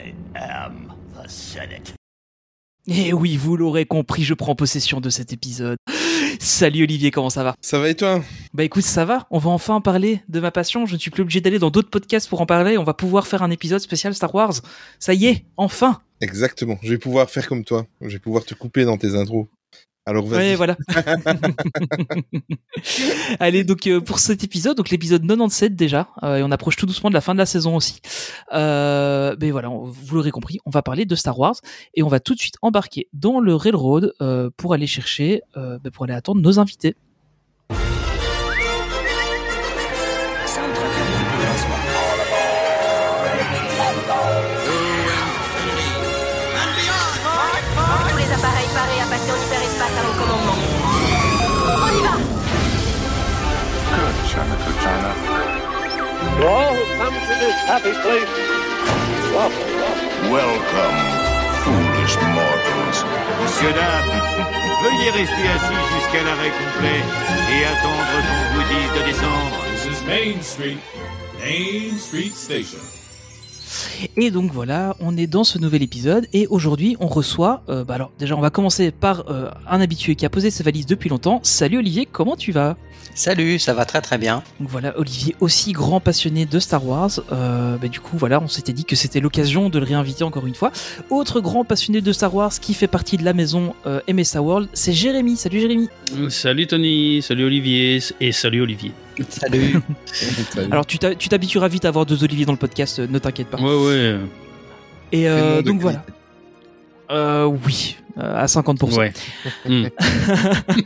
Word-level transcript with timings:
I 0.00 0.14
am 0.34 0.94
the 1.14 1.28
Senate. 1.28 1.94
Et 2.86 3.12
oui, 3.12 3.36
vous 3.36 3.56
l'aurez 3.56 3.84
compris, 3.84 4.22
je 4.22 4.32
prends 4.32 4.54
possession 4.54 5.00
de 5.00 5.10
cet 5.10 5.32
épisode. 5.32 5.76
Salut 6.40 6.84
Olivier, 6.84 7.10
comment 7.10 7.28
ça 7.28 7.44
va? 7.44 7.54
Ça 7.60 7.78
va 7.78 7.90
et 7.90 7.94
toi? 7.94 8.22
Bah 8.54 8.64
écoute, 8.64 8.84
ça 8.84 9.04
va, 9.04 9.26
on 9.30 9.38
va 9.38 9.50
enfin 9.50 9.80
parler 9.82 10.22
de 10.28 10.40
ma 10.40 10.50
passion, 10.50 10.86
je 10.86 10.94
ne 10.94 10.98
suis 10.98 11.10
plus 11.10 11.22
obligé 11.22 11.42
d'aller 11.42 11.58
dans 11.58 11.70
d'autres 11.70 11.90
podcasts 11.90 12.28
pour 12.28 12.40
en 12.40 12.46
parler, 12.46 12.78
on 12.78 12.84
va 12.84 12.94
pouvoir 12.94 13.26
faire 13.26 13.42
un 13.42 13.50
épisode 13.50 13.80
spécial 13.80 14.14
Star 14.14 14.34
Wars. 14.34 14.54
Ça 14.98 15.12
y 15.12 15.26
est, 15.26 15.44
enfin 15.58 16.00
Exactement, 16.22 16.78
je 16.82 16.90
vais 16.90 16.98
pouvoir 16.98 17.28
faire 17.28 17.46
comme 17.46 17.64
toi, 17.64 17.86
je 18.00 18.08
vais 18.08 18.18
pouvoir 18.18 18.44
te 18.44 18.54
couper 18.54 18.84
dans 18.84 18.96
tes 18.96 19.14
intros. 19.14 19.48
Alors 20.10 20.26
vas-y. 20.26 20.50
Ouais, 20.50 20.54
voilà. 20.56 20.76
Allez, 23.40 23.64
donc 23.64 23.86
euh, 23.86 24.00
pour 24.00 24.18
cet 24.18 24.44
épisode, 24.44 24.76
donc 24.76 24.90
l'épisode 24.90 25.22
97 25.22 25.74
déjà, 25.76 26.08
euh, 26.22 26.36
et 26.36 26.42
on 26.42 26.50
approche 26.50 26.76
tout 26.76 26.86
doucement 26.86 27.10
de 27.10 27.14
la 27.14 27.20
fin 27.20 27.34
de 27.34 27.38
la 27.38 27.46
saison 27.46 27.76
aussi. 27.76 28.00
Euh, 28.52 29.36
mais 29.40 29.50
voilà, 29.50 29.70
on- 29.70 29.84
vous 29.86 30.14
l'aurez 30.16 30.30
compris, 30.30 30.58
on 30.66 30.70
va 30.70 30.82
parler 30.82 31.04
de 31.04 31.14
Star 31.14 31.38
Wars 31.38 31.56
et 31.94 32.02
on 32.02 32.08
va 32.08 32.20
tout 32.20 32.34
de 32.34 32.40
suite 32.40 32.54
embarquer 32.62 33.08
dans 33.12 33.40
le 33.40 33.54
railroad 33.54 34.12
euh, 34.20 34.50
pour 34.56 34.74
aller 34.74 34.86
chercher, 34.86 35.42
bah, 35.54 35.78
pour 35.92 36.04
aller 36.04 36.14
attendre 36.14 36.40
nos 36.40 36.58
invités. 36.58 36.96
Welcome, 60.30 61.00
foolish 61.64 62.16
mortals. 62.34 63.04
Monsieur, 63.40 63.72
dame, 63.72 64.12
veuillez 64.82 65.10
rester 65.10 65.48
assis 65.48 65.82
jusqu'à 65.94 66.22
l'arrêt 66.22 66.50
complet 66.50 67.02
et 67.52 67.64
attendre 67.64 68.16
qu'on 68.26 68.46
vous 68.54 68.66
dise 68.68 68.92
de 68.96 69.06
descendre. 69.06 69.58
This 69.72 69.84
is 69.86 70.04
Main 70.06 70.42
Street, 70.42 70.78
Main 71.40 71.98
Street 71.98 72.32
Station. 72.32 72.99
Et 74.16 74.30
donc 74.30 74.52
voilà, 74.52 74.96
on 75.00 75.16
est 75.16 75.26
dans 75.26 75.44
ce 75.44 75.58
nouvel 75.58 75.82
épisode 75.82 76.26
et 76.32 76.46
aujourd'hui 76.46 76.96
on 77.00 77.06
reçoit, 77.06 77.62
euh, 77.68 77.84
bah 77.84 77.94
alors 77.94 78.12
déjà 78.18 78.36
on 78.36 78.40
va 78.40 78.50
commencer 78.50 78.90
par 78.90 79.30
euh, 79.30 79.50
un 79.68 79.80
habitué 79.80 80.14
qui 80.14 80.26
a 80.26 80.30
posé 80.30 80.50
ses 80.50 80.62
valises 80.62 80.86
depuis 80.86 81.08
longtemps. 81.08 81.40
Salut 81.42 81.78
Olivier, 81.78 82.06
comment 82.10 82.36
tu 82.36 82.52
vas? 82.52 82.76
Salut, 83.14 83.58
ça 83.58 83.74
va 83.74 83.84
très 83.84 84.00
très 84.00 84.18
bien. 84.18 84.42
Donc 84.60 84.68
voilà, 84.68 84.98
Olivier 84.98 85.34
aussi 85.40 85.72
grand 85.72 86.00
passionné 86.00 86.46
de 86.46 86.58
Star 86.58 86.86
Wars. 86.86 87.10
Euh, 87.32 87.76
bah, 87.76 87.88
du 87.88 88.00
coup 88.00 88.16
voilà, 88.16 88.40
on 88.40 88.48
s'était 88.48 88.72
dit 88.72 88.84
que 88.84 88.96
c'était 88.96 89.20
l'occasion 89.20 89.68
de 89.68 89.78
le 89.78 89.84
réinviter 89.84 90.24
encore 90.24 90.46
une 90.46 90.54
fois. 90.54 90.72
Autre 91.10 91.40
grand 91.40 91.64
passionné 91.64 92.00
de 92.00 92.12
Star 92.12 92.34
Wars 92.34 92.52
qui 92.52 92.74
fait 92.74 92.86
partie 92.86 93.16
de 93.16 93.24
la 93.24 93.32
maison 93.32 93.74
euh, 93.86 94.00
MSA 94.12 94.42
World, 94.42 94.68
c'est 94.72 94.92
Jérémy. 94.92 95.36
Salut 95.36 95.60
Jérémy. 95.60 95.88
Salut 96.28 96.66
Tony, 96.66 97.22
salut 97.22 97.44
Olivier 97.44 98.00
et 98.20 98.32
salut 98.32 98.62
Olivier. 98.62 98.92
Salut. 99.28 99.76
Salut. 100.06 100.72
Alors 100.72 100.86
tu 100.86 100.98
t'habitueras 100.98 101.68
vite 101.68 101.84
à 101.84 101.88
avoir 101.88 102.06
deux 102.06 102.24
Olivier 102.24 102.44
dans 102.46 102.52
le 102.52 102.58
podcast, 102.58 102.98
euh, 102.98 103.06
ne 103.08 103.18
t'inquiète 103.18 103.48
pas. 103.48 103.58
Ouais 103.58 103.86
ouais. 103.86 104.18
Et 105.12 105.28
euh, 105.28 105.62
donc 105.62 105.80
voilà. 105.80 106.04
Euh, 107.10 107.44
oui, 107.44 107.96
euh, 108.18 108.42
à 108.42 108.46
50%. 108.46 108.96
Ouais. 108.96 109.12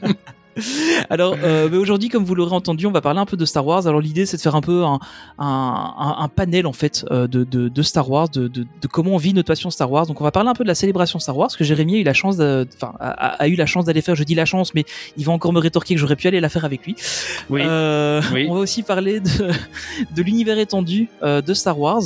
Alors 1.11 1.37
euh, 1.43 1.69
mais 1.71 1.77
aujourd'hui, 1.77 2.09
comme 2.09 2.25
vous 2.25 2.35
l'aurez 2.35 2.55
entendu, 2.55 2.87
on 2.87 2.91
va 2.93 3.01
parler 3.01 3.21
un 3.21 3.27
peu 3.27 3.37
de 3.37 3.45
Star 3.45 3.67
Wars. 3.67 3.87
Alors 3.87 4.01
l'idée, 4.01 4.27
c'est 4.27 4.37
de 4.37 4.43
faire 4.43 4.55
un 4.55 4.61
peu 4.61 4.85
un, 4.85 4.99
un, 5.39 6.15
un- 6.19 6.29
panel 6.29 6.67
en 6.67 6.73
fait 6.73 7.05
euh, 7.11 7.27
de, 7.27 7.45
de, 7.45 7.69
de 7.69 7.83
Star 7.83 8.09
Wars, 8.11 8.29
de, 8.29 8.49
de, 8.49 8.63
de 8.81 8.87
comment 8.89 9.13
on 9.13 9.17
vit 9.17 9.35
notre 9.35 9.49
passion 9.49 9.71
Star 9.71 9.91
Wars. 9.91 10.07
Donc 10.07 10.21
on 10.21 10.25
va 10.25 10.31
parler 10.31 10.51
un 10.51 10.55
peu 10.55 10.65
de 10.65 10.69
la 10.69 10.75
célébration 10.75 11.19
Star 11.19 11.37
Wars, 11.37 11.51
que 11.57 11.65
Jérémy 11.65 11.97
a 11.97 11.99
eu 11.99 12.03
la 12.05 12.15
chance, 12.15 12.37
enfin 12.37 12.93
a, 13.01 13.49
eu 13.49 13.55
la 13.57 13.67
chance 13.67 13.85
d'aller 13.85 14.03
faire. 14.03 14.15
Je 14.15 14.25
dis 14.25 14.35
la 14.35 14.45
chance, 14.45 14.75
mais 14.75 14.85
il 15.17 15.25
va 15.25 15.33
encore 15.33 15.53
me 15.53 15.61
rétorquer 15.61 15.95
que 15.95 16.01
j'aurais 16.01 16.17
pu 16.17 16.29
aller 16.29 16.41
la 16.41 16.49
faire 16.49 16.65
avec 16.65 16.85
lui. 16.87 16.95
Oui. 17.51 17.61
Euh, 17.65 18.21
Oui. 18.33 18.47
On 18.51 18.55
va 18.55 18.61
aussi 18.61 18.83
parler 18.83 19.21
de, 19.21 19.51
de 20.15 20.23
l'univers 20.23 20.59
étendu 20.59 21.09
euh, 21.23 21.41
de 21.41 21.55
Star 21.55 21.79
Wars. 21.79 22.03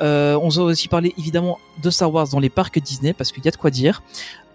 Euh, 0.00 0.38
on 0.40 0.48
va 0.48 0.62
aussi 0.62 0.88
parler 0.88 1.14
évidemment 1.18 1.58
de 1.82 1.90
Star 1.90 2.12
Wars 2.12 2.28
dans 2.28 2.40
les 2.40 2.50
parcs 2.50 2.78
Disney 2.78 3.12
parce 3.12 3.32
qu'il 3.32 3.44
y 3.44 3.48
a 3.48 3.50
de 3.50 3.56
quoi 3.56 3.70
dire. 3.70 4.02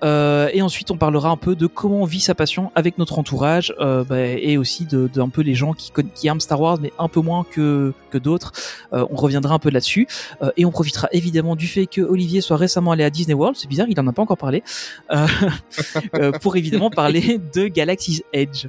Euh, 0.04 0.50
et 0.54 0.62
ensuite, 0.62 0.92
on 0.92 0.98
parlera 0.98 1.30
un 1.30 1.38
peu 1.38 1.56
de 1.56 1.68
comment 1.68 2.02
on 2.02 2.06
vit 2.06 2.20
sa 2.20 2.36
passion 2.36 2.72
avec 2.76 2.98
notre 2.98 3.18
entourage 3.18 3.74
euh, 3.80 4.04
bah, 4.04 4.20
et 4.20 4.58
aussi 4.58 4.86
de, 4.86 5.10
de 5.12 5.22
un 5.22 5.30
peu 5.30 5.42
les 5.42 5.56
gens 5.56 5.74
qui, 5.74 5.92
qui 6.14 6.28
aiment 6.28 6.42
Star 6.42 6.60
Wars 6.60 6.78
mais 6.82 6.92
un 7.00 7.08
peu 7.08 7.22
moins 7.22 7.46
que, 7.50 7.94
d'autres. 8.14 8.54
Euh, 8.94 9.06
on 9.10 9.16
reviendra 9.16 9.56
un 9.56 9.60
peu 9.60 9.70
là-dessus 9.70 10.08
et 10.56 10.64
on 10.64 10.72
profitera 10.72 11.10
évidemment 11.12 11.58
du 11.58 11.68
fait 11.68 11.86
que 11.86 12.00
Olivier 12.00 12.40
soit 12.40 12.56
récemment 12.56 12.92
allé 12.92 13.04
à 13.04 13.10
Disney 13.10 13.34
World. 13.34 13.58
C'est 13.58 13.68
bizarre, 13.68 13.88
il 13.90 14.00
en 14.00 14.08
a 14.08 14.14
pas 14.14 14.22
encore 14.22 14.38
parlé 14.38 14.64
pour 16.42 16.56
évidemment 16.56 16.90
parler 16.90 17.42
de 17.54 17.68
Galaxy's 17.68 18.24
Edge. 18.32 18.68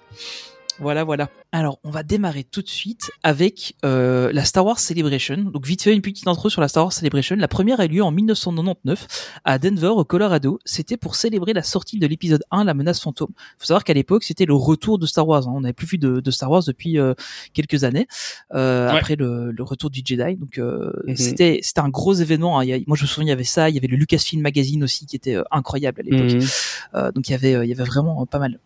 Voilà, 0.79 1.05
voilà. 1.05 1.31
Alors, 1.53 1.79
on 1.85 1.91
va 1.91 2.03
démarrer 2.03 2.45
tout 2.45 2.61
de 2.61 2.69
suite 2.69 3.11
avec 3.23 3.77
euh, 3.85 4.31
la 4.33 4.45
Star 4.45 4.65
Wars 4.67 4.79
Celebration. 4.79 5.37
Donc, 5.39 5.67
vite 5.67 5.83
fait, 5.83 5.95
une 5.95 6.03
petite 6.03 6.29
intro 6.29 6.51
sur 6.51 6.61
la 6.61 6.69
Star 6.69 6.85
Wars 6.85 6.93
Celebration. 6.93 7.35
La 7.37 7.49
première 7.49 7.81
a 7.81 7.87
eu 7.87 7.89
lieu 7.89 8.03
en 8.03 8.11
1999 8.11 9.07
à 9.45 9.59
Denver, 9.59 9.87
au 9.89 10.05
Colorado. 10.05 10.59
C'était 10.67 10.99
pour 10.99 11.17
célébrer 11.17 11.55
la 11.55 11.63
sortie 11.63 11.99
de 11.99 12.07
l'épisode 12.07 12.43
1, 12.51 12.65
La 12.65 12.75
menace 12.75 13.01
fantôme. 13.01 13.31
faut 13.59 13.65
savoir 13.67 13.85
qu'à 13.85 13.95
l'époque, 13.95 14.23
c'était 14.25 14.45
le 14.45 14.55
retour 14.55 14.99
de 14.99 15.07
Star 15.07 15.27
Wars. 15.27 15.49
hein. 15.49 15.53
On 15.55 15.61
n'avait 15.63 15.73
plus 15.73 15.87
vu 15.87 15.99
de, 15.99 16.21
de 16.21 16.31
Star 16.31 16.51
Wars 16.51 16.63
depuis 16.67 16.99
euh, 16.99 17.15
quelques 17.55 17.85
années, 17.85 18.07
euh, 18.55 18.91
Ouais. 18.93 18.99
après 18.99 19.17
le, 19.17 19.53
le 19.53 19.63
retour 19.63 19.89
du 19.89 20.03
Jedi. 20.05 20.37
Donc, 20.37 20.59
euh, 20.59 20.93
Mhm. 21.07 21.17
c'était 21.17 21.61
c'était 21.63 21.81
un 21.81 21.89
gros 21.89 22.13
événement. 22.15 22.59
hein. 22.59 22.65
Il 22.65 22.69
y 22.69 22.73
a- 22.75 22.79
moi, 22.87 22.97
je 22.99 23.03
me 23.05 23.07
souviens, 23.09 23.27
il 23.29 23.31
y 23.31 23.33
avait 23.33 23.45
ça. 23.45 23.71
Il 23.71 23.75
y 23.75 23.79
avait 23.79 23.87
le 23.89 23.97
Lucasfilm 23.97 24.43
Magazine 24.43 24.85
aussi, 24.85 25.07
qui 25.07 25.17
était 25.17 25.37
euh, 25.37 25.43
incroyable 25.51 26.01
à 26.01 26.05
l'époque. 26.05 26.43
Mhm. 26.43 26.49
Euh, 26.97 27.13
donc, 27.13 27.29
il 27.29 27.33
y 27.33 27.35
avait, 27.35 27.53
il 27.67 27.69
y 27.69 27.73
avait 27.73 27.85
vraiment 27.85 28.27
pas 28.27 28.39
mal. 28.39 28.59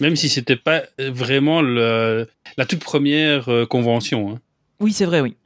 Même 0.00 0.16
si 0.16 0.28
c'était 0.28 0.56
pas 0.56 0.82
vraiment 0.98 1.60
le, 1.62 2.28
la 2.56 2.66
toute 2.66 2.80
première 2.82 3.48
euh, 3.48 3.66
convention. 3.66 4.32
Hein. 4.32 4.40
Oui, 4.80 4.92
c'est 4.92 5.04
vrai, 5.04 5.20
oui. 5.20 5.36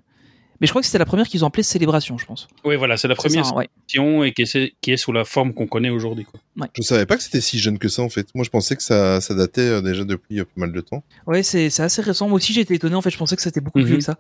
Mais 0.61 0.67
je 0.67 0.73
crois 0.73 0.81
que 0.81 0.87
c'était 0.87 0.99
la 0.99 1.05
première 1.05 1.27
qu'ils 1.29 1.45
ont 1.45 1.49
appelée 1.49 1.63
célébration, 1.63 2.17
je 2.17 2.25
pense. 2.25 2.49
Oui, 2.65 2.77
voilà, 2.77 2.97
c'est 2.97 3.09
la 3.09 3.15
première 3.15 3.45
ça, 3.45 3.55
ouais. 3.55 3.69
section 3.83 4.25
et 4.25 4.33
qui 4.33 4.43
est, 4.43 4.75
qui 4.81 4.91
est 4.93 4.97
sous 4.97 5.13
la 5.13 5.27
forme 5.27 5.53
qu'on 5.53 5.67
connaît 5.67 5.91
aujourd'hui. 5.91 6.27
Je 6.75 6.81
savais 6.83 7.05
pas 7.05 7.17
que 7.19 7.23
c'était 7.23 7.43
si 7.43 7.59
jeune 7.59 7.79
que 7.79 7.89
ça 7.89 8.01
en 8.01 8.09
fait. 8.09 8.29
Moi 8.35 8.43
je 8.43 8.49
pensais 8.49 8.75
que 8.75 8.83
ça, 8.83 9.21
ça 9.21 9.35
datait 9.35 9.61
euh, 9.61 9.81
déjà 9.83 10.05
depuis 10.05 10.41
euh, 10.41 10.45
pas 10.45 10.53
mal 10.63 10.73
de 10.73 10.81
temps. 10.81 11.05
Ouais, 11.27 11.43
c'est 11.43 11.67
assez 11.81 12.01
récent. 12.01 12.27
Moi 12.29 12.37
aussi, 12.37 12.55
j'ai 12.55 12.63
été 12.63 12.73
étonné. 12.73 12.95
En 12.95 13.03
fait, 13.03 13.11
je 13.11 13.19
pensais 13.19 13.37
que 13.37 13.43
c'était 13.43 13.61
beaucoup 13.61 13.79
plus 13.81 13.83
Mhm. 13.83 13.89
vieux 13.89 13.99
que 13.99 14.05
ça. 14.05 14.17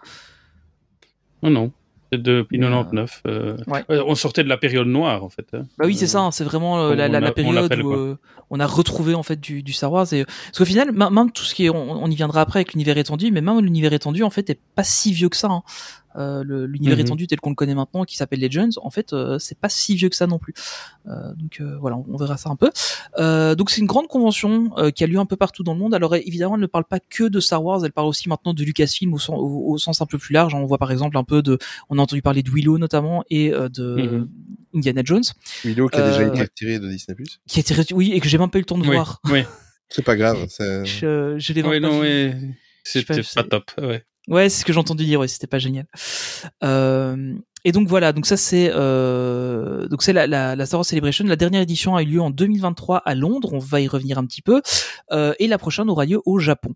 Non, 1.43 1.49
non. 1.51 1.73
Depuis 2.13 2.59
Mais, 2.59 2.67
euh, 2.67 2.71
99. 2.71 3.23
euh, 3.27 3.57
ouais. 3.67 3.85
On 4.07 4.15
sortait 4.15 4.45
de 4.45 4.49
la 4.49 4.57
période 4.57 4.87
noire, 4.87 5.25
en 5.25 5.29
fait. 5.29 5.47
hein. 5.55 5.65
Bah 5.79 5.85
oui, 5.87 5.97
c'est 5.97 6.07
ça. 6.07 6.21
hein, 6.21 6.31
C'est 6.31 6.45
vraiment 6.45 6.79
euh, 6.79 6.95
la, 6.95 7.09
la, 7.09 7.09
on 7.09 7.11
la 7.13 7.21
l'a- 7.21 7.31
on 7.31 7.33
période 7.35 7.83
où 7.83 7.93
euh, 7.95 8.17
on 8.51 8.61
a 8.61 8.67
retrouvé 8.67 9.15
en 9.15 9.23
fait 9.25 9.41
du, 9.41 9.63
du 9.63 9.73
Star 9.73 9.91
Wars. 9.91 10.13
Et 10.13 10.25
parce 10.25 10.59
qu'au 10.59 10.65
final, 10.65 10.93
même 10.93 11.33
tout 11.33 11.43
ce 11.45 11.55
qui 11.55 11.67
est, 11.67 11.71
on, 11.71 11.91
on 12.03 12.11
y 12.11 12.15
viendra 12.15 12.41
après 12.43 12.61
avec 12.61 12.75
l'univers 12.75 12.97
étendu, 12.97 13.31
mais 13.33 13.41
même 13.41 13.59
l'univers 13.61 13.93
étendu 13.93 14.23
en 14.23 14.31
fait 14.31 14.49
est 14.51 14.61
pas 14.77 14.85
si 14.85 15.13
vieux 15.13 15.29
que 15.29 15.37
ça. 15.37 15.49
hein. 15.49 15.63
Euh, 16.17 16.43
l'univers 16.67 16.97
Mhm. 16.97 17.01
étendu 17.03 17.27
tel 17.27 17.41
qu'on 17.41 17.51
le 17.51 17.55
connaît 17.57 17.75
maintenant, 17.75 18.05
qui 18.05 18.17
s'appelle 18.17 18.41
Legends, 18.41 18.71
en 18.83 18.91
fait, 18.91 19.13
euh, 19.13 19.39
c'est 19.39 19.59
pas 19.59 19.69
si 19.69 19.95
vieux 19.97 20.09
que 20.09 20.17
ça 20.17 20.27
non 20.27 20.39
plus. 20.39 20.55
Euh, 21.07 21.35
donc 21.37 21.59
euh, 21.61 21.77
voilà, 21.79 21.97
on, 21.97 22.05
on 22.09 22.17
verra 22.17 22.37
ça 22.37 22.49
un 22.51 22.57
peu. 22.57 22.71
Euh, 23.19 23.55
donc 23.55 23.71
c'est 23.71 23.81
une 23.81 23.87
grande 23.87 24.09
convention 24.09 24.71
euh, 24.79 24.91
qui 24.91 25.05
a 25.05 25.07
lieu 25.07 25.19
un 25.19 25.27
peu 25.27 25.37
partout 25.37 25.63
dans 25.63 25.75
le 25.75 25.79
monde. 25.81 25.95
Alors 25.95 26.15
évidemment, 26.17 26.55
elle 26.55 26.61
ne 26.63 26.67
parle 26.67 26.85
pas 26.85 27.01
que 27.01 27.25
de 27.25 27.39
Star 27.41 27.63
Wars, 27.63 27.85
elle 27.85 27.93
parle 27.93 28.09
aussi 28.09 28.29
maintenant 28.29 28.55
de 28.55 28.65
Lucasfilm 28.65 29.13
au, 29.15 29.19
sens- 29.19 29.39
au- 29.39 29.73
au 29.73 29.79
sens 29.79 30.01
un 30.01 30.07
peu 30.07 30.19
plus 30.19 30.33
large. 30.33 30.55
On 30.55 30.65
voit 30.65 30.79
par 30.79 30.91
exemple 30.93 31.17
un 31.19 31.25
peu 31.25 31.43
de, 31.43 31.59
on 31.91 31.99
a 31.99 32.03
entendu 32.03 32.23
parler 32.23 32.43
de 32.43 32.51
Willow 32.51 32.79
notamment 32.79 33.23
et 33.31 33.53
euh, 33.53 33.69
de 33.69 33.97
Mhm. 33.97 34.29
Indiana 34.75 35.03
Jones, 35.05 35.23
Milo 35.65 35.89
qui 35.89 35.99
a 35.99 36.07
déjà 36.09 36.21
Euh, 36.21 36.29
été 36.33 36.41
retiré 36.43 36.79
de 36.79 36.89
Disney+. 36.89 37.17
qui 37.47 37.59
a 37.59 37.61
été 37.61 37.75
retu- 37.75 37.95
oui 37.95 38.13
et 38.13 38.21
que 38.21 38.29
j'ai 38.29 38.39
même 38.39 38.51
pas 38.51 38.59
eu 38.59 38.63
le 38.63 38.67
temps 38.67 38.79
de 38.79 38.83
Oui, 38.87 38.95
voir. 38.95 39.21
oui. 39.31 39.43
C'est 39.89 40.03
pas 40.05 40.17
grave. 40.17 40.47
c'est- 40.49 40.85
Je, 40.85 41.37
je 41.39 41.53
l'ai 41.53 41.63
Oui, 41.63 41.81
pas 41.81 41.89
non, 41.89 42.01
vu. 42.01 42.07
oui. 42.31 42.35
sais 42.85 43.03
pas, 43.03 43.15
C'était 43.15 43.23
c'est- 43.23 43.35
pas 43.35 43.45
top. 43.45 43.71
Ouais. 43.79 44.05
Ouais, 44.29 44.49
c'est 44.49 44.61
ce 44.61 44.65
que 44.65 44.73
j'ai 44.73 44.79
entendu 44.79 45.05
dire. 45.05 45.21
Ouais, 45.21 45.29
c'était 45.29 45.47
pas 45.47 45.59
génial. 45.59 45.87
Euh, 46.65 47.35
et 47.65 47.73
donc 47.73 47.89
voilà, 47.89 48.13
donc 48.13 48.27
ça 48.27 48.37
c'est 48.37 48.71
euh, 48.73 49.89
donc 49.89 50.03
c'est 50.03 50.13
la, 50.13 50.67
Star 50.67 50.79
Wars 50.79 50.85
Celebration. 50.85 51.25
La 51.25 51.37
dernière 51.37 51.63
édition 51.63 51.97
a 51.97 52.03
eu 52.03 52.07
lieu 52.07 52.21
en 52.21 52.31
2023 52.31 52.99
à 52.99 53.15
Londres. 53.15 53.53
On 53.53 53.59
va 53.59 53.81
y 53.81 53.89
revenir 53.89 54.19
un 54.19 54.27
petit 54.27 54.43
peu. 54.43 54.63
Euh, 55.13 55.35
et 55.39 55.47
la 55.47 55.59
prochaine 55.59 55.91
aura 55.91 56.07
lieu 56.07 56.21
au 56.25 56.39
Japon. 56.39 56.75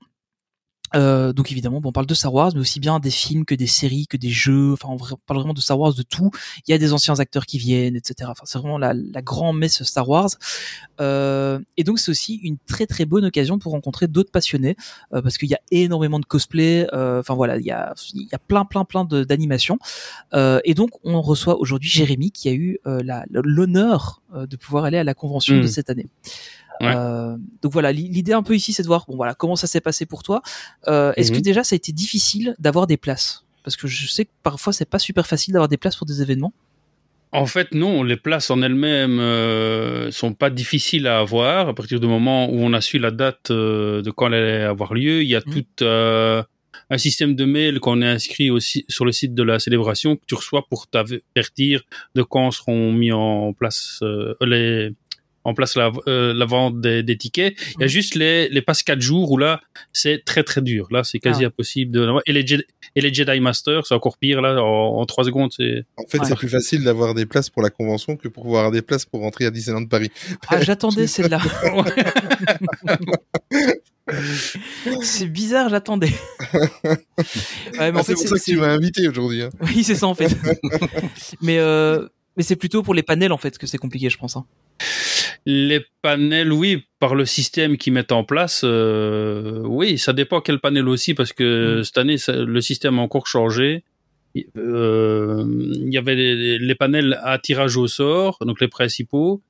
Euh, 0.95 1.33
donc 1.33 1.51
évidemment, 1.53 1.81
bon, 1.81 1.91
on 1.91 1.93
parle 1.93 2.07
de 2.07 2.15
Star 2.15 2.33
Wars, 2.35 2.51
mais 2.55 2.61
aussi 2.61 2.81
bien 2.81 2.99
des 3.01 3.11
films 3.11 3.45
que 3.45 3.55
des 3.55 3.67
séries, 3.67 4.07
que 4.07 4.17
des 4.17 4.31
jeux. 4.31 4.73
Enfin, 4.73 4.89
on 4.91 4.97
parle 5.27 5.39
vraiment 5.41 5.55
de 5.55 5.61
Star 5.61 5.79
Wars, 5.79 5.95
de 5.95 6.03
tout. 6.03 6.31
Il 6.67 6.71
y 6.71 6.75
a 6.75 6.79
des 6.79 6.93
anciens 6.93 7.19
acteurs 7.21 7.47
qui 7.47 7.59
viennent, 7.59 7.97
etc. 7.97 8.31
Enfin, 8.31 8.43
c'est 8.45 8.59
vraiment 8.59 8.79
la, 8.79 8.93
la 8.95 9.23
grande 9.23 9.59
messe 9.59 9.83
Star 9.85 10.09
Wars. 10.09 10.31
Euh, 11.01 11.59
et 11.77 11.85
donc 11.85 11.99
c'est 11.99 12.11
aussi 12.11 12.35
une 12.43 12.57
très 12.67 12.87
très 12.87 13.05
bonne 13.07 13.25
occasion 13.25 13.59
pour 13.59 13.73
rencontrer 13.73 14.07
d'autres 14.09 14.31
passionnés, 14.31 14.77
euh, 15.15 15.23
parce 15.23 15.39
qu'il 15.39 15.49
y 15.49 15.55
a 15.55 15.61
énormément 15.71 16.19
de 16.19 16.27
cosplay. 16.27 16.87
euh, 16.93 17.21
Enfin 17.21 17.35
voilà, 17.35 17.57
il 17.59 17.65
y 17.65 17.71
a 17.71 17.95
il 18.15 18.23
y 18.31 18.35
a 18.35 18.39
plein 18.39 18.65
plein 18.65 18.85
plein 18.85 19.05
d'animations. 19.05 19.79
Euh, 20.35 20.61
et 20.65 20.75
donc 20.75 20.91
on 21.05 21.21
reçoit 21.23 21.59
aujourd'hui 21.59 21.89
Jérémy 21.89 22.31
qui 22.31 22.49
a 22.49 22.53
eu 22.53 22.79
euh, 22.87 23.01
l'honneur 23.31 24.23
euh, 24.35 24.47
de 24.47 24.57
pouvoir 24.57 24.85
aller 24.85 24.99
à 24.99 25.05
la 25.05 25.15
convention 25.15 25.55
de 25.63 25.67
cette 25.67 25.91
année. 25.91 26.07
Ouais. 26.81 26.95
Euh, 26.97 27.37
donc 27.63 27.73
voilà, 27.73 27.93
l'i- 27.93 28.09
l'idée 28.09 28.33
un 28.33 28.43
peu 28.43 28.55
ici, 28.55 28.73
c'est 28.73 28.83
de 28.83 28.89
voir 28.89 29.05
bon 29.09 29.17
voilà 29.17 29.35
comment 29.35 29.57
ça 29.57 29.67
s'est 29.67 29.81
passé 29.83 30.07
pour 30.07 30.23
toi. 30.23 30.41
Euh, 30.89 31.13
Est-ce 31.17 31.31
que 31.31 31.37
Mhm. 31.37 31.43
déjà 31.43 31.65
ça 31.65 31.75
a 31.75 31.77
été 31.77 31.93
difficile 31.93 32.55
d'avoir 32.59 32.87
des 32.87 32.97
places? 32.97 33.45
Parce 33.65 33.77
que 33.77 33.87
je 33.87 34.07
sais 34.09 34.25
que 34.25 34.31
parfois 34.43 34.73
c'est 34.73 34.89
pas 34.89 34.99
super 34.99 35.27
facile 35.27 35.53
d'avoir 35.53 35.69
des 35.69 35.77
places 35.77 35.97
pour 35.97 36.07
des 36.07 36.23
événements. 36.23 36.53
En 37.33 37.47
fait, 37.47 37.73
non, 37.75 38.03
les 38.03 38.17
places 38.17 38.51
en 38.51 38.61
elles-mêmes 38.61 39.21
euh, 39.21 40.11
sont 40.11 40.33
pas 40.33 40.51
difficiles 40.51 41.07
à 41.07 41.21
avoir. 41.21 41.69
À 41.69 41.75
partir 41.75 42.01
du 42.01 42.07
moment 42.09 42.51
où 42.51 42.57
on 42.59 42.73
a 42.73 42.81
su 42.81 42.99
la 42.99 43.11
date 43.13 43.53
de 43.53 44.11
quand 44.11 44.27
elle 44.29 44.35
allait 44.35 44.63
avoir 44.65 44.95
lieu, 44.95 45.23
il 45.23 45.29
y 45.29 45.37
a 45.37 45.43
Mhm. 45.47 45.53
tout 45.53 45.85
un 46.93 46.99
système 46.99 47.37
de 47.37 47.45
mail 47.45 47.79
qu'on 47.79 48.03
est 48.03 48.07
inscrit 48.09 48.51
aussi 48.51 48.85
sur 48.89 49.05
le 49.05 49.13
site 49.13 49.33
de 49.35 49.45
la 49.45 49.61
célébration 49.61 50.17
que 50.17 50.23
tu 50.27 50.35
reçois 50.35 50.67
pour 50.69 50.89
t'avertir 50.89 51.83
de 52.17 52.23
quand 52.23 52.51
seront 52.51 52.93
mis 52.93 53.13
en 53.13 53.53
place 53.53 54.01
euh, 54.03 54.35
les 54.45 54.91
en 55.45 55.55
place 55.55 55.75
la, 55.77 55.91
euh, 56.07 56.35
la 56.35 56.45
vente 56.45 56.81
des, 56.81 57.03
des 57.03 57.17
tickets. 57.17 57.55
Il 57.77 57.81
y 57.81 57.83
a 57.83 57.87
Mhm. 57.87 57.89
juste 57.89 58.15
les, 58.15 58.49
les 58.51 58.63
passes 58.63 58.83
4 58.83 59.01
jours 59.01 59.31
où 59.31 59.39
là, 59.39 59.61
c'est 59.93 60.23
très 60.25 60.43
très 60.43 60.61
dur. 60.61 60.87
Là, 60.91 61.03
c'est 61.05 61.19
quasi 61.19 61.45
Ah. 61.45 61.49
impossible 61.49 61.91
de 61.93 62.07
et 62.27 62.33
les, 62.33 62.47
Jedi, 62.47 62.65
et 62.97 63.01
les 63.01 63.13
Jedi 63.15 63.41
Masters, 63.41 63.87
c'est 63.87 63.95
encore 63.95 64.19
pire. 64.19 64.43
Là, 64.43 64.63
en, 64.63 65.01
en 65.01 65.07
3 65.07 65.25
secondes, 65.25 65.51
c'est 65.57 65.85
En 65.97 66.07
fait, 66.09 66.19
Ouais. 66.19 66.27
c'est 66.29 66.35
plus 66.37 66.49
facile 66.49 66.85
d'avoir 66.85 67.15
des 67.15 67.25
places 67.27 67.49
pour 67.51 67.63
la 67.63 67.71
convention 67.71 68.17
que 68.17 68.29
pour 68.29 68.45
avoir 68.47 68.71
des 68.71 68.83
places 68.83 69.05
pour 69.07 69.21
rentrer 69.21 69.47
à 69.47 69.51
Disneyland 69.51 69.87
Paris. 69.87 70.11
Ah, 70.49 70.61
j'attendais 70.61 71.07
celle-là. 71.07 71.41
c'est 75.03 75.27
bizarre, 75.29 75.69
j'attendais. 75.69 76.13
Ouais, 76.53 76.97
Ah, 77.79 78.03
c'est 78.03 78.15
pour 78.15 78.23
ça 78.29 78.37
que 78.37 78.45
tu 78.45 78.57
m'as 78.57 78.69
invité 78.69 79.07
aujourd'hui. 79.09 79.43
hein. 79.43 79.51
Oui, 79.61 79.85
c'est 79.85 79.95
ça 79.95 80.07
en 80.07 80.15
fait. 80.15 80.31
mais 81.43 81.59
euh, 81.59 82.09
mais 82.37 82.43
c'est 82.43 82.57
plutôt 82.57 82.83
pour 82.83 82.95
les 82.95 83.03
panels 83.03 83.33
en 83.33 83.39
fait 83.39 83.57
que 83.59 83.67
c'est 83.67 83.79
compliqué, 83.79 84.11
je 84.11 84.19
pense. 84.19 84.37
hein. 84.37 84.45
Les 85.47 85.85
panels, 86.03 86.53
oui, 86.53 86.85
par 86.99 87.15
le 87.15 87.25
système 87.25 87.77
qu'ils 87.79 87.93
mettent 87.95 88.13
en 88.13 88.25
place, 88.25 88.61
euh, 88.65 89.63
oui, 89.65 89.97
ça 89.99 90.13
dépend 90.13 90.41
quel 90.41 90.59
panel 90.61 90.87
aussi, 90.89 91.15
parce 91.15 91.33
que 91.33 91.79
Mm. 91.81 91.85
cette 91.85 91.99
année, 91.99 92.19
ça- 92.19 92.37
le 92.45 92.61
système 92.61 92.99
a 92.99 93.03
encore 93.03 93.27
changé. 93.27 93.83
Euh, 94.57 95.45
Il 95.77 95.93
y 95.93 95.99
avait 95.99 96.15
les, 96.15 96.59
les 96.59 96.75
panels 96.75 97.19
à 97.23 97.39
tirage 97.39 97.77
au 97.77 97.87
sort, 97.89 98.39
donc 98.45 98.61
les 98.61 98.69
principaux. 98.69 99.43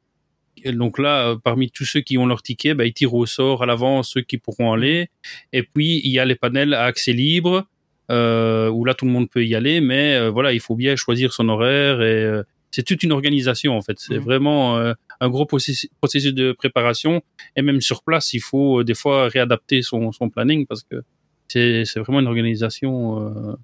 Et 0.65 0.73
donc 0.73 0.99
là, 0.99 1.29
euh, 1.31 1.37
parmi 1.43 1.71
tous 1.71 1.85
ceux 1.85 2.01
qui 2.01 2.19
ont 2.19 2.27
leur 2.27 2.43
ticket, 2.43 2.75
bah, 2.75 2.85
ils 2.87 2.93
tirent 2.93 3.15
au 3.15 3.27
sort 3.27 3.63
à 3.63 3.67
l'avance 3.67 4.11
ceux 4.13 4.21
qui 4.23 4.39
pourront 4.39 4.73
aller. 4.73 5.09
Et 5.53 5.63
puis, 5.63 6.01
il 6.05 6.11
y 6.11 6.19
a 6.19 6.25
les 6.25 6.35
panels 6.35 6.75
à 6.75 6.85
accès 6.85 7.13
libre, 7.13 7.67
euh, 8.11 8.69
où 8.69 8.85
là, 8.85 8.95
tout 8.95 9.05
le 9.07 9.11
monde 9.13 9.29
peut 9.31 9.45
y 9.45 9.55
aller, 9.55 9.81
mais 9.81 10.15
euh, 10.17 10.31
voilà, 10.31 10.53
il 10.53 10.61
faut 10.61 10.75
bien 10.77 10.97
choisir 10.97 11.33
son 11.33 11.49
horaire 11.49 12.03
et 12.03 12.25
euh, 12.25 12.43
c'est 12.71 12.83
toute 12.85 13.03
une 13.03 13.13
organisation 13.13 13.77
en 13.77 13.83
fait. 13.83 13.99
C'est 13.99 14.17
Mhm. 14.19 14.25
vraiment 14.25 14.77
euh, 14.79 14.93
un 15.21 15.29
gros 15.29 15.47
processus, 15.47 15.91
de 16.35 16.53
préparation 16.53 17.23
et 17.57 17.63
même 17.63 17.81
sur 17.81 18.03
place, 18.03 18.33
il 18.33 18.41
faut 18.41 18.81
euh, 18.81 18.85
des 18.85 18.95
fois 18.95 19.29
réadapter 19.29 19.83
son, 19.83 20.13
son 20.13 20.29
planning 20.31 20.67
parce 20.67 20.83
que 20.83 21.03
c'est 21.49 21.85
c'est 21.85 22.01
vraiment 22.01 22.21
une 22.21 22.27
organisation 22.27 22.93
euh, 23.27 23.55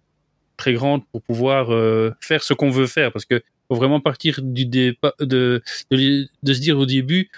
très 0.57 0.73
grande 0.75 1.03
pour 1.13 1.23
pouvoir 1.23 1.73
euh, 1.73 2.11
faire 2.21 2.43
ce 2.43 2.55
qu'on 2.55 2.71
veut 2.71 2.87
faire 2.87 3.13
parce 3.13 3.25
que 3.25 3.43
faut 3.69 3.77
vraiment 3.77 4.01
partir 4.01 4.41
du 4.43 4.65
dépa- 4.67 5.15
de, 5.21 5.63
de 5.91 6.29
de 6.43 6.53
se 6.55 6.61
dire 6.61 6.79
au 6.79 6.87
début 6.87 7.31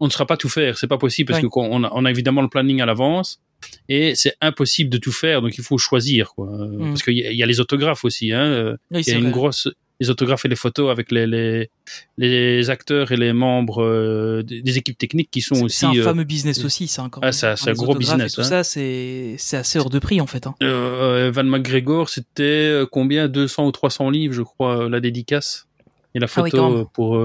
on 0.00 0.06
ne 0.06 0.10
sera 0.10 0.26
pas 0.26 0.36
tout 0.36 0.48
faire, 0.48 0.76
c'est 0.78 0.88
pas 0.88 0.98
possible 0.98 1.28
parce 1.28 1.38
Oui. 1.40 1.48
que 1.48 1.52
qu'on- 1.52 1.70
on 1.70 1.84
a, 1.84 1.90
on 1.94 2.04
a 2.04 2.10
évidemment 2.10 2.42
le 2.42 2.48
planning 2.48 2.80
à 2.80 2.86
l'avance 2.86 3.40
et 3.88 4.16
c'est 4.16 4.34
impossible 4.40 4.90
de 4.90 4.98
tout 4.98 5.12
faire 5.12 5.40
donc 5.42 5.56
il 5.56 5.62
faut 5.64 5.78
choisir 5.78 6.34
quoi 6.34 6.48
Mhm. 6.50 6.88
parce 6.88 7.02
qu'il 7.04 7.14
y, 7.18 7.20
y 7.36 7.42
a 7.42 7.46
les 7.46 7.60
autographes 7.60 8.04
aussi 8.04 8.32
hein 8.32 8.76
Oui, 8.90 9.02
il 9.06 9.08
y 9.08 9.14
a 9.14 9.18
une 9.18 9.22
vrai. 9.24 9.32
grosse 9.32 9.68
les 10.02 10.10
autographes 10.10 10.44
et 10.44 10.48
les 10.48 10.56
photos 10.64 10.90
avec 10.90 11.10
les 11.10 11.26
les, 11.26 11.70
les 12.18 12.68
acteurs 12.70 13.12
et 13.12 13.16
les 13.16 13.32
membres 13.32 13.82
euh, 13.82 14.42
des, 14.42 14.76
équipes 14.78 14.98
techniques 14.98 15.30
qui 15.30 15.40
sont 15.40 15.62
aussi 15.62 15.76
C'est 15.78 15.86
un 15.86 15.94
euh, 15.96 16.02
fameux 16.02 16.24
business 16.24 16.64
aussi, 16.64 16.88
c'est 16.88 17.00
encore. 17.00 17.22
ah, 17.24 17.32
ça- 17.32 17.56
c'est 17.56 17.70
un 17.70 17.74
gros 17.74 17.94
business, 17.94 18.32
Et 18.32 18.34
tout 18.34 18.40
hein. 18.42 18.44
ça, 18.44 18.64
c'est 18.64 19.36
assez 19.52 19.78
hors 19.78 19.90
de 19.90 19.98
prix 19.98 20.20
en 20.20 20.26
fait. 20.26 20.46
hein. 20.46 20.54
euh, 20.62 21.30
Van 21.34 21.44
McGregor 21.44 22.08
c'était 22.08 22.82
combien? 22.90 23.28
200 23.28 23.66
ou 23.66 23.72
300 23.72 24.10
livres 24.10 24.34
je 24.34 24.42
crois 24.42 24.88
la 24.88 25.00
dédicace 25.00 25.66
et 26.14 26.18
la 26.18 26.26
Ah 26.36 26.42
oui, 26.42 26.50
photo 26.50 26.90
pour 26.92 27.16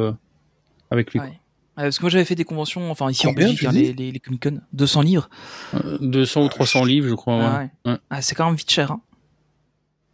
avec 0.92 1.12
lui 1.14 1.20
Ouais. 1.20 1.34
Ouais, 1.78 1.84
parce 1.84 2.00
que 2.00 2.04
moi 2.06 2.10
j'avais 2.10 2.26
fait 2.26 2.34
des 2.34 2.44
conventions, 2.44 2.90
enfin 2.90 3.12
ici 3.12 3.28
en 3.28 3.34
Belgique, 3.34 3.64
hein, 3.64 3.72
les, 3.72 3.94
les, 3.94 4.12
les 4.12 4.20
Comic 4.20 4.42
Con, 4.42 4.62
200 4.74 5.02
livres. 5.04 5.30
Euh, 5.76 5.98
200 6.02 6.46
ou 6.46 6.50
300 6.50 6.84
livres 6.86 7.08
je 7.08 7.14
crois 7.14 7.36
Ah, 7.36 7.60
ouais. 7.60 7.70
ouais. 7.86 7.92
Ouais. 7.92 7.98
Ah, 8.10 8.22
c'est 8.24 8.34
quand 8.34 8.48
même 8.48 8.56
vite 8.56 8.72
cher. 8.72 8.90
hein. 8.92 9.02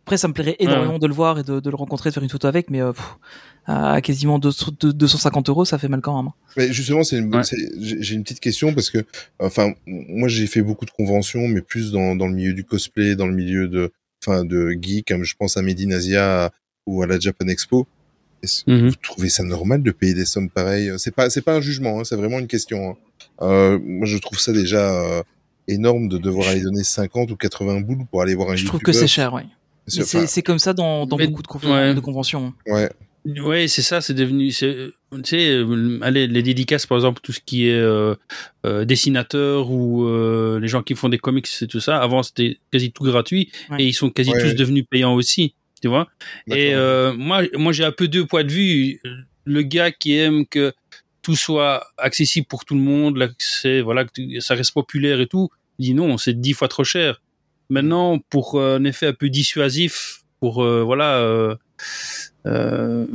Après, 0.06 0.18
ça 0.18 0.28
me 0.28 0.34
plairait 0.34 0.58
énormément 0.60 1.00
de 1.00 1.08
le 1.08 1.14
voir 1.14 1.40
et 1.40 1.44
de, 1.44 1.60
de 1.62 1.70
le 1.70 1.76
rencontrer, 1.78 2.10
de 2.10 2.14
faire 2.14 2.24
une 2.24 2.30
photo 2.30 2.48
avec, 2.48 2.70
mais 2.70 2.82
euh, 2.82 2.92
pff, 2.92 3.16
à 3.68 4.02
quasiment 4.02 4.38
200 4.38 4.72
de- 4.82 4.92
250 4.92 5.48
euros, 5.48 5.64
ça 5.64 5.78
fait 5.78 5.88
mal 5.88 6.02
quand 6.02 6.16
même. 6.22 6.28
hein. 6.28 6.34
Mais 6.58 6.74
justement, 6.74 7.04
c'est 7.04 7.18
une, 7.20 7.34
Ouais. 7.34 7.44
c'est- 7.44 7.56
j'ai 7.80 8.14
une 8.16 8.24
petite 8.24 8.42
question 8.42 8.74
parce 8.74 8.90
que, 8.90 9.06
enfin, 9.40 9.74
moi 9.88 10.28
j'ai 10.28 10.46
fait 10.48 10.62
beaucoup 10.62 10.86
de 10.86 10.92
conventions, 10.92 11.48
mais 11.48 11.62
plus 11.62 11.92
dans, 11.94 12.16
dans 12.18 12.28
le 12.28 12.34
milieu 12.34 12.54
du 12.54 12.66
cosplay, 12.66 13.16
dans 13.16 13.28
le 13.28 13.34
milieu 13.34 13.70
de, 13.70 13.94
enfin, 14.26 14.44
de 14.44 14.72
geek, 14.82 15.08
comme 15.08 15.24
je 15.24 15.36
pense 15.38 15.56
à 15.56 15.62
Made 15.62 15.80
in 15.80 15.92
Asia 15.92 16.52
ou 16.86 17.02
à 17.02 17.08
la 17.08 17.18
Japan 17.18 17.48
Expo. 17.48 17.88
Est-ce 18.44 18.66
que 18.66 18.72
Mhm. 18.72 18.90
vous 18.90 18.96
trouvez 19.02 19.30
ça 19.30 19.44
normal 19.44 19.82
de 19.84 19.92
payer 19.92 20.14
des 20.14 20.26
sommes 20.26 20.50
pareilles? 20.50 20.92
C'est 20.98 21.16
pas, 21.16 21.30
c'est 21.30 21.42
pas 21.42 21.56
un 21.56 21.62
jugement, 21.62 22.02
hein, 22.02 22.04
c'est 22.04 22.18
vraiment 22.18 22.40
une 22.40 22.48
question. 22.48 22.90
hein. 22.90 22.96
Euh, 23.42 23.80
moi, 23.82 24.06
je 24.06 24.18
trouve 24.18 24.38
ça 24.38 24.52
déjà 24.52 25.02
euh, 25.02 25.24
énorme 25.70 26.10
de 26.10 26.18
devoir 26.18 26.50
aller 26.50 26.60
donner 26.60 26.84
50 26.84 27.32
ou 27.32 27.38
80 27.38 27.80
boules 27.80 28.06
pour 28.12 28.22
aller 28.22 28.36
voir 28.36 28.50
un 28.50 28.58
Je 28.58 28.66
trouve 28.66 28.82
que 28.82 28.92
c'est 28.92 29.08
cher, 29.08 29.34
ouais. 29.34 29.46
C'est- 29.88 30.42
comme 30.44 30.60
ça 30.60 30.74
dans, 30.74 31.06
dans 31.06 31.18
Mais- 31.18 31.28
beaucoup 31.28 31.42
de, 31.44 31.48
conven- 31.48 31.72
ouais. 31.72 31.94
de 31.96 32.00
conventions. 32.00 32.54
hein. 32.68 32.72
ouais. 32.74 32.90
Ouais, 33.42 33.70
c'est 33.70 33.82
ça, 33.84 34.02
c'est 34.02 34.14
devenu, 34.14 34.52
c'est, 34.52 34.76
tu 35.14 35.22
sais, 35.24 35.50
euh, 35.50 35.98
allez, 36.02 36.28
les 36.28 36.44
dédicaces, 36.44 36.86
par 36.86 36.98
exemple, 36.98 37.22
tout 37.24 37.32
ce 37.32 37.40
qui 37.40 37.70
est 37.70 37.74
euh, 37.80 38.16
euh, 38.66 38.84
dessinateur 38.84 39.72
ou 39.72 40.04
euh, 40.04 40.60
les 40.60 40.68
gens 40.68 40.84
qui 40.84 40.94
font 40.94 41.08
des 41.08 41.20
comics 41.20 41.48
et 41.62 41.68
tout 41.68 41.80
ça, 41.80 42.02
avant 42.02 42.22
c'était 42.22 42.58
quasi 42.70 42.92
tout 42.92 43.06
gratuit 43.06 43.50
Ouais. 43.70 43.78
et 43.82 43.88
ils 43.88 43.94
sont 43.94 44.10
quasi 44.10 44.32
Ouais, 44.32 44.40
tous 44.42 44.48
ouais. 44.48 44.54
devenus 44.56 44.84
payants 44.90 45.14
aussi, 45.14 45.56
tu 45.82 45.88
vois. 45.88 46.10
Et 46.48 46.76
euh, 46.76 47.14
moi, 47.14 47.44
moi 47.54 47.72
j'ai 47.72 47.86
un 47.86 47.94
peu 47.94 48.10
deux 48.10 48.26
points 48.26 48.44
de 48.44 48.52
vue. 48.52 49.00
Le 49.46 49.62
gars 49.62 49.92
qui 49.92 50.18
aime 50.18 50.46
que 50.46 50.74
tout 51.22 51.38
soit 51.38 51.88
accessible 51.98 52.46
pour 52.48 52.66
tout 52.66 52.76
le 52.76 52.82
monde, 52.82 53.16
l'accès, 53.16 53.80
voilà, 53.80 54.04
que 54.04 54.42
ça 54.42 54.54
reste 54.54 54.74
populaire 54.74 55.22
et 55.22 55.28
tout, 55.28 55.48
il 55.80 55.86
dit 55.86 55.94
non, 55.94 56.18
c'est 56.18 56.34
dix 56.42 56.52
fois 56.52 56.68
trop 56.68 56.84
cher. 56.84 57.22
Maintenant, 57.74 58.20
pour 58.30 58.56
euh, 58.60 58.78
un 58.78 58.84
effet 58.84 59.08
un 59.08 59.14
peu 59.14 59.30
dissuasif, 59.30 60.22
pour 60.40 60.64
euh, 60.64 60.84
voilà, 60.84 61.18
euh, 61.18 61.56
euh, 62.46 63.06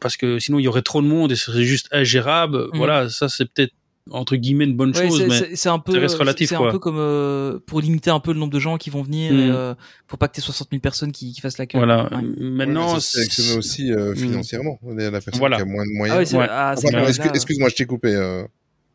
parce 0.00 0.16
que 0.16 0.38
sinon 0.38 0.58
il 0.58 0.64
y 0.64 0.68
aurait 0.68 0.82
trop 0.82 1.00
de 1.00 1.06
monde 1.06 1.32
et 1.32 1.36
ce 1.36 1.46
serait 1.46 1.64
juste 1.64 1.88
ingérable. 1.92 2.66
Voilà, 2.74 3.08
ça 3.08 3.28
c'est 3.28 3.46
peut-être 3.52 3.72
entre 4.10 4.34
guillemets 4.36 4.64
une 4.64 4.76
bonne 4.76 4.90
Mhm. 4.90 4.96
Ouais, 4.96 5.08
chose, 5.08 5.18
c'est- 5.20 5.48
mais 5.50 5.56
c'est 5.56 5.68
un 5.68 5.78
peu, 5.78 5.92
ça 5.94 6.00
reste 6.00 6.16
relatif, 6.16 6.48
c'est 6.48 6.56
un 6.56 6.70
peu 6.72 6.78
comme 6.80 6.98
euh, 6.98 7.58
pour 7.66 7.80
limiter 7.80 8.10
un 8.10 8.18
peu 8.20 8.32
le 8.32 8.38
nombre 8.40 8.52
de 8.52 8.58
gens 8.58 8.76
qui 8.76 8.90
vont 8.90 9.02
venir, 9.02 9.32
Mm. 9.32 9.38
et, 9.38 9.50
euh, 9.50 9.74
pour 10.08 10.18
pas 10.18 10.26
que 10.28 10.34
t'aies 10.34 10.40
60 10.42 10.68
000 10.72 10.80
personnes 10.80 11.12
qui, 11.12 11.32
qui 11.32 11.40
fassent 11.40 11.56
la 11.58 11.66
queue. 11.66 11.78
voilà. 11.78 12.08
Ouais. 12.10 12.16
Ouais, 12.16 12.22
Maintenant, 12.40 12.94
mais 12.94 13.00
c'est 13.00 13.56
aussi 13.56 13.92
euh, 13.92 14.12
Mm. 14.12 14.16
financièrement, 14.16 14.78
la 14.84 15.10
personne 15.12 15.34
Voilà. 15.38 15.56
qui 15.56 15.62
a 15.62 15.64
moins 15.64 15.84
de 15.84 15.90
Ah 15.94 15.98
moyens. 15.98 16.32
ouais, 16.32 16.38
Ouais. 16.40 16.46
ah, 16.50 16.74
Enfin, 16.76 16.90
là- 16.90 17.08
Excuse-moi, 17.34 17.68
je 17.70 17.76
t'ai 17.76 17.86
coupé, 17.86 18.12
euh, 18.14 18.42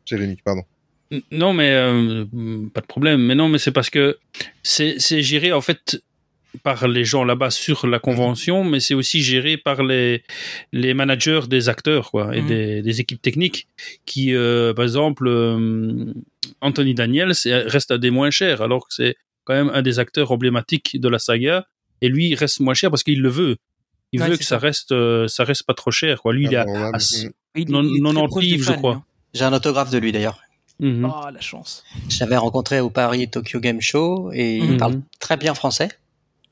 Jérémy, 0.06 0.38
pardon. 0.44 0.64
Non, 1.32 1.54
mais 1.54 1.72
euh, 1.72 2.26
pas 2.74 2.82
de 2.82 2.86
problème. 2.86 3.22
Mais 3.22 3.36
non, 3.36 3.48
mais 3.50 3.58
c'est 3.60 3.72
parce 3.72 3.90
que 3.90 4.18
c'est 4.64 5.00
géré 5.22 5.52
en 5.54 5.62
fait 5.62 6.02
par 6.64 6.88
les 6.88 7.04
gens 7.06 7.24
là-bas 7.24 7.50
sur 7.52 7.86
la 7.88 8.00
convention, 8.00 8.64
mais 8.64 8.80
c'est 8.80 8.94
aussi 8.94 9.22
géré 9.22 9.58
par 9.58 9.84
les 9.84 10.24
les 10.74 10.94
managers 10.94 11.42
des 11.48 11.70
acteurs 11.70 12.10
quoi 12.12 12.36
et 12.36 12.42
Mhm. 12.42 12.48
des, 12.48 12.82
des 12.82 13.00
équipes 13.02 13.22
techniques 13.22 13.68
qui, 14.06 14.34
euh, 14.34 14.74
par 14.74 14.84
exemple, 14.84 15.28
euh, 15.28 16.14
Anthony 16.62 16.94
Daniels 16.94 17.34
reste 17.46 17.92
un 17.92 17.98
des 18.00 18.10
moins 18.10 18.32
chers, 18.32 18.62
alors 18.62 18.88
que 18.88 18.94
c'est 18.94 19.16
quand 19.46 19.54
même 19.54 19.70
un 19.74 19.82
des 19.82 20.00
acteurs 20.00 20.32
emblématiques 20.32 21.00
de 21.00 21.08
la 21.10 21.20
saga. 21.20 21.68
Et 22.02 22.10
lui, 22.10 22.28
il 22.30 22.36
reste 22.36 22.60
moins 22.60 22.74
cher 22.74 22.90
parce 22.90 23.04
qu'il 23.04 23.22
le 23.22 23.30
veut. 23.30 23.56
Il 24.12 24.22
Ouais, 24.22 24.30
veut 24.30 24.38
que 24.38 24.44
ça 24.44 24.50
ça. 24.56 24.58
reste 24.60 24.92
euh, 24.92 25.28
ça 25.28 25.44
reste 25.44 25.64
pas 25.64 25.74
trop 25.74 25.92
cher 25.92 26.22
quoi. 26.22 26.34
Lui, 26.34 26.46
il 26.46 26.54
est 26.54 26.58
à, 26.58 26.62
Abordable. 26.62 26.96
à 26.96 26.98
s- 26.98 27.26
Mm. 27.26 27.30
il- 27.56 27.62
il- 27.62 27.72
non- 27.72 27.84
il 27.84 27.88
est 27.88 27.90
très 28.02 28.02
90 28.14 28.28
proche 28.30 28.44
des 28.44 28.50
livres, 28.52 28.66
je 28.72 28.78
crois. 28.78 28.94
lui, 28.96 29.02
J'ai 29.36 29.44
un 29.44 29.54
autographe 29.54 29.92
de 29.92 29.98
lui 30.00 30.12
d'ailleurs. 30.12 30.40
Mhm. 30.80 31.06
hein. 31.06 31.14
Oh, 31.26 31.30
la 31.34 31.42
chance. 31.42 31.84
Je 32.10 32.18
l'avais 32.20 32.38
rencontré 32.38 32.80
au 32.80 32.90
Paris 32.90 33.30
Tokyo 33.30 33.60
Game 33.60 33.82
Show 33.82 34.32
et 34.34 34.58
il 34.58 34.78
parle 34.78 35.02
très 35.20 35.38
bien 35.38 35.54
français. 35.54 35.90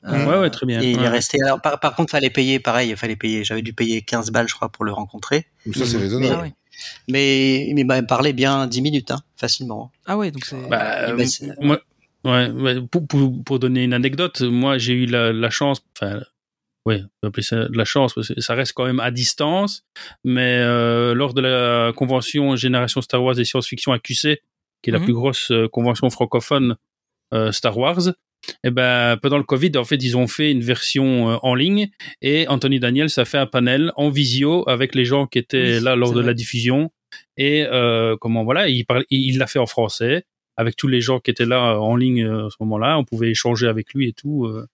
Euh, 0.04 0.24
Ouais, 0.26 0.38
ouais, 0.38 0.50
très 0.50 0.66
bien. 0.66 0.80
Et 0.82 0.92
il 0.92 0.98
Ouais. 0.98 1.04
est 1.04 1.08
resté. 1.08 1.38
Alors, 1.44 1.60
par, 1.60 1.80
par 1.80 1.94
contre, 1.96 2.10
fallait 2.12 2.30
payer, 2.30 2.60
pareil, 2.60 2.90
il 2.90 2.96
fallait 2.96 3.16
payer. 3.16 3.42
J'avais 3.44 3.62
dû 3.62 3.72
payer 3.72 4.02
15 4.02 4.30
balles, 4.30 4.48
je 4.48 4.54
crois, 4.54 4.68
pour 4.68 4.84
le 4.84 4.92
rencontrer. 4.92 5.46
Ça, 5.74 5.84
c'est 5.86 5.96
Mhm. 5.96 6.02
raisonnable. 6.02 6.34
Ah 6.38 6.42
ouais. 6.42 6.52
Mais, 7.08 7.70
mais 7.74 7.80
il 7.80 7.86
m'a 7.86 8.02
parlé 8.02 8.32
bien 8.32 8.66
10 8.66 8.82
minutes, 8.82 9.10
hein, 9.10 9.20
facilement. 9.36 9.90
Ah 10.06 10.16
ouais, 10.16 10.30
donc 10.30 10.44
c'est. 10.44 10.68
Bah, 10.68 11.08
euh, 11.08 11.26
moi, 11.60 11.80
ouais, 12.24 12.50
ouais, 12.50 12.80
pour, 12.82 13.06
pour, 13.06 13.32
pour 13.44 13.58
donner 13.58 13.82
une 13.84 13.94
anecdote, 13.94 14.42
moi 14.42 14.76
j'ai 14.78 14.92
eu 14.92 15.06
la, 15.06 15.32
la 15.32 15.50
chance, 15.50 15.82
enfin, 16.00 16.20
ouais, 16.86 17.02
on 17.02 17.08
peut 17.20 17.28
appeler 17.28 17.42
ça 17.42 17.68
de 17.68 17.76
la 17.76 17.84
chance, 17.84 18.14
parce 18.14 18.28
que 18.32 18.40
ça 18.40 18.54
reste 18.54 18.72
quand 18.72 18.86
même 18.86 19.00
à 19.00 19.10
distance, 19.10 19.84
mais 20.24 20.56
euh, 20.60 21.12
lors 21.14 21.34
de 21.34 21.40
la 21.42 21.92
convention 21.94 22.56
Génération 22.56 23.00
Star 23.02 23.22
Wars 23.22 23.38
et 23.38 23.44
science-fiction 23.44 23.92
à 23.92 23.98
QC, 23.98 24.40
qui 24.82 24.90
est 24.90 24.92
la 24.92 24.98
Mhm. 25.00 25.04
plus 25.04 25.14
grosse 25.14 25.50
euh, 25.50 25.68
convention 25.68 26.08
francophone 26.10 26.76
euh, 27.34 27.52
Star 27.52 27.76
Wars, 27.76 28.12
et 28.62 28.70
ben 28.70 29.16
pendant 29.20 29.38
le 29.38 29.42
Covid, 29.44 29.72
en 29.76 29.84
fait, 29.84 29.96
ils 29.96 30.16
ont 30.16 30.28
fait 30.28 30.52
une 30.52 30.60
version 30.62 31.30
euh, 31.32 31.36
en 31.42 31.54
ligne 31.56 31.88
et 32.22 32.46
Anthony 32.48 32.78
Daniels 32.78 33.08
a 33.16 33.24
fait 33.24 33.38
un 33.38 33.46
panel 33.46 33.90
en 33.96 34.08
visio 34.10 34.68
avec 34.68 34.94
les 34.94 35.04
gens 35.04 35.26
qui 35.26 35.38
étaient 35.38 35.78
Oui, 35.78 35.82
là 35.84 35.96
lors 35.96 36.10
de 36.12 36.18
vrai. 36.18 36.26
la 36.26 36.34
diffusion 36.34 36.92
et 37.36 37.64
euh, 37.66 38.16
comment 38.20 38.44
voilà, 38.44 38.68
il 38.68 38.84
parle, 38.84 39.04
il 39.10 39.38
l'a 39.38 39.46
fait 39.48 39.58
en 39.58 39.66
français 39.66 40.24
avec 40.56 40.76
tous 40.76 40.86
les 40.86 41.00
gens 41.00 41.18
qui 41.18 41.30
étaient 41.32 41.46
là 41.46 41.72
euh, 41.72 41.76
en 41.78 41.96
ligne 41.96 42.24
à 42.24 42.48
ce 42.50 42.56
moment-là. 42.60 42.98
On 42.98 43.04
pouvait 43.04 43.30
échanger 43.30 43.66
avec 43.66 43.92
lui 43.94 44.08
et 44.08 44.12
tout 44.12 44.44
euh, 44.46 44.66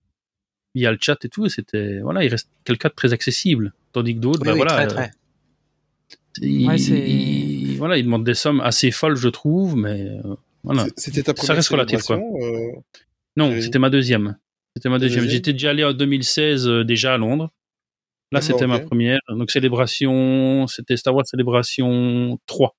via 0.74 0.90
le 0.92 0.98
chat 1.00 1.24
et 1.24 1.28
tout. 1.28 1.46
Et 1.46 1.48
c'était 1.48 2.00
voilà, 2.00 2.24
il 2.24 2.28
reste 2.28 2.48
quelqu'un 2.64 2.88
de 2.88 2.94
très 2.94 3.12
accessible. 3.12 3.72
Tandis 3.92 4.14
que 4.14 4.20
d'autres, 4.20 4.40
Oui, 4.40 4.46
ben 4.46 4.52
oui, 4.52 4.58
voilà, 4.58 4.72
très, 4.72 4.86
très. 4.86 5.04
euh, 5.04 6.66
Ouais, 6.68 6.78
c'est- 6.78 6.98
ils- 7.10 7.76
voilà, 7.76 7.98
ils 7.98 8.04
demandent 8.04 8.24
des 8.24 8.34
sommes 8.34 8.60
assez 8.60 8.90
folles, 8.90 9.16
je 9.16 9.28
trouve, 9.28 9.76
mais 9.76 10.00
euh, 10.00 10.22
voilà. 10.64 10.86
C'était 10.96 11.22
ta 11.22 11.32
Ça 11.32 11.34
première 11.34 11.56
reste 11.56 11.68
relatif, 11.68 12.02
quoi. 12.02 12.16
euh, 12.16 12.72
Non, 13.36 13.60
c'était 13.60 13.78
ma 13.78 13.90
deuxième. 13.90 14.38
C'était 14.74 14.88
ma 14.88 14.98
deuxième. 14.98 15.24
deuxième 15.24 15.36
J'étais 15.36 15.52
déjà 15.52 15.70
allé 15.70 15.84
en 15.84 15.92
2016 15.92 16.66
euh, 16.66 16.84
déjà 16.84 17.12
à 17.14 17.18
Londres. 17.18 17.50
Là, 18.30 18.40
D'accord, 18.40 18.56
c'était 18.58 18.66
ma 18.66 18.78
première. 18.80 19.18
Donc 19.28 19.50
célébration, 19.50 20.66
c'était 20.66 20.96
Star 20.96 21.14
Wars 21.14 21.26
célébration 21.26 22.38
3. 22.46 22.74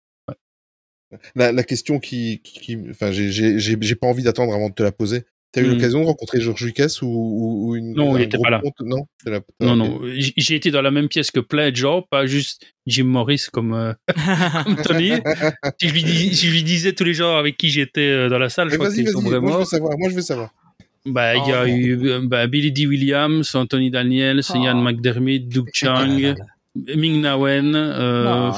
La, 1.35 1.51
la 1.51 1.63
question 1.63 2.00
qui, 2.00 2.41
qui, 2.43 2.59
qui- 2.59 2.89
enfin, 2.89 3.12
j'ai 3.12 3.95
pas 3.95 4.07
envie 4.07 4.23
d'attendre 4.23 4.51
avant 4.55 4.69
de 4.69 4.73
te 4.73 4.81
la 4.81 4.91
poser. 4.91 5.25
T'as 5.53 5.62
eu 5.62 5.65
Hmm. 5.67 5.74
l'occasion 5.75 6.01
de 6.01 6.05
rencontrer 6.07 6.41
George 6.41 6.65
Lucas 6.65 6.98
ou, 7.03 7.05
ou, 7.05 7.69
ou 7.69 7.75
une 7.75 7.93
Non, 7.93 8.17
il 8.17 8.22
un 8.22 8.24
était 8.24 8.38
gros 8.38 8.43
pas 8.43 8.50
là. 8.50 8.60
compte? 8.60 8.74
Non, 8.81 9.05
là- 9.25 9.39
Non, 9.62 10.01
j'ai 10.36 10.55
été 10.55 10.72
dans 10.72 10.81
la 10.81 10.89
même 10.89 11.07
pièce 11.07 11.29
que 11.29 11.39
plein 11.39 11.69
de 11.69 11.75
gens, 11.75 12.01
pas 12.01 12.25
juste 12.25 12.65
Jim 12.88 13.03
Morris 13.03 13.45
comme, 13.53 13.74
euh, 13.74 13.93
comme 14.65 14.75
Tony. 14.83 15.12
si, 15.79 15.88
je 15.88 15.93
lui 15.93 16.03
dis- 16.03 16.36
si 16.36 16.48
je 16.48 16.51
lui 16.51 16.63
disais 16.63 16.93
tous 16.93 17.03
les 17.03 17.13
gens 17.13 17.38
avec 17.38 17.55
qui 17.57 17.69
j'étais 17.69 18.01
euh, 18.01 18.29
dans 18.29 18.39
la 18.39 18.50
salle, 18.50 18.72
je 18.72 18.75
crois 18.77 18.89
vas-y, 18.89 19.05
tomberaient 19.05 19.39
moi 19.39 19.51
je 19.53 19.57
veux 19.60 19.65
savoir. 19.65 19.93
Moi 19.98 20.10
je 20.10 20.15
veux 20.15 20.22
savoir. 20.22 20.50
Bah, 21.05 21.36
il 21.36 21.48
y 21.48 21.51
a 21.51 21.63
Oh, 21.63 21.67
eu 21.67 22.10
euh, 22.10 22.22
bah, 22.24 22.48
Billy 22.48 22.72
D. 22.72 22.88
Williams, 22.88 23.53
Anthony 23.53 23.91
Daniels, 23.91 24.41
Oh. 24.50 24.57
Ian 24.57 24.81
McDermott, 24.81 25.48
Doug 25.50 25.69
Chang, 25.74 26.07
Ming 26.75 27.22
Na 27.22 27.38
Wen, 27.38 27.75
euh, 27.75 28.24
Non. 28.24 28.53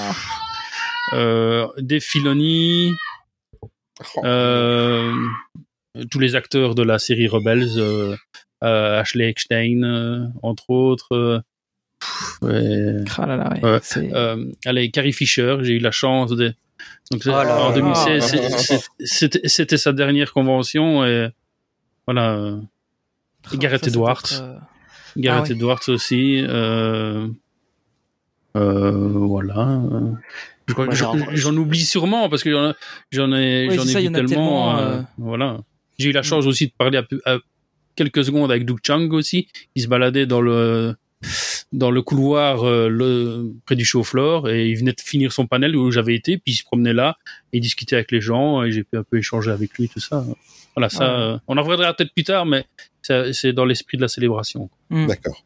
euh, 1.13 1.67
Dave 1.79 1.99
Filoni, 2.01 2.93
Oh, 4.15 4.21
euh, 4.25 5.11
tous 6.11 6.19
les 6.19 6.35
acteurs 6.35 6.75
de 6.75 6.83
la 6.83 6.99
série 6.99 7.27
Rebels, 7.27 7.77
euh, 7.77 8.15
euh, 8.63 8.99
Ashley 8.99 9.29
Eckstein, 9.29 9.83
euh, 9.83 10.25
entre 10.43 10.69
autres. 10.69 11.13
euh, 11.15 11.39
pff, 11.99 12.41
ouais. 12.41 12.95
Ah 13.17 13.25
là 13.25 13.35
là, 13.37 13.53
ouais. 13.61 13.79
Euh, 14.13 14.51
allez, 14.65 14.91
Carrie 14.91 15.13
Fisher, 15.13 15.57
j'ai 15.61 15.73
eu 15.73 15.79
la 15.79 15.91
chance 15.91 16.31
de. 16.31 16.53
Donc, 17.11 17.21
Oh 17.25 17.29
là 17.29 17.61
en 17.65 17.69
là. 17.69 17.75
2016, 17.75 18.23
Ah. 18.23 18.27
c'est- 18.27 18.49
c'est- 18.57 18.89
c'était 19.05 19.41
c'était 19.47 19.77
sa 19.77 19.93
dernière 19.93 20.33
convention 20.33 21.05
et 21.05 21.29
voilà. 22.07 22.33
euh, 22.35 22.57
Ah, 23.51 23.55
Gareth 23.57 23.87
Edwards. 23.87 24.21
être, 24.25 24.41
euh, 24.41 24.55
Gareth 25.17 25.47
Ah. 25.49 25.53
Edwards 25.53 25.81
aussi. 25.89 26.43
Euh, 26.47 27.27
euh, 28.57 28.91
voilà. 28.91 29.67
euh, 29.69 30.11
je 30.67 30.73
crois 30.73 30.87
que 30.87 30.95
j'en 30.95 31.55
oublie 31.55 31.85
sûrement 31.85 32.27
parce 32.29 32.43
que 32.43 32.51
j'en 32.51 32.73
j'en 33.11 33.31
ai, 33.33 33.67
Ouais, 33.67 33.75
j'en 33.75 33.83
ai 33.83 33.87
ça, 33.87 33.99
vu 34.01 34.11
tellement. 34.11 34.27
tellement, 34.27 34.77
euh, 34.77 34.81
euh, 34.97 35.01
Voilà. 35.17 35.57
J'ai 35.97 36.09
eu 36.09 36.11
la 36.11 36.23
chance 36.23 36.45
aussi 36.45 36.67
de 36.67 36.73
parler 36.77 36.99
à, 37.25 37.37
quelques 37.95 38.25
secondes 38.25 38.51
avec 38.51 38.65
Doug 38.65 38.79
Chang 38.85 39.09
aussi. 39.11 39.47
Il 39.75 39.83
se 39.83 39.87
baladait 39.87 40.25
dans 40.25 40.41
le 40.41 40.95
dans 41.71 41.89
le 41.91 42.01
couloir 42.03 42.63
euh, 42.63 42.87
le, 42.87 43.51
près 43.65 43.75
du 43.75 43.83
show 43.83 44.03
floor 44.03 44.49
et 44.49 44.69
il 44.69 44.75
venait 44.77 44.91
de 44.93 45.01
finir 45.01 45.31
son 45.31 45.47
panel 45.47 45.75
où 45.75 45.89
j'avais 45.89 46.13
été 46.13 46.37
puis 46.37 46.53
il 46.53 46.55
se 46.55 46.63
promenait 46.63 46.93
là 46.93 47.17
et 47.51 47.57
il 47.57 47.61
discutait 47.61 47.95
avec 47.95 48.11
les 48.11 48.21
gens 48.21 48.63
et 48.63 48.71
j'ai 48.71 48.83
pu 48.83 48.95
un 48.97 49.03
peu 49.03 49.17
échanger 49.17 49.49
avec 49.49 49.73
lui 49.73 49.89
tout 49.89 49.99
ça 49.99 50.23
voilà 50.75 50.89
ça 50.89 51.05
Ouais. 51.05 51.21
euh, 51.21 51.37
on 51.47 51.57
en 51.57 51.63
reviendra 51.63 51.93
peut-être 51.95 52.13
plus 52.13 52.23
tard 52.25 52.45
mais 52.45 52.65
c'est 53.01 53.53
dans 53.53 53.65
l'esprit 53.65 53.97
de 53.97 54.03
la 54.03 54.07
célébration 54.07 54.69
hmm. 54.91 55.07
D'accord. 55.07 55.43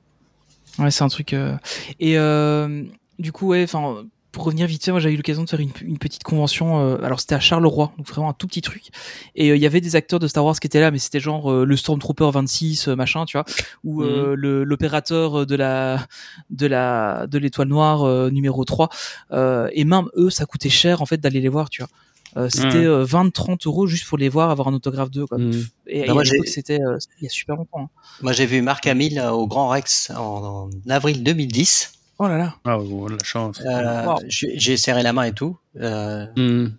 Ouais, 0.79 0.91
c'est 0.91 1.03
un 1.03 1.09
truc. 1.09 1.33
euh, 1.33 1.55
Et 1.99 2.17
euh, 2.17 2.83
du 3.17 3.31
coup, 3.31 3.47
ouais, 3.47 3.63
enfin, 3.63 4.05
pour 4.31 4.43
revenir 4.43 4.67
vite 4.67 4.83
fait, 4.85 4.91
moi 4.91 4.99
j'avais 4.99 5.13
eu 5.15 5.17
l'occasion 5.17 5.43
de 5.43 5.49
faire 5.49 5.59
une, 5.59 5.71
une 5.81 5.97
petite 5.97 6.23
convention. 6.23 6.79
euh, 6.79 6.97
alors 7.03 7.19
c'était 7.19 7.35
à 7.35 7.39
Charleroi, 7.39 7.91
donc 7.97 8.07
vraiment 8.07 8.29
un 8.29 8.33
tout 8.33 8.47
petit 8.47 8.61
truc. 8.61 8.89
Et 9.35 9.49
euh, 9.51 9.55
il 9.55 9.61
y 9.61 9.65
avait 9.65 9.81
des 9.81 9.95
acteurs 9.95 10.19
de 10.19 10.27
Star 10.27 10.45
Wars 10.45 10.59
qui 10.59 10.67
étaient 10.67 10.79
là, 10.81 10.91
mais 10.91 10.99
c'était 10.99 11.19
genre 11.19 11.51
euh, 11.51 11.65
le 11.65 11.75
Stormtrooper 11.75 12.29
26, 12.31 12.87
euh, 12.89 12.95
machin, 12.95 13.25
tu 13.25 13.37
vois, 13.37 13.45
ou 13.83 14.03
euh, 14.03 14.35
le- 14.35 14.63
l'opérateur 14.63 15.45
de 15.45 15.55
la 15.55 16.05
de 16.51 16.67
la 16.67 17.25
de 17.27 17.37
l'étoile 17.39 17.67
noire 17.69 18.03
euh, 18.03 18.29
numéro 18.29 18.63
3. 18.65 18.89
Euh, 19.31 19.69
et 19.73 19.83
même 19.85 20.09
eux, 20.15 20.29
ça 20.29 20.45
coûtait 20.45 20.69
cher 20.69 21.01
en 21.01 21.05
fait 21.05 21.17
d'aller 21.17 21.41
les 21.41 21.49
voir, 21.49 21.69
tu 21.69 21.81
vois. 21.81 21.89
Euh, 22.37 22.47
c'était 22.47 22.77
Ouais. 22.77 22.85
euh, 22.85 23.03
20-30 23.05 23.65
euros 23.65 23.87
juste 23.87 24.05
pour 24.07 24.19
les 24.19 24.29
voir, 24.29 24.51
avoir 24.51 24.67
un 24.67 24.73
autographe 24.75 25.09
d'eux. 25.09 25.25
Quoi. 25.25 25.39
Mhm. 25.39 25.65
Et, 25.87 26.05
Bah, 26.05 26.13
et 26.21 26.45
c'était 26.45 26.79
euh, 26.79 26.99
il 27.19 27.23
y 27.23 27.27
a 27.27 27.29
super 27.31 27.55
longtemps. 27.55 27.79
hein. 27.85 27.89
Moi, 28.21 28.33
j'ai 28.33 28.45
vu 28.45 28.61
Marc 28.61 28.85
Hamill 28.85 29.19
au 29.31 29.47
Grand 29.47 29.69
Rex 29.69 30.11
en, 30.15 30.69
en 30.75 30.89
avril 30.91 31.23
2010. 31.23 31.93
Oh 32.19 32.27
là 32.27 32.37
là. 32.37 32.55
ah 32.65 32.77
oh, 32.79 33.07
la 33.07 33.17
chance 33.23 33.61
Euh, 33.65 34.05
Wow. 34.05 34.17
j'ai 34.27 34.77
serré 34.77 35.03
la 35.03 35.13
main 35.13 35.23
et 35.23 35.31
tout. 35.33 35.57
Euh, 35.79 36.25
Hmm. 36.35 36.69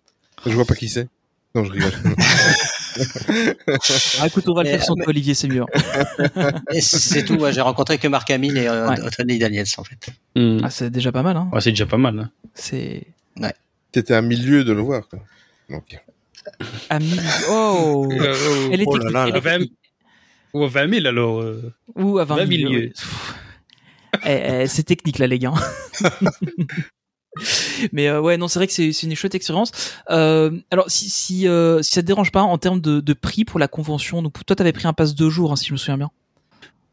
Je 0.47 0.51
vois 0.53 0.65
pas 0.67 0.75
qui 0.75 0.89
c'est. 0.89 1.09
Non, 1.55 1.65
je 1.65 1.73
rigole. 1.73 1.93
Ah, 4.21 4.27
écoute, 4.27 4.45
on 4.49 4.55
va 4.55 4.63
le 4.63 4.69
Mais- 4.71 4.77
faire 4.77 4.85
sans 4.85 4.95
toi, 4.95 5.05
Olivier, 5.09 5.35
c'est 5.35 5.49
mieux. 5.49 5.63
hein. 5.63 6.51
c'est 6.81 7.25
tout. 7.25 7.37
ouais, 7.37 7.53
j'ai 7.53 7.61
rencontré 7.61 7.99
que 7.99 8.09
Marc 8.09 8.31
Hamill 8.31 8.57
et 8.59 8.67
euh, 8.67 8.89
Ouais. 8.89 9.01
Anthony 9.01 9.39
Daniels, 9.39 9.67
en 9.79 9.85
fait. 9.85 10.09
Hmm. 10.37 10.59
Ah, 10.63 10.71
c'est 10.71 10.91
déjà 10.91 11.13
pas 11.13 11.23
mal. 11.23 11.37
Hein. 11.37 11.49
Ouais, 11.53 11.61
c'est 11.61 11.71
déjà 11.71 11.87
pas 11.87 11.97
mal 11.97 12.19
hein. 12.19 12.31
C'est 12.55 13.07
T'étais 13.93 14.15
à 14.15 14.23
milieu 14.23 14.63
de 14.65 14.73
le 14.73 14.83
voir. 14.83 15.09
Quoi. 15.09 15.21
Ok. 15.73 15.99
ami. 16.91 17.19
Oh. 17.49 18.09
Elle 18.73 18.81
est 18.83 18.85
oh 18.87 18.97
là 18.97 19.11
là 19.11 19.27
là. 19.29 19.37
est 19.37 19.41
Vingt- 19.41 19.51
technique. 19.59 19.73
ou 20.55 20.65
à 20.65 20.69
20 20.69 20.95
000 20.95 21.07
alors 21.07 21.41
euh. 21.41 21.73
Ou 21.97 22.19
à 22.19 22.25
20 22.25 22.37
20 22.37 22.45
milieux. 22.47 22.69
milieux. 22.69 22.93
Eh, 24.27 24.63
eh, 24.63 24.67
c'est 24.67 24.83
technique 24.83 25.19
là, 25.19 25.27
les 25.27 25.39
gars. 25.39 25.55
Mais 27.93 28.09
euh, 28.09 28.21
ouais, 28.21 28.37
non, 28.37 28.49
c'est 28.49 28.59
vrai 28.59 28.67
que 28.67 28.73
c'est 28.73 29.03
une 29.03 29.15
chouette 29.15 29.35
expérience. 29.35 29.71
Euh, 30.11 30.51
alors, 30.71 30.91
si 30.91 31.09
si, 31.09 31.47
euh, 31.47 31.81
si 31.83 31.93
ça 31.93 32.03
te 32.03 32.07
dérange 32.07 32.33
pas 32.33 32.43
en 32.43 32.59
termes 32.59 32.81
de, 32.81 33.01
de 33.01 33.13
prix 33.13 33.45
pour 33.45 33.61
la 33.61 33.69
convention, 33.69 34.21
donc 34.23 34.45
toi, 34.45 34.57
t'avais 34.57 34.73
pris 34.73 34.87
un 34.89 34.93
pass 34.93 35.15
deux 35.15 35.31
jours, 35.31 35.53
hein, 35.53 35.57
si 35.57 35.67
je 35.69 35.73
me 35.73 35.79
souviens 35.79 35.99
bien. 35.99 36.11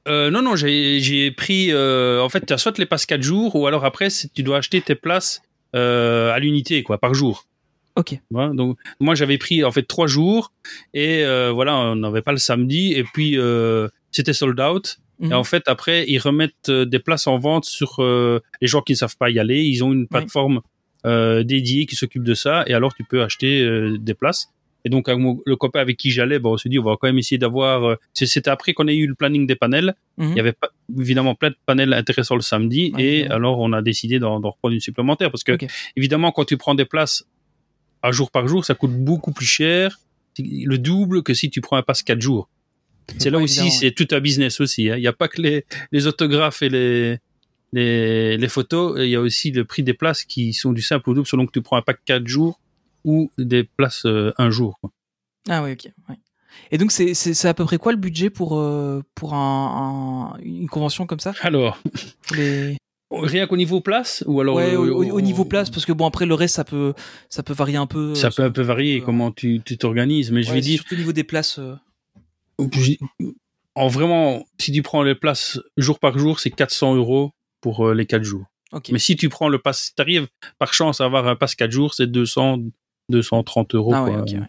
Euh, 0.08 0.30
non, 0.30 0.42
non, 0.42 0.56
j'ai 0.56 1.32
pris. 1.32 1.72
euh, 1.72 2.22
en 2.22 2.30
fait, 2.30 2.46
tu 2.46 2.54
as 2.54 2.58
soit 2.58 2.78
les 2.78 2.86
passes 2.86 3.06
4 3.06 3.22
jours, 3.22 3.56
ou 3.56 3.68
alors 3.68 3.84
après, 3.84 4.08
tu 4.34 4.44
dois 4.44 4.58
acheter 4.58 4.80
tes 4.82 4.96
places 4.96 5.42
euh, 5.76 6.32
à 6.32 6.40
l'unité, 6.40 6.84
quoi, 6.84 6.98
par 6.98 7.14
jour. 7.14 7.46
Ok. 7.96 8.20
Donc, 8.32 8.78
moi, 9.00 9.16
j'avais 9.16 9.40
pris 9.40 9.64
en 9.64 9.72
fait 9.72 9.84
3 9.84 10.08
jours, 10.08 10.54
et 10.94 11.24
euh, 11.26 11.52
voilà, 11.52 11.76
on 11.76 11.96
n'avait 11.96 12.22
pas 12.22 12.32
le 12.32 12.38
samedi, 12.38 12.94
et 12.94 13.04
puis 13.04 13.38
euh, 13.38 13.90
c'était 14.12 14.34
sold 14.34 14.60
out. 14.60 15.00
Mhm. 15.20 15.32
Et 15.32 15.34
en 15.36 15.44
fait, 15.44 15.64
après, 15.68 16.06
ils 16.08 16.20
remettent 16.20 16.70
euh, 16.70 16.86
des 16.86 17.00
places 17.00 17.28
en 17.28 17.38
vente 17.40 17.66
sur 17.66 17.96
euh, 18.04 18.40
les 18.62 18.68
gens 18.68 18.82
qui 18.82 18.94
ne 18.94 18.98
savent 18.98 19.18
pas 19.18 19.30
y 19.30 19.40
aller. 19.40 19.64
Ils 19.64 19.84
ont 19.84 19.92
une 19.94 20.08
plateforme 20.08 20.62
euh, 21.06 21.44
dédiée 21.44 21.86
qui 21.86 21.96
s'occupe 21.96 22.24
de 22.24 22.34
ça, 22.34 22.64
et 22.68 22.74
alors 22.74 22.94
tu 22.94 23.04
peux 23.04 23.22
acheter 23.24 23.62
euh, 23.64 23.98
des 24.00 24.14
places. 24.14 24.50
Et 24.86 24.90
donc, 24.90 25.10
mon- 25.10 25.42
le 25.46 25.56
copain 25.56 25.80
avec 25.80 25.98
qui 25.98 26.12
j'allais, 26.12 26.40
bon, 26.40 26.54
on 26.54 26.58
s'est 26.58 26.70
dit, 26.70 26.80
on 26.80 26.84
va 26.84 26.96
quand 27.00 27.08
même 27.08 27.18
essayer 27.18 27.38
d'avoir. 27.38 27.84
euh, 27.84 27.96
C'était 28.14 28.50
après 28.50 28.74
qu'on 28.74 28.88
ait 28.88 28.96
eu 28.96 29.08
le 29.08 29.16
planning 29.16 29.46
des 29.48 29.56
panels. 29.56 29.96
Mhm. 30.18 30.32
Il 30.32 30.38
y 30.38 30.40
avait 30.40 30.54
pas, 30.54 30.70
évidemment 30.98 31.36
plein 31.36 31.50
de 31.50 31.58
panels 31.66 31.94
intéressants 31.94 32.36
le 32.36 32.42
samedi, 32.42 32.94
et 32.98 33.28
alors 33.28 33.60
on 33.60 33.74
a 33.74 33.82
décidé 33.82 34.20
d'en 34.20 34.36
reprendre 34.38 34.74
une 34.74 34.80
supplémentaire 34.80 35.30
parce 35.32 35.44
que, 35.44 35.54
évidemment, 35.96 36.32
quand 36.32 36.46
tu 36.46 36.58
prends 36.58 36.76
des 36.76 36.86
places 36.86 37.26
à 38.04 38.12
jour 38.12 38.30
par 38.32 38.48
jour, 38.48 38.64
ça 38.66 38.76
coûte 38.76 38.92
beaucoup 38.94 39.32
plus 39.32 39.46
cher, 39.48 40.00
le 40.40 40.78
double 40.78 41.24
que 41.24 41.34
si 41.34 41.50
tu 41.50 41.62
prends 41.62 41.78
un 41.78 41.82
pass 41.84 42.04
4 42.04 42.22
jours. 42.22 42.48
C'est 43.18 43.30
là 43.30 43.40
aussi, 43.40 43.72
c'est 43.72 43.92
tout 43.92 44.08
un 44.12 44.20
business 44.20 44.60
aussi. 44.60 44.90
hein. 44.90 44.98
Il 44.98 45.02
n'y 45.02 45.08
a 45.08 45.14
pas 45.14 45.28
que 45.28 45.42
les, 45.42 45.66
les 45.92 46.08
autographes 46.08 46.62
et 46.62 46.70
les, 46.70 47.18
les, 47.74 48.38
les 48.38 48.48
photos, 48.50 48.96
il 49.00 49.10
y 49.10 49.16
a 49.16 49.22
aussi 49.22 49.52
le 49.52 49.66
prix 49.66 49.84
des 49.84 49.94
places 49.94 50.24
qui 50.24 50.54
sont 50.54 50.72
du 50.74 50.82
simple 50.82 51.10
au 51.10 51.14
double 51.14 51.28
selon 51.28 51.46
que 51.46 51.52
tu 51.52 51.62
prends 51.62 51.78
un 51.78 51.82
pack 51.82 52.00
4 52.06 52.28
jours 52.28 52.60
ou 53.06 53.32
des 53.38 53.64
places 53.64 54.06
euh, 54.06 54.34
un 54.38 54.50
jour. 54.50 54.78
quoi. 54.82 54.92
Ah 55.50 55.64
oui, 55.64 55.72
ok. 55.74 55.90
ouais. 56.10 56.16
Et 56.72 56.78
donc, 56.78 56.92
c'est 56.92 57.46
à 57.46 57.54
peu 57.54 57.66
près 57.66 57.78
quoi 57.78 57.92
le 57.92 57.98
budget 57.98 58.30
pour, 58.30 58.58
euh, 58.60 59.02
pour 59.16 59.34
un, 59.34 60.34
un- 60.36 60.40
une 60.42 60.68
convention 60.68 61.06
comme 61.06 61.20
ça? 61.20 61.34
Alors, 61.42 61.82
les- 62.36 62.78
rien 63.12 63.48
qu'au 63.48 63.58
niveau 63.58 63.80
place 63.80 64.24
ou 64.28 64.42
alors 64.42 64.56
Ouais, 64.56 64.74
euh, 64.74 64.80
au, 64.80 65.04
au- 65.04 65.12
au 65.18 65.22
niveau 65.22 65.46
place, 65.46 65.70
parce 65.70 65.86
que 65.86 65.92
bon, 65.94 66.06
après 66.06 66.26
le 66.26 66.34
reste, 66.34 66.56
ça 66.56 66.64
peut, 66.66 66.94
ça 67.30 67.44
peut 67.44 67.54
varier 67.54 67.78
un 67.78 67.88
peu. 67.88 68.14
ça 68.16 68.28
euh, 68.28 68.32
peut 68.36 68.44
un 68.44 68.52
peu 68.52 68.62
varier 68.64 69.00
euh, 69.02 69.06
comment 69.06 69.32
tu 69.32 69.62
tu 69.64 69.78
t'organises, 69.78 70.32
mais 70.32 70.44
je 70.44 70.52
vais 70.52 70.62
dire 70.62 70.80
Surtout 70.80 70.96
au 70.96 70.98
niveau 70.98 71.14
des 71.14 71.24
places. 71.24 71.60
euh, 71.60 71.76
en 73.76 73.88
vraiment, 73.88 74.46
si 74.60 74.72
tu 74.72 74.82
prends 74.82 75.04
les 75.04 75.16
places 75.16 75.60
jour 75.78 76.00
par 76.00 76.18
jour, 76.18 76.40
c'est 76.40 76.50
400 76.52 76.96
euros 76.96 77.32
pour 77.62 77.88
euh, 77.88 77.94
les 77.94 78.06
4 78.06 78.24
jours. 78.24 78.46
Mais 78.92 79.00
si 79.00 79.16
tu 79.16 79.30
prends 79.30 79.50
le 79.50 79.60
pass, 79.60 79.80
si 79.86 79.96
t'arrives 79.96 80.28
par 80.60 80.74
chance 80.74 81.00
à 81.02 81.06
avoir 81.06 81.28
un 81.28 81.36
pass 81.36 81.56
4 81.56 81.72
jours, 81.72 81.94
c'est 81.94 82.08
200, 82.08 82.60
230 83.10 83.76
euros. 83.76 83.94
ah 83.94 84.04
ouais, 84.04 84.12
quoi. 84.12 84.22
ouais. 84.22 84.48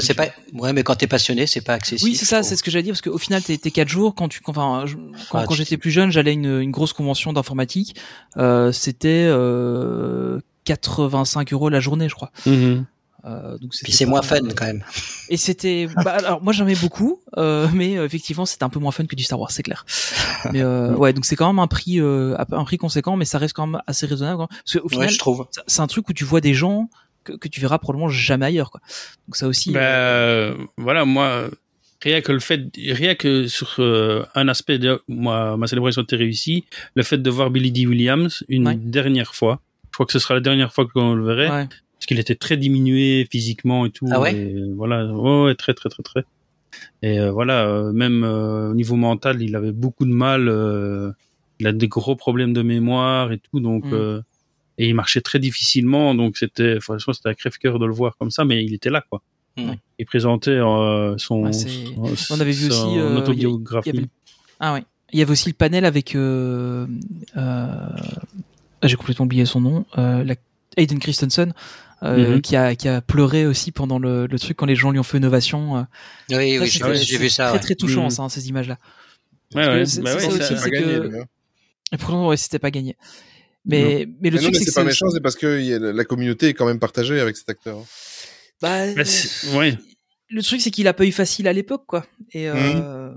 C'est 0.00 0.12
un- 0.12 0.14
pas. 0.14 0.28
Ouais, 0.52 0.72
mais 0.72 0.82
quand 0.84 0.94
t'es 0.94 1.06
passionné, 1.08 1.46
c'est 1.46 1.60
pas 1.60 1.74
accessible. 1.74 2.08
Oui, 2.10 2.16
c'est 2.16 2.24
ça, 2.24 2.42
c'est 2.44 2.54
ce 2.56 2.62
que 2.62 2.70
j'allais 2.70 2.84
dire, 2.84 2.92
parce 2.92 3.02
qu'au 3.02 3.18
final, 3.18 3.42
t'es 3.42 3.58
quatre 3.58 3.88
jours. 3.88 4.14
Quand 4.14 4.28
tu, 4.28 4.40
enfin, 4.46 4.84
je- 4.86 4.94
quand, 5.28 5.38
Ah, 5.38 5.44
quand 5.46 5.54
tu- 5.54 5.58
j'étais 5.58 5.76
plus 5.76 5.90
jeune, 5.90 6.10
j'allais 6.12 6.30
à 6.30 6.34
une, 6.34 6.60
une 6.60 6.70
grosse 6.70 6.92
convention 6.92 7.32
d'informatique. 7.32 7.96
Euh, 8.36 8.70
C'était 8.72 9.26
euh, 9.28 10.40
85 10.64 11.52
euros 11.52 11.68
la 11.68 11.80
journée, 11.80 12.08
je 12.08 12.14
crois. 12.14 12.30
Mhm. 12.46 12.86
Euh, 13.26 13.58
donc 13.58 13.72
Puis 13.82 13.92
c'est 13.92 14.06
moins 14.06 14.22
fun 14.22 14.38
quand 14.56 14.66
même. 14.66 14.84
Et 15.30 15.36
c'était, 15.36 15.88
bah, 16.04 16.12
alors 16.12 16.40
moi 16.42 16.52
j'aimais 16.52 16.76
beaucoup, 16.80 17.20
euh, 17.36 17.66
mais 17.74 17.98
euh, 17.98 18.04
effectivement 18.04 18.46
c'était 18.46 18.62
un 18.62 18.68
peu 18.68 18.78
moins 18.78 18.92
fun 18.92 19.04
que 19.06 19.16
du 19.16 19.24
Star 19.24 19.40
Wars, 19.40 19.50
c'est 19.50 19.64
clair. 19.64 19.84
Mais 20.52 20.62
euh, 20.62 20.94
ouais, 20.94 21.12
donc 21.12 21.24
c'est 21.26 21.34
quand 21.34 21.48
même 21.48 21.58
un 21.58 21.66
prix, 21.66 22.00
euh, 22.00 22.36
un 22.38 22.64
prix 22.64 22.78
conséquent, 22.78 23.16
mais 23.16 23.24
ça 23.24 23.38
reste 23.38 23.54
quand 23.54 23.66
même 23.66 23.80
assez 23.88 24.06
raisonnable. 24.06 24.42
hein. 24.42 24.48
Parce 24.64 24.78
qu'au 24.80 24.88
final, 24.88 25.06
Ouais, 25.08 25.12
je 25.12 25.18
trouve. 25.18 25.46
c'est- 25.66 25.80
un 25.80 25.86
truc 25.88 26.08
où 26.08 26.12
tu 26.12 26.24
vois 26.24 26.40
des 26.40 26.54
gens 26.54 26.88
que, 27.24 27.32
que 27.32 27.48
tu 27.48 27.60
verras 27.60 27.78
probablement 27.78 28.08
jamais 28.08 28.46
ailleurs, 28.46 28.70
quoi. 28.70 28.80
Donc 29.26 29.34
ça 29.36 29.48
aussi. 29.48 29.72
Euh, 29.74 30.54
voilà, 30.76 31.04
moi, 31.04 31.48
rien 32.02 32.20
que 32.20 32.30
le 32.30 32.38
fait, 32.38 32.60
rien 32.76 33.16
que 33.16 33.48
sur 33.48 33.74
euh, 33.80 34.24
un 34.36 34.46
aspect 34.46 34.78
de 34.78 35.02
moi, 35.08 35.56
ma 35.56 35.66
célébration 35.66 36.02
était 36.02 36.14
réussie, 36.16 36.64
le 36.94 37.02
fait 37.02 37.18
de 37.18 37.30
voir 37.30 37.50
Billy 37.50 37.72
D. 37.72 37.86
Williams 37.88 38.44
une 38.48 38.68
Ouais. 38.68 38.76
dernière 38.76 39.34
fois. 39.34 39.60
Je 39.90 39.96
crois 39.96 40.06
que 40.06 40.12
ce 40.12 40.18
sera 40.18 40.34
la 40.34 40.40
dernière 40.40 40.72
fois 40.74 40.86
qu'on 40.86 41.14
le 41.14 41.24
verrait, 41.24 41.50
Ouais. 41.50 41.68
Parce 42.06 42.14
qu'il 42.14 42.20
était 42.20 42.36
très 42.36 42.56
diminué 42.56 43.26
physiquement 43.30 43.84
et 43.84 43.90
tout. 43.90 44.06
Ah 44.12 44.20
ouais 44.20 44.34
et 44.36 44.54
voilà, 44.76 45.06
ouais, 45.06 45.54
très, 45.56 45.74
très, 45.74 45.88
très, 45.88 46.02
très. 46.04 46.24
Et 47.02 47.18
euh, 47.18 47.32
voilà, 47.32 47.66
euh, 47.66 47.92
même 47.92 48.22
euh, 48.22 48.70
au 48.70 48.74
niveau 48.74 48.94
mental, 48.96 49.42
il 49.42 49.56
avait 49.56 49.72
beaucoup 49.72 50.04
de 50.04 50.12
mal. 50.12 50.42
il 51.58 51.66
a 51.66 51.72
des 51.72 51.88
gros 51.88 52.14
problèmes 52.16 52.52
de 52.52 52.62
mémoire 52.62 53.32
et 53.32 53.38
tout, 53.38 53.58
donc. 53.60 53.84
Mm. 53.86 54.22
et 54.78 54.88
il 54.88 54.94
marchait 54.94 55.22
très 55.22 55.38
difficilement, 55.38 56.14
donc 56.14 56.36
c'était, 56.36 56.78
franchement, 56.80 57.14
c'était 57.14 57.30
un 57.30 57.34
crève-cœur 57.34 57.78
de 57.78 57.86
le 57.86 57.94
voir 57.94 58.16
comme 58.18 58.30
ça, 58.30 58.44
mais 58.44 58.62
il 58.64 58.74
était 58.74 58.90
là, 58.90 59.02
quoi. 59.08 59.22
Mm. 59.56 59.72
Il 59.98 60.04
présentait 60.06 60.58
son, 60.58 61.16
Ouais, 61.44 61.52
c'est- 61.52 61.68
son- 62.16 62.34
On 62.34 62.40
avait 62.40 62.52
vu 62.52 62.70
son 62.70 62.88
aussi, 62.88 63.00
autobiographie. 63.00 63.88
il 63.90 63.94
y 63.96 63.98
avait- 63.98 64.08
Ah 64.60 64.74
ouais. 64.74 64.84
Il 65.12 65.18
y 65.18 65.22
avait 65.22 65.32
aussi 65.32 65.48
le 65.48 65.54
panel 65.54 65.84
avec. 65.86 66.14
Euh, 66.14 66.86
euh, 67.36 67.66
ah, 68.82 68.86
J'ai 68.86 68.96
complètement 68.96 69.24
oublié 69.24 69.46
son 69.46 69.60
nom. 69.60 69.86
Euh, 69.98 70.22
la- 70.24 70.34
Hayden 70.76 70.98
Christensen. 70.98 71.54
Euh, 72.02 72.34
Mhm. 72.34 72.40
qui, 72.42 72.56
a, 72.56 72.74
qui 72.74 72.88
a 72.88 73.00
pleuré 73.00 73.46
aussi 73.46 73.72
pendant 73.72 73.98
le, 73.98 74.26
le 74.26 74.38
truc 74.38 74.56
quand 74.56 74.66
les 74.66 74.76
gens 74.76 74.90
lui 74.90 74.98
ont 74.98 75.02
fait 75.04 75.18
une 75.18 75.24
ovation. 75.24 75.76
euh. 75.78 75.82
Oui, 76.30 76.68
Ça, 76.68 76.88
oui, 76.90 76.96
j'ai 76.98 77.18
vu 77.18 77.28
c'est 77.28 77.36
ça. 77.36 77.44
Très 77.48 77.54
ouais. 77.54 77.60
très 77.60 77.74
touchant 77.74 78.04
Mhm. 78.04 78.10
ça, 78.10 78.22
hein, 78.22 78.28
ces 78.28 78.48
images-là. 78.48 78.78
Ouais, 79.54 79.66
ouais, 79.66 79.86
c'est- 79.86 80.00
bah 80.02 80.14
ouais, 80.14 80.20
ça 80.20 80.28
aussi, 80.28 80.54
c'est 80.58 80.70
que-. 80.70 81.10
Et 81.92 81.96
pourtant, 81.98 82.28
ouais, 82.28 82.36
c'était 82.36 82.58
pas 82.58 82.70
gagné. 82.70 82.96
Mais, 83.64 84.06
mais 84.20 84.30
le 84.30 84.36
Mais 84.36 84.42
non, 84.42 84.50
truc, 84.50 84.54
mais 84.60 84.64
c'est 84.64 84.74
pas 84.74 84.84
méchant, 84.84 85.08
c'est 85.10 85.20
parce 85.20 85.34
que 85.36 85.58
il 85.58 85.66
y 85.66 85.74
a- 85.74 85.78
la 85.78 86.04
communauté 86.04 86.48
est 86.48 86.54
quand 86.54 86.66
même 86.66 86.78
partagée 86.78 87.18
avec 87.20 87.36
cet 87.36 87.48
acteur. 87.48 87.78
hein. 87.78 87.84
bah, 88.62 88.86
Bah, 88.94 89.02
ouais. 89.58 89.76
le 90.30 90.42
truc, 90.42 90.60
c'est 90.60 90.70
qu'il 90.70 90.86
a 90.88 90.94
pas 90.94 91.04
eu 91.04 91.12
facile 91.12 91.46
à 91.48 91.52
l'époque, 91.52 91.84
quoi. 91.86 92.04
Et 92.32 92.48
euh, 92.48 93.10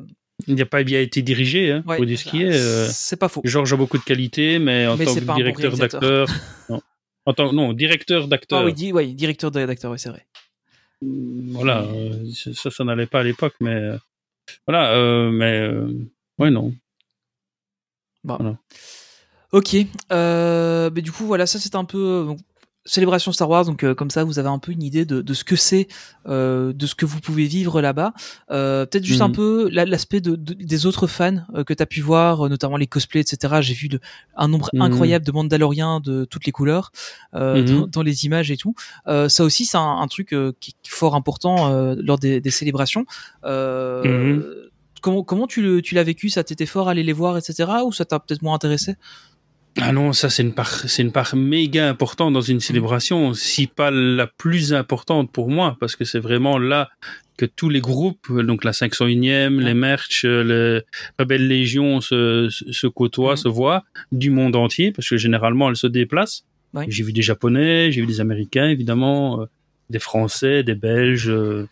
Il 0.48 0.55
n'a 0.55 0.65
pas 0.65 0.83
bien 0.83 1.01
été 1.01 1.21
dirigé, 1.21 1.71
hein, 1.71 1.83
ouais, 1.88 1.98
faut 1.98 2.05
dire 2.05 2.17
ce 2.17 2.24
qui 2.25 2.43
bah, 2.43 2.51
est. 2.51 2.55
euh, 2.59 2.88
c'est 2.91 3.17
pas 3.17 3.27
faux. 3.29 3.41
Georges 3.43 3.74
a 3.74 3.75
beaucoup 3.75 3.98
de 3.98 4.03
qualités, 4.03 4.57
mais 4.59 4.88
en 4.88 4.95
Mais 4.98 5.05
tant 5.05 5.13
que 5.15 5.19
bon 5.19 5.36
directeur 5.36 5.75
d'acteur, 5.77 6.27
non. 6.69 6.81
En 7.25 7.33
tant, 7.33 7.53
non, 7.53 7.73
directeur 7.73 8.27
d'acteur. 8.27 8.59
Ah 8.59 8.65
oui, 8.65 8.73
di- 8.73 8.91
ouais, 8.93 9.07
directeur 9.07 9.51
d'acteur, 9.51 9.91
oui, 9.91 9.99
c'est 9.99 10.09
vrai. 10.09 10.25
Voilà, 11.01 11.83
euh, 11.83 12.25
ça, 12.53 12.69
ça 12.71 12.83
n'allait 12.83 13.05
pas 13.05 13.19
à 13.21 13.23
l'époque, 13.23 13.53
mais 13.61 13.73
euh, 13.75 13.97
voilà, 14.67 14.93
euh, 14.95 15.29
mais 15.31 15.69
ouais, 16.38 16.49
non. 16.49 16.73
Ok. 19.51 19.75
Euh, 20.11 20.89
mais 20.93 21.01
du 21.01 21.11
coup, 21.11 21.25
voilà, 21.25 21.45
ça 21.47 21.57
c'est 21.59 21.75
un 21.75 21.85
peu 21.85 22.25
donc, 22.27 22.39
célébration 22.89 23.31
Star 23.31 23.50
Wars. 23.50 23.65
Donc 23.65 23.84
euh, 23.84 23.93
comme 23.96 24.10
ça, 24.10 24.24
vous 24.24 24.39
avez 24.39 24.50
un 24.50 24.60
peu 24.60 24.72
une 24.72 24.84
idée 24.84 25.05
de, 25.05 25.22
de 25.22 25.34
ce 25.34 25.43
que 25.43 25.55
c'est, 25.55 25.88
euh, 26.27 26.74
de 26.74 26.86
ce 26.88 26.96
que 26.96 27.05
vous 27.05 27.19
pouvez 27.19 27.46
vivre 27.46 27.81
là-bas. 27.81 28.13
Euh, 28.51 28.86
Peut-être 28.86 29.03
juste 29.05 29.22
un 29.22 29.27
Mhm. 29.29 29.36
peu 29.36 29.69
la- 29.72 29.86
l'aspect 29.86 30.22
de, 30.22 30.36
de- 30.36 30.53
des 30.53 30.86
autres 30.86 31.08
fans 31.08 31.38
que 31.65 31.74
tu 31.74 31.84
as 31.84 31.86
pu 31.86 32.01
voir, 32.01 32.50
notamment 32.50 32.77
les 32.77 32.88
cosplays, 32.88 33.22
etc. 33.22 33.55
J'ai 33.62 33.74
vu 33.74 33.88
de, 33.89 34.00
un 34.36 34.48
nombre 34.48 34.69
Mhm. 34.74 34.81
incroyable 34.81 35.25
de 35.25 35.31
Mandaloriens 35.31 36.00
de 36.00 36.25
toutes 36.25 36.46
les 36.46 36.51
couleurs 36.51 36.91
Mhm. 37.34 37.65
dans, 37.65 37.88
dans 37.88 38.01
les 38.01 38.25
images 38.25 38.50
et 38.51 38.58
tout. 38.58 38.74
Ça 39.05 39.43
aussi, 39.43 39.65
c'est 39.65 39.77
un, 39.77 39.98
un 40.01 40.08
truc 40.08 40.29
qui 40.60 40.72
est 40.72 40.88
fort 40.89 41.15
important 41.15 41.93
lors 41.96 42.17
des, 42.19 42.41
des 42.41 42.51
célébrations. 42.51 43.05
Mhm. 43.46 44.43
Comment, 45.01 45.24
comment 45.24 45.48
tu 45.48 45.81
l'as 45.93 46.03
vécu? 46.03 46.29
Ça 46.29 46.43
t'était 46.43 46.65
fort 46.65 46.89
à 46.89 46.91
aller 46.91 47.03
les 47.03 47.13
voir, 47.13 47.38
etc. 47.38 47.69
Ou 47.86 47.93
ça 47.93 48.03
t'a 48.03 48.19
peut-être 48.19 48.41
moins 48.41 48.55
intéressé? 48.55 48.96
Ah 49.77 49.91
non, 49.91 50.11
ça 50.13 50.29
c'est 50.29 50.43
une 50.43 50.53
part, 50.53 50.67
c'est 50.89 51.01
une 51.03 51.11
part 51.11 51.35
méga 51.35 51.88
importante 51.89 52.33
dans 52.33 52.41
une 52.41 52.59
célébration, 52.59 53.33
si 53.33 53.67
pas 53.67 53.91
la 53.91 54.27
plus 54.27 54.73
importante 54.73 55.31
pour 55.31 55.49
moi, 55.49 55.77
parce 55.79 55.95
que 55.95 56.03
c'est 56.05 56.19
vraiment 56.19 56.57
là 56.57 56.89
que 57.38 57.45
tous 57.45 57.69
les 57.69 57.79
groupes, 57.79 58.27
donc 58.41 58.65
la 58.65 58.71
501e, 58.73 59.59
les 59.61 59.73
Merch, 59.73 60.25
les 60.25 60.81
Rebelle 61.17 61.47
Légion 61.47 62.01
se, 62.01 62.49
se, 62.49 62.71
se 62.73 62.88
côtoient, 62.88 63.31
Mhm. 63.33 63.38
se 63.38 63.47
voient 63.47 63.83
du 64.11 64.29
monde 64.31 64.55
entier, 64.57 64.91
parce 64.91 65.07
que 65.07 65.15
généralement 65.17 65.69
elles 65.69 65.77
se 65.77 65.88
déplacent. 65.88 66.43
Ouais. 66.73 66.85
J'ai 66.89 67.03
vu 67.03 67.13
des 67.13 67.21
Japonais, 67.21 67.91
j'ai 67.91 68.01
vu 68.01 68.07
des 68.07 68.19
Américains 68.19 68.67
évidemment, 68.67 69.41
euh, 69.41 69.45
des 69.89 69.99
Français, 69.99 70.63
des 70.63 70.75
Belges, 70.75 71.29
euh, 71.29 71.67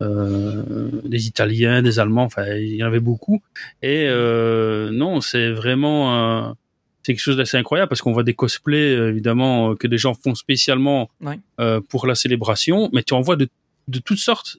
euh, 0.00 0.88
des 1.04 1.26
Italiens, 1.26 1.82
des 1.82 1.98
Allemands, 1.98 2.24
enfin 2.24 2.46
il 2.56 2.74
y 2.76 2.82
en 2.82 2.86
avait 2.86 2.98
beaucoup. 3.00 3.42
Et 3.82 4.06
euh, 4.08 4.90
non, 4.90 5.20
c'est 5.20 5.50
vraiment 5.50 6.14
un- 6.16 6.56
c'est 7.02 7.12
quelque 7.14 7.22
chose 7.22 7.36
d'assez 7.36 7.56
incroyable 7.56 7.88
parce 7.88 8.00
qu'on 8.00 8.12
voit 8.12 8.22
des 8.22 8.34
cosplays 8.34 8.94
euh, 8.94 9.10
évidemment 9.10 9.70
euh, 9.70 9.74
que 9.74 9.86
des 9.88 9.98
gens 9.98 10.14
font 10.14 10.34
spécialement 10.34 11.10
Ouais. 11.20 11.38
euh, 11.60 11.80
pour 11.88 12.06
la 12.06 12.14
célébration, 12.14 12.88
mais 12.92 13.02
tu 13.02 13.14
en 13.14 13.20
vois 13.20 13.36
de, 13.36 13.48
de 13.88 13.98
toutes 13.98 14.18
sortes. 14.18 14.58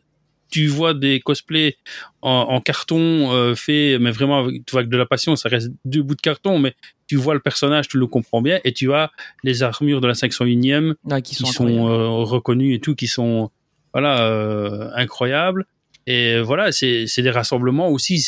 Tu 0.52 0.68
vois 0.68 0.94
des 0.94 1.20
cosplays 1.20 1.78
en, 2.22 2.30
en 2.32 2.62
carton 2.62 3.32
euh, 3.34 3.56
fait, 3.56 3.98
mais 4.00 4.12
vraiment 4.12 4.40
avec, 4.42 4.66
tu 4.66 4.72
vois 4.74 4.82
avec 4.82 4.92
de 4.92 4.98
la 4.98 5.08
passion, 5.08 5.36
ça 5.36 5.50
reste 5.50 5.72
deux 5.84 6.04
bouts 6.04 6.14
de 6.14 6.22
carton, 6.22 6.60
mais 6.60 6.76
tu 7.08 7.16
vois 7.16 7.34
le 7.34 7.40
personnage, 7.40 7.88
tu 7.88 7.98
le 7.98 8.06
comprends 8.06 8.42
bien, 8.44 8.60
et 8.64 8.72
tu 8.72 8.94
as 8.94 9.12
les 9.44 9.64
armures 9.64 10.00
de 10.00 10.06
la 10.06 10.14
501e 10.14 10.94
Ouais, 11.06 11.22
qui 11.24 11.34
sont, 11.34 11.46
qui 11.46 11.54
sont 11.54 11.88
euh, 11.90 12.08
reconnus 12.08 12.76
et 12.76 12.80
tout, 12.80 12.94
qui 12.94 13.08
sont 13.08 13.50
voilà 13.94 14.28
euh, 14.28 14.90
incroyables. 14.96 15.66
Et 16.06 16.40
voilà, 16.42 16.72
c'est 16.72 17.08
c'est 17.08 17.22
des 17.24 17.32
rassemblements 17.32 17.90
aussi. 17.90 18.24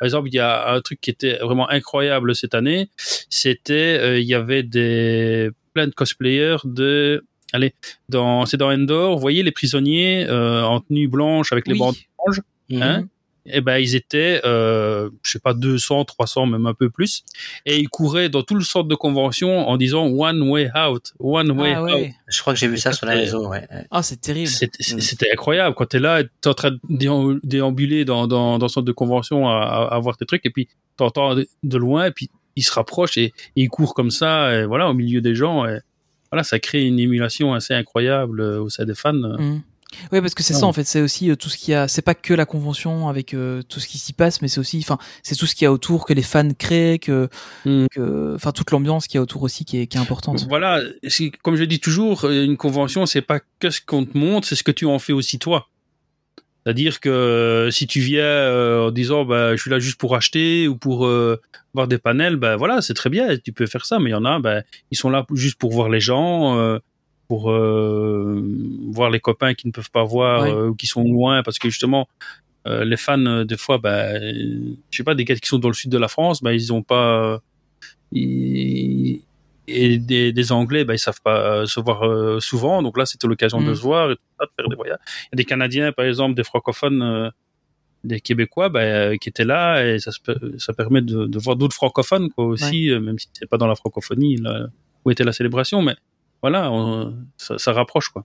Par 0.00 0.06
exemple, 0.06 0.28
il 0.28 0.34
y 0.34 0.38
a 0.40 0.72
un 0.72 0.80
truc 0.80 0.98
qui 1.00 1.10
était 1.10 1.36
vraiment 1.38 1.68
incroyable 1.70 2.34
cette 2.34 2.54
année. 2.54 2.88
C'était 2.96 3.98
euh, 4.00 4.18
il 4.18 4.26
y 4.26 4.34
avait 4.34 4.62
des 4.62 5.50
plein 5.74 5.86
de 5.86 5.92
cosplayers 5.92 6.56
de 6.64 7.22
allez 7.52 7.74
dans 8.08 8.46
c'est 8.46 8.56
dans 8.56 8.72
Endor. 8.72 9.14
Vous 9.14 9.20
voyez 9.20 9.42
les 9.42 9.52
prisonniers 9.52 10.26
euh, 10.28 10.64
en 10.64 10.80
tenue 10.80 11.06
blanche 11.06 11.52
avec 11.52 11.66
les 11.68 11.74
Oui. 11.74 11.78
bandes 11.78 11.96
oranges. 12.18 12.40
Mhm. 12.70 12.82
Hein? 12.82 13.08
Et 13.46 13.60
ben 13.60 13.78
ils 13.78 13.94
étaient 13.94 14.40
euh, 14.44 15.08
je 15.22 15.30
sais 15.32 15.38
pas 15.38 15.54
200 15.54 16.04
300 16.04 16.46
même 16.46 16.66
un 16.66 16.74
peu 16.74 16.90
plus 16.90 17.24
et 17.66 17.78
ils 17.78 17.88
couraient 17.88 18.28
dans 18.28 18.42
tout 18.42 18.54
le 18.54 18.60
centre 18.62 18.88
de 18.88 18.94
convention 18.94 19.68
en 19.68 19.76
disant 19.76 20.06
one 20.06 20.42
way 20.48 20.70
out 20.76 21.12
one 21.18 21.50
way 21.52 21.72
Ah 21.74 21.82
out 21.84 21.90
ouais. 21.92 22.14
Je 22.28 22.40
crois 22.40 22.52
que 22.52 22.58
j'ai 22.58 22.68
vu 22.68 22.76
ça 22.78 22.92
sur 22.92 23.06
les 23.06 23.14
réseaux. 23.14 23.48
Ouais. 23.48 23.66
Ah, 23.90 24.02
c'est 24.02 24.20
terrible. 24.20 24.48
c'était 24.48 24.84
Mm. 24.94 25.00
c'était 25.00 25.30
incroyable 25.32 25.74
quand 25.74 25.86
t'es 25.86 25.98
là 26.00 26.22
t'es 26.24 26.48
en 26.48 26.54
train 26.54 26.70
de 26.72 26.80
déam- 26.88 27.40
déambuler 27.42 28.04
dans, 28.04 28.26
dans, 28.26 28.58
dans 28.58 28.66
le 28.66 28.70
centre 28.70 28.86
de 28.86 28.92
convention 28.92 29.48
à, 29.48 29.52
à, 29.62 29.94
à 29.94 29.98
voir 29.98 30.16
tes 30.16 30.26
trucs 30.26 30.44
et 30.46 30.50
puis 30.50 30.68
t'entends 30.96 31.34
de, 31.34 31.46
de 31.62 31.78
loin 31.78 32.06
et 32.06 32.10
puis 32.10 32.28
ils 32.56 32.62
se 32.62 32.72
rapprochent 32.72 33.16
et, 33.16 33.24
et 33.26 33.32
ils 33.56 33.68
courent 33.68 33.94
comme 33.94 34.10
ça 34.10 34.52
et 34.54 34.64
voilà 34.66 34.88
au 34.90 34.94
milieu 34.94 35.20
des 35.20 35.34
gens 35.34 35.64
et 35.66 35.78
voilà 36.30 36.42
ça 36.44 36.58
crée 36.58 36.84
une 36.86 36.98
émulation 36.98 37.54
assez 37.54 37.74
incroyable 37.74 38.40
euh, 38.40 38.60
au 38.60 38.68
sein 38.68 38.84
des 38.84 38.94
fans 38.94 39.12
Mhm. 39.14 39.62
Ouais, 40.12 40.20
parce 40.20 40.34
que 40.34 40.42
c'est 40.42 40.54
ça 40.54 40.66
en 40.66 40.72
fait, 40.72 40.84
c'est 40.84 41.00
aussi 41.00 41.30
euh, 41.30 41.36
tout 41.36 41.48
ce 41.48 41.56
qu'il 41.56 41.72
y 41.72 41.74
a. 41.74 41.88
C'est 41.88 42.02
pas 42.02 42.14
que 42.14 42.32
la 42.32 42.46
convention 42.46 43.08
avec 43.08 43.34
euh, 43.34 43.60
tout 43.68 43.80
ce 43.80 43.88
qui 43.88 43.98
s'y 43.98 44.12
passe, 44.12 44.40
mais 44.40 44.48
c'est 44.48 44.60
aussi, 44.60 44.78
enfin, 44.78 44.98
c'est 45.22 45.34
tout 45.34 45.46
ce 45.46 45.54
qu'il 45.54 45.64
y 45.64 45.66
a 45.66 45.72
autour 45.72 46.06
que 46.06 46.12
les 46.12 46.22
fans 46.22 46.48
créent, 46.56 46.98
que, 46.98 47.28
Mm. 47.64 47.86
que- 47.90 48.32
enfin, 48.36 48.52
toute 48.52 48.70
l'ambiance 48.70 49.06
qu'il 49.08 49.16
y 49.16 49.18
a 49.18 49.22
autour 49.22 49.42
aussi 49.42 49.64
qui 49.64 49.78
est, 49.80 49.86
qui 49.88 49.96
est 49.96 50.00
importante. 50.00 50.46
Voilà, 50.48 50.80
comme 51.42 51.56
je 51.56 51.64
dis 51.64 51.80
toujours, 51.80 52.24
euh, 52.24 52.44
une 52.44 52.56
convention, 52.56 53.04
c'est 53.06 53.20
pas 53.22 53.40
que 53.58 53.70
ce 53.70 53.80
qu'on 53.84 54.04
te 54.04 54.16
montre, 54.16 54.46
c'est 54.46 54.54
ce 54.56 54.62
que 54.62 54.70
tu 54.72 54.86
en 54.86 54.98
fais 54.98 55.12
aussi 55.12 55.38
toi. 55.38 55.68
C'est-à-dire 56.64 57.00
que 57.00 57.68
si 57.72 57.86
tu 57.86 58.00
viens 58.00 58.22
euh, 58.22 58.88
en 58.88 58.90
disant 58.90 59.24
bah, 59.24 59.56
je 59.56 59.60
suis 59.62 59.70
là 59.70 59.78
juste 59.78 59.98
pour 59.98 60.14
acheter 60.14 60.68
ou 60.68 60.76
pour 60.76 61.06
euh, 61.06 61.40
voir 61.72 61.88
des 61.88 61.96
panels, 61.98 62.36
bah 62.36 62.56
voilà, 62.56 62.82
c'est 62.82 62.92
très 62.94 63.08
bien, 63.08 63.36
tu 63.38 63.52
peux 63.52 63.66
faire 63.66 63.86
ça, 63.86 63.98
mais 63.98 64.10
il 64.10 64.12
y 64.12 64.16
en 64.16 64.26
a, 64.26 64.38
bah, 64.40 64.60
ils 64.90 64.96
sont 64.98 65.08
là 65.08 65.24
juste 65.32 65.56
pour 65.58 65.72
voir 65.72 65.88
les 65.88 66.00
gens, 66.00 66.58
euh, 66.58 66.78
pour 67.30 67.52
euh, 67.52 68.42
voir 68.90 69.08
les 69.08 69.20
copains 69.20 69.54
qui 69.54 69.68
ne 69.68 69.72
peuvent 69.72 69.92
pas 69.92 70.02
voir 70.02 70.42
euh, 70.52 70.68
ou 70.70 70.74
qui 70.74 70.88
sont 70.88 71.04
loin, 71.04 71.44
parce 71.44 71.60
que 71.60 71.68
justement, 71.70 72.08
euh, 72.66 72.84
les 72.84 72.96
fans, 72.96 73.24
euh, 73.24 73.44
des 73.44 73.56
fois, 73.56 73.78
bah, 73.78 74.14
euh, 74.16 74.32
je 74.90 74.96
sais 74.96 75.04
pas, 75.04 75.14
des 75.14 75.24
gars 75.24 75.36
qui 75.36 75.48
sont 75.48 75.60
dans 75.60 75.68
le 75.68 75.74
sud 75.74 75.92
de 75.92 75.98
la 75.98 76.08
France, 76.08 76.42
bah, 76.42 76.52
ils 76.52 76.72
ont 76.72 76.82
pas. 76.82 77.40
ils- 78.12 79.20
et 79.72 79.98
des, 79.98 80.32
des 80.32 80.50
Anglais, 80.50 80.84
bah, 80.84 80.94
ils 80.94 80.98
savent 80.98 81.20
pas 81.22 81.64
se 81.66 81.78
voir 81.78 82.42
souvent, 82.42 82.82
donc 82.82 82.98
là, 82.98 83.06
c'était 83.06 83.28
l'occasion 83.28 83.60
de 83.62 83.70
Mm. 83.70 83.74
se 83.76 83.80
voir 83.82 84.10
et 84.10 84.16
tout 84.16 84.22
ça, 84.40 84.46
de 84.46 84.50
faire 84.56 84.68
des 84.68 84.74
voyages. 84.74 84.98
Il 85.06 85.28
y 85.32 85.34
a 85.34 85.36
des 85.36 85.44
Canadiens, 85.44 85.92
par 85.92 86.04
exemple, 86.06 86.34
des 86.34 86.42
francophones, 86.42 87.30
des 88.02 88.20
Québécois, 88.20 88.68
bah, 88.68 89.16
qui 89.18 89.28
étaient 89.28 89.44
là, 89.44 89.86
et 89.86 90.00
ça, 90.00 90.10
se 90.10 90.18
ça 90.58 90.72
permet 90.72 91.02
de, 91.02 91.26
de 91.26 91.38
voir 91.38 91.54
d'autres 91.54 91.76
francophones, 91.76 92.28
quoi, 92.30 92.46
aussi, 92.46 92.90
même 93.06 93.18
si 93.20 93.28
c'est 93.32 93.48
pas 93.48 93.58
dans 93.58 93.68
la 93.68 93.76
francophonie, 93.76 94.38
là, 94.38 94.66
où 95.04 95.12
était 95.12 95.22
la 95.24 95.32
célébration, 95.32 95.82
mais 95.82 95.94
voilà, 96.42 96.70
on- 96.72 97.14
ça, 97.36 97.58
ça 97.58 97.72
rapproche, 97.72 98.08
quoi. 98.08 98.24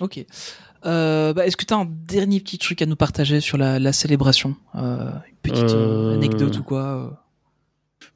Ok. 0.00 0.24
Euh, 0.86 1.32
bah, 1.32 1.46
Est-ce 1.46 1.56
que 1.56 1.64
tu 1.64 1.74
as 1.74 1.78
un 1.78 1.88
dernier 2.06 2.40
petit 2.40 2.58
truc 2.58 2.80
à 2.82 2.86
nous 2.86 2.96
partager 2.96 3.40
sur 3.40 3.58
la, 3.58 3.78
la 3.78 3.92
célébration 3.92 4.54
Euh, 4.76 5.10
Une 5.28 5.36
petite 5.42 5.64
euh, 5.74 6.14
anecdote 6.14 6.56
ou 6.58 6.62
quoi 6.62 7.24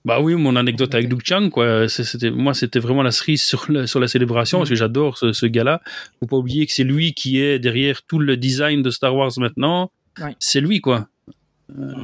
Bah 0.05 0.21
oui, 0.21 0.35
mon 0.37 0.55
anecdote 0.55 0.95
avec 0.95 1.07
Ok. 1.07 1.11
Duke 1.19 1.27
Chang, 1.27 1.51
quoi. 1.51 1.89
C'était, 1.89 2.31
moi, 2.31 2.55
c'était 2.55 2.79
vraiment 2.79 3.03
la 3.03 3.11
cerise 3.11 3.43
sur, 3.43 3.65
le- 3.69 3.87
sur 3.89 3.99
la 3.99 4.07
célébration, 4.09 4.59
parce 4.59 4.71
que 4.71 4.77
j'adore 4.77 5.19
ce, 5.19 5.33
ce 5.33 5.47
gars-là. 5.47 5.81
Faut 6.21 6.27
pas 6.27 6.37
oublier 6.37 6.67
que 6.67 6.73
c'est 6.73 6.85
lui 6.85 7.15
qui 7.15 7.41
est 7.41 7.59
derrière 7.59 8.03
tout 8.07 8.19
le 8.21 8.37
design 8.37 8.83
de 8.83 8.91
Star 8.91 9.15
Wars 9.17 9.33
maintenant. 9.39 9.91
Ouais. 10.21 10.37
C'est 10.39 10.61
lui, 10.61 10.81
quoi. 10.81 11.09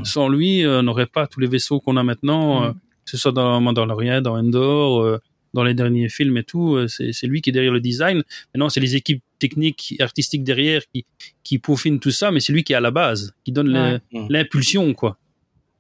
Sans 0.03 0.29
lui, 0.29 0.65
on 0.67 0.83
n'aurait 0.83 1.07
pas 1.07 1.27
tous 1.27 1.41
les 1.41 1.47
vaisseaux 1.47 1.79
qu'on 1.79 1.97
a 1.99 2.03
maintenant, 2.03 2.65
euh, 2.65 2.71
que 2.73 3.11
ce 3.11 3.17
soit 3.19 3.33
dans 3.33 3.61
Mandalorian, 3.61 4.23
dans 4.23 4.37
Endor, 4.39 5.21
dans 5.55 5.65
les 5.65 5.75
derniers 5.75 6.09
films 6.09 6.37
et 6.37 6.45
tout. 6.45 6.75
euh, 6.77 6.87
C'est 6.89 7.27
lui 7.27 7.41
qui 7.43 7.51
est 7.51 7.53
derrière 7.53 7.73
le 7.73 7.81
design. 7.81 8.23
Maintenant, 8.55 8.69
c'est 8.69 8.81
les 8.81 8.97
équipes 8.97 9.23
techniques 9.39 9.95
et 9.99 10.03
artistiques 10.03 10.45
derrière 10.45 10.83
qui, 10.93 11.05
qui 11.45 11.59
peaufinent 11.59 12.01
tout 12.01 12.11
ça, 12.11 12.31
mais 12.31 12.41
c'est 12.41 12.53
lui 12.53 12.65
qui 12.65 12.73
est 12.73 12.77
à 12.77 12.81
la 12.81 12.91
base, 12.91 13.35
qui 13.45 13.53
donne 13.53 13.69
Ouais. 14.13 14.27
L'impulsion, 14.29 14.93
quoi. 14.95 15.17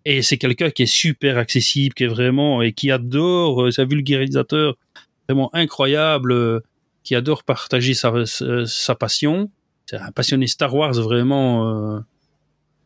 Et 0.05 0.23
c'est 0.23 0.39
quelqu'un 0.39 0.71
qui 0.71 0.85
est 0.85 0.87
super 0.87 1.37
accessible, 1.39 1.95
qui 1.95 2.05
est 2.05 2.09
vraiment, 2.09 2.63
et 2.63 2.73
qui 2.73 2.91
adore, 2.91 3.65
euh, 3.65 3.71
c'est 3.71 3.83
un 3.83 3.87
vulgarisateur 3.87 4.77
vraiment 5.29 5.51
incroyable, 5.55 6.33
euh, 6.33 6.61
qui 7.05 7.15
adore 7.15 7.43
partager 7.45 7.95
sa, 7.95 8.25
sa, 8.25 8.65
sa 8.67 8.95
passion. 8.95 9.51
C'est 9.87 9.97
un 9.97 10.11
passionné 10.13 10.47
Star 10.47 10.75
Wars 10.75 10.93
vraiment 10.95 11.69
euh, 11.69 12.01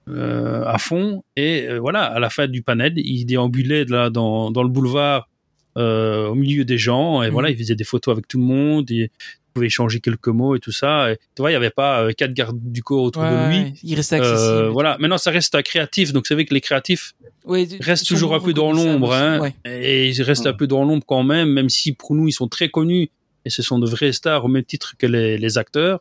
euh, 0.08 0.64
à 0.66 0.78
fond. 0.78 1.22
Et 1.36 1.66
euh, 1.68 1.78
voilà, 1.78 2.04
à 2.04 2.18
la 2.18 2.30
fin 2.30 2.46
du 2.48 2.62
panel, 2.62 2.92
il 2.96 3.24
déambulait 3.24 3.84
là 3.84 4.10
dans, 4.10 4.50
dans 4.50 4.62
le 4.62 4.68
boulevard 4.68 5.28
euh, 5.76 6.28
au 6.28 6.34
milieu 6.34 6.64
des 6.64 6.78
gens, 6.78 7.22
et 7.22 7.26
Mhm. 7.26 7.32
voilà, 7.32 7.50
il 7.50 7.56
faisait 7.56 7.74
des 7.74 7.84
photos 7.84 8.12
avec 8.12 8.28
tout 8.28 8.38
le 8.38 8.44
monde, 8.44 8.90
et 8.90 8.94
il 8.94 9.10
pouvait 9.54 9.66
échanger 9.66 10.00
quelques 10.00 10.28
mots 10.28 10.54
et 10.56 10.60
tout 10.60 10.72
ça. 10.72 11.12
Et, 11.12 11.16
tu 11.34 11.42
vois, 11.42 11.50
il 11.50 11.52
n'y 11.54 11.56
avait 11.56 11.70
pas 11.70 12.02
euh, 12.04 12.12
quatre 12.16 12.32
gardes 12.32 12.58
du 12.60 12.82
corps 12.82 13.02
autour 13.02 13.22
de 13.22 13.48
lui. 13.50 13.74
il 13.82 13.94
restait 13.94 14.16
accessible. 14.16 14.38
Euh, 14.38 14.70
voilà. 14.70 14.96
Maintenant, 14.98 15.18
ça 15.18 15.30
reste 15.30 15.54
un 15.54 15.62
créatif, 15.62 16.12
donc 16.12 16.26
c'est 16.26 16.34
vrai 16.34 16.44
que 16.46 16.54
les 16.54 16.60
créatifs 16.60 17.12
Ouais, 17.44 17.66
restent 17.80 18.06
toujours 18.06 18.34
un 18.34 18.40
peu 18.40 18.52
dans 18.52 18.72
l'ombre, 18.72 19.12
hein, 19.12 19.40
ouais. 19.40 19.54
et 19.64 20.08
ils 20.10 20.22
restent 20.22 20.46
un 20.46 20.52
peu 20.52 20.66
dans 20.66 20.84
l'ombre 20.84 21.04
quand 21.06 21.22
même, 21.24 21.48
même 21.50 21.68
si 21.68 21.92
pour 21.92 22.14
nous 22.14 22.28
ils 22.28 22.32
sont 22.32 22.46
très 22.48 22.68
connus 22.68 23.10
et 23.44 23.50
ce 23.50 23.62
sont 23.62 23.78
de 23.80 23.88
vrais 23.88 24.12
stars 24.12 24.44
au 24.44 24.48
même 24.48 24.62
titre 24.64 24.94
que 24.96 25.06
les, 25.06 25.36
les 25.38 25.58
acteurs. 25.58 26.00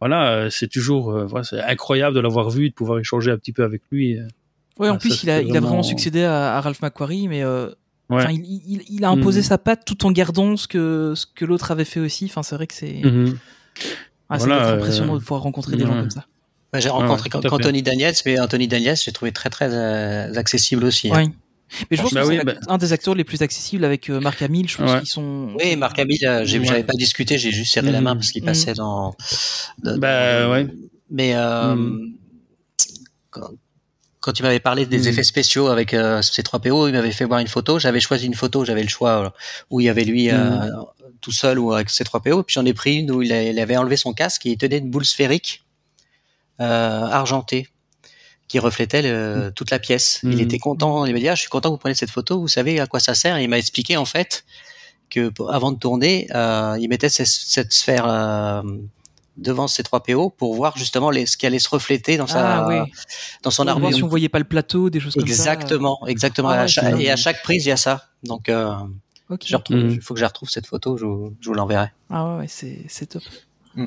Voilà, 0.00 0.30
euh, 0.30 0.50
c'est 0.50 0.68
toujours 0.68 1.10
voilà, 1.26 1.42
c'est 1.42 1.60
incroyable 1.60 2.14
de 2.14 2.20
l'avoir 2.20 2.50
vu, 2.50 2.68
de 2.70 2.74
pouvoir 2.74 3.00
échanger 3.00 3.32
un 3.32 3.36
petit 3.38 3.52
peu 3.52 3.64
avec 3.64 3.82
lui. 3.90 4.18
Ouais, 4.78 4.88
en 4.88 4.94
Ah, 4.94 4.98
plus, 4.98 5.24
il, 5.24 5.30
a, 5.30 5.38
c'était 5.38 5.48
il 5.48 5.50
a 5.50 5.52
vraiment 5.54 5.66
vraiment- 5.68 5.82
succédé 5.82 6.22
à, 6.22 6.56
à 6.56 6.60
Ralph 6.60 6.80
McQuarrie, 6.80 7.26
mais 7.26 7.42
euh, 7.42 7.70
Ouais. 8.10 8.22
enfin, 8.22 8.30
il, 8.32 8.40
il, 8.44 8.82
il 8.88 9.04
a 9.04 9.10
imposé 9.10 9.40
Mhm. 9.40 9.44
sa 9.46 9.58
patte 9.58 9.84
tout 9.84 10.06
en 10.06 10.10
gardant 10.12 10.56
ce 10.56 10.66
que, 10.66 11.12
ce 11.14 11.26
que 11.26 11.44
l'autre 11.44 11.70
avait 11.70 11.84
fait 11.84 12.00
aussi. 12.00 12.24
Enfin, 12.26 12.42
c'est 12.42 12.54
vrai 12.54 12.66
que 12.66 12.74
c'est 12.74 13.02
Mhm. 13.04 13.36
ah, 14.30 14.38
Voilà, 14.38 14.66
euh, 14.68 14.76
impressionnant 14.76 15.14
de 15.14 15.20
pouvoir 15.20 15.42
rencontrer 15.42 15.76
des 15.76 15.84
gens 15.84 15.94
comme 15.94 16.10
ça. 16.10 16.24
J'ai 16.74 16.88
rencontré 16.90 17.28
qu'Anthony 17.30 17.82
Daniels, 17.82 18.14
mais 18.26 18.38
Anthony 18.40 18.68
Daniels, 18.68 18.96
j'ai 18.96 19.12
trouvé 19.12 19.32
très 19.32 19.50
très 19.50 19.68
euh, 19.72 20.34
accessible 20.34 20.84
aussi. 20.84 21.10
hein. 21.12 21.30
Mais 21.90 21.98
je 21.98 22.02
pense 22.02 22.14
Bah 22.14 22.22
que 22.22 22.28
oui, 22.28 22.36
c'est 22.38 22.44
bah- 22.46 22.54
un 22.68 22.78
des 22.78 22.94
acteurs 22.94 23.14
les 23.14 23.24
plus 23.24 23.42
accessibles 23.42 23.84
avec 23.84 24.08
euh, 24.08 24.20
Marc 24.20 24.40
Hamill. 24.40 24.66
Je 24.70 24.78
pense 24.78 24.90
Ouais. 24.90 24.98
qu'ils 25.00 25.08
sont. 25.08 25.50
Oui, 25.58 25.76
Marc 25.76 25.98
Hamill, 25.98 26.24
euh, 26.26 26.40
Ouais. 26.40 26.46
j'avais 26.64 26.82
pas 26.82 26.94
discuté, 26.94 27.36
j'ai 27.36 27.52
juste 27.52 27.74
serré 27.74 27.90
la 27.92 27.98
Mhm. 27.98 28.04
main 28.04 28.14
parce 28.16 28.32
qu'il 28.32 28.40
Mhm. 28.42 28.46
passait 28.46 28.72
dans. 28.72 29.14
dans- 29.82 29.98
Bah, 29.98 30.48
ouais. 30.50 30.66
Mais 31.10 31.34
euh, 31.34 31.74
Mhm. 31.74 32.14
Quand, 34.20 34.32
tu 34.32 34.42
m'avais 34.42 34.60
parlé 34.60 34.84
des 34.86 34.98
Mhm. 34.98 35.06
effets 35.08 35.22
spéciaux 35.22 35.68
avec 35.68 35.94
euh, 35.94 36.20
ces 36.22 36.42
3 36.42 36.60
PO, 36.60 36.88
il 36.88 36.92
m'avait 36.92 37.12
fait 37.12 37.24
voir 37.24 37.40
une 37.40 37.46
photo. 37.48 37.78
J'avais 37.78 38.00
choisi 38.00 38.26
une 38.26 38.34
photo, 38.34 38.64
j'avais 38.64 38.82
le 38.82 38.88
choix 38.88 39.24
euh, 39.26 39.30
où 39.70 39.80
il 39.80 39.84
y 39.84 39.88
avait 39.88 40.04
lui 40.04 40.30
euh, 40.30 40.36
Mhm. 40.36 40.70
tout 41.20 41.32
seul 41.32 41.58
ou 41.58 41.72
avec 41.72 41.90
ses 41.90 42.04
3 42.04 42.20
PO. 42.20 42.42
Puis 42.42 42.54
j'en 42.54 42.64
ai 42.64 42.74
pris 42.74 42.96
une 42.96 43.10
où 43.10 43.22
il, 43.22 43.32
a- 43.32 43.42
il 43.42 43.58
avait 43.58 43.76
enlevé 43.76 43.96
son 43.96 44.12
casque 44.12 44.46
et 44.46 44.50
il 44.50 44.56
tenait 44.58 44.78
une 44.78 44.90
boule 44.90 45.04
sphérique 45.04 45.64
euh, 46.60 46.64
argentée 47.06 47.68
qui 48.48 48.58
reflétait 48.58 49.02
le- 49.02 49.52
toute 49.54 49.70
la 49.70 49.78
pièce. 49.78 50.20
Il 50.24 50.40
était 50.40 50.58
content. 50.58 51.04
Il 51.06 51.12
m'a 51.12 51.18
dit 51.20 51.28
ah, 51.28 51.34
je 51.34 51.40
suis 51.40 51.50
content 51.50 51.68
que 51.68 51.74
vous 51.74 51.78
preniez 51.78 51.94
cette 51.94 52.10
photo. 52.10 52.40
Vous 52.40 52.48
savez 52.48 52.80
à 52.80 52.86
quoi 52.86 52.98
ça 53.00 53.14
sert 53.14 53.36
Et 53.36 53.44
il 53.44 53.48
m'a 53.48 53.58
expliqué 53.58 53.96
en 53.96 54.04
fait 54.06 54.44
que 55.10 55.28
pour- 55.28 55.52
avant 55.52 55.70
de 55.72 55.78
tourner, 55.78 56.26
il 56.80 56.86
mettait 56.88 57.08
ces- 57.10 57.24
cette 57.26 57.72
sphère 57.72 58.06
devant 59.38 59.66
ses 59.68 59.82
3 59.82 60.02
PO 60.02 60.30
pour 60.30 60.54
voir 60.54 60.76
justement 60.76 61.10
les, 61.10 61.24
ce 61.24 61.36
qui 61.36 61.46
allait 61.46 61.58
se 61.58 61.68
refléter 61.68 62.16
dans 62.16 62.26
sa 62.26 62.58
Ah 62.64 62.66
oui. 62.68 62.76
dans 63.42 63.50
son 63.50 63.66
armure. 63.66 63.94
si 63.94 64.02
on 64.02 64.08
voyait 64.08 64.28
pas 64.28 64.38
le 64.40 64.44
plateau, 64.44 64.90
des 64.90 65.00
choses 65.00 65.14
comme 65.14 65.22
ça. 65.26 65.28
Exactement, 65.54 66.00
exactement. 66.06 66.48
Ah 66.50 66.66
et 66.98 67.10
à 67.10 67.16
chaque 67.16 67.42
prise, 67.42 67.64
il 67.64 67.68
y 67.70 67.72
a 67.72 67.76
ça. 67.76 68.04
Donc, 68.24 68.48
euh, 68.48 68.72
Ok. 69.30 69.42
je 69.46 69.56
retrouve- 69.56 69.76
Mhm. 69.76 69.90
il 69.90 70.00
faut 70.02 70.14
que 70.14 70.20
je 70.20 70.24
retrouve 70.24 70.50
cette 70.50 70.66
photo. 70.66 70.96
Je, 70.96 71.04
vous- 71.06 71.34
je 71.40 71.48
vous 71.48 71.54
l'enverrai. 71.54 71.92
Ah 72.10 72.36
ouais, 72.38 72.46
c'est 72.48 72.84
c'est 72.88 73.06
top. 73.06 73.22
Mm. 73.76 73.86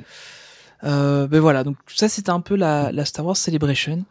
Euh, 0.84 1.28
ben 1.28 1.40
voilà, 1.40 1.64
donc 1.64 1.78
ça 1.94 2.10
c'était 2.10 2.32
un 2.32 2.40
peu 2.42 2.56
la, 2.56 2.92
la 2.92 3.06
Star 3.06 3.24
Wars 3.24 3.38
Celebration. 3.38 4.04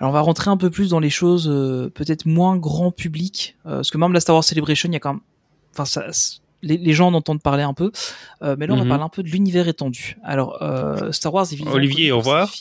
Alors 0.00 0.10
on 0.10 0.12
va 0.12 0.20
rentrer 0.22 0.50
un 0.50 0.56
peu 0.56 0.70
plus 0.70 0.88
dans 0.90 0.98
les 0.98 1.10
choses 1.10 1.46
euh, 1.48 1.88
peut-être 1.88 2.26
moins 2.26 2.56
grand 2.56 2.90
public, 2.90 3.56
euh, 3.66 3.76
parce 3.76 3.90
que 3.90 3.98
même 3.98 4.12
la 4.12 4.18
Star 4.18 4.34
Wars 4.34 4.42
Celebration, 4.42 4.88
il 4.88 4.94
y 4.94 4.96
a 4.96 5.00
quand 5.00 5.12
même, 5.12 5.22
enfin 5.72 5.84
ça, 5.84 6.04
les, 6.66 6.76
les 6.76 6.92
gens 6.92 7.08
en 7.08 7.14
entendent 7.14 7.40
parler 7.42 7.62
un 7.62 7.72
peu, 7.74 7.90
euh, 8.42 8.56
mais 8.58 8.66
là 8.66 8.74
on 8.74 8.76
va 8.76 8.82
Mhm. 8.82 8.88
parler 8.90 9.04
un 9.04 9.08
peu 9.08 9.22
de 9.22 9.28
l'univers 9.28 9.66
étendu. 9.68 10.18
Alors 10.24 10.62
euh, 10.62 11.12
Star 11.12 11.32
Wars, 11.32 11.46
évidemment. 11.50 11.74
Olivier, 11.76 12.12
au 12.12 12.18
revoir. 12.18 12.52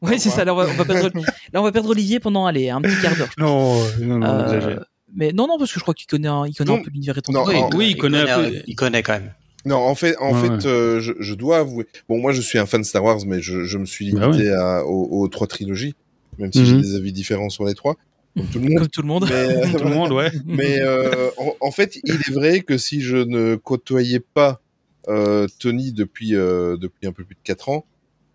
Ouais, 0.00 0.16
c'est 0.18 0.30
ça. 0.30 0.44
Là 0.44 0.54
on, 0.54 0.56
va, 0.56 0.66
on 0.70 0.74
va 0.74 0.84
perdre, 0.84 1.10
là 1.52 1.60
on 1.60 1.64
va 1.64 1.72
perdre 1.72 1.90
Olivier 1.90 2.20
pendant 2.20 2.46
allez 2.46 2.70
un 2.70 2.80
petit 2.80 3.00
quart 3.02 3.16
d'heure. 3.16 3.28
Non, 3.38 3.74
non, 4.00 4.18
non, 4.18 4.26
Euh, 4.26 4.78
mais 5.14 5.32
non, 5.32 5.46
non, 5.46 5.58
parce 5.58 5.72
que 5.72 5.78
je 5.78 5.82
crois 5.84 5.94
qu'il 5.94 6.06
connaît, 6.06 6.28
un, 6.28 6.46
il 6.46 6.54
connaît 6.54 6.72
Non. 6.72 6.78
un 6.78 6.82
peu 6.82 6.90
l'univers 6.90 7.18
étendu. 7.18 7.36
Non, 7.38 7.44
Oui, 7.46 7.56
en- 7.56 7.70
oui, 7.76 7.88
il 7.90 7.96
connaît 7.96 8.30
un 8.30 8.38
peu. 8.42 8.52
Il 8.66 8.74
connaît 8.76 9.02
quand 9.02 9.14
même. 9.14 9.32
Non, 9.64 9.76
en 9.76 9.94
fait, 9.94 10.16
en 10.18 10.32
Ouais, 10.32 10.48
fait, 10.60 10.66
euh, 10.66 11.00
je, 11.00 11.12
je 11.18 11.34
dois 11.34 11.58
avouer. 11.58 11.86
Bon, 12.08 12.18
moi, 12.18 12.32
je 12.32 12.40
suis 12.40 12.58
un 12.58 12.64
fan 12.66 12.80
de 12.80 12.86
Star 12.86 13.02
Wars, 13.04 13.18
mais 13.26 13.42
je, 13.42 13.64
je 13.64 13.76
me 13.76 13.84
suis 13.86 14.12
Bah 14.12 14.26
limité 14.28 14.50
à, 14.52 14.84
aux, 14.86 15.08
aux 15.22 15.28
trois 15.28 15.46
trilogies, 15.46 15.94
même 16.38 16.52
si 16.52 16.64
j'ai 16.64 16.74
Mhm. 16.74 16.80
des 16.80 16.94
avis 16.94 17.12
différents 17.12 17.48
sur 17.50 17.64
les 17.64 17.74
trois, 17.74 17.96
comme 18.38 18.46
tout 18.48 18.58
le 18.60 18.64
monde. 18.68 18.78
Comme 18.78 18.88
tout 18.88 19.02
le 19.02 19.06
monde. 19.08 19.26
Mais, 19.30 19.72
Tout 19.72 19.84
le 19.84 19.94
monde, 19.94 20.12
ouais. 20.12 20.30
mais 20.46 20.80
euh, 20.80 21.30
en, 21.36 21.54
en 21.60 21.70
fait, 21.70 21.98
il 22.04 22.14
est 22.14 22.32
vrai 22.32 22.60
que 22.60 22.78
si 22.78 23.00
je 23.02 23.16
ne 23.16 23.56
côtoyais 23.56 24.20
pas 24.20 24.60
euh, 25.08 25.46
Tony 25.58 25.92
depuis 25.92 26.34
euh, 26.34 26.76
depuis 26.76 27.06
un 27.06 27.12
peu 27.12 27.24
plus 27.24 27.34
de 27.34 27.40
quatre 27.44 27.68
ans, 27.68 27.84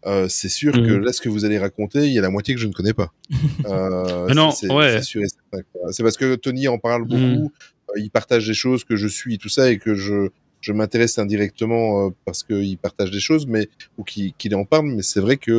euh, 0.05 0.27
c'est 0.29 0.49
sûr 0.49 0.73
que 0.73 0.91
là, 0.91 1.13
ce 1.13 1.21
que 1.21 1.29
vous 1.29 1.45
allez 1.45 1.57
raconter, 1.57 2.05
il 2.07 2.13
y 2.13 2.19
a 2.19 2.21
la 2.21 2.29
moitié 2.29 2.53
que 2.55 2.59
je 2.61 2.67
ne 2.67 2.73
connais 2.73 2.93
pas. 2.93 3.11
Euh, 3.65 4.25
Mais 4.27 4.33
non, 4.33 4.51
c'est- 4.51 4.71
ouais. 4.71 4.97
c'est 4.97 5.03
sûr 5.03 5.21
et 5.21 5.27
certain, 5.27 5.65
quoi. 5.71 5.91
C'est 5.93 6.03
parce 6.03 6.17
que 6.17 6.35
Tony 6.35 6.67
en 6.67 6.77
parle 6.77 7.03
beaucoup, 7.05 7.17
Mhm. 7.21 7.49
euh, 7.89 7.93
il 7.99 8.09
partage 8.09 8.45
des 8.47 8.53
choses 8.53 8.83
que 8.83 8.95
je 8.97 9.07
suis, 9.07 9.37
tout 9.37 9.49
ça, 9.49 9.71
et 9.71 9.77
que 9.77 9.95
je 9.95 10.29
je 10.61 10.71
m'intéresse 10.71 11.19
indirectement 11.19 12.07
euh, 12.07 12.09
parce 12.25 12.41
qu'il 12.43 12.77
partage 12.77 13.11
des 13.11 13.19
choses, 13.19 13.45
mais 13.47 13.67
ou 13.97 14.03
qu'il 14.05 14.33
qu'il 14.33 14.55
en 14.55 14.63
parle. 14.65 14.87
Mais 14.87 15.01
c'est 15.01 15.19
vrai 15.19 15.35
que 15.37 15.51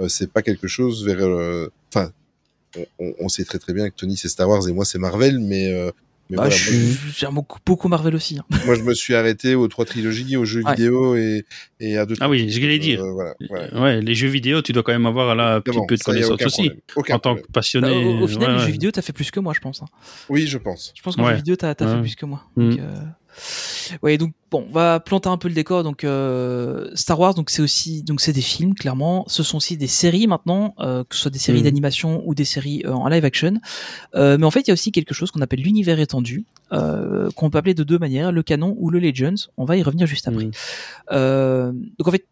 euh, 0.00 0.08
c'est 0.08 0.32
pas 0.32 0.42
quelque 0.42 0.68
chose 0.68 1.04
vers. 1.04 1.20
euh, 1.24 1.68
Enfin, 1.92 2.12
on, 2.98 3.28
sait 3.28 3.44
très 3.44 3.58
très 3.58 3.72
bien 3.72 3.88
que 3.90 3.94
Tony 3.96 4.16
c'est 4.16 4.28
Star 4.28 4.48
Wars 4.48 4.66
et 4.68 4.72
moi 4.72 4.84
c'est 4.84 4.98
Marvel, 4.98 5.38
mais 5.40 5.72
euh, 5.72 5.90
mais 6.28 6.36
Bah, 6.36 6.42
voilà, 6.44 6.54
je- 6.56 6.70
moi, 6.70 6.96
J'aime 7.16 7.34
beaucoup, 7.34 7.58
beaucoup 7.66 7.88
Marvel 7.88 8.14
aussi. 8.14 8.38
hein. 8.38 8.44
moi, 8.64 8.76
je 8.76 8.82
me 8.82 8.94
suis 8.94 9.16
arrêté 9.16 9.56
aux 9.56 9.66
trois 9.66 9.84
trilogies, 9.84 10.36
aux 10.36 10.44
jeux 10.44 10.62
Ouais. 10.62 10.76
vidéo 10.76 11.16
et, 11.16 11.44
et 11.80 11.96
à 11.98 12.06
deux. 12.06 12.14
Ah 12.20 12.28
oui, 12.28 12.48
je 12.48 12.60
voulais 12.60 12.78
dire. 12.78 13.02
Euh, 13.02 13.10
voilà, 13.10 13.34
voilà. 13.48 13.80
Ouais, 13.80 14.00
les 14.00 14.14
jeux 14.14 14.28
vidéo, 14.28 14.62
tu 14.62 14.72
dois 14.72 14.84
quand 14.84 14.92
même 14.92 15.06
avoir 15.06 15.34
là 15.34 15.56
un 15.56 15.60
petit 15.60 15.76
peu 15.88 15.96
de 15.96 16.02
connaissances 16.04 16.40
aussi. 16.46 16.70
En 17.10 17.18
tant 17.18 17.34
que 17.34 17.42
passionné. 17.52 17.88
Bah, 17.88 18.20
au, 18.20 18.22
au 18.22 18.26
final, 18.28 18.50
ouais, 18.50 18.54
les 18.54 18.60
ouais. 18.60 18.66
jeux 18.66 18.72
vidéo, 18.72 18.90
t'as 18.92 19.02
fait 19.02 19.12
plus 19.12 19.32
que 19.32 19.40
moi, 19.40 19.52
je 19.56 19.60
pense. 19.60 19.82
hein. 19.82 19.86
Oui, 20.28 20.46
je 20.46 20.58
pense. 20.58 20.92
Je 20.96 21.02
pense 21.02 21.16
qu'en 21.16 21.24
Ouais. 21.24 21.30
jeu 21.32 21.36
vidéo, 21.38 21.56
t'as 21.56 21.70
as 21.70 21.74
fait 21.74 22.00
plus 22.00 22.14
que 22.14 22.26
moi. 22.26 22.44
Mm. 22.54 22.70
Donc, 22.70 22.78
euh, 22.78 22.94
Ouais, 24.02 24.18
donc 24.18 24.32
bon, 24.50 24.66
on 24.68 24.72
va 24.72 25.00
planter 25.00 25.28
un 25.28 25.36
peu 25.36 25.48
le 25.48 25.54
décor. 25.54 25.82
Donc 25.82 26.04
euh, 26.04 26.90
Star 26.94 27.18
Wars, 27.18 27.34
donc 27.34 27.50
c'est 27.50 27.62
aussi, 27.62 28.02
donc 28.02 28.20
c'est 28.20 28.32
des 28.32 28.40
films, 28.40 28.74
clairement. 28.74 29.24
Ce 29.28 29.42
sont 29.42 29.56
aussi 29.56 29.76
des 29.76 29.86
séries 29.86 30.26
maintenant, 30.26 30.74
euh, 30.80 31.04
que 31.04 31.14
ce 31.14 31.22
soit 31.22 31.30
des 31.30 31.38
séries 31.38 31.60
Mm. 31.60 31.64
d'animation 31.64 32.22
ou 32.26 32.34
des 32.34 32.44
séries 32.44 32.82
euh, 32.84 32.92
en 32.92 33.08
live 33.08 33.24
action. 33.24 33.54
Mais 34.14 34.44
en 34.44 34.50
fait, 34.50 34.60
il 34.60 34.68
y 34.68 34.70
a 34.70 34.74
aussi 34.74 34.92
quelque 34.92 35.14
chose 35.14 35.30
qu'on 35.30 35.40
appelle 35.40 35.60
l'univers 35.60 35.98
étendu, 36.00 36.44
qu'on 36.70 37.50
peut 37.50 37.58
appeler 37.58 37.74
de 37.74 37.84
deux 37.84 37.98
manières, 37.98 38.32
le 38.32 38.42
canon 38.42 38.76
ou 38.78 38.90
le 38.90 38.98
Legends. 38.98 39.48
On 39.56 39.64
va 39.64 39.76
y 39.76 39.82
revenir 39.82 40.06
juste 40.06 40.28
après. 40.28 40.46
Mm. 40.46 41.72
Donc 41.98 42.08
en 42.08 42.10
fait, 42.10 42.24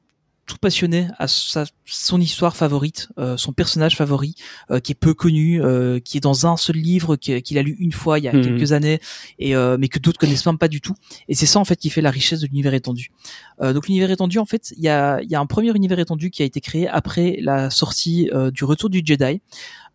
tout 0.49 0.57
passionné 0.61 1.07
à 1.19 1.29
sa, 1.29 1.65
son 1.85 2.21
histoire 2.21 2.57
favorite, 2.57 3.09
euh, 3.19 3.37
son 3.37 3.53
personnage 3.53 3.97
favori, 3.97 4.35
euh, 4.73 4.81
qui 4.81 4.91
est 4.93 4.95
peu 4.97 5.15
connu, 5.15 5.63
euh, 5.63 6.01
qui 6.01 6.17
est 6.17 6.21
dans 6.21 6.47
un 6.49 6.57
seul 6.57 6.77
livre 6.77 7.15
qui- 7.17 7.41
qu'il 7.43 7.59
a 7.59 7.63
lu 7.63 7.77
une 7.79 7.93
fois 7.93 8.19
il 8.19 8.25
y 8.25 8.29
a 8.29 8.33
Mhm. 8.33 8.43
quelques 8.43 8.73
années, 8.73 8.99
et 9.39 9.55
euh, 9.55 9.77
mais 9.79 9.87
que 9.89 10.01
d'autres 10.01 10.19
connaissent 10.19 10.47
même 10.47 10.59
pas 10.59 10.67
du 10.69 10.81
tout. 10.81 10.95
Et 11.29 11.35
c'est 11.37 11.47
ça 11.47 11.61
en 11.61 11.65
fait 11.65 11.77
qui 11.77 11.91
fait 11.91 12.01
la 12.01 12.11
richesse 12.11 12.41
de 12.41 12.47
l'univers 12.47 12.75
étendu. 12.75 13.13
Euh, 13.63 13.73
donc 13.73 13.87
l'univers 13.87 14.11
étendu, 14.11 14.39
en 14.39 14.47
fait, 14.47 14.73
il 14.77 14.83
y 14.83 14.89
a, 14.89 15.21
il 15.23 15.31
y 15.31 15.37
a 15.37 15.41
un 15.41 15.47
premier 15.47 15.71
univers 15.77 15.99
étendu 16.01 16.31
qui 16.31 16.43
a 16.43 16.47
été 16.47 16.61
créé 16.61 16.89
après 16.89 17.37
la 17.41 17.71
sortie 17.71 18.29
euh, 18.33 18.51
du 18.51 18.65
Retour 18.65 18.91
du 18.91 19.03
Jedi. 19.05 19.41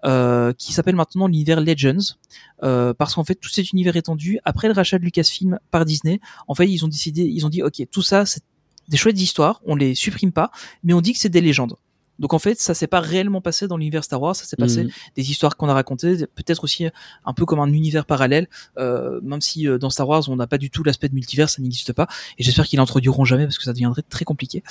Euh, 0.05 0.51
qui 0.57 0.73
s'appelle 0.73 0.97
maintenant 0.97 1.27
l'univers 1.27 1.61
Legends, 1.61 2.17
euh, 2.63 2.93
parce 2.93 3.13
qu'en 3.15 3.23
fait 3.23 3.35
tout 3.35 3.47
cet 3.47 3.71
univers 3.71 3.95
étendu, 3.95 4.37
après 4.43 4.67
le 4.67 4.73
rachat 4.73 4.99
de 4.99 5.03
Lucasfilm 5.05 5.59
par 5.71 5.85
Disney, 5.85 6.19
en 6.49 6.55
fait 6.55 6.69
ils 6.69 6.83
ont 6.83 6.89
décidé, 6.89 7.21
ils 7.23 7.45
ont 7.45 7.49
dit 7.49 7.63
ok 7.63 7.83
tout 7.89 8.01
ça 8.01 8.25
c'est 8.25 8.41
des 8.89 8.97
chouettes 8.97 9.19
histoires, 9.21 9.61
on 9.65 9.75
les 9.75 9.95
supprime 9.95 10.31
pas, 10.31 10.51
mais 10.83 10.93
on 10.93 11.01
dit 11.01 11.13
que 11.13 11.19
c'est 11.19 11.29
des 11.29 11.41
légendes. 11.41 11.75
Donc 12.19 12.35
en 12.35 12.39
fait, 12.39 12.59
ça 12.59 12.75
s'est 12.75 12.85
pas 12.85 12.99
réellement 12.99 13.41
passé 13.41 13.67
dans 13.67 13.75
l'univers 13.75 14.03
Star 14.03 14.21
Wars, 14.21 14.35
ça 14.35 14.45
s'est 14.45 14.55
passé 14.55 14.83
Mhm. 14.83 14.89
des 15.15 15.31
histoires 15.31 15.57
qu'on 15.57 15.67
a 15.67 15.73
racontées, 15.73 16.27
peut-être 16.35 16.63
aussi 16.63 16.85
un 17.25 17.33
peu 17.33 17.43
comme 17.47 17.59
un 17.59 17.73
univers 17.73 18.05
parallèle, 18.05 18.47
euh, 18.77 19.19
même 19.23 19.41
si 19.41 19.67
euh, 19.67 19.79
dans 19.79 19.89
Star 19.89 20.07
Wars 20.07 20.23
on 20.29 20.35
n'a 20.35 20.45
pas 20.45 20.59
du 20.59 20.69
tout 20.69 20.83
l'aspect 20.83 21.09
de 21.09 21.15
multivers, 21.15 21.49
ça 21.49 21.59
n'existe 21.63 21.91
pas, 21.91 22.07
et 22.37 22.43
j'espère 22.43 22.67
qu'ils 22.67 22.77
l'introduiront 22.77 23.25
jamais 23.25 23.45
parce 23.45 23.57
que 23.57 23.63
ça 23.63 23.73
deviendrait 23.73 24.03
très 24.07 24.25
compliqué. 24.25 24.61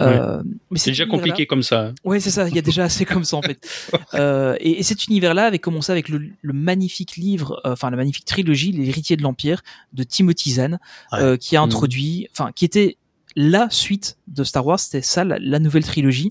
Euh, 0.00 0.42
mais 0.70 0.78
C'est 0.80 0.90
déjà 0.90 1.06
compliqué 1.06 1.46
comme 1.46 1.62
ça. 1.62 1.92
Ouais, 2.04 2.18
c'est 2.18 2.30
ça. 2.30 2.48
Il 2.48 2.56
y 2.56 2.58
a 2.58 2.62
déjà 2.62 2.82
assez 2.84 3.04
comme 3.04 3.24
ça 3.24 3.36
en 3.36 3.42
fait. 3.42 3.58
Euh, 4.14 4.56
et, 4.60 4.80
et 4.80 4.82
cet 4.82 5.06
univers-là 5.06 5.44
avait 5.46 5.60
commencé 5.60 5.92
avec 5.92 6.08
le, 6.08 6.20
le 6.42 6.52
magnifique 6.52 7.16
livre, 7.16 7.60
euh, 7.64 7.72
enfin 7.72 7.90
la 7.90 7.96
magnifique 7.96 8.24
trilogie, 8.24 8.72
l'héritier 8.72 9.16
de 9.16 9.22
l'Empire 9.22 9.62
de 9.92 10.02
Timothy 10.02 10.52
Zahn, 10.54 10.80
Ouais. 11.12 11.20
euh, 11.20 11.36
qui 11.36 11.56
a 11.56 11.60
Mhm. 11.60 11.66
introduit, 11.66 12.28
enfin 12.32 12.50
qui 12.52 12.64
était 12.64 12.96
la 13.36 13.68
suite 13.70 14.16
de 14.28 14.42
Star 14.44 14.66
Wars, 14.66 14.78
c'était 14.80 15.02
ça, 15.02 15.24
la, 15.24 15.38
la 15.38 15.58
nouvelle 15.58 15.84
trilogie, 15.84 16.30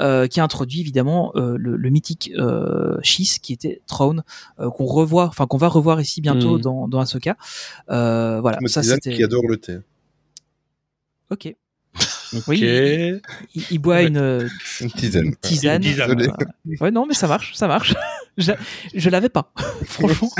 euh, 0.00 0.26
qui 0.26 0.40
a 0.40 0.44
introduit 0.44 0.80
évidemment 0.80 1.32
euh, 1.36 1.56
le, 1.58 1.76
le 1.76 1.90
mythique 1.90 2.30
euh, 2.38 2.96
Chiss, 3.02 3.38
qui 3.38 3.52
était 3.52 3.82
Throne, 3.86 4.22
euh, 4.60 4.70
qu'on 4.70 4.86
revoit, 4.86 5.26
enfin 5.26 5.46
qu'on 5.46 5.58
va 5.58 5.68
revoir 5.68 6.00
ici 6.00 6.20
bientôt 6.20 6.56
Mhm. 6.56 6.60
dans, 6.62 6.88
dans 6.88 7.00
Ahsoka. 7.00 7.36
Euh, 7.90 8.40
voilà, 8.40 8.58
ça 8.66 8.82
c'était. 8.82 9.14
qui 9.14 9.22
adore 9.22 9.46
le 9.48 9.56
thé. 9.58 9.78
Ok. 11.30 11.54
Ok. 12.34 12.42
Oui. 12.46 12.60
Il, 13.54 13.64
il 13.70 13.78
boit 13.78 14.02
une 14.02 14.18
euh, 14.18 14.48
Une 14.80 14.90
tisane. 14.90 15.34
tisane. 15.40 15.82
Une 15.84 15.90
tisane. 15.90 16.32
Ouais, 16.80 16.90
non, 16.90 17.06
mais 17.06 17.14
ça 17.14 17.26
marche, 17.26 17.54
ça 17.54 17.66
marche. 17.66 17.94
je 18.38 18.52
je 18.94 19.10
l'avais 19.10 19.28
pas, 19.30 19.52
franchement. 19.84 20.30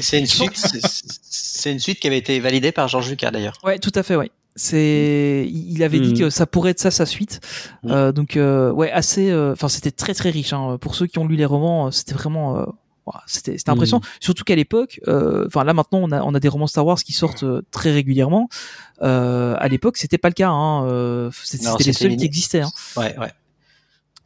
C'est 0.00 0.18
une 0.20 0.26
suite, 0.26 0.52
c'est- 0.56 1.72
une 1.72 1.78
suite 1.80 1.98
qui 2.00 2.06
avait 2.06 2.18
été 2.18 2.38
validée 2.40 2.72
par 2.72 2.88
George 2.88 3.08
Lucas 3.10 3.30
d'ailleurs. 3.30 3.58
Ouais, 3.64 3.78
tout 3.78 3.92
à 3.94 4.02
fait, 4.02 4.16
ouais. 4.16 4.30
C'est, 4.54 5.46
il 5.48 5.72
il 5.72 5.82
avait 5.82 6.00
dit 6.00 6.12
Mhm. 6.12 6.18
que 6.18 6.30
ça 6.30 6.46
pourrait 6.46 6.72
être 6.72 6.80
ça 6.80 6.90
sa 6.90 7.06
suite. 7.06 7.40
Mhm. 7.84 7.90
Euh, 7.92 8.12
donc, 8.12 8.36
euh, 8.36 8.70
ouais, 8.70 8.90
assez. 8.92 9.30
euh, 9.30 9.52
Enfin, 9.52 9.68
c'était 9.68 9.90
très 9.90 10.14
très 10.14 10.30
riche. 10.30 10.52
Hein. 10.52 10.76
Pour 10.80 10.94
ceux 10.94 11.06
qui 11.06 11.18
ont 11.18 11.26
lu 11.26 11.36
les 11.36 11.44
romans, 11.46 11.86
euh, 11.86 11.90
c'était 11.90 12.14
vraiment. 12.14 12.58
euh, 12.58 12.64
c'était 13.26 13.58
c'était 13.58 13.70
impressionnant. 13.70 14.02
Surtout 14.20 14.44
qu'à 14.44 14.54
l'époque, 14.54 15.00
euh, 15.08 15.44
enfin 15.48 15.64
là 15.64 15.74
maintenant, 15.74 15.98
on 16.02 16.12
a 16.12 16.22
on 16.22 16.34
a 16.34 16.40
des 16.40 16.48
romans 16.48 16.66
Star 16.68 16.86
Wars 16.86 16.98
qui 17.02 17.12
sortent 17.12 17.44
très 17.72 17.90
régulièrement. 17.92 18.48
Euh, 19.02 19.56
à 19.58 19.66
l'époque, 19.68 19.96
c'était 19.96 20.18
pas 20.18 20.28
le 20.28 20.34
cas. 20.34 20.50
Hein. 20.50 21.30
C'était 21.32 21.84
les 21.84 21.92
seuls 21.92 22.16
qui 22.16 22.24
existaient. 22.24 22.60
Hein. 22.60 22.70
Ouais, 22.96 23.16
ouais. 23.18 23.32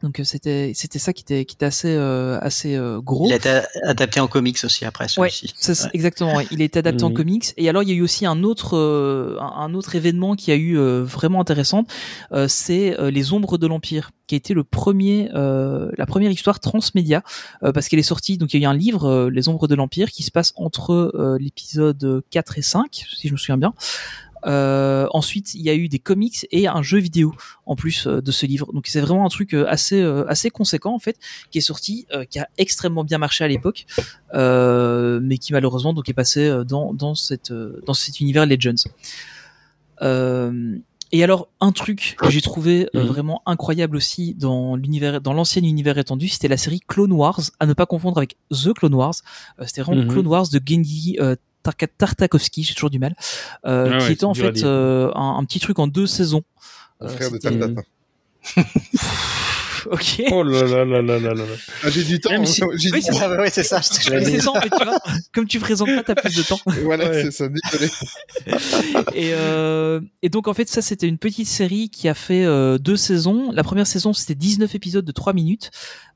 Donc 0.03 0.19
euh, 0.19 0.23
c'était 0.23 0.73
c'était 0.75 0.99
ça 0.99 1.11
qui 1.11 1.23
était 1.23 1.43
qui 1.45 1.55
était 1.55 1.65
assez 1.65 1.89
euh, 1.95 2.37
assez 2.41 2.75
euh, 2.75 3.01
gros. 3.01 3.25
Il 3.27 3.33
a 3.33 3.37
été 3.37 3.61
adapté 3.83 4.19
en 4.19 4.27
comics 4.27 4.57
aussi 4.63 4.85
après 4.85 5.05
Ouais, 5.17 5.29
celui-ci. 5.29 5.53
ça, 5.57 5.73
c'est- 5.73 5.89
exactement. 5.93 6.35
ouais. 6.35 6.45
Il 6.51 6.61
a 6.61 6.65
été 6.65 6.79
adapté 6.79 7.03
en 7.03 7.09
Mhm. 7.11 7.15
comics. 7.15 7.53
Et 7.57 7.67
alors, 7.67 7.81
il 7.81 7.89
y 7.89 7.91
a 7.93 7.95
eu 7.95 8.01
aussi 8.01 8.25
un 8.27 8.43
autre, 8.43 8.77
euh, 8.77 9.37
un 9.39 9.67
un 9.67 9.73
autre 9.73 9.95
événement 9.95 10.35
qui 10.35 10.51
a 10.51 10.55
eu 10.55 10.77
euh, 10.77 11.03
vraiment 11.03 11.41
intéressant. 11.41 11.85
Euh, 12.31 12.47
c'est 12.47 12.99
euh, 12.99 13.09
les 13.09 13.33
Ombres 13.33 13.57
de 13.57 13.65
l'Empire, 13.65 14.11
qui 14.27 14.35
a 14.35 14.37
été 14.37 14.53
le 14.53 14.63
premier, 14.63 15.29
euh, 15.33 15.89
la 15.97 16.05
première 16.05 16.29
histoire 16.31 16.59
transmédia, 16.59 17.23
euh, 17.63 17.71
parce 17.71 17.87
qu'elle 17.87 17.99
est 17.99 18.03
sortie. 18.03 18.37
Donc, 18.37 18.53
il 18.53 18.61
y 18.61 18.65
a 18.65 18.67
eu 18.67 18.69
un 18.71 18.75
livre, 18.77 19.05
euh, 19.05 19.29
Les 19.31 19.49
Ombres 19.49 19.67
de 19.67 19.73
l'Empire, 19.75 20.11
qui 20.11 20.21
se 20.23 20.29
passe 20.31 20.53
entre 20.57 20.91
euh, 20.93 21.37
l'épisode 21.39 22.21
4 22.29 22.59
et 22.59 22.61
5, 22.61 23.03
si 23.17 23.27
je 23.29 23.33
me 23.33 23.37
souviens 23.37 23.57
bien. 23.57 23.73
Euh, 24.45 25.07
ensuite, 25.11 25.53
il 25.55 25.61
y 25.61 25.69
a 25.69 25.75
eu 25.75 25.89
des 25.89 25.99
comics 25.99 26.45
et 26.51 26.67
un 26.67 26.83
jeu 26.83 26.99
vidéo 26.99 27.33
en 27.65 27.75
plus 27.75 28.05
euh, 28.05 28.21
de 28.21 28.31
ce 28.31 28.45
livre. 28.45 28.71
Donc 28.73 28.85
c'est 28.87 29.01
vraiment 29.01 29.25
un 29.25 29.29
truc 29.29 29.53
euh, 29.53 29.65
assez 29.67 29.99
euh, 30.01 30.25
assez 30.27 30.49
conséquent 30.51 30.93
en 30.93 30.99
fait 30.99 31.17
qui 31.49 31.57
est 31.57 31.61
sorti, 31.61 32.05
euh, 32.13 32.23
qui 32.25 32.37
a 32.39 32.47
extrêmement 32.57 33.03
bien 33.03 33.17
marché 33.17 33.43
à 33.43 33.47
l'époque, 33.47 33.85
euh, 34.35 35.19
mais 35.23 35.37
qui 35.39 35.53
malheureusement 35.53 35.93
donc 35.93 36.07
est 36.09 36.13
passé 36.13 36.51
dans 36.67 36.93
dans 36.93 37.15
cette 37.15 37.51
euh, 37.51 37.81
dans 37.87 37.93
cet 37.95 38.19
univers 38.19 38.45
Legends. 38.45 38.83
Euh, 40.01 40.77
et 41.13 41.23
alors 41.23 41.47
un 41.61 41.71
truc 41.71 42.15
que 42.19 42.29
j'ai 42.29 42.41
trouvé 42.41 42.89
euh, 42.93 43.01
Mhm. 43.01 43.07
vraiment 43.07 43.41
incroyable 43.45 43.95
aussi 43.95 44.33
dans 44.35 44.75
l'univers 44.75 45.21
dans 45.21 45.31
l'ancien 45.33 45.63
univers 45.63 45.97
étendu, 45.97 46.27
c'était 46.27 46.49
la 46.49 46.57
série 46.57 46.81
Clone 46.85 47.13
Wars, 47.13 47.39
à 47.59 47.65
ne 47.65 47.73
pas 47.73 47.85
confondre 47.85 48.17
avec 48.17 48.35
The 48.51 48.73
Clone 48.73 48.93
Wars. 48.93 49.15
Euh, 49.59 49.63
c'était 49.65 49.81
vraiment 49.81 50.01
Mhm. 50.03 50.09
Clone 50.09 50.27
Wars 50.27 50.49
de 50.49 50.59
Genji 50.63 51.17
euh, 51.21 51.35
Tartakovsky, 51.63 52.63
j'ai 52.63 52.73
toujours 52.73 52.89
du 52.89 52.99
mal, 52.99 53.15
euh, 53.65 53.91
Ah 53.93 53.97
qui 54.05 54.11
était 54.13 54.23
en 54.25 54.33
fait 54.33 54.63
euh, 54.63 55.11
un, 55.15 55.37
un 55.37 55.43
petit 55.45 55.59
truc 55.59 55.79
en 55.79 55.87
deux 55.87 56.07
saisons. 56.07 56.43
Le 57.01 57.07
Euh, 57.07 57.09
frère 57.09 57.31
de 57.31 57.37
Tartatin. 57.37 57.81
Ok. 59.91 60.21
Oh 60.31 60.43
là 60.43 60.63
là 60.63 60.83
là 60.83 61.01
là 61.01 61.19
là 61.19 61.33
là. 61.33 61.43
Ah, 61.83 61.89
j'ai 61.89 62.03
du 62.03 62.19
temps. 62.19 62.31
Même 62.31 62.45
si- 62.45 62.61
j'ai 62.75 62.91
Oui, 62.91 62.99
du 62.99 63.01
c'est 63.05 63.11
temps. 63.11 63.19
ça. 63.19 63.29
ouais, 63.37 63.49
c'est 63.51 63.63
ça. 63.63 63.81
c'est 63.81 64.47
en 64.47 64.53
fait, 64.55 64.69
tu 64.69 64.83
vois. 64.83 64.97
Comme 65.33 65.47
tu 65.47 65.59
présentes 65.59 65.87
pas, 65.95 66.03
t'as 66.03 66.15
plus 66.15 66.35
de 66.35 66.41
temps. 66.41 66.59
Voilà, 66.83 67.09
Ouais. 67.09 67.23
c'est 67.23 67.31
ça. 67.31 67.47
Désolé. 67.47 67.89
Et, 69.13 69.33
euh, 69.33 70.01
et 70.21 70.29
donc 70.29 70.47
en 70.47 70.53
fait 70.53 70.67
ça 70.67 70.81
c'était 70.81 71.07
une 71.07 71.17
petite 71.17 71.47
série 71.47 71.89
qui 71.89 72.09
a 72.09 72.13
fait 72.13 72.43
euh, 72.43 72.77
deux 72.77 72.97
saisons. 72.97 73.51
La 73.51 73.63
première 73.63 73.87
saison 73.87 74.11
c'était 74.13 74.35
19 74.35 74.73
épisodes 74.75 75.05
de 75.05 75.11
3 75.11 75.31
minutes 75.33 75.71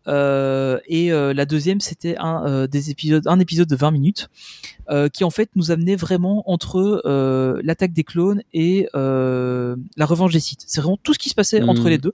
et 0.08 1.12
euh, 1.12 1.34
la 1.34 1.46
deuxième 1.46 1.80
c'était 1.80 2.18
un 2.18 2.46
euh, 2.46 2.68
des 2.68 2.90
épisodes 2.90 3.28
un 3.28 3.40
épisode 3.40 3.68
de 3.68 3.76
20 3.76 3.92
minutes 3.92 4.30
euh, 4.90 5.10
qui 5.10 5.24
en 5.24 5.30
fait 5.30 5.50
nous 5.56 5.70
amenait 5.72 5.96
vraiment 5.96 6.44
entre 6.50 7.02
euh, 7.06 7.62
l'attaque 7.64 7.94
des 7.94 8.04
clones 8.04 8.42
et 8.54 8.90
euh, 8.96 9.76
la 9.96 10.06
revanche 10.06 10.34
des 10.34 10.40
Sith. 10.40 10.64
C'est 10.66 10.82
vraiment 10.82 10.98
tout 11.02 11.14
ce 11.14 11.20
qui 11.20 11.30
se 11.30 11.36
passait 11.36 11.62
entre 11.62 11.88
les 11.90 11.98
deux 11.98 12.14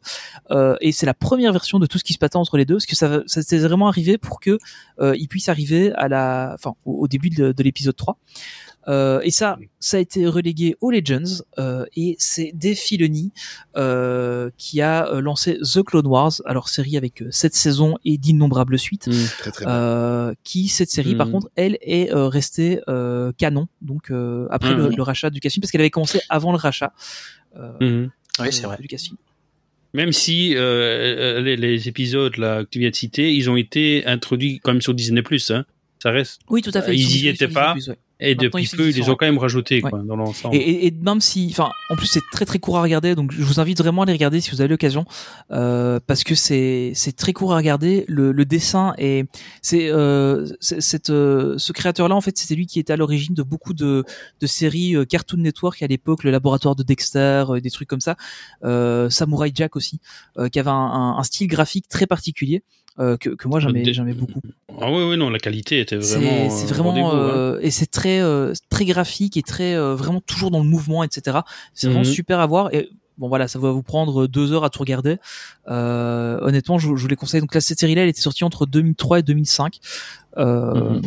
Euh, 0.52 0.76
et 0.82 0.92
c'est 0.92 1.06
la 1.06 1.14
première 1.14 1.52
version 1.54 1.80
de 1.80 1.86
tout 1.86 1.98
ce 1.98 2.04
qui 2.04 2.14
se 2.14 2.20
passait 2.20 2.36
entre 2.36 2.58
les 2.58 2.66
deux 2.66 2.76
parce 2.76 2.86
que 2.86 2.96
ça 2.96 3.22
ça 3.26 3.42
s'est 3.42 3.60
vraiment 3.60 3.88
arrivé 3.88 4.18
pour 4.18 4.40
que 4.40 4.58
euh, 5.00 5.16
il 5.18 5.28
puisse 5.28 5.50
arriver 5.50 5.92
à 5.94 6.08
la 6.08 6.52
enfin 6.56 6.76
au, 6.86 6.94
au 7.04 7.08
début 7.08 7.30
de, 7.30 7.52
de 7.52 7.64
l'épisode 7.64 7.96
3. 7.96 8.18
Euh, 8.88 9.20
et 9.24 9.32
ça, 9.32 9.58
ça 9.80 9.98
a 9.98 10.00
été 10.00 10.26
relégué 10.28 10.76
aux 10.82 10.92
Legends 10.92 11.44
euh, 11.60 11.86
et 11.96 12.16
c'est 12.20 12.52
Dave 12.54 12.76
Filoni 12.76 13.32
euh, 13.76 14.50
qui 14.58 14.82
a 14.82 15.20
lancé 15.20 15.58
The 15.60 15.84
Clone 15.84 16.08
Wars, 16.08 16.34
alors 16.46 16.70
série 16.70 16.96
avec 16.98 17.22
euh, 17.22 17.28
sept 17.32 17.54
saisons 17.54 17.98
et 18.06 18.18
d'innombrables 18.18 18.80
suites. 18.80 19.10
Très 19.40 19.52
très 19.52 19.66
bien. 19.66 19.74
Euh, 19.74 20.34
qui 20.44 20.68
cette 20.70 20.90
série 20.90 21.16
par 21.16 21.28
Mhm. 21.28 21.34
contre 21.34 21.50
elle 21.56 21.78
est 21.82 22.14
euh, 22.14 22.28
restée 22.30 22.80
euh, 22.88 23.32
canon 23.38 23.68
donc 23.82 24.10
euh, 24.12 24.48
après 24.52 24.74
le, 24.74 24.90
Mhm. 24.90 24.96
le 24.96 25.04
rachat 25.04 25.30
du 25.30 25.36
Lucasfilm 25.36 25.62
parce 25.62 25.72
qu'elle 25.72 25.82
avait 25.82 25.90
commencé 25.90 26.22
avant 26.30 26.52
le 26.52 26.58
rachat. 26.58 26.94
Oui, 27.82 28.08
c'est 28.52 28.64
vrai. 28.64 28.78
Lucasfilm. 28.80 29.18
Même 29.94 30.12
si 30.12 30.54
euh, 30.56 31.42
les, 31.42 31.56
les 31.56 31.88
épisodes 31.88 32.38
là, 32.38 32.64
que 32.64 32.70
tu 32.70 32.80
viens 32.80 32.90
de 32.90 32.96
citer, 32.96 33.34
ils 33.34 33.50
ont 33.50 33.56
été 33.56 34.06
introduits 34.06 34.60
quand 34.64 34.74
même 34.74 34.82
sur 34.82 34.94
Disney+. 34.94 35.24
Hein. 35.50 35.66
Ça 36.04 36.12
reste. 36.12 36.42
oui 36.50 36.62
tout 36.62 36.72
à 36.74 36.82
fait 36.82 36.96
Ils 36.96 37.02
sont 37.04 37.10
y 37.10 37.12
disponibles 37.14 37.36
étaient 37.36 37.48
pas. 37.54 37.74
Ouais. 37.76 37.98
Et 38.20 38.34
Maintenant, 38.34 38.60
depuis 38.60 38.68
peu, 38.76 38.90
ils 38.90 38.96
les 38.96 39.10
ont 39.10 39.16
quand 39.16 39.28
même 39.28 39.38
rajoutés 39.38 39.80
quoi, 39.80 40.00
dans 40.04 40.16
l'ensemble. 40.16 40.56
Et, 40.56 40.60
et, 40.60 40.88
et 40.88 40.92
même 40.92 41.22
si, 41.22 41.48
enfin, 41.52 41.70
en 41.92 41.96
plus 41.96 42.08
c'est 42.08 42.24
très 42.32 42.46
très 42.46 42.58
court 42.58 42.78
à 42.78 42.82
regarder, 42.82 43.14
donc 43.14 43.32
je 43.32 43.44
vous 43.44 43.60
invite 43.60 43.78
vraiment 43.78 44.02
à 44.02 44.06
les 44.06 44.14
regarder 44.14 44.42
si 44.42 44.50
vous 44.50 44.60
avez 44.62 44.70
l'occasion, 44.70 45.06
euh, 45.52 46.00
parce 46.08 46.24
que 46.24 46.34
c'est 46.34 46.94
c'est 46.96 47.16
très 47.16 47.34
court 47.34 47.54
à 47.54 47.58
regarder. 47.58 48.06
Le, 48.08 48.32
le 48.32 48.46
dessin 48.46 48.94
et 48.98 49.26
c'est 49.62 49.90
euh, 49.90 50.48
cette 50.62 51.12
euh, 51.12 51.58
ce 51.58 51.72
créateur-là 51.74 52.16
en 52.16 52.22
fait 52.22 52.38
c'était 52.38 52.56
lui 52.56 52.66
qui 52.66 52.80
était 52.80 52.94
à 52.94 52.98
l'origine 52.98 53.36
de 53.36 53.44
beaucoup 53.44 53.74
de 53.74 54.04
de 54.42 54.48
séries 54.48 54.96
euh, 54.96 55.06
Cartoon 55.06 55.38
Network 55.38 55.82
à 55.84 55.88
l'époque, 55.88 56.24
le 56.24 56.32
laboratoire 56.32 56.76
de 56.76 56.84
Dexter, 56.84 57.46
euh, 57.50 57.60
des 57.60 57.70
trucs 57.70 57.88
comme 57.88 58.02
ça, 58.02 58.16
euh, 58.64 59.10
Samurai 59.12 59.52
Jack 59.54 59.76
aussi, 59.76 60.00
euh, 60.40 60.50
qui 60.50 60.60
avait 60.60 60.72
un, 60.72 60.74
un, 60.74 61.18
un 61.18 61.24
style 61.24 61.48
graphique 61.48 61.88
très 61.88 62.08
particulier. 62.08 62.64
Euh, 63.00 63.16
que, 63.18 63.30
que 63.30 63.48
moi 63.48 63.60
j'aimais 63.60 64.14
beaucoup 64.14 64.40
Ah 64.82 64.92
oui, 64.92 65.04
oui, 65.10 65.18
non, 65.18 65.30
la 65.30 65.40
qualité 65.40 65.80
était 65.80 65.98
vraiment. 65.98 66.50
c'est 66.50 66.64
euh, 66.66 66.74
vraiment 66.74 67.12
hein. 67.12 67.16
euh, 67.16 67.60
et 67.62 67.70
c'est 67.72 67.86
très 67.92 68.22
très 68.70 68.86
graphique 68.86 69.38
et 69.38 69.44
très 69.44 69.78
vraiment 69.96 70.22
toujours 70.22 70.50
dans 70.52 70.60
le 70.60 70.66
mouvement 70.70 71.04
etc 71.04 71.40
c'est 71.74 71.88
vraiment 71.88 72.02
Mhm. 72.02 72.06
super 72.14 72.40
à 72.40 72.46
voir 72.48 72.74
et 72.74 72.90
bon 73.18 73.28
voilà 73.30 73.48
ça 73.48 73.60
va 73.60 73.72
vous 73.72 73.84
prendre 73.84 74.28
deux 74.28 74.52
heures 74.54 74.64
à 74.64 74.70
tout 74.70 74.80
regarder 74.80 75.18
honnêtement 75.68 76.78
je, 76.80 76.88
je 76.96 77.02
vous 77.02 77.08
les 77.08 77.16
conseille 77.16 77.42
donc 77.42 77.54
là 77.54 77.62
cette 77.62 77.80
série 77.80 77.96
là 77.96 78.04
elle 78.04 78.10
était 78.10 78.22
sortie 78.22 78.44
entre 78.44 78.66
2003 78.66 79.20
et 79.20 79.24
2005 79.24 79.80
euh, 80.38 80.74
Mhm. 80.74 81.02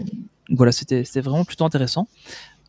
voilà 0.50 0.72
c'était 0.72 1.04
c'était 1.04 1.20
vraiment 1.20 1.44
plutôt 1.44 1.64
intéressant 1.64 2.08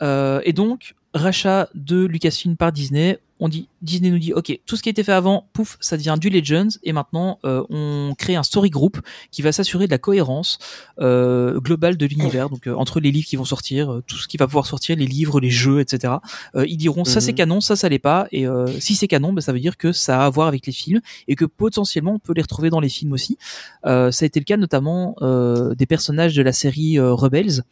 et 0.02 0.54
donc 0.54 0.96
rachat 1.14 1.68
de 1.76 2.06
Lucasfilm 2.06 2.56
par 2.56 2.72
Disney 2.72 3.20
on 3.42 3.50
dit 3.50 3.68
Disney 3.82 4.12
nous 4.12 4.20
dit 4.20 4.34
ok 4.34 4.58
tout 4.66 4.78
ce 4.78 4.84
qui 4.84 4.90
a 4.90 4.92
été 4.92 5.04
fait 5.04 5.12
avant 5.12 5.50
pouf 5.52 5.78
ça 5.82 5.98
devient 5.98 6.16
du 6.20 6.30
Legends. 6.30 6.70
Et 6.84 6.94
maintenant 6.94 7.40
euh, 7.44 7.64
on 7.70 8.14
crée 8.18 8.36
un 8.36 8.44
story 8.44 8.70
group 8.70 9.00
qui 9.32 9.42
va 9.42 9.52
s'assurer 9.52 9.88
de 9.88 9.92
la 9.92 9.98
cohérence 9.98 10.58
euh, 11.00 11.60
globale 11.60 11.98
de 11.98 12.06
l'univers. 12.06 12.50
Donc 12.50 12.68
euh, 12.68 12.74
entre 12.76 13.00
les 13.00 13.12
livres 13.12 13.28
qui 13.28 13.36
vont 13.36 13.46
sortir 13.46 13.92
euh, 13.92 14.04
tout 14.08 14.18
ce 14.18 14.28
qui 14.28 14.38
va 14.38 14.48
pouvoir 14.48 14.66
sortir 14.68 14.96
les 14.96 15.08
livres 15.08 15.40
les 15.42 15.50
jeux 15.50 15.82
etc 15.82 16.14
euh, 16.56 16.66
ils 16.68 16.78
diront 16.78 17.04
ça 17.04 17.20
c'est 17.20 17.32
Mhm. 17.32 17.38
canon 17.38 17.62
ça 17.62 17.76
ça 17.76 17.90
l'est 17.90 18.00
pas. 18.00 18.28
Et 18.32 18.48
euh, 18.48 18.68
si 18.80 18.96
c'est 18.96 19.08
canon 19.08 19.34
ben, 19.34 19.42
ça 19.42 19.52
veut 19.52 19.60
dire 19.60 19.76
que 19.78 19.92
ça 19.92 20.22
a 20.22 20.26
à 20.26 20.30
voir 20.30 20.48
avec 20.48 20.66
les 20.68 20.74
films 20.74 21.02
et 21.28 21.36
que 21.36 21.46
potentiellement 21.46 22.14
on 22.14 22.20
peut 22.20 22.34
les 22.34 22.42
retrouver 22.44 22.70
dans 22.70 22.80
les 22.80 22.90
films 22.90 23.12
aussi. 23.14 23.38
Euh, 23.86 24.12
ça 24.12 24.24
a 24.24 24.28
été 24.28 24.40
le 24.40 24.46
cas 24.46 24.58
notamment 24.58 25.16
euh, 25.22 25.74
des 25.76 25.88
personnages 25.88 26.36
de 26.36 26.44
la 26.44 26.54
série 26.54 27.00
Rebels 27.00 27.64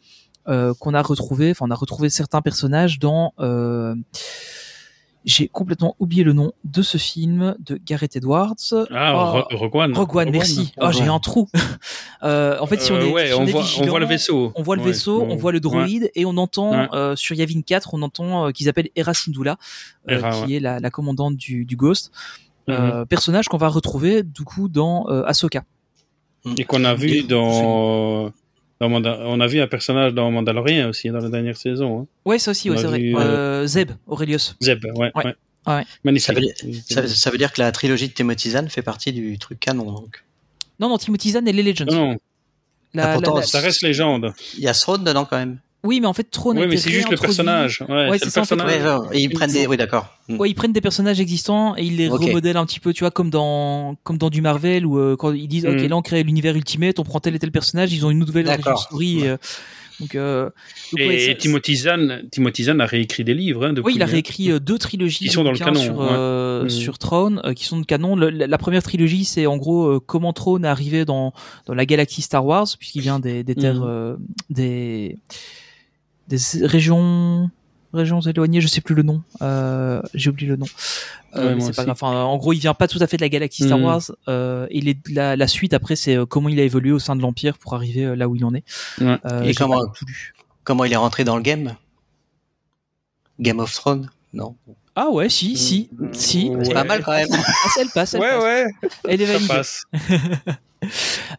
euh, 0.48 0.72
qu'on 0.80 0.94
a 0.94 1.02
retrouvé 1.02 1.50
enfin 1.52 1.66
on 1.68 1.70
a 1.70 1.74
retrouvé 1.74 2.08
certains 2.10 2.40
personnages 2.42 2.98
dans 2.98 3.34
euh, 3.38 3.94
j'ai 5.24 5.48
complètement 5.48 5.96
oublié 5.98 6.24
le 6.24 6.32
nom 6.32 6.52
de 6.64 6.82
ce 6.82 6.96
film 6.98 7.54
de 7.60 7.78
Gareth 7.84 8.16
Edwards. 8.16 8.54
Ah, 8.90 9.12
Oh, 9.14 9.32
Ro- 9.50 9.58
Rogue 9.58 9.74
One. 9.76 9.96
Rogue 9.96 10.16
One, 10.16 10.30
merci. 10.30 10.72
Oh, 10.80 10.90
j'ai 10.92 11.02
un 11.04 11.18
trou. 11.18 11.48
Euh, 12.22 12.58
en 12.60 12.66
fait, 12.66 12.78
si 12.82 12.92
on 12.92 12.96
Euh, 12.96 13.00
est, 13.06 13.12
ouais, 13.12 13.26
si 13.28 13.32
on 13.32 13.38
on, 13.40 13.46
est 13.46 13.50
voit, 13.52 13.60
on 13.60 13.64
vigilant, 13.64 13.86
voit 13.88 14.00
le 14.00 14.04
vaisseau. 14.06 14.52
on 14.54 14.62
voit 14.62 14.76
le 14.76 14.82
Ouais, 14.82 14.88
vaisseau, 14.88 15.20
bon, 15.20 15.32
on 15.32 15.36
voit 15.36 15.52
le 15.52 15.56
ouais. 15.56 15.60
droïde 15.60 16.10
et 16.14 16.26
on 16.26 16.36
entend 16.36 16.72
Ouais. 16.72 16.88
euh, 16.92 17.16
sur 17.16 17.34
Yavin 17.34 17.62
4, 17.62 17.94
on 17.94 18.02
entend 18.02 18.46
euh, 18.48 18.50
qu'ils 18.50 18.68
appellent 18.68 18.90
Hera 18.94 19.14
Syndulla, 19.14 19.56
euh, 20.10 20.18
Hera, 20.18 20.30
qui 20.32 20.42
ouais. 20.50 20.52
est 20.56 20.60
la, 20.60 20.80
la 20.80 20.90
commandante 20.90 21.36
du, 21.36 21.64
du 21.64 21.76
Ghost. 21.76 22.12
Euh, 22.68 23.06
personnage 23.06 23.48
qu'on 23.48 23.56
va 23.56 23.68
retrouver 23.68 24.22
du 24.22 24.42
coup 24.42 24.68
dans 24.68 25.06
euh, 25.08 25.22
Ahsoka. 25.24 25.64
Et 26.58 26.64
qu'on 26.64 26.84
a 26.84 26.94
vu 26.94 27.08
Et- 27.10 27.22
dans. 27.22 28.30
Dans 28.80 28.88
Manda- 28.88 29.18
on 29.24 29.40
a 29.40 29.46
vu 29.46 29.60
un 29.60 29.66
personnage 29.66 30.14
dans 30.14 30.30
Mandalorian 30.30 30.88
aussi, 30.88 31.08
dans 31.10 31.18
la 31.20 31.28
dernière 31.28 31.56
saison. 31.56 32.00
Hein. 32.02 32.06
Ouais, 32.24 32.38
ça 32.38 32.50
aussi, 32.52 32.70
ouais, 32.70 32.76
c'est 32.78 32.86
vrai. 32.86 32.98
vu, 32.98 33.14
Euh, 33.16 33.66
Zeb, 33.66 33.92
Aurelius. 34.06 34.56
Zeb, 34.60 34.84
ouais. 34.84 35.10
Ouais. 35.14 35.24
ouais. 35.26 35.34
Ouais. 35.66 35.84
Magnifique. 36.04 36.26
Ça 36.26 36.32
veut 36.32 36.40
dire- 36.40 36.82
Ça, 36.88 37.06
ça 37.06 37.30
veut 37.30 37.36
dire 37.38 37.52
que 37.52 37.60
la 37.60 37.70
trilogie 37.72 38.08
de 38.08 38.14
Timothy 38.14 38.50
Zahn 38.50 38.68
fait 38.70 38.80
partie 38.82 39.12
du 39.12 39.38
truc 39.38 39.60
canon. 39.60 39.84
Donc. 39.92 40.24
Non, 40.78 40.88
non, 40.88 40.96
Timothy 40.96 41.32
Zahn 41.32 41.46
et 41.46 41.52
les 41.52 41.62
Legends. 41.62 41.84
Non, 41.84 42.12
non, 42.12 42.16
La- 42.94 43.10
Ah, 43.10 43.12
pourtant, 43.12 43.34
la- 43.34 43.40
la- 43.40 43.46
ça 43.46 43.60
reste 43.60 43.82
légende. 43.82 44.32
Il 44.56 44.64
y 44.64 44.68
a 44.68 44.72
Throne 44.74 45.04
dedans 45.04 45.24
quand 45.26 45.36
même. 45.36 45.58
Oui, 45.82 46.00
mais 46.00 46.06
en 46.06 46.12
fait, 46.12 46.30
Throne 46.30 46.58
a 46.58 46.60
Oui, 46.60 46.66
mais 46.68 46.76
c'est 46.76 46.90
juste 46.90 47.10
le 47.10 47.16
personnage. 47.16 47.82
Ouais, 47.88 48.10
Ouais, 48.10 48.18
c'est 48.18 48.26
le 48.26 48.30
ça, 48.30 48.42
en 48.42 48.44
fait, 48.44 48.54
personnage. 48.54 48.76
Ouais, 48.78 48.82
genre, 48.84 49.08
et 49.12 49.20
ils 49.20 49.30
prennent 49.30 49.50
des. 49.52 49.66
Oui, 49.66 49.76
d'accord. 49.78 50.08
Mm. 50.28 50.36
Ouais, 50.38 50.50
ils 50.50 50.54
prennent 50.54 50.72
des 50.74 50.80
personnages 50.82 51.20
existants 51.20 51.74
et 51.76 51.84
ils 51.84 51.96
les 51.96 52.08
Ok. 52.10 52.20
remodèlent 52.22 52.58
un 52.58 52.66
petit 52.66 52.80
peu, 52.80 52.92
tu 52.92 53.00
vois, 53.04 53.10
comme 53.10 53.30
dans 53.30 53.96
comme 54.04 54.18
dans 54.18 54.30
du 54.30 54.42
Marvel 54.42 54.84
où 54.84 54.98
euh, 54.98 55.16
quand 55.16 55.32
ils 55.32 55.48
disent 55.48 55.66
ok 55.66 55.72
Mhm. 55.80 55.88
là 55.88 55.96
on 55.96 56.02
crée 56.02 56.22
l'univers 56.22 56.54
Ultimate, 56.54 56.98
on 56.98 57.02
prend 57.04 57.18
tel 57.20 57.34
et 57.34 57.38
tel 57.38 57.50
personnage, 57.50 57.92
ils 57.94 58.04
ont 58.04 58.10
une 58.10 58.18
nouvelle 58.18 58.46
story. 58.76 59.20
et, 59.24 59.28
euh, 59.30 59.36
donc, 59.98 60.14
euh, 60.14 60.44
donc, 60.44 60.52
ouais, 61.08 61.14
Et 61.16 61.26
ça- 61.28 61.34
Timothy 61.34 61.76
Zahn, 61.76 62.22
Timothy 62.30 62.64
Zahn 62.64 62.80
a 62.80 62.86
réécrit 62.86 63.22
des 63.24 63.34
livres. 63.34 63.66
Hein, 63.66 63.74
Oui, 63.84 63.92
il 63.96 64.02
a 64.02 64.06
réécrit 64.06 64.50
euh, 64.50 64.58
deux 64.58 64.78
trilogies 64.78 65.18
Qui 65.26 65.28
sont 65.28 65.44
dans 65.44 65.52
le 65.52 65.58
canon, 65.58 65.80
sur, 65.80 66.00
euh, 66.00 66.62
Mhm. 66.64 66.70
sur 66.70 66.96
Throne, 66.98 67.40
euh, 67.44 67.52
qui 67.52 67.64
sont 67.66 67.78
de 67.80 67.84
canon. 67.84 68.16
Le- 68.16 68.30
la, 68.30 68.46
la 68.46 68.58
première 68.58 68.82
trilogie, 68.82 69.24
c'est 69.26 69.44
en 69.46 69.56
gros 69.58 69.86
euh, 69.88 70.00
comment 70.04 70.32
Throne 70.32 70.64
est 70.64 70.68
arrivé 70.68 71.04
dans, 71.04 71.34
dans 71.66 71.74
la 71.74 71.84
galaxie 71.86 72.22
Star 72.22 72.46
Wars, 72.46 72.66
puisqu'il 72.78 73.02
vient 73.02 73.18
des, 73.20 73.44
des 73.44 73.54
terres, 73.54 73.82
euh, 73.84 74.16
des, 74.48 75.18
des 76.30 76.38
régions, 76.66 77.50
régions 77.92 78.20
éloignées, 78.20 78.60
je 78.62 78.68
sais 78.68 78.80
plus 78.80 78.94
le 78.94 79.02
nom, 79.02 79.22
euh, 79.42 80.00
j'ai 80.14 80.30
oublié 80.30 80.48
le 80.48 80.56
nom. 80.56 80.66
Euh, 81.36 81.42
Ouais, 81.42 81.48
mais 81.50 81.54
moi 81.56 81.60
c'est 81.66 81.76
pas 81.76 81.82
aussi. 81.82 81.86
grave. 81.86 81.90
Enfin, 81.90 82.22
en 82.22 82.36
gros, 82.38 82.52
il 82.54 82.58
vient 82.60 82.72
pas 82.74 82.88
tout 82.88 82.98
à 83.00 83.06
fait 83.06 83.16
de 83.18 83.22
la 83.22 83.28
galaxie 83.28 83.64
Star 83.64 83.78
Mhm. 83.78 83.84
Wars. 83.84 84.02
Euh, 84.28 84.66
et 84.70 84.80
les- 84.80 84.98
la, 85.10 85.36
la 85.36 85.46
suite 85.46 85.74
après, 85.74 85.94
c'est 85.96 86.16
euh, 86.16 86.24
comment 86.26 86.48
il 86.48 86.58
a 86.58 86.62
évolué 86.64 86.90
au 86.92 86.98
sein 86.98 87.14
de 87.16 87.20
l'Empire 87.22 87.58
pour 87.58 87.74
arriver 87.74 88.16
là 88.16 88.28
où 88.28 88.34
il 88.36 88.44
en 88.44 88.54
est. 88.54 88.64
Ouais. 89.00 89.18
Euh, 89.26 89.42
Et 89.42 89.54
comment- 89.54 89.78
pas 89.84 89.92
tout 89.94 90.06
lu? 90.06 90.32
Comment 90.64 90.84
il 90.84 90.92
est 90.92 90.96
rentré 90.96 91.22
dans 91.24 91.36
le 91.36 91.42
game? 91.42 91.74
Game 93.38 93.58
of 93.60 93.72
Thrones? 93.72 94.10
Non. 94.32 94.56
Ah 95.02 95.10
ouais, 95.10 95.28
si, 95.30 95.56
si, 95.56 95.88
si. 96.12 96.50
Ouais. 96.50 96.64
C'est 96.64 96.74
pas 96.74 96.84
mal 96.84 97.02
quand 97.02 97.12
même. 97.12 97.28
Ah, 97.32 97.68
elle 97.80 97.88
passe, 97.88 98.14
elle 98.14 98.20
Ouais, 98.20 98.28
passe. 98.30 98.42
ouais, 98.44 98.66
Elle 99.08 99.20
est 99.22 99.26
ça 99.26 99.32
validée. 99.32 99.48
passe. 99.48 99.84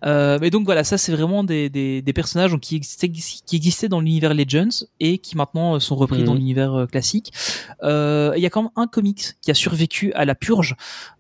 Euh, 0.06 0.38
mais 0.40 0.52
donc 0.52 0.66
voilà, 0.66 0.84
ça 0.84 1.00
c'est 1.00 1.12
vraiment 1.12 1.44
des, 1.44 1.68
des, 1.70 2.04
des 2.04 2.14
personnages 2.14 2.52
donc, 2.52 2.62
qui, 2.62 2.76
existaient, 2.76 3.10
qui 3.10 3.56
existaient 3.56 3.88
dans 3.90 4.00
l'univers 4.00 4.36
Legends 4.36 4.86
et 5.00 5.18
qui 5.18 5.36
maintenant 5.36 5.80
sont 5.80 5.96
repris 5.96 6.24
dans 6.24 6.36
l'univers 6.36 6.74
euh, 6.76 6.86
classique. 6.86 7.34
Euh, 7.82 8.34
Il 8.38 8.44
y 8.44 8.46
a 8.46 8.52
quand 8.52 8.62
même 8.62 8.72
un 8.76 8.86
comics 8.86 9.34
qui 9.42 9.50
a 9.50 9.56
survécu 9.56 10.14
à 10.14 10.26
la 10.26 10.36
purge. 10.36 10.76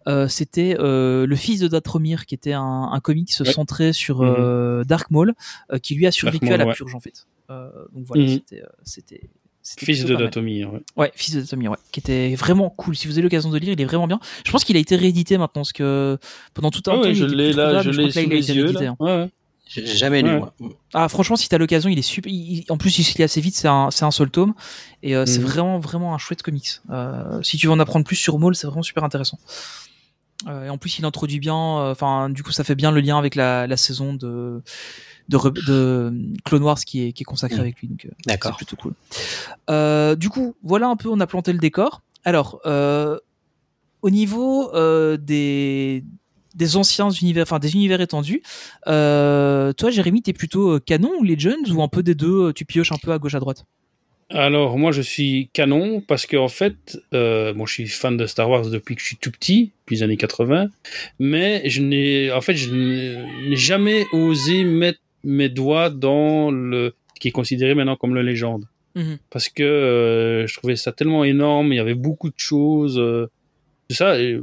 Euh, 0.07 0.27
C'était 0.27 0.75
euh, 0.79 1.25
le 1.25 1.35
fils 1.35 1.59
de 1.61 1.67
Datromir, 1.67 2.27
qui 2.27 2.35
était 2.35 2.53
un, 2.53 2.89
un 2.91 2.99
comics 2.99 3.31
Ouais. 3.39 3.51
centré 3.53 3.91
sur 3.91 4.21
euh, 4.23 4.83
Dark 4.83 5.09
Maul, 5.09 5.33
euh, 5.71 5.79
qui 5.79 5.95
lui 5.95 6.05
a 6.05 6.11
survécu 6.11 6.45
Maul, 6.45 6.53
à 6.53 6.57
la 6.57 6.65
ouais. 6.67 6.73
purge 6.75 6.93
en 6.93 6.99
fait. 6.99 7.25
Euh, 7.49 7.69
donc 7.95 8.05
voilà, 8.05 8.27
c'était 8.83 9.21
Fils 9.63 10.05
de 10.05 10.13
mal. 10.13 10.23
Datomir. 10.23 10.73
Ouais. 10.73 10.79
Ouais, 10.97 11.11
fils 11.15 11.35
de 11.35 11.41
Datomir, 11.41 11.71
ouais, 11.71 11.77
qui 11.91 11.99
était 11.99 12.35
vraiment 12.35 12.69
cool. 12.69 12.95
Si 12.95 13.07
vous 13.07 13.13
avez 13.13 13.21
l'occasion 13.23 13.49
de 13.49 13.57
le 13.57 13.65
lire, 13.65 13.73
il 13.73 13.81
est 13.81 13.85
vraiment 13.85 14.07
bien. 14.07 14.19
Je 14.45 14.51
pense 14.51 14.63
qu'il 14.63 14.75
a 14.75 14.79
été 14.79 14.95
réédité 14.95 15.37
maintenant, 15.37 15.61
parce 15.61 15.73
que 15.73 16.17
pendant 16.53 16.71
tout 16.71 16.79
un 16.87 16.93
temps, 16.95 17.01
ouais, 17.01 17.09
il 17.11 17.15
je 17.15 17.25
l'ai 17.25 17.53
là, 17.53 17.81
je 17.81 17.89
l'ai 17.91 18.09
sous 18.11 18.19
il 18.19 18.25
a 18.31 18.35
les 18.35 18.43
été 18.43 18.53
yeux. 18.53 18.63
réédité, 18.63 18.85
Là. 18.85 18.91
hein. 18.91 18.95
Ouais, 18.99 19.15
ouais. 19.23 19.29
J'ai 19.73 19.85
jamais 19.85 20.21
lu 20.21 20.31
moi. 20.37 20.53
Ah, 20.93 21.07
franchement, 21.07 21.37
si 21.37 21.47
t'as 21.47 21.57
l'occasion, 21.57 21.89
il 21.89 21.97
est 21.97 22.01
super. 22.01 22.29
il- 22.29 22.65
en 22.67 22.77
plus, 22.77 22.99
il 22.99 23.03
se 23.05 23.17
lit 23.17 23.23
assez 23.23 23.39
vite. 23.39 23.55
C'est 23.55 23.69
un, 23.69 23.89
c'est 23.89 24.03
un 24.03 24.11
seul 24.11 24.29
tome, 24.29 24.53
et 25.01 25.15
euh, 25.15 25.25
c'est 25.25 25.39
Mhm. 25.39 25.45
vraiment, 25.45 25.79
vraiment 25.79 26.13
un 26.13 26.17
chouette 26.17 26.41
comics. 26.41 26.81
Euh, 26.89 27.41
si 27.41 27.55
tu 27.55 27.67
veux 27.67 27.71
en 27.73 27.79
apprendre 27.79 28.03
plus 28.05 28.17
sur 28.17 28.37
Maul, 28.37 28.53
c'est 28.53 28.67
vraiment 28.67 28.81
super 28.83 29.03
intéressant. 29.05 29.39
Euh, 30.47 30.65
et 30.65 30.69
en 30.69 30.77
plus, 30.77 30.97
il 30.99 31.05
introduit 31.05 31.39
bien. 31.39 31.55
euh, 31.79 31.91
Enfin, 31.91 32.29
du 32.29 32.43
coup, 32.43 32.51
ça 32.51 32.63
fait 32.63 32.75
bien 32.75 32.91
le 32.91 33.01
lien 33.01 33.17
avec 33.17 33.35
la, 33.35 33.67
la 33.67 33.77
saison 33.77 34.13
de 34.13 34.61
de, 35.29 36.13
Clone 36.43 36.63
Wars 36.63 36.79
qui 36.79 37.07
est 37.07 37.13
qui 37.13 37.23
est 37.23 37.25
consacrée 37.25 37.55
Mhm. 37.57 37.61
avec 37.61 37.79
lui. 37.79 37.87
Donc, 37.87 38.05
euh, 38.05 38.09
c'est 38.21 38.27
D'accord. 38.31 38.57
plutôt 38.57 38.75
cool. 38.75 38.93
Du 40.17 40.29
coup, 40.29 40.55
voilà 40.63 40.87
un 40.87 40.95
peu, 40.95 41.09
on 41.09 41.19
a 41.19 41.27
planté 41.27 41.53
le 41.53 41.59
décor. 41.59 42.01
Alors, 42.25 42.59
au 44.01 44.09
niveau 44.09 44.71
des 45.17 46.03
des 46.53 46.75
anciens 46.75 47.09
univers, 47.09 47.43
enfin 47.43 47.59
des 47.59 47.75
univers 47.75 48.01
étendus, 48.01 48.41
euh, 48.87 49.71
toi, 49.73 49.89
Jérémy, 49.89 50.21
t'es 50.21 50.33
plutôt 50.33 50.79
canon 50.81 51.11
ou 51.19 51.23
Legends 51.23 51.71
ou 51.73 51.81
un 51.81 51.87
peu 51.87 52.03
des 52.03 52.13
deux, 52.15 52.51
tu 52.51 52.65
pioches 52.65 52.91
un 52.91 52.97
peu 53.01 53.13
à 53.13 53.19
gauche 53.19 53.35
à 53.35 53.39
droite? 53.39 53.63
Alors, 54.33 54.77
moi, 54.77 54.91
je 54.91 55.01
suis 55.01 55.49
canon 55.53 56.01
parce 56.01 56.25
que 56.25 56.37
en 56.37 56.47
fait, 56.47 56.99
euh, 57.13 57.53
bon, 57.53 57.65
je 57.65 57.73
suis 57.73 57.87
fan 57.87 58.15
de 58.15 58.25
Star 58.25 58.49
Wars 58.49 58.69
depuis 58.69 58.95
que 58.95 59.01
je 59.01 59.07
suis 59.07 59.17
tout 59.17 59.31
petit, 59.31 59.71
depuis 59.81 59.95
les 59.97 60.03
années 60.03 60.17
80, 60.17 60.69
mais 61.19 61.61
je 61.69 61.81
n'ai, 61.81 62.31
en 62.31 62.41
fait, 62.41 62.55
je 62.55 62.73
n'ai 62.73 63.55
jamais 63.55 64.05
osé 64.13 64.63
mettre 64.63 64.99
mes 65.23 65.49
doigts 65.49 65.89
dans 65.89 66.49
le 66.51 66.93
ce 67.15 67.19
qui 67.19 67.27
est 67.27 67.31
considéré 67.31 67.75
maintenant 67.75 67.95
comme 67.97 68.15
le 68.15 68.21
légende. 68.21 68.65
Mhm. 68.95 69.17
Parce 69.29 69.47
que 69.49 69.63
euh, 69.63 70.47
je 70.47 70.57
trouvais 70.57 70.75
ça 70.75 70.91
tellement 70.91 71.23
énorme, 71.23 71.71
il 71.73 71.75
y 71.75 71.79
avait 71.79 71.93
beaucoup 71.93 72.29
de 72.29 72.37
choses, 72.37 72.97
euh, 72.97 73.29
tout 73.89 73.95
ça. 73.95 74.13
euh, 74.13 74.41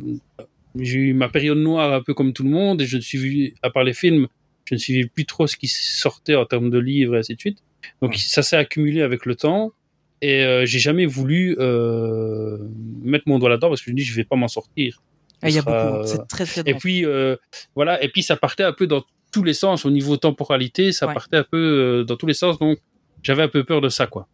J'ai 0.79 0.99
eu 0.99 1.13
ma 1.15 1.29
période 1.29 1.59
noire 1.59 1.93
un 1.93 2.03
peu 2.03 2.15
comme 2.15 2.33
tout 2.33 2.45
le 2.45 2.51
monde 2.51 2.81
et 2.83 2.87
je 2.87 2.97
ne 2.97 3.03
suis 3.03 3.55
à 3.63 3.71
part 3.71 3.85
les 3.85 3.95
films, 3.95 4.29
je 4.65 4.75
ne 4.75 4.79
suivais 4.79 5.07
plus 5.07 5.25
trop 5.25 5.47
ce 5.47 5.57
qui 5.57 5.67
sortait 5.67 6.37
en 6.37 6.45
termes 6.45 6.71
de 6.71 6.79
livres 6.79 7.17
et 7.17 7.19
ainsi 7.19 7.35
de 7.35 7.41
suite. 7.41 7.59
Donc 8.01 8.15
ça 8.17 8.43
s'est 8.43 8.57
accumulé 8.57 9.03
avec 9.03 9.27
le 9.27 9.35
temps 9.35 9.73
et 10.21 10.43
euh, 10.45 10.67
j'ai 10.67 10.79
jamais 10.79 11.07
voulu 11.07 11.57
euh, 11.59 12.59
mettre 13.03 13.25
mon 13.27 13.39
doigt 13.39 13.49
là-dedans 13.49 13.69
parce 13.69 13.81
que 13.81 13.87
je 13.87 13.91
me 13.93 13.97
dis 13.97 14.05
je 14.05 14.15
vais 14.15 14.25
pas 14.25 14.37
m'en 14.37 14.49
sortir. 14.49 15.03
Ah, 15.43 15.49
Il 15.49 15.55
y 15.55 15.59
a 15.59 15.63
sera, 15.63 15.93
beaucoup, 15.93 16.07
c'est 16.07 16.27
très 16.29 16.45
très 16.45 16.63
Et 16.67 16.75
puis 16.75 17.05
euh, 17.05 17.37
voilà, 17.75 18.03
et 18.03 18.09
puis 18.09 18.23
ça 18.23 18.37
partait 18.37 18.65
un 18.65 18.73
peu 18.73 18.87
dans 18.87 19.05
tous 19.33 19.45
les 19.45 19.55
sens 19.55 19.85
au 19.85 19.91
niveau 19.91 20.17
temporalité, 20.17 20.91
ça 20.93 21.07
Ouais. 21.07 21.15
partait 21.15 21.37
un 21.37 21.45
peu 21.45 22.05
dans 22.07 22.17
tous 22.17 22.27
les 22.27 22.35
sens 22.35 22.59
donc 22.59 22.79
j'avais 23.23 23.43
un 23.43 23.49
peu 23.49 23.65
peur 23.65 23.81
de 23.81 23.89
ça 23.89 24.07
quoi. 24.07 24.29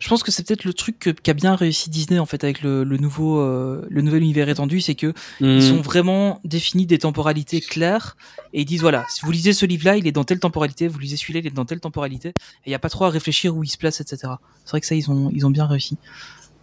Je 0.00 0.08
pense 0.08 0.22
que 0.22 0.30
c'est 0.30 0.46
peut-être 0.46 0.64
le 0.64 0.72
truc 0.72 1.14
qu'a 1.22 1.34
bien 1.34 1.54
réussi 1.54 1.90
Disney 1.90 2.18
en 2.18 2.26
fait 2.26 2.42
avec 2.44 2.62
le, 2.62 2.84
le 2.84 2.96
nouveau, 2.96 3.40
euh, 3.40 3.86
le 3.90 4.00
nouvel 4.02 4.22
univers 4.22 4.48
étendu, 4.48 4.80
c'est 4.80 4.94
que 4.94 5.12
ils 5.40 5.72
ont 5.72 5.82
vraiment 5.82 6.40
défini 6.44 6.86
des 6.86 6.98
temporalités 6.98 7.60
claires 7.60 8.16
et 8.52 8.62
ils 8.62 8.64
disent 8.64 8.80
voilà, 8.80 9.04
si 9.08 9.24
vous 9.24 9.30
lisez 9.30 9.52
ce 9.52 9.66
livre-là, 9.66 9.96
il 9.96 10.06
est 10.06 10.12
dans 10.12 10.24
telle 10.24 10.40
temporalité, 10.40 10.88
vous 10.88 10.98
lisez 10.98 11.16
celui-là, 11.16 11.40
il 11.40 11.46
est 11.46 11.50
dans 11.54 11.64
telle 11.66 11.80
temporalité, 11.80 12.28
et 12.28 12.32
il 12.66 12.70
n'y 12.70 12.74
a 12.74 12.78
pas 12.78 12.88
trop 12.88 13.04
à 13.04 13.10
réfléchir 13.10 13.56
où 13.56 13.62
il 13.64 13.68
se 13.68 13.76
place, 13.78 14.00
etc. 14.00 14.32
C'est 14.64 14.70
vrai 14.70 14.80
que 14.80 14.86
ça, 14.86 14.94
ils 14.94 15.10
ont, 15.10 15.30
ils 15.34 15.44
ont 15.46 15.50
bien 15.50 15.66
réussi. 15.66 15.98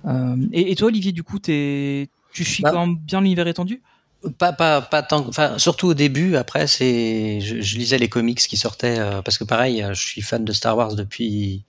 Euh, 0.05 0.35
et, 0.51 0.71
et 0.71 0.75
toi, 0.75 0.87
Olivier, 0.87 1.11
du 1.11 1.23
coup, 1.23 1.39
tu 1.39 2.07
suis 2.33 2.63
Bah. 2.63 2.71
quand 2.71 2.85
même 2.85 2.97
bien 2.97 3.21
l'univers 3.21 3.47
étendu? 3.47 3.81
Pas, 4.37 4.53
pas, 4.53 4.81
pas 4.81 5.03
tant. 5.03 5.27
Enfin, 5.27 5.57
surtout 5.57 5.87
au 5.87 5.93
début. 5.93 6.35
Après, 6.35 6.67
c'est, 6.67 7.39
je, 7.41 7.61
je 7.61 7.77
lisais 7.77 7.97
les 7.97 8.09
comics 8.09 8.39
qui 8.39 8.57
sortaient 8.57 8.99
euh, 8.99 9.21
parce 9.21 9.37
que 9.37 9.43
pareil, 9.43 9.83
euh, 9.83 9.93
je 9.93 10.01
suis 10.01 10.21
fan 10.21 10.43
de 10.43 10.53
Star 10.53 10.75
Wars 10.75 10.95
depuis 10.95 11.63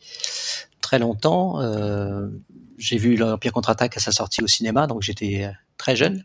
très 0.81 0.99
longtemps. 0.99 1.61
Euh, 1.61 2.29
j'ai 2.79 2.99
vu 2.99 3.17
l'Empire 3.17 3.53
contre-attaque 3.53 3.97
à 3.97 4.01
sa 4.01 4.13
sortie 4.13 4.43
au 4.43 4.47
cinéma, 4.47 4.87
donc 4.87 5.03
j'étais 5.03 5.51
très 5.79 5.97
jeune. 5.97 6.25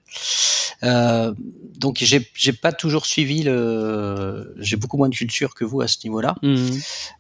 Euh, 0.83 1.33
donc 1.77 1.97
j'ai, 2.01 2.27
j'ai 2.33 2.53
pas 2.53 2.71
toujours 2.71 3.05
suivi 3.05 3.43
le. 3.43 4.55
J'ai 4.59 4.77
beaucoup 4.77 4.97
moins 4.97 5.09
de 5.09 5.15
culture 5.15 5.53
que 5.53 5.63
vous 5.63 5.81
à 5.81 5.87
ce 5.87 5.97
niveau-là. 6.03 6.35
Hmm. 6.41 6.69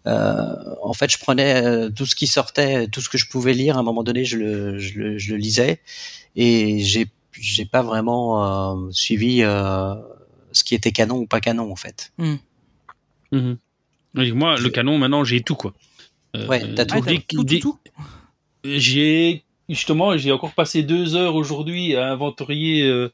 Euh, 0.07 0.55
en 0.81 0.93
fait, 0.93 1.11
je 1.11 1.19
prenais 1.19 1.63
euh, 1.63 1.89
tout 1.89 2.05
ce 2.05 2.15
qui 2.15 2.27
sortait, 2.27 2.87
tout 2.87 3.01
ce 3.01 3.09
que 3.09 3.17
je 3.17 3.27
pouvais 3.27 3.53
lire. 3.53 3.77
À 3.77 3.79
un 3.79 3.83
moment 3.83 4.03
donné, 4.03 4.25
je 4.25 4.37
le, 4.37 4.79
je 4.79 4.99
le, 4.99 5.17
je 5.17 5.31
le 5.31 5.37
lisais, 5.37 5.79
et 6.35 6.79
j'ai, 6.79 7.07
j'ai 7.33 7.65
pas 7.65 7.81
vraiment 7.83 8.85
euh, 8.87 8.89
suivi 8.91 9.41
euh, 9.43 9.93
ce 10.51 10.63
qui 10.63 10.75
était 10.75 10.91
canon 10.91 11.17
ou 11.19 11.25
pas 11.27 11.39
canon 11.41 11.71
en 11.71 11.75
fait. 11.75 12.11
Mhm. 13.31 13.57
Oui, 14.15 14.31
moi, 14.33 14.57
le 14.57 14.69
canon, 14.69 14.97
maintenant, 14.97 15.23
j'ai 15.23 15.39
tout, 15.41 15.55
quoi. 15.55 15.73
Euh, 16.35 16.47
Ouais, 16.47 16.61
t'as 16.75 16.83
tout. 16.85 16.95
Ah, 16.97 17.01
tout, 17.11 17.17
tout, 17.37 17.43
dès- 17.45 17.59
tout 17.59 17.77
J'ai 18.63 19.43
justement, 19.69 20.17
j'ai 20.17 20.31
encore 20.33 20.51
passé 20.51 20.83
deux 20.83 21.15
heures 21.15 21.35
aujourd'hui 21.35 21.95
à 21.95 22.11
inventorier 22.11 22.83
euh, 22.83 23.09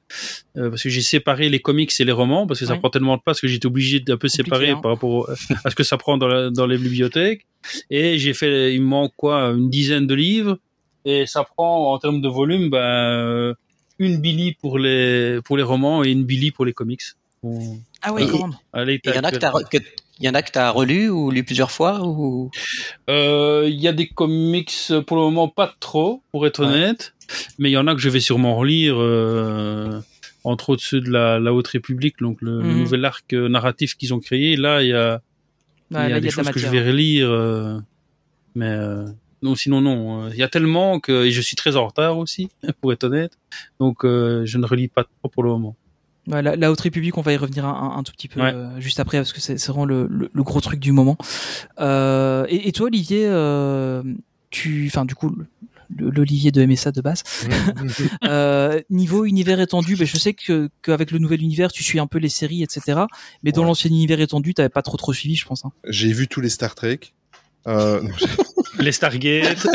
euh, 0.57 0.69
parce 0.71 0.81
que 0.81 0.89
j'ai 0.89 1.01
séparé 1.01 1.49
les 1.49 1.59
comics 1.59 1.91
et 1.99 2.03
les 2.03 2.11
romans 2.11 2.47
parce 2.47 2.59
que 2.59 2.65
ça 2.65 2.73
Ouais. 2.73 2.79
prend 2.79 2.89
tellement 2.89 3.15
de 3.15 3.21
place 3.21 3.39
que 3.39 3.47
j'étais 3.47 3.67
obligé 3.67 3.99
d'un 3.99 4.17
peu 4.17 4.27
séparer 4.27 4.71
hein. 4.71 4.79
par 4.81 4.91
rapport 4.91 5.29
à 5.63 5.69
ce 5.69 5.75
que 5.75 5.83
ça 5.83 5.97
prend 5.97 6.17
dans, 6.17 6.27
la- 6.27 6.49
dans 6.49 6.65
les 6.65 6.77
bibliothèques. 6.79 7.45
Et 7.91 8.17
j'ai 8.17 8.33
fait, 8.33 8.73
il 8.73 8.81
me 8.81 8.87
manque 8.87 9.13
quoi, 9.15 9.49
une 9.51 9.69
dizaine 9.69 10.07
de 10.07 10.15
livres 10.15 10.57
et 11.05 11.25
ça 11.27 11.43
prend 11.43 11.93
en 11.93 11.99
termes 11.99 12.21
de 12.21 12.27
volume, 12.27 12.69
ben 12.71 12.79
euh, 12.79 13.53
une 13.99 14.17
Billy 14.17 14.53
pour 14.61 14.77
les 14.79 15.39
pour 15.43 15.57
les 15.57 15.63
romans 15.63 16.03
et 16.03 16.11
une 16.11 16.23
Billy 16.23 16.51
pour 16.51 16.65
les 16.65 16.73
comics. 16.73 17.01
Bon, 17.43 17.79
Ah 18.01 18.09
allez, 18.73 18.99
Il 19.03 19.15
y 19.15 19.17
en 19.19 19.23
a 19.23 19.31
que 19.31 19.77
il 20.19 20.25
y 20.25 20.29
en 20.29 20.33
a 20.33 20.41
que 20.41 20.51
t'as 20.51 20.71
relu 20.71 21.09
ou 21.09 21.29
lu 21.29 21.43
plusieurs 21.43 21.69
fois 21.69 22.01
ou? 22.03 22.49
Euh, 23.09 23.65
Il 23.67 23.79
y 23.79 23.87
a 23.87 23.93
des 23.93 24.07
comics 24.07 24.73
euh, 24.89 25.01
pour 25.01 25.17
le 25.17 25.23
moment 25.23 25.47
pas 25.47 25.75
trop, 25.79 26.23
pour 26.31 26.47
être 26.47 26.59
Ouais. 26.61 26.65
honnête, 26.65 27.13
mais 27.59 27.69
il 27.69 27.73
y 27.73 27.77
en 27.77 27.85
a 27.87 27.93
que 27.93 28.01
je 28.01 28.09
vais 28.09 28.19
sûrement 28.19 28.55
relire, 28.55 28.95
euh, 28.97 29.99
entre 30.43 30.71
autres 30.71 30.83
ceux 30.83 31.01
de 31.01 31.11
la, 31.11 31.39
la 31.39 31.53
Haute 31.53 31.67
République, 31.67 32.15
donc 32.19 32.41
le, 32.41 32.61
le 32.61 32.67
Mhm. 32.67 32.83
nouvel 32.83 33.05
arc 33.05 33.31
euh, 33.33 33.47
narratif 33.47 33.95
qu'ils 33.95 34.13
ont 34.13 34.19
créé. 34.19 34.55
Là, 34.55 34.81
il 34.81 34.89
y 34.89 34.93
a, 34.93 35.13
Ouais, 35.13 35.19
il 35.91 35.93
y 35.93 35.97
là, 35.97 36.03
a 36.03 36.17
y 36.17 36.21
des 36.21 36.27
de 36.27 36.31
choses 36.33 36.49
que 36.49 36.59
je 36.59 36.67
vais 36.67 36.81
relire, 36.85 37.29
euh, 37.29 37.77
mais 38.55 38.65
euh, 38.69 39.05
non, 39.41 39.55
sinon 39.55 39.81
non. 39.81 40.25
euh, 40.25 40.29
Il 40.31 40.37
y 40.37 40.43
a 40.43 40.47
tellement 40.49 40.99
que 40.99 41.25
et 41.25 41.31
je 41.31 41.41
suis 41.41 41.55
très 41.55 41.75
en 41.75 41.87
retard 41.87 42.17
aussi, 42.17 42.49
pour 42.81 42.91
être 42.93 43.03
honnête, 43.03 43.37
donc 43.79 44.03
euh, 44.05 44.45
je 44.45 44.57
ne 44.57 44.65
relis 44.65 44.87
pas 44.87 45.03
trop 45.03 45.29
pour 45.29 45.43
le 45.43 45.49
moment. 45.49 45.75
Ouais, 46.27 46.41
la, 46.41 46.57
la 46.57 46.71
Haute 46.71 46.81
République, 46.81 47.17
on 47.17 47.21
va 47.21 47.31
y 47.31 47.37
revenir 47.37 47.65
un, 47.65 47.73
un- 47.73 47.97
un 47.99 48.03
tout 48.03 48.11
petit 48.11 48.27
peu 48.27 48.41
Ouais. 48.41 48.51
euh, 48.53 48.79
juste 48.81 48.99
après 48.99 49.17
parce 49.17 49.31
que 49.31 49.39
c'est 49.39 49.65
vraiment 49.67 49.85
le, 49.85 50.07
le- 50.09 50.29
le 50.33 50.43
gros 50.43 50.59
truc 50.59 50.79
du 50.79 50.91
moment. 50.91 51.17
Euh, 51.79 52.45
et, 52.49 52.67
et 52.67 52.71
toi, 52.73 52.87
Olivier, 52.87 53.25
euh, 53.27 54.03
tu, 54.49 54.87
enfin, 54.91 55.05
du 55.05 55.15
coup, 55.15 55.29
le- 55.95 56.09
l'Olivier 56.09 56.51
de 56.51 56.65
MSA 56.65 56.91
de 56.91 56.99
base. 57.01 57.23
Euh, 58.25 58.81
niveau 58.89 59.23
univers 59.25 59.59
étendu, 59.61 59.95
ben, 59.95 60.05
je 60.05 60.17
sais 60.17 60.33
que 60.33 60.69
qu'avec 60.81 61.11
le 61.11 61.19
nouvel 61.19 61.41
univers, 61.41 61.71
tu 61.71 61.81
suis 61.83 61.99
un 61.99 62.07
peu 62.07 62.17
les 62.17 62.27
séries, 62.29 62.61
etc. 62.63 63.01
Mais 63.43 63.51
dans 63.53 63.61
Ouais. 63.61 63.67
l'ancien 63.67 63.89
univers 63.89 64.19
étendu, 64.19 64.53
t'avais 64.53 64.67
pas 64.69 64.81
trop 64.81 64.97
trop 64.97 65.13
suivi, 65.13 65.35
je 65.35 65.45
pense. 65.45 65.63
hein. 65.65 65.71
J'ai 65.87 66.11
vu 66.11 66.27
tous 66.27 66.41
les 66.41 66.49
Star 66.49 66.75
Trek. 66.75 66.99
Euh, 67.67 68.01
non, 68.01 68.09
Les 68.79 68.91
Stargate. 68.91 69.65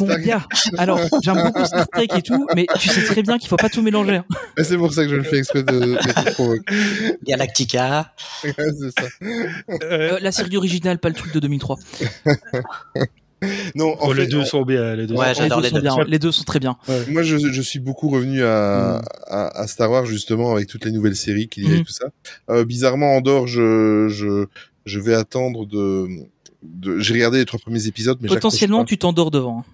Mon 0.00 0.06
gars, 0.18 0.46
alors 0.78 0.98
j'aime 1.22 1.42
beaucoup 1.44 1.64
Star 1.64 1.86
Trek 1.88 2.08
et 2.16 2.22
tout, 2.22 2.46
mais 2.54 2.66
tu 2.78 2.88
sais 2.88 3.02
très 3.04 3.22
bien 3.22 3.38
qu'il 3.38 3.48
faut 3.48 3.56
pas 3.56 3.68
tout 3.68 3.82
mélanger. 3.82 4.16
hein. 4.16 4.24
Et 4.58 4.64
C'est 4.64 4.76
pour 4.76 4.92
ça 4.92 5.04
que 5.04 5.10
je 5.10 5.16
le 5.16 5.22
fais 5.22 5.38
exprès 5.38 5.62
de, 5.62 5.72
de 5.80 5.96
te 5.96 6.30
provoquer. 6.32 6.62
Galactica. 7.24 8.12
Ouais, 8.44 8.52
ça. 8.96 9.06
Euh, 9.84 10.18
la 10.20 10.32
série 10.32 10.56
originale, 10.56 10.98
pas 10.98 11.08
le 11.08 11.14
truc 11.14 11.32
de 11.34 11.40
2003. 11.40 11.76
Non, 13.74 13.92
en 14.00 14.08
Oh, 14.08 14.12
les 14.14 14.26
deux 14.26 14.40
en- 14.40 14.44
sont 14.46 14.62
bien. 14.64 14.96
Les 14.96 15.06
deux 15.06 15.14
Ouais, 15.14 15.34
sont- 15.34 15.42
les, 15.42 15.48
les 15.48 15.70
deux 15.70 15.88
sont 15.88 15.96
bien. 15.96 16.04
les 16.08 16.18
deux 16.18 16.32
sont 16.32 16.44
très 16.44 16.58
bien. 16.58 16.76
Moi, 17.08 17.22
je, 17.22 17.36
je 17.36 17.62
suis 17.62 17.78
beaucoup 17.78 18.08
revenu 18.08 18.42
à, 18.42 19.02
Mm. 19.02 19.04
à, 19.28 19.60
à 19.60 19.66
Star 19.66 19.90
Wars 19.90 20.06
justement 20.06 20.52
avec 20.52 20.68
toutes 20.68 20.84
les 20.86 20.90
nouvelles 20.92 21.16
séries 21.16 21.48
qu'il 21.48 21.64
y 21.64 21.66
a 21.66 21.74
et 21.74 21.78
Mhm. 21.78 21.84
tout 21.84 21.92
ça. 21.92 22.06
Euh, 22.50 22.64
bizarrement, 22.64 23.14
Andorre, 23.14 23.46
je, 23.46 24.08
je, 24.08 24.46
je 24.86 25.00
vais 25.00 25.14
attendre 25.14 25.66
de. 25.66 26.06
De... 26.62 26.98
J'ai 27.00 27.14
regardé 27.14 27.38
les 27.38 27.44
trois 27.44 27.60
premiers 27.60 27.86
épisodes, 27.86 28.18
mais 28.20 28.28
Potentiellement, 28.28 28.84
tu 28.84 28.98
t'endors 28.98 29.30
devant. 29.30 29.60
hein. 29.60 29.64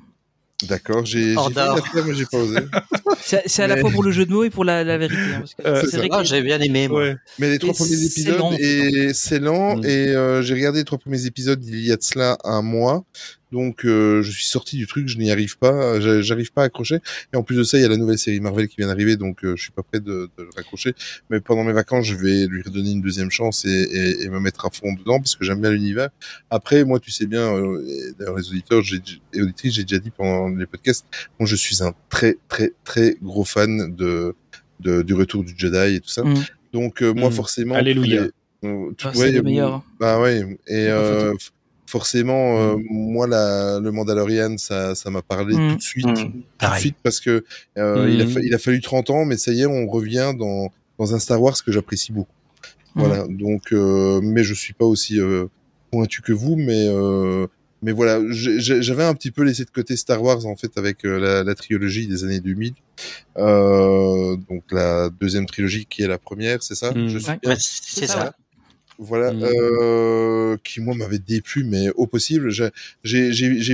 D'accord, 0.68 1.04
j'ai 1.04 1.34
mais 1.34 1.54
pas 1.54 2.38
osé. 2.38 2.56
C'est 3.46 3.62
à 3.64 3.66
la 3.66 3.76
fois 3.78 3.90
pour 3.90 4.04
le 4.04 4.12
jeu 4.12 4.26
de 4.26 4.32
mots 4.32 4.44
et 4.44 4.50
pour 4.50 4.64
la, 4.64 4.84
la 4.84 4.96
vérité. 4.96 5.20
hein, 5.34 5.42
Euh, 5.66 5.82
c'est 5.90 5.96
vrai 5.96 6.08
Ah, 6.12 6.18
que 6.18 6.24
j'ai 6.24 6.40
bien 6.40 6.60
aimé, 6.60 6.86
moi. 6.86 7.00
Ouais. 7.02 7.16
Mais 7.40 7.50
les 7.50 7.58
trois 7.58 7.72
Et 7.72 7.76
premiers 7.76 7.96
c'est 7.96 8.20
épisodes, 8.20 8.38
lent, 8.38 8.52
et 8.58 9.10
c'est 9.12 9.38
lent, 9.40 9.76
Mm. 9.78 9.84
et 9.84 10.08
euh, 10.08 10.42
j'ai 10.42 10.54
regardé 10.54 10.78
les 10.80 10.84
trois 10.84 10.98
premiers 10.98 11.26
épisodes 11.26 11.64
il 11.64 11.80
y 11.84 11.90
a 11.90 11.96
de 11.96 12.02
cela 12.02 12.38
un 12.44 12.62
mois, 12.62 13.04
donc 13.52 13.84
euh, 13.84 14.22
je 14.22 14.30
suis 14.32 14.46
sorti 14.46 14.76
du 14.78 14.86
truc, 14.86 15.06
je 15.08 15.18
n'y 15.18 15.30
arrive 15.30 15.58
pas, 15.58 16.00
j'a- 16.00 16.22
j'arrive 16.22 16.50
pas 16.52 16.62
à 16.62 16.64
accrocher, 16.64 16.98
et 17.32 17.36
en 17.36 17.42
plus 17.42 17.56
de 17.56 17.62
ça, 17.62 17.78
il 17.78 17.82
y 17.82 17.84
a 17.84 17.88
la 17.88 17.96
nouvelle 17.96 18.18
série 18.18 18.40
Marvel 18.40 18.66
qui 18.66 18.76
vient 18.78 18.88
d'arriver, 18.88 19.16
donc 19.16 19.44
euh, 19.44 19.54
je 19.56 19.62
suis 19.62 19.70
pas 19.72 19.82
prêt 19.82 20.00
de, 20.00 20.30
de 20.36 20.42
le 20.42 20.48
raccrocher, 20.56 20.94
mais 21.30 21.40
pendant 21.40 21.62
mes 21.62 21.72
vacances, 21.72 22.06
je 22.06 22.14
vais 22.16 22.46
lui 22.46 22.62
redonner 22.62 22.90
une 22.92 23.02
deuxième 23.02 23.30
chance 23.30 23.64
et, 23.64 23.68
et, 23.70 24.22
et 24.22 24.28
me 24.28 24.40
mettre 24.40 24.64
à 24.66 24.70
fond 24.70 24.92
dedans, 24.94 25.18
parce 25.18 25.36
que 25.36 25.44
j'aime 25.44 25.60
bien 25.60 25.70
l'univers. 25.70 26.08
Après, 26.50 26.84
moi, 26.84 26.98
tu 26.98 27.10
sais 27.10 27.26
bien, 27.26 27.54
euh, 27.54 28.12
d'ailleurs 28.18 28.36
les 28.38 28.48
auditeurs 28.48 28.82
j'ai- 28.82 29.00
et 29.34 29.42
auditrices, 29.42 29.74
j'ai 29.74 29.84
déjà 29.84 29.98
dit 30.00 30.10
pendant 30.10 30.48
les 30.48 30.66
podcasts, 30.66 31.06
moi 31.38 31.46
je 31.46 31.54
suis 31.56 31.82
un 31.82 31.92
très 32.08 32.38
très 32.48 32.72
très 32.84 33.16
gros 33.22 33.44
fan 33.44 33.94
de, 33.94 34.34
de 34.80 35.02
du 35.02 35.14
retour 35.14 35.44
du 35.44 35.52
Jedi 35.56 35.96
et 35.96 36.00
tout 36.00 36.08
ça. 36.08 36.24
Mm. 36.24 36.34
Donc 36.72 37.02
euh, 37.02 37.12
moi 37.12 37.28
Mm. 37.28 37.32
forcément 37.32 37.74
Alléluia. 37.74 38.22
les- 38.62 38.68
euh, 38.68 38.90
tout- 38.96 39.08
Ah, 39.08 39.12
c'est 39.14 39.32
le 39.32 39.42
meilleur. 39.42 39.82
Bah 40.00 40.20
ouais 40.20 40.58
et 40.66 40.86
euh, 40.88 41.34
forcément 41.96 42.58
euh, 42.58 42.76
moi 42.90 43.26
la 43.26 43.78
le 43.80 43.90
Mandalorian 43.92 44.56
ça 44.56 44.94
ça 44.94 45.10
m'a 45.10 45.20
parlé 45.22 45.54
Mm. 45.56 45.70
tout 45.70 45.76
de 45.76 45.82
suite 45.82 46.06
Mmh, 46.06 46.14
tout 46.58 46.70
de 46.72 46.78
suite 46.80 46.96
parce 47.02 47.20
que 47.20 47.44
euh, 47.78 48.08
il 48.10 48.20
a 48.22 48.24
Mm. 48.24 48.28
fa- 48.28 48.40
il 48.48 48.54
a 48.54 48.58
fallu 48.58 48.80
30 48.80 49.10
ans 49.10 49.24
mais 49.26 49.36
ça 49.36 49.52
y 49.52 49.60
est 49.62 49.66
on 49.66 49.86
revient 49.86 50.32
dans 50.38 50.70
dans 50.98 51.14
un 51.14 51.18
Star 51.18 51.40
Wars 51.42 51.56
que 51.64 51.70
j'apprécie 51.70 52.12
beaucoup. 52.12 52.32
Mm. 52.94 53.00
Voilà 53.02 53.26
donc 53.28 53.64
euh, 53.72 54.20
mais 54.22 54.42
je 54.42 54.54
suis 54.54 54.72
pas 54.72 54.86
aussi 54.86 55.20
euh, 55.20 55.46
pointu 55.90 56.22
que 56.22 56.32
vous 56.32 56.56
mais 56.56 56.86
euh, 56.88 57.46
mais 57.84 57.90
voilà, 57.92 58.20
j'ai- 58.30 58.60
j'avais 58.60 59.02
un 59.02 59.12
petit 59.14 59.32
peu 59.32 59.42
laissé 59.42 59.64
de 59.64 59.70
côté 59.70 59.96
Star 59.96 60.22
Wars 60.22 60.46
en 60.46 60.54
fait 60.56 60.72
avec 60.78 61.04
euh, 61.04 61.18
la, 61.18 61.42
la 61.42 61.54
trilogie 61.56 62.06
des 62.06 62.22
années 62.24 62.38
2000. 62.40 62.74
Euh, 63.38 64.36
donc 64.48 64.62
la 64.70 65.10
deuxième 65.10 65.46
trilogie 65.46 65.86
qui 65.86 66.02
est 66.02 66.06
la 66.06 66.18
première, 66.18 66.62
c'est 66.62 66.76
ça? 66.76 66.92
Mm. 66.92 67.08
Je 67.08 67.18
suis 67.18 67.28
Ouais. 67.30 67.38
bien? 67.42 67.50
Ouais, 67.52 67.56
c'est 67.58 68.06
ça, 68.06 68.12
ça. 68.14 68.24
ouais. 68.24 68.30
Voilà, 68.98 69.32
Mm. 69.32 69.42
euh, 69.44 70.56
qui 70.64 70.80
moi 70.80 70.94
m'avait 70.94 71.18
déplu, 71.18 71.64
mais 71.64 71.90
au 71.96 72.06
possible. 72.06 72.50
J'ai- 72.50 72.70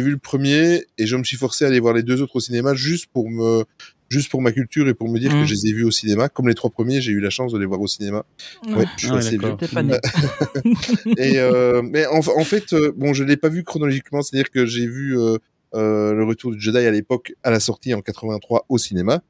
vu 0.01 0.11
le 0.11 0.19
premier 0.19 0.85
et 0.99 1.07
je 1.07 1.17
me 1.17 1.25
suis 1.25 1.37
forcé 1.37 1.65
à 1.65 1.69
aller 1.69 1.81
voir 1.81 1.95
les 1.95 2.03
deux 2.03 2.23
autres 2.23 2.37
au 2.37 2.41
cinéma 2.41 2.75
juste 2.75 3.07
pour 3.13 3.29
me, 3.29 3.65
juste 4.11 4.31
pour 4.31 4.41
ma 4.41 4.53
culture 4.53 4.89
et 4.89 4.95
pour 4.95 5.09
me 5.11 5.19
dire 5.19 5.35
Mm. 5.35 5.41
que 5.43 5.47
je 5.47 5.55
les 5.55 5.67
ai 5.69 5.73
vus 5.73 5.85
au 5.85 5.91
cinéma. 5.91 6.29
Comme 6.29 6.49
les 6.49 6.55
trois 6.55 6.71
premiers, 6.71 7.01
j'ai 7.01 7.13
eu 7.13 7.21
la 7.21 7.31
chance 7.31 7.53
de 7.53 7.59
les 7.59 7.67
voir 7.67 7.81
au 7.81 7.87
cinéma. 7.87 8.25
Ouais, 8.69 8.85
je 8.97 9.07
suis 9.07 9.15
Ah 9.15 9.19
assez 9.19 9.37
vieux. 9.37 9.57
Et 11.19 11.39
euh, 11.39 11.83
mais 11.83 12.07
en, 12.07 12.19
en 12.21 12.45
fait, 12.45 12.73
euh, 12.73 12.93
bon, 12.97 13.13
je 13.13 13.25
l'ai 13.25 13.37
pas 13.37 13.49
vu 13.49 13.65
chronologiquement, 13.65 14.23
c'est-à-dire 14.23 14.51
que 14.51 14.67
j'ai 14.67 14.87
vu 14.87 15.19
euh, 15.19 15.37
euh, 15.75 16.15
le 16.15 16.25
Retour 16.25 16.53
du 16.53 16.61
Jedi 16.61 16.79
à 16.79 16.91
l'époque 16.91 17.35
à 17.43 17.51
la 17.51 17.61
sortie 17.61 17.93
en 17.93 18.01
83 18.01 18.65
au 18.69 18.79
cinéma. 18.79 19.23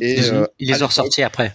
Et 0.00 0.14
ils 0.14 0.18
à 0.18 0.22
les 0.22 0.30
ont 0.30 0.46
l'époque- 0.60 0.82
ressortis 0.88 1.22
après. 1.22 1.54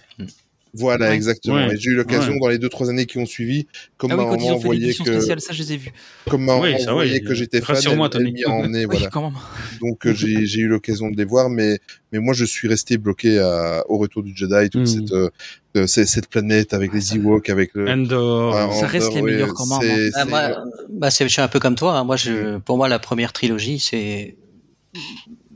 Voilà, 0.78 1.08
Ouais. 1.08 1.14
exactement. 1.14 1.56
Ouais. 1.56 1.74
Et 1.74 1.76
j'ai 1.78 1.90
eu 1.90 1.94
l'occasion 1.94 2.32
Ouais. 2.34 2.38
dans 2.40 2.48
les 2.48 2.58
deux 2.58 2.68
trois 2.68 2.88
années 2.90 3.06
qui 3.06 3.18
ont 3.18 3.26
suivi, 3.26 3.66
comme 3.96 4.10
Ah 4.12 4.16
oui, 4.16 4.24
ma 4.24 4.30
quand 4.30 4.36
ils 4.36 4.44
maman 4.48 4.58
que, 4.60 4.92
spéciale, 4.92 5.40
ça 5.40 5.52
je 5.52 5.62
les 5.62 5.72
ai 5.72 5.76
vus. 5.76 5.90
comme 6.30 6.48
Oui, 6.48 7.20
que 7.22 7.34
j'étais 7.34 7.60
fan, 7.60 7.76
Rassure-moi, 7.76 8.08
elle, 8.12 8.20
elle 8.20 8.26
Tony. 8.26 8.32
m'y 8.32 8.44
a 8.44 8.50
emmené, 8.50 8.78
Oui, 8.86 8.96
voilà. 8.96 9.10
quand 9.10 9.22
même. 9.22 9.38
Donc 9.80 10.06
euh, 10.06 10.14
j'ai 10.14 10.46
j'ai 10.46 10.60
eu 10.60 10.68
l'occasion 10.68 11.10
de 11.10 11.16
les 11.16 11.24
voir, 11.24 11.48
mais 11.50 11.78
mais 12.12 12.18
moi 12.20 12.34
je 12.34 12.44
suis 12.44 12.68
resté 12.68 12.96
bloqué 12.98 13.38
à, 13.38 13.84
au 13.88 13.98
Retour 13.98 14.22
du 14.22 14.34
Jedi, 14.36 14.70
toute 14.70 14.82
Mm. 14.82 14.86
cette 14.86 15.12
euh, 15.12 15.30
euh, 15.76 15.86
cette 15.86 16.28
planète 16.28 16.72
avec 16.74 16.92
les 16.92 17.14
Ewoks, 17.16 17.50
avec 17.50 17.70
le. 17.74 17.88
Endor. 17.88 18.54
Ah, 18.56 18.70
Ça 18.72 18.86
reste 18.86 19.14
les 19.14 19.22
meilleurs 19.22 19.54
quand 19.54 19.66
même, 19.66 19.80
c'est- 19.80 20.10
Ah, 20.14 20.22
c'est- 20.24 20.28
moi, 20.30 20.64
bah, 20.90 21.10
c'est, 21.10 21.24
je 21.24 21.32
suis 21.32 21.42
un 21.42 21.48
peu 21.48 21.58
comme 21.60 21.74
toi. 21.74 21.96
hein. 21.98 22.04
Moi, 22.04 22.16
je, 22.16 22.58
pour 22.58 22.76
moi, 22.76 22.88
la 22.88 22.98
première 22.98 23.32
trilogie, 23.32 23.78
c'est, 23.78 24.36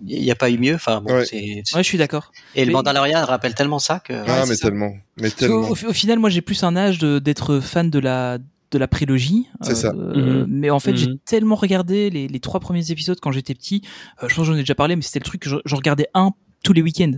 il 0.07 0.23
n'y 0.23 0.31
a 0.31 0.35
pas 0.35 0.51
eu 0.51 0.59
mieux. 0.59 0.75
Enfin, 0.75 1.01
bon, 1.01 1.13
Ouais. 1.15 1.25
c'est, 1.25 1.37
Ouais, 1.41 1.63
je 1.79 1.83
suis 1.83 1.99
d'accord. 1.99 2.33
et 2.55 2.65
le 2.65 2.73
Mandalorian 2.73 3.25
rappelle 3.25 3.55
tellement 3.55 3.79
ça 3.79 4.01
que. 4.01 4.13
Ah, 4.13 4.43
Ouais, 4.43 4.49
mais 4.49 4.57
tellement, 4.57 4.93
mais 5.17 5.23
Parce 5.31 5.35
qu'au- 5.35 5.39
tellement. 5.41 5.69
Au, 5.69 5.73
au 5.73 5.93
final, 5.93 6.19
moi, 6.19 6.31
j'ai 6.31 6.41
plus 6.43 6.63
un 6.65 6.77
âge 6.77 6.99
d'être 6.99 7.61
fan 7.61 7.91
de 7.91 7.99
la 7.99 8.39
de 8.71 8.79
la 8.79 8.89
prélogie. 8.89 9.49
C'est 9.61 9.75
ça. 9.75 9.93
Euh. 9.95 10.47
Mais 10.49 10.71
en 10.71 10.81
fait, 10.81 10.97
j'ai 10.97 11.09
Mhm. 11.09 11.19
tellement 11.27 11.57
regardé 11.57 12.09
les, 12.09 12.27
les 12.27 12.41
trois 12.41 12.59
premiers 12.59 12.91
épisodes 12.91 13.19
quand 13.21 13.31
j'étais 13.31 13.55
petit. 13.55 13.83
Euh, 14.23 14.29
je 14.31 14.35
pense 14.35 14.47
que 14.47 14.53
j'en 14.53 14.57
ai 14.57 14.61
déjà 14.61 14.75
parlé, 14.75 14.97
mais 14.97 15.03
c'était 15.03 15.19
le 15.19 15.25
truc 15.27 15.43
que 15.43 15.51
je- 15.51 15.57
j'en 15.67 15.77
regardais 15.77 16.07
un 16.15 16.31
tous 16.65 16.73
les 16.73 16.81
week-ends. 16.81 17.13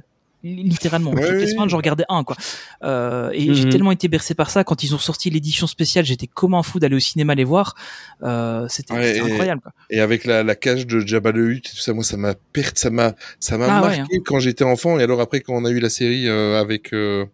Li- 0.44 0.62
Littéralement, 0.64 1.10
Ouais, 1.12 1.22
toutes 1.22 1.36
les 1.36 1.44
oui. 1.46 1.50
semaines, 1.50 1.68
j'en 1.70 1.78
regardais 1.78 2.04
un, 2.08 2.22
quoi. 2.22 2.36
Euh, 2.84 3.30
et 3.32 3.54
j'ai 3.54 3.64
Mhm. 3.64 3.70
tellement 3.70 3.92
été 3.92 4.08
bercé 4.08 4.34
par 4.34 4.50
ça. 4.50 4.62
Quand 4.62 4.82
ils 4.84 4.94
ont 4.94 4.98
sorti 4.98 5.30
l'édition 5.30 5.66
spéciale, 5.66 6.04
j'étais 6.04 6.26
comme 6.26 6.54
un 6.54 6.62
fou 6.62 6.78
d'aller 6.78 6.96
au 6.96 7.00
cinéma 7.00 7.34
les 7.34 7.44
voir. 7.44 7.74
Euh, 8.22 8.66
c'était 8.68 8.92
Ouais, 8.94 9.14
c'était 9.14 9.26
et- 9.28 9.32
incroyable, 9.32 9.62
quoi. 9.62 9.72
Et 9.90 10.00
avec 10.00 10.24
la, 10.26 10.42
la 10.42 10.54
cage 10.54 10.86
de 10.86 11.00
Jabba 11.00 11.32
le 11.32 11.50
Hutt, 11.50 11.66
et 11.66 11.70
tout 11.70 11.76
ça, 11.80 11.94
moi, 11.94 12.04
ça 12.04 12.16
m'a 12.18 12.34
perte, 12.52 12.78
ça 12.78 12.90
m'a, 12.90 13.14
ça 13.40 13.56
m'a 13.58 13.66
Ah 13.68 13.82
ouais, 13.86 13.98
marqué 13.98 14.20
quand 14.24 14.38
j'étais 14.38 14.64
enfant. 14.64 14.98
Et 14.98 15.02
alors 15.02 15.20
après, 15.20 15.40
quand 15.40 15.54
on 15.54 15.64
a 15.64 15.70
eu 15.70 15.80
la 15.80 15.88
série 15.90 16.28
euh, 16.28 16.60
avec 16.60 16.92
euh, 16.92 17.24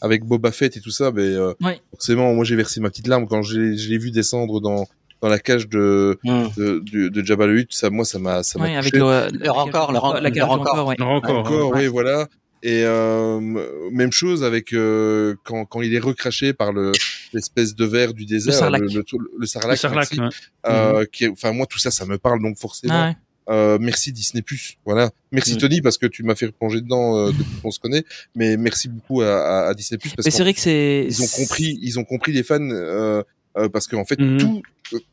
avec 0.00 0.24
Boba 0.24 0.50
Fett 0.50 0.76
et 0.76 0.80
tout 0.80 0.90
ça, 0.90 1.10
ben 1.10 1.20
euh, 1.22 1.52
Ouais. 1.62 1.80
forcément, 1.90 2.32
moi, 2.32 2.44
j'ai 2.44 2.56
versé 2.56 2.80
ma 2.80 2.88
petite 2.88 3.08
larme 3.08 3.26
quand 3.26 3.42
je 3.42 3.60
l'ai 3.60 3.76
je 3.76 3.90
l'ai 3.90 3.98
vu 3.98 4.10
descendre 4.10 4.60
dans 4.60 4.86
dans 5.20 5.28
la 5.28 5.38
cage 5.38 5.68
de 5.68 6.18
Hmm. 6.24 6.44
de, 6.56 6.82
de, 6.90 7.08
de 7.08 7.24
Jabba 7.24 7.46
le 7.46 7.58
Hutt. 7.60 7.72
Ça, 7.72 7.90
moi, 7.90 8.04
ça 8.06 8.18
m'a, 8.18 8.42
ça 8.42 8.58
m'a 8.58 8.64
Ouais, 8.66 8.76
avec 8.76 8.92
touché. 8.92 8.98
le, 9.02 9.38
Le 9.38 9.50
rancor, 9.50 9.92
le 9.92 9.98
ran- 9.98 10.14
la 10.14 10.30
ouais. 10.30 10.40
Encore. 10.42 11.38
Encore, 11.38 11.70
Ouais. 11.72 11.80
oui, 11.80 11.86
voilà. 11.88 12.26
Et 12.66 12.82
euh, 12.84 13.40
même 13.92 14.10
chose 14.10 14.42
avec 14.42 14.72
euh, 14.72 15.34
quand, 15.44 15.66
quand 15.66 15.82
il 15.82 15.94
est 15.94 15.98
recraché 15.98 16.54
par 16.54 16.72
le 16.72 16.92
l'espèce 17.34 17.74
de 17.74 17.84
verre 17.84 18.14
du 18.14 18.24
désert, 18.24 18.54
sarlac. 18.54 18.80
le, 18.80 18.86
le, 18.88 18.94
le 19.12 19.30
Le 19.40 19.46
sarlac, 19.46 19.76
Sarlac, 19.78 20.10
ouais. 20.12 20.28
Euh, 20.66 21.04
qui 21.12 21.24
est- 21.24 21.28
enfin 21.28 21.52
moi 21.52 21.66
tout 21.66 21.78
ça, 21.78 21.90
ça 21.90 22.06
me 22.06 22.16
parle 22.16 22.40
donc 22.42 22.56
forcément. 22.58 22.94
Ah 22.94 23.08
ouais. 23.08 23.16
Euh, 23.50 23.76
merci 23.78 24.10
Disney 24.12 24.42
Voilà. 24.86 25.10
Merci. 25.30 25.58
Tony 25.58 25.82
parce 25.82 25.98
que 25.98 26.06
tu 26.06 26.22
m'as 26.22 26.34
fait 26.34 26.46
replonger 26.46 26.80
dedans 26.80 27.18
euh, 27.18 27.32
depuis 27.32 27.60
qu'on 27.62 27.70
se 27.70 27.78
connaît. 27.78 28.02
Mais 28.34 28.56
merci 28.56 28.88
beaucoup 28.88 29.20
à, 29.20 29.26
à, 29.26 29.68
à 29.68 29.74
Disney 29.74 29.98
parce 29.98 30.14
Mais 30.16 30.22
c'est 30.22 30.30
qu'ils 30.30 30.42
vrai 30.44 30.54
que 30.54 30.60
c'est. 30.60 31.08
ont 31.22 31.42
compris, 31.42 31.78
ils 31.82 31.98
ont 31.98 32.04
compris 32.04 32.32
les 32.32 32.42
fans 32.42 32.58
euh, 32.70 33.22
euh, 33.58 33.68
parce 33.68 33.86
qu'en 33.88 34.06
fait 34.06 34.18
Mhm. 34.18 34.38
tout, 34.38 34.62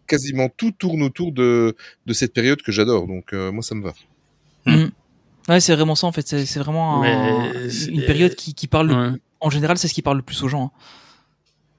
quasiment 0.08 0.47
tout 0.56 0.72
tourne 0.72 1.02
autour 1.04 1.34
de 1.34 1.76
de 2.06 2.14
cette 2.14 2.32
période 2.34 2.62
que 2.62 2.72
j'adore. 2.72 3.08
Donc 3.08 3.34
euh, 3.34 3.52
moi 3.52 3.62
ça 3.64 3.76
me 3.76 3.84
va. 3.84 3.93
Ouais, 5.50 5.60
c'est 5.60 5.76
vraiment 5.76 5.96
ça 5.96 6.08
en 6.08 6.12
fait. 6.12 6.28
C'est 6.28 6.46
c'est 6.46 6.60
vraiment 6.60 7.02
un- 7.04 7.52
Mais 7.64 7.70
c'est- 7.70 7.89
une 7.89 8.04
période 8.06 8.36
qui, 8.36 8.54
qui 8.54 8.68
parle. 8.68 8.92
Ouais. 8.92 9.18
En 9.39 9.50
général, 9.50 9.78
c'est 9.78 9.88
ce 9.88 9.94
qui 9.94 10.02
parle 10.02 10.18
le 10.18 10.24
plus 10.24 10.42
aux 10.44 10.48
gens. 10.48 10.66
hein. 10.66 10.72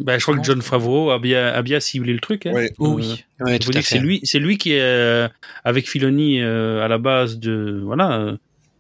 Ben, 0.01 0.19
je 0.19 0.23
crois 0.25 0.37
que 0.37 0.43
John 0.43 0.61
Favreau 0.63 1.11
a 1.11 1.21
bien, 1.21 1.47
a 1.49 1.63
bien 1.63 1.79
ciblé 1.79 2.13
le 2.13 2.19
truc. 2.19 2.47
Hein. 2.47 2.53
Ouais. 2.53 2.73
Oh 2.79 2.87
Euh, 2.87 2.95
oui. 2.97 3.25
Ouais, 3.41 3.59
vous 3.65 3.73
c'est 3.83 3.99
lui, 4.01 4.21
c'est 4.25 4.41
lui 4.41 4.59
qui 4.59 4.73
est 4.73 4.81
euh, 4.81 5.29
avec 5.65 5.89
Filoni 5.89 6.41
euh, 6.41 6.85
à 6.85 6.89
la 6.89 6.99
base 6.99 7.39
de 7.39 7.81
voilà 7.85 8.19
euh, 8.19 8.37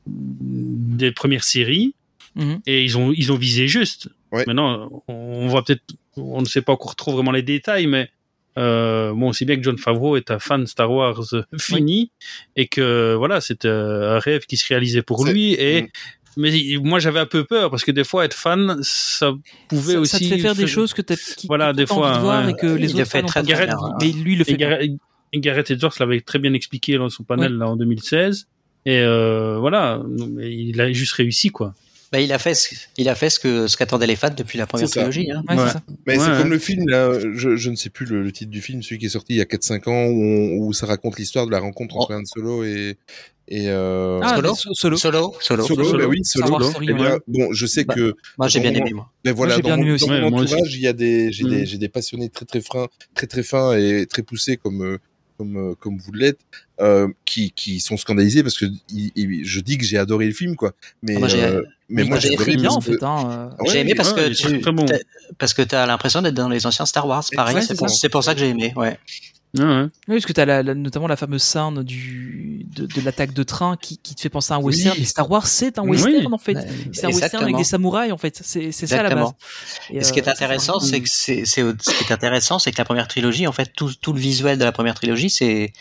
des 0.07 1.12
premières 1.12 1.45
séries 1.45 1.95
Mhm. 2.35 2.61
et 2.66 2.83
ils 2.83 2.97
ont 2.99 3.12
ils 3.14 3.30
ont 3.30 3.37
visé 3.37 3.68
juste. 3.68 4.09
Ouais. 4.33 4.45
Maintenant, 4.47 5.03
on 5.07 5.47
voit 5.49 5.62
peut-être, 5.64 5.83
on 6.16 6.41
ne 6.41 6.47
sait 6.47 6.62
pas 6.62 6.72
encore 6.72 6.97
trop 6.97 7.12
vraiment 7.12 7.30
les 7.30 7.43
détails, 7.43 7.87
mais 7.87 8.11
euh, 8.59 9.12
bon, 9.12 9.28
on 9.28 9.32
sait 9.32 9.44
bien 9.44 9.57
que 9.57 9.62
John 9.62 9.78
Favreau 9.78 10.16
est 10.16 10.30
un 10.30 10.38
fan 10.38 10.62
de 10.62 10.66
Star 10.66 10.90
Wars 10.92 11.20
euh, 11.32 11.42
fini 11.59 12.11
et 12.57 12.66
que 12.68 13.14
voilà, 13.16 13.40
c'est 13.40 13.64
euh, 13.64 14.16
un 14.16 14.18
rêve 14.18 14.46
qui 14.46 14.57
se 14.57 14.66
réalisait 14.68 15.03
pour 15.03 15.24
lui 15.26 15.55
et 15.55 15.82
Mm. 15.82 16.40
mais 16.40 16.53
moi 16.82 16.98
j'avais 16.98 17.18
un 17.20 17.26
peu 17.26 17.44
peur 17.44 17.70
parce 17.70 17.84
que 17.84 17.90
des 17.90 18.05
fois 18.05 18.24
être 18.24 18.32
fan 18.34 18.78
ça 18.82 19.32
pouvait 19.68 19.92
Ça, 19.94 20.00
aussi 20.00 20.11
ça 20.12 20.18
te 20.18 20.24
fait 20.24 20.38
faire 20.38 20.55
des 20.55 20.61
faire- 20.66 20.68
choses 20.74 20.94
que 20.94 21.03
tu 21.03 21.14
Voilà, 21.46 21.72
des 21.74 21.86
fois, 21.86 22.09
envie 22.09 22.16
de 22.16 22.22
voir 22.22 22.44
ouais. 22.46 22.53
et 22.53 22.55
que 22.55 22.66
les 22.66 22.90
Il 22.90 22.96
autres 22.96 23.05
fait 23.11 23.18
fans 23.20 23.24
ont 23.24 23.26
très, 23.26 23.68
hein. 23.70 23.96
Mais 24.00 24.12
lui 24.12 24.36
le 24.36 24.42
Et 24.42 24.44
fait. 24.57 24.90
et 25.34 25.40
Gareth 25.40 25.70
Edwards 25.70 25.92
l'avait 26.00 26.20
très 26.20 26.38
bien 26.38 26.53
expliqué 26.55 26.96
dans 26.98 27.09
son 27.11 27.24
panel 27.24 27.53
là, 27.59 27.68
en 27.68 27.76
2016. 27.76 28.46
Et 28.84 28.98
euh, 29.00 29.59
voilà, 29.59 30.03
il 30.40 30.80
a 30.80 30.90
juste 30.92 31.12
réussi 31.12 31.50
quoi. 31.50 31.74
Bah, 32.12 32.20
il 32.20 32.30
a 32.32 32.38
fait 32.38 32.54
ce, 32.54 32.74
il 32.98 33.08
a 33.08 33.14
fait 33.14 33.30
ce 33.30 33.40
que 33.40 33.66
ce 33.66 33.76
qu'attendaient 33.76 34.06
les 34.06 34.16
fans 34.16 34.28
depuis 34.36 34.58
la 34.58 34.66
première 34.66 34.88
trilogie. 34.90 35.30
Hein. 35.32 35.42
Ouais, 35.48 35.56
c'est 35.56 35.62
Ouais. 35.62 35.70
ça. 35.70 35.82
Mais 36.06 36.18
Ouais, 36.18 36.24
c'est 36.24 36.30
ouais. 36.30 36.38
comme 36.42 36.50
le 36.50 36.58
film, 36.58 36.86
là, 36.88 37.18
je, 37.18 37.56
je 37.56 37.70
ne 37.70 37.76
sais 37.76 37.88
plus 37.90 38.04
le, 38.06 38.22
le 38.22 38.30
titre 38.32 38.50
du 38.50 38.60
film, 38.60 38.82
celui 38.82 38.98
qui 38.98 39.06
est 39.06 39.10
sorti 39.10 39.32
il 39.34 39.38
y 39.38 39.40
a 39.40 39.44
4-5 39.46 39.88
ans, 39.88 40.04
où, 40.06 40.22
on- 40.22 40.58
où 40.66 40.72
ça 40.74 40.84
raconte 40.86 41.18
l'histoire 41.18 41.46
de 41.46 41.50
la 41.50 41.58
rencontre 41.60 41.96
entre 41.96 42.14
Han 42.14 42.24
Solo 42.26 42.64
et... 42.64 42.98
et 43.48 43.68
euh... 43.70 44.20
Ah, 44.22 44.36
Solo? 44.36 44.54
solo. 44.54 44.74
Solo, 44.74 44.96
solo. 44.96 45.36
Solo, 45.40 45.64
Solo. 45.84 45.98
bah 45.98 46.04
oui, 46.06 46.18
Solo. 46.22 46.60
Story, 46.62 46.86
Eh 46.90 46.92
bien, 46.92 47.18
bon, 47.26 47.52
je 47.52 47.64
sais 47.66 47.84
Bah, 47.84 47.94
que 47.94 48.14
Moi, 48.36 48.48
j'ai 48.48 48.60
bien 48.60 48.74
aimé, 48.74 48.92
moi. 48.92 49.10
Mais 49.24 49.32
voilà, 49.32 49.56
j'ai 49.56 49.62
dans, 49.62 49.68
bien 49.70 49.76
mon, 49.78 49.82
aimé 49.84 49.92
aussi. 49.92 50.06
dans 50.06 50.12
mon 50.20 50.30
moi 50.30 50.42
entourage, 50.42 50.74
il 50.74 50.80
y 50.82 50.86
a 50.86 50.92
des, 50.92 51.32
j'ai 51.32 51.44
Mm. 51.44 51.48
des, 51.50 51.66
j'ai 51.66 51.78
des 51.78 51.88
passionnés 51.88 52.28
très 52.28 52.44
très 52.44 52.60
fins, 52.60 52.88
très 53.14 53.26
très 53.26 53.42
fins 53.42 53.74
et 53.76 54.04
très 54.06 54.22
poussés 54.22 54.58
comme 54.58 54.82
euh, 54.84 54.98
comme 55.43 55.57
euh, 55.57 55.74
comme 55.78 55.99
vous 55.99 56.12
l'êtes, 56.12 56.38
euh, 56.80 57.09
qui 57.24 57.51
qui 57.53 57.80
sont 57.80 57.97
scandalisés 57.97 58.43
parce 58.43 58.57
que 58.59 58.66
il- 58.90 59.12
il- 59.16 59.45
je 59.45 59.61
dis 59.61 59.76
que 59.78 59.84
j'ai 59.84 59.99
adoré 59.99 60.26
le 60.26 60.32
film 60.32 60.55
quoi. 60.57 60.72
Mais 61.03 61.14
Ah, 61.16 61.18
moi, 61.18 61.28
j'ai- 61.28 61.43
euh, 61.45 61.62
mais 61.88 62.03
moi 62.03 62.11
moi, 62.11 62.18
j'ai 62.20 62.34
Très 62.36 62.57
bien 62.57 62.70
en 62.70 62.80
fait. 62.80 63.03
Hein. 63.03 63.51
Ah 63.59 63.62
ouais, 63.62 63.70
j'ai 63.70 63.80
aimé 63.80 63.95
parce 63.95 64.12
ouais, 64.12 64.30
que 64.30 64.34
tu 64.34 64.72
bon. 64.72 64.86
parce 65.38 65.53
que 65.55 65.62
t'as 65.62 65.86
l'impression 65.86 66.22
d'être 66.22 66.34
dans 66.34 66.49
les 66.49 66.64
anciens 66.66 66.86
Star 66.86 67.07
Wars. 67.07 67.24
Pareil, 67.34 67.62
c'est 67.62 67.76
pour, 67.76 67.88
pour 68.11 68.24
ça 68.24 68.34
que 68.34 68.40
j'ai 68.40 68.49
aimé. 68.49 68.72
Ouais. 68.76 68.99
Ouais. 69.59 69.64
Oui, 70.09 70.14
parce 70.16 70.24
que 70.24 70.32
tu 70.32 70.40
as 70.40 70.62
notamment 70.74 71.07
la 71.09 71.16
fameuse 71.16 71.42
scène 71.42 71.82
du, 71.82 72.64
de, 72.74 72.86
de 72.86 73.00
l'attaque 73.03 73.34
de 73.34 73.42
train 73.42 73.76
qui, 73.76 73.98
qui 73.98 74.14
te 74.14 74.20
fait 74.22 74.30
penser 74.30 74.53
à 74.53 74.57
un 74.57 74.61
Oui. 74.61 74.74
western. 74.74 74.96
Mais 74.98 75.05
Star 75.05 75.30
Wars, 75.30 75.46
c'est 75.46 75.78
un 75.78 75.82
Oui. 75.82 75.90
western 76.03 76.32
en 76.32 76.38
fait. 76.38 76.55
Ouais, 76.55 76.66
C'est 76.92 77.05
un 77.05 77.09
western 77.11 77.42
avec 77.42 77.57
des 77.57 77.64
samouraïs 77.64 78.12
en 78.12 78.16
fait. 78.18 78.40
C'est 78.42 78.72
c'est 78.72 78.86
ça 78.86 79.00
à 79.00 79.03
la 79.03 79.11
base. 79.14 79.18
Exactement. 79.18 79.36
Et, 79.90 79.96
Et 79.98 80.05
ce 80.05 80.12
qui 80.14 80.18
est 80.20 80.28
euh, 80.28 80.30
intéressant, 80.32 80.80
c'est 80.80 81.00
que 81.03 81.09
c'est, 81.11 81.44
c'est, 81.44 81.61
ce 81.62 81.90
qui 82.05 82.05
est 82.05 82.12
intéressant, 82.12 82.59
c'est 82.59 82.72
que 82.72 82.78
la 82.78 82.86
première 82.86 83.09
trilogie, 83.09 83.46
en 83.46 83.53
fait, 83.53 83.70
tout, 83.76 83.92
tout 84.00 84.14
le 84.14 84.20
visuel 84.20 84.59
de 84.59 84.64
la 84.64 84.72
première 84.72 84.94
trilogie, 84.94 85.28
c'est 85.28 85.72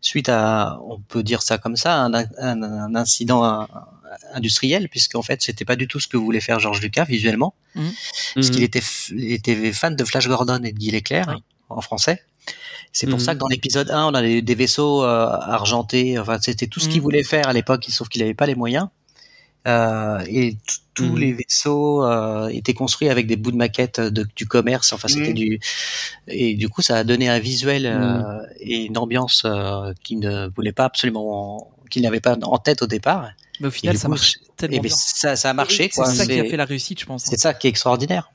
suite 0.00 0.30
à, 0.30 0.78
on 0.88 0.98
peut 1.00 1.22
dire 1.22 1.42
ça 1.42 1.58
comme 1.58 1.76
ça, 1.76 1.96
un, 2.04 2.14
un, 2.14 2.24
un 2.38 2.94
incident 2.94 3.66
industriel, 4.32 4.88
puisqu'en 4.88 5.22
fait, 5.22 5.42
c'était 5.42 5.64
pas 5.66 5.76
du 5.76 5.86
tout 5.86 6.00
ce 6.00 6.08
que 6.08 6.16
voulait 6.16 6.40
faire 6.40 6.58
George 6.60 6.80
Lucas 6.80 7.04
visuellement, 7.04 7.54
parce 7.74 8.48
Mhm. 8.48 8.54
qu'il 8.54 8.62
était, 8.62 8.78
f- 8.80 9.12
il 9.14 9.32
était 9.32 9.70
fan 9.72 9.96
de 9.96 10.04
Flash 10.04 10.28
Gordon 10.28 10.62
et 10.64 10.72
de 10.72 10.78
Guy 10.78 10.90
Leclerc 10.90 11.26
Oui. 11.28 11.42
en 11.68 11.80
français. 11.80 12.22
C'est 12.92 13.06
pour 13.06 13.20
ça 13.20 13.34
que 13.34 13.38
dans 13.38 13.46
l'épisode 13.48 13.90
1, 13.90 14.06
on 14.06 14.14
a 14.14 14.22
des, 14.22 14.42
des 14.42 14.54
vaisseaux 14.54 15.04
euh, 15.04 15.26
argentés. 15.30 16.18
Enfin, 16.18 16.38
c'était 16.40 16.66
tout 16.66 16.80
ce 16.80 16.88
qu'il 16.88 16.98
Mhm. 16.98 17.02
voulait 17.04 17.22
faire 17.22 17.48
à 17.48 17.52
l'époque, 17.52 17.84
sauf 17.90 18.08
qu'il 18.08 18.22
n'avait 18.22 18.34
pas 18.34 18.46
les 18.46 18.54
moyens. 18.54 18.88
Euh, 19.66 20.24
et 20.26 20.56
tous 20.94 21.04
Mhm. 21.12 21.18
les 21.18 21.32
vaisseaux 21.34 22.02
euh, 22.04 22.48
étaient 22.48 22.74
construits 22.74 23.08
avec 23.10 23.26
des 23.26 23.36
bouts 23.36 23.50
de 23.52 23.56
maquettes 23.56 24.00
de, 24.00 24.26
du 24.34 24.46
commerce. 24.46 24.92
Enfin, 24.92 25.08
c'était 25.08 25.28
Mhm. 25.28 25.34
du 25.34 25.60
et 26.28 26.54
du 26.54 26.68
coup, 26.68 26.80
ça 26.82 26.96
a 26.96 27.04
donné 27.04 27.28
un 27.28 27.38
visuel 27.38 27.84
et 28.60 28.84
une 28.84 28.96
ambiance 28.98 29.44
qu'il 30.02 30.18
ne 30.20 30.48
voulait 30.56 30.72
pas 30.72 30.84
absolument, 30.86 31.70
qu'il 31.90 32.02
n'avait 32.02 32.20
pas 32.20 32.36
en 32.42 32.58
tête 32.58 32.82
au 32.82 32.86
départ. 32.86 33.30
Mais 33.60 33.66
au 33.66 33.70
final, 33.70 33.94
du 33.96 34.00
ça 34.00 34.06
coup, 34.06 34.12
marche 34.14 34.36
Et 34.36 34.50
tellement 34.56 34.76
ben, 34.76 34.82
bien. 34.82 34.96
ça, 34.96 35.36
ça 35.36 35.50
a 35.50 35.52
marché. 35.52 35.88
C'est 35.92 36.04
ça 36.04 36.24
qui 36.26 36.38
a 36.40 36.44
fait 36.44 36.56
la 36.56 36.64
réussite, 36.64 37.00
je 37.00 37.06
pense. 37.06 37.24
hein. 37.26 37.30
C'est 37.30 37.38
ça 37.40 37.52
qui 37.54 37.66
est 37.66 37.70
extraordinaire. 37.70 38.30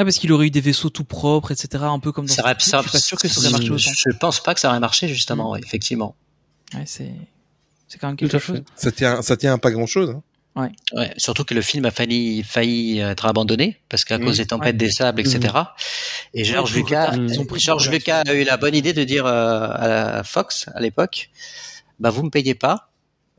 Ah, 0.00 0.04
parce 0.04 0.18
qu'il 0.18 0.32
aurait 0.32 0.46
eu 0.46 0.50
des 0.50 0.60
vaisseaux 0.60 0.90
tout 0.90 1.02
propres, 1.04 1.50
etc. 1.50 1.82
Un 1.84 1.98
peu 1.98 2.12
comme 2.12 2.26
dans 2.26 2.32
Ça. 2.32 2.42
Je 2.56 2.64
suis 2.64 2.70
pas 2.92 2.98
sûr 3.00 3.18
que 3.18 3.26
ça 3.26 3.40
aurait 3.40 3.50
marché 3.50 3.70
autant. 3.72 3.92
Je 3.96 4.16
pense 4.16 4.40
pas 4.40 4.54
que 4.54 4.60
ça 4.60 4.68
aurait 4.68 4.78
marché 4.80 5.08
justement, 5.08 5.50
ouais, 5.50 5.60
effectivement. 5.64 6.14
Ouais, 6.74 6.84
c'est 6.86 7.10
c'est 7.88 7.98
quand 7.98 8.06
même 8.08 8.16
quelque 8.16 8.38
chose. 8.38 8.62
ça 8.76 8.92
tient 8.92 9.22
ça 9.22 9.36
tient 9.36 9.54
à 9.54 9.58
pas 9.58 9.70
grand 9.72 9.86
chose. 9.86 10.10
Hein. 10.56 10.70
Ouais, 10.92 11.12
surtout 11.18 11.44
que 11.44 11.54
le 11.54 11.62
film 11.62 11.84
a 11.84 11.90
failli, 11.90 12.42
failli 12.42 12.98
être 13.00 13.26
abandonné 13.26 13.80
parce 13.88 14.04
qu'à 14.04 14.18
Mhm. 14.18 14.24
cause 14.24 14.36
des 14.38 14.46
tempêtes 14.46 14.76
des 14.76 14.90
sables, 14.90 15.20
etc. 15.20 15.54
Et 16.34 16.44
George 16.44 16.72
Ouais, 16.72 16.78
Lucas, 16.78 17.12
George 17.56 17.90
Lucas 17.90 18.22
a 18.26 18.34
eu 18.34 18.42
la 18.44 18.56
bonne 18.56 18.74
idée 18.74 18.92
de 18.92 19.04
dire 19.04 19.24
euh, 19.26 19.68
à 19.72 19.88
la 19.88 20.24
Fox 20.24 20.66
à 20.74 20.80
l'époque, 20.80 21.30
bah 22.00 22.10
vous 22.10 22.22
me 22.24 22.30
payez 22.30 22.54
pas 22.54 22.87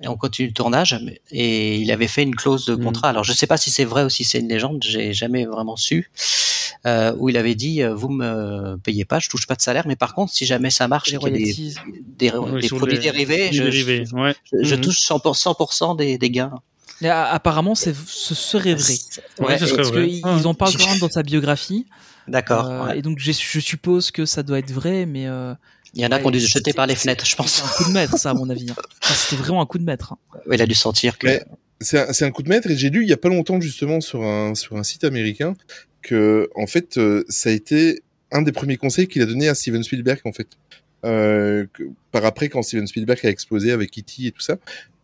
et 0.02 0.08
on 0.08 0.16
continue 0.18 0.48
le 0.48 0.54
tournage. 0.54 0.98
Et 1.32 1.76
il 1.78 1.92
avait 1.92 2.08
fait 2.08 2.24
une 2.24 2.36
clause 2.36 2.66
de 2.66 2.76
Mhm. 2.76 2.84
contrat. 2.84 3.10
Alors 3.10 3.24
je 3.24 3.34
sais 3.34 3.48
pas 3.48 3.58
si 3.58 3.70
c'est 3.70 3.86
vrai 3.86 4.04
ou 4.04 4.10
si 4.10 4.24
c'est 4.24 4.40
une 4.40 4.48
légende, 4.50 4.84
j'ai 4.88 5.14
jamais 5.14 5.46
vraiment 5.46 5.76
su. 5.76 6.10
Euh, 6.86 7.14
où 7.18 7.28
il 7.28 7.36
avait 7.36 7.56
dit 7.56 7.84
euh, 7.84 7.94
vous 7.94 8.08
me 8.08 8.78
payez 8.78 9.04
pas, 9.04 9.20
je 9.20 9.28
touche 9.28 9.46
pas 9.48 9.56
de 9.56 9.62
salaire, 9.62 9.86
mais 9.86 9.98
par 9.98 10.14
contre 10.14 10.32
si 10.32 10.46
jamais 10.46 10.70
ça 10.70 10.88
marche, 10.88 11.10
qu'il 11.10 11.14
y 11.14 11.26
a 11.26 11.30
des, 11.30 12.32
produits 12.70 12.96
les- 12.96 13.02
dérivés, 13.02 13.50
je, 13.52 13.64
dérivés, 13.64 14.06
ouais. 14.14 14.34
je, 14.54 14.64
je 14.64 14.76
touche 14.76 15.00
100%, 15.02 15.34
100% 15.36 15.98
des, 15.98 16.18
des 16.18 16.30
gains. 16.30 16.54
Apparemment, 17.02 17.76
ce 17.76 17.94
serait 17.94 18.76
vrai. 18.76 18.94
Ouais, 19.40 19.58
ce 19.58 19.66
serait 19.66 19.78
Parce 19.78 19.90
vrai. 19.90 20.08
qu'ils 20.08 20.22
Ah. 20.24 20.36
ils 20.40 20.48
en 20.48 20.54
parlent 20.54 20.76
quand 20.76 20.90
même 20.90 21.00
dans 21.00 21.10
sa 21.10 21.24
biographie. 21.24 21.86
D'accord. 22.28 22.66
Euh, 22.70 22.86
ouais. 22.88 23.00
Et 23.00 23.02
donc, 23.02 23.20
je 23.20 23.32
suppose 23.32 24.12
que 24.12 24.26
ça 24.26 24.44
doit 24.44 24.60
être 24.60 24.72
vrai, 24.72 25.06
mais. 25.06 25.26
euh, 25.28 25.54
Il 25.96 26.02
y 26.02 26.06
en 26.06 26.12
a 26.12 26.20
qui 26.20 26.26
ont 26.26 26.32
dû 26.32 26.40
se 26.40 26.48
jeter 26.48 26.72
c'est- 26.72 26.76
par 26.76 26.88
les 26.88 26.96
fenêtres, 26.96 27.26
je 27.26 27.36
pense. 27.36 27.54
C'est 27.56 27.64
un 27.64 27.68
coup 27.70 27.84
de 27.90 27.94
maître, 27.94 28.18
ça, 28.18 28.32
à 28.32 28.34
mon 28.34 28.50
avis. 28.50 28.70
hein. 28.70 28.76
Enfin, 29.04 29.14
C'était 29.16 29.42
vraiment 29.42 29.62
un 29.62 29.66
coup 29.66 29.80
de 29.80 29.84
maître. 29.84 30.14
hein. 30.14 30.40
Il 30.52 30.62
a 30.62 30.66
dû 30.66 30.76
sentir 30.76 31.18
que. 31.18 31.28
C'est 31.82 32.24
un, 32.26 32.32
coup 32.32 32.44
de 32.44 32.50
maître 32.50 32.70
et 32.70 32.76
j'ai 32.78 32.90
lu 32.90 33.04
il 33.04 33.10
y 33.10 33.14
a 33.14 33.18
pas 33.18 33.30
longtemps 33.30 33.62
justement 33.62 34.02
sur 34.02 34.22
un 34.24 34.54
sur 34.54 34.76
un 34.76 34.84
site 34.84 35.06
américain 35.06 35.56
que 36.02 36.50
en 36.56 36.68
fait 36.68 36.98
euh, 36.98 37.24
ça 37.30 37.50
a 37.50 37.54
été 37.54 38.02
un 38.34 38.42
des 38.42 38.52
premiers 38.52 38.76
conseils 38.76 39.08
qu'il 39.08 39.22
a 39.22 39.26
donné 39.26 39.48
à 39.48 39.56
Steven 39.56 39.82
Spielberg 39.82 40.20
en 40.26 40.34
fait. 40.34 40.48
Euh, 41.06 41.66
que- 41.72 41.84
par 42.12 42.26
après 42.26 42.50
quand 42.50 42.62
Steven 42.64 42.86
Spielberg 42.86 43.20
a 43.24 43.30
explosé 43.30 43.72
avec 43.72 43.98
E.T. 43.98 44.26
et 44.28 44.32
tout 44.32 44.42
ça, 44.42 44.58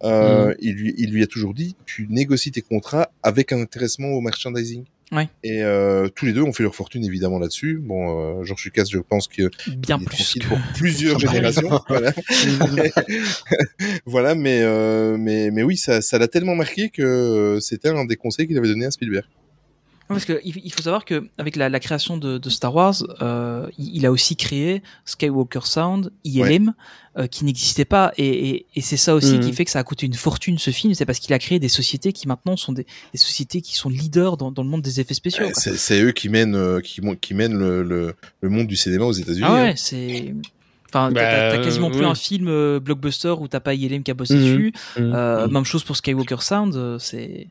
euh, 0.03 0.53
il, 0.59 0.73
lui, 0.75 0.93
il 0.97 1.11
lui 1.11 1.23
a 1.23 1.27
toujours 1.27 1.53
dit 1.53 1.77
tu 1.85 2.07
négocies 2.09 2.51
tes 2.51 2.61
contrats 2.61 3.09
avec 3.23 3.53
un 3.53 3.61
intéressement 3.61 4.09
au 4.09 4.19
merchandising. 4.19 4.83
Ouais. 5.11 5.29
Et 5.43 5.61
euh, 5.61 6.09
tous 6.09 6.25
les 6.25 6.33
deux 6.33 6.41
ont 6.41 6.51
fait 6.51 6.63
leur 6.63 6.73
fortune 6.73 7.05
évidemment 7.05 7.37
là-dessus. 7.37 7.79
Bon, 7.81 8.39
euh, 8.39 8.43
George 8.43 8.63
Lucas, 8.65 8.85
je 8.89 8.97
pense 8.97 9.27
que 9.27 9.51
Bien 9.77 9.99
il 9.99 10.05
plus 10.05 10.33
que. 10.39 10.47
pour 10.47 10.57
plusieurs 10.75 11.19
générations. 11.19 11.69
voilà. 11.87 12.11
voilà, 14.05 14.35
mais 14.35 14.61
euh, 14.63 15.15
mais 15.17 15.51
mais 15.51 15.63
oui, 15.63 15.77
ça 15.77 16.01
ça 16.01 16.17
l'a 16.17 16.27
tellement 16.27 16.55
marqué 16.55 16.89
que 16.89 17.03
euh, 17.03 17.59
c'était 17.59 17.89
un 17.89 18.05
des 18.05 18.15
conseils 18.15 18.47
qu'il 18.47 18.57
avait 18.57 18.67
donné 18.67 18.85
à 18.85 18.91
Spielberg. 18.91 19.25
Parce 20.07 20.25
que 20.25 20.39
il 20.43 20.71
faut 20.71 20.83
savoir 20.83 21.03
que 21.03 21.27
avec 21.39 21.55
la, 21.55 21.67
la 21.67 21.79
création 21.79 22.17
de, 22.17 22.37
de 22.37 22.49
Star 22.51 22.75
Wars, 22.75 22.93
euh, 23.23 23.67
il, 23.79 24.05
a 24.05 24.11
aussi 24.11 24.35
créé 24.35 24.83
Skywalker 25.03 25.61
Sound, 25.63 26.11
ILM, 26.23 26.73
euh, 27.17 27.25
qui 27.25 27.43
n'existait 27.43 27.85
pas, 27.85 28.11
et, 28.17 28.49
et, 28.49 28.65
et 28.75 28.81
c'est 28.81 28.97
ça 28.97 29.15
aussi 29.15 29.33
Mhm. 29.33 29.39
qui 29.39 29.53
fait 29.53 29.65
que 29.65 29.71
ça 29.71 29.79
a 29.79 29.83
coûté 29.83 30.05
une 30.05 30.13
fortune 30.13 30.59
ce 30.59 30.69
film. 30.69 30.93
C'est 30.93 31.05
parce 31.07 31.17
qu'il 31.17 31.33
a 31.33 31.39
créé 31.39 31.57
des 31.57 31.69
sociétés 31.69 32.13
qui 32.13 32.27
maintenant 32.27 32.55
sont 32.55 32.71
des, 32.73 32.85
des 33.13 33.17
sociétés 33.17 33.61
qui 33.61 33.75
sont 33.75 33.89
leaders 33.89 34.37
dans, 34.37 34.51
dans 34.51 34.61
le 34.61 34.69
monde 34.69 34.83
des 34.83 34.99
effets 34.99 35.15
spéciaux. 35.15 35.47
C'est 35.53 35.75
c'est 35.75 35.99
eux 36.03 36.11
qui 36.11 36.29
mènent 36.29 36.55
euh, 36.55 36.81
qui 36.81 37.01
mon- 37.01 37.15
qui 37.15 37.33
mènent 37.33 37.57
le, 37.57 37.81
le 37.81 38.13
le 38.41 38.49
monde 38.49 38.67
du 38.67 38.75
cinéma 38.75 39.05
aux 39.05 39.11
États-Unis. 39.11 39.41
Ah 39.43 39.53
ouais, 39.55 39.69
hein. 39.69 39.73
c'est. 39.75 40.35
Enfin, 40.89 41.11
Bah, 41.11 41.21
t'as- 41.21 41.51
t'as 41.57 41.63
quasiment 41.63 41.89
plus 41.89 42.01
ouais. 42.01 42.05
un 42.05 42.15
film 42.15 42.77
blockbuster 42.79 43.33
où 43.39 43.47
t'as 43.47 43.59
pas 43.59 43.73
ILM 43.73 44.03
qui 44.03 44.11
a 44.11 44.13
bossé 44.13 44.35
Mhm. 44.35 44.41
dessus. 44.43 44.73
Mhm. 44.99 45.11
Euh, 45.15 45.47
Même 45.47 45.65
chose 45.65 45.83
pour 45.83 45.97
Skywalker 45.97 46.41
Sound. 46.41 46.97
C'est. 46.99 47.47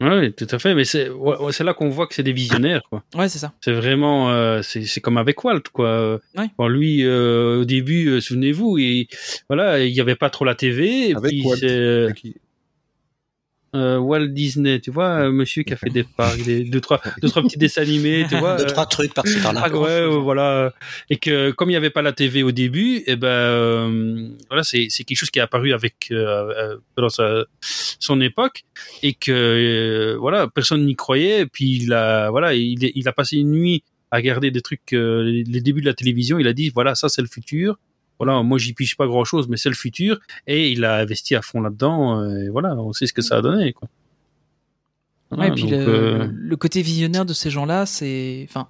Oui, 0.00 0.32
tout 0.32 0.46
à 0.50 0.58
fait. 0.58 0.74
Mais 0.74 0.84
c'est 0.84 1.10
ouais, 1.10 1.52
là 1.60 1.74
qu'on 1.74 1.90
voit 1.90 2.06
que 2.06 2.14
c'est 2.14 2.22
des 2.22 2.32
visionnaires, 2.32 2.82
quoi. 2.88 3.02
Ouais, 3.14 3.28
c'est 3.28 3.38
ça. 3.38 3.52
C'est 3.60 3.72
vraiment, 3.72 4.30
euh, 4.30 4.62
c'est 4.62 4.84
c'est 4.84 5.00
comme 5.00 5.18
avec 5.18 5.44
Walt, 5.44 5.62
quoi. 5.72 6.18
Ouais. 6.36 6.46
Bon, 6.58 6.68
lui, 6.68 7.04
euh, 7.04 7.60
au 7.60 7.64
début, 7.64 8.08
euh, 8.08 8.20
souvenez-vous, 8.20 8.78
et 8.78 9.08
voilà, 9.48 9.80
il 9.84 9.92
y 9.92 10.00
avait 10.00 10.16
pas 10.16 10.30
trop 10.30 10.44
la 10.44 10.54
TV. 10.54 11.10
Et 11.10 11.14
Avec 11.14 11.30
puis 11.30 11.42
Walt. 11.44 12.12
Euh, 13.74 13.98
Walt 13.98 14.28
Disney, 14.28 14.80
tu 14.80 14.90
vois, 14.90 15.30
monsieur 15.30 15.62
qui 15.62 15.72
a 15.72 15.76
fait 15.76 15.90
des 15.90 16.02
parcs, 16.02 16.42
des 16.42 16.64
deux 16.64 16.80
trois, 16.80 17.00
deux 17.22 17.28
trois 17.28 17.42
petits 17.42 17.58
dessins 17.58 17.82
animés, 17.82 18.26
tu 18.28 18.36
vois. 18.36 18.56
Deux, 18.56 18.64
euh, 18.64 18.66
trois 18.66 18.86
trucs 18.86 19.14
par-ci 19.14 19.38
par-là. 19.40 19.62
Ah 19.64 19.70
ouais, 19.70 20.06
ouais, 20.06 20.20
voilà. 20.20 20.72
Et 21.08 21.16
que 21.18 21.52
comme 21.52 21.68
il 21.70 21.74
n'y 21.74 21.76
avait 21.76 21.90
pas 21.90 22.02
la 22.02 22.12
TV 22.12 22.42
au 22.42 22.50
début, 22.50 23.02
et 23.06 23.16
ben 23.16 23.28
euh, 23.28 24.28
voilà, 24.48 24.64
c'est 24.64 24.88
c'est 24.90 25.04
quelque 25.04 25.18
chose 25.18 25.30
qui 25.30 25.38
est 25.38 25.42
apparu 25.42 25.72
avec 25.72 26.08
euh, 26.10 26.52
euh, 26.56 26.76
dans 26.96 27.08
sa, 27.08 27.44
son 27.60 28.20
époque 28.20 28.64
et 29.02 29.14
que 29.14 29.30
euh, 29.32 30.16
voilà, 30.18 30.48
personne 30.48 30.84
n'y 30.84 30.96
croyait. 30.96 31.42
Et 31.42 31.46
puis 31.46 31.76
il 31.82 31.92
a 31.92 32.30
voilà, 32.30 32.54
il, 32.54 32.90
il 32.94 33.08
a 33.08 33.12
passé 33.12 33.36
une 33.36 33.52
nuit 33.52 33.84
à 34.10 34.16
regarder 34.16 34.50
des 34.50 34.60
trucs, 34.60 34.92
euh, 34.92 35.22
les 35.46 35.60
débuts 35.60 35.80
de 35.82 35.86
la 35.86 35.94
télévision. 35.94 36.40
Il 36.40 36.48
a 36.48 36.52
dit 36.52 36.70
voilà, 36.70 36.96
ça 36.96 37.08
c'est 37.08 37.22
le 37.22 37.28
futur. 37.28 37.78
Voilà, 38.20 38.42
moi 38.42 38.58
j'y 38.58 38.74
pige 38.74 38.96
pas 38.96 39.06
grand 39.06 39.24
chose, 39.24 39.48
mais 39.48 39.56
c'est 39.56 39.70
le 39.70 39.74
futur. 39.74 40.20
Et 40.46 40.70
il 40.70 40.84
a 40.84 40.96
investi 40.98 41.34
à 41.34 41.42
fond 41.42 41.60
là-dedans. 41.62 42.20
euh, 42.20 42.44
Et 42.44 42.48
voilà, 42.50 42.76
on 42.76 42.92
sait 42.92 43.06
ce 43.06 43.12
que 43.14 43.22
ça 43.22 43.38
a 43.38 43.40
donné. 43.42 43.72
Quoi. 43.72 43.88
Ouais, 45.36 45.48
et 45.48 45.52
puis 45.52 45.62
donc, 45.62 45.70
le, 45.72 45.76
euh, 45.78 46.28
le 46.30 46.56
côté 46.56 46.82
visionnaire 46.82 47.24
de 47.24 47.32
ces 47.32 47.50
gens-là, 47.50 47.86
c'est, 47.86 48.46
enfin, 48.48 48.68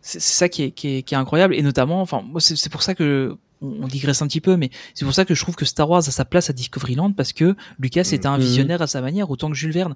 c'est 0.00 0.20
ça 0.20 0.48
qui 0.48 0.62
est, 0.64 0.70
qui 0.70 0.88
est, 0.96 1.02
qui 1.02 1.14
est 1.14 1.18
incroyable. 1.18 1.54
Et 1.54 1.62
notamment, 1.62 2.00
enfin, 2.00 2.22
moi, 2.26 2.40
c'est 2.40 2.56
c'est 2.56 2.70
pour 2.72 2.82
ça 2.82 2.94
que 2.94 3.36
on, 3.60 3.82
on 3.82 3.86
digresse 3.88 4.22
un 4.22 4.26
petit 4.26 4.40
peu, 4.40 4.56
mais 4.56 4.70
c'est 4.94 5.04
pour 5.04 5.12
ça 5.14 5.24
que 5.24 5.34
je 5.34 5.42
trouve 5.42 5.54
que 5.56 5.64
Star 5.66 5.88
Wars 5.90 5.98
a 5.98 6.02
sa 6.10 6.24
place 6.24 6.48
à 6.48 6.52
Discoveryland 6.54 7.12
parce 7.12 7.32
que 7.32 7.54
Lucas 7.78 8.08
était 8.12 8.26
un 8.26 8.36
Mhm. 8.38 8.42
visionnaire 8.42 8.80
à 8.82 8.86
sa 8.86 9.00
manière, 9.02 9.30
autant 9.30 9.50
que 9.50 9.56
Jules 9.56 9.72
Verne. 9.72 9.94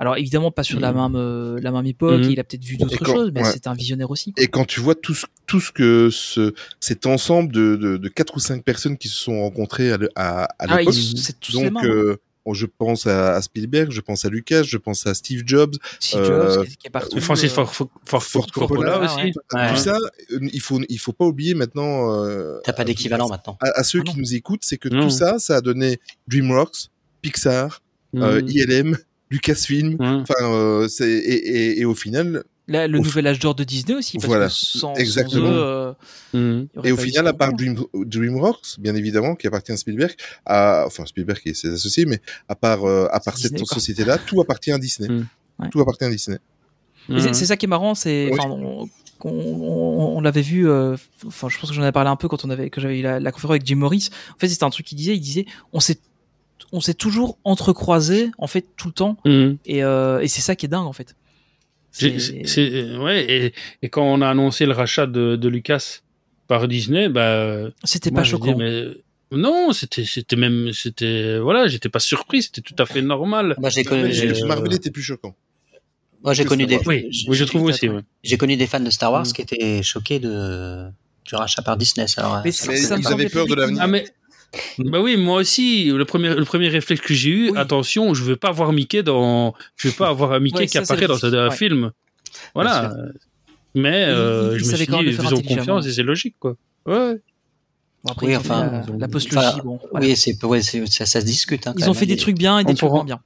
Alors 0.00 0.16
évidemment 0.16 0.50
pas 0.50 0.62
sur 0.64 0.80
la 0.80 0.92
Mhm. 0.92 0.98
même 1.02 1.14
euh, 1.16 1.60
la 1.62 1.70
même 1.70 1.86
époque, 1.86 2.22
et 2.24 2.28
il 2.28 2.40
a 2.40 2.44
peut-être 2.44 2.64
vu 2.64 2.76
d'autres 2.78 3.04
choses, 3.04 3.30
mais 3.34 3.42
ouais. 3.42 3.52
c'était 3.52 3.68
un 3.68 3.74
visionnaire 3.74 4.10
aussi. 4.10 4.32
quoi. 4.32 4.42
Et 4.42 4.48
quand 4.48 4.64
tu 4.64 4.80
vois 4.80 4.94
tout 4.94 5.14
ce, 5.14 5.26
tout 5.46 5.60
ce 5.60 5.70
que 5.70 6.08
ce, 6.10 6.54
cet 6.80 7.04
ensemble 7.06 7.52
de, 7.52 7.76
de, 7.76 7.96
de 7.98 8.08
quatre 8.08 8.34
ou 8.36 8.40
cinq 8.40 8.64
personnes 8.64 8.96
qui 8.96 9.08
se 9.08 9.16
sont 9.18 9.40
rencontrées 9.42 9.92
à, 9.92 9.98
à, 10.16 10.44
à 10.44 10.48
Ah, 10.60 10.78
l'époque, 10.78 10.94
c'est 10.94 11.36
donc 11.52 11.76
hein. 11.76 11.84
euh, 11.84 12.16
bon, 12.46 12.54
je 12.54 12.64
pense 12.64 13.06
à, 13.06 13.34
à 13.34 13.42
Spielberg, 13.42 13.90
je 13.90 14.00
pense 14.00 14.24
à 14.24 14.30
Lucas, 14.30 14.62
je 14.62 14.78
pense 14.78 15.06
à 15.06 15.12
Steve 15.12 15.42
Jobs, 15.44 15.74
Steve 16.00 16.20
euh, 16.20 16.54
Jobs 16.54 16.64
qui 16.66 16.72
est- 16.72 16.76
qui 16.76 16.86
est 16.86 16.90
partout. 16.90 17.20
Francis 17.20 17.52
euh, 17.52 17.54
Ford, 17.56 17.74
Ford, 17.74 17.88
Ford, 18.06 18.22
Ford 18.22 18.46
Coppola, 18.50 18.92
Coppola, 18.92 19.04
aussi. 19.04 19.24
ouais. 19.26 19.32
Ouais. 19.52 19.68
tout 19.70 19.76
ça, 19.76 19.98
euh, 20.32 20.38
il 20.50 20.60
faut 20.62 20.80
il 20.88 20.98
faut 20.98 21.12
pas 21.12 21.26
oublier 21.26 21.52
maintenant. 21.54 22.10
Euh, 22.24 22.58
T'as 22.64 22.72
pas 22.72 22.84
d'équivalent 22.84 23.28
maintenant. 23.28 23.58
à, 23.60 23.78
à 23.78 23.84
ceux 23.84 24.00
Ah 24.06 24.10
qui 24.10 24.18
nous 24.18 24.34
écoutent, 24.34 24.62
c'est 24.64 24.78
que 24.78 24.88
Non. 24.88 25.02
tout 25.02 25.10
ça, 25.10 25.38
ça 25.38 25.56
a 25.56 25.60
donné 25.60 26.00
DreamWorks, 26.28 26.88
Pixar, 27.20 27.82
euh, 28.16 28.40
Mhm. 28.40 28.48
ILM, 28.48 28.96
Lucasfilm. 29.30 29.94
Ouais. 29.98 30.06
Enfin, 30.06 30.34
euh, 30.42 30.88
c'est 30.88 31.10
et, 31.10 31.48
et, 31.48 31.80
et 31.80 31.84
au 31.84 31.94
final, 31.94 32.42
là, 32.68 32.86
le 32.88 32.98
au- 32.98 33.02
nouvel 33.02 33.26
âge 33.26 33.38
d'or 33.38 33.54
de 33.54 33.64
Disney 33.64 33.94
aussi, 33.96 34.16
parce 34.18 34.26
Voilà, 34.26 34.46
que 34.46 34.52
sans, 34.54 34.94
exactement. 34.94 35.46
sans 35.46 35.52
eux, 35.52 35.94
euh, 36.34 36.64
aurait 36.76 36.88
et 36.88 36.92
au 36.92 36.96
final, 36.96 37.26
à 37.28 37.32
part. 37.32 37.52
Dream, 37.52 37.76
DreamWorks, 37.94 38.78
bien 38.80 38.94
évidemment, 38.94 39.34
qui 39.36 39.46
appartient 39.46 39.72
à 39.72 39.76
Spielberg, 39.76 40.14
à, 40.46 40.84
enfin 40.86 41.06
Spielberg 41.06 41.40
et 41.46 41.54
ses 41.54 41.68
associés, 41.72 42.06
mais 42.06 42.20
à 42.48 42.54
part 42.56 42.84
euh, 42.84 43.06
à 43.12 43.20
part 43.20 43.34
Disney, 43.34 43.58
cette 43.58 43.68
quoi. 43.68 43.74
société-là, 43.76 44.18
tout 44.18 44.40
appartient 44.40 44.72
à 44.72 44.78
Disney. 44.78 45.08
Mm. 45.08 45.26
Ouais. 45.60 45.68
Tout 45.70 45.80
appartient 45.80 46.04
à 46.04 46.10
Disney. 46.10 46.38
C'est-. 47.08 47.32
C'est 47.34 47.46
ça 47.46 47.56
qui 47.56 47.66
est 47.66 47.68
marrant, 47.68 47.94
c'est 47.94 48.30
Oui. 48.32 48.38
on, 48.44 48.50
on- 48.82 48.88
on- 49.28 50.16
on 50.16 50.20
l'avait 50.22 50.42
vu. 50.42 50.68
euh, 50.68 50.96
Enfin, 51.26 51.48
je 51.48 51.58
pense 51.58 51.68
que 51.70 51.76
j'en 51.76 51.82
avais 51.82 51.92
parlé 51.92 52.08
un 52.08 52.16
peu 52.16 52.28
quand 52.28 52.44
on 52.44 52.50
avait 52.50 52.70
que 52.70 52.80
j'avais 52.80 52.98
eu 53.00 53.02
la, 53.02 53.20
la 53.20 53.32
conférence 53.32 53.52
avec 53.54 53.66
Jim 53.66 53.76
Morris. 53.76 54.08
En 54.34 54.38
fait, 54.38 54.48
c'était 54.48 54.64
un 54.64 54.70
truc 54.70 54.86
qu'il 54.86 54.96
disait. 54.96 55.14
Il 55.14 55.20
disait, 55.20 55.44
on 55.72 55.80
s'est 55.80 55.98
on 56.72 56.80
s'est 56.80 56.94
toujours 56.94 57.38
entrecroisés 57.44 58.30
en 58.38 58.46
fait 58.46 58.64
tout 58.76 58.88
le 58.88 58.94
temps, 58.94 59.16
et, 59.66 59.82
euh, 59.84 60.20
et 60.20 60.28
c'est 60.28 60.40
ça 60.40 60.54
qui 60.56 60.66
est 60.66 60.68
dingue 60.68 60.86
en 60.86 60.92
fait. 60.92 61.14
J'ai- 61.98 62.18
C'est- 62.20 62.46
c'est- 62.46 62.70
c'est- 62.70 62.96
ouais, 62.98 63.24
et, 63.28 63.52
et 63.82 63.88
quand 63.88 64.04
on 64.04 64.20
a 64.22 64.28
annoncé 64.28 64.64
le 64.66 64.72
rachat 64.72 65.06
de, 65.06 65.34
de 65.36 65.48
Lucas 65.48 66.00
par 66.46 66.68
Disney, 66.68 67.08
bah, 67.08 67.68
C'était 67.84 68.10
moi, 68.12 68.20
pas 68.22 68.24
choquant. 68.28 68.52
dis, 68.52 68.54
mais 68.54 68.84
non, 69.32 69.72
c'était, 69.72 70.04
c'était 70.04 70.36
même, 70.36 70.72
c'était, 70.72 71.38
voilà, 71.38 71.66
j'étais 71.66 71.88
pas 71.88 71.98
surpris, 71.98 72.42
c'était 72.44 72.60
tout 72.60 72.76
à 72.78 72.86
fait 72.86 73.02
normal. 73.02 73.56
Moi, 73.58 73.70
j'ai 73.70 73.82
connu, 73.84 74.04
euh, 74.12 74.46
Marvel 74.46 74.72
était 74.74 74.90
plus 74.92 75.02
choquant. 75.02 75.34
moi, 76.22 76.32
j'ai 76.34 76.44
connu 76.44 76.66
des, 76.66 76.76
Wars. 76.76 76.84
Oui, 76.86 77.06
j'ai- 77.10 77.28
oui, 77.28 77.36
je 77.36 77.44
trouve 77.44 77.62
peut-être, 77.62 77.74
aussi. 77.74 77.88
ouais. 77.88 77.94
ouais. 77.96 78.02
j'ai 78.22 78.36
connu 78.36 78.56
des 78.56 78.66
fans 78.68 78.78
de 78.80 78.90
Star 78.90 79.10
Wars 79.12 79.26
Mm. 79.26 79.32
qui 79.32 79.42
étaient 79.42 79.82
choqués 79.82 80.18
de, 80.20 80.86
du 81.24 81.34
rachat 81.34 81.62
par 81.62 81.76
Disney. 81.76 82.06
Alors, 82.18 82.40
Mais 82.44 82.52
ça- 82.52 82.68
Mais 82.70 82.76
ça 82.76 82.96
me 82.96 83.02
ils 83.02 83.06
avaient 83.08 83.28
peur 83.28 83.46
de 83.46 83.54
l'avenir. 83.54 83.80
Ah 83.82 83.86
mais 83.88 84.04
bah 84.78 85.00
oui, 85.00 85.16
moi 85.16 85.36
aussi, 85.38 85.86
le 85.90 86.04
premier 86.04 86.34
le 86.34 86.44
premier 86.44 86.68
réflexe 86.68 87.00
que 87.02 87.14
j'ai 87.14 87.30
eu, 87.30 87.50
Oui. 87.50 87.58
attention, 87.58 88.14
je 88.14 88.24
veux 88.24 88.36
pas 88.36 88.50
voir 88.50 88.72
Mickey 88.72 89.02
dans 89.02 89.54
je 89.76 89.88
veux 89.88 89.94
pas 89.94 90.08
avoir 90.08 90.32
un 90.32 90.40
Mickey 90.40 90.58
Ouais, 90.60 90.66
qui 90.66 90.72
ça, 90.72 90.80
apparaît 90.80 91.06
dans 91.06 91.24
un 91.24 91.48
ouais. 91.48 91.54
film. 91.56 91.92
Voilà. 92.54 92.94
Mais 93.74 94.04
euh, 94.08 94.54
il 94.58 94.64
je 94.64 94.70
me 94.70 94.76
suis 94.76 94.86
dit 94.86 95.12
faisons 95.12 95.40
confiance 95.42 95.86
et 95.86 95.92
c'est 95.92 96.02
logique 96.02 96.34
quoi. 96.40 96.56
Ouais. 96.86 97.20
Bon, 98.02 98.12
après, 98.12 98.26
Oui, 98.28 98.36
enfin, 98.36 98.64
la, 98.64 98.70
la 98.70 98.80
enfin, 98.96 99.08
post-logie. 99.08 99.60
bon, 99.62 99.78
voilà. 99.90 100.06
Oui, 100.06 100.16
c'est, 100.16 100.42
ouais, 100.42 100.62
c'est, 100.62 100.86
ça, 100.90 101.04
ça 101.04 101.20
se 101.20 101.26
discute. 101.26 101.66
hein, 101.66 101.74
Ils 101.76 101.90
ont 101.90 101.92
fait 101.92 102.06
des 102.06 102.14
hein, 102.14 102.16
trucs 102.16 102.38
bien 102.38 102.58
et 102.58 102.64
des 102.64 102.72
trucs 102.72 102.90
moins 102.90 103.04
bien. 103.04 103.20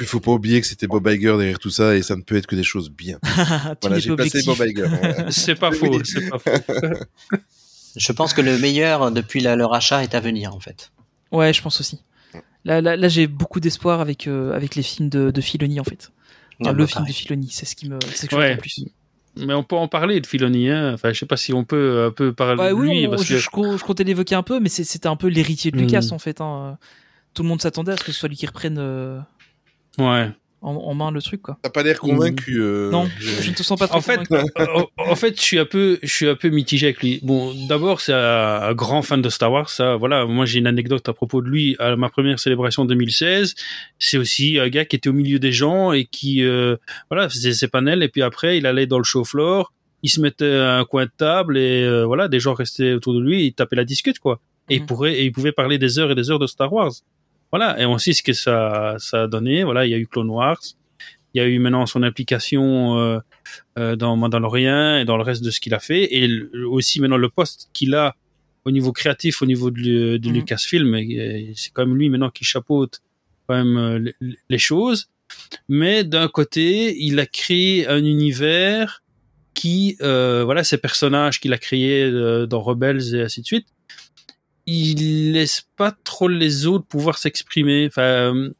Il 0.00 0.06
faut 0.06 0.18
pas 0.18 0.32
oublier 0.32 0.60
que 0.60 0.66
c'était 0.66 0.88
Bob 0.88 1.06
Iger 1.06 1.36
derrière 1.38 1.60
tout 1.60 1.70
ça 1.70 1.94
et 1.94 2.02
ça 2.02 2.16
ne 2.16 2.22
peut 2.22 2.34
être 2.36 2.48
que 2.48 2.56
des 2.56 2.64
choses 2.64 2.90
bien. 2.90 3.18
Voilà, 3.82 4.00
j'ai 4.00 4.14
placé. 4.16 4.40
Bob 4.44 4.56
Iger. 4.66 4.86
C'est 5.30 5.54
pas 5.54 5.70
faux, 5.78 6.00
c'est 6.02 6.28
pas 6.28 6.40
faux. 6.40 6.50
Je 7.96 8.12
pense 8.12 8.32
que 8.34 8.40
le 8.42 8.58
meilleur 8.58 9.10
depuis 9.10 9.40
la- 9.40 9.56
le 9.56 9.64
rachat 9.66 10.02
est 10.02 10.14
à 10.14 10.20
venir, 10.20 10.54
en 10.54 10.60
fait. 10.60 10.92
Ouais, 11.32 11.52
je 11.52 11.62
pense 11.62 11.80
aussi. 11.80 12.00
Là, 12.64 12.80
là, 12.80 12.96
là 12.96 13.08
j'ai 13.08 13.26
beaucoup 13.26 13.60
d'espoir 13.60 14.00
avec 14.00 14.26
euh, 14.26 14.52
avec 14.54 14.74
les 14.74 14.82
films 14.82 15.08
de, 15.08 15.30
de 15.30 15.40
Filoni 15.40 15.78
en 15.80 15.84
fait. 15.84 16.10
Enfin, 16.60 16.70
Ah, 16.70 16.72
le 16.72 16.84
bah, 16.84 16.86
film 16.88 17.04
de. 17.06 17.12
Filoni, 17.12 17.48
c'est 17.50 17.64
ce 17.66 17.76
qui 17.76 17.88
me, 17.88 17.98
ce 18.14 18.26
que 18.26 18.34
Ouais. 18.34 18.54
le 18.54 18.58
plus. 18.58 18.84
Mais 19.36 19.54
on 19.54 19.62
peut 19.62 19.76
en 19.76 19.86
parler 19.88 20.20
de 20.20 20.26
Filoni 20.26 20.70
hein. 20.70 20.92
Enfin, 20.94 21.12
je 21.12 21.18
sais 21.18 21.26
pas 21.26 21.36
si 21.36 21.52
on 21.52 21.64
peut 21.64 22.06
un 22.06 22.10
peu 22.10 22.32
parler 22.32 22.60
Ouais, 22.60 22.68
de 22.70 22.74
oui, 22.74 22.88
lui 23.00 23.06
on- 23.06 23.10
parce 23.10 23.24
je, 23.24 23.34
que 23.34 23.38
je 23.40 23.50
co- 23.50 23.76
je 23.76 23.84
comptais 23.84 24.02
l'évoquer 24.04 24.34
un 24.34 24.42
peu, 24.42 24.58
mais 24.60 24.68
c'était 24.68 25.06
un 25.06 25.16
peu 25.16 25.28
l'héritier 25.28 25.70
de 25.70 25.76
Mhm. 25.76 25.82
Lucas 25.84 26.08
en 26.12 26.18
fait. 26.18 26.40
hein. 26.40 26.76
Tout 27.34 27.42
le 27.42 27.48
monde 27.48 27.60
s'attendait 27.62 27.92
à 27.92 27.96
ce 27.96 28.02
que 28.04 28.12
ce 28.12 28.18
soit 28.18 28.28
lui 28.28 28.36
qui 28.36 28.46
reprenne 28.46 28.78
euh, 28.78 29.20
ouais. 29.98 30.30
En, 30.62 30.74
en 30.74 30.94
main 30.94 31.10
le 31.10 31.20
truc 31.22 31.42
quoi. 31.42 31.58
T'as 31.62 31.70
pas 31.70 31.82
l'air 31.82 31.98
convaincu. 32.00 32.56
euh, 32.60 32.90
non, 32.90 33.08
je- 33.18 33.42
je 33.42 33.50
ne 33.50 33.54
te 33.54 33.62
sens 33.62 33.78
pas 33.78 33.86
très 33.88 33.96
En 33.98 34.00
fait, 34.00 34.26
convaincu. 34.26 34.50
en, 34.58 34.86
en 35.10 35.14
fait, 35.16 35.36
je 35.36 35.42
suis 35.42 35.58
un 35.58 35.64
peu, 35.64 35.98
je 36.02 36.12
suis 36.12 36.28
un 36.28 36.34
peu 36.34 36.48
mitigé 36.48 36.86
avec 36.86 37.02
lui. 37.02 37.20
Bon, 37.22 37.52
d'abord, 37.68 38.00
c'est 38.00 38.12
un, 38.12 38.18
un 38.62 38.72
grand 38.74 39.02
fan 39.02 39.22
de 39.22 39.28
Star 39.28 39.52
Wars. 39.52 39.68
Ça, 39.70 39.96
voilà. 39.96 40.24
Moi, 40.26 40.44
j'ai 40.46 40.58
une 40.58 40.66
anecdote 40.66 41.08
à 41.08 41.12
propos 41.12 41.42
de 41.42 41.48
lui. 41.48 41.76
À 41.78 41.94
ma 41.96 42.08
première 42.08 42.38
célébration 42.40 42.84
2016, 42.84 43.54
c'est 43.98 44.18
aussi 44.18 44.58
un 44.58 44.68
gars 44.68 44.84
qui 44.84 44.96
était 44.96 45.08
au 45.08 45.12
milieu 45.12 45.38
des 45.38 45.52
gens 45.52 45.92
et 45.92 46.04
qui, 46.06 46.42
euh, 46.42 46.76
voilà, 47.10 47.28
faisait 47.28 47.52
ses 47.52 47.68
panels. 47.68 48.02
Et 48.02 48.08
puis 48.08 48.22
après, 48.22 48.58
il 48.58 48.66
allait 48.66 48.86
dans 48.86 48.98
le 48.98 49.04
show 49.04 49.24
floor. 49.24 49.72
Il 50.02 50.10
se 50.10 50.20
mettait 50.20 50.54
à 50.56 50.78
un 50.78 50.84
coin 50.84 51.04
de 51.06 51.10
table 51.16 51.56
et 51.58 51.82
euh, 51.82 52.04
voilà, 52.04 52.28
des 52.28 52.38
gens 52.40 52.54
restaient 52.54 52.92
autour 52.92 53.14
de 53.14 53.20
lui. 53.20 53.46
Il 53.46 53.52
tapait 53.54 53.76
la 53.76 53.84
discute, 53.84 54.18
quoi. 54.18 54.40
Et 54.68 54.76
il 54.76 54.80
Mhm. 54.80 54.86
pourrait, 54.86 55.14
et 55.14 55.24
il 55.24 55.32
pouvait 55.32 55.52
parler 55.52 55.78
des 55.78 55.98
heures 55.98 56.10
et 56.10 56.14
des 56.14 56.30
heures 56.30 56.38
de 56.38 56.46
Star 56.46 56.72
Wars. 56.72 56.92
Voilà. 57.56 57.80
Et 57.80 57.86
on 57.86 57.96
sait 57.96 58.12
ce 58.12 58.22
que 58.22 58.34
ça, 58.34 58.96
ça 58.98 59.22
a 59.22 59.26
donné. 59.26 59.64
Voilà, 59.64 59.86
il 59.86 59.90
y 59.90 59.94
a 59.94 59.98
eu 59.98 60.06
Clone 60.06 60.28
Wars. 60.28 60.60
Il 61.32 61.38
y 61.38 61.40
a 61.40 61.46
eu 61.46 61.58
maintenant 61.58 61.86
son 61.86 62.02
implication 62.02 62.98
euh, 62.98 63.18
euh, 63.78 63.96
dans 63.96 64.16
Mandalorian 64.16 64.98
et 64.98 65.04
dans 65.04 65.16
le 65.16 65.22
reste 65.22 65.42
de 65.42 65.50
ce 65.50 65.60
qu'il 65.60 65.74
a 65.74 65.78
fait, 65.78 66.04
et 66.14 66.28
aussi 66.68 67.00
maintenant 67.00 67.18
le 67.18 67.28
poste 67.28 67.68
qu'il 67.72 67.94
a 67.94 68.14
au 68.64 68.70
niveau 68.70 68.92
créatif, 68.92 69.42
au 69.42 69.46
niveau 69.46 69.70
de, 69.70 70.16
de 70.16 70.28
Mhm. 70.28 70.34
Lucasfilm, 70.34 70.96
c'est 71.54 71.72
quand 71.72 71.86
même 71.86 71.96
lui 71.96 72.08
maintenant 72.08 72.30
qui 72.30 72.44
chapeaute 72.44 73.00
quand 73.46 73.54
même 73.54 73.76
euh, 73.76 73.98
les, 73.98 74.36
les 74.48 74.58
choses. 74.58 75.08
Mais 75.68 76.04
d'un 76.04 76.28
côté, 76.28 76.96
il 76.98 77.20
a 77.20 77.26
créé 77.26 77.86
un 77.86 78.04
univers 78.04 79.02
qui, 79.54 79.96
euh, 80.02 80.42
voilà, 80.44 80.64
ces 80.64 80.78
personnages 80.78 81.40
qu'il 81.40 81.52
a 81.52 81.58
créés 81.58 82.04
euh, 82.04 82.46
dans 82.46 82.60
Rebels 82.60 83.14
et 83.14 83.22
ainsi 83.22 83.40
de 83.40 83.46
suite, 83.46 83.66
il 84.66 85.32
laisse 85.32 85.66
pas 85.76 85.92
trop 86.04 86.28
les 86.28 86.66
autres 86.66 86.86
pouvoir 86.86 87.18
s'exprimer. 87.18 87.86
Enfin, 87.88 88.02
euh, 88.02 88.50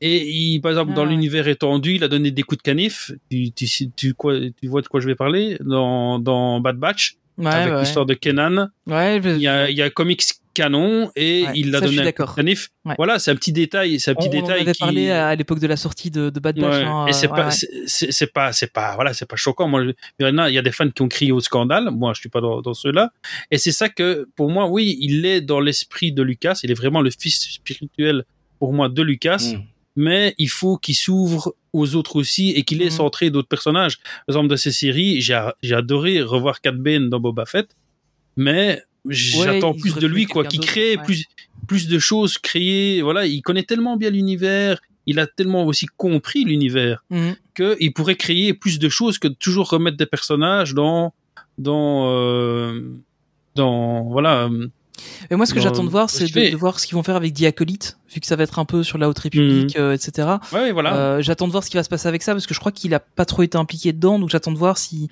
et 0.00 0.28
il, 0.28 0.60
par 0.60 0.72
exemple, 0.72 0.90
Ah 0.92 0.96
dans 0.96 1.04
ouais. 1.04 1.10
l'univers 1.10 1.48
étendu, 1.48 1.94
il 1.94 2.04
a 2.04 2.08
donné 2.08 2.30
des 2.30 2.42
coups 2.42 2.58
de 2.58 2.62
canif. 2.62 3.12
Tu, 3.30 3.50
tu, 3.52 3.66
tu, 3.96 4.14
quoi, 4.14 4.34
tu 4.60 4.68
vois 4.68 4.82
de 4.82 4.88
quoi 4.88 5.00
je 5.00 5.06
vais 5.06 5.14
parler? 5.14 5.56
Dans, 5.60 6.18
dans 6.18 6.60
Bad 6.60 6.76
Batch 6.76 7.16
Ouais, 7.38 7.46
avec 7.48 7.74
ouais. 7.74 7.80
l'histoire 7.80 8.06
de 8.06 8.14
Kenan. 8.14 8.68
Il 8.86 8.92
y 9.38 9.46
a, 9.48 9.68
il 9.70 9.76
y 9.76 9.82
a 9.82 9.84
un 9.86 9.90
comics 9.90 10.22
canon 10.56 11.10
et 11.16 11.44
Ouais, 11.44 11.52
il 11.54 11.70
l'a 11.70 11.80
ça, 11.80 11.86
je 11.86 11.96
donné 11.96 12.10
de 12.12 12.16
canif. 12.34 12.70
Ouais. 12.84 12.94
Voilà, 12.96 13.18
c'est 13.18 13.30
un 13.30 13.36
petit 13.36 13.52
détail, 13.52 14.00
c'est 14.00 14.10
un 14.10 14.14
petit 14.14 14.28
on, 14.28 14.32
on 14.32 14.38
en 14.38 14.42
détail 14.42 14.60
avait 14.62 14.72
qui. 14.72 14.78
parlé 14.80 15.10
à, 15.10 15.28
à 15.28 15.34
l'époque 15.34 15.60
de 15.60 15.66
la 15.66 15.76
sortie 15.76 16.10
de, 16.10 16.30
de 16.30 16.40
Bad 16.40 16.58
Batch. 16.58 16.76
Ouais, 16.78 16.84
hein, 16.84 17.06
et 17.06 17.12
c'est 17.12 17.26
euh, 17.30 17.34
pas, 17.34 17.46
ouais, 17.48 17.52
c'est- 17.86 18.32
pas, 18.32 18.52
c'est 18.52 18.72
pas, 18.72 18.94
voilà, 18.94 19.12
c'est 19.14 19.26
pas 19.28 19.36
choquant. 19.36 19.68
Moi, 19.68 19.84
il 20.18 20.24
y 20.24 20.58
a, 20.58 20.62
des 20.62 20.72
fans 20.72 20.88
qui 20.90 21.02
ont 21.02 21.08
crié 21.08 21.32
au 21.32 21.40
scandale. 21.40 21.90
Moi, 21.90 22.12
je 22.14 22.20
suis 22.20 22.28
pas 22.28 22.40
dans, 22.40 22.60
dans 22.62 22.74
ceux-là. 22.74 23.12
Et 23.50 23.58
c'est 23.58 23.72
ça 23.72 23.88
que, 23.88 24.28
pour 24.36 24.50
moi, 24.50 24.66
oui, 24.68 24.96
il 25.00 25.24
est 25.26 25.40
dans 25.40 25.60
l'esprit 25.60 26.12
de 26.12 26.22
Lucas. 26.22 26.58
Il 26.64 26.70
est 26.70 26.74
vraiment 26.82 27.02
le 27.02 27.10
fils 27.10 27.38
spirituel 27.50 28.24
pour 28.58 28.72
moi 28.72 28.88
de 28.88 29.02
Lucas. 29.02 29.52
Mm. 29.54 29.62
Mais 29.98 30.34
il 30.36 30.50
faut 30.50 30.76
qu'il 30.76 30.94
s'ouvre 30.94 31.54
aux 31.72 31.94
autres 31.94 32.16
aussi 32.16 32.50
et 32.50 32.64
qu'il 32.64 32.78
laisse 32.78 32.98
Mhm. 32.98 33.04
entrer 33.06 33.30
d'autres 33.30 33.48
personnages. 33.48 33.96
Par 33.98 34.34
exemple, 34.34 34.48
de 34.48 34.56
ces 34.56 34.70
séries, 34.70 35.20
j'ai 35.22 35.38
j'ai 35.62 35.74
adoré 35.74 36.20
revoir 36.20 36.60
Cat 36.60 36.72
Bane 36.72 37.08
dans 37.08 37.18
Boba 37.18 37.46
Fett, 37.46 37.68
mais 38.36 38.82
j'attends 39.08 39.74
il 39.74 39.80
plus 39.80 39.94
de 39.96 40.06
lui, 40.06 40.26
quoi, 40.26 40.44
qui 40.44 40.58
crée 40.58 40.96
ouais. 40.96 41.02
plus, 41.04 41.24
plus 41.66 41.88
de 41.88 41.98
choses 41.98 42.38
créées. 42.38 43.02
Voilà, 43.02 43.26
il 43.26 43.42
connaît 43.42 43.62
tellement 43.64 43.96
bien 43.96 44.10
l'univers, 44.10 44.80
il 45.06 45.18
a 45.20 45.26
tellement 45.26 45.64
aussi 45.64 45.86
compris 45.96 46.44
l'univers 46.44 47.04
Mhm. 47.10 47.36
qu'il 47.56 47.92
pourrait 47.92 48.16
créer 48.16 48.54
plus 48.54 48.78
de 48.78 48.88
choses 48.88 49.18
que 49.18 49.28
de 49.28 49.34
toujours 49.34 49.68
remettre 49.70 49.96
des 49.96 50.06
personnages 50.06 50.74
dans, 50.74 51.14
dans, 51.58 52.10
euh, 52.10 52.80
dans, 53.54 54.02
voilà. 54.04 54.48
Et 55.30 55.36
moi, 55.36 55.44
ce 55.44 55.52
que 55.52 55.60
j'attends 55.60 55.84
de 55.84 55.90
voir, 55.90 56.08
c'est 56.08 56.24
de, 56.32 56.56
voir 56.56 56.80
ce 56.80 56.86
qu'ils 56.86 56.94
vont 56.96 57.02
faire 57.02 57.16
avec 57.16 57.32
Diacolite, 57.34 57.98
vu 58.12 58.20
que 58.20 58.26
ça 58.26 58.34
va 58.34 58.44
être 58.44 58.58
un 58.58 58.64
peu 58.64 58.82
sur 58.82 58.96
la 58.96 59.08
Haute 59.10 59.18
République, 59.18 59.76
euh, 59.76 59.92
etc. 59.92 60.28
Ouais, 60.52 60.72
voilà. 60.72 60.96
Euh, 60.96 61.22
j'attends 61.22 61.46
de 61.46 61.52
voir 61.52 61.62
ce 61.62 61.68
qui 61.70 61.76
va 61.76 61.82
se 61.82 61.88
passer 61.90 62.08
avec 62.08 62.22
ça, 62.22 62.32
parce 62.32 62.46
que 62.46 62.54
je 62.54 62.60
crois 62.60 62.72
qu'il 62.72 62.94
a 62.94 63.00
pas 63.00 63.26
trop 63.26 63.42
été 63.42 63.58
impliqué 63.58 63.92
dedans, 63.92 64.18
donc 64.18 64.30
j'attends 64.30 64.52
de 64.52 64.58
voir 64.58 64.78
si 64.78 65.08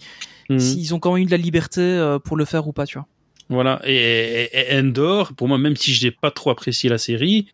Mhm. 0.50 0.58
s'ils 0.58 0.94
ont 0.94 0.98
quand 0.98 1.12
même 1.14 1.22
eu 1.22 1.26
de 1.26 1.30
la 1.30 1.36
liberté 1.38 1.80
euh, 1.80 2.18
pour 2.18 2.36
le 2.36 2.44
faire 2.44 2.66
ou 2.68 2.72
pas, 2.72 2.84
tu 2.86 2.98
vois. 2.98 3.06
Voilà. 3.48 3.80
Et, 3.84 3.94
et- 4.52 4.74
et 4.74 4.78
Endor, 4.78 5.32
pour 5.34 5.48
moi, 5.48 5.58
même 5.58 5.76
si 5.76 5.92
je 5.94 6.04
n'ai 6.06 6.10
pas 6.10 6.30
trop 6.30 6.50
apprécié 6.50 6.88
la 6.88 6.98
série, 6.98 7.46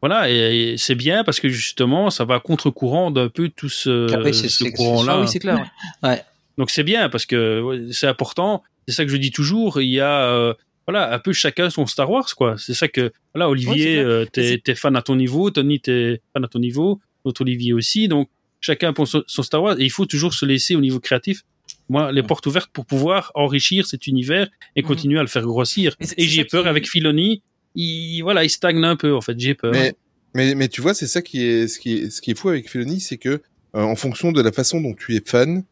voilà, 0.00 0.30
et, 0.30 0.72
et 0.72 0.76
c'est 0.78 0.94
bien 0.94 1.24
parce 1.24 1.40
que 1.40 1.48
justement, 1.48 2.10
ça 2.10 2.24
va 2.24 2.40
contre-courant 2.40 3.10
d'un 3.10 3.28
peu 3.28 3.48
tout 3.48 3.68
ce, 3.68 4.06
ce 4.32 4.64
courant-là. 4.76 5.20
Oui, 5.20 5.28
c'est 5.28 5.38
clair. 5.38 5.60
ouais. 6.02 6.08
Ouais. 6.10 6.22
Donc 6.58 6.70
c'est 6.70 6.82
bien 6.84 7.08
parce 7.08 7.26
que 7.26 7.60
ouais, 7.62 7.80
c'est 7.92 8.06
important. 8.06 8.62
C'est 8.86 8.94
ça 8.94 9.04
que 9.04 9.10
je 9.10 9.16
dis 9.16 9.30
toujours. 9.32 9.80
Il 9.80 9.88
y 9.88 10.00
a 10.00 10.24
euh, 10.28 10.54
voilà 10.86 11.12
un 11.14 11.18
peu 11.18 11.32
chacun 11.32 11.68
son 11.70 11.86
Star 11.86 12.08
Wars 12.10 12.34
quoi. 12.36 12.56
C'est 12.58 12.74
ça 12.74 12.86
que 12.86 13.12
voilà 13.34 13.46
Ouais, 13.48 13.52
Olivier, 13.52 13.94
clair. 13.94 14.06
euh, 14.06 14.24
t'es 14.62 14.74
fan 14.74 14.94
à 14.94 15.02
ton 15.02 15.16
niveau, 15.16 15.50
Tony 15.50 15.80
t'es 15.80 16.20
fan 16.32 16.44
à 16.44 16.48
ton 16.48 16.58
niveau, 16.60 17.00
l'autre 17.24 17.40
Olivier 17.40 17.72
aussi. 17.72 18.06
Donc 18.08 18.28
chacun 18.60 18.92
pour 18.92 19.08
son, 19.08 19.24
son 19.26 19.42
Star 19.42 19.62
Wars 19.62 19.80
et 19.80 19.84
il 19.84 19.90
faut 19.90 20.06
toujours 20.06 20.32
se 20.34 20.44
laisser 20.46 20.76
au 20.76 20.80
niveau 20.80 21.00
créatif. 21.00 21.42
Moi, 21.88 22.12
les 22.12 22.22
portes 22.22 22.46
ouvertes 22.46 22.70
pour 22.72 22.86
pouvoir 22.86 23.30
enrichir 23.34 23.86
cet 23.86 24.06
univers 24.06 24.48
et 24.76 24.82
Mhm. 24.82 24.88
continuer 24.88 25.18
à 25.18 25.22
le 25.22 25.28
faire 25.28 25.42
grossir. 25.42 25.96
Et 26.16 26.24
j'ai 26.24 26.44
peur 26.44 26.62
qui- 26.62 26.68
avec 26.68 26.88
Filoni. 26.88 27.42
Il, 27.74 28.22
voilà, 28.22 28.44
il 28.44 28.50
stagne 28.50 28.82
un 28.84 28.96
peu 28.96 29.14
en 29.14 29.20
fait. 29.20 29.38
J'ai 29.38 29.54
peur. 29.54 29.72
Mais, 29.72 29.94
mais, 30.34 30.54
mais 30.54 30.68
tu 30.68 30.80
vois, 30.80 30.94
c'est 30.94 31.06
ça 31.06 31.20
qui 31.22 31.44
est, 31.44 31.68
ce 31.68 31.78
qui 31.78 31.92
est, 31.94 32.10
ce 32.10 32.20
qui 32.22 32.30
est 32.30 32.34
fou 32.38 32.48
avec 32.48 32.70
Filoni, 32.70 33.00
c'est 33.00 33.18
que, 33.18 33.28
euh, 33.76 33.82
en 33.82 33.96
fonction 33.96 34.32
de 34.32 34.40
la 34.40 34.52
façon 34.52 34.80
dont 34.80 34.94
tu 34.94 35.14
es 35.16 35.22
fan, 35.24 35.64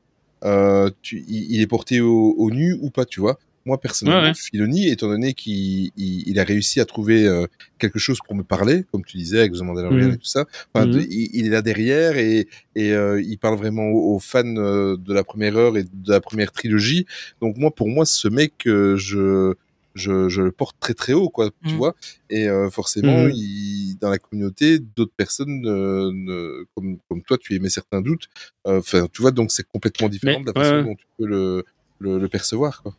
euh, 0.44 0.90
tu, 1.02 1.24
il, 1.28 1.52
il 1.52 1.60
est 1.60 1.66
porté 1.66 2.00
au, 2.00 2.34
au 2.36 2.50
nu 2.50 2.76
ou 2.80 2.90
pas, 2.90 3.04
tu 3.04 3.20
vois. 3.20 3.38
Moi, 3.64 3.80
personnellement, 3.80 4.22
Ouais, 4.22 4.28
ouais. 4.30 4.34
Filoni, 4.34 4.88
étant 4.88 5.08
donné 5.08 5.34
qu'il 5.34 5.92
il, 5.96 6.28
il 6.28 6.38
a 6.40 6.44
réussi 6.44 6.80
à 6.80 6.84
trouver 6.84 7.26
euh, 7.26 7.46
quelque 7.78 7.98
chose 7.98 8.18
pour 8.26 8.34
me 8.34 8.42
parler, 8.42 8.84
comme 8.90 9.04
tu 9.04 9.16
disais, 9.16 9.38
avec 9.40 9.52
The 9.52 9.60
Mandalorian 9.62 10.08
Mhm. 10.08 10.14
et 10.14 10.18
tout 10.18 10.24
ça, 10.26 10.46
enfin, 10.74 10.86
Mhm. 10.86 11.06
il, 11.08 11.30
il 11.32 11.46
est 11.46 11.50
là 11.50 11.62
derrière 11.62 12.16
et, 12.18 12.48
et 12.74 12.92
euh, 12.92 13.20
il 13.22 13.38
parle 13.38 13.56
vraiment 13.56 13.84
aux, 13.88 14.16
aux 14.16 14.18
fans 14.18 14.56
euh, 14.56 14.96
de 14.96 15.14
la 15.14 15.22
première 15.24 15.56
heure 15.56 15.76
et 15.76 15.84
de 15.84 16.10
la 16.10 16.20
première 16.20 16.50
trilogie. 16.52 17.06
Donc 17.40 17.56
moi, 17.56 17.70
pour 17.72 17.88
moi, 17.88 18.04
ce 18.04 18.26
mec, 18.28 18.52
je, 18.64 19.54
je, 19.94 20.28
je 20.28 20.40
le 20.42 20.50
porte 20.52 20.76
très 20.80 20.94
très 20.94 21.12
haut, 21.12 21.28
quoi, 21.28 21.50
tu 21.64 21.72
Mhm. 21.74 21.76
vois. 21.76 21.94
Et 22.30 22.48
euh, 22.48 22.68
forcément, 22.70 23.26
Mhm. 23.26 23.32
il, 23.34 23.96
dans 24.00 24.10
la 24.10 24.18
communauté, 24.18 24.78
d'autres 24.80 25.12
personnes, 25.16 25.64
euh, 25.66 26.10
ne- 26.12 26.64
comme, 26.74 26.98
comme 27.08 27.22
toi, 27.22 27.38
tu 27.38 27.54
émets 27.54 27.68
certains 27.70 28.00
doutes. 28.00 28.26
Euh, 28.66 28.78
Enfin, 28.78 29.06
tu 29.12 29.22
vois, 29.22 29.30
donc 29.30 29.52
c'est 29.52 29.66
complètement 29.68 30.08
différent 30.08 30.38
Mais, 30.40 30.44
de 30.46 30.50
la 30.58 30.60
façon 30.64 30.76
dont 30.82 30.94
tu 30.96 31.06
peux 31.18 31.26
le, 31.26 31.64
le, 32.00 32.18
le 32.18 32.28
percevoir, 32.28 32.82
quoi. 32.82 32.96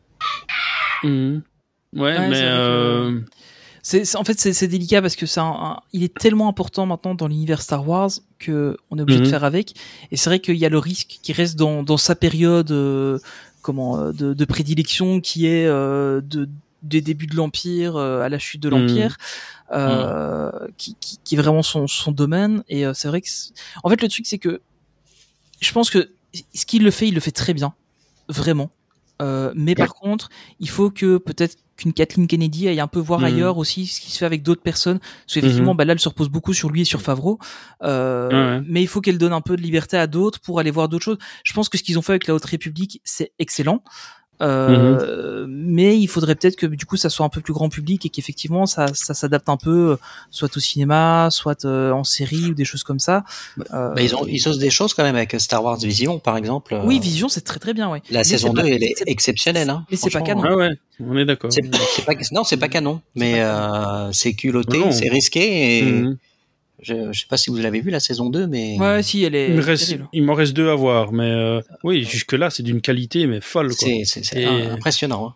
Mhm. 1.03 1.41
Ouais, 1.95 2.01
Ouais, 2.17 2.29
mais 2.29 2.41
euh, 2.41 3.21
C'est, 3.83 4.05
c'est- 4.05 4.17
en 4.17 4.23
fait, 4.23 4.39
c'est, 4.39 4.53
c'est 4.53 4.67
délicat 4.67 5.01
parce 5.01 5.15
que 5.15 5.25
c'est 5.25 5.41
un, 5.41 5.45
un- 5.45 5.79
il 5.91 6.03
est 6.03 6.13
tellement 6.17 6.47
important 6.47 6.85
maintenant 6.85 7.15
dans 7.15 7.27
l'univers 7.27 7.61
Star 7.61 7.87
Wars 7.87 8.09
que 8.39 8.77
on 8.89 8.97
est 8.97 9.01
obligé 9.01 9.19
de 9.19 9.25
Mhm. 9.25 9.29
faire 9.29 9.43
avec. 9.43 9.73
Et 10.11 10.17
c'est 10.17 10.29
vrai 10.29 10.39
qu'il 10.39 10.55
y 10.55 10.65
a 10.65 10.69
le 10.69 10.77
risque 10.79 11.19
qui 11.21 11.33
reste 11.33 11.55
dans, 11.57 11.83
dans 11.83 11.97
sa 11.97 12.15
période, 12.15 12.71
euh, 12.71 13.19
comment, 13.61 13.99
euh, 13.99 14.11
de, 14.13 14.33
de 14.33 14.45
prédilection 14.45 15.19
qui 15.21 15.45
est 15.47 15.65
euh, 15.67 16.21
de 16.21 16.49
des 16.81 16.99
débuts 17.01 17.27
de 17.27 17.35
l'empire 17.37 17.95
euh, 17.95 18.21
à 18.21 18.27
la 18.29 18.39
chute 18.39 18.61
de 18.61 18.69
Mhm. 18.69 18.77
l'empire, 18.77 19.17
euh, 19.71 20.51
qui, 20.77 20.95
qui, 20.99 21.17
qui 21.23 21.35
est 21.35 21.37
vraiment 21.37 21.63
son, 21.63 21.87
son 21.87 22.11
domaine. 22.11 22.63
Et 22.67 22.85
euh, 22.85 22.93
c'est 22.93 23.07
vrai 23.07 23.21
que, 23.21 23.27
en 23.83 23.89
fait, 23.89 24.01
le 24.01 24.07
truc 24.09 24.25
c'est 24.25 24.37
que 24.37 24.61
je 25.61 25.71
pense 25.71 25.89
que 25.89 26.09
ce 26.53 26.65
qu'il 26.65 26.83
le 26.83 26.91
fait, 26.91 27.07
il 27.07 27.13
le 27.13 27.21
fait 27.21 27.31
très 27.31 27.53
bien, 27.53 27.73
vraiment. 28.27 28.69
Euh, 29.21 29.53
mais 29.55 29.75
par 29.75 29.93
contre, 29.93 30.29
il 30.59 30.69
faut 30.69 30.89
que 30.89 31.17
peut-être 31.17 31.55
qu'une 31.77 31.93
Kathleen 31.93 32.27
Kennedy 32.27 32.67
aille 32.67 32.79
un 32.79 32.87
peu 32.87 32.99
voir 32.99 33.19
Mhm. 33.21 33.25
ailleurs 33.25 33.57
aussi 33.57 33.87
ce 33.87 33.99
qui 34.01 34.11
se 34.11 34.17
fait 34.19 34.25
avec 34.25 34.43
d'autres 34.43 34.61
personnes. 34.61 34.99
Parce 34.99 35.33
qu'effectivement, 35.35 35.71
Mhm. 35.71 35.77
bah 35.77 35.85
là, 35.85 35.93
elle 35.93 35.99
se 35.99 36.09
repose 36.09 36.29
beaucoup 36.29 36.53
sur 36.53 36.69
lui 36.69 36.81
et 36.81 36.85
sur 36.85 37.01
Favreau. 37.01 37.39
Euh. 37.83 38.61
Mais 38.67 38.81
il 38.81 38.87
faut 38.87 39.01
qu'elle 39.01 39.17
donne 39.17 39.33
un 39.33 39.41
peu 39.41 39.55
de 39.55 39.61
liberté 39.61 39.97
à 39.97 40.07
d'autres 40.07 40.39
pour 40.39 40.59
aller 40.59 40.71
voir 40.71 40.87
d'autres 40.89 41.03
choses. 41.05 41.17
Je 41.43 41.53
pense 41.53 41.69
que 41.69 41.77
ce 41.77 41.83
qu'ils 41.83 41.97
ont 41.97 42.01
fait 42.01 42.13
avec 42.13 42.27
la 42.27 42.35
Haute 42.35 42.45
République, 42.45 43.01
c'est 43.03 43.31
excellent. 43.39 43.83
Euh, 44.41 45.45
Mais 45.47 45.97
il 45.97 46.07
faudrait 46.07 46.35
peut-être 46.35 46.55
que 46.55 46.65
du 46.65 46.85
coup 46.85 46.97
ça 46.97 47.09
soit 47.09 47.25
un 47.25 47.29
peu 47.29 47.39
plus 47.41 47.53
grand 47.53 47.69
public 47.69 48.05
et 48.05 48.09
qu'effectivement 48.09 48.65
ça, 48.65 48.87
ça 48.93 49.13
s'adapte 49.13 49.47
un 49.49 49.57
peu, 49.57 49.91
euh, 49.91 49.95
soit 50.31 50.55
au 50.57 50.59
cinéma, 50.59 51.29
soit 51.31 51.65
euh, 51.65 51.91
en 51.91 52.03
série 52.03 52.47
ou 52.47 52.53
des 52.53 52.65
choses 52.65 52.83
comme 52.83 52.99
ça. 52.99 53.23
Euh, 53.73 53.93
Bah, 53.93 54.01
ils, 54.01 54.15
ont, 54.15 54.25
ils 54.27 54.47
osent 54.49 54.57
des 54.59 54.69
choses 54.69 54.93
quand 54.93 55.03
même 55.03 55.15
avec 55.15 55.35
Star 55.39 55.63
Wars 55.63 55.77
Vision, 55.77 56.19
par 56.19 56.35
exemple. 56.37 56.77
Oui, 56.83 56.99
Vision, 56.99 57.29
c'est 57.29 57.41
très 57.41 57.59
très 57.59 57.73
bien. 57.73 57.89
La 58.09 58.19
Mais 58.19 58.23
saison 58.23 58.49
c'est 58.49 58.55
2, 58.55 58.61
pas- 58.61 58.67
elle 58.75 58.83
est 58.83 58.95
exceptionnelle. 59.07 59.69
Hein, 59.69 59.85
Mais 59.91 59.97
c'est 59.97 60.09
pas 60.09 60.21
canon. 60.21 60.41
Ah 60.45 60.55
ouais, 60.55 60.71
on 60.99 61.15
est 61.17 61.25
d'accord. 61.25 61.51
C'est 61.53 61.63
c'est 61.95 62.05
pas, 62.05 62.13
non, 62.31 62.43
c'est 62.43 62.57
pas 62.57 62.67
canon, 62.69 63.01
mais 63.15 63.39
euh, 63.41 64.11
c'est 64.11 64.33
culotté, 64.33 64.91
c'est 64.91 65.09
risqué. 65.09 65.79
Et 65.79 65.83
Mhm. 65.83 66.17
Je, 66.83 67.11
je 67.11 67.19
sais 67.19 67.25
pas 67.27 67.37
si 67.37 67.49
vous 67.49 67.57
l'avez 67.57 67.81
vu 67.81 67.89
la 67.89 67.99
saison 67.99 68.29
2, 68.29 68.45
mais 68.47 68.77
Ouais, 68.79 69.01
si, 69.01 69.23
elle 69.23 69.35
est. 69.35 69.49
Il 69.53 69.59
reste, 69.59 69.97
m'en 70.13 70.33
reste 70.33 70.53
deux 70.53 70.69
à 70.69 70.75
voir, 70.75 71.11
mais 71.11 71.31
euh, 71.31 71.61
oui, 71.83 72.03
jusque 72.03 72.33
là, 72.33 72.49
c'est 72.49 72.63
d'une 72.63 72.81
qualité 72.81 73.25
mais 73.27 73.41
folle 73.41 73.69
quoi. 73.69 73.75
c'est 73.87 74.03
c'est- 74.05 74.23
c'est 74.23 74.41
Et- 74.43 74.45
impressionnant. 74.67 75.27
hein. 75.29 75.33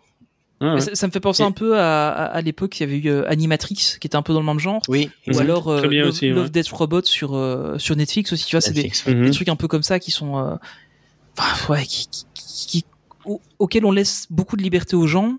Ah 0.60 0.74
ouais. 0.74 0.80
Ça, 0.80 0.94
ça 0.94 1.06
me 1.06 1.12
fait 1.12 1.20
penser 1.20 1.44
Et- 1.44 1.46
un 1.46 1.52
peu 1.52 1.78
à, 1.78 2.08
à, 2.10 2.24
à 2.24 2.40
l'époque, 2.40 2.80
il 2.80 2.82
y 2.82 2.86
avait 2.86 2.98
eu 2.98 3.08
euh, 3.10 3.28
Animatrix, 3.30 3.74
qui 4.00 4.06
était 4.08 4.16
un 4.16 4.22
peu 4.22 4.32
dans 4.32 4.40
le 4.40 4.46
même 4.46 4.58
genre. 4.58 4.82
Oui, 4.88 5.08
Ou 5.32 5.38
alors 5.38 5.68
euh, 5.68 5.78
Très 5.78 5.86
bien 5.88 6.00
Love, 6.02 6.08
aussi, 6.10 6.28
Love, 6.30 6.44
ouais. 6.44 6.50
Death 6.50 6.68
Robot 6.70 7.02
sur, 7.04 7.36
euh, 7.36 7.78
sur 7.78 7.94
Netflix 7.94 8.32
aussi, 8.32 8.44
tu 8.44 8.56
vois, 8.56 8.60
c'est 8.60 8.72
des. 8.72 8.90
Mhm. 9.06 9.26
des 9.26 9.30
trucs 9.30 9.48
un 9.48 9.54
peu 9.56 9.68
comme 9.68 9.84
ça 9.84 10.00
qui 10.00 10.10
sont. 10.10 10.36
euh, 10.36 10.56
enfin, 11.38 11.72
ouais, 11.74 11.84
qui, 11.86 12.08
qui, 12.08 12.24
qui- 12.34 12.66
qui- 12.66 12.84
au- 13.24 13.40
auxquels 13.60 13.84
on 13.84 13.92
laisse 13.92 14.26
beaucoup 14.30 14.56
de 14.56 14.62
liberté 14.62 14.96
aux 14.96 15.06
gens, 15.06 15.38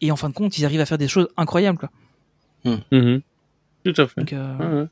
et 0.00 0.10
en 0.10 0.16
fin 0.16 0.28
de 0.30 0.34
compte, 0.34 0.58
ils 0.58 0.64
arrivent 0.64 0.80
à 0.80 0.86
faire 0.86 0.98
des 0.98 1.06
choses 1.08 1.28
incroyables, 1.36 1.78
quoi. 1.78 1.90
Mhm. 2.64 3.20
Tout 3.84 3.94
à 4.02 4.06
fait. 4.08 4.20
Donc, 4.20 4.32
euh, 4.32 4.56
Ah 4.58 4.74
ouais. 4.74 4.86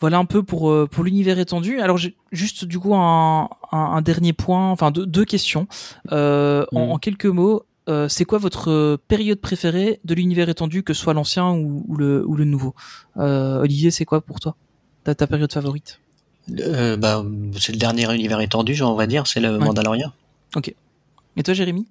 Voilà 0.00 0.18
un 0.18 0.24
peu 0.24 0.42
pour, 0.42 0.70
euh, 0.70 0.86
pour 0.90 1.02
l'univers 1.04 1.38
étendu. 1.38 1.80
Alors, 1.80 1.96
j'ai 1.98 2.14
juste 2.30 2.64
du 2.64 2.78
coup 2.78 2.94
un, 2.94 3.48
un, 3.72 3.78
un 3.78 4.00
dernier 4.02 4.32
point, 4.32 4.70
enfin 4.70 4.90
deux, 4.92 5.06
deux 5.06 5.24
questions. 5.24 5.66
Euh, 6.12 6.64
en, 6.72 6.84
Mhm. 6.86 6.90
en 6.92 6.98
quelques 6.98 7.26
mots, 7.26 7.64
euh, 7.88 8.08
c'est 8.08 8.24
quoi 8.24 8.38
votre 8.38 8.98
période 9.08 9.40
préférée 9.40 9.98
de 10.04 10.14
l'univers 10.14 10.48
étendu, 10.48 10.82
que 10.82 10.92
ce 10.94 11.00
soit 11.02 11.14
l'ancien 11.14 11.50
ou, 11.50 11.84
ou 11.88 11.96
le, 11.96 12.24
ou 12.26 12.36
le 12.36 12.44
nouveau? 12.44 12.74
Euh, 13.16 13.60
Olivier, 13.60 13.90
c'est 13.90 14.04
quoi 14.04 14.20
pour 14.20 14.38
toi? 14.40 14.54
Ta, 15.04 15.14
ta 15.14 15.26
période 15.26 15.52
favorite? 15.52 15.98
Euh, 16.60 16.96
bah, 16.96 17.24
c'est 17.58 17.72
le 17.72 17.78
dernier 17.78 18.12
univers 18.14 18.40
étendu, 18.40 18.80
on 18.82 18.94
va 18.94 19.06
dire, 19.06 19.26
c'est 19.26 19.40
le 19.40 19.52
Ouais. 19.58 19.64
Mandalorian. 19.64 20.12
Et 21.36 21.42
toi, 21.42 21.54
Jérémy? 21.54 21.86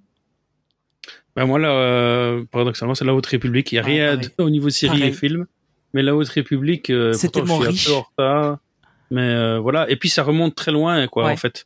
Ben 1.36 1.46
moi 1.46 1.60
là, 1.60 1.70
euh, 1.70 2.44
paradoxalement, 2.52 2.96
c'est 2.96 3.06
la 3.06 3.14
Haute 3.14 3.28
République. 3.28 3.72
Il 3.72 3.76
y 3.76 3.78
a 3.78 3.82
Ah, 3.84 3.88
rien 3.88 4.22
au 4.40 4.50
niveau 4.50 4.70
série 4.70 4.98
Pareil. 5.00 5.14
et 5.14 5.16
film, 5.16 5.46
mais 5.98 6.04
la 6.04 6.16
Haute 6.16 6.30
République, 6.30 6.92
euh, 6.92 7.12
C'est 7.14 7.32
tellement 7.32 7.58
je 7.62 7.72
suis 7.72 7.92
riche. 7.92 8.04
retard. 8.18 8.58
Mais 9.10 9.22
euh, 9.22 9.58
voilà, 9.60 9.90
et 9.90 9.96
puis 9.96 10.10
ça 10.10 10.22
remonte 10.22 10.54
très 10.54 10.72
loin, 10.72 11.08
quoi, 11.08 11.26
Ouais. 11.26 11.32
en 11.34 11.38
fait. 11.38 11.66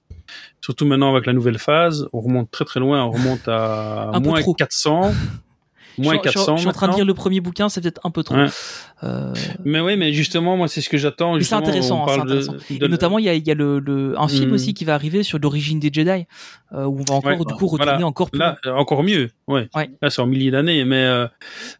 Surtout 0.61 0.85
maintenant 0.85 1.11
avec 1.11 1.25
la 1.25 1.33
nouvelle 1.33 1.57
phase, 1.57 2.07
on 2.13 2.21
remonte 2.21 2.49
très 2.51 2.63
très 2.65 2.79
loin. 2.79 3.03
On 3.03 3.11
remonte 3.11 3.47
à 3.47 4.11
moins 4.23 4.39
trop. 4.41 4.53
400, 4.53 5.01
moins 5.97 6.13
je, 6.13 6.19
suis- 6.19 6.21
je 6.25 6.29
suis- 6.29 6.37
400. 6.37 6.55
je 6.55 6.59
suis 6.61 6.69
en 6.69 6.71
train 6.71 6.87
de 6.89 6.95
lire 6.95 7.03
le 7.05 7.13
premier 7.15 7.41
bouquin, 7.41 7.67
c'est 7.67 7.81
peut-être 7.81 7.99
un 8.03 8.11
peu 8.11 8.21
trop. 8.23 8.35
Ouais. 8.35 8.45
Euh, 9.03 9.33
Mais 9.65 9.79
oui, 9.81 9.97
mais 9.97 10.13
justement, 10.13 10.55
moi, 10.55 10.67
c'est 10.67 10.81
ce 10.81 10.87
que 10.89 10.97
j'attends. 10.99 11.37
C'est 11.41 11.55
intéressant, 11.55 12.01
on 12.01 12.03
hein, 12.03 12.05
parle 12.05 12.21
intéressant. 12.21 12.53
de- 12.53 12.85
Et 12.85 12.87
notamment, 12.87 13.17
il 13.17 13.25
y 13.25 13.29
a, 13.29 13.33
il 13.33 13.45
y 13.47 13.49
a 13.51 13.55
le, 13.55 13.79
le- 13.79 14.13
un 14.19 14.27
film 14.27 14.49
Mhm. 14.49 14.53
aussi 14.53 14.73
qui 14.75 14.85
va 14.85 14.93
arriver 14.93 15.23
sur 15.23 15.39
l'origine 15.39 15.79
des 15.79 15.89
Jedi, 15.91 16.27
euh, 16.73 16.85
où 16.85 16.99
on 16.99 17.03
va 17.03 17.15
encore 17.15 17.31
Ouais, 17.31 17.37
du 17.37 17.53
coup 17.55 17.65
retourner 17.65 17.91
voilà. 17.93 18.05
encore 18.05 18.29
plus. 18.29 18.39
Là, 18.39 18.55
encore 18.75 19.01
mieux. 19.03 19.31
Ouais. 19.47 19.67
Ouais. 19.75 19.89
Là, 19.99 20.11
c'est 20.11 20.21
en 20.21 20.27
milliers 20.27 20.51
d'années, 20.51 20.85
mais 20.85 21.03
euh, 21.03 21.27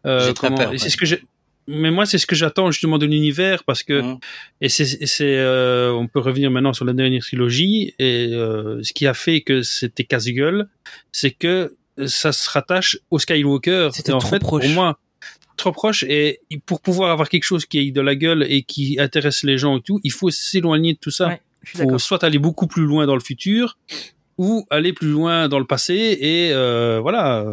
euh, 0.06 0.32
C'est 0.76 0.88
ce 0.88 0.96
que 0.96 1.06
j'ai. 1.06 1.22
Mais 1.68 1.90
moi, 1.92 2.06
c'est 2.06 2.18
ce 2.18 2.26
que 2.26 2.34
j'attends 2.34 2.70
justement 2.70 2.98
de 2.98 3.06
l'univers 3.06 3.62
parce 3.64 3.82
que 3.82 4.00
Mhm. 4.02 4.18
et 4.60 4.68
c'est 4.68 4.98
euh, 5.38 5.92
on 5.92 6.08
peut 6.08 6.18
revenir 6.20 6.50
maintenant 6.50 6.72
sur 6.72 6.84
la 6.84 6.92
dernière 6.92 7.22
trilogie 7.22 7.94
et 7.98 8.30
euh, 8.32 8.82
ce 8.82 8.92
qui 8.92 9.06
a 9.06 9.14
fait 9.14 9.42
que 9.42 9.62
c'était 9.62 10.04
casse-gueule, 10.04 10.68
c'est 11.12 11.30
que 11.30 11.76
ça 12.06 12.32
se 12.32 12.50
rattache 12.50 12.98
au 13.10 13.18
Skywalker. 13.18 13.90
C'était 13.92 14.12
en 14.12 14.18
trop 14.18 14.30
fait, 14.30 14.38
proche. 14.40 14.64
pour 14.64 14.72
moi, 14.72 14.98
trop 15.56 15.70
proche 15.72 16.04
et 16.08 16.40
pour 16.66 16.80
pouvoir 16.80 17.10
avoir 17.12 17.28
quelque 17.28 17.44
chose 17.44 17.64
qui 17.66 17.78
ait 17.78 17.90
de 17.92 18.00
la 18.00 18.16
gueule 18.16 18.44
et 18.48 18.62
qui 18.62 18.98
intéresse 18.98 19.44
les 19.44 19.56
gens 19.58 19.78
et 19.78 19.82
tout, 19.82 20.00
il 20.02 20.10
faut 20.10 20.30
s'éloigner 20.30 20.94
de 20.94 20.98
tout 20.98 21.10
ça. 21.12 21.28
Ouais, 21.28 21.40
faut 21.64 21.98
soit 21.98 22.24
aller 22.24 22.38
beaucoup 22.38 22.66
plus 22.66 22.84
loin 22.84 23.06
dans 23.06 23.14
le 23.14 23.20
futur 23.20 23.78
ou 24.38 24.66
aller 24.70 24.92
plus 24.92 25.10
loin 25.10 25.48
dans 25.48 25.60
le 25.60 25.66
passé 25.66 25.94
et 26.20 26.50
euh, 26.52 26.98
voilà 27.00 27.46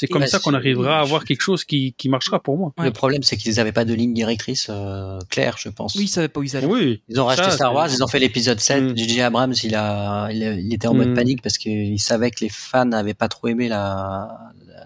c'est 0.00 0.06
comme 0.08 0.22
bah, 0.22 0.26
ça 0.26 0.38
qu'on 0.38 0.54
arrivera 0.54 0.98
à 0.98 1.00
avoir 1.02 1.24
quelque 1.24 1.40
chose 1.42 1.64
qui, 1.64 1.94
qui 1.96 2.08
marchera 2.08 2.40
pour 2.42 2.56
moi 2.58 2.72
Ouais. 2.78 2.84
Le 2.86 2.90
problème, 2.92 3.22
c'est 3.22 3.36
qu'ils 3.36 3.54
n'avaient 3.54 3.72
pas 3.72 3.84
de 3.84 3.94
ligne 3.94 4.12
directrice 4.14 4.66
euh, 4.70 5.18
claire, 5.30 5.56
je 5.58 5.68
pense. 5.68 5.94
Oui, 5.94 6.04
ils 6.04 6.08
savaient 6.08 6.28
pas 6.28 6.40
où 6.40 6.42
ils 6.42 6.56
allaient. 6.56 6.66
oui 6.66 7.02
Ils 7.08 7.20
ont 7.20 7.26
racheté 7.26 7.44
Ça, 7.44 7.50
Star 7.52 7.74
Wars, 7.74 7.88
ils 7.92 8.02
ont 8.02 8.06
fait 8.08 8.18
l'épisode 8.18 8.58
7. 8.60 8.82
Mm. 8.82 8.96
J.J. 8.96 9.20
Abrams, 9.22 9.54
il, 9.62 9.74
a, 9.74 10.28
il, 10.32 10.42
a- 10.44 10.54
il 10.54 10.74
était 10.74 10.88
en 10.88 10.94
mode 10.94 11.08
Mm. 11.10 11.14
panique 11.14 11.42
parce 11.42 11.58
qu'il 11.58 12.00
savait 12.00 12.30
que 12.30 12.40
les 12.40 12.48
fans 12.50 12.84
n'avaient 12.86 13.14
pas 13.14 13.28
trop 13.28 13.48
aimé 13.48 13.68
la, 13.68 14.28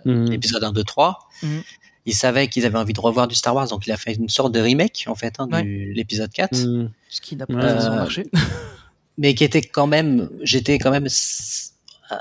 Mhm. 0.04 0.28
l'épisode 0.30 0.62
1, 0.64 0.72
2, 0.72 0.84
3. 0.84 1.18
Mhm. 1.42 1.62
Il 2.06 2.14
savait 2.14 2.48
qu'ils 2.48 2.66
avaient 2.66 2.76
envie 2.76 2.92
de 2.92 3.00
revoir 3.00 3.26
du 3.28 3.34
Star 3.34 3.54
Wars, 3.54 3.66
donc 3.68 3.86
il 3.86 3.92
a 3.92 3.96
fait 3.96 4.12
une 4.12 4.28
sorte 4.28 4.52
de 4.52 4.60
remake, 4.60 5.04
en 5.06 5.14
fait, 5.14 5.36
hein, 5.38 5.48
Ouais. 5.50 5.62
de 5.62 5.92
l'épisode 5.94 6.30
4. 6.30 6.54
Mhm. 6.58 6.90
Ce 7.08 7.20
qui 7.22 7.36
n'a 7.36 7.46
pas 7.46 7.54
Euh, 7.54 7.88
marché. 7.94 8.26
Mais 9.16 9.34
qui 9.34 9.44
était 9.44 9.62
quand 9.62 9.86
même, 9.86 10.28
j'étais 10.42 10.78
quand 10.78 10.90
même 10.90 11.06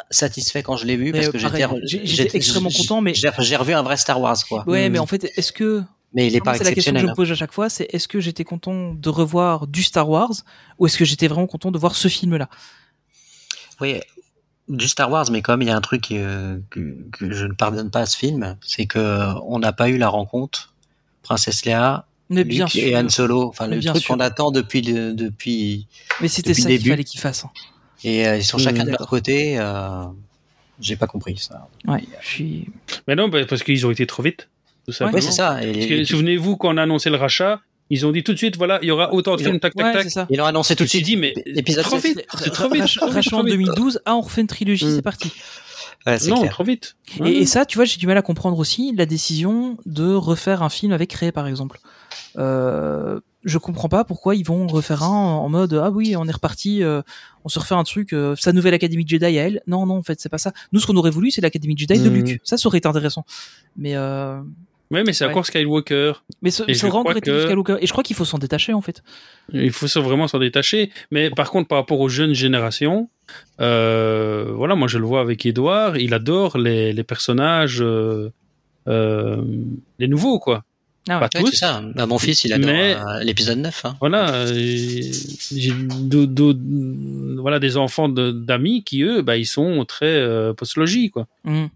satisfait 0.10 0.64
quand 0.64 0.78
je 0.78 0.86
l'ai 0.86 0.96
vu 0.96 1.12
parce 1.12 1.30
que 1.30 1.38
euh, 1.38 1.42
pareil, 1.42 1.66
j'étais, 1.84 2.38
extrêmement 2.38 2.70
content, 2.70 3.02
mais- 3.02 3.14
j'ai 3.14 3.56
revu 3.56 3.74
un 3.74 3.84
vrai 3.84 3.98
Star 3.98 4.20
Wars, 4.22 4.38
quoi. 4.48 4.64
Ouais, 4.68 4.88
Mm. 4.90 4.92
mais 4.94 5.00
en 5.00 5.06
fait, 5.06 5.26
est-ce 5.36 5.52
que 5.52 5.84
Mais 6.14 6.28
il 6.28 6.36
est 6.36 6.42
pas 6.42 6.54
c'est 6.56 6.64
la 6.64 6.72
question 6.74 6.94
que 6.94 7.00
je 7.00 7.06
me 7.08 7.14
pose 7.16 7.32
à 7.32 7.36
chaque 7.36 7.52
fois, 7.52 7.70
c'est 7.70 7.88
est-ce 7.92 8.08
que 8.08 8.20
j'étais 8.20 8.44
content 8.44 8.94
de 8.94 9.10
revoir 9.10 9.68
du 9.68 9.84
Star 9.84 10.10
Wars 10.10 10.32
ou 10.80 10.86
est-ce 10.86 10.98
que 10.98 11.06
j'étais 11.06 11.28
vraiment 11.28 11.48
content 11.48 11.72
de 11.72 11.78
voir 11.78 11.96
ce 11.96 12.08
film-là? 12.08 12.50
Oui, 13.82 14.00
du 14.70 14.88
Star 14.88 15.12
Wars, 15.12 15.30
mais 15.32 15.42
comme 15.42 15.62
il 15.62 15.68
y 15.68 15.72
a 15.72 15.76
un 15.76 15.82
truc 15.82 16.12
euh, 16.12 16.60
que, 16.70 16.96
que 17.12 17.32
je 17.34 17.46
ne 17.46 17.54
pardonne 17.54 17.90
pas 17.92 18.02
à 18.02 18.06
ce 18.06 18.16
film, 18.18 18.56
c'est 18.66 18.86
que 18.86 19.34
on 19.46 19.60
n'a 19.60 19.74
pas 19.74 19.90
eu 19.90 19.98
la 19.98 20.08
rencontre 20.10 20.74
Princesse 21.24 21.66
Léa, 21.66 22.06
Mais 22.30 22.44
Luke 22.44 22.48
bien 22.50 22.68
sûr. 22.68 22.84
et 22.84 22.96
Han 22.96 23.10
Solo. 23.10 23.48
Enfin, 23.50 23.68
Mais 23.68 23.76
le 23.76 23.82
bien 23.82 23.94
truc 23.94 24.06
qu'on 24.08 24.20
attend 24.20 24.52
depuis 24.52 24.82
le- 24.82 25.14
depuis 25.14 25.88
Mais 26.22 26.28
c'était 26.28 26.54
ça 26.54 26.70
qu'il 26.70 26.88
fallait 26.90 27.04
qu'il 27.04 27.20
fasse. 27.20 27.44
hein. 27.46 27.50
Et 28.04 28.28
euh, 28.28 28.38
ils 28.38 28.44
sont 28.44 28.58
chacun 28.58 28.84
de 28.84 28.90
leur 28.92 29.08
côté. 29.08 29.58
Euh, 29.60 30.04
j'ai 30.80 30.96
pas 30.96 31.08
compris 31.08 31.38
ça. 31.38 31.68
Ouais, 31.88 32.04
je 32.22 32.28
suis. 32.28 32.70
mais 33.08 33.16
non 33.16 33.28
bah, 33.30 33.46
parce 33.48 33.64
qu'ils 33.64 33.86
ont 33.86 33.92
été 33.92 34.06
trop 34.08 34.24
vite. 34.24 34.50
Oui, 34.88 35.22
c'est 35.22 35.32
ça. 35.32 35.64
Et, 35.64 36.04
souvenez-vous 36.06 36.58
quand 36.58 36.74
on 36.74 36.78
a 36.78 36.84
annoncé 36.84 37.10
le 37.10 37.16
rachat 37.18 37.62
ils 37.90 38.06
ont 38.06 38.12
dit 38.12 38.24
tout 38.24 38.32
de 38.32 38.38
suite 38.38 38.56
voilà 38.58 38.80
il 38.82 38.88
y 38.88 38.92
aura 38.92 39.14
autant 39.14 39.36
de 39.36 39.42
films 39.42 39.60
tac 39.60 39.76
tac 39.76 39.86
Ouais, 39.96 40.04
tac 40.10 40.28
ils 40.30 40.38
l'ont 40.38 40.46
annoncé 40.46 40.76
tout 40.76 40.84
de 40.84 40.90
suite. 40.90 41.04
dit 41.06 41.18
mais 41.18 41.34
L'épisode 41.46 41.84
trop 41.84 42.00
7, 42.00 42.16
vite 42.18 42.26
c'est 42.40 42.50
trop 42.50 42.70
vite 42.70 42.82
Rachat 42.82 43.00
trop 43.02 43.08
vite, 43.08 43.16
rachat 43.16 43.30
trop 43.32 43.40
en 43.42 43.44
vite. 43.44 43.54
2012, 43.56 44.02
ah, 44.06 44.16
on 44.16 44.22
refait 44.22 44.42
une 44.42 44.48
trilogie, 44.48 44.86
Mm. 44.86 44.96
c'est 44.96 45.02
parti. 45.02 45.32
Ouais, 46.06 46.18
non 46.28 46.40
clair. 46.40 46.52
trop 46.52 46.64
vite 46.64 46.96
Et, 47.24 47.38
et 47.42 47.46
ça, 47.46 47.66
tu 47.66 47.78
vois, 47.78 47.86
j'ai 47.86 47.98
du 47.98 48.08
mal 48.08 48.18
à 48.18 48.22
comprendre 48.22 48.58
aussi 48.58 48.94
la 48.96 49.06
décision 49.06 49.78
de 49.86 50.14
refaire 50.14 50.64
un 50.64 50.70
film 50.70 50.92
avec 50.92 51.14
Ray, 51.14 51.32
par 51.32 51.48
exemple. 51.48 51.80
Euh, 52.38 53.20
je 53.46 53.58
comprends 53.58 53.90
pas 53.90 54.04
pourquoi 54.04 54.36
ils 54.36 54.46
vont 54.46 54.68
refaire 54.68 55.04
un 55.04 55.08
en 55.10 55.50
mode 55.50 55.74
ah 55.74 55.90
oui, 55.92 56.16
on 56.18 56.28
est 56.28 56.32
reparti, 56.32 56.84
euh, 56.84 57.02
on 57.44 57.50
se 57.50 57.60
refait 57.60 57.76
un 57.76 57.84
truc, 57.84 58.14
euh, 58.14 58.36
sa 58.38 58.54
nouvelle 58.54 58.74
Académie 58.74 59.06
Jedi 59.08 59.26
à 59.26 59.30
elle. 59.32 59.62
Non, 59.68 59.86
non, 59.86 59.96
en 59.98 60.04
fait, 60.04 60.20
c'est 60.20 60.30
pas 60.30 60.38
ça. 60.38 60.52
Nous, 60.72 60.80
ce 60.80 60.88
qu'on 60.88 60.96
aurait 60.96 61.12
voulu, 61.12 61.30
c'est 61.32 61.42
l'Académie 61.42 61.78
Jedi 61.78 62.00
de 62.00 62.10
Mhm. 62.10 62.16
Luke. 62.16 62.42
Ça, 62.44 62.58
ça 62.58 62.68
aurait 62.68 62.78
été 62.80 62.88
intéressant. 62.88 63.26
Mais 63.78 63.96
euh, 63.96 64.40
ouais 64.92 65.04
mais 65.04 65.12
c'est 65.14 65.26
Ouais. 65.26 65.32
encore 65.32 65.46
Skywalker 65.46 66.14
mais 66.44 66.52
ce, 66.52 66.64
Et 66.68 66.74
ça 66.76 66.86
je 66.88 66.92
aurait 66.92 67.00
encore 67.00 67.20
que- 67.22 67.42
Skywalker. 67.46 67.78
Et 67.82 67.88
je 67.88 67.92
crois 67.92 68.04
qu'il 68.04 68.16
faut 68.16 68.26
s'en 68.26 68.38
détacher 68.38 68.74
en 68.74 68.82
fait. 68.82 69.02
Il 69.52 69.72
faut 69.72 69.88
vraiment 70.02 70.28
s'en 70.28 70.40
détacher. 70.40 70.92
Mais 71.12 71.30
par 71.32 71.50
contre, 71.52 71.68
par 71.68 71.80
rapport 71.80 72.00
aux 72.00 72.10
jeunes 72.10 72.34
générations, 72.34 73.10
euh, 73.62 74.52
voilà, 74.56 74.76
moi 74.76 74.88
je 74.88 74.98
le 75.00 75.06
vois 75.06 75.22
avec 75.22 75.46
Edouard, 75.46 75.98
il 75.98 76.14
adore 76.14 76.58
les, 76.58 76.94
les 76.94 77.04
personnages, 77.04 77.82
euh, 77.82 78.32
euh, 78.88 79.44
les 80.00 80.08
nouveaux, 80.08 80.40
quoi. 80.40 80.64
Ah 81.10 81.20
ouais. 81.20 81.28
Pas 81.32 81.40
Ouais, 81.40 81.50
tous. 81.50 81.56
ça. 81.58 81.82
Bah, 81.96 82.06
mon 82.06 82.18
fils, 82.18 82.44
il 82.46 82.54
adore 82.54 82.72
Mais- 82.72 82.96
euh, 82.96 83.24
l'épisode 83.24 83.58
9. 83.58 83.84
Hein. 83.86 83.98
Voilà, 84.00 84.34
euh, 84.34 84.54
j'ai 84.54 85.74
voilà 87.40 87.60
des 87.60 87.76
enfants 87.78 88.08
de- 88.10 88.32
d'amis 88.32 88.84
qui 88.84 89.02
eux, 89.04 89.22
bah 89.22 89.36
ils 89.38 89.46
sont 89.46 89.84
très 89.86 90.06
euh, 90.06 90.54
post-logie, 90.54 91.10
quoi. 91.10 91.28
Mhm. 91.44 91.70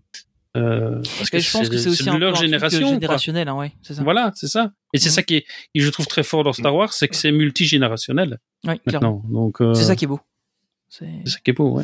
Euh, 0.55 1.01
parce 1.19 1.33
Et 1.33 1.39
je 1.41 1.51
pense 1.51 1.69
que 1.69 1.77
c'est 1.77 1.89
aussi 1.89 2.03
de 2.05 2.09
un 2.09 2.13
peu 2.13 2.19
leur 2.19 2.35
génération. 2.35 2.87
générationnel, 2.89 3.47
hein, 3.49 3.55
ouais, 3.55 3.73
c'est 3.83 3.93
ça. 3.93 4.03
Voilà, 4.03 4.31
c'est 4.35 4.47
ça. 4.47 4.71
Et 4.93 4.97
c'est 4.97 5.09
Mhm. 5.09 5.13
ça 5.15 5.23
qui 5.23 5.35
est, 5.35 5.41
que 5.41 5.81
je 5.81 5.89
trouve 5.89 6.07
très 6.07 6.23
fort 6.23 6.43
dans 6.43 6.53
Star 6.53 6.73
Wars, 6.73 6.93
c'est 6.93 7.07
que 7.07 7.15
c'est 7.15 7.31
multigénérationnel 7.31 8.39
Ouais, 8.65 8.79
clairement. 8.87 9.23
Donc, 9.29 9.61
euh, 9.61 9.73
C'est 9.75 9.83
ça 9.83 9.95
qui 9.95 10.05
est 10.05 10.07
beau. 10.07 10.19
C'est 10.89 11.05
c'est 11.25 11.31
ça 11.33 11.37
qui 11.43 11.51
est 11.51 11.53
beau, 11.53 11.71
ouais. 11.77 11.83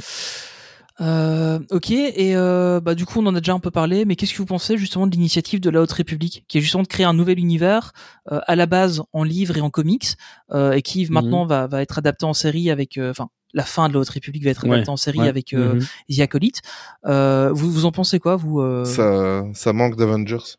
Euh, 1.01 1.59
ok, 1.71 1.89
et 1.91 2.35
euh, 2.35 2.79
bah, 2.79 2.93
du 2.93 3.05
coup 3.05 3.19
on 3.19 3.25
en 3.25 3.33
a 3.35 3.39
déjà 3.39 3.53
un 3.53 3.59
peu 3.59 3.71
parlé, 3.71 4.05
mais 4.05 4.15
qu'est-ce 4.15 4.31
que 4.33 4.37
vous 4.37 4.45
pensez 4.45 4.77
justement 4.77 5.07
de 5.07 5.11
l'initiative 5.15 5.59
de 5.59 5.69
la 5.71 5.81
Haute 5.81 5.91
République, 5.91 6.45
qui 6.47 6.59
est 6.59 6.61
justement 6.61 6.83
de 6.83 6.87
créer 6.87 7.05
un 7.05 7.13
nouvel 7.15 7.39
univers 7.39 7.93
euh, 8.31 8.39
à 8.45 8.55
la 8.55 8.67
base 8.67 9.01
en 9.11 9.23
livre 9.23 9.57
et 9.57 9.61
en 9.61 9.71
comics, 9.71 10.09
euh, 10.51 10.73
et 10.73 10.81
qui 10.83 11.05
Mhm. 11.05 11.11
maintenant 11.11 11.45
va, 11.47 11.65
va 11.67 11.81
être 11.81 11.97
adapté 11.97 12.25
en 12.25 12.33
série 12.33 12.69
avec, 12.69 12.97
euh, 12.97 13.09
enfin 13.09 13.29
la 13.55 13.63
fin 13.63 13.87
de 13.87 13.93
la 13.93 13.99
Haute 13.99 14.09
République 14.09 14.43
va 14.43 14.49
être 14.51 14.65
Ouais, 14.65 14.73
adaptée 14.73 14.89
en 14.91 14.97
série 14.97 15.19
ouais. 15.19 15.27
avec 15.27 15.53
euh, 15.53 15.75
Mhm. 15.75 15.85
The 16.15 16.19
Acolyte. 16.21 16.61
Euh, 17.05 17.51
vous, 17.53 17.71
vous 17.71 17.85
en 17.85 17.91
pensez 17.91 18.19
quoi 18.19 18.35
vous 18.35 18.61
euh 18.61 18.83
Ça, 18.85 19.43
ça 19.53 19.73
manque 19.73 19.95
d'Avengers. 19.95 20.57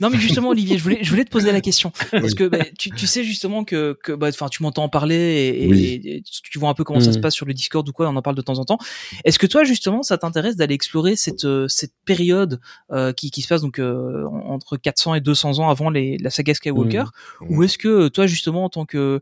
Non 0.00 0.10
mais 0.10 0.18
justement 0.18 0.50
Olivier, 0.50 0.76
je 0.78 0.82
voulais, 0.82 0.98
je 1.02 1.10
voulais 1.10 1.24
te 1.24 1.30
poser 1.30 1.52
la 1.52 1.60
question 1.60 1.90
parce 2.10 2.34
que 2.34 2.44
bah, 2.48 2.58
tu, 2.78 2.90
tu 2.90 3.06
sais 3.06 3.24
justement 3.24 3.64
que, 3.64 3.98
que 4.02 4.12
bah, 4.12 4.28
enfin 4.28 4.48
tu 4.48 4.62
m'entends 4.62 4.84
en 4.84 4.88
parler 4.88 5.14
et, 5.16 5.64
et- 5.64 5.68
Oui. 5.68 6.00
et 6.04 6.22
tu 6.22 6.58
vois 6.58 6.68
un 6.68 6.74
peu 6.74 6.84
comment 6.84 7.00
ça 7.00 7.12
se 7.12 7.16
Mhm. 7.18 7.22
passe 7.22 7.34
sur 7.34 7.46
le 7.46 7.54
Discord 7.54 7.88
ou 7.88 7.92
quoi, 7.92 8.08
on 8.08 8.16
en 8.16 8.22
parle 8.22 8.36
de 8.36 8.42
temps 8.42 8.58
en 8.58 8.64
temps. 8.64 8.78
Est-ce 9.24 9.38
que 9.38 9.46
toi 9.46 9.64
justement 9.64 10.02
ça 10.02 10.18
t'intéresse 10.18 10.56
d'aller 10.56 10.74
explorer 10.74 11.16
cette 11.16 11.44
euh, 11.44 11.68
cette 11.68 11.92
période 12.04 12.60
euh, 12.92 13.12
qui, 13.12 13.30
qui 13.30 13.42
se 13.42 13.48
passe 13.48 13.62
donc 13.62 13.78
euh, 13.78 14.24
en- 14.26 14.54
entre 14.54 14.76
400 14.76 15.14
et 15.14 15.20
200 15.20 15.58
ans 15.58 15.68
avant 15.70 15.90
les, 15.90 16.18
la 16.18 16.30
saga 16.30 16.54
Skywalker? 16.54 17.04
Mhm. 17.40 17.56
ou 17.56 17.62
est-ce 17.62 17.78
que 17.78 18.08
toi 18.08 18.26
justement 18.26 18.64
en 18.64 18.68
tant 18.68 18.84
que 18.84 19.20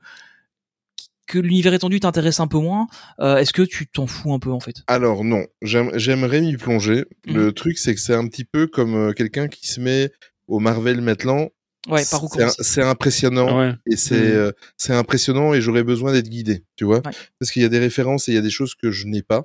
que 1.28 1.38
l'univers 1.38 1.72
étendu 1.74 2.00
t'intéresse 2.00 2.40
un 2.40 2.46
peu 2.48 2.58
moins, 2.58 2.88
euh, 3.20 3.36
est-ce 3.36 3.52
que 3.52 3.62
tu 3.62 3.86
t'en 3.86 4.06
fous 4.08 4.32
un 4.32 4.38
peu 4.40 4.50
en 4.50 4.58
fait? 4.60 4.76
Alors 4.88 5.22
non, 5.24 5.44
j'aime- 5.62 5.92
j'aimerais 5.94 6.40
m'y 6.40 6.56
plonger. 6.56 7.04
Mhm. 7.26 7.36
Le 7.36 7.52
truc, 7.52 7.78
c'est 7.78 7.94
que 7.94 8.00
c'est 8.00 8.14
un 8.14 8.26
petit 8.26 8.44
peu 8.44 8.66
comme 8.66 8.94
euh, 8.96 9.12
quelqu'un 9.12 9.46
qui 9.48 9.68
se 9.68 9.80
met 9.80 10.10
au 10.48 10.58
Marvel 10.58 11.00
maintenant. 11.00 11.48
Ouais, 11.88 12.02
par 12.10 12.24
où 12.24 12.28
C'est 12.28 12.34
un- 12.34 12.46
commencer 12.46 12.62
C'est 12.64 12.82
impressionnant. 12.82 13.58
Ouais. 13.60 13.72
Et 13.90 13.96
c'est 13.96 14.16
Mhm. 14.18 14.36
euh, 14.36 14.52
c'est 14.76 14.92
impressionnant 14.94 15.54
et 15.54 15.60
j'aurais 15.60 15.84
besoin 15.84 16.12
d'être 16.12 16.28
guidé, 16.28 16.64
tu 16.76 16.84
vois, 16.84 16.96
Ouais. 17.06 17.12
parce 17.38 17.50
qu'il 17.52 17.62
y 17.62 17.64
a 17.64 17.68
des 17.68 17.78
références 17.78 18.28
et 18.28 18.32
il 18.32 18.34
y 18.34 18.38
a 18.38 18.42
des 18.42 18.50
choses 18.50 18.74
que 18.74 18.90
je 18.90 19.06
n'ai 19.06 19.22
pas. 19.22 19.44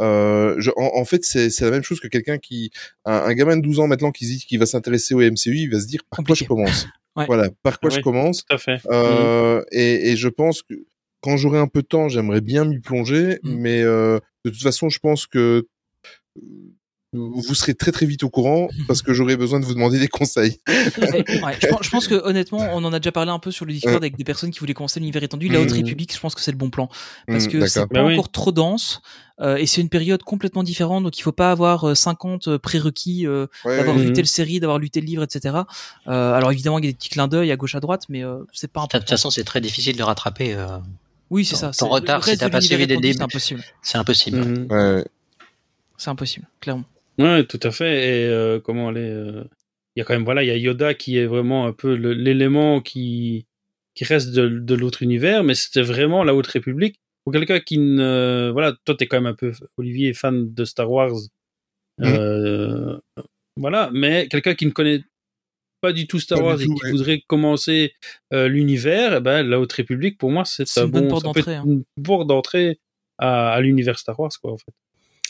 Euh, 0.00 0.54
je, 0.58 0.70
en, 0.76 0.90
en 0.94 1.04
fait, 1.04 1.24
c'est 1.24 1.48
la 1.60 1.70
même 1.70 1.82
chose 1.82 2.00
que 2.00 2.08
quelqu'un 2.08 2.38
qui, 2.38 2.70
un, 3.04 3.12
un 3.14 3.34
gamin 3.34 3.56
de 3.56 3.62
12 3.62 3.80
ans 3.80 3.86
maintenant 3.86 4.10
qui 4.12 4.26
dit 4.26 4.38
qu'il 4.46 4.58
va 4.58 4.66
s'intéresser 4.66 5.14
au 5.14 5.20
MCU, 5.20 5.56
il 5.56 5.70
va 5.70 5.80
se 5.80 5.86
dire 5.86 6.00
par 6.10 6.22
quoi 6.24 6.34
je 6.34 6.44
commence? 6.44 6.86
Ouais. 7.16 7.24
Voilà, 7.26 7.48
par 7.62 7.80
quoi 7.80 7.88
Ouais. 7.90 7.96
je 7.96 8.00
commence? 8.02 8.44
Tout 8.44 8.54
à 8.56 8.58
fait. 8.58 8.78
Euh, 8.90 9.62
et, 9.72 10.10
et 10.10 10.16
je 10.16 10.28
pense 10.28 10.62
que 10.62 10.74
quand 11.26 11.36
j'aurai 11.36 11.58
un 11.58 11.66
peu 11.66 11.82
de 11.82 11.86
temps, 11.88 12.08
j'aimerais 12.08 12.40
bien 12.40 12.64
m'y 12.64 12.78
plonger, 12.78 13.40
Mhm. 13.42 13.56
mais 13.58 13.82
euh, 13.82 14.20
de 14.44 14.50
toute 14.50 14.62
façon, 14.62 14.88
je 14.88 15.00
pense 15.00 15.26
que 15.26 15.66
euh, 16.38 16.40
vous 17.12 17.54
serez 17.54 17.74
très 17.74 17.92
très 17.92 18.04
vite 18.06 18.22
au 18.24 18.30
courant 18.30 18.68
parce 18.88 19.00
que 19.02 19.12
j'aurai 19.14 19.36
besoin 19.36 19.58
de 19.58 19.64
vous 19.64 19.72
demander 19.74 19.98
des 19.98 20.06
conseils. 20.08 20.58
Ouais, 20.68 21.24
ouais, 21.42 21.56
je, 21.62 21.66
pense, 21.68 21.82
je 21.82 21.90
pense 21.90 22.06
que 22.08 22.14
honnêtement, 22.14 22.68
on 22.74 22.84
en 22.84 22.92
a 22.92 22.98
déjà 23.00 23.10
parlé 23.10 23.30
un 23.32 23.38
peu 23.40 23.50
sur 23.50 23.64
le 23.64 23.72
Discord 23.72 23.94
Ouais. 23.94 23.98
avec 24.06 24.16
des 24.16 24.24
personnes 24.24 24.50
qui 24.52 24.60
voulaient 24.60 24.74
commencer 24.74 25.00
l'univers 25.00 25.22
étendu. 25.24 25.48
La 25.48 25.60
Haute 25.60 25.70
Mhm. 25.70 25.76
République, 25.76 26.14
je 26.14 26.20
pense 26.20 26.34
que 26.36 26.40
c'est 26.42 26.50
le 26.52 26.58
bon 26.58 26.70
plan 26.70 26.88
parce 27.26 27.48
que 27.48 27.66
c'est 27.66 27.80
pas 27.80 27.86
Bah 27.90 28.04
oui. 28.04 28.12
encore 28.14 28.30
trop 28.30 28.52
dense 28.52 29.00
euh, 29.40 29.56
et 29.56 29.66
c'est 29.66 29.80
une 29.80 29.88
période 29.88 30.22
complètement 30.22 30.62
différente. 30.62 31.04
Donc 31.04 31.18
il 31.18 31.22
faut 31.22 31.32
pas 31.32 31.50
avoir 31.50 31.88
euh, 31.88 31.94
50 31.94 32.56
prérequis 32.58 33.26
euh, 33.26 33.46
Ouais, 33.64 33.78
d'avoir 33.78 33.96
ouais. 33.96 34.02
lu 34.02 34.08
Mhm. 34.10 34.14
telle 34.14 34.26
série, 34.26 34.60
d'avoir 34.60 34.78
lu 34.78 34.90
tel 34.90 35.04
livre, 35.04 35.22
etc. 35.24 35.56
Euh, 36.08 36.32
alors 36.34 36.52
évidemment, 36.52 36.78
il 36.78 36.84
y 36.84 36.88
a 36.88 36.90
des 36.92 36.96
petits 36.96 37.08
clins 37.10 37.28
d'œil 37.28 37.50
à 37.50 37.56
gauche 37.56 37.74
à 37.74 37.80
droite, 37.80 38.04
mais 38.10 38.22
euh, 38.24 38.38
c'est 38.52 38.70
pas 38.70 38.80
De 38.80 38.84
important. 38.84 38.98
toute 39.00 39.10
façon, 39.10 39.30
c'est 39.30 39.44
très 39.44 39.60
difficile 39.62 39.96
de 39.96 40.02
rattraper. 40.02 40.54
Oui, 41.30 41.44
c'est 41.44 41.56
ça. 41.56 41.70
ton 41.72 41.88
retard, 41.88 42.24
si 42.24 42.36
t'as 42.38 42.50
pas 42.50 42.60
suivi 42.60 42.86
dès 42.86 42.94
le 42.94 43.00
étendu, 43.00 43.08
début. 43.08 43.18
C'est 43.18 43.22
impossible. 43.24 43.64
C'est 43.82 43.98
impossible. 43.98 44.38
Mhm. 44.38 44.66
Ouais. 44.70 45.04
C'est 45.96 46.10
impossible, 46.10 46.46
clairement. 46.60 46.84
Ouais, 47.18 47.44
tout 47.44 47.60
à 47.62 47.70
fait. 47.70 47.94
Et 48.08 48.28
euh, 48.28 48.60
comment 48.60 48.88
aller 48.88 49.08
euh, 49.08 49.44
Il 49.94 50.00
y 50.00 50.02
a 50.02 50.04
quand 50.04 50.14
même 50.14 50.24
voilà, 50.24 50.42
il 50.42 50.46
y 50.46 50.50
a 50.50 50.56
Yoda 50.56 50.94
qui 50.94 51.18
est 51.18 51.26
vraiment 51.26 51.66
un 51.66 51.72
peu 51.72 51.94
l'élément 51.94 52.80
qui 52.80 53.46
qui 53.94 54.04
reste 54.04 54.32
de, 54.32 54.46
de 54.48 54.74
l'autre 54.74 55.02
univers, 55.02 55.42
mais 55.42 55.54
c'était 55.54 55.80
vraiment 55.82 56.22
la 56.22 56.34
Haute 56.34 56.48
République. 56.48 57.00
Pour 57.24 57.32
quelqu'un 57.32 57.60
qui 57.60 57.78
ne 57.78 58.50
voilà, 58.52 58.74
toi 58.84 58.94
t'es 58.94 59.06
quand 59.06 59.16
même 59.16 59.26
un 59.26 59.34
peu 59.34 59.52
Olivier 59.78 60.12
fan 60.12 60.52
de 60.52 60.64
Star 60.66 60.90
Wars, 60.90 61.16
euh, 62.02 62.98
voilà, 63.56 63.90
mais 63.92 64.28
quelqu'un 64.28 64.54
qui 64.54 64.66
ne 64.66 64.70
connaît 64.70 65.02
pas 65.80 65.92
du 65.92 66.06
tout 66.06 66.18
Star 66.18 66.38
Pas 66.38 66.44
Wars 66.44 66.60
et 66.60 66.64
qui 66.66 66.70
ouais. 66.70 66.90
voudrait 66.90 67.22
commencer 67.26 67.92
euh, 68.32 68.48
l'univers, 68.48 69.14
eh 69.16 69.20
ben 69.20 69.42
la 69.42 69.58
Haute 69.60 69.72
République 69.72 70.18
pour 70.18 70.30
moi 70.30 70.44
c'est 70.44 70.64
un 70.78 70.84
une 70.86 70.90
bonne 70.90 71.02
bon 71.04 71.08
porte 71.10 71.24
d'entrée, 71.24 71.40
être 71.40 71.48
hein. 71.66 71.80
porte 72.02 72.26
d'entrée 72.26 72.78
à, 73.18 73.50
à 73.52 73.60
l'univers 73.60 73.98
Star 73.98 74.18
Wars 74.18 74.30
quoi 74.40 74.52
en 74.52 74.58
fait. 74.58 74.72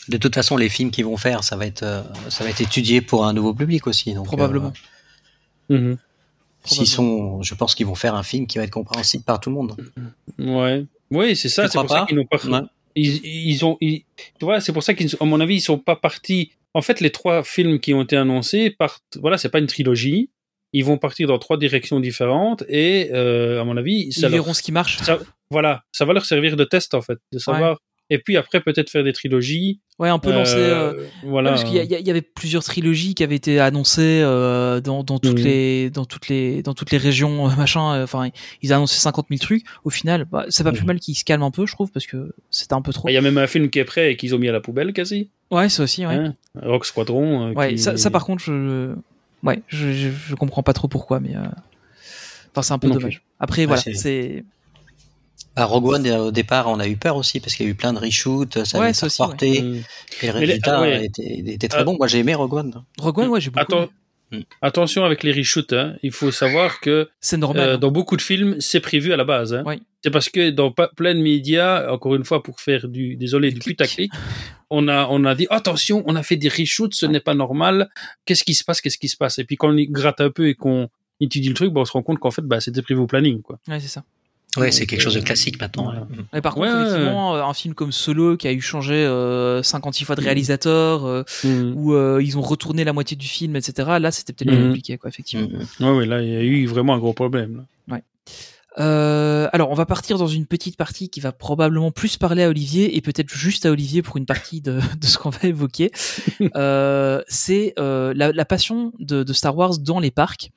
De 0.09 0.15
toute 0.15 0.35
façon, 0.35 0.55
les 0.55 0.69
films 0.69 0.89
qu'ils 0.89 1.03
vont 1.03 1.17
faire, 1.17 1.43
ça 1.43 1.57
va 1.57 1.65
être, 1.65 1.83
euh, 1.83 2.01
ça 2.29 2.45
va 2.45 2.49
être 2.49 2.61
étudié 2.61 3.01
pour 3.01 3.25
un 3.25 3.33
nouveau 3.33 3.53
public 3.53 3.87
aussi. 3.87 4.13
Donc, 4.13 4.25
Probablement. 4.27 4.71
euh, 5.71 5.77
Mhm. 5.77 5.97
s'ils 6.63 6.87
sont, 6.87 7.41
je 7.41 7.53
pense 7.55 7.75
qu'ils 7.75 7.85
vont 7.87 7.95
faire 7.95 8.15
un 8.15 8.23
film 8.23 8.47
qui 8.47 8.57
va 8.57 8.63
être 8.63 8.71
compréhensible 8.71 9.25
par 9.25 9.41
tout 9.41 9.49
le 9.49 9.55
monde. 9.55 9.75
Ouais. 10.39 10.85
Oui, 11.11 11.35
c'est 11.35 11.49
ça. 11.49 11.67
C'est 11.67 11.77
pour 11.77 11.89
ça 11.89 12.05
qu'ils 12.07 12.15
n'ont 12.15 12.25
pas. 12.25 12.37
Ouais. 12.45 12.61
Ils, 12.95 13.19
ils 13.25 13.65
ont. 13.65 13.77
ils- 13.81 14.03
tu 14.39 14.45
vois, 14.45 14.61
c'est 14.61 14.71
pour 14.71 14.81
ça 14.83 14.93
qu'ils, 14.93 15.13
à 15.19 15.25
mon 15.25 15.41
avis, 15.41 15.55
ils 15.55 15.61
sont 15.61 15.77
pas 15.77 15.97
partis. 15.97 16.51
En 16.73 16.81
fait, 16.81 17.01
les 17.01 17.11
trois 17.11 17.43
films 17.43 17.79
qui 17.81 17.93
ont 17.93 18.03
été 18.03 18.15
annoncés 18.15 18.69
partent. 18.69 19.17
Voilà, 19.19 19.37
c'est 19.37 19.49
pas 19.49 19.59
une 19.59 19.67
trilogie. 19.67 20.29
Ils 20.73 20.83
vont 20.85 20.97
partir 20.97 21.27
dans 21.27 21.39
trois 21.39 21.57
directions 21.57 21.99
différentes 21.99 22.63
et, 22.67 23.09
euh, 23.13 23.61
à 23.61 23.63
mon 23.63 23.77
avis, 23.77 24.07
Ils 24.07 24.13
ça 24.13 24.21
leur- 24.23 24.31
verront 24.31 24.53
ce 24.53 24.61
qui 24.61 24.71
marche. 24.71 24.97
ça- 24.99 25.19
voilà, 25.49 25.83
ça 25.91 26.05
va 26.05 26.13
leur 26.13 26.25
servir 26.25 26.55
de 26.57 26.63
test 26.65 26.93
en 26.93 27.01
fait, 27.01 27.17
de 27.31 27.39
savoir. 27.39 27.77
Et 28.09 28.19
puis 28.19 28.37
après, 28.37 28.61
peut-être 28.61 28.89
faire 28.89 29.03
des 29.03 29.11
trilogies. 29.11 29.81
Ouais, 29.99 30.07
un 30.07 30.17
peu 30.19 30.31
lancer. 30.31 30.55
euh, 30.55 30.93
Euh, 30.93 31.03
voilà. 31.23 31.49
Ouais, 31.51 31.57
parce 31.57 31.69
qu'il 31.69 31.75
y, 31.83 32.09
avait 32.09 32.21
plusieurs 32.21 32.63
trilogies 32.63 33.13
qui 33.15 33.21
avaient 33.23 33.35
été 33.35 33.59
annoncées 33.59 34.21
euh, 34.23 34.79
dans, 34.79 35.03
dans 35.03 35.19
toutes 35.19 35.39
Mhm. 35.39 35.43
les 35.43 35.89
dans 35.89 36.05
toutes 36.05 36.29
les 36.29 36.61
dans 36.61 36.73
toutes 36.73 36.91
les 36.91 36.97
régions 36.99 37.49
machin. 37.57 38.01
Enfin, 38.01 38.29
ils 38.61 38.71
ont 38.71 38.77
annoncé 38.77 38.97
50 38.99 39.25
000 39.29 39.39
trucs. 39.39 39.63
Au 39.83 39.89
final, 39.89 40.23
bah, 40.23 40.45
c'est 40.47 40.63
pas 40.63 40.71
plus 40.71 40.81
Mhm. 40.81 40.87
mal 40.87 40.99
qu'ils 41.01 41.15
se 41.17 41.25
calment 41.25 41.43
un 41.43 41.51
peu, 41.51 41.65
je 41.65 41.73
trouve, 41.73 41.91
parce 41.91 42.05
que 42.05 42.33
c'était 42.49 42.75
un 42.75 42.81
peu 42.81 42.93
trop. 42.93 43.09
Il 43.09 43.13
y 43.13 43.17
a 43.17 43.21
même 43.21 43.37
un 43.37 43.47
film 43.47 43.69
qui 43.69 43.79
est 43.79 43.83
prêt 43.85 44.13
et 44.13 44.15
qu'ils 44.15 44.33
ont 44.33 44.39
mis 44.39 44.47
à 44.47 44.53
la 44.53 44.61
poubelle 44.61 44.93
quasi. 44.93 45.29
Ouais, 45.51 45.67
ça 45.67 45.83
aussi. 45.83 46.05
Ouais. 46.05 46.13
Hein 46.15 46.33
Rock 46.61 46.85
Squadron. 46.85 47.49
euh, 47.49 47.53
ouais. 47.53 47.73
qui- 47.73 47.79
Ça, 47.79 47.97
ça, 47.97 48.09
par 48.09 48.23
contre, 48.25 48.41
je 48.41 48.93
ouais, 49.47 49.61
je, 49.67 49.91
je, 49.93 50.09
je 50.09 50.35
comprends 50.35 50.61
pas 50.63 50.73
trop 50.73 50.87
pourquoi, 50.87 51.19
mais 51.19 51.35
euh, 51.35 51.41
enfin, 52.51 52.61
c'est 52.61 52.73
un 52.73 52.79
peu 52.79 52.87
Non 52.87 52.95
dommage. 52.95 53.23
Après, 53.39 53.65
voilà, 53.65 53.81
c'est- 53.81 54.43
À 55.55 55.65
Rogue 55.65 55.87
One, 55.87 56.07
au 56.07 56.31
départ, 56.31 56.67
on 56.67 56.79
a 56.79 56.87
eu 56.87 56.97
peur 56.97 57.15
aussi 57.15 57.39
parce 57.39 57.55
qu'il 57.55 57.65
y 57.65 57.69
a 57.69 57.71
eu 57.71 57.75
plein 57.75 57.91
de 57.93 57.97
reshoots, 57.99 58.63
ça 58.63 58.77
Ouais, 58.77 58.85
avait 58.85 58.93
ça 58.93 59.07
été 59.33 59.57
et 59.57 59.61
le 59.61 59.83
les- 60.21 60.31
résultat 60.31 60.77
ah 60.77 60.81
ouais. 60.81 61.05
était, 61.05 61.43
était 61.47 61.67
très 61.67 61.83
bon. 61.83 61.95
Moi, 61.97 62.05
j'ai 62.07 62.19
aimé 62.19 62.35
Rogue 62.35 62.53
One. 62.53 62.83
Rogue 62.99 63.17
One. 63.19 63.27
Ouais, 63.29 63.41
j'ai 63.41 63.49
beaucoup. 63.49 63.63
Attends, 63.63 63.77
aimé. 63.83 63.89
Attention 64.61 65.03
avec 65.05 65.23
les 65.23 65.31
reshoots. 65.31 65.73
Hein. 65.73 65.95
Il 66.03 66.11
faut 66.11 66.31
savoir 66.31 66.79
que 66.79 67.09
C'est 67.19 67.37
normal. 67.37 67.69
Euh, 67.69 67.75
hein. 67.75 67.77
dans 67.77 67.91
beaucoup 67.91 68.17
de 68.17 68.21
films, 68.21 68.55
c'est 68.59 68.79
prévu 68.79 69.13
à 69.13 69.17
la 69.17 69.23
base. 69.23 69.53
Hein. 69.53 69.63
Oui. 69.65 69.81
C'est 70.03 70.11
parce 70.11 70.29
que 70.29 70.51
dans 70.51 70.71
plein 70.71 71.15
de 71.15 71.21
médias, 71.21 71.91
encore 71.91 72.15
une 72.15 72.23
fois, 72.23 72.43
pour 72.43 72.61
faire 72.61 72.87
du, 72.87 73.15
désolé, 73.15 73.51
du 73.51 73.59
clic. 73.59 73.77
putaclic, 73.77 74.11
on 74.69 74.87
a, 74.87 75.07
on 75.09 75.25
a 75.25 75.35
dit, 75.35 75.47
attention, 75.49 76.03
on 76.05 76.15
a 76.15 76.23
fait 76.23 76.37
des 76.37 76.49
reshoots, 76.49 76.93
ce 76.93 77.05
n'est 77.05 77.19
pas 77.19 77.33
normal. 77.33 77.89
Qu'est-ce 78.25 78.43
qui 78.43 78.53
se 78.53 78.63
passe, 78.63 78.81
qu'est-ce 78.81 78.97
qui 78.97 79.09
se 79.09 79.17
passe? 79.17 79.39
Et 79.39 79.43
puis 79.43 79.57
quand 79.57 79.69
on 79.69 79.77
y 79.77 79.87
gratte 79.87 80.21
un 80.21 80.29
peu 80.29 80.47
et 80.47 80.55
qu'on 80.55 80.89
étudie 81.19 81.49
le 81.49 81.55
truc, 81.55 81.73
bah, 81.73 81.81
on 81.81 81.85
se 81.85 81.91
rend 81.91 82.03
compte 82.03 82.19
qu'en 82.19 82.31
fait, 82.31 82.43
bah, 82.43 82.59
c'était 82.61 82.81
prévu 82.81 83.01
au 83.01 83.07
planning, 83.07 83.41
quoi. 83.41 83.59
Ouais, 83.67 83.79
c'est 83.79 83.87
ça. 83.87 84.03
Ouais, 84.57 84.71
c'est 84.71 84.85
quelque 84.85 85.01
chose 85.01 85.13
de 85.15 85.19
euh, 85.19 85.23
classique 85.23 85.59
maintenant. 85.61 85.89
ouais. 85.91 85.99
Mais 86.33 86.41
par 86.41 86.57
Ouais, 86.57 86.67
contre, 86.67 86.79
ouais, 86.79 86.87
effectivement, 86.87 87.35
euh, 87.35 87.43
un 87.43 87.53
film 87.53 87.73
comme 87.73 87.91
Solo 87.91 88.37
qui 88.37 88.47
a 88.47 88.51
eu 88.53 88.61
changé 88.61 88.93
euh, 88.95 89.61
56 89.63 90.03
fois 90.05 90.15
de 90.15 90.21
réalisateur, 90.21 91.05
euh, 91.05 91.23
Mm. 91.43 91.73
où 91.75 91.93
euh, 91.93 92.21
ils 92.23 92.37
ont 92.37 92.41
retourné 92.41 92.83
la 92.83 92.93
moitié 92.93 93.15
du 93.17 93.27
film, 93.27 93.55
etc. 93.55 93.97
Là, 93.99 94.11
c'était 94.11 94.33
peut-être 94.33 94.49
plus 94.49 94.57
Mhm. 94.57 94.67
compliqué, 94.67 94.97
quoi, 94.97 95.09
effectivement. 95.09 95.47
Mm. 95.79 95.83
Ouais, 95.85 95.97
ouais, 95.97 96.05
là, 96.05 96.21
il 96.21 96.29
y 96.29 96.35
a 96.35 96.41
eu 96.41 96.65
vraiment 96.65 96.93
un 96.93 96.99
gros 96.99 97.13
problème. 97.13 97.57
là. 97.57 97.63
Euh, 98.79 99.47
alors, 99.53 99.71
on 99.71 99.73
va 99.73 99.87
partir 99.87 100.19
dans 100.19 100.27
une 100.27 100.45
petite 100.45 100.77
partie 100.77 101.09
qui 101.09 101.19
va 101.19 101.31
probablement 101.31 101.89
plus 101.89 102.17
parler 102.17 102.43
à 102.43 102.49
Olivier 102.49 102.95
et 102.95 103.01
peut-être 103.01 103.33
juste 103.33 103.65
à 103.65 103.71
Olivier 103.71 104.03
pour 104.03 104.17
une 104.17 104.27
partie 104.27 104.61
de, 104.61 104.73
de 105.01 105.05
ce 105.07 105.17
qu'on 105.17 105.31
va 105.31 105.39
évoquer. 105.47 105.91
euh, 106.55 107.23
c'est 107.27 107.73
euh, 107.79 108.13
la, 108.15 108.31
la 108.31 108.45
passion 108.45 108.93
de, 108.99 109.23
de 109.23 109.33
Star 109.33 109.57
Wars 109.57 109.79
dans 109.79 109.99
les 109.99 110.11
parcs. 110.11 110.51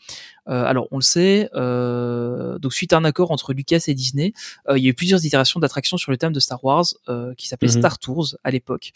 Euh, 0.51 0.65
alors, 0.65 0.89
on 0.91 0.97
le 0.99 1.03
sait, 1.03 1.49
euh, 1.55 2.59
donc 2.59 2.75
suite 2.75 2.93
à 2.93 2.97
un 2.99 3.05
accord 3.05 3.31
entre 3.31 3.53
Lucas 3.53 3.85
et 3.87 3.95
Disney, 3.95 4.33
euh, 4.69 4.77
il 4.77 4.85
y 4.85 4.87
a 4.89 4.91
eu 4.91 4.95
plusieurs 4.95 5.25
itérations 5.25 5.61
d'attractions 5.61 5.97
sur 5.97 6.11
le 6.11 6.17
thème 6.19 6.33
de 6.33 6.41
Star 6.41 6.63
Wars 6.65 6.87
euh, 7.09 7.33
qui 7.37 7.47
s'appelait 7.49 7.69
Mhm. 7.69 7.79
Star 7.79 7.99
Tours 7.99 8.37
à 8.45 8.51
l'époque, 8.51 8.93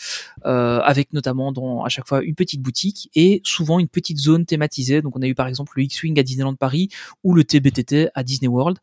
euh, 0.47 0.81
avec 0.81 1.13
notamment 1.13 1.53
dans, 1.53 1.85
à 1.85 1.89
chaque 1.89 2.09
fois 2.09 2.23
une 2.23 2.35
petite 2.35 2.61
boutique 2.61 3.09
et 3.15 3.41
souvent 3.45 3.79
une 3.79 3.89
petite 3.89 4.19
zone 4.19 4.45
thématisée. 4.47 5.01
Donc, 5.03 5.17
on 5.17 5.23
a 5.23 5.27
eu 5.27 5.35
par 5.35 5.47
exemple 5.47 5.73
le 5.77 5.85
X-Wing 5.85 6.19
à 6.19 6.23
Disneyland 6.23 6.55
Paris 6.57 6.89
ou 7.23 7.35
le 7.35 7.45
TBTT 7.45 8.09
à 8.15 8.23
Disney 8.25 8.49
World, 8.49 8.79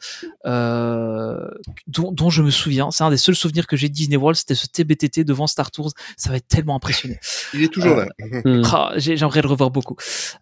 euh, 0.46 1.48
dont, 1.88 2.12
dont 2.12 2.30
je 2.30 2.42
me 2.42 2.52
souviens. 2.52 2.92
C'est 2.92 3.04
un 3.04 3.10
des 3.10 3.18
seuls 3.18 3.36
souvenirs 3.36 3.68
que 3.68 3.76
j'ai 3.78 3.90
de 3.90 3.94
Disney 3.94 4.18
World, 4.18 4.36
c'était 4.38 4.56
ce 4.56 4.68
TBTT 4.68 5.24
devant 5.24 5.48
Star 5.48 5.72
Tours. 5.72 5.92
Ça 6.18 6.30
va 6.30 6.38
être 6.38 6.48
tellement 6.48 6.76
impressionné. 6.76 7.20
Il 7.54 7.64
est 7.64 7.68
toujours 7.74 7.98
Euh, 7.98 8.06
là. 8.46 8.62
Ah, 8.72 8.92
j'ai- 8.96 9.18
J'aimerais 9.18 9.42
le 9.42 9.48
revoir 9.50 9.72
beaucoup. 9.72 9.96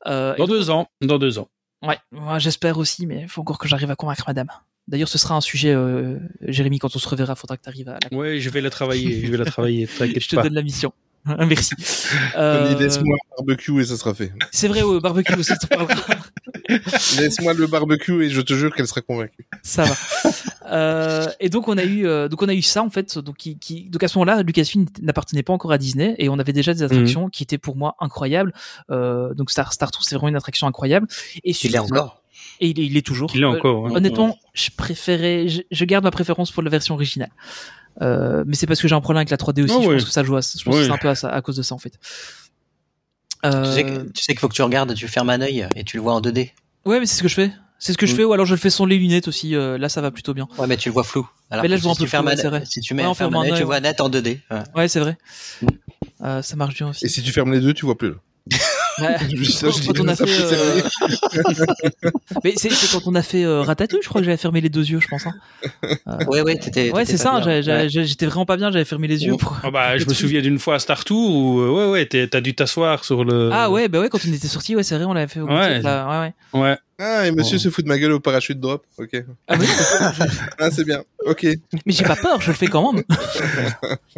Euh, 0.07 0.35
Dans 0.37 0.47
deux 0.47 0.69
ans, 0.69 0.87
dans 1.01 1.17
deux 1.17 1.39
ans. 1.39 1.47
Ouais, 1.81 1.97
moi, 2.11 2.39
j'espère 2.39 2.77
aussi, 2.77 3.05
mais 3.05 3.21
il 3.21 3.27
faut 3.29 3.41
encore 3.41 3.57
que 3.57 3.67
j'arrive 3.67 3.89
à 3.91 3.95
convaincre 3.95 4.23
madame. 4.27 4.47
D'ailleurs, 4.87 5.07
ce 5.07 5.17
sera 5.17 5.35
un 5.35 5.41
sujet, 5.41 5.73
euh, 5.73 6.17
Jérémy, 6.41 6.79
quand 6.79 6.95
on 6.95 6.99
se 6.99 7.07
reverra, 7.07 7.35
faudra 7.35 7.57
que 7.57 7.63
tu 7.63 7.69
arrives 7.69 7.89
à 7.89 7.99
la... 8.11 8.17
Ouais, 8.17 8.39
je 8.39 8.49
vais 8.49 8.59
la 8.59 8.69
travailler, 8.71 9.23
je 9.25 9.31
vais 9.31 9.37
la 9.37 9.45
travailler, 9.45 9.87
t'inquiète 9.97 10.23
Je 10.23 10.27
te 10.29 10.35
pas. 10.35 10.43
donne 10.43 10.55
la 10.55 10.63
mission. 10.63 10.91
Merci. 11.25 11.75
Euh, 12.35 12.77
laisse-moi 12.79 13.15
le 13.15 13.35
barbecue 13.37 13.81
et 13.81 13.85
ça 13.85 13.97
sera 13.97 14.13
fait. 14.15 14.31
C'est 14.51 14.67
vrai, 14.67 14.81
au 14.81 14.99
barbecue 14.99 15.33
aussi. 15.35 15.53
Laisse-moi 17.17 17.53
le 17.53 17.67
barbecue 17.67 18.23
et 18.23 18.29
je 18.29 18.41
te 18.41 18.53
jure 18.53 18.73
qu'elle 18.73 18.87
sera 18.87 19.01
convaincue. 19.01 19.45
Ça 19.61 19.83
va. 19.83 19.95
Euh, 20.71 21.27
et 21.39 21.49
donc 21.49 21.67
on 21.67 21.77
a 21.77 21.83
eu, 21.83 22.05
euh, 22.07 22.27
donc 22.27 22.41
on 22.41 22.47
a 22.47 22.53
eu 22.53 22.61
ça 22.61 22.83
en 22.83 22.89
fait. 22.89 23.17
Donc, 23.17 23.37
qui, 23.37 23.57
qui- 23.57 23.89
donc 23.89 24.03
à 24.03 24.07
ce 24.07 24.17
moment-là, 24.19 24.43
Lucasfilm 24.43 24.85
n'appartenait 25.01 25.43
pas 25.43 25.53
encore 25.53 25.71
à 25.71 25.77
Disney 25.77 26.15
et 26.19 26.29
on 26.29 26.37
avait 26.39 26.53
déjà 26.53 26.73
des 26.73 26.83
attractions 26.83 27.29
qui 27.29 27.43
étaient 27.43 27.57
pour 27.57 27.75
moi 27.75 27.95
incroyables. 27.99 28.53
Euh, 28.91 29.33
donc 29.33 29.51
Star 29.51 29.73
Star 29.73 29.91
Tour, 29.91 30.03
c'est 30.03 30.15
vraiment 30.15 30.29
une 30.29 30.35
attraction 30.35 30.67
incroyable. 30.67 31.07
Et 31.43 31.51
Il 31.63 31.75
est 31.75 31.79
encore. 31.79 32.21
Et 32.61 32.67
il 32.69 32.79
est, 32.79 32.85
il 32.85 32.97
est 32.97 33.05
toujours. 33.05 33.31
Il 33.33 33.41
est 33.41 33.45
Euh, 33.45 33.49
encore. 33.49 33.87
hein. 33.87 33.91
Honnêtement, 33.95 34.37
je 34.53 34.69
préférais, 34.75 35.47
je, 35.47 35.61
je 35.71 35.85
garde 35.85 36.03
ma 36.03 36.11
préférence 36.11 36.51
pour 36.51 36.61
la 36.63 36.69
version 36.69 36.93
originale. 36.95 37.31
Euh, 38.01 38.43
mais 38.47 38.55
c'est 38.55 38.67
parce 38.67 38.81
que 38.81 38.87
j'ai 38.87 38.95
un 38.95 39.01
problème 39.01 39.19
avec 39.19 39.29
la 39.29 39.37
3D 39.37 39.63
aussi. 39.63 39.73
Ah 39.77 39.81
je 39.81 39.87
ouais. 39.87 39.95
pense 39.95 40.05
que 40.05 40.11
ça 40.11 40.23
joue. 40.23 40.35
À, 40.37 40.41
je 40.41 40.63
pense 40.63 40.73
Ouais. 40.75 40.81
que 40.81 40.85
c'est 40.85 40.91
un 40.91 40.97
peu 40.97 41.09
à, 41.09 41.15
ça- 41.15 41.29
à 41.29 41.41
cause 41.41 41.55
de 41.57 41.61
ça 41.63 41.75
en 41.75 41.79
fait. 41.79 41.93
Tu 43.43 43.49
sais 43.73 43.83
que- 43.83 44.11
tu 44.11 44.21
sais 44.23 44.33
qu'il 44.33 44.39
faut 44.39 44.49
que 44.49 44.53
tu 44.53 44.61
regardes, 44.61 44.93
tu 44.93 45.07
fermes 45.07 45.29
un 45.29 45.41
œil 45.41 45.67
et 45.75 45.83
tu 45.85 45.97
le 45.97 46.03
vois 46.03 46.13
en 46.13 46.21
2D. 46.21 46.51
Ouais, 46.85 46.99
mais 46.99 47.05
c'est 47.05 47.15
ce 47.15 47.23
que 47.23 47.29
je 47.29 47.35
fais. 47.35 47.51
C'est 47.79 47.93
ce 47.93 47.97
que 47.97 48.05
je 48.05 48.13
Mm. 48.13 48.17
fais, 48.17 48.23
ou 48.25 48.33
alors 48.33 48.45
je 48.45 48.53
le 48.53 48.59
fais 48.59 48.69
sans 48.69 48.85
les 48.85 48.97
lunettes 48.97 49.27
aussi. 49.29 49.55
euh, 49.55 49.77
là, 49.77 49.87
ça 49.89 50.01
va 50.01 50.11
plutôt 50.11 50.33
bien. 50.33 50.47
Ouais, 50.57 50.67
mais 50.67 50.75
tu 50.77 50.89
le 50.89 50.93
vois 50.93 51.03
flou. 51.03 51.27
Alors 51.49 51.63
Mais 51.63 51.69
là, 51.69 51.77
je 51.77 51.81
vois 51.81 51.91
un 51.91 51.93
si 51.95 51.99
peu 52.01 52.05
tu 52.05 52.09
fermes 52.11 52.25
flou, 52.25 52.31
un- 52.31 52.35
ouais, 52.35 52.41
c'est 52.41 52.49
vrai. 52.49 52.63
Si 52.65 52.81
tu 52.81 52.93
mets 52.93 53.03
Ouais, 53.03 53.09
un 53.09 53.13
ferme 53.13 53.35
un 53.35 53.41
un 53.41 53.55
tu 53.57 53.63
vois 53.63 53.79
net 53.79 54.01
en 54.01 54.09
2D. 54.09 54.39
Ouais. 54.51 54.57
Ouais, 54.75 54.87
c'est 54.89 54.99
vrai. 54.99 55.17
Euh, 56.23 56.41
ça 56.41 56.55
marche 56.57 56.75
bien 56.75 56.89
aussi. 56.89 57.05
Et 57.05 57.09
si 57.09 57.23
tu 57.23 57.31
fermes 57.31 57.53
les 57.53 57.61
deux, 57.61 57.73
tu 57.73 57.85
vois 57.85 57.97
plus. 57.97 58.09
Ouais. 58.99 59.15
Ça, 59.49 59.67
quand 59.87 59.99
on 60.01 60.07
a 60.09 60.15
fait, 60.15 60.25
euh, 60.27 60.81
mais 62.43 62.53
c'est 62.57 62.69
quand 62.91 63.01
on 63.05 63.15
a 63.15 63.21
fait 63.21 63.43
euh, 63.45 63.61
Ratatouille, 63.61 64.01
je 64.03 64.09
crois 64.09 64.19
que 64.21 64.25
j'avais 64.25 64.37
fermé 64.37 64.59
les 64.61 64.69
deux 64.69 64.85
yeux, 64.85 64.99
je 64.99 65.07
pense. 65.07 65.25
hein. 65.25 65.33
Ouais, 66.27 66.41
ouais, 66.41 66.57
t'étais. 66.57 66.91
Ouais, 66.91 67.05
c'est 67.05 67.17
ça. 67.17 67.41
J'étais 67.87 68.25
vraiment 68.25 68.45
pas 68.45 68.57
bien. 68.57 68.71
J'avais 68.71 68.85
fermé 68.85 69.07
les 69.07 69.23
yeux. 69.23 69.37
Pour... 69.37 69.57
Ah 69.63 69.71
bah, 69.71 69.97
je 69.97 70.05
me 70.05 70.13
souviens 70.13 70.41
d'une 70.41 70.59
fois 70.59 70.75
à 70.75 70.79
Star 70.79 71.05
Tour 71.05 71.33
où, 71.35 71.61
ouais, 71.77 71.89
ouais, 71.89 72.05
t'as 72.27 72.41
dû 72.41 72.53
t'asseoir 72.55 73.03
sur 73.05 73.23
le. 73.23 73.49
Ah 73.53 73.69
ouais, 73.71 73.87
bah 73.87 73.99
ouais, 74.01 74.09
quand 74.09 74.19
on 74.27 74.33
était 74.33 74.47
sorti, 74.47 74.75
ouais, 74.75 74.83
c'est 74.83 74.95
vrai, 74.95 75.05
on 75.05 75.13
l'avait 75.13 75.31
fait. 75.31 75.39
Au 75.39 75.47
Ouais. 75.47 75.81
là, 75.81 76.09
ouais, 76.53 76.59
ouais. 76.59 76.61
Ouais. 76.61 76.77
Ah, 76.99 77.25
et 77.27 77.31
monsieur 77.31 77.55
Oh. 77.55 77.59
se 77.61 77.69
fout 77.69 77.85
de 77.85 77.89
ma 77.89 77.97
gueule 77.97 78.11
au 78.11 78.19
parachute 78.19 78.59
drop. 78.59 78.85
Ok. 78.97 79.23
Ah, 79.47 79.55
mais, 79.57 79.65
Ah, 80.59 80.69
c'est 80.69 80.83
bien. 80.83 81.01
Ok. 81.25 81.43
mais 81.85 81.93
j'ai 81.93 82.03
pas 82.03 82.17
peur, 82.17 82.41
je 82.41 82.51
le 82.51 82.57
fais 82.57 82.67
quand 82.67 82.91
même. 82.93 83.03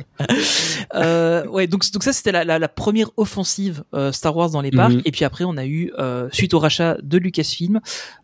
euh, 0.95 1.45
ouais, 1.47 1.67
donc 1.67 1.89
donc 1.91 2.03
ça 2.03 2.13
c'était 2.13 2.31
la, 2.31 2.43
la, 2.43 2.59
la 2.59 2.67
première 2.67 3.09
offensive 3.17 3.83
euh, 3.93 4.11
Star 4.11 4.35
Wars 4.35 4.49
dans 4.51 4.61
les 4.61 4.71
parcs. 4.71 4.93
Mhm. 4.93 5.01
Et 5.05 5.11
puis 5.11 5.25
après, 5.25 5.43
on 5.43 5.57
a 5.57 5.65
eu 5.65 5.91
euh, 5.99 6.29
suite 6.31 6.53
au 6.53 6.59
rachat 6.59 6.97
de 7.01 7.17
Lucasfilm 7.17 7.79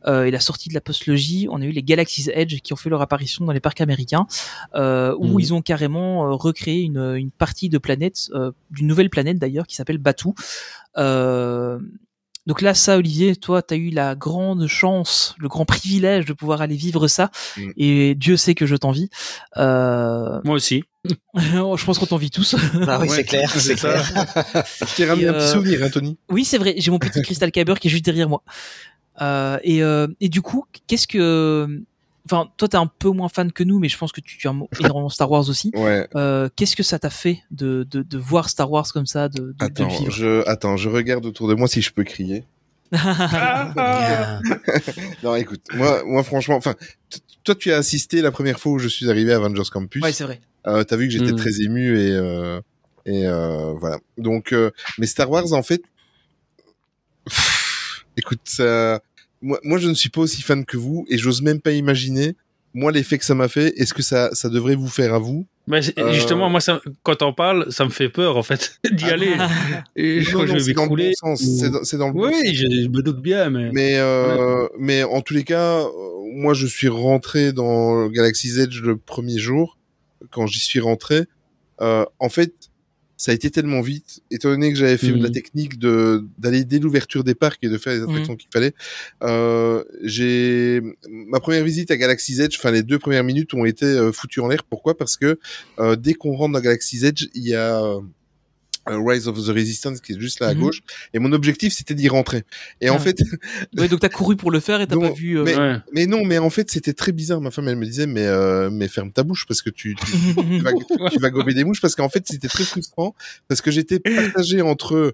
euh, 0.08 0.26
et 0.26 0.32
la 0.32 0.40
sortie 0.40 0.70
de 0.70 0.74
la 0.74 0.82
postlogie, 0.82 1.48
on 1.52 1.62
a 1.62 1.66
eu 1.66 1.72
les 1.72 1.84
Galaxy's 1.84 2.30
Edge 2.34 2.60
qui 2.62 2.74
ont 2.74 2.78
fait 2.78 2.90
leur 2.90 3.02
apparition 3.02 3.46
dans 3.46 3.54
les 3.54 3.60
parcs 3.60 3.82
américains, 3.82 4.28
euh, 4.76 5.16
où 5.20 5.28
Mhm. 5.34 5.40
ils 5.40 5.54
ont 5.54 5.62
carrément 5.62 6.26
euh, 6.28 6.34
recréé 6.36 6.82
une, 6.82 7.16
une 7.16 7.32
partie 7.32 7.70
de 7.70 7.78
planète, 7.78 8.30
euh, 8.34 8.52
d'une 8.72 8.88
nouvelle 8.88 9.10
planète 9.10 9.38
d'ailleurs, 9.40 9.68
qui 9.68 9.76
s'appelle 9.76 9.98
Batuu. 9.98 10.34
Euh, 10.98 11.80
donc 12.48 12.62
là, 12.62 12.74
ça, 12.74 12.98
Olivier, 12.98 13.36
toi, 13.36 13.62
tu 13.62 13.74
as 13.76 13.78
eu 13.78 13.90
la 13.92 14.16
grande 14.16 14.66
chance, 14.68 15.36
le 15.38 15.48
grand 15.48 15.66
privilège 15.66 16.26
de 16.26 16.34
pouvoir 16.34 16.62
aller 16.62 16.76
vivre 16.76 17.08
ça, 17.08 17.30
Mm. 17.58 17.70
et 17.78 18.16
Dieu 18.16 18.38
sait 18.38 18.56
que 18.56 18.66
je 18.66 18.76
t'envie. 18.76 19.10
Euh... 19.58 20.40
Moi 20.44 20.56
aussi. 20.56 20.84
je 21.36 21.86
pense 21.86 22.00
qu'on 22.00 22.06
t'envie 22.08 22.32
tous. 22.32 22.56
Ah 22.88 23.00
oui, 23.00 23.08
Ouais, 23.10 23.16
c'est 23.16 23.24
clair, 23.24 23.52
c'est 23.52 23.76
clair. 23.76 24.04
Je 24.88 24.96
t'ai 24.96 25.06
ramené 25.06 25.28
un 25.28 25.34
petit 25.34 25.46
euh, 25.46 25.54
souvenir, 25.54 25.84
hein, 25.84 25.90
Tony. 25.90 26.18
oui, 26.32 26.44
c'est 26.46 26.58
vrai, 26.58 26.74
j'ai 26.78 26.90
mon 26.90 27.00
petit 27.00 27.22
Crystal 27.22 27.52
Kyber 27.52 27.76
qui 27.80 27.88
est 27.88 27.92
juste 27.92 28.06
derrière 28.06 28.30
moi. 28.30 28.44
Euh, 29.22 29.58
et, 29.64 29.84
euh, 29.84 30.08
et 30.20 30.30
du 30.30 30.42
coup, 30.42 30.66
qu'est-ce 30.88 31.08
que... 31.08 31.68
Enfin, 32.30 32.50
toi, 32.58 32.68
t'es 32.68 32.78
un 32.78 32.88
peu 32.88 33.10
moins 33.10 33.30
fan 33.30 33.52
que 33.52 33.64
nous, 33.64 33.80
mais 33.80 33.88
je 33.90 33.98
pense 33.98 34.12
que 34.12 34.22
tu, 34.22 34.38
tu 34.38 34.48
aimes 34.48 34.64
énormément 34.80 35.10
Star 35.10 35.30
Wars 35.32 35.48
aussi. 35.50 35.72
Ouais. 35.76 36.08
Euh, 36.16 36.50
qu'est-ce 36.56 36.76
que 36.76 36.84
ça 36.84 37.00
t'a 37.00 37.10
fait 37.10 37.42
de, 37.52 37.88
de, 37.90 38.02
de 38.02 38.18
voir 38.18 38.50
Star 38.50 38.70
Wars 38.72 38.92
comme 38.92 39.06
ça, 39.06 39.30
de, 39.30 39.40
de, 39.40 39.56
Attends, 39.60 39.86
le 39.88 39.90
vivre? 39.98 40.12
je, 40.12 40.48
attends, 40.48 40.76
je 40.78 40.90
regarde 40.90 41.26
autour 41.26 41.48
de 41.48 41.54
moi 41.56 41.68
si 41.68 41.82
je 41.82 41.92
peux 41.94 42.04
crier. 42.04 42.44
Non, 45.24 45.36
écoute, 45.36 45.62
moi, 45.74 46.04
moi, 46.06 46.24
franchement, 46.24 46.56
enfin, 46.56 46.76
toi, 47.44 47.56
tu 47.56 47.72
as 47.72 47.78
assisté 47.78 48.22
la 48.22 48.32
première 48.32 48.60
fois 48.60 48.74
où 48.74 48.80
je 48.80 48.88
suis 48.88 49.10
arrivé 49.10 49.34
à 49.34 49.38
Avengers 49.38 49.70
Campus. 49.72 50.02
Ouais, 50.04 50.12
c'est 50.14 50.24
vrai. 50.24 50.40
Euh, 50.68 50.84
T'as 50.84 50.96
vu 50.98 51.06
que 51.08 51.14
j'étais 51.14 51.32
Mm. 51.32 51.36
très 51.38 51.62
ému 51.62 51.98
et 52.00 52.12
euh, 52.12 52.60
et 53.06 53.26
euh, 53.26 53.74
voilà. 53.74 54.00
Donc, 54.18 54.52
euh, 54.54 54.72
mais 54.98 55.06
Star 55.06 55.30
Wars, 55.30 55.54
en 55.54 55.64
fait, 55.64 55.82
pff, 57.26 58.06
écoute, 58.18 58.42
ça, 58.44 59.00
moi, 59.42 59.60
moi, 59.64 59.78
je 59.78 59.88
ne 59.90 59.94
suis 59.94 60.10
pas 60.10 60.22
aussi 60.22 60.42
fan 60.42 60.66
que 60.66 60.78
vous 60.78 61.06
et 61.10 61.18
j'ose 61.18 61.42
même 61.42 61.60
pas 61.62 61.72
imaginer. 61.72 62.36
Moi, 62.74 62.92
l'effet 62.92 63.18
que 63.18 63.26
ça 63.26 63.34
m'a 63.34 63.48
fait, 63.48 63.74
est-ce 63.78 63.94
que 63.94 64.04
ça, 64.04 64.30
ça 64.34 64.50
devrait 64.50 64.76
vous 64.76 64.88
faire 64.88 65.14
à 65.14 65.20
vous? 65.20 65.48
C'est- 65.82 65.98
Euh, 65.98 66.12
Justement, 66.14 66.50
moi, 66.50 66.62
ça, 66.62 66.80
quand 67.04 67.22
on 67.24 67.34
parle, 67.34 67.72
ça 67.72 67.84
me 67.86 67.90
fait 67.90 68.10
peur, 68.10 68.38
en 68.38 68.44
fait, 68.44 68.80
d'y 68.92 69.06
Ah, 69.06 69.14
aller. 69.14 69.32
Et 69.96 70.22
je 70.22 70.30
crois 70.32 70.42
que 70.46 70.52
je 70.52 70.54
vais 70.54 70.60
c'est 70.60 70.74
dans 70.74 70.84
le 70.84 70.90
m'écrouler. 70.90 71.14
bon 71.24 71.36
sens. 71.36 71.42
C'est 71.60 71.98
dans, 71.98 72.06
dans 72.06 72.08
le 72.10 72.14
bon 72.14 72.26
Oui, 72.28 72.34
sens. 72.34 72.42
oui, 72.44 72.56
je, 72.56 72.68
je 72.84 72.88
me 72.90 73.02
doute 73.02 73.22
bien, 73.22 73.50
mais. 73.50 73.72
Mais 73.72 73.98
euh, 73.98 74.68
mais 74.80 75.04
en 75.04 75.22
tous 75.22 75.34
les 75.34 75.44
cas, 75.44 75.80
euh, 75.80 75.88
moi 76.36 76.54
je 76.54 76.68
suis 76.68 76.88
rentré 76.90 77.52
dans 77.54 78.08
Galaxy's 78.10 78.58
Edge 78.58 78.82
le 78.82 78.98
premier 78.98 79.40
jour. 79.40 79.78
Quand 80.32 80.46
j'y 80.46 80.60
suis 80.60 80.80
rentré, 80.80 81.24
euh, 81.82 82.06
en 82.20 82.30
fait, 82.30 82.54
ça 83.18 83.32
a 83.32 83.36
été 83.36 83.50
tellement 83.50 83.82
vite, 83.82 84.22
étant 84.30 84.50
donné 84.50 84.72
que 84.72 84.78
j'avais 84.78 84.96
fait 84.98 85.12
Mhm. 85.12 85.24
la 85.24 85.30
technique 85.32 85.80
de 85.80 86.24
d'aller 86.38 86.64
dès 86.64 86.78
l'ouverture 86.80 87.24
des 87.24 87.34
parcs 87.36 87.58
et 87.64 87.68
de 87.70 87.78
faire 87.80 87.94
les 87.94 88.04
attractions 88.04 88.36
qu'il 88.36 88.50
fallait. 88.54 88.74
Euh, 89.24 89.84
j'ai 90.04 90.82
ma 91.10 91.40
première 91.40 91.64
visite 91.64 91.90
à 91.92 91.98
Galaxy's 91.98 92.40
Edge, 92.40 92.56
enfin 92.58 92.72
les 92.72 92.84
deux 92.84 93.00
premières 93.00 93.24
minutes 93.24 93.54
ont 93.56 93.66
été 93.66 93.86
euh, 93.86 94.12
foutues 94.12 94.40
en 94.42 94.48
l'air. 94.48 94.64
Pourquoi? 94.64 94.96
Parce 94.98 95.18
que 95.18 95.40
euh, 95.80 95.96
dès 95.96 96.14
qu'on 96.14 96.34
rentre 96.36 96.54
dans 96.54 96.62
Galaxy's 96.62 97.04
Edge, 97.04 97.28
il 97.34 97.48
y 97.48 97.56
a 97.56 97.84
euh, 97.84 98.00
Rise 98.90 99.28
of 99.28 99.38
the 99.38 99.50
Resistance 99.50 100.02
qui 100.02 100.14
est 100.14 100.20
juste 100.20 100.40
là 100.40 100.48
à 100.50 100.54
Mhm. 100.54 100.62
gauche, 100.62 100.82
et 101.14 101.20
mon 101.20 101.32
objectif 101.34 101.74
c'était 101.74 101.94
d'y 101.94 102.08
rentrer. 102.08 102.44
Et 102.82 102.90
en 102.90 102.96
Ah. 102.96 103.00
fait, 103.00 103.18
Ouais, 103.78 103.88
donc 103.88 104.00
t'as 104.00 104.10
couru 104.10 104.36
pour 104.36 104.52
le 104.52 104.60
faire 104.60 104.82
et 104.82 104.88
t'as 104.88 104.98
pas 104.98 105.12
vu. 105.12 105.38
euh, 105.40 105.44
mais- 105.44 105.56
Ouais. 105.58 105.76
mais 105.94 106.06
non, 106.06 106.24
mais 106.26 106.38
en 106.38 106.50
fait, 106.50 106.70
c'était 106.72 106.94
très 106.94 107.12
bizarre. 107.12 107.42
Ma 107.42 107.52
femme, 107.52 107.68
elle 107.68 107.76
me 107.76 107.86
disait, 107.86 108.08
mais, 108.08 108.26
euh, 108.26 108.70
mais 108.72 108.88
ferme 108.88 109.12
ta 109.12 109.24
bouche 109.24 109.46
parce 109.48 109.62
que 109.62 109.70
tu, 109.70 109.96
tu, 109.96 110.06
tu 110.06 110.14
vas, 110.62 110.72
tu 111.12 111.20
vas 111.20 111.30
gober 111.30 111.54
des 111.54 111.64
mouches 111.64 111.82
parce 111.82 111.96
qu'en 111.96 112.10
fait, 112.10 112.24
c'était 112.28 112.48
très 112.48 112.64
frustrant 112.64 113.16
parce 113.48 113.62
que 113.62 113.72
j'étais 113.72 114.00
partagé 114.40 114.62
entre 114.62 114.96
euh, 114.96 115.12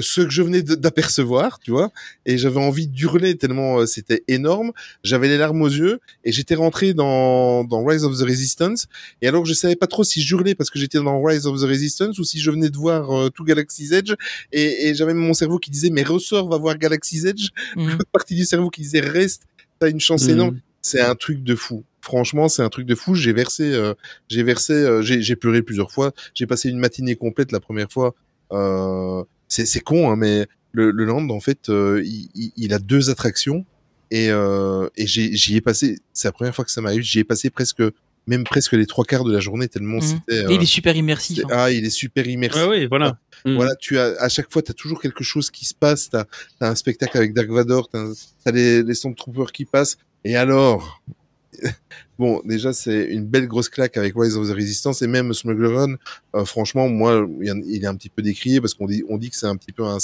ce 0.00 0.20
que 0.22 0.30
je 0.30 0.42
venais 0.42 0.62
d'apercevoir, 0.62 1.58
tu 1.58 1.70
vois, 1.70 1.90
et 2.26 2.38
j'avais 2.38 2.58
envie 2.60 2.86
d'hurler 2.86 3.36
tellement 3.36 3.80
euh, 3.80 3.86
c'était 3.86 4.22
énorme. 4.28 4.72
J'avais 5.04 5.28
les 5.28 5.36
larmes 5.38 5.60
aux 5.62 5.68
yeux 5.68 6.00
et 6.24 6.32
j'étais 6.32 6.54
rentré 6.54 6.94
dans, 6.94 7.64
dans 7.64 7.84
Rise 7.84 8.04
of 8.04 8.18
the 8.18 8.22
Resistance. 8.22 8.86
Et 9.20 9.28
alors, 9.28 9.44
je 9.44 9.52
savais 9.54 9.76
pas 9.76 9.86
trop 9.86 10.04
si 10.04 10.22
j'hurlais 10.22 10.54
parce 10.54 10.70
que 10.70 10.78
j'étais 10.78 10.98
dans 10.98 11.22
Rise 11.22 11.46
of 11.46 11.60
the 11.60 11.64
Resistance 11.64 12.18
ou 12.18 12.24
si 12.24 12.40
je 12.40 12.50
venais 12.50 12.70
de 12.70 12.76
voir 12.76 13.10
euh, 13.10 13.28
tout 13.30 13.44
Galaxy's 13.44 13.92
Edge. 13.92 14.14
Et, 14.52 14.88
et 14.88 14.94
j'avais 14.94 15.14
mon 15.14 15.34
cerveau 15.34 15.58
qui 15.58 15.70
disait, 15.70 15.90
mais 15.90 16.02
ressort, 16.02 16.48
va 16.48 16.56
voir 16.58 16.78
Galaxy's 16.78 17.24
Edge 17.24 17.48
Mhm. 17.76 17.90
l'autre 17.92 18.10
partie 18.12 18.34
du 18.34 18.44
cerveau 18.44 18.70
qui 18.70 18.80
disait 18.82 19.00
reste, 19.00 19.42
t'as 19.78 19.90
une 19.90 20.00
chance 20.00 20.24
Mhm. 20.24 20.30
énorme. 20.30 20.60
C'est 20.80 21.00
un 21.00 21.14
truc 21.14 21.42
de 21.44 21.54
fou. 21.54 21.84
Franchement, 22.00 22.48
c'est 22.48 22.62
un 22.62 22.68
truc 22.68 22.86
de 22.86 22.94
fou. 22.96 23.14
J'ai 23.14 23.32
versé, 23.32 23.62
euh, 23.72 23.94
j'ai 24.28 24.42
versé, 24.42 24.72
euh, 24.72 25.02
j'ai 25.02 25.22
j'ai 25.22 25.36
pleuré 25.36 25.62
plusieurs 25.62 25.92
fois. 25.92 26.12
J'ai 26.34 26.46
passé 26.46 26.68
une 26.70 26.78
matinée 26.78 27.14
complète 27.14 27.52
la 27.52 27.60
première 27.60 27.90
fois. 27.92 28.14
Euh, 28.52 29.22
c'est 29.52 29.66
c'est 29.66 29.80
con, 29.80 30.10
hein, 30.10 30.16
mais 30.16 30.46
le, 30.72 30.90
le 30.90 31.04
land, 31.04 31.28
en 31.30 31.40
fait, 31.40 31.68
euh, 31.68 32.02
il, 32.04 32.28
il- 32.34 32.52
il 32.56 32.72
a 32.72 32.78
deux 32.78 33.10
attractions 33.10 33.64
et, 34.10 34.30
euh, 34.30 34.88
et 34.96 35.06
j'ai- 35.06 35.34
j'y 35.36 35.56
ai 35.56 35.60
passé. 35.60 35.98
C'est 36.12 36.28
la 36.28 36.32
première 36.32 36.54
fois 36.54 36.64
que 36.64 36.70
ça 36.70 36.80
m'arrive. 36.80 37.02
J'y 37.02 37.18
ai 37.18 37.24
passé 37.24 37.50
presque, 37.50 37.82
même 38.26 38.44
presque 38.44 38.72
les 38.72 38.86
trois 38.86 39.04
quarts 39.04 39.24
de 39.24 39.32
la 39.32 39.40
journée 39.40 39.68
tellement 39.68 39.96
Mhm. 39.98 40.02
c'était. 40.02 40.40
Et 40.42 40.44
euh, 40.46 40.52
il 40.52 40.62
est 40.62 40.66
super 40.78 40.96
immersif. 40.96 41.40
hein. 41.44 41.48
ah, 41.50 41.70
il 41.70 41.84
est 41.84 41.90
super 41.90 42.26
immersif. 42.26 42.62
Ouais, 42.62 42.68
oui, 42.80 42.86
voilà. 42.86 43.18
Mm. 43.44 43.54
Voilà, 43.56 43.74
tu 43.76 43.98
as 43.98 44.14
à 44.20 44.28
chaque 44.28 44.50
fois, 44.52 44.62
tu 44.62 44.70
as 44.70 44.74
toujours 44.74 45.00
quelque 45.02 45.24
chose 45.24 45.50
qui 45.50 45.64
se 45.66 45.74
passe. 45.74 46.08
Tu 46.10 46.16
as, 46.16 46.26
un 46.60 46.74
spectacle 46.74 47.16
avec 47.18 47.34
Dark 47.34 47.48
Vador, 47.50 47.88
tu 47.90 47.98
as, 47.98 48.50
les, 48.52 48.82
les 48.82 48.94
Stormtroopers 48.94 49.52
qui 49.52 49.64
passent. 49.66 49.96
Et 50.24 50.36
alors 50.36 51.02
Bon, 52.18 52.40
déjà, 52.44 52.72
c'est 52.72 53.04
une 53.06 53.24
belle 53.24 53.46
grosse 53.48 53.68
claque 53.68 53.96
avec 53.96 54.12
Rise 54.16 54.36
of 54.36 54.48
the 54.48 54.52
Resistance 54.54 55.02
et 55.02 55.06
même 55.06 55.32
Smuggler 55.32 55.68
Run. 55.74 55.96
euh, 56.34 56.44
franchement, 56.44 56.88
moi, 56.88 57.26
il 57.40 57.82
est 57.82 57.86
un 57.86 57.96
petit 57.96 58.10
peu 58.10 58.22
décrié 58.22 58.60
parce 58.60 58.74
qu'on 58.74 58.86
dit, 58.86 59.02
on 59.08 59.18
dit 59.18 59.30
que 59.30 59.36
c'est 59.36 59.46
un 59.46 59.56
petit 59.56 59.72
peu 59.72 59.84
un, 59.84 59.98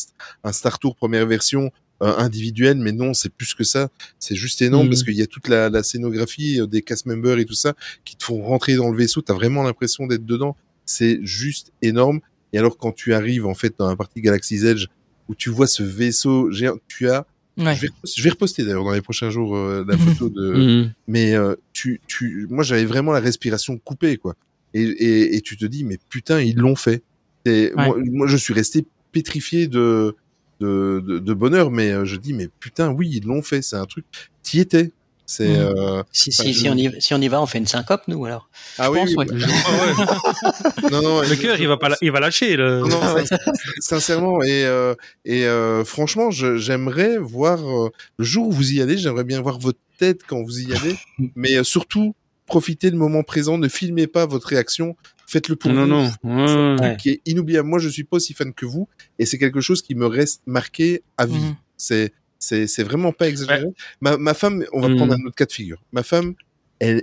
un 0.45 0.53
Star 0.53 0.79
Tour 0.79 0.97
première 0.97 1.27
version 1.27 1.71
euh, 2.03 2.17
individuelle, 2.17 2.79
mais 2.79 2.93
non, 2.93 3.13
c'est 3.13 3.29
plus 3.29 3.55
que 3.55 3.65
ça. 3.65 3.89
C'est 4.19 4.37
juste 4.37 4.63
énorme 4.63 4.85
Mhm. 4.87 4.91
parce 4.91 5.03
qu'il 5.03 5.15
y 5.15 5.23
a 5.23 5.27
toute 5.27 5.49
la, 5.49 5.69
la 5.69 5.83
scénographie 5.83 6.61
euh, 6.61 6.67
des 6.67 6.81
cast 6.83 7.07
members 7.07 7.39
et 7.39 7.45
tout 7.45 7.55
ça 7.55 7.75
qui 8.05 8.17
te 8.17 8.25
font 8.25 8.41
rentrer 8.43 8.77
dans 8.77 8.89
le 8.91 8.97
vaisseau. 8.97 9.21
T'as 9.21 9.35
vraiment 9.35 9.63
l'impression 9.63 10.07
d'être 10.07 10.25
dedans. 10.25 10.57
C'est 10.87 11.19
juste 11.23 11.73
énorme. 11.83 12.21
Et 12.53 12.59
alors, 12.59 12.79
quand 12.79 12.93
tu 12.93 13.13
arrives, 13.15 13.47
en 13.47 13.55
fait, 13.55 13.75
dans 13.79 13.89
la 13.89 13.97
partie 13.97 14.23
Galaxy's 14.23 14.63
Edge, 14.65 14.87
où 15.29 15.35
tu 15.35 15.51
vois 15.51 15.67
ce 15.67 15.83
vaisseau 15.83 16.51
géant, 16.51 16.77
tu 16.89 17.11
as, 17.11 17.27
Ouais. 17.59 17.75
je, 17.75 17.83
vais, 17.83 17.89
je 18.17 18.23
vais 18.23 18.31
reposter 18.31 18.63
d'ailleurs 18.65 18.85
dans 18.85 18.93
les 18.93 19.01
prochains 19.03 19.31
jours 19.31 19.57
euh, 19.57 19.85
la 19.87 19.99
photo 19.99 20.29
de, 20.29 20.85
Mm. 20.87 20.93
mais 21.09 21.35
euh, 21.35 21.55
tu, 21.73 22.01
tu, 22.07 22.47
moi 22.51 22.63
j'avais 22.65 22.85
vraiment 22.85 23.13
la 23.13 23.21
respiration 23.21 23.77
coupée 23.79 24.17
quoi. 24.17 24.35
Et, 24.75 24.83
et, 24.83 25.37
et 25.37 25.41
tu 25.41 25.57
te 25.57 25.67
dis 25.67 25.85
mais 25.85 25.99
putain 26.09 26.41
ils 26.41 26.57
l'ont 26.57 26.77
fait. 26.77 27.03
Et 27.45 27.73
Ouais. 27.77 27.87
moi, 27.87 27.97
moi 28.13 28.27
je 28.27 28.37
suis 28.37 28.55
resté 28.55 28.87
pétrifié 29.13 29.67
de 29.67 30.15
de, 30.61 31.03
de, 31.07 31.19
de 31.19 31.35
bonheur, 31.35 31.71
mais 31.71 31.93
euh, 31.93 32.05
je 32.05 32.17
dis 32.17 32.33
mais 32.33 32.49
putain 32.61 32.91
oui 32.91 33.11
ils 33.13 33.25
l'ont 33.25 33.43
fait, 33.43 33.63
c'est 33.63 33.77
un 33.77 33.87
truc. 33.87 34.05
T'y 34.43 34.61
étais, 34.61 34.93
C'est 35.31 35.47
Mhm. 35.47 35.57
euh, 35.77 36.03
Si, 36.11 36.31
Enfin, 36.33 36.43
si, 36.45 36.53
je- 36.55 36.59
si, 36.61 36.69
on 36.71 36.75
y, 36.75 36.91
si 37.03 37.13
on 37.13 37.21
y 37.21 37.29
va, 37.29 37.43
on 37.43 37.45
fait 37.45 37.59
une 37.59 37.67
syncope, 37.67 38.05
nous, 38.09 38.25
alors. 38.25 38.49
ah 38.79 38.91
oui, 38.91 38.99
pense, 39.01 39.11
oui, 39.11 39.17
ouais. 39.19 39.27
bah, 39.27 39.37
non 40.91 41.03
non 41.03 41.21
Le 41.21 41.37
cœur, 41.37 41.61
il 41.61 41.69
va 41.69 41.77
pas, 41.77 41.91
la- 41.91 41.99
il 42.01 42.11
va 42.11 42.19
lâcher. 42.21 42.57
Le... 42.57 42.81
Non, 42.81 42.89
non, 42.89 43.01
sin- 43.27 43.37
sincèrement 43.79 44.43
et 44.43 44.65
euh, 44.65 44.95
et 45.27 45.45
euh, 45.45 45.85
franchement, 45.85 46.31
j'aimerais 46.31 47.19
voir 47.19 47.61
euh, 47.63 47.91
le 48.19 48.25
jour 48.25 48.49
où 48.49 48.53
vous 48.53 48.73
y 48.73 48.81
allez, 48.81 48.97
j'aimerais 48.97 49.25
bien 49.25 49.41
voir 49.43 49.59
votre 49.59 49.79
tête 49.99 50.21
quand 50.27 50.43
vous 50.43 50.61
y 50.61 50.75
allez, 50.75 50.97
mais 51.37 51.57
euh, 51.57 51.63
surtout 51.63 52.15
profitez 52.47 52.91
du 52.91 52.97
moment 52.97 53.23
présent, 53.23 53.59
ne 53.59 53.69
filmez 53.69 54.07
pas 54.07 54.25
votre 54.25 54.47
réaction, 54.47 54.97
faites-le 55.27 55.57
pour 55.57 55.71
non, 55.73 55.83
vous. 55.83 55.89
non. 56.25 56.77
Ouais. 56.77 56.81
Ouais. 56.81 56.97
Qui 56.97 57.11
est 57.11 57.21
inoubliable. 57.27 57.69
Moi, 57.69 57.79
je 57.81 57.91
suis 57.91 58.05
pas 58.05 58.17
aussi 58.17 58.33
fan 58.33 58.55
que 58.55 58.65
vous, 58.65 58.89
et 59.19 59.27
c'est 59.27 59.37
quelque 59.37 59.61
chose 59.61 59.83
qui 59.83 59.95
me 59.95 60.07
reste 60.07 60.41
marqué 60.47 61.03
à 61.19 61.27
vie. 61.27 61.35
Mhm. 61.35 61.55
C'est 61.77 62.15
c'est 62.39 62.67
c'est 62.67 62.83
vraiment 62.85 63.13
pas 63.13 63.29
exagéré. 63.29 63.67
Ma, 64.01 64.17
ma 64.17 64.35
femme, 64.35 64.65
on 64.73 64.81
va 64.81 64.89
prendre 64.97 65.13
un 65.15 65.25
autre 65.27 65.35
cas 65.37 65.47
de 65.47 65.53
figure. 65.53 65.83
Ma 65.93 66.03
femme, 66.03 66.35
elle, 66.79 67.03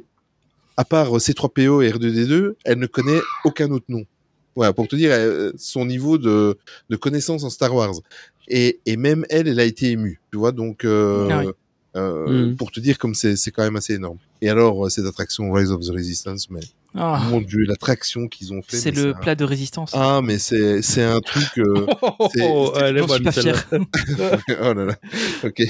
à 0.78 0.86
part 0.86 1.10
C3PO 1.18 1.82
et 1.84 1.92
R2D2, 1.92 2.54
elle 2.66 2.80
ne 2.80 2.88
connaît 2.88 3.22
aucun 3.44 3.70
autre 3.72 3.86
nom. 3.90 4.06
Voilà, 4.56 4.72
pour 4.74 4.88
te 4.88 4.96
dire 4.96 5.12
euh, 5.12 5.52
son 5.58 5.86
niveau 5.86 6.18
de, 6.18 6.58
de 6.90 6.96
connaissance 6.96 7.44
en 7.44 7.50
Star 7.50 7.74
Wars. 7.76 7.96
Et, 8.48 8.80
et 8.86 8.96
même 8.96 9.26
elle, 9.30 9.48
elle 9.48 9.60
a 9.60 9.66
été 9.66 9.92
émue, 9.92 10.22
tu 10.32 10.38
vois. 10.38 10.52
Donc, 10.54 10.86
euh, 10.86 11.28
Ah 11.32 11.40
oui. 11.40 11.52
euh, 11.98 12.48
Mhm. 12.48 12.56
pour 12.56 12.72
te 12.72 12.80
dire 12.80 12.98
comme 12.98 13.16
c'est 13.16 13.36
c'est 13.36 13.52
quand 13.52 13.64
même 13.64 13.76
assez 13.76 13.96
énorme. 13.96 14.18
Et 14.42 14.50
alors, 14.50 14.86
euh, 14.86 14.90
cette 14.90 15.06
attraction 15.06 15.52
Rise 15.52 15.72
of 15.72 15.82
the 15.82 15.90
Resistance, 15.92 16.50
mais 16.50 16.62
Ah, 16.98 17.22
mon 17.30 17.42
dieu, 17.42 17.64
l'attraction 17.68 18.28
qu'ils 18.28 18.54
ont 18.54 18.62
fait. 18.62 18.78
c'est 18.78 18.92
le 18.92 19.10
un- 19.10 19.14
plat 19.14 19.36
de 19.36 19.44
résistance. 19.44 19.92
Ah, 19.94 20.22
mais 20.24 20.40
c'est 20.40 20.82
c'est 20.82 21.04
un 21.04 21.20
truc. 21.20 21.46
euh, 21.58 21.86
Oh, 22.42 22.74
elle 22.80 22.98
est 22.98 23.06
bonne, 23.06 23.32
fier. 23.32 23.68
oh 24.62 24.74
là 24.74 24.86
là. 24.86 24.96
Ok. 25.44 25.62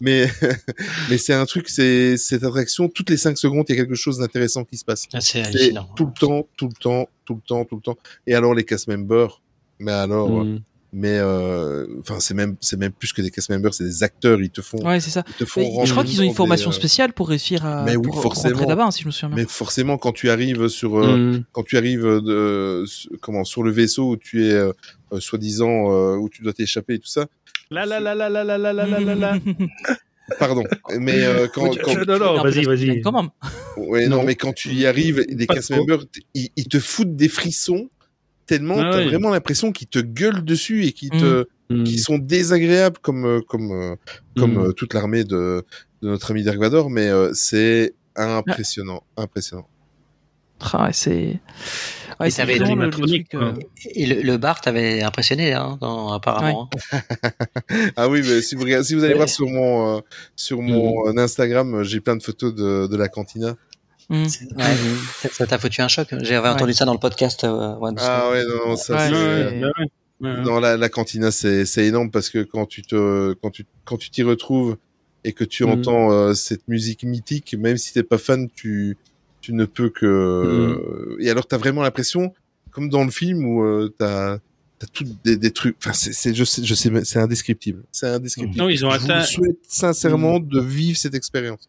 Mais 0.00 0.28
mais 1.10 1.18
c'est 1.18 1.34
un 1.34 1.44
truc. 1.46 1.68
C'est 1.68 2.16
cette 2.16 2.44
attraction. 2.44 2.88
Toutes 2.88 3.10
les 3.10 3.16
cinq 3.16 3.36
secondes, 3.38 3.64
il 3.68 3.74
y 3.76 3.78
a 3.78 3.82
quelque 3.82 3.94
chose 3.96 4.18
d'intéressant 4.18 4.64
qui 4.64 4.76
se 4.76 4.84
passe. 4.84 5.06
Ah, 5.12 5.20
C'est 5.20 5.42
C'est 5.42 5.48
hallucinant. 5.48 5.88
tout 5.96 6.06
le 6.06 6.12
temps, 6.12 6.46
tout 6.56 6.68
le 6.68 6.74
temps, 6.80 7.08
tout 7.24 7.34
le 7.34 7.40
temps, 7.40 7.64
tout 7.64 7.76
le 7.76 7.82
temps. 7.82 7.96
Et 8.26 8.34
alors 8.34 8.54
les 8.54 8.64
cast 8.64 8.86
members. 8.88 9.40
Mais 9.80 9.92
alors, 9.92 10.44
Mm. 10.44 10.60
Mais 10.96 11.18
euh, 11.18 11.86
enfin 11.98 12.20
c'est 12.20 12.34
même 12.34 12.56
c'est 12.60 12.78
même 12.78 12.92
plus 12.92 13.12
que 13.12 13.20
des 13.20 13.30
cast 13.30 13.50
members, 13.50 13.74
c'est 13.74 13.84
des 13.84 14.02
acteurs. 14.04 14.40
Ils 14.40 14.50
te 14.50 14.62
font, 14.62 14.78
Ouais, 14.86 15.00
c'est 15.00 15.10
ça. 15.10 15.24
ils 15.28 15.34
te 15.34 15.44
font. 15.44 15.84
Je 15.84 15.90
crois 15.90 16.04
qu'ils 16.04 16.20
ont 16.20 16.24
une 16.24 16.34
formation 16.34 16.70
des, 16.70 16.76
euh, 16.76 16.78
spéciale 16.78 17.12
pour 17.12 17.28
réussir 17.28 17.66
à 17.66 17.82
Mais 17.84 17.96
oui, 17.96 18.04
pour 18.06 18.22
forcément. 18.22 18.54
rentrer 18.54 18.68
là-bas, 18.68 18.84
hein, 18.86 18.90
si 18.92 19.02
je 19.02 19.06
me 19.08 19.12
souviens 19.12 19.28
bien. 19.34 19.44
Mais 19.44 19.48
forcément, 19.50 19.98
quand 19.98 20.12
tu 20.12 20.30
arrives 20.30 20.68
sur 20.68 20.96
euh, 20.98 21.16
Mm. 21.16 21.44
quand 21.52 21.64
tu 21.64 21.76
arrives 21.76 22.04
de 22.04 22.84
comment 23.20 23.44
sur 23.44 23.62
le 23.64 23.72
vaisseau 23.72 24.10
où 24.10 24.16
tu 24.16 24.46
es 24.46 24.52
euh, 24.52 24.72
euh, 25.12 25.20
soi-disant 25.20 25.90
euh, 25.92 26.16
où 26.16 26.28
tu 26.28 26.42
dois 26.42 26.52
t'échapper 26.52 26.94
et 26.94 26.98
tout 26.98 27.08
ça. 27.08 27.26
La 27.70 27.84
la 27.86 27.98
la 27.98 28.14
la 28.14 28.28
la 28.28 28.44
la 28.44 28.56
la 28.58 28.72
la 28.72 28.86
la 29.00 29.14
la. 29.14 29.38
Pardon. 30.38 30.64
Mais 30.98 31.22
euh, 31.22 31.48
quand, 31.52 31.68
Tu- 31.68 31.80
quand 31.80 31.94
Non, 32.06 32.18
non, 32.18 32.42
vas-y, 32.42 32.64
vas-y. 32.64 33.00
Quand 33.02 33.12
même. 33.12 33.28
ouais, 33.76 34.06
non, 34.06 34.18
Non. 34.18 34.24
mais 34.24 34.36
quand 34.36 34.54
tu 34.54 34.70
y 34.72 34.86
arrives, 34.86 35.22
Pas 35.46 35.54
cast 35.56 35.70
members, 35.70 36.04
ils, 36.34 36.48
ils 36.56 36.66
te 36.68 36.78
foutent 36.78 37.14
des 37.14 37.28
frissons 37.28 37.90
tellement 38.46 38.76
Ah 38.78 38.90
t'as 38.92 38.98
ouais. 38.98 39.06
vraiment 39.06 39.30
l'impression 39.30 39.72
qu'ils 39.72 39.88
te 39.88 39.98
gueulent 39.98 40.44
dessus 40.44 40.84
et 40.84 40.92
qu'ils 40.92 41.10
te 41.10 41.46
Mm. 41.70 41.84
qui 41.84 41.98
sont 41.98 42.18
désagréables 42.18 42.98
comme 43.00 43.24
euh, 43.24 43.40
comme 43.40 43.72
euh, 43.72 43.96
comme 44.36 44.54
Mm. 44.56 44.66
euh, 44.66 44.72
toute 44.72 44.92
l'armée 44.92 45.24
de 45.24 45.64
de 46.02 46.08
notre 46.08 46.30
ami 46.32 46.42
Dark 46.42 46.58
Vador, 46.58 46.90
mais 46.90 47.08
euh, 47.08 47.30
c'est 47.32 47.94
impressionnant, 48.16 49.02
impressionnant. 49.16 49.66
Ah, 50.60 50.84
ouais, 50.84 50.92
c'est. 50.92 51.40
Ouais, 52.20 52.28
Et 52.28 52.58
vraiment 52.58 52.76
le, 52.76 52.84
le 52.86 52.90
truc. 52.90 53.34
euh. 53.34 53.54
Et 53.94 54.06
le, 54.06 54.20
le 54.22 54.36
bar 54.36 54.60
t'avait 54.60 55.02
impressionné, 55.02 55.52
hein, 55.54 55.78
dans- 55.80 56.12
apparemment. 56.12 56.68
hein. 56.92 57.00
Ah 57.96 58.08
oui, 58.08 58.20
mais 58.22 58.40
si 58.42 58.54
vous 58.54 58.62
regardez- 58.64 58.84
si 58.86 58.94
vous 58.94 59.02
allez 59.02 59.14
Ouais. 59.14 59.18
voir 59.18 59.28
sur 59.28 59.48
mon 59.48 59.96
euh, 59.96 60.00
sur 60.36 60.60
mon 60.60 61.08
euh, 61.08 61.16
Instagram, 61.18 61.82
j'ai 61.82 62.00
plein 62.00 62.16
de 62.16 62.22
photos 62.22 62.54
de 62.54 62.86
de 62.86 62.96
la 62.96 63.08
cantina. 63.08 63.56
Ouais, 64.10 64.26
ça- 65.32 65.46
t'a 65.46 65.58
foutu 65.58 65.80
un 65.80 65.88
choc. 65.88 66.08
J'avais 66.20 66.48
entendu 66.48 66.72
ça 66.74 66.84
dans 66.84 66.92
le 66.92 66.98
podcast. 66.98 67.44
euh, 67.44 67.74
One 67.80 67.96
Ah 67.98 68.30
ouais, 68.30 68.42
non, 68.44 68.68
non, 68.70 68.76
ça. 68.76 69.08
Ouais. 70.20 70.42
Dans 70.44 70.60
la, 70.60 70.76
la 70.76 70.88
cantina, 70.88 71.30
c'est 71.30 71.64
c'est 71.66 71.86
énorme 71.86 72.10
parce 72.10 72.30
que 72.30 72.42
quand 72.44 72.66
tu 72.66 72.82
te 72.82 73.34
quand 73.42 73.50
tu 73.50 73.66
quand 73.84 73.96
tu 73.96 74.10
t'y 74.10 74.22
retrouves 74.22 74.76
et 75.24 75.32
que 75.32 75.44
tu 75.44 75.64
Mhm. 75.64 75.70
entends 75.70 76.12
euh, 76.12 76.34
cette 76.34 76.66
musique 76.68 77.02
mythique, 77.02 77.54
même 77.58 77.76
si 77.76 77.92
t'es 77.92 78.02
pas 78.04 78.16
fan, 78.18 78.48
tu 78.54 78.96
tu 79.40 79.52
ne 79.52 79.64
peux 79.66 79.90
que 79.90 81.16
et 81.20 81.30
alors 81.30 81.46
t'as 81.46 81.58
vraiment 81.58 81.82
l'impression 81.82 82.32
comme 82.70 82.88
dans 82.88 83.04
le 83.04 83.10
film 83.10 83.44
où 83.44 83.64
euh, 83.64 83.92
t'as 83.98 84.38
t'as 84.78 84.86
tout 84.92 85.04
des, 85.24 85.36
des 85.36 85.50
trucs. 85.50 85.76
Enfin, 85.78 85.92
c'est 85.92 86.12
c'est 86.14 86.32
je 86.34 86.44
sais 86.44 86.64
je 86.64 86.74
sais 86.74 86.90
mais 86.90 87.04
c'est 87.04 87.18
indescriptible. 87.18 87.82
C'est 87.92 88.06
indescriptible. 88.08 88.56
Non, 88.58 88.68
ils 88.68 88.86
ont 88.86 88.90
je 88.90 89.04
atteint, 89.04 89.20
vous 89.20 89.26
souhaite 89.26 89.58
sincèrement 89.68 90.38
de 90.40 90.60
vivre 90.60 90.96
cette 90.96 91.14
expérience. 91.14 91.68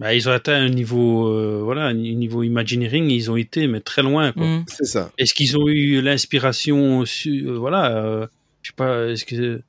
Bah, 0.00 0.14
ils 0.14 0.28
ont 0.28 0.32
atteint 0.32 0.54
un 0.60 0.68
niveau, 0.70 1.28
euh, 1.28 1.60
voilà, 1.62 1.84
un 1.84 1.92
niveau 1.94 2.42
Imagineering, 2.42 3.08
ils 3.10 3.30
ont 3.30 3.36
été, 3.36 3.66
mais 3.68 3.80
très 3.80 4.02
loin, 4.02 4.32
quoi. 4.32 4.42
Hum. 4.44 4.64
C'est 4.66 4.86
ça. 4.86 5.12
Est-ce 5.18 5.32
qu'ils 5.34 5.56
ont 5.56 5.68
eu 5.68 6.00
l'inspiration, 6.02 7.04
su- 7.04 7.44
euh, 7.46 7.52
voilà, 7.58 7.94
euh, 7.96 8.26
je 8.62 8.70
sais 8.70 8.74
pas, 8.76 9.06
est-ce 9.08 9.24
que 9.24 9.60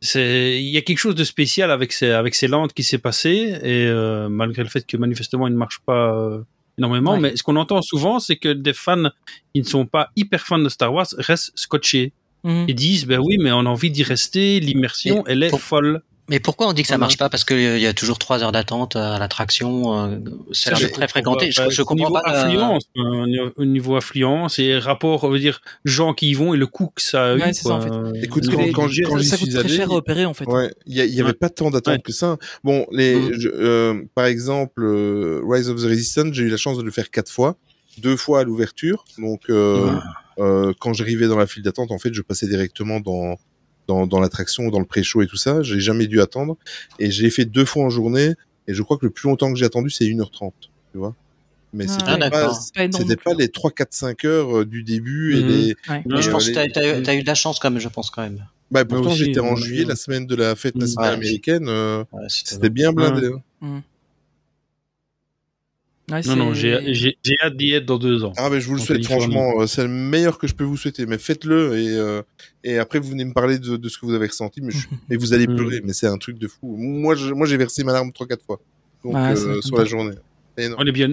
c'est, 0.00 0.60
il 0.62 0.68
y 0.68 0.76
a 0.76 0.80
quelque 0.82 0.98
chose 0.98 1.14
de 1.14 1.24
spécial 1.24 1.70
avec 1.70 1.92
ces, 1.92 2.10
avec 2.10 2.34
ces 2.34 2.46
landes 2.48 2.72
qui 2.72 2.82
s'est 2.84 2.98
passé, 2.98 3.58
et 3.62 3.86
euh, 3.86 4.28
malgré 4.28 4.62
le 4.62 4.68
fait 4.68 4.86
que 4.86 4.96
manifestement 4.96 5.48
il 5.48 5.52
ne 5.54 5.58
marche 5.58 5.80
pas 5.86 6.14
euh, 6.14 6.40
énormément, 6.78 7.12
Ouais. 7.14 7.20
mais 7.20 7.36
ce 7.36 7.42
qu'on 7.42 7.56
entend 7.56 7.82
souvent, 7.82 8.20
c'est 8.20 8.36
que 8.36 8.48
des 8.52 8.72
fans 8.72 9.10
qui 9.54 9.60
ne 9.62 9.66
sont 9.66 9.86
pas 9.86 10.10
hyper 10.14 10.40
fans 10.46 10.58
de 10.60 10.68
Star 10.68 10.92
Wars 10.92 11.06
restent 11.18 11.52
scotchés 11.56 12.12
Hum. 12.44 12.66
et 12.68 12.72
disent, 12.74 13.04
ben 13.04 13.18
oui, 13.20 13.36
mais 13.40 13.50
on 13.50 13.60
a 13.60 13.64
envie 13.68 13.90
d'y 13.90 14.04
rester, 14.04 14.60
l'immersion, 14.60 15.26
Et 15.26 15.32
elle 15.32 15.42
est 15.42 15.48
pour- 15.50 15.60
folle. 15.60 16.02
Mais 16.28 16.40
pourquoi 16.40 16.68
on 16.68 16.72
dit 16.72 16.82
que 16.82 16.88
ça 16.88 16.98
marche 16.98 17.16
pas? 17.16 17.28
Parce 17.30 17.44
qu'il 17.44 17.78
y 17.78 17.86
a 17.86 17.94
toujours 17.94 18.18
trois 18.18 18.42
heures 18.42 18.52
d'attente 18.52 18.96
à 18.96 19.18
l'attraction. 19.18 19.98
euh, 20.12 20.18
C'est 20.52 20.72
très 20.90 21.08
fréquenté. 21.08 21.50
Je, 21.50 21.70
je 21.70 21.82
comprends 21.82 22.08
niveau 22.08 22.20
pas. 22.22 22.34
euh, 22.34 22.44
Affluence, 22.44 22.84
euh, 22.96 23.50
au 23.56 23.64
niveau 23.64 23.96
affluence 23.96 24.58
et 24.58 24.78
rapport, 24.78 25.24
on 25.24 25.30
veut 25.30 25.38
dire, 25.38 25.60
gens 25.84 26.12
qui 26.12 26.30
y 26.30 26.34
vont 26.34 26.52
et 26.52 26.56
le 26.58 26.66
coût 26.66 26.90
que 26.94 27.00
ça 27.02 27.24
a 27.32 27.34
eu. 27.34 27.40
Ouais, 27.40 27.52
c'est 27.54 27.62
ça, 27.62 27.74
en 27.74 27.80
fait. 27.80 27.90
Écoute, 28.22 28.44
quand, 28.50 28.58
les- 28.60 28.72
quand, 28.72 28.82
quand 28.82 28.88
j'y 29.18 29.24
ça 29.24 29.36
coûte 29.38 29.50
très 29.50 29.60
allé, 29.60 29.68
cher 29.76 29.90
à 29.90 29.94
opérer 29.94 30.26
en 30.26 30.34
fait. 30.34 30.44
Ouais, 30.46 30.72
il 30.86 30.96
y, 30.96 31.00
a- 31.00 31.04
il 31.06 31.14
y 31.14 31.20
avait 31.20 31.30
Ouais. 31.30 31.34
pas 31.34 31.48
tant 31.48 31.70
d'attente 31.70 31.94
Ouais. 31.94 32.02
que 32.02 32.12
ça. 32.12 32.36
Bon, 32.62 32.86
les, 32.92 33.16
Mhm. 33.16 33.32
je- 33.40 33.48
euh, 33.48 34.02
par 34.14 34.26
exemple, 34.26 34.82
euh, 34.84 35.40
Rise 35.48 35.70
of 35.70 35.80
the 35.80 35.86
Resistance, 35.86 36.28
j'ai 36.32 36.44
eu 36.44 36.48
la 36.50 36.56
chance 36.58 36.76
de 36.76 36.82
le 36.82 36.90
faire 36.90 37.10
quatre 37.10 37.30
fois, 37.32 37.56
deux 37.98 38.16
fois 38.16 38.40
à 38.40 38.44
l'ouverture. 38.44 39.04
Donc, 39.16 39.42
euh, 39.48 39.92
euh, 40.38 40.72
quand 40.78 40.92
j'arrivais 40.92 41.26
dans 41.26 41.38
la 41.38 41.46
file 41.46 41.62
d'attente, 41.62 41.90
en 41.90 41.98
fait, 41.98 42.12
je 42.12 42.20
passais 42.22 42.46
directement 42.46 43.00
dans 43.00 43.36
dans, 43.88 44.06
dans 44.06 44.20
l'attraction, 44.20 44.68
dans 44.68 44.78
le 44.78 44.84
pré-show 44.84 45.22
et 45.22 45.26
tout 45.26 45.36
ça. 45.36 45.62
J'ai 45.62 45.80
jamais 45.80 46.06
dû 46.06 46.20
attendre, 46.20 46.56
et 47.00 47.10
j'ai 47.10 47.30
fait 47.30 47.44
deux 47.46 47.64
fois 47.64 47.84
en 47.84 47.90
journée. 47.90 48.34
Et 48.68 48.74
je 48.74 48.82
crois 48.82 48.98
que 48.98 49.06
le 49.06 49.10
plus 49.10 49.28
longtemps 49.28 49.50
que 49.52 49.58
j'ai 49.58 49.64
attendu, 49.64 49.88
c'est 49.90 50.04
1h30, 50.04 50.52
tu 50.92 50.98
vois. 50.98 51.14
Mais 51.72 51.86
Ah, 51.88 51.92
c'était 51.92 52.12
ouais. 52.24 52.30
pas, 52.30 52.52
c'était 52.92 53.34
les 53.38 53.48
3, 53.48 53.70
4, 53.70 53.92
5 53.94 54.24
heures 54.24 54.58
euh, 54.58 54.64
du 54.66 54.82
début 54.82 55.36
et 55.36 55.42
Mhm. 55.42 55.48
les, 55.48 55.74
Ouais. 55.88 56.02
Non, 56.06 56.16
Mais 56.16 56.22
je 56.22 56.28
Et, 56.28 56.32
pense 56.32 56.46
euh, 56.48 56.50
que 56.50 56.54
t'as 56.72 57.02
t'as- 57.02 57.14
eu 57.14 57.22
de 57.22 57.26
la 57.26 57.34
chance 57.34 57.58
quand 57.58 57.70
même, 57.70 57.80
je 57.80 57.88
pense 57.88 58.10
quand 58.10 58.22
même. 58.22 58.46
bah, 58.70 58.84
pourtant, 58.84 59.10
aussi, 59.10 59.24
j'étais 59.24 59.40
en 59.40 59.52
moi, 59.52 59.56
juillet, 59.56 59.84
la 59.84 59.96
semaine 59.96 60.26
de 60.26 60.34
la 60.36 60.54
fête 60.54 60.74
Mhm. 60.74 60.80
nationale 60.82 61.10
Ouais. 61.10 61.16
américaine, 61.16 61.68
euh, 61.68 62.04
Ouais, 62.12 62.26
c'était 62.28 62.54
c'était 62.54 62.70
bien 62.70 62.92
blindé. 62.92 63.28
Ouais. 63.28 63.38
hein. 63.62 63.82
Ouais, 66.10 66.20
Non, 66.26 66.36
non, 66.36 66.54
j'ai 66.54 66.74
hâte 67.42 67.56
d'y 67.56 67.72
être 67.72 67.84
dans 67.84 67.98
deux 67.98 68.24
ans. 68.24 68.32
Ah 68.36 68.48
ben 68.50 68.58
je 68.60 68.66
vous 68.66 68.74
le 68.74 68.80
souhaite 68.80 69.04
franchement, 69.04 69.60
euh, 69.60 69.66
c'est 69.66 69.82
le 69.82 69.88
meilleur 69.88 70.38
que 70.38 70.46
je 70.46 70.54
peux 70.54 70.64
vous 70.64 70.76
souhaiter, 70.76 71.04
mais 71.06 71.18
faites-le 71.18 71.78
et 71.78 71.88
euh, 71.96 72.22
et 72.64 72.78
après 72.78 72.98
vous 72.98 73.10
venez 73.10 73.24
me 73.24 73.32
parler 73.34 73.58
de, 73.58 73.76
de 73.76 73.88
ce 73.88 73.98
que 73.98 74.06
vous 74.06 74.14
avez 74.14 74.26
ressenti, 74.26 74.60
mais 74.62 74.70
je- 74.70 74.86
et 75.10 75.16
vous 75.18 75.32
allez 75.34 75.46
Mhm. 75.46 75.56
pleurer, 75.56 75.80
mais 75.84 75.92
c'est 75.92 76.06
un 76.06 76.16
truc 76.18 76.38
de 76.38 76.48
fou. 76.48 76.76
Moi 76.78 77.14
j'ai 77.14 77.56
versé 77.56 77.84
ma 77.84 77.92
larme 77.92 78.12
trois 78.12 78.26
quatre 78.26 78.44
fois, 78.44 78.58
donc 79.04 79.14
Ouais, 79.14 79.32
euh, 79.36 79.60
sur 79.60 79.76
la 79.76 79.84
journée. 79.84 80.14
On 80.78 80.86
est 80.86 80.92
bien, 80.92 81.10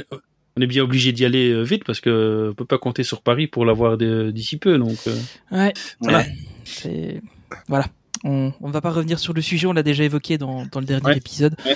on 0.58 0.62
est 0.62 0.68
bien 0.68 0.84
obligé 0.84 1.12
d'y 1.12 1.26
aller 1.26 1.64
vite 1.64 1.84
parce 1.84 2.00
que 2.00 2.50
on 2.52 2.56
peut 2.56 2.66
pas 2.66 2.78
compter 2.78 3.04
sur 3.04 3.22
Paris 3.22 3.48
pour 3.48 3.66
l'avoir 3.66 3.98
d'ici 3.98 4.58
peu. 4.58 4.78
Donc, 4.78 4.98
euh, 5.08 5.16
Ouais. 5.52 5.74
Voilà. 6.00 6.26
C'est 6.64 7.22
voilà. 7.68 7.86
On 8.28 8.52
on 8.60 8.68
ne 8.68 8.74
va 8.74 8.82
pas 8.82 8.90
revenir 8.90 9.20
sur 9.20 9.34
le 9.34 9.42
sujet, 9.42 9.68
on 9.68 9.74
l'a 9.74 9.84
déjà 9.84 10.04
évoqué 10.04 10.38
dans, 10.40 10.66
dans 10.66 10.80
le 10.80 10.86
dernier 10.86 11.06
Ouais. 11.06 11.18
épisode. 11.18 11.56
Ouais. 11.66 11.76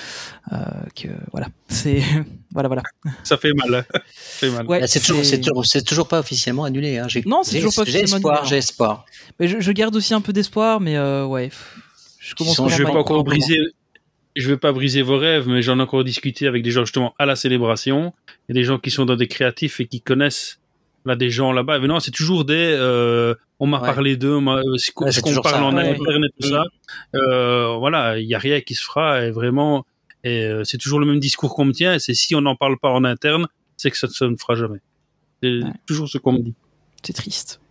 Euh, 0.52 0.56
que 0.96 1.08
voilà, 1.32 1.48
c'est 1.68 2.02
voilà 2.52 2.68
voilà. 2.68 2.82
ça 3.24 3.38
fait 3.38 3.54
mal. 3.54 3.76
hein. 3.94 4.00
fait 4.10 4.50
mal. 4.50 4.66
Ouais, 4.66 4.88
C'est 4.88 5.00
toujours, 5.00 5.20
c'est- 5.24 5.36
c'est 5.36 5.42
toujours, 5.42 5.66
c'est 5.66 5.84
toujours 5.84 6.08
pas 6.08 6.20
officiellement 6.20 6.64
annulé. 6.64 6.98
Hein. 6.98 7.08
Non, 7.28 7.44
c'est 7.44 7.58
toujours 7.58 7.74
pas 7.76 7.84
J'ai 7.86 8.00
officiellement 8.00 8.16
espoir, 8.18 8.38
annulé, 8.40 8.50
j'ai 8.50 8.58
espoir. 8.58 9.06
Mais 9.40 9.48
je, 9.48 9.60
je 9.60 9.72
garde 9.72 9.96
aussi 9.96 10.14
un 10.16 10.22
peu 10.22 10.34
d'espoir, 10.34 10.80
mais 10.80 10.98
euh, 10.98 11.26
ouais, 11.26 11.52
je 12.20 12.34
commence. 12.36 12.56
sont- 12.56 12.68
je 12.68 12.78
vais 12.80 12.84
pas 12.92 12.98
encore 12.98 13.24
briser. 13.24 13.58
Je 14.36 14.48
vais 14.50 14.58
pas 14.58 14.72
briser 14.72 15.02
vos 15.02 15.18
rêves, 15.18 15.48
mais 15.48 15.62
j'en 15.62 15.80
ai 15.80 15.82
encore 15.82 16.04
discuté 16.04 16.48
avec 16.48 16.64
des 16.64 16.72
gens 16.72 16.86
justement 16.86 17.14
à 17.20 17.26
la 17.26 17.36
célébration. 17.36 18.14
Il 18.48 18.56
y 18.56 18.60
a 18.60 18.62
des 18.62 18.64
gens 18.66 18.78
qui 18.80 18.90
sont 18.92 19.06
dans 19.06 19.16
des 19.18 19.28
créatifs 19.28 19.80
et 19.82 19.86
qui 19.88 20.02
connaissent 20.02 20.60
là 21.06 21.16
des 21.16 21.30
gens 21.30 21.52
là-bas. 21.52 21.80
Mais 21.80 21.88
non, 21.88 22.00
c'est 22.00 22.12
toujours 22.12 22.46
des. 22.46 22.54
euh, 22.78 23.34
on 23.60 23.68
m'a 23.68 23.80
Ouais. 23.82 23.86
parlé 23.88 24.18
d'eux, 24.18 24.36
on 24.36 24.42
m'a- 24.42 24.58
euh, 24.58 24.78
ce 24.78 24.92
qu'on 24.92 25.06
Ouais, 25.06 25.12
parle 25.44 25.56
ça. 25.56 25.64
en 25.64 25.76
Ouais. 25.76 25.90
interne 25.90 26.26
et 26.26 26.30
tout 26.42 26.50
ça. 26.50 26.64
Euh, 27.16 27.76
voilà, 27.78 28.18
il 28.18 28.28
y 28.28 28.36
a 28.36 28.40
rien 28.40 28.62
qui 28.62 28.76
se 28.76 28.84
fera 28.84 29.22
et 29.26 29.32
vraiment. 29.32 29.86
Et 30.24 30.44
euh, 30.46 30.64
c'est 30.64 30.78
toujours 30.78 31.00
le 31.00 31.06
même 31.06 31.20
discours 31.20 31.54
qu'on 31.56 31.66
me 31.66 31.72
tient. 31.74 31.94
Et 31.94 32.00
c'est 32.00 32.14
si 32.14 32.36
on 32.36 32.42
n'en 32.42 32.56
parle 32.56 32.78
pas 32.80 32.90
en 32.90 33.04
interne, 33.04 33.48
c'est 33.78 33.92
que 33.92 33.98
ça, 33.98 34.08
ça 34.10 34.28
ne 34.28 34.36
fera 34.36 34.56
jamais. 34.56 34.80
C'est 35.44 35.62
toujours 35.86 36.10
ce 36.10 36.18
qu'on 36.18 36.34
me 36.34 36.40
dit. 36.40 36.54
C'est 37.04 37.14
triste. 37.14 37.62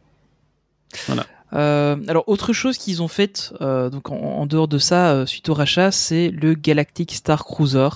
Voilà. 1.06 1.26
Euh, 1.54 1.96
alors 2.08 2.24
autre 2.28 2.52
chose 2.52 2.76
qu'ils 2.76 3.02
ont 3.02 3.08
fait 3.08 3.54
euh, 3.62 3.88
donc 3.88 4.10
en, 4.10 4.16
en 4.16 4.44
dehors 4.46 4.68
de 4.68 4.76
ça 4.76 5.12
euh, 5.14 5.24
suite 5.26 5.48
au 5.48 5.54
rachat, 5.54 5.90
c'est 5.90 6.28
le 6.30 6.52
Galactic 6.54 7.12
Star 7.14 7.44
Cruiser. 7.44 7.88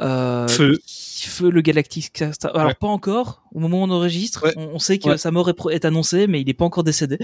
Euh, 0.00 0.48
Feu. 0.48 0.78
Feu 0.86 1.50
le 1.50 1.60
Galactic 1.60 2.06
Star. 2.32 2.54
Alors 2.54 2.68
Ouais. 2.68 2.74
pas 2.74 2.86
encore. 2.88 3.42
Au 3.54 3.60
moment 3.60 3.80
où 3.80 3.84
on 3.84 3.90
enregistre, 3.90 4.44
Ouais. 4.44 4.52
on, 4.56 4.70
on 4.74 4.78
sait 4.78 4.98
que 4.98 5.10
Ouais. 5.10 5.18
sa 5.18 5.30
mort 5.30 5.50
est, 5.70 5.84
annoncée, 5.84 6.26
mais 6.26 6.40
il 6.40 6.46
n'est 6.46 6.54
pas 6.54 6.64
encore 6.64 6.84
décédé. 6.84 7.18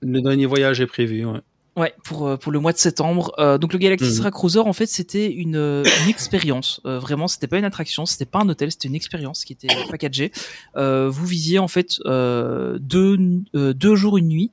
Le 0.00 0.20
dernier 0.20 0.46
voyage 0.46 0.80
est 0.80 0.86
prévu. 0.86 1.24
Ouais. 1.26 1.40
Ouais, 1.76 1.94
pour 2.04 2.26
euh, 2.26 2.36
pour 2.36 2.50
le 2.52 2.58
mois 2.58 2.72
de 2.72 2.78
septembre. 2.78 3.32
Euh, 3.38 3.56
donc 3.56 3.72
le 3.72 3.78
Galactic. 3.78 4.10
Star 4.10 4.30
Cruiser, 4.32 4.58
en 4.58 4.72
fait, 4.72 4.86
c'était 4.86 5.30
une, 5.30 5.56
euh, 5.56 5.84
une 6.02 6.10
expérience. 6.10 6.80
Euh, 6.84 6.98
vraiment, 6.98 7.28
c'était 7.28 7.46
pas 7.46 7.58
une 7.58 7.64
attraction, 7.64 8.06
c'était 8.06 8.24
pas 8.26 8.40
un 8.40 8.48
hôtel, 8.48 8.72
c'était 8.72 8.88
une 8.88 8.94
expérience 8.96 9.44
qui 9.44 9.52
était 9.52 9.68
packagée. 9.88 10.32
Euh, 10.76 11.08
vous 11.10 11.26
visiez 11.26 11.58
en 11.60 11.68
fait 11.68 11.92
euh, 12.06 12.76
deux 12.80 13.18
euh, 13.54 13.72
deux 13.72 13.94
jours 13.94 14.18
une 14.18 14.28
nuit. 14.28 14.50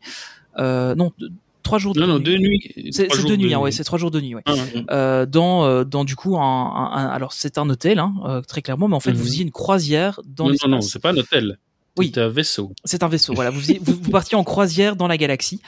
Euh, 0.60 0.94
non, 0.96 1.12
deux- 1.18 1.30
trois 1.68 1.80
jours. 1.80 1.94
Non, 1.96 2.08
non, 2.08 2.18
nuit. 2.18 2.24
deux 2.24 2.38
nuits. 2.38 2.60
C'est 2.92 3.06
trois 3.08 3.16
c'est 3.16 3.22
jours 3.22 3.30
deux 3.30 3.38
de 3.38 3.42
nuits, 3.44 3.54
hein, 3.54 3.60
ouais, 3.60 3.72
c'est 3.72 3.84
trois 3.84 4.00
jours 4.00 4.12
de 4.12 4.20
nuit, 4.22 4.36
ouais. 4.36 4.42
Ah, 4.46 4.54
ouais. 4.54 4.86
Euh, 4.92 5.26
dans 5.26 5.66
euh, 5.66 5.84
dans 5.84 6.04
du 6.04 6.16
coup 6.16 6.38
un, 6.38 6.42
un- 6.42 6.92
un- 6.94 7.08
alors 7.10 7.34
c'est 7.34 7.58
un 7.58 7.70
hôtel, 7.70 8.00
hein, 8.00 8.14
euh, 8.26 8.42
très 8.42 8.62
clairement, 8.62 8.88
mais 8.88 8.96
en 8.96 9.00
fait 9.00 9.12
Mhm. 9.12 9.18
vous 9.18 9.24
faisiez 9.26 9.44
une 9.44 9.52
croisière 9.52 10.20
dans 10.26 10.46
Non, 10.46 10.50
non, 10.50 10.52
l'espace. 10.52 10.70
non, 10.72 10.82
c'est 10.82 11.00
pas 11.02 11.12
un 11.12 11.18
hôtel. 11.18 11.58
Oui. 11.98 12.12
C'est 12.14 12.22
un 12.22 12.28
vaisseau. 12.30 12.72
C'est 12.86 13.02
un 13.04 13.08
vaisseau. 13.08 13.34
Voilà, 13.34 13.50
vous, 13.50 13.60
vous, 13.82 13.98
vous 14.02 14.12
partiez 14.12 14.38
en 14.38 14.44
croisière 14.44 14.96
dans 14.96 15.08
la 15.08 15.18
galaxie. 15.18 15.62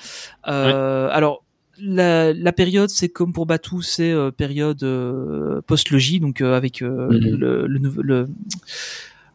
Euh, 0.48 1.10
Alors 1.12 1.44
la, 1.82 2.34
la 2.34 2.52
période, 2.52 2.90
c'est 2.90 3.10
comme 3.10 3.32
pour 3.34 3.46
Batou, 3.46 3.82
c'est 3.82 4.12
euh, 4.12 4.30
période 4.32 4.84
euh, 4.84 5.62
post-logis, 5.66 6.20
donc 6.20 6.42
euh, 6.42 6.56
avec 6.56 6.82
Mhm. 6.82 7.10
le, 7.10 7.66
le, 7.68 7.80
nouveau- 7.80 8.02
le, 8.04 8.28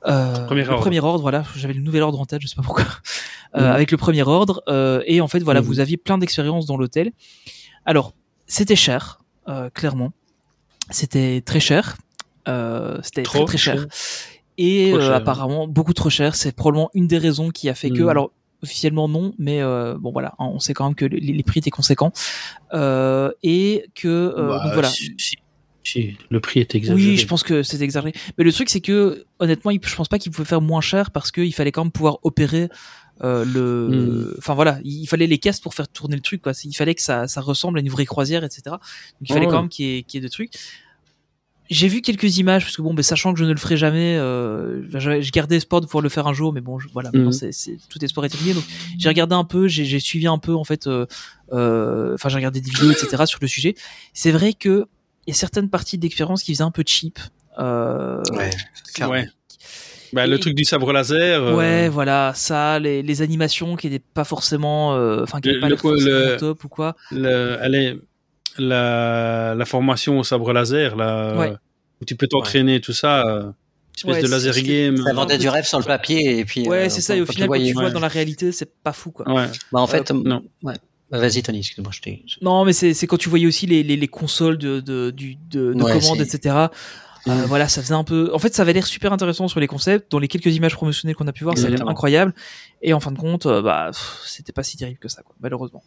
Premier 0.03 0.69
ordre. 0.69 0.81
premier 0.81 1.01
ordre. 1.01 1.23
Voilà, 1.23 1.45
j'avais 1.57 1.73
le 1.75 1.81
nouvel 1.81 2.03
ordre 2.03 2.21
en 2.21 2.27
tête, 2.27 2.43
je 2.43 2.47
sais 2.47 2.57
pas 2.57 2.63
pourquoi. 2.63 2.85
Mhm. 3.55 3.63
Avec 3.65 3.91
le 3.91 3.97
premier 3.97 4.23
ordre, 4.23 4.63
euh, 4.69 5.03
et 5.07 5.21
en 5.21 5.29
fait, 5.29 5.39
voilà, 5.41 5.61
Mhm. 5.61 5.67
vous 5.67 5.81
aviez 5.81 5.97
plein 5.97 6.19
d'expériences 6.19 6.67
dans 6.67 6.77
l'hôtel. 6.77 7.13
Alors, 7.87 8.13
c'était 8.47 8.77
cher, 8.77 9.21
euh, 9.49 9.71
clairement. 9.71 10.13
C'était 10.91 11.41
très 11.45 11.61
cher. 11.61 11.97
Euh, 12.49 12.99
c'était 13.03 13.23
très 13.23 13.45
très 13.45 13.57
cher. 13.59 13.75
cher. 13.77 13.87
Et 14.59 14.93
euh, 14.93 15.01
cher. 15.01 15.15
apparemment 15.15 15.67
beaucoup 15.67 15.95
trop 15.95 16.11
cher. 16.11 16.35
C'est 16.35 16.55
probablement 16.55 16.91
une 16.95 17.07
des 17.07 17.19
raisons 17.19 17.51
qui 17.51 17.69
a 17.69 17.75
fait 17.75 17.91
que. 17.91 18.03
Mhm. 18.03 18.09
Alors 18.09 18.33
officiellement 18.63 19.09
non, 19.09 19.35
mais 19.39 19.61
euh, 19.61 19.97
bon 19.99 20.11
voilà, 20.11 20.31
hein, 20.39 20.47
on 20.51 20.59
sait 20.59 20.73
quand 20.73 20.85
même 20.87 20.95
que 20.95 21.05
les, 21.05 21.21
les 21.21 21.43
prix 21.43 21.59
étaient 21.59 21.69
conséquents 21.71 22.13
euh, 22.73 23.31
et 23.43 23.85
que 23.95 24.09
euh, 24.09 24.49
Bah, 24.49 24.61
donc 24.65 24.73
voilà. 24.73 24.89
si, 24.89 25.15
si, 25.19 25.37
si, 25.83 26.17
le 26.31 26.41
prix 26.41 26.61
est 26.61 26.75
exagéré. 26.75 27.11
Oui, 27.11 27.17
je 27.19 27.27
pense 27.27 27.43
que 27.43 27.63
c'est 27.63 27.83
exagéré. 27.83 28.15
Mais 28.39 28.45
le 28.45 28.53
truc, 28.53 28.71
c'est 28.71 28.81
que 28.81 29.27
honnêtement, 29.39 29.71
je 29.71 29.95
pense 29.95 30.09
pas 30.09 30.19
qu'il 30.19 30.33
pouvait 30.33 30.47
faire 30.49 30.63
moins 30.63 30.81
cher 30.81 31.11
parce 31.11 31.31
qu'il 31.31 31.53
fallait 31.53 31.73
quand 31.73 31.85
même 31.85 31.93
pouvoir 31.93 32.19
opérer 32.23 32.69
euh, 33.23 33.45
le. 33.45 33.89
Hmm. 34.33 34.35
Enfin 34.39 34.55
voilà, 34.55 34.79
il 34.85 35.07
fallait 35.07 35.27
les 35.29 35.39
caisses 35.39 35.61
pour 35.61 35.75
faire 35.75 35.87
tourner 35.89 36.17
le 36.17 36.23
truc. 36.23 36.43
Quoi. 36.43 36.53
Il 36.65 36.75
fallait 36.75 36.95
que 36.95 37.03
ça, 37.03 37.29
ça 37.29 37.41
ressemble 37.41 37.79
à 37.79 37.81
une 37.81 37.89
vraie 37.91 38.07
croisière, 38.07 38.43
etc. 38.45 38.63
Donc 38.67 38.81
il 39.23 39.29
fallait 39.33 39.47
Ouais. 39.47 39.53
quand 39.53 39.61
même 39.63 39.69
qu'il 39.69 39.87
y 39.87 39.97
ait, 39.99 40.03
qu'il 40.03 40.21
y 40.21 40.25
ait 40.25 40.27
de 40.27 40.33
trucs. 40.33 40.53
J'ai 41.71 41.89
vu 41.89 42.03
quelques 42.03 42.37
images 42.37 42.65
parce 42.65 42.77
que 42.77 42.83
bon, 42.83 42.93
ben, 42.93 43.03
sachant 43.03 43.33
que 43.33 43.39
je 43.41 43.45
ne 43.47 43.51
le 43.53 43.57
ferai 43.57 43.79
jamais, 43.79 44.17
euh, 44.19 44.83
je, 44.91 45.31
gardais 45.31 45.57
espoir 45.57 45.81
de 45.81 45.87
pouvoir 45.87 46.03
le 46.03 46.11
faire 46.11 46.27
un 46.27 46.35
jour, 46.35 46.53
mais 46.53 46.61
bon, 46.61 46.79
je- 46.79 46.89
voilà, 46.93 47.09
maintenant 47.11 47.29
Mhm. 47.29 47.33
c'est, 47.33 47.53
c'est, 47.53 47.79
tout 47.89 48.05
espoir 48.05 48.27
est 48.27 48.29
terminé. 48.29 48.53
Donc 48.53 48.65
j'ai 48.99 49.09
regardé 49.09 49.35
un 49.35 49.45
peu, 49.45 49.67
j'ai, 49.67 49.87
j'ai 49.87 49.99
suivi 49.99 50.27
un 50.27 50.37
peu 50.37 50.55
en 50.55 50.65
fait, 50.65 50.87
euh, 50.87 51.07
euh, 51.55 52.13
enfin 52.15 52.29
j'ai 52.29 52.37
regardé 52.37 52.61
des 52.61 52.71
vidéos, 52.71 52.91
etc. 52.91 53.25
sur 53.25 53.39
le 53.41 53.47
sujet. 53.49 53.75
C'est 54.13 54.31
vrai 54.31 54.53
que 54.53 54.85
il 55.27 55.31
y 55.31 55.35
a 55.35 55.39
certaines 55.39 55.71
parties 55.71 55.97
d'expérience 55.97 56.43
qui 56.43 56.53
faisaient 56.53 56.65
un 56.65 56.71
peu 56.71 56.85
cheap. 56.87 57.19
Euh, 57.59 58.21
Ouais, 58.33 58.51
clairement. 58.93 59.15
Ouais. 59.15 59.29
Bah, 60.15 60.27
le 60.27 60.37
Et- 60.37 60.41
truc 60.41 60.55
du 60.55 60.65
sabre 60.65 60.93
laser. 60.93 61.43
euh, 61.43 61.57
Ouais, 61.57 61.89
voilà, 61.89 62.33
ça, 62.35 62.79
les, 62.79 63.03
les 63.03 63.23
animations 63.23 63.77
qui 63.77 63.89
n'étaient 63.91 64.05
pas 64.15 64.25
forcément, 64.25 64.95
euh, 64.95 65.23
enfin 65.23 65.41
qui 65.41 65.49
n'étaient 65.49 65.61
pas 65.61 65.69
le- 65.69 66.37
top 66.39 66.65
ou 66.65 66.69
quoi. 66.69 66.95
le- 67.11 67.59
allez, 67.61 67.99
la, 68.59 69.55
la 69.57 69.65
formation 69.65 70.19
au 70.19 70.25
sabre 70.25 70.53
laser, 70.53 70.97
là, 70.97 71.37
Ouais. 71.37 71.53
où 72.01 72.05
tu 72.05 72.17
peux 72.17 72.27
t'entraîner, 72.27 72.81
tout 72.81 72.93
ça, 72.93 73.27
euh, 73.27 73.51
espèce 73.97 74.17
Ouais, 74.17 74.23
de 74.23 74.29
laser 74.29 74.55
game. 74.63 74.97
Ça 74.99 75.13
vendait 75.13 75.39
du 75.39 75.49
rêve 75.49 75.65
sur 75.65 75.79
le 75.79 75.85
papier 75.85 76.39
et 76.39 76.45
puis. 76.45 76.67
Ouais, 76.69 76.87
euh, 76.87 76.89
c'est 76.89 77.01
ça. 77.01 77.17
Et 77.17 77.21
au 77.21 77.27
final, 77.27 77.49
quand 77.49 77.55
tu 77.59 77.73
vois 77.73 77.85
ouais. 77.85 77.91
dans 77.93 78.01
la 78.01 78.09
réalité, 78.09 78.53
c'est 78.53 78.73
pas 78.83 78.93
fou, 78.93 79.11
quoi. 79.11 79.29
Ouais. 79.33 79.47
Bah, 79.73 79.81
en 79.81 79.87
fait, 79.87 80.11
Euh, 80.11 80.15
non. 80.25 80.43
ouais. 80.63 80.75
Bah, 81.11 81.19
Vas-y, 81.19 81.43
Tony, 81.43 81.59
excuse-moi, 81.59 81.93
je 81.95 82.01
t'ai. 82.01 82.25
Non, 82.41 82.65
mais 82.65 82.73
c'est 82.73 82.95
c'est 82.95 83.07
quand 83.07 83.19
tu 83.19 83.29
voyais 83.29 83.47
aussi 83.47 83.67
les, 83.67 83.83
les, 83.83 83.97
les 83.97 84.09
consoles 84.09 84.59
de, 84.59 84.81
de, 84.81 85.11
du- 85.11 85.37
de, 85.51 85.73
de 85.75 85.83
Ouais, 85.83 85.93
commandes, 85.93 86.19
c'est- 86.19 86.25
Euh, 87.27 87.33
Mm. 87.33 87.45
voilà, 87.47 87.69
ça 87.69 87.81
faisait 87.83 87.95
un 87.95 88.05
peu. 88.05 88.31
En 88.35 88.39
fait, 88.39 88.55
ça 88.55 88.63
avait 88.63 88.73
l'air 88.75 88.87
super 88.87 89.13
intéressant 89.13 89.49
sur 89.49 89.59
les 89.61 89.67
concepts. 89.67 90.11
Dans 90.13 90.19
les 90.19 90.29
quelques 90.29 90.55
images 90.55 90.75
promotionnelles 90.75 91.17
qu'on 91.17 91.27
a 91.27 91.33
pu 91.33 91.45
voir, 91.45 91.57
ça 91.57 91.63
a 91.63 91.65
l'air 91.65 91.73
Exactement. 91.75 91.91
incroyable. 91.91 92.35
Et 92.83 92.93
en 92.93 93.01
fin 93.01 93.13
de 93.13 93.19
compte, 93.19 93.47
euh, 93.47 93.63
bah, 93.63 93.91
c'était 94.27 94.53
pas 94.53 94.63
si 94.63 94.77
terrible 94.77 94.99
que 94.99 95.09
ça, 95.09 95.23
quoi, 95.23 95.35
malheureusement. 95.41 95.83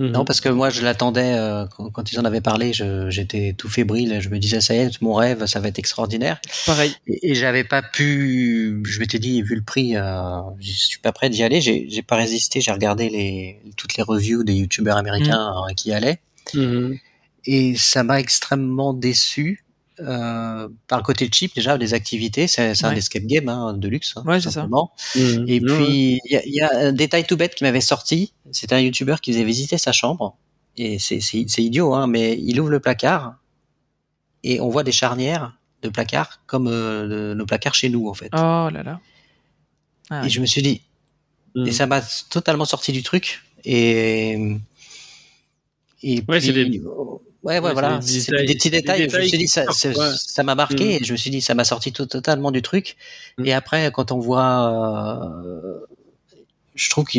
Mhm. 0.00 0.08
Non, 0.08 0.24
parce 0.24 0.40
que 0.40 0.48
moi, 0.48 0.70
je 0.70 0.82
l'attendais 0.82 1.34
euh, 1.36 1.66
quand, 1.66 1.90
quand 1.90 2.10
ils 2.10 2.18
en 2.18 2.24
avaient 2.24 2.40
parlé. 2.40 2.72
J'étais 2.72 3.54
tout 3.56 3.68
fébrile. 3.68 4.18
Je 4.20 4.30
me 4.30 4.38
disais, 4.38 4.60
ça 4.60 4.74
y 4.74 4.78
est, 4.78 5.00
mon 5.02 5.14
rêve, 5.14 5.46
ça 5.46 5.60
va 5.60 5.68
être 5.68 5.78
extraordinaire. 5.78 6.40
Pareil. 6.66 6.96
Et, 7.06 7.30
et 7.30 7.34
j'avais 7.36 7.62
pas 7.62 7.82
pu. 7.82 8.82
Je 8.84 8.98
m'étais 9.00 9.18
dit, 9.20 9.42
vu 9.42 9.54
le 9.54 9.62
prix, 9.62 9.94
euh, 9.96 10.40
je 10.58 10.70
suis 10.72 10.98
pas 10.98 11.12
prêt 11.12 11.30
d'y 11.30 11.42
aller. 11.44 11.60
J'ai 11.60 12.02
pas 12.02 12.16
résisté. 12.16 12.60
J'ai 12.60 12.72
regardé 12.72 13.10
les 13.10 13.60
toutes 13.76 13.96
les 13.96 14.02
reviews 14.02 14.42
des 14.42 14.54
youtubeurs 14.54 14.96
américains 14.96 15.52
euh, 15.68 15.74
qui 15.74 15.90
y 15.90 15.92
allaient. 15.92 16.18
Mhm. 16.54 16.98
et 17.46 17.76
ça 17.76 18.02
m'a 18.02 18.18
extrêmement 18.18 18.92
déçu 18.94 19.64
euh, 20.02 20.68
par 20.88 20.98
le 20.98 21.04
côté 21.04 21.28
cheap 21.32 21.54
déjà 21.54 21.78
des 21.78 21.94
activités 21.94 22.46
c'est 22.46 22.74
c'est 22.74 22.84
un 22.86 22.92
escape 22.94 23.22
game 23.24 23.48
hein, 23.48 23.72
de 23.74 23.88
luxe 23.88 24.14
hein, 24.16 24.22
Ouais, 24.26 24.40
c'est 24.40 24.50
ça. 24.50 24.66
Mhm. 24.66 25.44
et 25.48 25.60
Ouais. 25.60 25.60
puis 25.60 26.20
il 26.24 26.32
y 26.32 26.36
a, 26.36 26.44
il 26.46 26.54
y 26.54 26.60
a 26.60 26.70
un 26.88 26.92
détail 26.92 27.24
tout 27.26 27.36
bête 27.36 27.54
qui 27.54 27.64
m'avait 27.64 27.80
sorti 27.80 28.32
c'était 28.50 28.74
un 28.74 28.80
youtubeur 28.80 29.20
qui 29.20 29.32
faisait 29.32 29.44
visiter 29.44 29.78
sa 29.78 29.92
chambre 29.92 30.36
et 30.76 30.98
c'est 30.98 31.20
c'est 31.20 31.44
c'est 31.48 31.62
idiot 31.62 31.94
hein, 31.94 32.06
mais 32.06 32.38
il 32.40 32.60
ouvre 32.60 32.70
le 32.70 32.80
placard 32.80 33.36
et 34.44 34.60
on 34.60 34.68
voit 34.68 34.82
des 34.84 34.92
charnières 34.92 35.56
de 35.82 35.88
placards 35.88 36.40
comme 36.46 36.66
euh, 36.68 37.06
le- 37.06 37.34
nos 37.34 37.46
placards 37.46 37.74
chez 37.74 37.88
nous 37.88 38.08
en 38.08 38.14
fait 38.14 38.30
Oh 38.34 38.68
là 38.72 38.82
là. 38.82 39.00
Ah, 40.10 40.26
et 40.26 40.28
je 40.28 40.40
me 40.40 40.46
suis 40.46 40.62
dit 40.62 40.82
Mhm. 41.54 41.66
et 41.66 41.72
ça 41.72 41.86
m'a 41.86 42.00
totalement 42.30 42.64
sorti 42.64 42.92
du 42.92 43.02
truc 43.02 43.42
et 43.64 44.56
et 46.02 46.22
Ouais, 46.26 46.40
c'est 46.40 46.52
des- 46.52 46.80
ouais, 47.44 47.58
ouais, 47.58 47.72
voilà, 47.72 48.00
c'est 48.02 48.30
des 48.46 48.54
petits 48.54 48.70
des 48.70 48.80
détails. 48.80 49.08
Je 49.10 49.16
me 49.18 49.22
suis 49.24 49.38
dit 49.38 49.48
ça, 49.48 49.64
ouais. 49.66 49.94
ça 50.16 50.42
m'a 50.42 50.54
marqué. 50.54 50.84
Mm. 50.98 51.02
Et 51.02 51.04
je 51.04 51.12
me 51.12 51.16
suis 51.16 51.30
dit 51.30 51.40
ça 51.40 51.54
m'a 51.54 51.64
sorti 51.64 51.92
tout- 51.92 52.06
totalement 52.06 52.50
du 52.50 52.62
truc. 52.62 52.96
Mm. 53.38 53.46
Et 53.46 53.52
après, 53.52 53.90
quand 53.92 54.12
on 54.12 54.18
voit, 54.18 55.42
euh, 55.44 55.78
je 56.74 56.90
trouve 56.90 57.04
que 57.06 57.18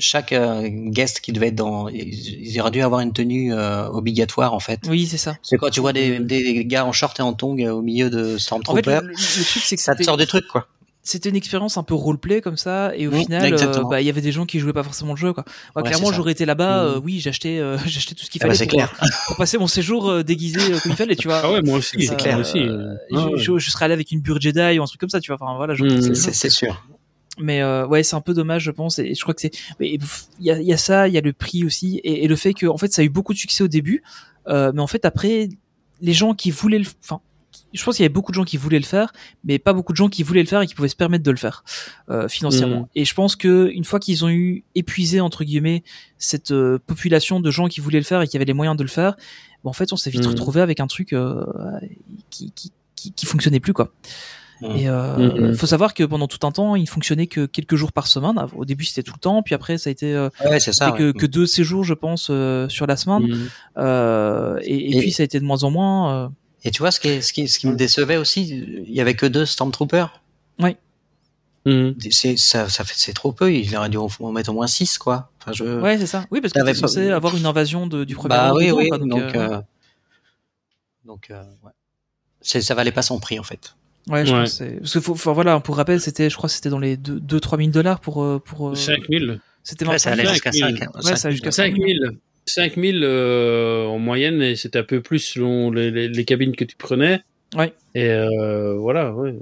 chaque 0.00 0.32
euh, 0.32 0.68
guest 0.68 1.18
qui 1.20 1.32
devait 1.32 1.48
être 1.48 1.56
dans, 1.56 1.88
ils, 1.88 2.46
ils 2.46 2.60
auraient 2.60 2.70
dû 2.70 2.82
avoir 2.82 3.00
une 3.00 3.12
tenue 3.12 3.52
euh, 3.52 3.88
obligatoire 3.88 4.54
en 4.54 4.60
fait. 4.60 4.80
Oui, 4.88 5.06
c'est 5.08 5.16
ça. 5.18 5.36
C'est 5.42 5.56
quand 5.56 5.70
tu 5.70 5.80
vois 5.80 5.92
des, 5.92 6.20
des 6.20 6.64
gars 6.64 6.84
en 6.86 6.92
short 6.92 7.18
et 7.18 7.22
en 7.22 7.32
tongs 7.32 7.58
au 7.68 7.82
milieu 7.82 8.08
de 8.08 8.18
En 8.18 8.22
fait, 8.22 8.32
le, 8.32 8.38
Stormtrooper, 8.38 9.00
le- 9.02 9.08
le 9.08 9.14
truc, 9.44 9.62
c'est 9.64 9.74
que 9.76 9.82
ça 9.82 9.96
te 9.96 10.02
sort 10.04 10.16
des 10.16 10.26
trucs 10.26 10.46
quoi. 10.46 10.68
C'était 11.02 11.30
une 11.30 11.36
expérience 11.36 11.78
un 11.78 11.82
peu 11.82 11.94
roleplay 11.94 12.40
comme 12.42 12.56
ça 12.58 12.92
et 12.94 13.06
au 13.06 13.10
Mm, 13.10 13.14
final 13.20 13.54
euh, 13.54 13.84
bah, 13.84 14.00
il 14.02 14.06
y 14.06 14.10
avait 14.10 14.20
des 14.20 14.32
gens 14.32 14.44
qui 14.44 14.58
jouaient 14.58 14.72
pas 14.74 14.82
forcément 14.82 15.12
le 15.12 15.18
jeu 15.18 15.32
quoi 15.32 15.44
Ouais, 15.74 15.82
clairement 15.82 16.12
j'aurais 16.12 16.32
été 16.32 16.44
là-bas 16.44 16.82
Mm. 16.82 16.86
euh, 16.86 17.00
oui 17.02 17.20
j'achetais 17.20 17.58
euh, 17.58 17.78
j'achetais 17.86 18.14
tout 18.14 18.24
ce 18.24 18.30
qu'il 18.30 18.42
Ah 18.42 18.48
bah, 18.48 18.54
fallait 18.54 18.58
c'est 18.70 18.76
pour, 18.78 18.78
clair. 18.78 19.10
pour 19.28 19.36
passer 19.36 19.56
mon 19.58 19.66
séjour 19.68 20.08
euh, 20.10 20.22
déguisé 20.22 20.60
euh, 20.60 20.78
comme 20.80 20.92
il 20.92 20.96
fallait 20.96 21.16
tu 21.16 21.28
vois 21.28 21.40
Ah 21.42 21.50
ouais, 21.52 21.62
moi 21.62 21.78
aussi. 21.78 21.96
C'est 22.06 22.16
clair. 22.16 22.38
aussi. 22.38 22.58
Euh, 22.58 22.94
Ah 23.14 23.16
je, 23.16 23.18
ouais. 23.28 23.38
je- 23.38 23.58
je 23.58 23.70
serais 23.70 23.86
allé 23.86 23.94
avec 23.94 24.10
une 24.12 24.20
bure 24.20 24.40
Jedi 24.40 24.78
ou 24.78 24.82
un 24.82 24.86
truc 24.86 25.00
comme 25.00 25.08
ça 25.08 25.20
tu 25.20 25.30
vois 25.32 25.38
enfin 25.40 25.56
voilà 25.56 25.74
je 25.74 25.84
Mm. 25.84 26.14
c'est- 26.14 26.50
sûr. 26.50 26.84
mais 27.38 27.62
euh, 27.62 27.86
ouais 27.86 28.02
c'est 28.02 28.16
un 28.16 28.20
peu 28.20 28.34
dommage 28.34 28.64
je 28.64 28.70
pense 28.70 28.98
et 28.98 29.14
je 29.14 29.22
crois 29.22 29.32
que 29.34 29.40
c'est 29.40 29.52
il 29.80 29.98
y 30.40 30.50
a, 30.50 30.58
il 30.60 30.66
y 30.66 30.72
a 30.72 30.76
ça 30.76 31.08
il 31.08 31.14
y 31.14 31.18
a 31.18 31.20
le 31.22 31.32
prix 31.32 31.64
aussi 31.64 31.98
et, 32.04 32.24
et 32.24 32.28
le 32.28 32.36
fait 32.36 32.52
que 32.52 32.66
en 32.66 32.76
fait 32.76 32.92
ça 32.92 33.00
a 33.02 33.04
eu 33.04 33.08
beaucoup 33.08 33.32
de 33.32 33.38
succès 33.38 33.62
au 33.64 33.68
début 33.68 34.02
euh, 34.48 34.72
mais 34.74 34.82
en 34.82 34.86
fait 34.88 35.04
après 35.04 35.48
les 36.00 36.12
gens 36.12 36.34
qui 36.34 36.50
voulaient 36.50 36.78
le 36.80 36.86
enfin 37.04 37.20
je 37.74 37.84
pense 37.84 37.96
qu'il 37.96 38.02
y 38.02 38.06
avait 38.06 38.12
beaucoup 38.12 38.32
de 38.32 38.34
gens 38.36 38.44
qui 38.44 38.56
voulaient 38.56 38.78
le 38.78 38.84
faire 38.84 39.12
mais 39.44 39.58
pas 39.58 39.72
beaucoup 39.72 39.92
de 39.92 39.96
gens 39.96 40.08
qui 40.08 40.22
voulaient 40.22 40.40
le 40.42 40.46
faire 40.48 40.62
et 40.62 40.66
qui 40.66 40.74
pouvaient 40.74 40.88
se 40.88 40.96
permettre 40.96 41.22
de 41.24 41.30
le 41.30 41.36
faire 41.36 41.64
euh, 42.10 42.28
financièrement 42.28 42.80
Mhm. 42.80 42.86
et 42.94 43.04
je 43.04 43.14
pense 43.14 43.36
que 43.36 43.70
une 43.74 43.84
fois 43.84 44.00
qu'ils 44.00 44.24
ont 44.24 44.28
eu 44.30 44.64
épuisé 44.74 45.20
entre 45.20 45.44
guillemets 45.44 45.82
cette 46.18 46.50
euh, 46.50 46.78
population 46.86 47.40
de 47.40 47.50
gens 47.50 47.68
qui 47.68 47.80
voulaient 47.80 47.98
le 47.98 48.04
faire 48.04 48.22
et 48.22 48.26
qui 48.28 48.36
avaient 48.36 48.44
les 48.46 48.52
moyens 48.54 48.76
de 48.76 48.82
le 48.82 48.88
faire 48.88 49.16
bon, 49.64 49.70
en 49.70 49.74
fait 49.74 49.92
on 49.92 49.96
s'est 49.96 50.10
vite 50.10 50.22
Mhm. 50.24 50.30
retrouvé 50.30 50.60
avec 50.60 50.80
un 50.80 50.86
truc 50.86 51.12
euh, 51.12 51.44
qui, 52.30 52.52
qui, 52.52 52.72
qui, 52.96 53.12
qui 53.12 53.26
fonctionnait 53.26 53.60
plus 53.60 53.72
quoi 53.72 53.92
Mhm. 54.60 54.70
et 54.76 54.88
euh, 54.88 55.16
Mhm. 55.50 55.54
faut 55.54 55.66
savoir 55.68 55.94
que 55.94 56.02
pendant 56.02 56.26
tout 56.26 56.44
un 56.44 56.50
temps, 56.50 56.74
il 56.74 56.88
fonctionnait 56.88 57.28
que 57.28 57.46
quelques 57.46 57.76
jours 57.76 57.92
par 57.92 58.08
semaine. 58.08 58.34
Au 58.56 58.64
début, 58.64 58.84
c'était 58.84 59.04
tout 59.04 59.12
le 59.14 59.20
temps, 59.20 59.40
puis 59.44 59.54
après, 59.54 59.78
ça 59.78 59.88
a 59.88 59.92
été 59.92 60.12
euh, 60.12 60.30
Ouais, 60.44 60.58
ça. 60.58 60.90
que, 60.90 61.08
ouais. 61.08 61.12
que 61.12 61.26
deux 61.26 61.46
séjours, 61.46 61.84
je 61.84 61.94
pense, 61.94 62.26
euh, 62.28 62.68
sur 62.68 62.88
la 62.88 62.96
semaine. 62.96 63.48
Euh, 63.76 64.58
et, 64.62 64.74
et 64.74 64.96
Et- 64.96 65.00
puis, 65.00 65.12
ça 65.12 65.22
a 65.22 65.24
été 65.24 65.38
de 65.38 65.44
moins 65.44 65.62
en 65.62 65.70
moins. 65.70 66.32
Et 66.64 66.70
tu 66.70 66.80
vois, 66.80 66.90
ce 66.90 66.98
qui, 67.00 67.08
est- 67.08 67.20
ce 67.20 67.32
qui, 67.32 67.48
ce 67.48 67.58
qui 67.58 67.66
me 67.68 67.76
décevait 67.76 68.16
aussi, 68.16 68.48
il 68.48 68.92
y 68.92 69.00
avait 69.00 69.14
que 69.14 69.26
deux 69.26 69.46
Stormtroopers. 69.46 70.20
Mhm. 71.66 71.96
C'est, 72.10 72.38
ça, 72.38 72.68
ça 72.70 72.82
fait, 72.84 72.94
c'est 72.96 73.12
trop 73.12 73.32
peu. 73.32 73.52
Il 73.52 73.76
aurait 73.76 73.90
dû 73.90 73.98
en 73.98 74.08
mettre 74.32 74.48
au 74.50 74.54
moins 74.54 74.66
6, 74.68 74.96
quoi. 74.96 75.30
Enfin, 75.40 75.52
je... 75.52 75.64
Ouais, 75.80 75.98
c'est 75.98 76.06
ça. 76.06 76.24
Oui, 76.30 76.40
parce 76.40 76.52
que 76.54 76.60
t'es 76.60 76.64
pas- 76.64 76.72
censé 76.74 77.10
avoir 77.10 77.36
une 77.36 77.44
invasion 77.44 77.86
de, 77.86 78.04
du 78.04 78.14
premier 78.14 78.28
bah 78.30 78.54
oui, 78.54 78.70
oui. 78.70 78.88
quoi, 78.88 78.96
donc, 78.96 79.08
donc, 79.08 79.34
euh, 79.34 79.50
euh, 79.50 79.60
donc, 81.04 81.30
euh, 81.30 81.42
ouais. 81.64 81.72
Ça 82.40 82.74
valait 82.74 82.92
pas 82.92 83.02
son 83.02 83.18
prix, 83.18 83.38
en 83.38 83.42
fait. 83.42 83.74
ouais, 84.08 84.24
je 84.24 84.32
ouais. 84.32 84.40
pense 84.42 84.58
que 84.60 84.78
parce 84.78 84.92
que 84.94 85.00
faut, 85.00 85.14
faut- 85.14 85.34
voilà, 85.34 85.60
pour 85.60 85.76
rappel, 85.76 86.00
c'était, 86.00 86.30
je 86.30 86.36
crois, 86.36 86.48
que 86.48 86.54
c'était 86.54 86.70
dans 86.70 86.78
les 86.78 86.96
2-3 86.96 87.58
000 87.58 87.70
dollars 87.70 88.00
pour 88.00 88.22
euh, 88.22 88.38
pour 88.38 88.70
euh, 88.70 88.74
5000. 88.74 89.40
C'était 89.62 89.84
Ouais, 89.84 89.92
25 89.94 89.98
ça 89.98 90.12
allait 90.12 90.22
000. 90.22 90.32
jusqu'à 90.34 90.52
5000. 90.52 90.78
5. 90.78 91.04
Ouais, 91.04 91.16
ça 91.16 91.30
jusqu'à 91.30 91.50
5000 91.50 92.18
5000 92.48 93.02
euh, 93.04 93.84
en 93.84 93.98
moyenne 93.98 94.42
et 94.42 94.56
c'était 94.56 94.80
un 94.80 94.84
peu 94.84 95.00
plus 95.00 95.20
selon 95.20 95.70
les, 95.70 95.90
les, 95.90 96.08
les 96.08 96.24
cabines 96.24 96.56
que 96.56 96.64
tu 96.64 96.76
prenais. 96.76 97.22
Ouais. 97.54 97.72
Et 97.94 98.08
euh, 98.10 98.74
voilà, 98.74 99.14
ouais. 99.14 99.34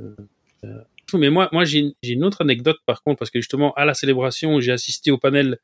Euh, 0.65 0.81
Mais 1.15 1.31
moi, 1.31 1.49
moi 1.53 1.65
j'ai 1.65 1.95
une 2.03 2.25
autre 2.25 2.43
anecdote 2.43 2.79
par 2.87 3.03
contre, 3.03 3.19
parce 3.19 3.31
que 3.31 3.41
justement, 3.41 3.73
à 3.75 3.85
la 3.85 3.95
célébration, 3.95 4.61
j'ai 4.61 4.73
assisté 4.73 5.11
au 5.11 5.19
panel 5.19 5.59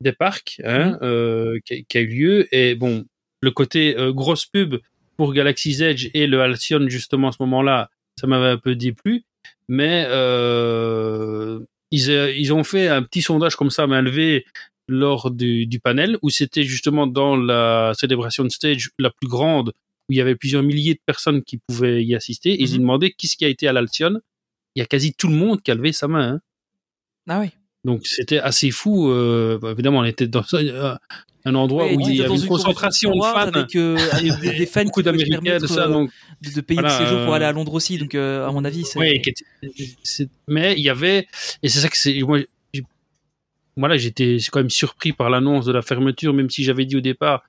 des 0.00 0.12
parcs 0.12 0.60
hein, 0.64 0.98
euh, 1.02 1.58
qui, 1.64 1.84
qui 1.84 1.98
a 1.98 2.00
eu 2.00 2.06
lieu. 2.06 2.54
Et 2.54 2.74
bon, 2.74 3.04
le 3.40 3.50
côté 3.50 3.96
grosse 4.10 4.46
pub 4.46 4.76
pour 5.16 5.32
Galaxy's 5.32 5.80
Edge 5.80 6.10
et 6.14 6.26
le 6.26 6.40
Halcyon, 6.40 6.88
justement, 6.88 7.28
à 7.28 7.32
ce 7.32 7.38
moment-là, 7.40 7.90
ça 8.18 8.26
m'avait 8.26 8.48
un 8.48 8.58
peu 8.58 8.74
déplu. 8.74 9.24
Mais 9.68 10.06
ils, 11.92 12.10
ils 12.10 12.52
ont 12.52 12.64
fait 12.64 12.88
un 12.88 13.02
petit 13.02 13.22
sondage 13.22 13.56
comme 13.56 13.70
ça, 13.70 13.86
main 13.86 14.02
levée, 14.02 14.44
lors 14.90 15.30
du, 15.30 15.66
du 15.66 15.78
panel, 15.80 16.18
où 16.22 16.30
c'était 16.30 16.64
justement 16.64 17.06
dans 17.06 17.36
la 17.36 17.92
célébration 17.98 18.44
de 18.44 18.50
stage 18.50 18.90
la 18.98 19.10
plus 19.10 19.28
grande, 19.28 19.68
où 20.08 20.12
il 20.12 20.16
y 20.16 20.20
avait 20.20 20.34
plusieurs 20.36 20.62
milliers 20.62 20.94
de 20.94 21.00
personnes 21.06 21.42
qui 21.42 21.58
pouvaient 21.68 22.04
y 22.04 22.14
assister. 22.14 22.50
Et 22.52 22.62
ils 22.64 22.72
Mhm. 22.74 22.78
demandaient 22.80 23.12
qui 23.12 23.28
ce 23.28 23.36
qui 23.36 23.44
a 23.44 23.48
été 23.48 23.68
à 23.68 23.72
l'Alcyon. 23.72 24.20
Il 24.74 24.80
y 24.80 24.82
a 24.82 24.86
quasi 24.86 25.14
tout 25.14 25.28
le 25.28 25.34
monde 25.34 25.62
qui 25.62 25.70
a 25.70 25.74
levé 25.74 25.92
sa 25.92 26.08
main. 26.08 26.28
hein. 26.34 26.40
Ah 27.28 27.40
oui. 27.40 27.50
Donc 27.84 28.06
c'était 28.06 28.38
assez 28.38 28.70
fou. 28.70 29.08
euh, 29.10 29.58
bah, 29.60 29.70
évidemment, 29.70 30.00
on 30.00 30.04
était 30.04 30.26
dans 30.26 30.44
un, 30.54 30.98
un 31.46 31.54
endroit 31.54 31.86
où 31.86 32.00
il 32.00 32.16
y 32.16 32.20
avait 32.22 32.34
une 32.34 32.42
une 32.42 32.46
concentration 32.48 33.10
de 33.14 33.20
fans. 33.22 33.36
avec, 33.46 33.74
euh, 33.76 33.96
avec 34.12 34.38
des, 34.40 34.58
des 34.58 34.66
fans 34.66 34.84
beaucoup 34.84 35.02
d'Américains, 35.02 35.58
de 35.58 35.66
ça. 35.66 35.86
euh, 35.86 35.92
Donc, 35.92 36.10
de, 36.42 36.50
de 36.50 36.60
payer 36.60 36.80
Voilà, 36.80 36.98
le 36.98 37.04
séjour 37.04 37.20
pour 37.24 37.32
euh, 37.32 37.36
aller 37.36 37.44
à 37.46 37.52
Londres 37.52 37.72
aussi. 37.74 37.96
Donc, 37.98 38.14
euh, 38.14 38.46
à 38.46 38.52
mon 38.52 38.64
avis, 38.64 38.84
c'est. 38.84 38.98
Mais 40.48 40.74
il 40.76 40.82
y 40.82 40.88
avait, 40.90 41.26
et 41.62 41.68
c'est 41.68 41.80
ça 41.80 41.88
que 41.88 41.96
c'est, 41.96 42.20
voilà, 43.80 43.96
j'étais 43.96 44.36
quand 44.52 44.60
même 44.60 44.70
surpris 44.70 45.12
par 45.12 45.28
l'annonce 45.30 45.64
de 45.66 45.72
la 45.72 45.82
fermeture, 45.82 46.32
même 46.34 46.48
si 46.50 46.62
j'avais 46.62 46.84
dit 46.84 46.96
au 46.96 47.00
départ, 47.00 47.42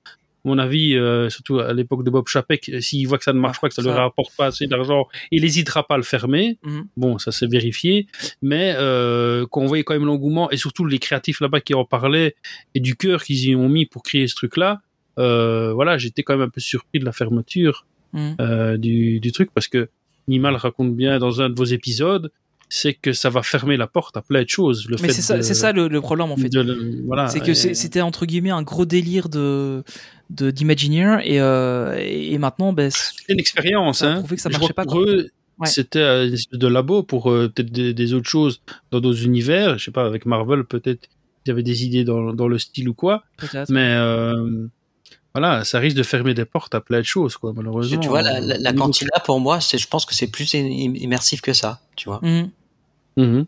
mon 0.44 0.58
avis, 0.58 0.96
euh, 0.96 1.30
surtout 1.30 1.60
à 1.60 1.72
l'époque 1.72 2.02
de 2.02 2.10
Bob 2.10 2.26
Chapek, 2.26 2.68
s'il 2.80 3.06
voit 3.06 3.16
que 3.18 3.22
ça 3.22 3.32
ne 3.32 3.38
marche 3.38 3.58
Ah, 3.58 3.60
pas, 3.60 3.68
que 3.68 3.74
ça, 3.74 3.82
ça- 3.82 3.88
lui 3.90 3.96
rapporte 3.96 4.34
pas 4.36 4.46
assez 4.46 4.66
d'argent, 4.66 5.06
il 5.30 5.42
n'hésitera 5.42 5.86
pas 5.86 5.94
à 5.94 5.96
le 5.98 6.02
fermer. 6.02 6.58
Mhm. 6.64 6.86
Bon, 6.96 7.18
ça 7.18 7.30
s'est 7.30 7.46
vérifié, 7.46 8.08
mais 8.42 8.74
euh, 8.76 9.46
quand 9.50 9.60
on 9.60 9.66
voyait 9.66 9.84
quand 9.84 9.94
même 9.94 10.04
l'engouement 10.06 10.50
et 10.50 10.56
surtout 10.56 10.84
les 10.84 10.98
créatifs 10.98 11.38
là-bas 11.40 11.60
qui 11.60 11.74
en 11.74 11.84
parlaient 11.84 12.34
et 12.74 12.80
du 12.80 12.96
cœur 12.96 13.22
qu'ils 13.22 13.44
y 13.50 13.54
ont 13.54 13.68
mis 13.68 13.86
pour 13.86 14.02
créer 14.02 14.26
ce 14.26 14.34
truc-là, 14.34 14.80
euh, 15.20 15.72
voilà, 15.74 15.96
j'étais 15.98 16.24
quand 16.24 16.32
même 16.36 16.48
un 16.48 16.50
peu 16.50 16.60
surpris 16.60 16.98
de 16.98 17.04
la 17.04 17.12
fermeture 17.12 17.86
Mhm. 18.14 18.36
euh, 18.40 18.76
du, 18.78 19.20
du 19.20 19.30
truc 19.32 19.50
parce 19.54 19.68
que 19.68 19.88
Nima 20.28 20.50
le 20.50 20.56
raconte 20.56 20.94
bien 20.94 21.18
dans 21.18 21.40
un 21.40 21.48
de 21.50 21.54
vos 21.56 21.64
épisodes, 21.64 22.30
c'est 22.74 22.94
que 22.94 23.12
ça 23.12 23.28
va 23.28 23.42
fermer 23.42 23.76
la 23.76 23.86
porte 23.86 24.16
à 24.16 24.22
plein 24.22 24.42
de 24.44 24.48
choses. 24.48 24.86
Le 24.88 24.96
Mais 25.00 25.08
fait 25.08 25.12
c'est 25.42 25.54
ça, 25.54 25.72
le, 25.72 25.88
le 25.88 26.00
problème 26.00 26.30
en 26.32 26.36
fait. 26.38 26.48
de 26.48 26.60
le- 26.62 27.02
voilà, 27.06 27.28
C'est 27.28 27.40
que 27.40 27.50
et- 27.50 27.74
c'était 27.74 28.00
entre 28.00 28.24
guillemets 28.24 28.50
un 28.50 28.62
gros 28.62 28.86
délire 28.86 29.28
de 29.28 29.84
de- 30.30 30.50
d'Imagineer 30.50 31.18
et, 31.24 31.38
euh, 31.38 31.94
et 32.00 32.38
maintenant 32.38 32.72
ben, 32.72 32.90
c'est 32.90 33.12
une 33.28 33.38
expérience. 33.38 34.00
hein. 34.02 34.24
que 34.26 34.36
ça 34.38 34.48
Je 34.48 34.56
marchait 34.56 34.72
pas, 34.72 34.84
pour 34.86 35.00
eux, 35.00 35.28
Ouais. 35.58 35.68
C'était 35.68 36.30
de 36.52 36.66
labo 36.66 37.02
pour 37.02 37.30
euh, 37.30 37.48
peut-être 37.54 37.70
des, 37.70 37.92
des 37.92 38.14
autres 38.14 38.28
choses 38.28 38.62
dans 38.90 39.00
d'autres 39.00 39.22
univers. 39.22 39.76
Je 39.78 39.84
sais 39.84 39.90
pas, 39.90 40.06
avec 40.06 40.24
Marvel, 40.24 40.64
peut-être 40.64 41.08
ils 41.44 41.50
avaient 41.52 41.62
des 41.62 41.84
idées 41.84 42.04
dans, 42.04 42.32
dans 42.32 42.48
le 42.48 42.58
style 42.58 42.88
ou 42.88 42.94
quoi. 42.94 43.22
Mais 43.68 43.90
euh, 43.98 44.66
voilà, 45.34 45.62
ça 45.64 45.78
risque 45.78 45.96
de 45.96 46.02
fermer 46.02 46.32
des 46.34 46.46
portes 46.46 46.74
à 46.74 46.80
plein 46.80 47.00
de 47.00 47.04
choses, 47.04 47.36
quoi, 47.36 47.52
malheureusement. 47.54 48.00
Tu 48.00 48.08
vois, 48.08 48.22
la, 48.22 48.40
la, 48.40 48.72
cantina, 48.72 49.10
pour 49.24 49.40
moi, 49.40 49.60
c'est, 49.60 49.76
je 49.78 49.86
pense 49.88 50.04
que 50.06 50.14
c'est 50.14 50.26
plus 50.30 50.54
im- 50.54 50.94
immersif 50.96 51.40
que 51.42 51.52
ça, 51.52 51.80
tu 51.96 52.08
vois. 52.08 52.20
Mhm. 52.22 52.48
Mhm. 53.16 53.46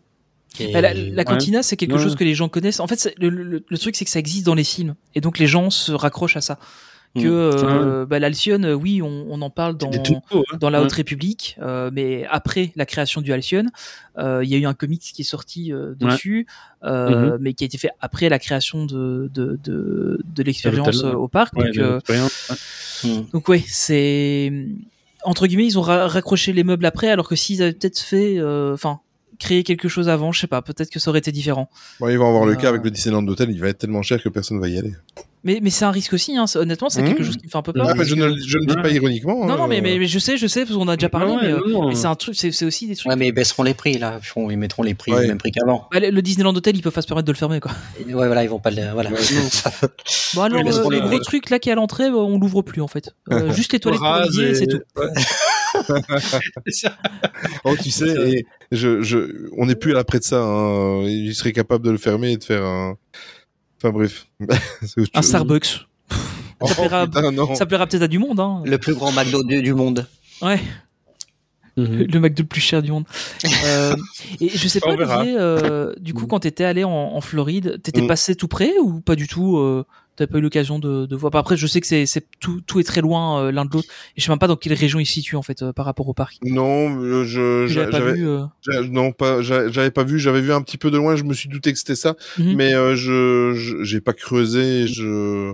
Et- 0.59 0.71
Bah, 0.71 0.79
la, 0.81 0.93
la 0.93 1.23
cantina, 1.25 1.63
c'est 1.63 1.75
quelque 1.75 1.93
Ouais. 1.95 2.01
chose 2.01 2.15
que 2.15 2.23
les 2.23 2.33
gens 2.33 2.47
connaissent. 2.47 2.79
En 2.79 2.87
fait, 2.87 3.13
le, 3.19 3.29
le- 3.29 3.65
le 3.67 3.77
truc, 3.77 3.95
c'est 3.97 4.05
que 4.05 4.11
ça 4.11 4.19
existe 4.19 4.45
dans 4.45 4.55
les 4.55 4.63
films. 4.63 4.95
Et 5.13 5.19
donc, 5.21 5.37
les 5.37 5.47
gens 5.47 5.69
se 5.69 5.91
raccrochent 5.91 6.37
à 6.37 6.41
ça. 6.41 6.57
Que 7.17 7.21
Mm. 7.21 7.23
euh, 7.63 8.05
bah, 8.05 8.19
l'Alcyon, 8.19 8.61
euh, 8.63 8.73
oui, 8.73 9.01
on, 9.01 9.25
on 9.29 9.41
en 9.41 9.49
parle 9.49 9.77
dans, 9.77 9.89
hein. 9.89 10.41
dans 10.59 10.69
la 10.69 10.79
Ouais. 10.79 10.85
Haute 10.85 10.91
République, 10.91 11.55
euh, 11.61 11.89
mais 11.93 12.25
après 12.29 12.73
la 12.75 12.85
création 12.85 13.21
du 13.21 13.31
Halcyon, 13.31 13.65
euh, 14.17 14.43
il 14.43 14.49
y 14.49 14.55
a 14.55 14.57
eu 14.57 14.65
un 14.65 14.73
comics 14.73 15.01
qui 15.01 15.21
est 15.21 15.25
sorti 15.25 15.71
euh, 15.71 15.93
dessus, 15.97 16.45
euh, 16.83 17.37
mais 17.39 17.53
qui 17.53 17.63
a 17.63 17.67
été 17.67 17.77
fait 17.77 17.89
après 18.01 18.27
la 18.27 18.37
création 18.37 18.85
de, 18.85 19.29
de, 19.33 19.57
de, 19.63 20.19
de 20.25 20.43
l'expérience 20.43 21.03
au 21.05 21.29
parc. 21.29 21.53
Ouais, 21.55 21.67
donc, 21.71 21.77
euh, 21.77 21.99
ouais. 22.09 23.09
Mm. 23.09 23.25
donc 23.31 23.47
ouais, 23.47 23.63
c'est 23.65 24.51
entre 25.23 25.47
guillemets, 25.47 25.65
ils 25.67 25.79
ont 25.79 25.83
ra- 25.83 26.07
raccroché 26.07 26.51
les 26.53 26.63
meubles 26.65 26.85
après, 26.85 27.09
alors 27.09 27.27
que 27.29 27.35
s'ils 27.37 27.61
avaient 27.63 27.71
peut-être 27.73 27.99
fait, 27.99 28.37
euh, 28.39 28.73
créé 29.39 29.63
quelque 29.63 29.87
chose 29.87 30.09
avant, 30.09 30.31
je 30.31 30.39
sais 30.41 30.47
pas, 30.47 30.61
peut-être 30.61 30.89
que 30.89 30.99
ça 30.99 31.09
aurait 31.09 31.19
été 31.19 31.31
différent. 31.31 31.69
Bon, 31.99 32.09
ils 32.09 32.17
vont 32.17 32.27
avoir 32.27 32.45
le 32.45 32.53
Euh, 32.53 32.55
cas 32.55 32.69
avec 32.69 32.83
le 32.83 32.91
Disneyland 32.91 33.21
d'hôtel, 33.23 33.49
il 33.51 33.59
va 33.59 33.67
être 33.69 33.77
tellement 33.79 34.01
cher 34.01 34.21
que 34.21 34.29
personne 34.29 34.59
va 34.59 34.67
y 34.67 34.77
aller. 34.77 34.93
Mais, 35.43 35.59
mais 35.61 35.69
c'est 35.69 35.85
un 35.85 35.91
risque 35.91 36.11
aussi, 36.13 36.35
hein. 36.35 36.45
honnêtement, 36.55 36.89
c'est 36.89 37.03
Mmh. 37.03 37.05
quelque 37.07 37.23
chose 37.23 37.37
qui 37.37 37.45
me 37.45 37.51
fait 37.51 37.57
un 37.57 37.61
peu 37.61 37.71
peur. 37.71 37.85
Ah, 37.87 37.93
mais 37.93 38.03
je 38.03 38.15
ne, 38.15 38.35
je 38.35 38.57
ne 38.57 38.65
dis 38.65 38.75
pas 38.81 38.89
ironiquement. 38.89 39.45
Non, 39.45 39.57
non, 39.57 39.67
mais, 39.67 39.77
euh, 39.77 39.81
mais, 39.83 39.99
mais 39.99 40.07
je 40.07 40.17
sais, 40.17 40.37
je 40.37 40.47
sais, 40.47 40.65
parce 40.65 40.75
qu'on 40.75 40.87
a 40.87 40.95
déjà 40.95 41.07
parlé, 41.07 41.33
Ouais, 41.33 41.39
mais, 41.43 41.51
euh, 41.51 41.87
mais 41.89 41.93
c'est 41.93 42.07
un 42.07 42.15
truc, 42.15 42.35
c'est 42.35 42.65
aussi 42.65 42.87
des 42.87 42.95
trucs. 42.95 43.11
Ouais, 43.11 43.15
mais 43.15 43.27
ils 43.27 43.31
baisseront 43.31 43.61
les 43.61 43.75
prix, 43.75 43.99
là. 43.99 44.19
Ils 44.49 44.57
mettront 44.57 44.81
les 44.81 44.95
prix, 44.95 45.11
Ouais. 45.13 45.21
le 45.21 45.27
même 45.27 45.37
prix 45.37 45.51
qu'avant. 45.51 45.87
Bah, 45.91 45.99
le 45.99 46.21
Disneyland 46.23 46.55
Hotel, 46.55 46.75
ils 46.75 46.81
peuvent 46.81 46.91
pas 46.91 47.03
se 47.03 47.07
permettre 47.07 47.27
de 47.27 47.31
le 47.31 47.37
fermer, 47.37 47.59
quoi. 47.59 47.71
Et 47.99 48.05
Ouais, 48.15 48.25
voilà, 48.25 48.43
ils 48.43 48.49
vont 48.49 48.57
pas 48.59 48.71
le, 48.71 48.91
voilà. 48.91 49.11
Bon, 50.33 50.41
alors, 50.41 50.63
mais 50.63 50.75
euh, 50.75 50.89
le 50.89 51.09
les 51.11 51.19
truc, 51.19 51.51
là, 51.51 51.59
qui 51.59 51.69
est 51.69 51.73
à 51.73 51.75
l'entrée, 51.75 52.09
bah, 52.09 52.17
on 52.17 52.39
l'ouvre 52.39 52.63
plus, 52.63 52.81
en 52.81 52.87
fait. 52.87 53.13
Euh, 53.31 53.53
juste 53.53 53.71
les 53.73 53.79
toilettes 53.79 53.99
pour 54.01 54.55
c'est 54.55 54.65
tout. 54.65 54.79
Oh, 57.63 57.75
tu 57.81 57.91
sais, 57.91 58.29
et 58.31 58.45
je, 58.71 59.01
je, 59.01 59.49
on 59.57 59.65
n'est 59.65 59.75
plus 59.75 59.91
à 59.91 59.95
l'après 59.95 60.19
de 60.19 60.23
ça. 60.23 60.41
Hein. 60.43 61.03
Il 61.03 61.33
serait 61.35 61.53
capable 61.53 61.85
de 61.85 61.91
le 61.91 61.97
fermer 61.97 62.31
et 62.33 62.37
de 62.37 62.43
faire 62.43 62.63
un. 62.63 62.97
Enfin 63.77 63.91
bref. 63.91 64.27
Un. 65.13 65.21
Starbucks. 65.21 65.85
Oh, 66.61 66.67
ça 66.67 66.75
plaira- 66.83 67.05
putain, 67.05 67.31
non. 67.33 67.53
Ça 67.53 67.65
plaira 67.65 67.85
peut-être 67.85 68.03
à 68.03 68.07
du 68.07 68.17
monde, 68.17 68.39
hein. 68.39 68.61
le 68.65 68.77
plus 68.77 68.93
grand 68.93 69.11
McDo 69.11 69.43
du, 69.43 69.61
du 69.61 69.73
monde. 69.73 70.07
Ouais. 70.41 70.57
Mhm. 71.75 72.05
le 72.09 72.19
McDo 72.21 72.43
le 72.43 72.47
plus 72.47 72.61
cher 72.61 72.81
du 72.81 72.91
monde. 72.93 73.03
Euh, 73.65 73.93
et 74.39 74.47
je 74.47 74.67
sais 74.69 74.79
pas. 74.79 74.91
Olivier, 74.93 75.35
euh, 75.37 75.93
du 75.99 76.13
coup, 76.13 76.27
quand 76.27 76.39
t'étais 76.39 76.63
allé 76.63 76.85
en, 76.85 76.89
en 76.91 77.19
Floride, 77.19 77.81
t'étais 77.83 78.01
Mm. 78.01 78.07
passé 78.07 78.35
tout 78.35 78.47
près 78.47 78.71
ou 78.81 79.01
pas 79.01 79.15
du 79.15 79.27
tout 79.27 79.57
euh, 79.57 79.85
T'as 80.15 80.27
pas 80.27 80.37
eu 80.37 80.41
l'occasion 80.41 80.79
de, 80.79 81.05
de 81.05 81.15
voir. 81.15 81.29
Bah, 81.31 81.39
Après, 81.39 81.57
je 81.57 81.67
sais 81.67 81.81
que 81.81 81.87
c'est, 81.87 82.05
c'est 82.05 82.25
tout, 82.39 82.61
tout 82.61 82.79
est 82.79 82.83
très 82.83 83.01
loin 83.01 83.41
euh, 83.45 83.51
l'un 83.51 83.65
de 83.65 83.71
l'autre. 83.71 83.87
Et 84.15 84.21
je 84.21 84.25
sais 84.25 84.31
même 84.31 84.39
pas 84.39 84.47
dans 84.47 84.55
quelle 84.55 84.73
région 84.73 84.99
il 84.99 85.05
se 85.05 85.13
situe 85.13 85.35
en 85.35 85.41
fait 85.41 85.61
euh, 85.61 85.73
par 85.73 85.85
rapport 85.85 86.07
au 86.07 86.13
parc. 86.13 86.37
Non, 86.43 86.97
euh, 87.01 87.23
je, 87.25 87.67
l'avais 87.77 87.89
pas 87.91 87.97
j'avais, 87.99 88.13
vu. 88.13 88.27
euh, 88.27 88.45
non 88.89 89.11
pas, 89.11 89.41
j'a- 89.41 89.67
j'avais 89.69 89.91
pas 89.91 90.03
vu. 90.03 90.17
J'avais 90.19 90.41
vu 90.41 90.53
un 90.53 90.61
petit 90.61 90.77
peu 90.77 90.89
de 90.91 90.97
loin. 90.97 91.15
Je 91.15 91.23
me 91.23 91.33
suis 91.33 91.49
douté 91.49 91.73
que 91.73 91.79
c'était 91.79 91.95
ça, 91.95 92.15
Mhm. 92.37 92.55
mais 92.55 92.73
euh, 92.73 92.95
je, 92.95 93.53
je- 93.55 93.83
j'ai 93.83 93.99
pas 94.01 94.13
creusé. 94.13 94.87
Je, 94.87 95.53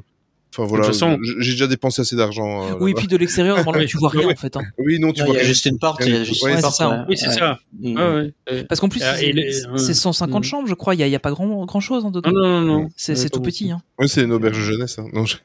enfin 0.53 0.65
voilà. 0.65 0.83
toute 0.85 0.93
façon- 0.93 1.17
j'ai 1.39 1.51
déjà 1.51 1.67
dépensé 1.67 2.01
assez 2.01 2.15
d'argent. 2.15 2.63
euh, 2.63 2.73
Oui, 2.79 2.91
là-bas. 2.91 2.99
puis 2.99 3.07
de 3.07 3.17
l'extérieur, 3.17 3.57
Oui. 3.75 3.85
tu 3.87 3.97
vois 3.97 4.09
rien 4.09 4.27
Oui. 4.27 4.33
en 4.33 4.35
fait. 4.35 4.55
hein. 4.57 4.61
oui, 4.77 4.99
non, 4.99 5.11
tu 5.13 5.21
Non, 5.21 5.27
vois. 5.27 5.35
il 5.35 5.37
y 5.37 5.39
a 5.39 5.43
rien. 5.43 5.47
juste 5.49 5.65
une 5.65 5.79
porte, 5.79 6.01
il 6.05 6.13
y 6.13 6.17
a 6.17 6.23
juste 6.23 6.43
Ouais, 6.43 6.51
une 6.51 6.57
c'est 6.57 6.61
porte. 6.63 6.75
ça. 6.75 6.89
ouais. 6.89 6.97
Oui, 7.09 7.17
c'est 7.17 7.27
Ouais. 7.27 7.33
ça. 7.33 7.59
Mm. 7.79 7.97
Ouais, 7.97 8.31
ouais. 8.51 8.63
Parce 8.65 8.79
qu'en 8.81 8.89
plus, 8.89 9.01
Ah, 9.03 9.15
c'est, 9.15 9.27
et 9.27 9.31
les- 9.33 9.51
c'est 9.53 9.67
ouais. 9.69 9.93
150 9.93 10.43
Mhm. 10.43 10.49
chambres, 10.49 10.67
je 10.67 10.73
crois. 10.73 10.93
Il 10.95 10.99
y 10.99 11.03
a, 11.03 11.07
il 11.07 11.19
pas 11.19 11.31
grand, 11.31 11.65
grand 11.65 11.79
chose 11.79 12.03
en 12.05 12.11
dedans. 12.11 12.31
Non, 12.31 12.41
non, 12.47 12.61
non. 12.61 12.89
C'est, 12.95 13.15
tout 13.29 13.41
petit. 13.41 13.71
Hein. 13.71 13.81
Oui, 13.99 14.09
c'est 14.09 14.23
une 14.23 14.31
auberge 14.33 14.57
de 14.57 14.63
jeunesse. 14.63 14.97
Hein. 14.99 15.05
Non, 15.13 15.25
je... 15.25 15.37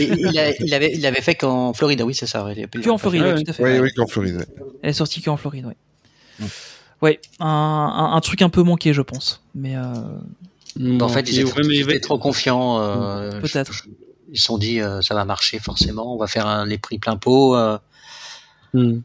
Et 0.00 0.04
il, 0.04 0.38
a- 0.38 0.50
il 0.60 0.72
avait, 0.74 0.92
il 0.94 1.04
avait 1.06 1.20
fait 1.20 1.34
qu'en 1.34 1.72
Floride, 1.72 2.02
oui, 2.02 2.14
c'est 2.14 2.26
ça. 2.26 2.46
il 2.56 2.66
Que 2.68 2.88
en 2.88 2.98
Floride, 2.98 3.44
tout 3.44 3.50
à 3.50 3.52
fait. 3.52 3.62
Oui, 3.62 3.78
oui, 3.80 3.90
qu'en 3.96 4.06
Floride. 4.06 4.46
Elle 4.82 4.90
est 4.90 4.92
sortie 4.94 5.20
que 5.22 5.30
en 5.30 5.36
Floride, 5.36 5.66
ouais. 5.66 5.76
Mm. 6.40 6.44
Ouais, 7.02 7.20
un, 7.40 8.20
truc 8.22 8.40
un 8.42 8.48
peu 8.48 8.62
manqué, 8.62 8.94
je 8.94 9.02
pense. 9.02 9.42
Mais 9.54 9.74
euh, 9.76 11.00
En 11.00 11.08
fait, 11.08 11.28
Et 11.28 11.42
ils 11.42 11.80
étaient 11.82 12.00
trop 12.00 12.18
confiants. 12.18 12.80
euh, 12.80 13.40
Peut-être. 13.40 13.84
Ils 14.32 14.38
se 14.38 14.44
sont 14.44 14.58
dit, 14.58 14.80
euh, 14.80 15.00
ça 15.02 15.14
va 15.14 15.24
marcher 15.24 15.58
forcément. 15.58 16.14
On 16.14 16.18
va 16.18 16.26
faire 16.26 16.46
un, 16.46 16.64
les 16.66 16.78
prix 16.78 16.98
plein 16.98 17.16
pot. 17.16 17.54
euh, 17.56 17.78
Mhm. 18.74 19.02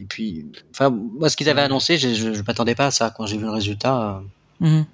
et 0.00 0.04
puis, 0.04 0.46
enfin, 0.70 0.88
moi, 0.90 1.28
ce 1.28 1.36
qu'ils 1.36 1.48
avaient 1.48 1.60
annoncé, 1.62 1.98
je, 1.98 2.14
je, 2.14 2.32
je 2.32 2.42
m'attendais 2.46 2.74
pas 2.74 2.86
à 2.86 2.90
ça. 2.90 3.10
Quand 3.10 3.26
j'ai 3.26 3.36
vu 3.36 3.44
le 3.44 3.50
résultat, 3.50 4.16
euh, 4.16 4.20
bon. 4.60 4.86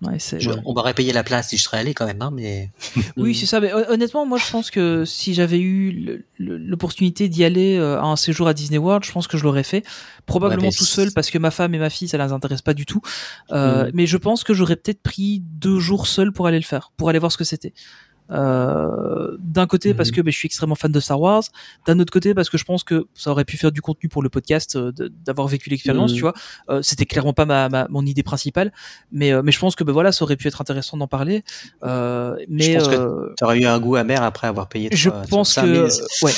Ouais, 0.00 0.18
je- 0.20 0.50
on 0.64 0.74
m'aurait 0.74 0.94
payé 0.94 1.12
la 1.12 1.24
place 1.24 1.48
si 1.48 1.56
je 1.56 1.62
serais 1.64 1.78
allé 1.78 1.92
quand 1.92 2.06
même, 2.06 2.22
hein, 2.22 2.30
mais 2.32 2.70
Oui, 3.16 3.34
c'est 3.34 3.46
ça. 3.46 3.58
Mais 3.60 3.72
hon- 3.74 3.84
honnêtement, 3.90 4.24
moi, 4.26 4.38
je 4.38 4.48
pense 4.48 4.70
que 4.70 5.04
si 5.04 5.34
j'avais 5.34 5.58
eu 5.58 6.24
l'opportunité 6.38 7.28
d'y 7.28 7.42
aller 7.44 7.76
euh, 7.76 7.98
à 7.98 8.04
un 8.04 8.16
séjour 8.16 8.46
à 8.48 8.54
Disney 8.54 8.78
World, 8.78 9.04
je 9.04 9.10
pense 9.12 9.26
que 9.26 9.36
je 9.36 9.42
l'aurais 9.44 9.64
fait. 9.64 9.84
Probablement 10.26 10.68
Ouais, 10.68 10.72
tout 10.72 10.84
seul 10.84 11.10
parce 11.12 11.30
que 11.30 11.38
ma 11.38 11.50
femme 11.50 11.74
et 11.74 11.78
ma 11.78 11.90
fille, 11.90 12.06
ça 12.08 12.16
les 12.18 12.32
intéresse 12.32 12.62
pas 12.62 12.74
du 12.74 12.86
tout. 12.86 13.00
Euh, 13.50 13.86
Mhm. 13.86 13.90
Mais 13.94 14.06
je 14.06 14.16
pense 14.16 14.44
que 14.44 14.54
j'aurais 14.54 14.76
peut-être 14.76 15.02
pris 15.02 15.40
deux 15.44 15.78
jours 15.80 16.06
seul 16.06 16.32
pour 16.32 16.46
aller 16.46 16.58
le 16.58 16.64
faire, 16.64 16.92
pour 16.96 17.08
aller 17.08 17.18
voir 17.18 17.32
ce 17.32 17.36
que 17.38 17.44
c'était. 17.44 17.72
Euh, 18.30 19.36
d'un 19.40 19.66
côté 19.66 19.94
parce 19.94 20.10
Mhm. 20.10 20.14
que 20.16 20.20
ben, 20.22 20.30
je 20.30 20.36
suis 20.36 20.46
extrêmement 20.46 20.74
fan 20.74 20.92
de 20.92 21.00
Star 21.00 21.20
Wars, 21.20 21.42
d'un 21.86 21.98
autre 21.98 22.12
côté 22.12 22.34
parce 22.34 22.50
que 22.50 22.58
je 22.58 22.64
pense 22.64 22.84
que 22.84 23.06
ça 23.14 23.30
aurait 23.30 23.44
pu 23.44 23.56
faire 23.56 23.72
du 23.72 23.80
contenu 23.80 24.08
pour 24.08 24.22
le 24.22 24.28
podcast, 24.28 24.76
euh, 24.76 24.92
d'avoir 25.24 25.48
vécu 25.48 25.70
l'expérience, 25.70 26.10
Mhm. 26.10 26.16
tu 26.16 26.22
vois. 26.22 26.34
Euh, 26.70 26.80
C'était 26.82 27.06
clairement 27.06 27.32
pas 27.32 27.46
ma, 27.46 27.68
ma- 27.68 27.86
mon 27.88 28.04
idée 28.04 28.22
principale, 28.22 28.72
mais 29.12 29.32
euh, 29.32 29.42
mais 29.42 29.52
je 29.52 29.58
pense 29.58 29.74
que 29.76 29.84
ben 29.84 29.92
voilà, 29.92 30.12
ça 30.12 30.24
aurait 30.24 30.36
pu 30.36 30.46
être 30.48 30.60
intéressant 30.60 30.96
d'en 30.96 31.06
parler. 31.08 31.42
Euh, 31.84 32.36
mais 32.48 32.76
pense 32.76 32.88
que 32.88 33.34
tu 33.36 33.44
aurais 33.44 33.58
eu 33.60 33.64
un 33.66 33.78
goût 33.78 33.96
amer 33.96 34.22
après 34.22 34.46
avoir 34.46 34.68
payé. 34.68 34.88
je 34.92 35.08
toi, 35.10 35.22
pense 35.28 35.52
5 35.54 35.66
000. 35.66 35.86
que 35.88 36.24
ouais. 36.26 36.32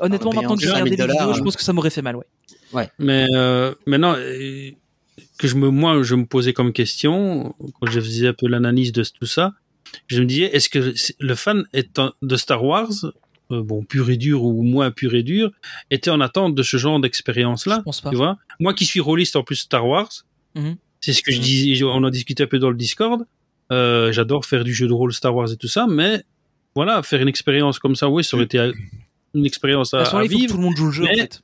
Honnêtement, 0.00 0.32
maintenant 0.32 0.56
que 0.56 0.60
j'ai 0.62 0.68
5 0.68 0.74
000 0.76 0.84
regardé 0.90 1.12
les 1.12 1.18
vidéos, 1.18 1.34
je 1.34 1.42
pense 1.42 1.56
que 1.56 1.62
ça 1.62 1.72
m'aurait 1.72 1.90
fait 1.90 2.02
mal, 2.02 2.16
ouais. 2.16 2.88
Mais 2.98 3.26
euh, 3.34 3.74
maintenant, 3.86 4.14
euh, 4.16 4.70
que 5.38 5.46
je 5.48 5.56
me, 5.56 5.68
moi, 5.70 6.02
je 6.02 6.14
me 6.14 6.24
posais 6.26 6.52
comme 6.52 6.72
question 6.72 7.54
quand 7.80 7.90
je 7.90 8.00
faisais 8.00 8.28
un 8.28 8.32
peu 8.32 8.46
l'analyse 8.48 8.92
de 8.92 9.02
tout 9.04 9.26
ça. 9.26 9.52
Je 10.06 10.20
me 10.20 10.26
disais, 10.26 10.44
est-ce 10.54 10.68
que 10.68 10.94
le 11.18 11.34
fan 11.34 11.64
est 11.72 12.00
de 12.22 12.36
Star 12.36 12.64
Wars, 12.64 12.90
euh, 13.50 13.62
bon, 13.62 13.82
pur 13.84 14.08
et 14.10 14.16
dur 14.16 14.42
ou 14.44 14.62
moins 14.62 14.90
pur 14.90 15.14
et 15.14 15.22
dur, 15.22 15.50
était 15.90 16.10
en 16.10 16.20
attente 16.20 16.54
de 16.54 16.62
ce 16.62 16.76
genre 16.76 16.98
d'expérience-là 17.00 17.76
Je 17.78 17.82
pense 17.82 18.00
pas. 18.00 18.10
Tu 18.10 18.16
vois? 18.16 18.38
Moi 18.60 18.74
qui 18.74 18.86
suis 18.86 19.00
rôliste 19.00 19.36
en 19.36 19.42
plus 19.42 19.56
Star 19.56 19.86
Wars, 19.86 20.10
Mhm. 20.54 20.76
c'est 21.00 21.12
ce 21.12 21.22
que 21.22 21.32
je 21.32 21.40
dis, 21.40 21.80
on 21.84 22.02
en 22.04 22.10
discutait 22.10 22.44
un 22.44 22.46
peu 22.46 22.58
dans 22.58 22.70
le 22.70 22.76
Discord. 22.76 23.24
Euh, 23.70 24.12
J'adore 24.12 24.44
faire 24.44 24.64
du 24.64 24.74
jeu 24.74 24.86
de 24.86 24.92
rôle 24.92 25.12
Star 25.12 25.34
Wars 25.34 25.50
et 25.50 25.56
tout 25.56 25.68
ça, 25.68 25.86
mais 25.88 26.22
voilà, 26.74 27.02
faire 27.02 27.20
une 27.22 27.28
expérience 27.28 27.78
comme 27.78 27.96
ça, 27.96 28.08
oui, 28.08 28.22
ça 28.24 28.36
aurait 28.36 28.44
été 28.44 28.58
une 29.34 29.46
expérience 29.46 29.94
à, 29.94 30.00
À 30.02 30.18
à 30.18 30.24
vivre. 30.26 30.50
tout 30.52 30.56
le 30.58 30.62
monde 30.62 30.76
joue 30.76 30.86
le 30.86 30.92
jeu, 30.92 31.04
en 31.04 31.06
mais- 31.06 31.16
fait. 31.16 31.42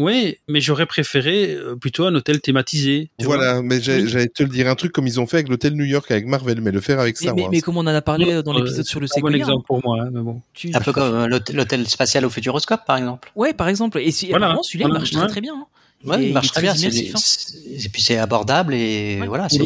Oui, 0.00 0.36
mais 0.46 0.60
j'aurais 0.60 0.86
préféré 0.86 1.54
euh, 1.54 1.74
plutôt 1.74 2.04
un 2.06 2.14
hôtel 2.14 2.40
thématisé. 2.40 3.10
tu 3.18 3.24
vois. 3.26 3.36
Voilà, 3.36 3.62
mais 3.62 3.80
j'allais 3.80 4.28
te 4.28 4.44
le 4.44 4.48
dire 4.48 4.68
un 4.68 4.76
truc 4.76 4.92
comme 4.92 5.08
ils 5.08 5.18
ont 5.18 5.26
fait 5.26 5.38
avec 5.38 5.48
l'hôtel 5.48 5.74
New 5.74 5.84
York 5.84 6.08
avec 6.12 6.24
Marvel, 6.26 6.60
mais 6.60 6.70
le 6.70 6.80
faire 6.80 7.00
avec 7.00 7.16
Mais, 7.20 7.24
Star 7.26 7.34
mais, 7.34 7.42
Wars. 7.42 7.50
mais 7.50 7.60
comme 7.60 7.76
on 7.78 7.80
en 7.80 7.86
a 7.88 8.00
parlé 8.00 8.42
dans 8.44 8.54
Euh, 8.54 8.58
l'épisode 8.60 8.84
sur 8.86 9.00
le 9.00 9.08
c'est 9.08 9.18
un 9.18 9.22
bon 9.22 9.34
exemple 9.34 9.66
pour 9.66 9.80
moi, 9.84 9.98
hein, 10.02 10.10
mais 10.12 10.20
bon. 10.20 10.40
tu- 10.54 10.70
Un 10.72 10.80
peu 10.80 10.92
comme 10.92 11.14
euh, 11.32 11.38
l'hôtel 11.52 11.88
spatial 11.88 12.24
au 12.24 12.30
Futuroscope, 12.30 12.82
par 12.86 12.96
exemple. 12.96 13.32
Ouais, 13.34 13.52
par 13.52 13.66
exemple. 13.68 13.98
Et 13.98 14.12
si, 14.12 14.28
Voilà, 14.28 14.56
celui-là, 14.62 14.84
il 14.84 14.86
voilà, 14.88 14.98
marche 15.00 15.12
ouais. 15.12 15.18
très 15.18 15.28
très 15.28 15.40
bien. 15.40 15.54
hein. 15.54 15.66
Ouais, 16.04 16.26
il 16.28 16.32
marche 16.32 16.52
très 16.52 16.62
bien. 16.62 16.72
hein. 16.74 16.76
Et 16.80 17.88
puis 17.88 18.00
c'est 18.00 18.18
abordable 18.18 18.74
et 18.74 19.18
Ouais. 19.20 19.26
voilà. 19.26 19.48
C'est- 19.48 19.58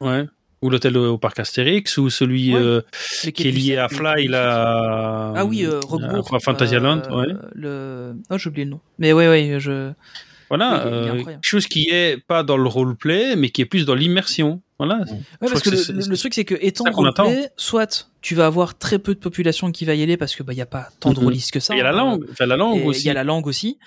Ouais. 0.00 0.24
Ou 0.60 0.70
l'hôtel 0.70 0.96
au 0.96 1.18
parc 1.18 1.38
Astérix, 1.38 1.98
ou 1.98 2.10
celui 2.10 2.52
Ouais. 2.54 2.60
euh, 2.60 2.80
qui 3.32 3.46
est 3.48 3.52
lié 3.52 3.76
à 3.76 3.88
Fly, 3.88 4.26
là. 4.26 5.32
Ah 5.36 5.44
oui, 5.44 5.64
euh, 5.64 5.78
Roquebourg. 5.86 6.34
à 6.34 6.40
Fantasyland, 6.40 7.02
euh, 7.10 7.16
ouais. 7.16 7.34
Le... 7.54 8.14
Oh, 8.30 8.38
j'ai 8.38 8.48
oublié 8.48 8.64
le 8.64 8.72
nom. 8.72 8.80
Mais 8.98 9.12
ouais, 9.12 9.28
ouais, 9.28 9.58
je. 9.60 9.92
Voilà, 10.48 10.82
Oui, 10.84 10.90
euh, 10.92 11.24
quelque 11.24 11.38
chose 11.42 11.66
qui 11.66 11.88
est 11.90 12.24
pas 12.26 12.42
dans 12.42 12.56
le 12.56 12.66
roleplay, 12.68 13.36
mais 13.36 13.50
qui 13.50 13.60
est 13.60 13.66
plus 13.66 13.84
dans 13.84 13.94
l'immersion. 13.94 14.60
Voilà. 14.78 15.00
Ouais, 15.40 15.48
parce 15.48 15.60
que, 15.62 15.70
que 15.70 15.92
le, 16.10 16.16
truc, 16.16 16.32
c'est 16.34 16.44
que 16.44 16.54
étant 16.60 16.84
roleplay, 16.90 17.50
soit 17.56 18.08
tu 18.22 18.34
vas 18.34 18.46
avoir 18.46 18.78
très 18.78 18.98
peu 18.98 19.14
de 19.14 19.20
population 19.20 19.70
qui 19.72 19.84
va 19.84 19.94
y 19.94 20.02
aller 20.02 20.16
parce 20.16 20.34
que 20.34 20.42
bah 20.42 20.54
y 20.54 20.60
a 20.60 20.66
pas 20.66 20.88
tant 21.00 21.12
de 21.12 21.18
Mhm. 21.18 21.24
rôlistes 21.24 21.50
que 21.52 21.60
ça. 21.60 21.74
Il 21.74 21.78
y 21.78 21.80
a 21.80 21.84
la 21.84 21.90
hein. 21.90 21.96
langue, 21.96 22.24
enfin 22.30 22.46
la 22.46 22.56
langue 22.56 22.78
Et 22.80 22.84
aussi. 22.84 23.02
Il 23.02 23.06
y 23.06 23.10
a 23.10 23.14
la 23.14 23.24
langue 23.24 23.46
aussi. 23.46 23.78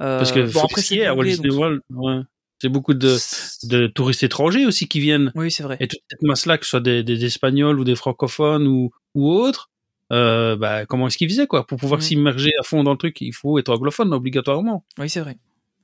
Euh, 0.00 0.18
Parce 0.18 0.32
que 0.32 0.52
bon, 0.52 0.62
après, 0.64 0.80
c'est 0.82 1.04
à 1.06 1.14
Walt 1.14 1.24
Disney 1.24 1.48
donc- 1.50 1.58
World, 1.58 1.80
ouais. 1.94 2.20
C'est 2.60 2.68
beaucoup 2.68 2.94
de, 2.94 3.16
de 3.64 3.86
touristes 3.86 4.22
étrangers 4.22 4.66
aussi 4.66 4.88
qui 4.88 5.00
viennent. 5.00 5.32
Oui, 5.34 5.50
c'est 5.50 5.62
vrai. 5.62 5.76
Et 5.80 5.88
toute 5.88 6.00
cette 6.10 6.22
masse-là, 6.22 6.58
que 6.58 6.64
ce 6.64 6.70
soit 6.70 6.80
des, 6.80 7.02
des 7.02 7.24
Espagnols 7.24 7.78
ou 7.78 7.84
des 7.84 7.96
francophones 7.96 8.66
ou, 8.66 8.90
ou 9.14 9.30
autres, 9.30 9.70
euh, 10.12 10.56
bah, 10.56 10.86
comment 10.86 11.06
est-ce 11.06 11.18
qu'ils 11.18 11.28
faisaient 11.28 11.46
quoi? 11.46 11.66
Pour 11.66 11.78
pouvoir 11.78 12.02
s'immerger 12.02 12.50
à 12.58 12.62
fond 12.62 12.82
dans 12.82 12.92
le 12.92 12.98
truc, 12.98 13.20
il 13.20 13.32
faut 13.34 13.58
être 13.58 13.68
anglophone 13.68 14.12
obligatoirement. 14.14 14.84
Oui, 14.98 15.08
c'est 15.08 15.20
vrai. 15.20 15.38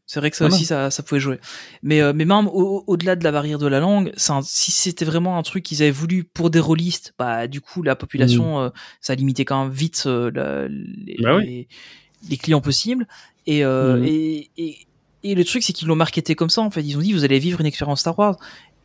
C'est 0.07 0.21
vrai 0.21 0.31
que 0.31 0.37
ça 0.37 0.45
Voilà. 0.45 0.57
aussi, 0.57 0.67
ça, 0.67 0.91
ça 0.91 1.03
pouvait 1.03 1.21
jouer. 1.21 1.39
Mais, 1.83 2.03
euh, 2.03 2.13
mais 2.15 2.27
même 2.27 2.47
au- 2.49 2.85
au-delà 2.87 3.17
de 3.17 3.25
la 3.25 3.33
barrière 3.33 3.59
de 3.59 3.67
la 3.67 3.81
langue, 3.81 4.13
un- 4.29 4.43
si 4.43 4.71
c'était 4.71 5.07
vraiment 5.07 5.39
un 5.39 5.43
truc 5.43 5.63
qu'ils 5.65 5.81
avaient 5.83 5.91
voulu 5.91 6.25
pour 6.25 6.51
des 6.51 6.61
rôlistes, 6.61 7.15
bah, 7.19 7.47
du 7.47 7.63
coup, 7.63 7.83
la 7.83 7.97
population, 7.97 8.61
euh, 8.61 8.69
ça 9.01 9.15
limitait 9.15 9.47
quand 9.47 9.63
même 9.65 9.73
vite 9.73 10.03
euh, 10.07 10.31
la- 10.35 10.69
les, 10.69 11.17
Bah 11.21 11.37
oui. 11.37 11.45
les, 11.47 11.69
les 12.29 12.37
clients 12.37 12.61
possibles. 12.61 13.07
Et, 13.47 13.61
et, 13.61 14.51
et, 14.59 14.77
et 15.25 15.35
le 15.35 15.45
truc, 15.45 15.63
c'est 15.63 15.73
qu'ils 15.73 15.89
l'ont 15.89 15.97
marketé 15.97 16.35
comme 16.35 16.51
ça, 16.51 16.61
en 16.63 16.71
fait. 16.71 16.83
Ils 16.83 16.97
ont 16.97 17.01
dit, 17.01 17.13
vous 17.13 17.25
allez 17.25 17.39
vivre 17.39 17.61
une 17.61 17.67
expérience 17.67 18.01
Star 18.01 18.19
Wars. 18.19 18.37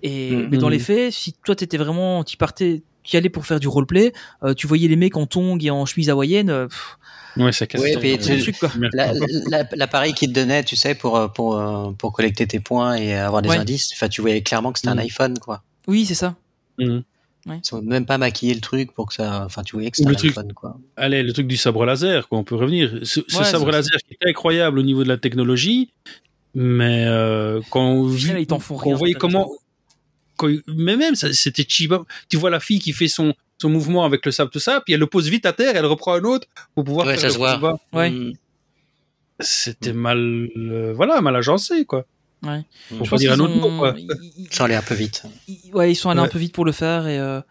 Et, 0.01 0.31
Mhm. 0.31 0.47
mais 0.51 0.57
dans 0.57 0.69
les 0.69 0.79
faits, 0.79 1.11
si 1.11 1.33
toi, 1.45 1.55
t'étais 1.55 1.77
vraiment, 1.77 2.23
tu 2.23 2.37
partais, 2.37 2.81
tu 3.03 3.17
allais 3.17 3.29
pour 3.29 3.45
faire 3.45 3.59
du 3.59 3.67
roleplay, 3.67 4.13
euh, 4.43 4.53
tu 4.53 4.65
voyais 4.65 4.87
les 4.87 4.95
mecs 4.95 5.17
en 5.17 5.25
tongs 5.25 5.57
et 5.61 5.69
en 5.69 5.85
chemise 5.85 6.09
hawaïenne, 6.09 6.49
euh, 6.49 6.67
pff, 6.67 6.97
Ouais, 7.37 7.51
ça 7.51 7.67
casse 7.67 7.81
Ouais, 7.81 7.93
ton- 7.93 7.99
puis 7.99 8.17
ton 8.17 8.25
tu- 8.25 8.35
le 8.37 8.41
truc, 8.41 8.57
quoi. 8.59 8.71
La- 8.93 9.13
la- 9.49 9.63
L'appareil 9.75 10.13
qui 10.13 10.27
te 10.27 10.33
donnait, 10.33 10.63
tu 10.63 10.75
sais, 10.75 10.95
pour, 10.95 11.15
euh, 11.17 11.27
pour, 11.27 11.61
pour 11.97 12.11
collecter 12.13 12.47
tes 12.47 12.59
points 12.59 12.95
et 12.95 13.13
avoir 13.13 13.41
des 13.41 13.49
Ouais. 13.49 13.57
indices, 13.57 13.91
enfin, 13.93 14.07
tu 14.09 14.21
voyais 14.21 14.41
clairement 14.41 14.71
que 14.71 14.79
c'était 14.79 14.89
Mm. 14.93 14.99
un 14.99 15.03
iPhone, 15.03 15.37
quoi. 15.39 15.61
Oui, 15.87 16.05
c'est 16.05 16.15
ça. 16.15 16.35
Mhm. 16.79 17.03
Ils 17.45 17.75
ont 17.75 17.81
même 17.81 18.05
pas 18.05 18.17
maquillé 18.17 18.53
le 18.53 18.61
truc 18.61 18.93
pour 18.93 19.07
que 19.07 19.13
ça, 19.13 19.43
enfin, 19.45 19.63
tu 19.63 19.75
voyais 19.75 19.89
que 19.91 19.97
c'était 19.97 20.09
Le 20.09 20.15
un 20.15 20.17
truc- 20.17 20.31
iPhone, 20.31 20.53
quoi. 20.53 20.77
Allez, 20.97 21.23
le 21.23 21.31
truc 21.33 21.47
du 21.47 21.57
sabre 21.57 21.85
laser, 21.85 22.27
quoi, 22.27 22.37
on 22.39 22.43
peut 22.43 22.55
revenir. 22.55 22.99
Ce, 23.03 23.21
ce 23.27 23.37
Ouais, 23.37 23.43
sabre 23.43 23.71
laser 23.71 23.97
qui 24.07 24.13
était 24.15 24.29
incroyable 24.29 24.77
au 24.79 24.83
niveau 24.83 25.03
de 25.03 25.09
la 25.09 25.17
technologie, 25.17 25.91
mais 26.55 27.05
euh, 27.07 27.61
quand 27.69 27.81
on, 27.85 28.07
vit- 28.07 28.33
ils 28.39 28.47
t'en 28.47 28.59
font 28.59 28.75
quand 28.77 28.85
rien, 28.85 28.93
on 28.93 28.97
voyait 28.97 29.13
comment, 29.13 29.49
quand- 30.37 30.49
mais 30.67 30.95
même 30.97 31.15
ça, 31.15 31.31
c'était 31.33 31.65
cheap. 31.67 31.93
Tu 32.29 32.37
vois 32.37 32.49
la 32.49 32.59
fille 32.59 32.79
qui 32.79 32.93
fait 32.93 33.07
son 33.07 33.33
son 33.61 33.69
mouvement 33.69 34.05
avec 34.05 34.25
le 34.25 34.31
sable 34.31 34.51
tout 34.51 34.59
ça, 34.59 34.79
puis 34.79 34.93
elle 34.93 35.01
le 35.01 35.07
pose 35.07 35.27
vite 35.29 35.45
à 35.45 35.51
terre, 35.51 35.75
elle 35.75 35.85
reprend 35.85 36.13
un 36.13 36.23
autre 36.23 36.47
pour 36.75 36.85
pouvoir 36.85 37.07
Ouais, 37.07 37.13
faire 37.17 37.21
ça 37.21 37.27
le 37.27 37.33
se 37.33 37.59
voit. 37.59 37.77
Ouais. 37.91 38.09
Mm. 38.09 38.33
C'était 39.41 39.93
mal, 39.93 40.49
euh, 40.57 40.93
voilà, 40.95 41.19
mal 41.21 41.35
agencé, 41.35 41.85
quoi. 41.85 42.05
Ouais. 42.43 42.63
Pour 42.89 43.03
Je 43.05 43.09
pense 43.09 43.19
dire 43.19 43.33
un 43.33 43.35
mot, 43.37 43.77
quoi. 43.77 43.95
ils- 43.97 44.07
ils- 44.37 44.47
Ça 44.53 44.63
allait 44.65 44.75
un 44.75 44.81
peu 44.81 44.95
vite. 44.95 45.23
ils- 45.49 45.73
ouais, 45.73 45.91
ils 45.91 45.95
sont 45.95 46.09
allés 46.09 46.21
Ouais. 46.21 46.25
un 46.27 46.29
peu 46.29 46.39
vite 46.39 46.53
pour 46.53 46.63
le 46.65 46.71
faire 46.71 47.05
et 47.07 47.19
euh, 47.19 47.41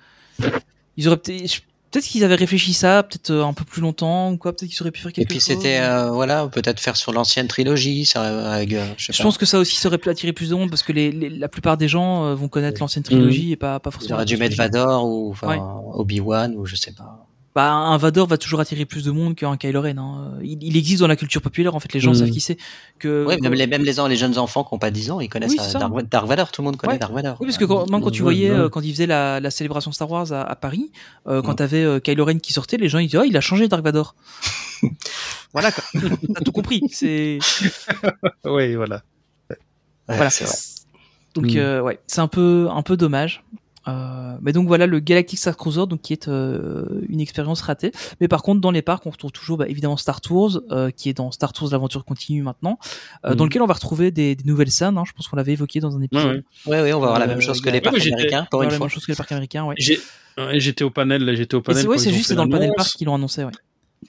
ils 0.96 1.06
auraient 1.08 1.18
peut-être 1.18 1.62
peut-être 1.90 2.04
qu'ils 2.06 2.24
avaient 2.24 2.34
réfléchi 2.34 2.72
ça 2.72 3.02
peut-être 3.02 3.30
euh, 3.30 3.44
un 3.44 3.52
peu 3.52 3.64
plus 3.64 3.80
longtemps 3.80 4.30
ou 4.32 4.36
quoi, 4.36 4.52
peut-être 4.54 4.70
qu'ils 4.70 4.82
auraient 4.82 4.90
pu 4.90 5.00
faire 5.00 5.10
Et 5.10 5.14
quelque 5.14 5.28
puis 5.28 5.36
chose. 5.40 5.44
c'était, 5.44 5.78
euh, 5.80 6.10
voilà, 6.10 6.46
peut-être 6.48 6.80
faire 6.80 6.96
sur 6.96 7.12
l'ancienne 7.12 7.48
trilogie, 7.48 8.04
ça, 8.06 8.52
avec, 8.52 8.72
euh, 8.72 8.86
je 8.96 9.06
sais 9.06 9.12
Je 9.12 9.18
pas. 9.18 9.24
pense 9.24 9.38
que 9.38 9.46
ça 9.46 9.58
aussi 9.58 9.76
ça 9.76 9.88
aurait 9.88 9.98
pu 9.98 10.08
attirer 10.10 10.32
plus 10.32 10.50
de 10.50 10.54
monde 10.54 10.70
parce 10.70 10.82
que 10.82 10.92
les, 10.92 11.10
les- 11.12 11.30
la 11.30 11.48
plupart 11.48 11.76
des 11.76 11.88
gens 11.88 12.34
vont 12.34 12.48
connaître 12.48 12.80
l'ancienne 12.80 13.04
trilogie 13.04 13.52
et 13.52 13.56
pas 13.56 13.78
pas 13.80 13.90
Ils 13.90 13.92
forcément. 13.92 14.14
auraient 14.14 14.22
la 14.22 14.26
dû 14.26 14.36
mettre. 14.36 14.56
Vador 14.56 15.06
ou 15.06 15.30
enfin, 15.30 15.48
Ouais. 15.48 15.60
Obi-Wan 15.94 16.54
ou 16.56 16.66
je 16.66 16.74
sais 16.76 16.92
pas. 16.92 17.27
Bah, 17.58 17.72
un 17.72 17.96
Vador 17.96 18.28
va 18.28 18.38
toujours 18.38 18.60
attirer 18.60 18.84
plus 18.84 19.02
de 19.04 19.10
monde 19.10 19.34
qu'un 19.34 19.56
Kylo 19.56 19.80
Ren. 19.80 19.98
Hein. 19.98 20.34
Il, 20.44 20.62
il 20.62 20.76
existe 20.76 21.00
dans 21.00 21.08
la 21.08 21.16
culture 21.16 21.42
populaire 21.42 21.74
en 21.74 21.80
fait, 21.80 21.92
les 21.92 21.98
gens 21.98 22.12
Mhm. 22.12 22.16
savent 22.18 22.30
qui 22.30 22.38
c'est. 22.40 22.56
Que 23.00 23.24
Ouais, 23.26 23.36
même 23.40 23.52
les, 23.52 23.66
même 23.66 23.82
les, 23.82 23.94
les 24.08 24.16
jeunes 24.16 24.38
enfants 24.38 24.62
qui 24.62 24.72
n'ont 24.72 24.78
pas 24.78 24.92
10 24.92 25.10
ans, 25.10 25.18
ils 25.18 25.28
connaissent 25.28 25.50
Oui. 25.50 25.72
Dark, 25.72 26.08
Dark 26.08 26.26
Vador, 26.28 26.52
tout 26.52 26.62
le 26.62 26.66
monde 26.66 26.76
connaît 26.76 26.92
Ouais. 26.92 26.98
Dark 27.00 27.12
Vador. 27.12 27.36
Oui, 27.40 27.46
parce 27.48 27.58
que 27.58 27.64
quand, 27.64 27.90
même 27.90 28.00
quand 28.00 28.12
tu 28.12 28.22
voyais, 28.22 28.48
euh, 28.48 28.68
quand 28.68 28.80
ils 28.82 28.92
faisaient 28.92 29.08
la, 29.08 29.40
la 29.40 29.50
célébration 29.50 29.90
Star 29.90 30.08
Wars 30.08 30.32
à, 30.32 30.42
à 30.42 30.54
Paris, 30.54 30.92
euh, 31.26 31.42
quand 31.42 31.48
Ouais. 31.48 31.54
t'avais 31.56 31.82
euh, 31.82 31.98
Kylo 31.98 32.24
Ren 32.26 32.38
qui 32.38 32.52
sortait, 32.52 32.76
les 32.76 32.88
gens 32.88 33.00
ils 33.00 33.06
disaient, 33.06 33.18
oh, 33.18 33.24
il 33.26 33.36
a 33.36 33.40
changé 33.40 33.66
Dark 33.66 33.82
Vador. 33.82 34.14
voilà, 35.52 35.72
quoi. 35.72 35.82
T'as 36.34 36.44
tout 36.44 36.52
compris. 36.52 36.80
C'est, 36.92 37.40
Oui, 38.44 38.76
voilà. 38.76 39.02
Ouais, 39.50 39.56
voilà. 40.06 40.30
c'est 40.30 40.44
vrai. 40.44 40.54
Donc, 41.34 41.46
Mm. 41.46 41.56
euh, 41.56 41.80
ouais, 41.82 41.98
c'est 42.06 42.20
un 42.20 42.28
peu, 42.28 42.68
un 42.70 42.82
peu 42.82 42.96
dommage. 42.96 43.42
Euh, 43.88 44.36
mais 44.42 44.52
donc 44.52 44.66
voilà 44.68 44.86
le 44.86 44.98
Galactic 45.00 45.38
Star 45.38 45.56
Cruiser 45.56 45.86
donc 45.86 46.02
qui 46.02 46.12
est 46.12 46.28
euh, 46.28 46.84
une 47.08 47.20
expérience 47.20 47.60
ratée 47.62 47.90
mais 48.20 48.28
par 48.28 48.42
contre 48.42 48.60
dans 48.60 48.70
les 48.70 48.82
parcs 48.82 49.06
on 49.06 49.10
retrouve 49.10 49.32
toujours 49.32 49.56
bah, 49.56 49.66
évidemment 49.68 49.96
Star 49.96 50.20
Tours 50.20 50.60
euh, 50.70 50.90
qui 50.90 51.08
est 51.08 51.14
dans 51.14 51.30
Star 51.30 51.52
Tours 51.52 51.70
l'aventure 51.70 52.04
continue 52.04 52.42
maintenant 52.42 52.78
euh, 53.24 53.30
Mhm. 53.30 53.36
dans 53.36 53.44
lequel 53.44 53.62
on 53.62 53.66
va 53.66 53.74
retrouver 53.74 54.10
des, 54.10 54.34
des 54.34 54.44
nouvelles 54.44 54.70
scènes 54.70 54.98
hein, 54.98 55.04
je 55.06 55.12
pense 55.12 55.26
qu'on 55.28 55.36
l'avait 55.36 55.52
évoqué 55.52 55.80
dans 55.80 55.96
un 55.96 56.02
épisode 56.02 56.44
ouais. 56.66 56.72
Ouais, 56.76 56.82
ouais, 56.82 56.92
on 56.92 57.00
va 57.00 57.06
voir 57.08 57.18
la 57.18 57.26
même 57.26 57.40
chose 57.40 57.60
que 57.60 57.70
les 57.70 57.80
parcs 57.80 57.96
américains, 58.00 58.46
pour 58.50 58.62
une 58.62 58.70
la 58.70 58.78
même 58.78 58.88
chose 58.88 59.06
que 59.06 59.12
les 59.12 59.16
parcs 59.16 59.32
américains 59.32 59.64
ouais 59.64 59.74
J'étais 60.58 60.84
au 60.84 60.90
panel, 60.90 61.34
j'étais 61.36 61.54
au 61.56 61.62
panel. 61.62 61.86
c'est 61.98 62.12
juste 62.12 62.32
dans 62.34 62.44
le 62.44 62.50
panel 62.50 62.70
parc 62.76 62.90
qu'ils 62.96 63.06
l'ont 63.06 63.14
annoncé 63.14 63.44
ouais. 63.44 63.52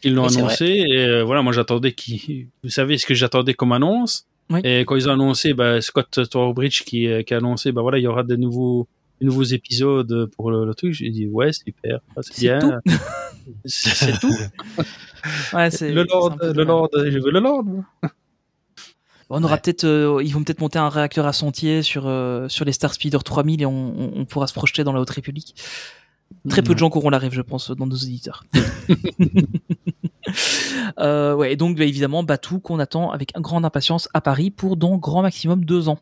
Ils 0.03 0.14
l'ont 0.14 0.27
Oui, 0.27 0.38
annoncé 0.38 0.65
et 0.65 0.99
euh, 1.06 1.23
voilà, 1.23 1.41
moi 1.41 1.53
j'attendais 1.53 1.93
qui, 1.93 2.47
vous 2.64 2.69
savez 2.69 2.97
ce 2.97 3.06
que 3.06 3.14
j'attendais 3.14 3.53
comme 3.56 3.72
annonce? 3.72 4.26
Oui. 4.51 4.61
Et 4.64 4.81
quand 4.85 4.95
ils 4.95 5.07
ont 5.10 5.14
annoncé, 5.14 5.53
bah, 5.53 5.80
Scott 5.81 6.19
Torbridge 6.30 6.84
qui, 6.84 7.07
qui 7.26 7.34
a 7.34 7.38
annoncé, 7.38 7.72
bah 7.72 7.81
voilà, 7.81 7.97
il 7.99 8.03
y 8.03 8.07
aura 8.07 8.23
des 8.23 8.38
nouveaux, 8.38 8.88
nouveaux 9.21 9.43
épisodes 9.43 10.29
pour 10.35 10.51
le, 10.51 10.65
le 10.65 10.73
truc. 10.73 10.93
J'ai 10.93 11.09
dit 11.09 11.27
ouais, 11.27 11.51
super, 11.53 11.99
ah, 12.15 12.21
c'est 12.21 12.41
bien. 12.41 12.81
C'est 13.65 14.19
tout. 14.19 14.33
Ouais, 15.51 15.69
Le 15.81 16.03
Lord, 16.03 16.37
le. 16.41 16.63
Lord, 16.63 16.89
je 16.93 17.19
veux 17.19 17.31
le 17.31 17.41
Lord. 17.41 17.65
On 19.29 19.43
aura 19.43 19.57
peut-être, 19.57 19.83
euh, 19.83 20.23
ils 20.23 20.33
vont 20.33 20.43
peut-être 20.45 20.61
monter 20.61 20.79
un 20.79 20.87
réacteur 20.87 21.25
à 21.25 21.33
sentier 21.33 21.83
sur 21.83 22.07
euh, 22.07 22.47
sur 22.47 22.63
les 22.63 22.71
Star 22.71 22.93
Speeder 22.93 23.21
3000 23.21 23.61
et 23.61 23.65
on, 23.65 23.71
on, 23.71 24.11
on 24.15 24.25
pourra 24.25 24.47
se 24.47 24.53
projeter 24.53 24.85
dans 24.85 24.93
la 24.93 25.01
Haute 25.01 25.09
République. 25.09 25.55
Très 26.47 26.61
peu 26.61 26.73
de 26.73 26.79
gens 26.79 26.89
qui 26.89 26.97
auront 26.97 27.09
la 27.09 27.17
rêve, 27.17 27.33
je 27.33 27.41
pense, 27.41 27.69
dans 27.71 27.85
nos 27.85 27.95
auditeurs. 27.95 28.45
euh, 30.99 31.35
ouais, 31.35 31.53
et 31.53 31.55
donc 31.55 31.77
bah, 31.77 31.85
évidemment 31.85 32.23
Batou 32.23 32.59
qu'on 32.59 32.79
attend 32.79 33.11
avec 33.11 33.33
grande 33.35 33.65
impatience 33.65 34.09
à 34.13 34.21
Paris 34.21 34.51
pour 34.51 34.77
dans 34.77 34.97
grand 34.97 35.21
maximum 35.21 35.65
deux 35.65 35.89
ans. 35.89 35.99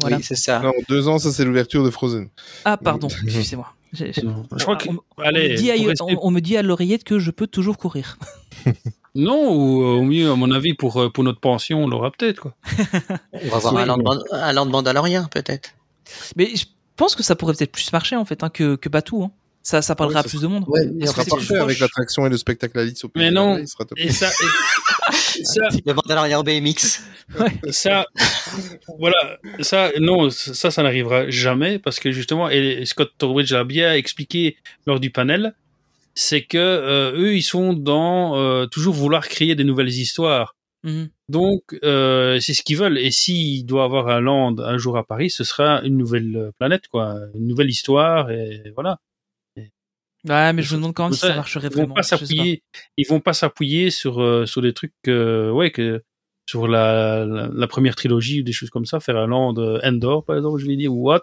Voilà. 0.00 0.18
Oui, 0.18 0.22
c'est 0.22 0.36
ça. 0.36 0.60
Non, 0.60 0.72
deux 0.88 1.08
ans, 1.08 1.18
ça 1.18 1.32
c'est 1.32 1.44
l'ouverture 1.44 1.82
de 1.84 1.90
Frozen. 1.90 2.28
Ah 2.64 2.76
pardon, 2.76 3.08
excusez-moi. 3.24 3.72
Je 3.92 4.62
crois 4.62 4.76
que, 4.76 4.88
on, 4.88 4.98
on 5.18 5.22
allez, 5.22 5.48
me 5.50 5.56
dit 5.56 5.70
à- 5.72 5.76
pour 5.76 5.86
rester- 5.88 6.04
on- 6.16 6.26
on 6.28 6.30
me 6.30 6.40
dit 6.40 6.56
à 6.56 6.62
l'oreillette 6.62 7.02
que 7.04 7.18
je 7.18 7.30
peux 7.32 7.48
toujours 7.48 7.76
courir. 7.76 8.18
non, 9.16 9.52
ou 9.52 9.82
euh, 9.82 9.86
au 9.98 10.02
mieux, 10.02 10.30
à 10.30 10.36
mon 10.36 10.50
avis, 10.52 10.74
pour, 10.74 11.00
euh, 11.00 11.10
pour 11.10 11.24
notre 11.24 11.40
pension, 11.40 11.82
on 11.84 11.88
l'aura 11.88 12.10
peut-être, 12.12 12.40
quoi. 12.40 12.54
On 13.32 13.48
va 13.48 13.58
voir 13.58 13.74
Oui. 13.74 13.82
un 13.82 13.86
land, 13.86 13.98
Mand- 13.98 14.24
un 14.30 14.52
land 14.52 14.66
Mandalorien, 14.66 15.24
peut-être. 15.24 15.70
Mais 16.36 16.54
je 16.54 16.66
pense 16.96 17.16
que 17.16 17.22
ça 17.24 17.34
pourrait 17.34 17.54
peut-être 17.54 17.72
plus 17.72 17.92
marcher 17.92 18.14
en 18.16 18.24
fait 18.24 18.44
hein, 18.44 18.48
que, 18.50 18.76
que 18.76 18.88
Batou. 18.88 19.24
Hein. 19.24 19.30
Ça, 19.62 19.82
ça 19.82 19.94
parlera 19.94 20.20
Ouais, 20.20 20.26
à 20.26 20.28
ça 20.28 20.28
plus 20.30 20.40
de 20.40 20.46
monde. 20.46 20.64
Ouais, 20.68 20.80
Il 20.98 21.06
sera 21.06 21.24
parfait 21.24 21.58
avec 21.58 21.78
l'attraction 21.78 22.26
et 22.26 22.30
le 22.30 22.36
spectacle 22.38 22.78
Alice 22.78 23.04
au 23.04 23.08
Pays 23.08 23.24
Mais 23.24 23.30
non. 23.30 23.58
Il 23.58 23.68
sera 23.68 23.84
top. 23.84 23.98
Et 23.98 24.10
ça, 24.10 24.28
et- 24.28 25.44
ça, 25.44 25.68
au 26.38 26.42
BMX. 26.42 27.02
ça, 27.70 28.06
voilà, 28.98 29.38
ça, 29.60 29.90
non, 30.00 30.30
ça, 30.30 30.70
ça 30.70 30.82
n'arrivera 30.82 31.28
jamais 31.28 31.78
parce 31.78 32.00
que 32.00 32.10
justement, 32.10 32.48
et 32.48 32.84
Scott 32.86 33.12
Torbridge 33.18 33.52
l'a 33.52 33.64
bien 33.64 33.92
expliqué 33.94 34.56
lors 34.86 34.98
du 34.98 35.10
panel, 35.10 35.54
c'est 36.14 36.42
que 36.42 36.58
euh, 36.58 37.12
eux, 37.16 37.36
ils 37.36 37.42
sont 37.42 37.74
dans 37.74 38.36
euh, 38.36 38.66
toujours 38.66 38.94
vouloir 38.94 39.28
créer 39.28 39.54
des 39.54 39.64
nouvelles 39.64 39.88
histoires. 39.90 40.56
Mhm. 40.84 41.10
Donc, 41.28 41.62
euh, 41.84 42.40
c'est 42.40 42.54
ce 42.54 42.62
qu'ils 42.62 42.78
veulent. 42.78 42.98
Et 42.98 43.10
s'il 43.10 43.66
doit 43.66 43.84
avoir 43.84 44.08
un 44.08 44.20
land 44.20 44.56
un 44.58 44.78
jour 44.78 44.96
à 44.96 45.04
Paris, 45.04 45.28
ce 45.30 45.44
sera 45.44 45.82
une 45.82 45.98
nouvelle 45.98 46.50
planète, 46.58 46.88
quoi, 46.88 47.16
une 47.34 47.46
nouvelle 47.46 47.68
histoire, 47.70 48.30
et 48.30 48.62
voilà. 48.74 48.98
Ouais, 50.28 50.52
mais 50.52 50.62
je 50.62 50.74
me 50.74 50.80
demande 50.80 50.94
quand 50.94 51.04
même 51.04 51.12
si 51.14 51.20
Ça, 51.20 51.28
ça 51.28 51.36
marcherait 51.36 51.68
Ils 51.68 51.76
vont 51.76 51.80
vraiment. 51.82 51.94
pas 51.94 52.02
je 52.02 52.08
sais 52.08 52.16
s'appuyer. 52.16 52.62
Ils 52.96 53.06
vont 53.08 53.20
pas 53.20 53.32
s'appuyer 53.32 53.90
sur 53.90 54.20
euh, 54.20 54.44
sur 54.46 54.60
des 54.62 54.72
trucs, 54.74 54.92
euh, 55.08 55.50
ouais, 55.50 55.70
que 55.70 56.02
sur 56.46 56.66
la, 56.68 57.24
la, 57.24 57.48
la 57.52 57.66
première 57.66 57.94
trilogie 57.96 58.40
ou 58.40 58.42
des 58.42 58.52
choses 58.52 58.70
comme 58.70 58.84
ça, 58.86 59.00
faire 59.00 59.16
un 59.16 59.26
land 59.28 59.54
euh, 59.58 59.78
Endor, 59.84 60.24
par 60.24 60.36
exemple, 60.36 60.58
je 60.60 60.66
vais 60.66 60.76
dire, 60.76 60.92
ou 60.92 61.08
what. 61.08 61.22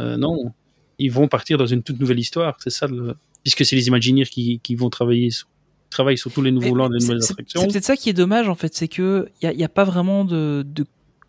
Euh, 0.00 0.16
Non, 0.16 0.52
ils 0.98 1.10
vont 1.10 1.28
partir 1.28 1.58
dans 1.58 1.66
une 1.66 1.82
toute 1.82 1.98
nouvelle 2.00 2.18
histoire. 2.20 2.56
C'est 2.62 2.70
ça, 2.70 2.86
le... 2.86 3.16
puisque 3.42 3.64
c'est 3.66 3.76
les 3.76 3.88
Imagineers 3.88 4.26
qui 4.26 4.60
qui 4.60 4.76
vont 4.76 4.88
travailler 4.88 5.30
sur 5.30 5.48
travaillent 5.90 6.18
sur 6.18 6.32
tous 6.32 6.42
les 6.42 6.52
nouveaux 6.52 6.74
lands 6.74 6.88
et 6.90 6.98
les 6.98 7.04
nouvelles 7.04 7.22
attractions. 7.22 7.60
C'est 7.60 7.68
peut-être 7.68 7.84
ça 7.84 7.96
qui 7.96 8.08
est 8.10 8.12
dommage 8.14 8.48
en 8.48 8.54
fait, 8.54 8.74
c'est 8.74 8.88
que 8.88 9.28
il 9.40 9.46
y 9.46 9.48
a, 9.48 9.52
y 9.52 9.64
a 9.64 9.68
pas 9.68 9.84
vraiment 9.84 10.24
de, 10.24 10.64
de 10.66 10.84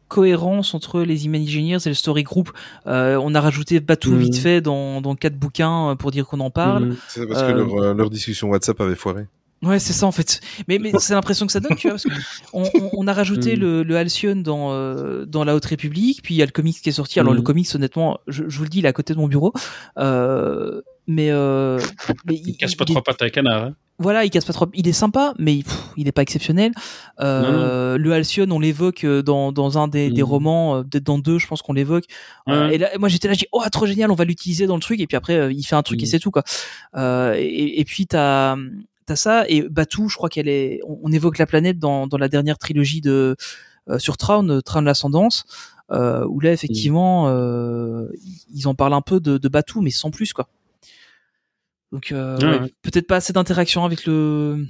cohérence 0.08 0.74
entre 0.74 1.02
les 1.02 1.26
Imagineers 1.26 1.78
et 1.86 1.90
le 1.90 1.96
Story 1.96 2.24
Group. 2.24 2.52
Euh, 2.88 3.20
on 3.22 3.36
a 3.36 3.42
rajouté 3.42 3.80
Batou 3.80 4.12
Mhm. 4.12 4.18
vite 4.20 4.38
fait 4.38 4.62
dans, 4.62 5.02
dans 5.02 5.16
quatre 5.16 5.38
bouquins 5.38 5.92
euh, 5.92 5.96
pour 5.96 6.12
dire 6.12 6.26
qu'on 6.28 6.40
en 6.40 6.50
parle. 6.50 6.86
Mhm. 6.86 6.96
C'est 7.08 7.28
parce 7.28 7.42
Euh, 7.42 7.52
que 7.52 7.58
leur, 7.58 7.74
euh, 7.76 7.94
leur 7.94 8.10
discussion 8.10 8.50
WhatsApp 8.50 8.80
avait 8.82 8.96
foiré. 8.96 9.26
Ouais, 9.64 9.80
c'est 9.80 9.94
ça 9.94 10.06
en 10.06 10.12
fait. 10.12 10.40
Mais, 10.68 10.78
mais 10.78 10.92
c'est 11.00 11.14
l'impression 11.16 11.46
que 11.48 11.52
ça 11.52 11.60
donne, 11.60 11.76
tu 11.76 11.88
vois, 11.88 11.98
parce 11.98 12.04
que 12.04 12.10
on, 12.54 12.64
on- 12.64 12.90
on 12.94 13.08
a 13.08 13.14
rajouté 13.14 13.56
Mm. 13.56 13.60
le, 13.60 13.84
le 13.84 13.98
Halcyon 13.98 14.36
dans 14.38 14.72
euh, 14.72 15.26
dans 15.26 15.44
la 15.44 15.56
Haute 15.56 15.66
République, 15.66 16.22
puis 16.22 16.36
il 16.36 16.38
y 16.38 16.44
a 16.44 16.46
le 16.46 16.52
comics 16.52 16.80
qui 16.80 16.90
est 16.90 16.92
sorti. 16.92 17.20
Alors 17.20 17.34
Mm. 17.34 17.38
le 17.38 17.42
comics, 17.42 17.68
honnêtement, 17.76 18.20
je, 18.28 18.44
je 18.48 18.58
vous 18.58 18.64
le 18.66 18.70
dis, 18.70 18.80
il 18.80 18.86
est 18.86 18.90
à 18.90 18.94
côté 18.94 19.14
de 19.14 19.20
mon 19.20 19.28
bureau. 19.28 19.52
Euh, 19.98 20.82
mais 21.08 21.32
euh, 21.32 21.80
mais 22.26 22.36
Il 22.36 22.56
casse 22.58 22.76
pas 22.76 22.84
il 22.88 22.92
trois 22.92 23.02
pattes 23.04 23.22
à 23.22 23.26
un 23.26 23.30
canard. 23.30 23.64
Hein. 23.64 23.76
voilà, 23.98 24.26
il 24.26 24.30
casse 24.30 24.46
pas 24.46 24.54
trop. 24.54 24.68
Il 24.76 24.88
est 24.88 24.94
sympa, 24.94 25.34
mais 25.40 25.64
pff, 25.64 25.76
il 25.96 26.08
est 26.08 26.12
pas 26.12 26.22
exceptionnel. 26.22 26.72
Euh, 27.22 27.98
Le 27.98 28.14
Halcyon, 28.14 28.46
on 28.52 28.60
l'évoque 28.60 29.06
euh, 29.06 29.22
dans, 29.24 29.52
dans 29.52 29.78
un 29.78 29.88
des, 29.88 30.10
des 30.12 30.22
Mhm. 30.22 30.28
romans, 30.30 30.76
euh, 30.76 30.84
peut-être 30.84 31.06
dans 31.06 31.18
deux, 31.18 31.40
je 31.40 31.48
pense 31.48 31.62
qu'on 31.62 31.74
l'évoque. 31.74 32.06
Euh, 32.50 32.68
Ouais. 32.68 32.76
et 32.76 32.78
là, 32.78 32.90
moi 33.00 33.10
j'étais 33.10 33.28
là, 33.28 33.34
j'ai 33.34 33.40
dit, 33.40 33.48
oh 33.54 33.64
trop 33.72 33.86
génial, 33.86 34.12
on 34.12 34.16
va 34.16 34.26
l'utiliser 34.26 34.68
dans 34.68 34.76
le 34.76 34.82
truc. 34.82 35.00
Et 35.00 35.08
puis 35.08 35.18
après, 35.18 35.54
il 35.54 35.64
fait 35.64 35.76
un 35.76 35.82
truc 35.84 36.04
et 36.04 36.06
c'est 36.06 36.20
tout 36.20 36.30
quoi. 36.32 36.44
Euh, 36.96 37.34
et, 37.38 37.80
et 37.80 37.86
puis 37.86 38.06
t'as 38.06 38.56
t'as 39.08 39.16
ça 39.16 39.46
et 39.50 39.64
Batou, 39.64 40.08
je 40.10 40.16
crois 40.18 40.30
qu'elle 40.30 40.48
est. 40.48 40.80
On, 40.88 41.00
on 41.04 41.12
évoque 41.12 41.40
la 41.40 41.48
planète 41.48 41.80
dans, 41.80 42.06
dans 42.06 42.18
la 42.18 42.28
dernière 42.30 42.60
trilogie 42.60 43.02
de 43.02 43.36
euh, 43.90 43.98
sur 43.98 44.18
Traun, 44.18 44.48
euh, 44.50 44.62
Train 44.62 44.82
de 44.82 44.86
l'ascendance. 44.88 45.46
Euh, 45.90 46.26
où 46.28 46.42
là 46.42 46.52
effectivement 46.52 47.30
euh, 47.30 48.10
ils 48.54 48.68
en 48.68 48.76
parlent 48.76 48.94
un 48.94 49.02
peu 49.02 49.22
de, 49.22 49.38
de 49.38 49.48
Batou 49.48 49.80
mais 49.80 49.90
sans 49.90 50.12
plus 50.12 50.34
quoi 50.34 50.50
donc 51.94 52.12
euh, 52.12 52.38
Ouais, 52.40 52.46
ouais, 52.46 52.60
ouais. 52.60 52.74
peut-être 52.82 53.08
pas 53.08 53.16
assez 53.16 53.32
d'interaction 53.32 53.86
avec 53.86 54.06
le 54.06 54.66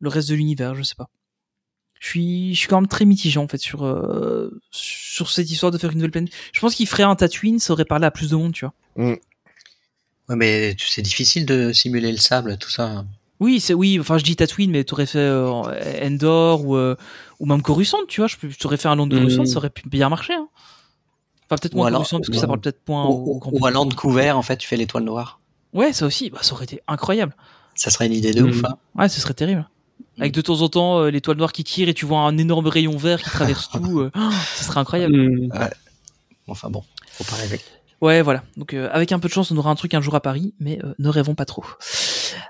le 0.00 0.08
reste 0.08 0.30
de 0.30 0.34
l'univers, 0.34 0.74
je 0.74 0.82
sais 0.82 0.94
pas. 0.94 1.10
Je 2.00 2.06
suis 2.08 2.54
je 2.54 2.58
suis 2.58 2.68
quand 2.68 2.80
même 2.80 2.88
très 2.88 3.04
mitigé 3.04 3.38
en 3.38 3.46
fait 3.48 3.58
sur 3.58 3.84
euh, 3.84 4.58
sur 4.70 5.30
cette 5.30 5.50
histoire 5.50 5.70
de 5.70 5.76
faire 5.76 5.90
une 5.90 5.98
nouvelle 5.98 6.10
planète. 6.10 6.32
Je 6.54 6.60
pense 6.60 6.74
qu'il 6.74 6.86
ferait 6.88 7.02
un 7.02 7.16
Tatooine, 7.16 7.58
ça 7.58 7.74
aurait 7.74 7.84
parlé 7.84 8.06
à 8.06 8.10
plus 8.10 8.30
de 8.30 8.36
monde, 8.36 8.54
tu 8.54 8.64
vois. 8.64 8.72
Ouais, 10.30 10.36
mais 10.36 10.74
tu- 10.74 10.88
c'est 10.88 11.02
difficile 11.02 11.44
de 11.44 11.70
simuler 11.74 12.12
le 12.12 12.16
sable, 12.16 12.56
tout 12.56 12.70
ça. 12.70 13.04
Oui, 13.40 13.58
c'est 13.60 13.74
oui, 13.74 13.98
enfin 13.98 14.18
je 14.18 14.24
dis 14.24 14.36
Tatooine 14.36 14.70
mais 14.70 14.84
t'aurais 14.84 15.06
fait 15.06 15.18
euh, 15.18 15.50
Endor 16.04 16.64
ou 16.66 16.76
euh, 16.76 16.94
ou 17.38 17.46
même 17.46 17.62
Coruscant, 17.62 17.98
tu 18.06 18.20
vois, 18.20 18.28
je 18.28 18.36
t'aurais 18.58 18.76
fait 18.76 18.88
un 18.88 18.96
land 18.96 19.06
de. 19.06 19.18
Coruscant, 19.18 19.46
ça 19.46 19.56
aurait 19.56 19.70
pu 19.70 19.88
bien 19.88 20.08
marcher 20.10 20.34
hein. 20.34 20.48
Enfin 21.46 21.56
peut-être 21.60 21.74
Ou 21.74 21.78
moins 21.78 21.86
alors- 21.86 22.00
Coruscant 22.00 22.18
parce 22.18 22.28
que 22.30 22.36
ou- 22.36 22.40
ça 22.40 22.46
parle 22.46 22.60
peut-être 22.60 22.80
point 22.84 23.04
au, 23.06 23.12
au 23.12 23.40
Ou, 23.52 23.58
ou 23.60 23.66
à 23.66 23.70
land 23.70 23.88
couvert, 23.88 24.36
en 24.38 24.42
fait, 24.42 24.56
tu 24.58 24.68
fais 24.68 24.76
l'étoile 24.76 25.04
noire. 25.04 25.40
Ouais, 25.72 25.92
ça 25.92 26.04
aussi, 26.06 26.30
bah 26.30 26.38
ça 26.42 26.52
aurait 26.54 26.64
été 26.64 26.80
incroyable. 26.86 27.34
Ça 27.74 27.90
serait 27.90 28.06
une 28.06 28.12
idée 28.12 28.32
de 28.32 28.42
Mhm. 28.42 28.50
ouf. 28.50 28.64
Hein. 28.64 28.76
Ouais, 28.96 29.08
ce 29.08 29.20
serait 29.20 29.34
terrible. 29.34 29.68
Avec 30.18 30.32
de 30.32 30.40
temps 30.42 30.60
en 30.60 30.68
temps 30.68 30.98
euh, 31.00 31.10
l'étoile 31.10 31.38
noire 31.38 31.52
qui 31.52 31.64
tire 31.64 31.88
et 31.88 31.94
tu 31.94 32.04
vois 32.04 32.20
un 32.20 32.36
énorme 32.36 32.66
rayon 32.66 32.96
vert 32.98 33.22
qui 33.22 33.30
traverse 33.30 33.70
tout, 33.72 34.00
euh, 34.00 34.10
oh, 34.14 34.30
ce 34.56 34.64
serait 34.64 34.80
incroyable. 34.80 35.16
Mhm. 35.16 35.48
Enfin 36.46 36.68
bon, 36.68 36.84
faut 37.12 37.24
pas 37.24 37.36
rêver. 37.36 37.60
Ouais, 38.02 38.22
voilà. 38.22 38.42
Donc 38.56 38.74
euh, 38.74 38.88
avec 38.92 39.12
un 39.12 39.18
peu 39.18 39.28
de 39.28 39.32
chance, 39.32 39.50
on 39.50 39.56
aura 39.56 39.70
un 39.70 39.74
truc 39.76 39.94
un 39.94 40.00
jour 40.00 40.14
à 40.14 40.20
Paris, 40.20 40.52
mais 40.60 40.78
euh, 40.84 40.94
ne 40.98 41.08
rêvons 41.08 41.34
pas 41.34 41.44
trop. 41.46 41.64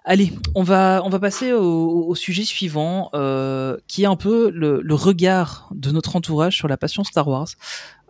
Allez, 0.04 0.32
on 0.54 0.62
va 0.62 1.02
on 1.04 1.08
va 1.10 1.18
passer 1.18 1.52
au, 1.52 2.06
au 2.08 2.14
sujet 2.14 2.44
suivant, 2.44 3.10
euh, 3.14 3.76
qui 3.88 4.02
est 4.02 4.06
un 4.06 4.16
peu 4.16 4.50
le, 4.50 4.80
le 4.82 4.94
regard 4.94 5.68
de 5.74 5.90
notre 5.90 6.16
entourage 6.16 6.56
sur 6.56 6.68
la 6.68 6.76
passion 6.76 7.04
Star 7.04 7.26
Wars. 7.28 7.48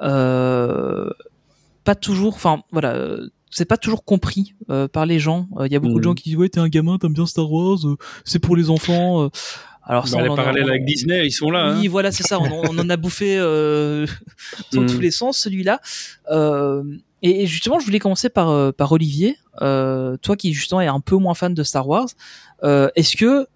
Euh, 0.02 1.10
pas 1.84 1.94
toujours, 1.94 2.34
enfin 2.34 2.62
voilà, 2.72 2.94
euh, 2.94 3.28
c'est 3.50 3.64
pas 3.64 3.76
toujours 3.76 4.04
compris 4.04 4.54
euh, 4.70 4.86
par 4.88 5.06
les 5.06 5.18
gens. 5.18 5.48
Il 5.64 5.72
y 5.72 5.76
a 5.76 5.80
beaucoup 5.80 5.94
de 5.94 5.98
Mhm. 5.98 6.04
gens 6.04 6.14
qui 6.14 6.24
disent 6.24 6.36
ouais 6.36 6.48
t'es 6.48 6.60
un 6.60 6.68
gamin, 6.68 6.98
t'aimes 6.98 7.14
bien 7.14 7.26
Star 7.26 7.50
Wars, 7.50 7.78
euh, 7.86 7.96
c'est 8.24 8.38
pour 8.38 8.56
les 8.56 8.70
enfants. 8.70 9.28
Alors 9.90 10.06
ça, 10.08 10.16
Bah, 10.18 10.22
on 10.22 10.26
les 10.26 10.32
a- 10.32 10.36
parallèles 10.36 10.68
avec 10.70 10.84
Disney, 10.84 11.26
ils 11.26 11.32
sont 11.32 11.50
là. 11.50 11.74
oui, 11.76 11.86
hein. 11.86 11.90
voilà, 11.90 12.12
c'est 12.12 12.22
ça. 12.22 12.38
On, 12.38 12.44
en- 12.44 12.62
on 12.70 12.78
en 12.78 12.88
a 12.90 12.96
bouffé 12.96 13.36
euh, 13.38 14.06
dans 14.72 14.82
Mm. 14.82 14.86
tous 14.86 15.00
les 15.00 15.10
sens, 15.10 15.36
celui-là. 15.38 15.80
Euh, 16.30 16.84
et, 17.22 17.42
et 17.42 17.46
justement, 17.46 17.80
je 17.80 17.84
voulais 17.86 17.98
commencer 17.98 18.28
par, 18.28 18.50
euh, 18.50 18.70
par 18.72 18.92
Olivier. 18.92 19.36
Euh, 19.62 20.16
toi 20.18 20.36
qui, 20.36 20.52
justement, 20.54 20.80
est 20.80 20.86
un 20.86 21.00
peu 21.00 21.16
moins 21.16 21.34
fan 21.34 21.52
de 21.54 21.62
Star 21.64 21.88
Wars. 21.88 22.06
Euh, 22.62 22.88
est-ce 22.94 23.16
que... 23.16 23.46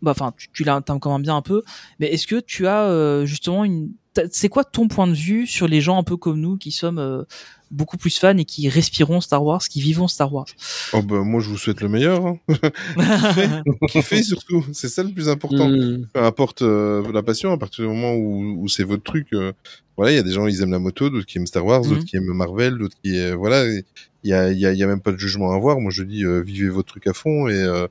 bah, 0.00 0.12
Enfin, 0.12 0.32
tu, 0.36 0.48
tu 0.52 0.62
l'as 0.64 0.80
quand 0.80 1.12
même 1.12 1.22
bien 1.22 1.36
un 1.36 1.42
peu. 1.42 1.62
Mais 1.98 2.06
est-ce 2.06 2.26
que 2.26 2.38
tu 2.40 2.66
as 2.68 2.82
euh, 2.84 3.26
justement 3.26 3.64
une... 3.64 3.90
C'est 4.30 4.48
quoi 4.48 4.64
ton 4.64 4.88
point 4.88 5.06
de 5.06 5.14
vue 5.14 5.46
sur 5.46 5.66
les 5.66 5.80
gens 5.80 5.98
un 5.98 6.02
peu 6.02 6.16
comme 6.16 6.40
nous 6.40 6.56
qui 6.56 6.70
sommes 6.70 6.98
euh, 6.98 7.22
beaucoup 7.70 7.96
plus 7.96 8.16
fans 8.16 8.36
et 8.36 8.44
qui 8.44 8.68
respirons 8.68 9.20
Star 9.20 9.44
Wars, 9.44 9.62
qui 9.62 9.80
vivons 9.80 10.08
Star 10.08 10.32
Wars? 10.32 10.46
Oh 10.92 11.02
bah, 11.02 11.20
moi, 11.20 11.40
je 11.40 11.48
vous 11.48 11.56
souhaite 11.58 11.80
le 11.80 11.88
meilleur. 11.88 12.26
Hein. 12.26 12.38
Kiffez 13.88 14.22
surtout, 14.22 14.64
c'est 14.72 14.88
ça 14.88 15.02
le 15.02 15.10
plus 15.10 15.28
important. 15.28 15.68
Mhm. 15.68 16.06
peu 16.12 16.22
importe 16.22 16.62
euh, 16.62 17.10
la 17.12 17.22
passion, 17.22 17.52
à 17.52 17.58
partir 17.58 17.84
du 17.84 17.90
moment 17.90 18.14
où, 18.14 18.62
où 18.62 18.68
c'est 18.68 18.84
votre 18.84 19.02
truc, 19.02 19.28
euh, 19.32 19.52
voilà, 19.96 20.12
il 20.12 20.16
y 20.16 20.18
a 20.18 20.22
des 20.22 20.32
gens 20.32 20.46
ils 20.46 20.62
aiment 20.62 20.72
la 20.72 20.78
moto, 20.78 21.10
d'autres 21.10 21.26
qui 21.26 21.38
aiment 21.38 21.46
Star 21.46 21.64
Wars, 21.64 21.82
d'autres 21.82 22.04
qui 22.04 22.16
aiment 22.16 22.32
Marvel, 22.32 22.78
d'autres 22.78 22.96
qui 23.02 23.18
euh, 23.18 23.34
voilà, 23.36 23.64
il 23.66 23.84
y 24.24 24.32
a, 24.32 24.50
il 24.50 24.58
y, 24.58 24.66
a, 24.66 24.72
il 24.72 24.78
y 24.78 24.82
a 24.82 24.86
même 24.86 25.00
pas 25.00 25.12
de 25.12 25.18
jugement 25.18 25.52
à 25.52 25.56
avoir. 25.56 25.80
Moi 25.80 25.90
je 25.92 26.02
dis 26.02 26.24
euh, 26.24 26.40
vivez 26.40 26.68
votre 26.68 26.88
truc 26.88 27.06
à 27.06 27.12
fond 27.12 27.48
et 27.48 27.54
euh, 27.62 27.86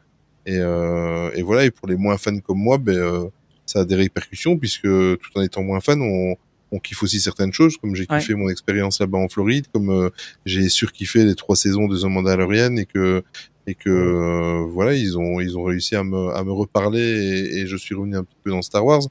et, 0.45 0.57
euh, 0.57 1.31
et 1.35 1.41
voilà. 1.41 1.65
Et 1.65 1.71
pour 1.71 1.87
les 1.87 1.95
moins 1.95 2.17
fans 2.17 2.39
comme 2.39 2.59
moi, 2.59 2.77
ben 2.77 2.95
euh, 2.97 3.25
ça 3.73 3.79
a 3.81 3.85
des 3.85 3.95
répercussions 3.95 4.57
puisque 4.57 4.83
tout 4.83 5.29
en 5.35 5.41
étant 5.41 5.63
moins 5.63 5.79
fan, 5.81 6.01
on 6.01 6.35
on 6.75 6.79
kiffe 6.79 7.03
aussi 7.03 7.19
certaines 7.19 7.53
choses, 7.53 7.77
comme 7.77 7.93
j'ai 7.95 8.07
Ouais. 8.09 8.17
kiffé 8.19 8.33
mon 8.33 8.49
expérience 8.49 8.99
là-bas 8.99 9.19
en 9.19 9.27
Floride, 9.29 9.67
comme 9.71 9.91
euh, 9.91 10.09
j'ai 10.43 10.69
surkiffé 10.69 11.23
les 11.23 11.35
trois 11.35 11.55
saisons 11.55 11.87
de 11.87 11.95
The 11.99 12.05
Mandalorian 12.05 12.75
et 12.77 12.85
que 12.87 13.21
et 13.67 13.75
que 13.75 13.89
euh, 13.91 14.65
voilà 14.71 14.93
ils 14.95 15.15
ont 15.17 15.39
ils 15.39 15.55
ont 15.57 15.63
réussi 15.63 15.95
à 15.95 16.03
me 16.03 16.29
à 16.35 16.43
me 16.43 16.51
reparler 16.51 16.99
et, 16.99 17.59
et 17.59 17.67
je 17.67 17.77
suis 17.77 17.93
revenu 17.93 18.15
un 18.17 18.23
petit 18.23 18.35
peu 18.43 18.49
dans 18.49 18.61
Star 18.63 18.83
Wars 18.83 19.01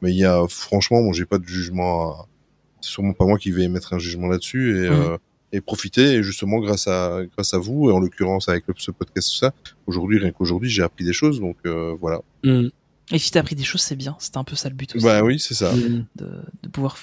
mais 0.00 0.12
il 0.12 0.16
y 0.16 0.24
a 0.24 0.44
franchement 0.48 1.02
moi 1.02 1.12
j'ai 1.12 1.24
pas 1.26 1.38
de 1.38 1.46
jugement 1.46 2.12
à- 2.12 2.26
c'est 2.80 2.90
sûrement 2.92 3.12
pas 3.14 3.26
moi 3.26 3.36
qui 3.36 3.50
vais 3.50 3.64
émettre 3.64 3.92
un 3.94 3.98
jugement 3.98 4.28
là-dessus 4.28 4.78
et 4.84 4.88
euh, 4.88 5.16
et 5.52 5.60
profiter 5.60 6.12
et 6.14 6.22
justement 6.22 6.58
grâce 6.60 6.86
à 6.86 7.20
grâce 7.34 7.52
à 7.52 7.58
vous 7.58 7.90
et 7.90 7.92
en 7.92 7.98
l'occurrence 7.98 8.48
avec 8.48 8.64
ce 8.76 8.90
podcast 8.92 9.28
tout 9.32 9.38
ça 9.38 9.52
aujourd'hui 9.86 10.18
rien 10.20 10.30
qu'aujourd'hui 10.30 10.70
j'ai 10.70 10.82
appris 10.84 11.04
des 11.04 11.12
choses 11.12 11.40
donc 11.40 11.56
euh, 11.66 11.96
voilà 12.00 12.20
Mhm. 12.44 12.70
Et 13.12 13.18
si 13.18 13.30
t'as 13.30 13.40
appris 13.40 13.54
des 13.54 13.64
choses, 13.64 13.80
c'est 13.80 13.96
bien. 13.96 14.16
C'était 14.18 14.38
un 14.38 14.44
peu 14.44 14.56
ça 14.56 14.68
le 14.68 14.74
but 14.74 14.94
aussi. 14.96 15.04
bah 15.04 15.22
oui 15.22 15.38
c'est 15.38 15.54
ça 15.54 15.72
Mhm. 15.72 16.04
de, 16.16 16.28
de 16.62 16.68
pouvoir 16.68 16.96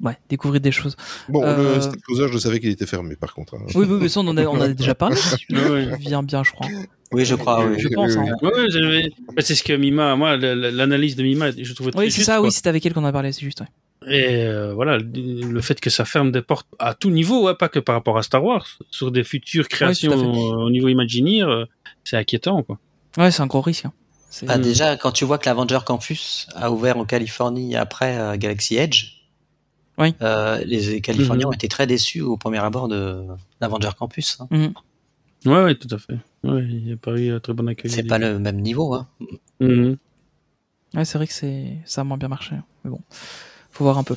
ouais, 0.00 0.16
découvrir 0.28 0.60
des 0.60 0.72
choses. 0.72 0.96
bon 1.28 1.44
Euh, 1.44 1.74
le 1.76 1.80
Star 1.80 1.94
Closer 2.06 2.28
je 2.32 2.38
savais 2.38 2.58
qu'il 2.60 2.70
était 2.70 2.86
fermé 2.86 3.16
par 3.16 3.34
contre 3.34 3.54
hein. 3.56 3.62
Oui, 3.74 3.86
oui, 3.88 3.98
mais 4.00 4.08
ça, 4.08 4.20
on 4.20 4.28
en 4.28 4.36
a, 4.36 4.44
on 4.46 4.52
en 4.56 4.60
a 4.62 4.68
déjà 4.68 4.94
parlé. 4.94 5.16
Ouais. 5.50 5.96
viens 5.98 6.22
bien, 6.22 6.42
je 6.42 6.52
crois. 6.52 6.68
Oui, 7.12 7.24
je 7.26 7.34
crois. 7.34 7.66
oui. 7.66 7.76
Je 7.78 7.88
pense. 7.88 8.12
oui, 8.16 8.28
hein. 8.30 8.34
Ouais, 8.42 8.52
ouais, 8.54 8.66
j'avais- 8.70 9.10
bah, 9.36 9.42
c'est 9.42 9.54
ce 9.54 9.62
que 9.62 9.74
Mima, 9.74 10.16
moi, 10.16 10.36
l'analyse 10.38 11.14
de 11.16 11.22
Mima, 11.22 11.50
je 11.50 11.72
trouvais 11.74 11.90
très 11.90 12.00
Oui, 12.00 12.10
c'est 12.10 12.22
ça, 12.22 12.36
quoi. 12.36 12.46
oui, 12.46 12.52
c'était 12.52 12.70
avec 12.70 12.84
elle 12.86 12.94
qu'on 12.94 13.04
a 13.04 13.12
parlé, 13.12 13.32
c'est 13.32 13.42
juste. 13.42 13.60
ouais. 13.60 13.66
Et 14.08 14.46
euh, 14.46 14.72
voilà, 14.74 14.98
le 14.98 15.60
fait 15.60 15.78
que 15.80 15.88
ça 15.90 16.04
ferme 16.04 16.32
des 16.32 16.42
portes 16.42 16.66
à 16.80 16.94
tout 16.94 17.10
niveau, 17.10 17.44
ouais, 17.46 17.54
pas 17.54 17.68
que 17.68 17.78
par 17.78 17.94
rapport 17.94 18.16
à 18.18 18.22
Star 18.24 18.42
Wars, 18.42 18.66
sur 18.90 19.12
des 19.12 19.22
futures 19.22 19.68
créations 19.68 20.12
euh, 20.12 20.64
au 20.64 20.70
niveau 20.70 20.88
Imagineer, 20.88 21.42
euh, 21.44 21.66
c'est 22.02 22.16
inquiétant, 22.16 22.62
quoi. 22.64 22.78
Ouais, 23.18 23.30
c'est 23.30 23.42
un 23.42 23.46
gros 23.46 23.60
risque. 23.60 23.84
hein. 23.84 23.92
Bah, 24.46 24.58
déjà, 24.58 24.96
quand 24.96 25.12
tu 25.12 25.24
vois 25.24 25.38
que 25.38 25.46
l'Avenger 25.46 25.80
Campus 25.84 26.46
a 26.54 26.70
ouvert 26.70 26.96
en 26.96 27.04
Californie 27.04 27.76
après 27.76 28.18
euh, 28.18 28.36
Galaxy 28.36 28.76
Edge, 28.76 29.18
Oui. 29.98 30.14
euh, 30.22 30.58
les 30.64 31.00
Californiens 31.02 31.46
Mhm. 31.46 31.50
ont 31.50 31.52
été 31.52 31.68
très 31.68 31.86
déçus 31.86 32.22
au 32.22 32.36
premier 32.36 32.58
abord 32.58 32.88
de 32.88 33.26
l'Avenger 33.60 33.90
Campus. 33.98 34.38
hein. 34.40 34.72
Ouais, 35.44 35.62
ouais, 35.64 35.74
tout 35.74 35.88
à 35.94 35.98
fait. 35.98 36.14
Ouais, 36.44 36.62
il 36.68 36.84
n'y 36.84 36.92
a 36.92 36.96
pas 36.96 37.12
eu 37.18 37.32
un 37.32 37.40
très 37.40 37.52
bon 37.52 37.68
accueil. 37.68 37.90
C'est 37.90 38.04
pas 38.04 38.18
le 38.18 38.38
même 38.38 38.60
niveau. 38.60 38.94
Hein. 38.94 39.06
Mhm. 39.60 39.96
Ouais, 40.94 41.04
c'est 41.04 41.18
vrai 41.18 41.26
que 41.26 41.32
c'est 41.32 41.78
ça 41.84 42.00
a 42.02 42.04
moins 42.04 42.16
bien 42.18 42.28
marché. 42.28 42.54
hein. 42.54 42.64
Mais 42.84 42.90
bon, 42.90 43.00
faut 43.70 43.84
voir 43.84 43.98
un 43.98 44.04
peu. 44.04 44.16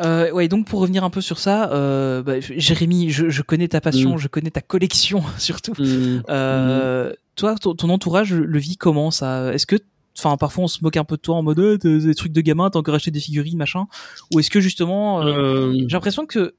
Euh, 0.00 0.30
ouais, 0.32 0.48
donc 0.48 0.66
pour 0.66 0.80
revenir 0.80 1.04
un 1.04 1.10
peu 1.10 1.20
sur 1.20 1.38
ça, 1.38 1.70
euh, 1.72 2.22
bah, 2.22 2.40
Jérémy, 2.40 3.10
je, 3.10 3.28
je 3.30 3.42
connais 3.42 3.68
ta 3.68 3.80
passion, 3.80 4.16
je 4.18 4.28
connais 4.28 4.50
ta 4.50 4.60
collection 4.62 5.22
surtout. 5.38 5.74
Mhm. 5.78 6.22
Euh, 6.28 7.12
Toi, 7.36 7.54
ton, 7.56 7.74
ton 7.74 7.90
entourage 7.90 8.32
le, 8.32 8.44
le 8.44 8.58
vit 8.58 8.76
comment 8.76 9.10
ça? 9.10 9.52
Est-ce 9.52 9.66
que, 9.66 9.76
enfin, 10.18 10.36
parfois 10.36 10.64
on 10.64 10.68
se 10.68 10.78
moque 10.82 10.96
un 10.96 11.04
peu 11.04 11.16
de 11.16 11.20
toi 11.20 11.36
en 11.36 11.42
mode 11.42 11.58
euh, 11.58 11.76
des 11.78 12.14
trucs 12.14 12.32
de 12.32 12.40
gamin, 12.40 12.70
t'as 12.70 12.78
encore 12.78 12.94
acheté 12.94 13.10
des 13.10 13.20
figurines, 13.20 13.58
machin? 13.58 13.86
Ou 14.32 14.40
est-ce 14.40 14.50
que 14.50 14.60
justement, 14.60 15.22
euh, 15.22 15.32
Euh, 15.32 15.72
j'ai 15.88 15.94
l'impression 15.96 16.26
que, 16.26 16.54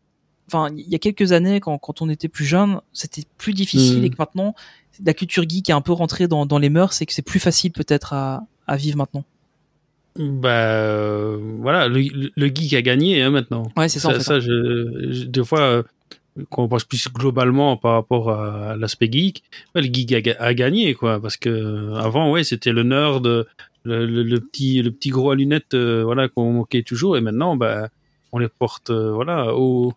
enfin, 0.48 0.70
il 0.76 0.88
y 0.90 0.96
a 0.96 1.00
quelques 1.00 1.32
années, 1.32 1.60
quand, 1.60 1.78
quand 1.78 2.02
on 2.02 2.10
était 2.10 2.28
plus 2.28 2.46
jeune, 2.46 2.80
c'était 2.94 3.24
plus 3.38 3.54
difficile 3.54 4.02
Mm. 4.02 4.06
et 4.06 4.10
que 4.10 4.16
maintenant, 4.20 4.54
la 5.06 5.14
culture 5.14 5.44
geek 5.48 5.70
est 5.70 5.74
un 5.74 5.82
peu 5.82 5.92
rentrée 5.94 6.28
dans, 6.28 6.46
dans 6.46 6.58
les 6.60 6.70
mœurs 6.70 7.02
et 7.02 7.06
que 7.06 7.14
c'est 7.14 7.22
plus 7.22 7.40
facile 7.40 7.72
peut-être 7.72 8.14
à, 8.14 8.44
à 8.68 8.76
vivre 8.78 8.98
maintenant. 8.98 9.24
Bah 10.18 10.50
euh, 10.50 11.38
voilà, 11.60 11.90
le, 11.90 12.32
le- 12.34 12.48
geek 12.48 12.74
a 12.74 12.82
gagné 12.82 13.22
hein, 13.22 13.32
maintenant. 13.32 13.70
Ouais, 13.76 13.90
c'est 13.90 14.00
ça, 14.00 14.08
en 14.08 14.12
Ça, 14.12 14.18
fait. 14.20 14.24
ça, 14.24 14.40
je, 14.40 15.10
je- 15.12 15.24
des 15.26 15.44
fois, 15.44 15.84
euh, 16.38 16.44
quand 16.50 16.64
on 16.64 16.68
pense 16.68 16.84
plus 16.84 17.08
globalement 17.12 17.78
par 17.78 17.94
rapport 17.94 18.30
à 18.32 18.76
l'aspect 18.78 19.10
geek, 19.12 19.44
ouais, 19.76 19.82
le 19.82 19.94
geek 19.94 20.12
a, 20.14 20.22
ga- 20.22 20.36
a 20.40 20.54
gagné 20.54 20.94
quoi, 20.94 21.20
parce 21.22 21.38
que 21.38 21.50
euh, 21.50 21.96
avant, 21.96 22.32
ouais, 22.32 22.44
c'était 22.44 22.72
le 22.72 22.84
nerd, 22.84 23.26
le, 23.84 24.06
le, 24.06 24.24
le 24.24 24.40
petit, 24.40 24.82
le 24.82 24.92
petit 24.92 25.10
gros 25.10 25.32
à 25.32 25.36
lunettes, 25.36 25.74
euh, 25.74 26.04
voilà, 26.04 26.28
qu'on 26.28 26.52
moquait 26.52 26.84
toujours, 26.84 27.18
et 27.18 27.22
maintenant, 27.22 27.56
bah, 27.56 27.90
on 28.32 28.40
les 28.40 28.48
porte, 28.50 28.90
euh, 28.90 29.12
voilà, 29.14 29.54
au, 29.56 29.94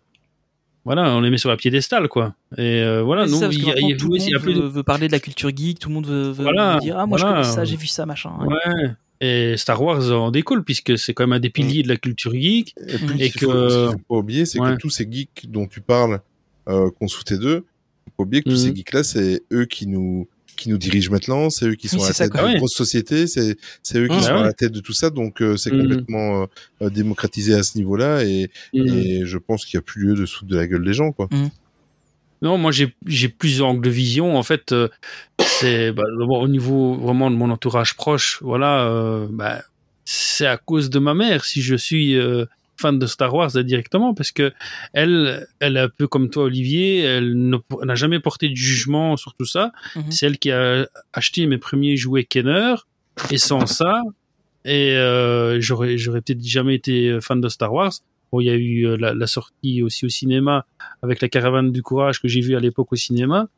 voilà, 0.84 1.14
on 1.16 1.20
les 1.20 1.30
met 1.30 1.38
sur 1.38 1.50
la 1.50 1.56
piédestal 1.56 2.08
quoi. 2.08 2.34
Et 2.56 2.82
euh, 2.82 3.02
voilà, 3.02 3.26
ça, 3.26 3.40
parce 3.46 3.56
il 3.56 3.62
que 3.62 3.66
y 3.68 3.70
a, 3.72 3.74
il 3.76 3.80
y 3.82 3.84
a- 3.84 3.88
maintenant, 3.88 3.98
tout 4.06 4.12
oui, 4.12 4.18
le 4.20 4.24
il 4.24 4.30
y 4.30 4.34
a 4.34 4.38
monde 4.38 4.54
de- 4.64 4.68
veut, 4.68 4.82
parler 4.82 5.06
de 5.08 5.12
la 5.12 5.20
culture 5.20 5.50
geek, 5.54 5.78
tout 5.80 5.88
le 5.88 5.94
monde 5.96 6.06
veut, 6.06 6.30
veut- 6.30 6.44
Voilà, 6.44 6.74
veut 6.74 6.80
dire 6.80 6.96
ah 6.98 7.06
moi 7.06 7.18
je 7.18 7.24
voilà. 7.24 7.42
connais 7.42 7.52
ça, 7.52 7.64
j'ai 7.64 7.76
vu 7.76 7.86
ça 7.86 8.06
machin. 8.06 8.30
ouais. 8.40 8.46
Ouais. 8.54 8.90
Et 9.20 9.56
Star 9.56 9.82
Wars 9.82 10.12
en 10.12 10.30
découle 10.30 10.62
puisque 10.62 10.96
c'est 10.96 11.12
quand 11.12 11.24
même 11.24 11.32
un 11.32 11.40
des 11.40 11.50
piliers 11.50 11.82
de 11.82 11.88
la 11.88 11.96
culture 11.96 12.32
geek. 12.32 12.74
Et 12.86 12.98
puis, 12.98 13.20
Et 13.22 13.28
ce 13.30 13.32
qu'il 13.32 13.40
faut- 13.48 13.52
que- 13.52 13.68
ce 13.68 13.82
qu'il 13.88 13.92
faut 13.98 14.04
pas 14.08 14.14
oublier, 14.14 14.46
c'est 14.46 14.60
Ouais. 14.60 14.74
que 14.74 14.78
tous 14.78 14.90
ces 14.90 15.08
geeks 15.10 15.50
dont 15.50 15.66
tu 15.66 15.80
parles, 15.80 16.20
euh, 16.68 16.90
qu'on 16.90 17.08
sous 17.08 17.24
tes 17.24 17.38
deux, 17.38 17.60
faut 18.04 18.10
pas 18.18 18.22
oublier 18.24 18.42
que 18.42 18.48
tous 18.50 18.56
Mhm. 18.56 18.70
ces 18.70 18.74
geeks-là, 18.76 19.04
c'est 19.04 19.42
eux 19.52 19.64
qui 19.66 19.86
nous 19.86 20.28
qui 20.56 20.70
nous 20.70 20.76
dirigent 20.78 21.12
maintenant, 21.12 21.50
c'est 21.50 21.66
eux 21.66 21.74
qui 21.76 21.86
sont 21.86 21.98
Oui, 21.98 22.06
à 22.06 22.08
la 22.08 22.14
tête 22.14 22.34
Ouais. 22.42 22.56
grosse 22.56 22.74
société, 22.74 23.28
c'est 23.28 23.56
c'est 23.84 23.98
eux 24.00 24.08
qui 24.08 24.16
Mhm. 24.16 24.22
sont 24.22 24.30
Ah 24.34 24.40
à 24.40 24.42
la 24.42 24.52
tête 24.52 24.72
de 24.72 24.80
tout 24.80 24.92
ça, 24.92 25.08
donc 25.10 25.40
euh, 25.40 25.56
c'est 25.56 25.70
Mhm. 25.70 25.82
complètement 25.82 26.42
euh, 26.42 26.46
euh, 26.82 26.90
démocratisé 26.90 27.54
à 27.54 27.62
ce 27.62 27.78
niveau-là, 27.78 28.24
et, 28.24 28.50
Mm. 28.74 28.88
et 28.88 29.22
je 29.24 29.38
pense 29.38 29.64
qu'il 29.64 29.76
y 29.76 29.78
a 29.78 29.82
plus 29.82 30.02
lieu 30.02 30.14
de 30.16 30.26
foutre 30.26 30.46
de 30.46 30.56
la 30.56 30.66
gueule 30.66 30.84
des 30.84 30.94
gens, 30.94 31.12
quoi. 31.12 31.28
Non, 32.42 32.58
moi 32.58 32.72
j'ai 32.72 32.92
j'ai 33.06 33.28
plusieurs 33.28 33.68
angles 33.68 33.84
de 33.84 33.90
vision. 33.90 34.36
En 34.36 34.42
fait, 34.42 34.72
euh, 34.72 34.88
c'est 35.40 35.92
bah, 35.92 36.02
d'abord 36.18 36.40
au 36.40 36.48
niveau 36.48 36.94
vraiment 36.94 37.30
de 37.30 37.36
mon 37.36 37.50
entourage 37.50 37.94
proche. 37.94 38.38
Voilà, 38.42 38.84
euh, 38.88 39.26
bah, 39.30 39.62
c'est 40.04 40.46
à 40.46 40.56
cause 40.56 40.90
de 40.90 40.98
ma 40.98 41.14
mère 41.14 41.44
si 41.44 41.62
je 41.62 41.76
suis 41.76 42.16
euh, 42.16 42.46
fan 42.78 42.98
de 42.98 43.06
Star 43.06 43.34
Wars 43.34 43.50
directement 43.64 44.14
parce 44.14 44.32
que 44.32 44.52
elle, 44.92 45.46
elle 45.60 45.76
est 45.76 45.80
un 45.80 45.88
peu 45.88 46.06
comme 46.06 46.30
toi 46.30 46.44
Olivier. 46.44 47.00
Elle 47.00 47.36
n'a 47.84 47.94
jamais 47.94 48.20
porté 48.20 48.48
de 48.48 48.56
jugement 48.56 49.16
sur 49.16 49.34
tout 49.34 49.44
ça. 49.44 49.72
Mhm. 49.96 50.10
C'est 50.10 50.26
elle 50.26 50.38
qui 50.38 50.50
a 50.50 50.86
acheté 51.12 51.46
mes 51.46 51.58
premiers 51.58 51.96
jouets 51.96 52.24
Kenner. 52.24 52.74
Et 53.32 53.38
sans 53.38 53.66
ça, 53.66 54.02
et 54.64 54.96
euh, 54.96 55.60
j'aurais 55.60 55.98
j'aurais 55.98 56.20
peut-être 56.20 56.44
jamais 56.44 56.76
été 56.76 57.18
fan 57.20 57.40
de 57.40 57.48
Star 57.48 57.72
Wars. 57.72 57.92
Bon, 58.30 58.40
il 58.40 58.44
y 58.44 58.50
a 58.50 58.54
eu 58.54 58.86
euh, 58.86 58.96
la, 58.96 59.12
la 59.12 59.26
sortie 59.26 59.82
aussi 59.82 60.06
au 60.06 60.08
cinéma 60.08 60.66
avec 61.02 61.20
la 61.20 61.28
caravane 61.28 61.72
du 61.72 61.82
courage 61.82 62.20
que 62.20 62.28
j'ai 62.28 62.40
vu 62.40 62.54
à 62.54 62.60
l'époque 62.60 62.92
au 62.92 62.96
cinéma. 62.96 63.48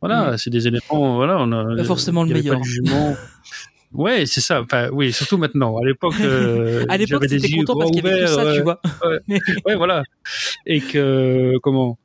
Voilà, 0.00 0.38
c'est 0.38 0.50
des 0.50 0.66
éléments. 0.66 1.16
Voilà, 1.16 1.38
on 1.38 1.52
a 1.52 1.76
Pas 1.76 1.84
forcément 1.84 2.24
le 2.24 2.32
meilleur. 2.32 2.54
Pas 2.54 2.60
de 2.60 2.64
jugement. 2.64 3.14
ouais, 3.92 4.26
c'est 4.26 4.40
ça. 4.40 4.62
Enfin, 4.62 4.88
oui, 4.92 5.12
surtout 5.12 5.38
maintenant. 5.38 5.76
À 5.78 5.84
l'époque, 5.84 6.14
euh, 6.20 6.84
à 6.88 6.96
l'époque 6.96 7.22
j'avais 7.22 7.26
des 7.26 7.38
c'était 7.40 7.52
yeux 7.56 7.64
content 7.64 7.78
parce 7.78 7.90
qu'il 7.90 8.04
y 8.04 8.08
avait 8.08 8.20
tout 8.26 8.32
ça, 8.32 8.42
tu 8.52 8.58
ouais. 8.58 8.62
vois. 8.62 8.80
ouais, 9.66 9.76
voilà. 9.76 10.02
Et 10.66 10.80
que 10.80 11.54
comment 11.62 11.98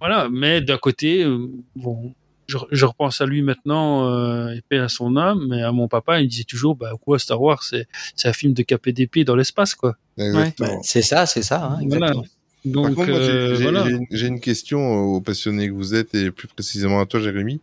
Voilà, 0.00 0.28
mais 0.30 0.60
d'un 0.60 0.78
côté, 0.78 1.22
euh, 1.24 1.46
bon, 1.76 2.14
je, 2.46 2.56
je 2.70 2.84
repense 2.86 3.20
à 3.20 3.26
lui 3.26 3.42
maintenant, 3.42 4.08
euh, 4.08 4.48
et 4.54 4.62
paix 4.68 4.78
à 4.78 4.88
son 4.88 5.16
âme, 5.16 5.46
mais 5.48 5.62
à 5.62 5.72
mon 5.72 5.88
papa, 5.88 6.20
il 6.20 6.28
disait 6.28 6.44
toujours, 6.44 6.74
bah 6.74 6.92
quoi, 7.00 7.18
Star 7.18 7.40
Wars, 7.40 7.62
c'est 7.62 7.86
c'est 8.16 8.28
un 8.28 8.32
film 8.32 8.52
de 8.54 8.62
KPDP 8.62 9.24
dans 9.24 9.36
l'espace, 9.36 9.74
quoi. 9.74 9.96
Exactement. 10.18 10.68
Bah, 10.76 10.78
c'est 10.82 11.02
ça, 11.02 11.26
c'est 11.26 11.42
ça, 11.42 11.64
hein, 11.64 11.78
Voilà. 11.88 12.06
exactement. 12.08 12.22
Par 12.62 12.72
Donc, 12.72 12.94
contre, 12.96 13.10
moi, 13.10 13.20
j'ai- 13.20 13.30
euh, 13.30 13.54
j'ai 13.54 13.62
voilà. 13.62 13.84
j'ai 13.84 13.90
une- 13.92 14.06
j'ai 14.10 14.26
une 14.26 14.40
question 14.40 14.80
euh, 14.80 15.16
aux 15.16 15.20
passionnés 15.20 15.68
que 15.68 15.72
vous 15.74 15.94
êtes 15.94 16.14
et 16.14 16.30
plus 16.30 16.48
précisément 16.48 17.00
à 17.00 17.06
toi, 17.06 17.20
Jérémy. 17.20 17.60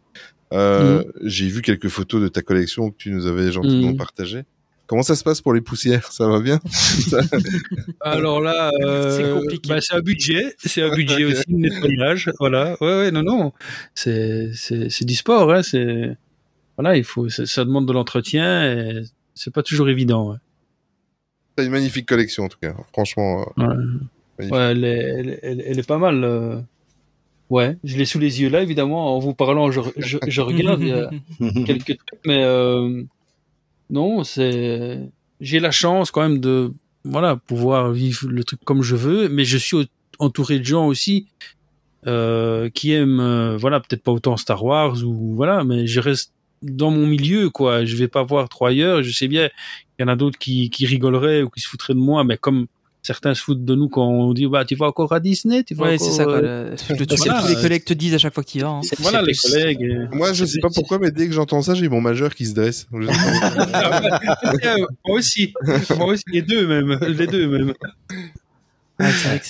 Euh, 0.53 1.03
J'ai 1.24 1.48
vu 1.48 1.61
quelques 1.61 1.90
photos 1.90 2.22
de 2.22 2.28
ta 2.30 2.41
collection 2.41 2.90
que 2.91 2.98
tu 2.98 3.11
nous 3.11 3.26
avais 3.28 3.52
gentiment 3.52 3.90
Mhm. 3.91 3.98
partagées. 3.98 4.44
Comment 4.86 5.03
ça 5.03 5.15
se 5.18 5.24
passe 5.26 5.41
pour 5.41 5.53
les 5.53 5.60
poussières? 5.60 6.10
Ça 6.14 6.28
va 6.28 6.40
bien? 6.40 6.60
Alors 8.02 8.41
là, 8.41 8.72
euh, 8.84 9.18
C'est 9.18 9.34
compliqué. 9.34 9.69
bah, 9.69 9.82
c'est 9.82 9.95
un 9.95 9.99
budget, 10.02 10.56
c'est 10.60 10.82
un 10.82 10.94
budget 10.95 11.26
aussi 11.26 11.44
de 11.49 11.57
nettoyage, 11.57 12.32
voilà. 12.40 12.78
Ouais, 12.82 12.88
ouais, 12.98 13.11
non, 13.11 13.24
non, 13.24 13.52
c'est 13.94 14.52
du 15.02 15.15
sport, 15.15 15.52
hein, 15.52 15.64
c'est 15.64 16.15
voilà, 16.78 16.95
il 16.95 17.03
faut, 17.03 17.28
ça, 17.28 17.65
demande 17.65 17.88
de 17.88 17.94
l'entretien 17.94 18.72
et 18.72 19.02
c'est 19.34 19.52
pas 19.53 19.64
toujours 19.64 19.90
évident. 19.90 20.32
Ouais. 20.32 20.38
T'as 21.56 21.64
une 21.65 21.72
magnifique 21.72 22.07
collection 22.07 22.44
en 22.45 22.49
tout 22.49 22.60
cas. 22.61 22.76
Franchement, 22.94 23.52
euh, 23.57 23.64
Ouais. 23.64 23.76
Magnifique. 24.38 24.56
Ouais, 24.56 24.61
elle, 24.72 24.84
est, 24.86 24.98
elle, 24.99 25.30
est- 25.30 25.40
elle, 25.41 25.61
elle 25.65 25.80
est 25.80 25.88
pas 25.88 25.98
mal. 25.98 26.64
Ouais, 27.49 27.78
je 27.84 27.98
l'ai 27.98 28.06
sous 28.06 28.19
les 28.19 28.41
yeux 28.41 28.49
là, 28.49 28.61
évidemment. 28.61 29.15
En 29.15 29.19
vous 29.19 29.34
parlant, 29.34 29.72
je, 29.72 29.82
je, 29.98 30.18
je 30.28 30.41
regarde 30.41 30.82
quelques 31.65 31.98
trucs, 31.98 32.22
mais 32.26 32.44
euh, 32.44 33.03
non, 33.90 34.24
c'est. 34.24 34.99
J'ai 35.40 35.60
la 35.60 35.72
chance 35.72 36.11
quand 36.11 36.22
même 36.22 36.40
de 36.40 36.74
voilà 37.03 37.36
pouvoir 37.36 37.91
vivre 37.91 38.28
le 38.28 38.44
truc 38.44 38.60
comme 38.65 38.82
je 38.82 38.95
veux, 38.95 39.30
mais 39.30 39.45
je 39.45 39.57
suis 39.57 39.90
entouré 40.19 40.60
de 40.60 40.65
gens 40.65 40.88
aussi 40.88 41.28
euh, 42.06 42.69
qui 42.69 42.91
aiment 42.91 43.19
euh, 43.19 43.56
voilà 43.56 43.80
peut-être 43.80 44.02
pas 44.02 44.11
autant 44.11 44.36
Star 44.36 44.64
Wars 44.64 45.03
ou 45.03 45.36
voilà, 45.36 45.64
mais 45.64 45.88
je 45.88 45.99
reste 45.99 46.34
dans 46.64 46.91
mon 46.91 47.06
milieu 47.06 47.49
quoi. 47.49 47.86
Je 47.86 47.95
vais 47.95 48.07
pas 48.07 48.24
voir 48.24 48.49
trop 48.49 48.65
ailleurs. 48.65 49.03
Je 49.03 49.11
sais 49.11 49.28
bien 49.28 49.49
il 49.98 50.03
y 50.03 50.06
en 50.06 50.07
a 50.07 50.15
d'autres 50.15 50.38
qui, 50.38 50.69
qui 50.69 50.86
rigoleraient 50.86 51.41
ou 51.41 51.49
qui 51.49 51.60
se 51.60 51.68
foutraient 51.68 51.94
de 51.94 51.99
moi, 51.99 52.24
mais 52.24 52.38
comme 52.38 52.68
certains 53.08 53.34
se 53.34 53.42
foutent 53.42 53.64
de 53.66 53.74
nous 53.76 53.88
quand 53.90 54.06
on 54.08 54.34
dit 54.34 54.46
bah 54.48 54.66
tu 54.66 54.76
vas 54.76 54.88
encore 54.88 55.12
à 55.14 55.20
Disney, 55.20 55.64
tu 55.64 55.74
vas 55.76 55.86
Ouais, 55.86 55.96
encore, 55.96 56.08
c'est 56.08 56.14
ça. 56.14 56.24
Quoi, 56.26 56.34
euh, 56.36 56.66
le, 56.66 56.70
le 56.72 56.76
truc 57.06 57.18
voilà, 57.26 57.42
que 57.42 57.48
les 57.48 57.56
euh, 57.56 57.62
collègues 57.62 57.86
te 57.86 57.94
disent 57.94 58.14
à 58.14 58.18
chaque 58.18 58.34
fois 58.34 58.44
que 58.44 58.50
tu 58.50 58.58
y 58.58 58.62
vas. 58.62 58.68
hein. 58.70 58.82
C'est- 58.84 59.00
voilà 59.00 59.22
les 59.22 59.34
plus- 59.34 59.52
collègues. 59.52 59.82
et- 59.82 60.16
moi 60.16 60.34
je 60.34 60.46
sais 60.46 60.60
pas 60.60 60.70
pourquoi, 60.74 61.00
mais 61.00 61.10
dès 61.12 61.26
que 61.28 61.34
j'entends 61.34 61.62
ça, 61.62 61.74
j'ai 61.74 61.88
mon 61.90 62.02
majeur 62.02 62.36
qui 62.36 62.46
se 62.46 62.54
dresse. 62.54 62.88
Euh, 62.94 63.00
moi 65.08 65.18
aussi, 65.18 65.54
moi 65.98 66.08
aussi, 66.08 66.24
les 66.32 66.42
deux 66.42 66.68
même, 66.68 67.00
les 67.08 67.28
deux 67.28 67.48
même. 67.48 67.74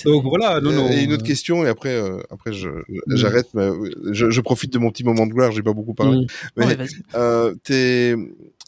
Donc 0.06 0.24
voilà, 0.26 0.60
non, 0.60 0.72
non. 0.74 0.90
et 0.92 1.04
une 1.04 1.14
autre 1.14 1.24
question, 1.24 1.64
et 1.66 1.70
après, 1.70 1.96
euh, 1.96 2.20
après 2.30 2.52
je 2.52 2.68
j'arrête. 3.08 3.48
mais, 3.54 3.62
euh, 3.64 3.92
Je, 4.12 4.30
je 4.30 4.42
profite 4.42 4.74
de 4.74 4.78
mon 4.78 4.92
petit 4.92 5.06
moment 5.06 5.26
de 5.26 5.32
gloire. 5.34 5.52
J'ai 5.52 5.64
pas 5.64 5.72
beaucoup 5.74 5.94
parlé. 5.94 6.18
Mm. 6.20 6.26
Mais, 6.58 6.66
Ouais, 6.66 6.76
vas-y. 6.76 6.90
euh, 7.16 7.54
t'es 7.64 8.14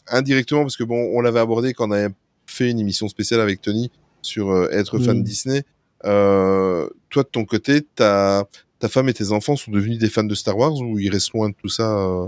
indirectement 0.08 0.62
parce 0.62 0.76
que 0.78 0.84
bon, 0.84 1.10
on 1.14 1.20
l'avait 1.20 1.40
abordé 1.40 1.74
quand 1.74 1.88
on 1.88 1.92
avait 1.92 2.08
fait 2.46 2.70
une 2.70 2.80
émission 2.80 3.08
spéciale 3.08 3.40
avec 3.40 3.60
Tony 3.60 3.90
sur 4.22 4.50
euh, 4.50 4.68
être 4.70 4.98
fan 4.98 5.18
de 5.20 5.24
Disney. 5.24 5.62
Euh, 6.04 6.88
toi 7.10 7.22
de 7.24 7.28
ton 7.28 7.44
côté, 7.44 7.82
ta 7.82 8.44
ta 8.78 8.88
femme 8.88 9.08
et 9.10 9.12
tes 9.14 9.32
enfants 9.32 9.56
sont 9.56 9.70
devenus 9.70 9.98
des 9.98 10.08
fans 10.08 10.24
de 10.24 10.34
Star 10.34 10.56
Wars 10.56 10.74
ou 10.80 10.98
ils 10.98 11.10
restent 11.10 11.32
loin 11.34 11.50
de 11.50 11.54
tout 11.54 11.68
ça 11.68 11.90
euh 11.98 12.26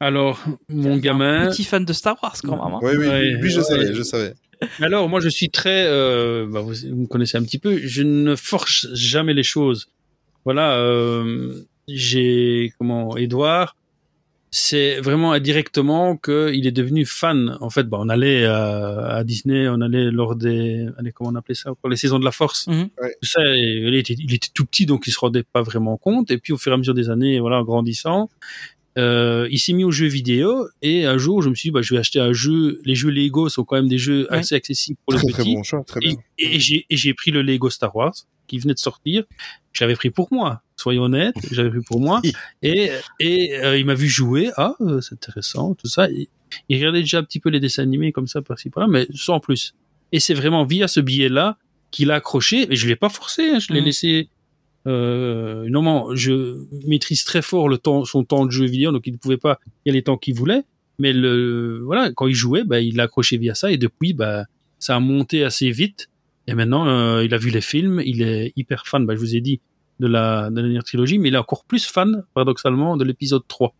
Alors, 0.00 0.42
mon 0.70 0.96
gamin. 0.96 1.48
Petit 1.50 1.64
fan 1.64 1.84
de 1.84 1.92
Star 1.92 2.16
Wars 2.22 2.36
quand 2.42 2.52
même. 2.64 2.74
hein. 2.74 2.78
Oui, 2.82 2.92
oui, 2.96 3.06
Ouais, 3.06 3.24
lui, 3.32 3.50
je 3.50 3.58
ouais. 3.58 3.64
savais, 3.64 3.94
je 3.94 4.02
savais. 4.02 4.32
Alors, 4.80 5.08
moi, 5.10 5.20
je 5.20 5.28
suis 5.28 5.50
très. 5.50 5.84
euh, 5.86 6.46
bah, 6.50 6.60
vous, 6.60 6.72
vous 6.74 6.96
me 7.02 7.06
connaissez 7.06 7.36
un 7.36 7.42
petit 7.42 7.58
peu. 7.58 7.76
Je 7.78 8.02
ne 8.02 8.34
force 8.36 8.86
jamais 8.94 9.34
les 9.34 9.42
choses. 9.42 9.88
Voilà. 10.46 10.76
euh, 10.78 11.64
J'ai 11.88 12.72
comment 12.78 13.16
Edouard. 13.18 13.76
C'est 14.52 15.00
vraiment 15.00 15.30
indirectement 15.32 16.16
qu'il 16.16 16.66
est 16.66 16.72
devenu 16.72 17.06
fan. 17.06 17.56
En 17.60 17.70
fait, 17.70 17.84
bah, 17.84 17.98
on 18.00 18.08
allait 18.08 18.44
à, 18.46 19.16
à 19.18 19.24
Disney, 19.24 19.68
on 19.68 19.80
allait 19.80 20.10
lors 20.10 20.34
des, 20.34 20.86
allez, 20.98 21.12
comment 21.12 21.30
on 21.30 21.36
appelait 21.36 21.54
ça, 21.54 21.72
les 21.88 21.96
saisons 21.96 22.18
de 22.18 22.24
la 22.24 22.32
Force. 22.32 22.66
Ouais. 22.66 22.90
Tout 23.22 23.28
ça, 23.28 23.40
il 23.44 23.94
était, 23.94 24.14
il 24.18 24.34
était 24.34 24.48
tout 24.52 24.64
petit, 24.64 24.86
donc 24.86 25.04
il 25.06 25.12
se 25.12 25.20
rendait 25.20 25.44
pas 25.44 25.62
vraiment 25.62 25.96
compte. 25.96 26.30
Et 26.32 26.38
puis, 26.38 26.52
au 26.52 26.56
fur 26.58 26.72
et 26.72 26.74
à 26.74 26.78
mesure 26.78 26.94
des 26.94 27.10
années, 27.10 27.38
voilà, 27.38 27.58
en 27.60 27.62
grandissant, 27.62 28.28
euh, 28.98 29.46
il 29.52 29.58
s'est 29.60 29.72
mis 29.72 29.84
aux 29.84 29.92
jeux 29.92 30.08
vidéo. 30.08 30.66
Et 30.82 31.06
un 31.06 31.16
jour, 31.16 31.42
je 31.42 31.48
me 31.48 31.54
suis 31.54 31.68
dit, 31.68 31.72
bah, 31.72 31.82
je 31.82 31.94
vais 31.94 32.00
acheter 32.00 32.18
un 32.18 32.32
jeu. 32.32 32.80
Les 32.84 32.96
jeux 32.96 33.10
Lego 33.10 33.48
sont 33.48 33.62
quand 33.62 33.76
même 33.76 33.86
des 33.88 33.98
jeux 33.98 34.26
Ouais. 34.32 34.38
assez 34.38 34.56
accessibles 34.56 34.98
pour 35.06 35.12
les 35.12 35.18
Très 35.20 35.26
petits. 35.28 35.42
très 35.42 35.54
bon 35.54 35.62
choix, 35.62 35.84
très 35.84 36.00
bien. 36.00 36.14
Et, 36.38 36.56
et 36.56 36.58
j'ai 36.58 36.86
et 36.90 36.96
j'ai 36.96 37.14
pris 37.14 37.30
le 37.30 37.42
Lego 37.42 37.70
Star 37.70 37.94
Wars 37.94 38.14
qui 38.50 38.58
venait 38.58 38.74
de 38.74 38.78
sortir. 38.78 39.24
Je 39.72 39.84
l'avais 39.84 39.94
pris 39.94 40.10
pour 40.10 40.28
moi, 40.32 40.62
soyons 40.76 41.04
honnêtes. 41.04 41.34
J'avais 41.52 41.70
pris 41.70 41.80
pour 41.86 42.00
moi. 42.00 42.20
Et, 42.62 42.90
et 43.20 43.56
euh, 43.56 43.78
il 43.78 43.86
m'a 43.86 43.94
vu 43.94 44.08
jouer. 44.08 44.50
Ah, 44.56 44.74
euh, 44.80 45.00
c'est 45.00 45.14
intéressant, 45.14 45.74
tout 45.74 45.86
ça. 45.86 46.10
Et, 46.10 46.28
il 46.68 46.76
regardait 46.78 47.00
déjà 47.00 47.18
un 47.18 47.22
petit 47.22 47.38
peu 47.38 47.48
les 47.48 47.60
dessins 47.60 47.82
animés 47.84 48.10
comme 48.12 48.26
ça, 48.26 48.42
par-ci, 48.42 48.70
par-là, 48.70 48.88
mais 48.90 49.06
sans 49.14 49.38
plus. 49.38 49.74
Et 50.10 50.18
c'est 50.18 50.34
vraiment 50.34 50.64
via 50.64 50.88
ce 50.88 50.98
billet-là 50.98 51.56
qu'il 51.92 52.10
a 52.10 52.16
accroché. 52.16 52.66
Et 52.72 52.74
je 52.76 52.88
l'ai 52.88 52.96
pas 52.96 53.08
forcé, 53.08 53.50
hein, 53.50 53.58
je 53.60 53.72
l'ai 53.72 53.78
Mhm. 53.80 53.86
laissé. 53.86 54.28
Euh, 54.88 55.68
normalement, 55.68 56.14
je 56.16 56.64
maîtrise 56.88 57.22
très 57.24 57.42
fort 57.42 57.68
le 57.68 57.78
temps, 57.78 58.04
son 58.04 58.24
temps 58.24 58.46
de 58.46 58.50
jeu 58.50 58.64
vidéo, 58.66 58.90
donc 58.92 59.06
il 59.06 59.12
ne 59.12 59.18
pouvait 59.18 59.36
pas 59.36 59.60
y 59.86 59.90
aller 59.90 60.02
tant 60.02 60.16
qu'il 60.16 60.34
voulait. 60.34 60.62
Mais 60.98 61.12
le, 61.12 61.80
voilà, 61.84 62.10
quand 62.12 62.26
il 62.26 62.34
jouait, 62.34 62.64
bah, 62.64 62.80
il 62.80 62.96
l'a 62.96 63.04
accroché 63.04 63.36
via 63.38 63.54
ça. 63.54 63.70
Et 63.70 63.76
depuis, 63.78 64.12
bah, 64.12 64.44
ça 64.80 64.96
a 64.96 65.00
monté 65.00 65.44
assez 65.44 65.70
vite. 65.70 66.09
Et 66.50 66.54
maintenant, 66.54 66.86
euh, 66.88 67.24
il 67.24 67.32
a 67.32 67.38
vu 67.38 67.50
les 67.50 67.60
films, 67.60 68.02
il 68.04 68.22
est 68.22 68.52
hyper 68.56 68.86
fan, 68.86 69.06
bah, 69.06 69.14
je 69.14 69.20
vous 69.20 69.36
ai 69.36 69.40
dit, 69.40 69.60
de 70.00 70.06
la, 70.06 70.50
de 70.50 70.56
la 70.56 70.62
dernière 70.62 70.84
trilogie, 70.84 71.18
mais 71.18 71.28
il 71.28 71.34
est 71.34 71.38
encore 71.38 71.64
plus 71.64 71.86
fan, 71.86 72.24
paradoxalement, 72.34 72.96
de 72.96 73.04
l'épisode 73.04 73.42
3. 73.46 73.74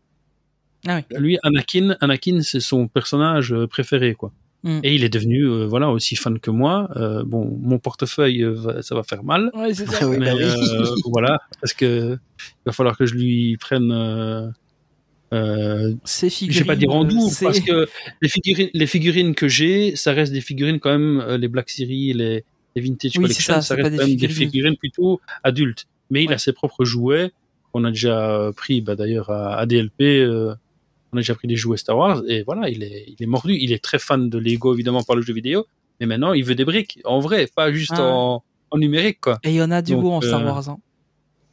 Ah 0.87 1.01
oui. 1.11 1.19
Lui, 1.19 1.39
Anakin, 1.43 1.97
Anakin, 2.01 2.41
c'est 2.43 2.61
son 2.61 2.89
personnage 2.89 3.53
euh, 3.53 3.67
préféré, 3.67 4.15
quoi. 4.15 4.33
Mm. 4.63 4.81
Et 4.83 4.95
il 4.95 5.05
est 5.05 5.09
devenu, 5.09 5.45
euh, 5.47 5.67
voilà, 5.67 5.91
aussi 5.91 6.17
fan 6.17 6.39
que 6.39 6.51
moi. 6.51 6.89
Euh, 6.97 7.23
bon, 7.25 7.59
mon 7.63 7.79
portefeuille, 7.79 8.45
va- 8.45 8.83
ça 8.83 8.95
va 8.95 9.03
faire 9.03 9.25
mal. 9.25 9.51
Ouais, 9.55 9.75
c'est 9.75 9.87
ça. 9.87 10.07
Oui, 10.09 10.17
mais 10.19 10.27
bah 10.27 10.37
oui. 10.37 10.45
euh, 10.45 10.85
voilà, 11.07 11.39
parce 11.61 11.73
que 11.75 12.17
il 12.17 12.67
va 12.67 12.73
falloir 12.73 12.97
que 12.97 13.07
je 13.07 13.15
lui 13.15 13.57
prenne 13.59 13.91
euh, 13.93 14.49
Euh, 15.33 15.95
Ces 16.05 16.29
je 16.29 16.35
figurines. 16.35 16.61
vais 16.63 16.67
pas 16.67 16.77
dire 16.77 16.91
en 16.91 17.05
doux 17.05 17.31
parce 17.41 17.61
que 17.61 17.87
les 18.21 18.29
figurines, 18.29 18.71
les 18.75 18.87
figurines 18.87 19.35
que 19.37 19.47
j'ai, 19.49 19.95
ça 19.95 20.13
reste 20.13 20.33
des 20.33 20.41
figurines 20.41 20.81
quand 20.81 20.91
même 20.91 21.21
euh, 21.21 21.39
les 21.39 21.47
Black 21.49 21.71
Series, 21.71 22.13
les, 22.15 22.45
les 22.75 22.83
Vintage 22.83 23.13
Oui, 23.17 23.23
Collection, 23.23 23.55
ça, 23.55 23.63
ça, 23.63 23.75
reste 23.75 23.91
quand 23.91 24.07
même 24.07 24.17
des 24.17 24.29
figurines. 24.29 24.77
plutôt 24.77 25.21
adultes. 25.43 25.87
Mais 26.11 26.25
il 26.25 26.33
a 26.33 26.39
ses 26.39 26.53
propres 26.53 26.85
jouets. 26.85 27.31
On 27.75 27.85
a 27.85 27.91
déjà 27.91 28.51
pris, 28.57 28.81
bah, 28.81 28.97
d'ailleurs 28.97 29.31
à 29.31 29.59
ADLP, 29.59 30.01
euh, 30.03 30.55
on 31.13 31.17
a 31.17 31.21
déjà 31.21 31.35
pris 31.35 31.47
des 31.49 31.57
jouets 31.57 31.77
Star 31.77 31.97
Wars 31.97 32.23
et 32.29 32.43
voilà, 32.43 32.69
il 32.69 32.83
est, 32.83 33.05
il 33.09 33.23
est 33.23 33.27
mordu. 33.27 33.55
Il 33.61 33.73
est 33.73 33.83
très 33.83 33.99
fan 33.99 34.29
de 34.29 34.39
Lego 34.39 34.75
évidemment 34.75 35.03
par 35.03 35.15
le 35.17 35.23
jeu 35.23 35.33
vidéo, 35.33 35.67
mais 36.01 36.07
maintenant 36.07 36.33
il 36.33 36.45
veut 36.45 36.55
des 36.57 36.65
briques 36.65 36.99
en 37.05 37.21
vrai, 37.21 37.47
pas 37.55 37.71
juste 37.73 37.93
Ah. 37.97 38.03
en, 38.15 38.43
en 38.71 38.79
numérique 38.79 39.21
quoi. 39.21 39.39
Et 39.45 39.51
il 39.51 39.55
y 39.57 39.63
en 39.63 39.71
a 39.71 39.83
du 39.83 39.93
Donc, 39.93 40.03
beau 40.03 40.13
en 40.13 40.21
Star 40.21 40.41
euh, 40.41 40.45
Wars. 40.45 40.69
hein. 40.69 40.79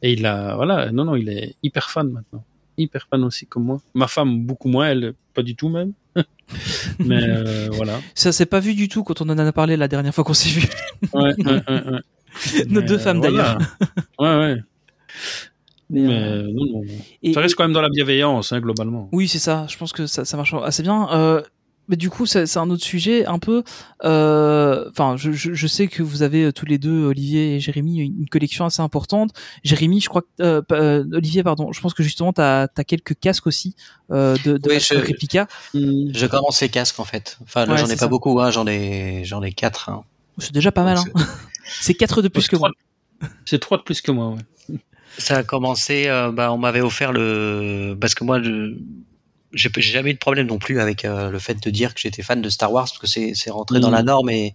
Et 0.02 0.12
il 0.12 0.26
a, 0.26 0.54
voilà, 0.56 0.90
non, 0.92 1.04
non, 1.04 1.14
il 1.16 1.28
est 1.28 1.54
hyper 1.62 1.90
fan 1.90 2.08
maintenant. 2.10 2.44
Hyper 2.76 3.06
fan 3.10 3.24
aussi 3.24 3.46
comme 3.46 3.64
moi. 3.64 3.80
Ma 3.94 4.06
femme, 4.06 4.42
beaucoup 4.44 4.68
moins, 4.68 4.88
elle, 4.90 5.14
pas 5.38 5.44
du 5.44 5.54
tout 5.54 5.68
même. 5.68 5.92
Mais 6.98 7.22
euh, 7.22 7.68
voilà. 7.70 8.00
Ça 8.14 8.32
s'est 8.32 8.46
pas 8.46 8.58
vu 8.58 8.74
du 8.74 8.88
tout 8.88 9.04
quand 9.04 9.20
on 9.20 9.28
en 9.28 9.38
a 9.38 9.52
parlé 9.52 9.76
la 9.76 9.86
dernière 9.86 10.12
fois 10.12 10.24
qu'on 10.24 10.34
s'est 10.34 10.48
vu. 10.50 10.66
Ouais, 11.14 11.32
ouais, 11.38 11.62
ouais, 11.68 11.92
ouais. 11.92 12.64
Nos 12.68 12.82
deux 12.82 12.98
femmes 12.98 13.18
euh, 13.24 13.30
voilà. 13.30 13.54
d'ailleurs. 13.54 13.68
Ouais, 14.18 14.36
ouais. 14.54 14.56
Mais, 15.90 16.00
Mais 16.02 16.12
euh, 16.18 16.42
euh, 16.42 16.52
non, 16.52 16.64
non. 16.72 16.82
et- 17.22 17.32
ça 17.32 17.40
reste 17.40 17.54
quand 17.54 17.62
même 17.64 17.72
dans 17.72 17.80
la 17.80 17.88
bienveillance, 17.88 18.50
hein, 18.52 18.60
globalement. 18.60 19.08
Oui, 19.12 19.28
c'est 19.28 19.38
ça. 19.38 19.66
Je 19.70 19.76
pense 19.78 19.92
que 19.92 20.06
ça, 20.06 20.24
ça 20.24 20.36
marche 20.36 20.52
assez 20.64 20.82
bien. 20.82 21.08
Euh, 21.12 21.40
mais 21.88 21.96
du 21.96 22.10
coup, 22.10 22.26
c'est 22.26 22.56
un 22.56 22.70
autre 22.70 22.84
sujet 22.84 23.26
un 23.26 23.38
peu. 23.38 23.62
euh, 24.04 24.88
Enfin, 24.90 25.16
je, 25.16 25.32
je, 25.32 25.52
je 25.54 25.66
sais 25.66 25.86
que 25.88 26.02
vous 26.02 26.22
avez 26.22 26.44
euh, 26.44 26.52
tous 26.52 26.66
les 26.66 26.78
deux, 26.78 27.04
Olivier 27.06 27.56
et 27.56 27.60
Jérémy, 27.60 27.98
une 27.98 28.28
collection 28.28 28.64
assez 28.64 28.82
importante. 28.82 29.30
Jérémy, 29.64 30.00
je 30.00 30.08
crois 30.08 30.22
que 30.22 30.62
euh, 30.72 31.04
Olivier, 31.12 31.42
pardon. 31.42 31.72
Je 31.72 31.80
pense 31.80 31.94
que 31.94 32.02
justement, 32.02 32.32
t'as 32.32 32.66
as 32.76 32.84
quelques 32.84 33.18
casques 33.18 33.46
aussi 33.46 33.74
euh, 34.10 34.36
de, 34.44 34.56
de 34.58 34.68
Oui, 34.70 34.78
je- 34.80 34.94
réplica. 34.94 35.46
Je 35.74 36.26
commence 36.26 36.60
les 36.60 36.68
casques 36.68 37.00
en 37.00 37.04
fait. 37.04 37.38
Enfin, 37.42 37.66
là, 37.66 37.72
Ouais, 37.72 37.78
j'en 37.78 37.86
ai 37.86 37.90
pas 37.90 37.96
ça. 37.96 38.08
beaucoup, 38.08 38.40
hein. 38.40 38.50
j'en 38.50 38.66
ai, 38.66 39.22
j'en 39.24 39.42
ai 39.42 39.52
quatre. 39.52 39.88
Hein. 39.88 40.04
C'est 40.38 40.52
déjà 40.52 40.70
pas 40.72 40.84
mal. 40.84 40.98
Hein. 40.98 41.04
C'est 41.80 41.94
quatre 41.94 42.22
de 42.22 42.28
plus 42.28 42.48
que 42.48 42.56
moi. 42.56 42.70
C'est 43.44 43.58
trois 43.58 43.78
de 43.78 43.82
plus 43.82 44.00
que 44.00 44.10
moi, 44.10 44.30
ouais. 44.34 44.78
Ça 45.18 45.38
a 45.38 45.42
commencé, 45.42 46.04
euh, 46.06 46.30
bah, 46.30 46.52
on 46.52 46.58
m'avait 46.58 46.80
offert 46.80 47.12
le, 47.12 47.96
parce 48.00 48.14
que 48.14 48.22
moi, 48.22 48.40
je, 48.40 48.76
j'ai 49.52 49.70
jamais 49.80 50.10
eu 50.10 50.14
de 50.14 50.18
problème 50.18 50.46
non 50.46 50.58
plus 50.58 50.80
avec 50.80 51.04
euh, 51.04 51.30
le 51.30 51.38
fait 51.38 51.62
de 51.62 51.70
dire 51.70 51.94
que 51.94 52.00
j'étais 52.00 52.22
fan 52.22 52.40
de 52.42 52.48
Star 52.50 52.72
Wars 52.72 52.84
parce 52.86 52.98
que 52.98 53.06
c'est, 53.06 53.50
rentré 53.50 53.80
dans 53.80 53.88
Mm. 53.90 53.92
la 53.92 54.02
norme 54.02 54.30
et 54.30 54.54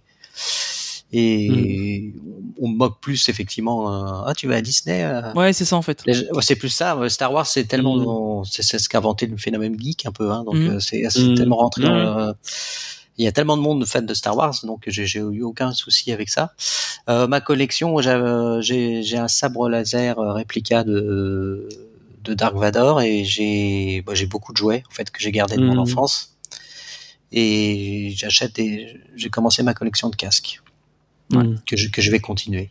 et 1.12 2.12
on 2.60 2.68
me 2.68 2.76
moque 2.76 3.00
plus 3.00 3.28
effectivement. 3.28 3.88
euh, 3.92 4.24
ah, 4.26 4.32
tu 4.36 4.48
vas 4.48 4.56
à 4.56 4.60
Disney 4.60 5.04
euh, 5.04 5.32
Ouais, 5.34 5.52
c'est 5.52 5.64
ça 5.64 5.76
en 5.76 5.82
fait. 5.82 6.02
C'est 6.40 6.56
plus 6.56 6.70
ça. 6.70 6.98
Star 7.08 7.32
Wars, 7.32 7.46
c'est 7.46 7.64
tellement, 7.64 7.96
Mm. 7.96 8.06
on- 8.06 8.44
c'est 8.44 8.78
ce 8.78 8.88
qu'a 8.88 8.98
inventé 8.98 9.26
le 9.26 9.36
phénomène 9.36 9.76
geek 9.80 10.06
un 10.06 10.12
peu. 10.12 10.30
Hein, 10.30 10.42
donc 10.44 10.56
Mm. 10.56 10.68
euh, 10.70 10.80
c'est 10.80 11.02
Mm. 11.16 11.34
tellement 11.34 11.56
rentré. 11.56 11.82
dans 11.84 12.34
Il 13.16 13.24
y 13.24 13.28
a 13.28 13.32
tellement 13.32 13.56
de 13.56 13.62
monde 13.62 13.86
fan 13.86 14.04
de 14.04 14.12
Star 14.12 14.36
Wars, 14.36 14.56
donc 14.64 14.82
j'ai 14.88 15.04
eu 15.20 15.42
aucun 15.44 15.72
souci 15.72 16.10
avec 16.10 16.28
ça. 16.30 16.52
Euh, 17.08 17.28
ma 17.28 17.40
collection, 17.40 17.96
j'ai 18.00 19.16
un 19.18 19.28
sabre 19.28 19.68
laser 19.68 20.18
euh, 20.18 20.32
réplica 20.32 20.82
de 20.82 21.68
de 22.24 22.34
Dark 22.34 22.56
Vador 22.56 23.00
et 23.02 23.24
j'ai 23.24 24.02
bah, 24.02 24.14
j'ai 24.14 24.26
beaucoup 24.26 24.52
de 24.52 24.56
jouets 24.58 24.82
en 24.90 24.94
fait 24.94 25.10
que 25.10 25.20
j'ai 25.20 25.30
gardé 25.32 25.56
de 25.56 25.62
mon 25.64 25.74
Mm. 25.76 25.78
enfance. 25.80 26.36
Et 27.32 28.12
j'achète 28.16 28.54
des. 28.56 29.00
J'ai 29.16 29.28
commencé 29.30 29.62
ma 29.62 29.74
collection 29.74 30.08
de 30.10 30.16
casques 30.16 30.60
Mm. 31.30 31.54
que 31.66 31.76
je 31.76 31.88
que 31.90 32.02
je 32.02 32.10
vais 32.10 32.20
continuer. 32.20 32.68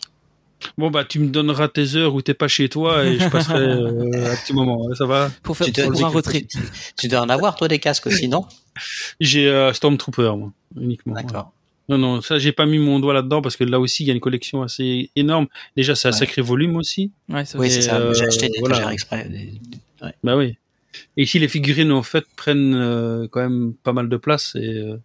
Bon, 0.78 0.90
bah, 0.90 1.04
tu 1.04 1.20
me 1.20 1.28
donneras 1.28 1.68
tes 1.68 1.96
heures 1.96 2.14
où 2.16 2.22
t'es 2.22 2.34
pas 2.34 2.48
chez 2.48 2.70
toi 2.70 3.04
et 3.06 3.18
je 3.20 3.28
passerai 3.28 3.58
euh, 3.60 4.32
un 4.32 4.36
petit 4.38 4.54
moment. 4.54 4.94
Ça 4.96 5.06
va 5.06 5.30
Pour 5.44 5.58
faire 5.58 5.66
Tu 5.66 5.74
dois- 5.74 5.92
pour 5.92 6.06
un 6.06 6.08
retrait. 6.10 6.42
Tu, 6.50 6.60
tu 6.98 7.08
dois 7.10 7.20
en 7.22 7.28
avoir 7.30 7.56
toi 7.56 7.68
des 7.68 7.80
casques 7.80 8.08
aussi, 8.08 8.28
non? 8.30 8.46
J'ai 9.20 9.48
euh, 9.48 9.74
Stormtrooper, 9.74 10.34
moi, 10.38 10.54
uniquement. 10.80 11.16
ouais. 11.16 11.24
Non, 11.90 11.98
non, 11.98 12.22
ça, 12.22 12.40
j'ai 12.40 12.52
pas 12.54 12.66
mis 12.66 12.78
mon 12.78 13.00
doigt 13.00 13.14
là-dedans 13.14 13.42
parce 13.42 13.58
que 13.58 13.64
là 13.66 13.80
aussi, 13.80 14.04
il 14.04 14.08
y 14.08 14.12
a 14.12 14.14
une 14.14 14.20
collection 14.22 14.62
assez 14.64 15.10
énorme. 15.18 15.48
Déjà, 15.76 15.96
c'est 15.96 16.08
un 16.08 16.12
Ouais. 16.12 16.18
sacré 16.18 16.42
volume 16.42 16.78
aussi. 16.78 17.12
Ouais, 17.30 17.44
Oui, 17.56 17.70
c'est 17.70 17.82
ça. 17.82 17.98
euh, 17.98 18.14
J'ai 18.14 18.26
acheté 18.26 18.48
des 18.50 18.60
voilà. 18.60 18.76
étagères 18.76 18.92
exprès. 18.92 19.28
des- 19.30 19.60
Bah 20.24 20.38
oui. 20.38 20.56
Et 21.18 21.24
ici, 21.24 21.40
les 21.40 21.48
figurines, 21.48 21.92
en 21.92 22.04
fait, 22.04 22.24
prennent 22.36 22.74
euh, 22.76 23.28
quand 23.30 23.42
même 23.42 23.74
pas 23.84 23.94
mal 23.94 24.08
de 24.10 24.18
place. 24.18 24.56
Et, 24.56 24.60
euh, 24.78 24.98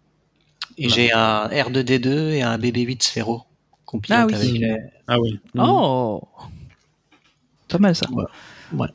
Et 0.77 0.87
Voilà. 0.87 0.95
j'ai 0.95 1.11
un 1.11 1.47
R2D2 1.49 2.29
et 2.31 2.41
un 2.41 2.57
BB8 2.57 3.01
Sphero. 3.03 3.41
Ah 3.41 3.91
oui. 3.95 3.99
pilote 4.01 4.33
avec 4.33 4.51
les- 4.53 4.77
Ah 5.07 5.19
oui. 5.19 5.39
Oh, 5.57 6.21
pas 7.67 7.77
mal 7.79 7.95
ça. 7.95 8.07
Ouais. 8.11 8.23
Ouais. 8.73 8.87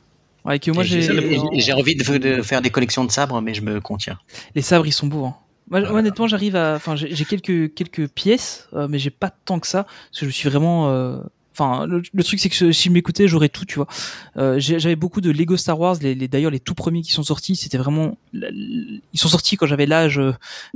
Ouais, 0.45 0.59
que 0.59 0.71
moi 0.71 0.83
j'ai 0.83 1.73
envie 1.73 1.95
de, 1.95 2.17
de 2.17 2.41
faire 2.41 2.61
des 2.61 2.69
collections 2.69 3.03
de 3.03 3.11
sabres, 3.11 3.41
mais 3.41 3.53
je 3.53 3.61
me 3.61 3.81
contiens. 3.81 4.17
les 4.55 4.61
sabres 4.61 4.85
ils 4.87 4.91
sont 4.93 5.07
beaux. 5.07 5.25
Hein. 5.25 5.35
Moi, 5.69 5.81
honnêtement, 5.91 6.27
j'arrive 6.27 6.55
à. 6.55 6.75
Enfin, 6.75 6.95
j'ai 6.95 7.13
j'ai 7.15 7.25
quelques 7.25 7.73
quelques 7.73 8.07
pièces, 8.07 8.67
euh, 8.73 8.87
mais 8.89 8.99
j'ai 8.99 9.09
pas 9.09 9.31
tant 9.45 9.59
que 9.59 9.67
ça 9.67 9.83
parce 9.83 10.19
que 10.21 10.25
je 10.27 10.31
suis 10.31 10.49
vraiment. 10.49 10.89
euh, 10.89 11.17
Enfin, 11.57 11.87
le, 11.87 12.01
le 12.13 12.21
truc 12.25 12.37
c'est 12.41 12.49
que 12.49 12.73
si 12.73 12.89
je 12.89 12.91
m'écoutais, 12.93 13.29
j'aurais 13.29 13.47
tout, 13.47 13.63
tu 13.63 13.75
vois. 13.75 13.87
Euh, 14.35 14.59
j'ai- 14.59 14.77
j'avais 14.77 14.97
beaucoup 14.97 15.21
de 15.21 15.31
Lego 15.31 15.55
Star 15.55 15.79
Wars, 15.79 15.95
les, 16.01 16.13
les 16.13 16.27
d'ailleurs 16.27 16.51
les 16.51 16.59
tout 16.59 16.73
premiers 16.75 17.01
qui 17.01 17.13
sont 17.13 17.23
sortis, 17.23 17.55
c'était 17.55 17.77
vraiment. 17.77 18.17
Ils 18.33 18.99
sont 19.15 19.29
sortis 19.29 19.55
quand 19.55 19.65
j'avais 19.65 19.85
l'âge 19.85 20.19
euh, 20.19 20.33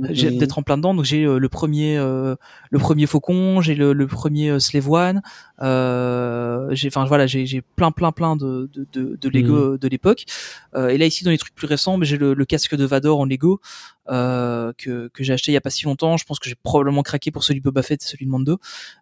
j'ai- 0.08 0.30
Mhm. 0.30 0.38
d'être 0.38 0.58
en 0.58 0.62
plein 0.62 0.78
dedans. 0.78 0.94
Donc 0.94 1.04
j'ai 1.04 1.24
euh, 1.24 1.36
le 1.38 1.48
premier, 1.50 1.98
euh, 1.98 2.34
le 2.70 2.78
premier 2.78 3.06
Faucon, 3.06 3.60
j'ai 3.60 3.74
le, 3.74 3.92
le 3.92 4.06
premier 4.06 4.58
Slave 4.58 4.88
One. 4.90 5.20
Euh, 5.62 6.68
j'ai, 6.70 6.88
enfin 6.88 7.04
voilà, 7.04 7.26
j'ai 7.26 7.44
j'ai 7.46 7.60
plein 7.60 7.90
plein 7.90 8.12
plein 8.12 8.36
de 8.36 8.70
de, 8.72 8.86
de, 8.92 9.16
de 9.16 9.28
Lego 9.28 9.76
de 9.76 9.88
l'époque. 9.88 10.24
Euh, 10.74 10.88
et 10.88 10.98
là 10.98 11.06
ici 11.06 11.22
dans 11.24 11.30
les 11.30 11.38
trucs 11.38 11.54
plus 11.54 11.66
récents, 11.66 11.96
mais 11.96 12.06
j'ai 12.06 12.16
le, 12.16 12.34
le 12.34 12.44
casque 12.44 12.74
de 12.74 12.84
Vador 12.84 13.20
en 13.20 13.24
Lego 13.26 13.60
euh, 14.10 14.72
que 14.78 15.08
que 15.08 15.22
j'ai 15.22 15.32
acheté 15.32 15.52
il 15.52 15.54
y 15.54 15.58
a 15.58 15.60
pas 15.60 15.70
si 15.70 15.84
longtemps. 15.84 16.16
Je 16.16 16.24
pense 16.24 16.38
que 16.38 16.48
j'ai 16.48 16.56
probablement 16.62 17.02
craqué 17.02 17.30
pour 17.30 17.44
celui 17.44 17.60
de 17.60 17.64
Boba 17.64 17.82
Fett 17.82 18.02
et 18.02 18.06
celui 18.06 18.26
de 18.26 18.30
Mando. 18.30 18.58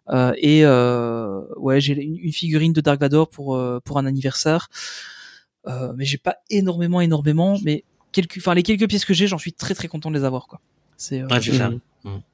Euh, 0.09 0.33
et 0.37 0.65
euh, 0.65 1.41
ouais, 1.57 1.79
j'ai 1.79 1.93
une, 1.93 2.17
une 2.17 2.33
figurine 2.33 2.73
de 2.73 2.81
Dark 2.81 2.99
Vador 2.99 3.29
pour 3.29 3.55
euh, 3.55 3.79
pour 3.83 3.97
un 3.97 4.05
anniversaire. 4.05 4.67
Euh, 5.67 5.93
mais 5.95 6.05
j'ai 6.05 6.17
pas 6.17 6.37
énormément 6.49 7.01
énormément, 7.01 7.57
mais 7.63 7.83
quelques, 8.11 8.37
enfin 8.37 8.53
les 8.53 8.63
quelques 8.63 8.87
pièces 8.87 9.05
que 9.05 9.13
j'ai, 9.13 9.27
j'en 9.27 9.37
suis 9.37 9.53
très 9.53 9.75
très 9.75 9.87
content 9.87 10.09
de 10.09 10.17
les 10.17 10.23
avoir 10.23 10.47
quoi. 10.47 10.61
C'est 10.97 11.21
euh. 11.21 11.27
Mhm. 11.69 11.79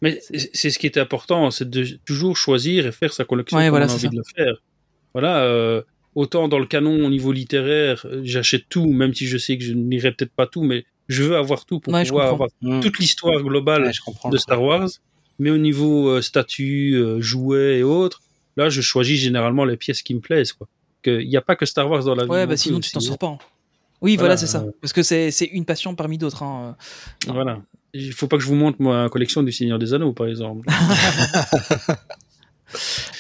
Mais 0.02 0.20
c'est 0.54 0.70
ce 0.70 0.78
qui 0.80 0.88
était 0.88 1.00
important, 1.00 1.50
c'est 1.52 1.70
de 1.70 1.84
toujours 2.06 2.38
choisir 2.38 2.86
et 2.88 2.92
faire 2.92 3.14
sa 3.14 3.26
collection 3.26 3.58
Ouais, 3.58 3.66
comme 3.66 3.70
voilà, 3.72 3.86
on 3.88 3.90
a 3.90 3.98
c'est 3.98 4.08
envie 4.08 4.16
de 4.18 4.22
le 4.22 4.34
faire. 4.36 4.56
Voilà, 5.14 5.44
euh, 5.44 5.82
autant 6.14 6.48
dans 6.48 6.60
le 6.60 6.66
canon 6.66 7.06
au 7.06 7.10
niveau 7.10 7.32
littéraire, 7.32 8.06
euh, 8.06 8.22
j'achète 8.24 8.66
tout, 8.70 8.86
même 8.92 9.14
si 9.14 9.26
je 9.28 9.38
sais 9.38 9.58
que 9.58 9.64
je 9.64 9.74
n'irai 9.74 10.12
peut-être 10.12 10.34
pas 10.34 10.46
tout, 10.48 10.64
mais 10.64 10.86
je 11.08 11.24
veux 11.24 11.36
avoir 11.38 11.66
tout 11.66 11.80
pour 11.80 11.94
Ouais, 11.94 12.04
je 12.06 12.10
pouvoir 12.10 12.30
avoir 12.30 12.50
Mm. 12.62 12.80
toute 12.82 13.00
l'histoire 13.00 13.42
globale 13.42 13.84
Ouais, 13.86 13.94
je 13.94 14.02
comprends. 14.02 14.30
de 14.30 14.38
Star 14.38 14.62
Wars. 14.62 14.90
Mais 15.40 15.50
au 15.50 15.58
niveau 15.58 16.08
euh, 16.10 16.22
statut, 16.22 16.94
euh, 16.96 17.20
jouets 17.22 17.80
et 17.80 17.84
autres, 17.84 18.22
là, 18.58 18.70
je 18.70 18.80
choisis 18.82 19.20
généralement 19.20 19.66
les 19.66 19.76
pièces 19.78 20.02
qui 20.02 20.14
me 20.16 20.20
plaisent. 20.22 20.54
Quoi. 20.54 20.68
Il 21.06 21.28
n'y 21.28 21.38
a 21.38 21.42
pas 21.42 21.56
que 21.56 21.66
Star 21.66 21.90
Wars 21.90 22.04
dans 22.06 22.16
la 22.16 22.24
vie. 22.24 22.30
Ouais, 22.32 22.48
bah 22.48 22.56
sinon 22.58 22.80
tu 22.80 22.92
t'en 22.92 23.00
sors 23.02 23.18
pas. 23.18 23.28
hein. 23.28 23.38
Oui, 24.02 24.16
Voilà, 24.16 24.36
voilà, 24.36 24.38
c'est 24.38 24.48
ça. 24.48 24.66
Parce 24.82 24.94
que 24.94 25.04
c'est 25.04 25.32
c'est 25.32 25.46
une 25.46 25.66
passion 25.66 25.94
parmi 25.96 26.18
d'autres. 26.18 26.44
Hein. 26.44 26.76
Voilà. 27.28 27.62
Il 27.98 28.12
faut 28.12 28.28
pas 28.28 28.36
que 28.38 28.44
je 28.44 28.48
vous 28.48 28.56
montre 28.56 28.82
ma 28.82 29.08
collection 29.10 29.42
du 29.42 29.52
Seigneur 29.54 29.80
des 29.80 29.94
Anneaux, 29.94 30.12
par 30.12 30.28
exemple. 30.28 30.68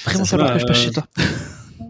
Vraiment 0.05 0.25
Ça, 0.25 0.37
ça, 0.37 0.53
que 0.53 0.59
je 0.59 0.65
passe 0.65 0.77
euh, 0.79 0.85
chez 0.85 0.91
toi. 0.91 1.07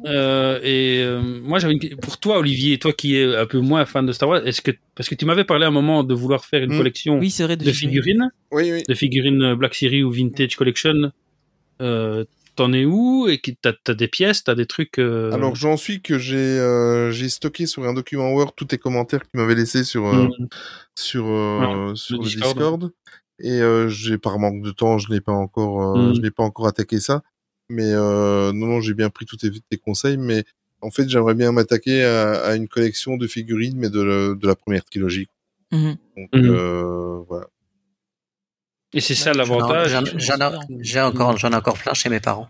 Euh, 0.06 0.60
et 0.62 1.00
euh, 1.02 1.20
moi, 1.44 1.58
j'avais 1.60 1.74
une... 1.74 1.96
pour 1.98 2.20
toi, 2.20 2.38
Olivier, 2.38 2.78
toi 2.78 2.94
qui 2.94 3.18
es 3.18 3.36
un 3.36 3.46
peu 3.48 3.60
moins 3.60 3.86
fan 3.86 4.06
de 4.06 4.12
Star 4.12 4.30
Wars, 4.30 4.46
est-ce 4.46 4.62
que 4.62 4.72
parce 4.94 5.10
que 5.10 5.16
tu 5.16 5.26
m'avais 5.26 5.44
parlé 5.44 5.66
à 5.66 5.70
un 5.70 5.72
moment 5.72 6.04
de 6.04 6.14
vouloir 6.14 6.46
faire 6.46 6.62
une 6.64 6.74
Mm. 6.74 6.78
collection 6.78 7.18
Oui, 7.20 7.34
de 7.58 7.72
figurines, 7.72 8.30
Oui, 8.52 8.72
oui. 8.72 8.84
de 8.88 8.94
figurines 8.94 9.56
Black 9.56 9.74
Series 9.74 10.04
ou 10.04 10.12
Vintage 10.12 10.56
Collection, 10.56 11.12
euh, 11.82 12.24
t'en 12.56 12.74
es 12.74 12.86
où 12.86 13.28
et 13.28 13.40
qui- 13.40 13.56
t'as 13.56 13.74
as 13.88 13.94
des 13.94 14.08
pièces, 14.08 14.44
t'as 14.44 14.56
des 14.56 14.66
trucs. 14.66 14.98
euh, 15.00 15.32
Alors 15.32 15.56
j'en 15.56 15.78
suis 15.78 16.02
que 16.02 16.18
j'ai 16.18 16.36
euh, 16.38 17.12
j'ai 17.12 17.30
stocké 17.30 17.66
sur 17.68 17.84
un 17.88 17.94
document 17.94 18.32
Word 18.34 18.54
tous 18.56 18.66
tes 18.66 18.78
commentaires 18.78 19.20
que 19.22 19.26
tu 19.34 19.38
m'avais 19.38 19.56
laissés 19.56 19.84
sur 19.84 20.06
euh, 20.08 20.26
mm, 20.28 20.48
sur 20.96 21.26
euh, 21.28 21.96
sur 21.96 22.18
le 22.18 22.24
le 22.24 22.30
Discord. 22.30 22.56
Discord. 22.58 22.92
Et 23.40 23.62
euh, 23.62 23.88
j'ai 23.90 24.18
par 24.18 24.40
manque 24.40 24.62
de 24.62 24.72
temps, 24.72 24.98
je 24.98 25.12
n'ai 25.12 25.22
pas 25.22 25.34
encore 25.34 25.82
euh, 25.98 26.12
Mm. 26.12 26.16
je 26.16 26.22
n'ai 26.22 26.32
pas 26.32 26.44
encore 26.44 26.68
attaqué 26.68 27.00
ça. 27.00 27.22
Mais 27.70 27.92
euh, 27.94 28.52
non 28.54 28.68
non, 28.68 28.82
j'ai 28.82 28.94
bien 28.94 29.10
pris 29.10 29.26
tous 29.26 29.38
tes, 29.38 29.50
tes 29.52 29.78
conseils. 29.78 30.18
Mais 30.18 30.44
en 30.82 30.92
fait, 30.92 31.10
j'aimerais 31.10 31.34
bien 31.36 31.52
m'attaquer 31.52 32.04
à, 32.04 32.34
à 32.46 32.56
une 32.56 32.68
collection 32.68 33.18
de 33.18 33.26
figurines, 33.28 33.76
mais 33.78 33.90
de, 33.90 34.02
la- 34.02 34.36
de 34.36 34.48
la 34.48 34.56
première 34.56 34.86
trilogie. 34.86 35.28
Mhm. 35.72 35.98
Donc 36.16 36.30
euh, 36.36 37.20
voilà. 37.28 37.48
Et 38.96 39.02
c'est 39.02 39.14
ça 39.16 39.34
J'en- 39.34 39.38
l'avantage. 39.40 39.90
j'en- 40.18 40.36
ai- 40.40 40.58
j'ai 40.80 41.02
encore, 41.02 41.38
j'en 41.38 41.52
ai 41.52 41.56
encore 41.56 41.78
plein 41.78 41.94
chez 41.94 42.10
mes 42.10 42.20
parents. 42.20 42.50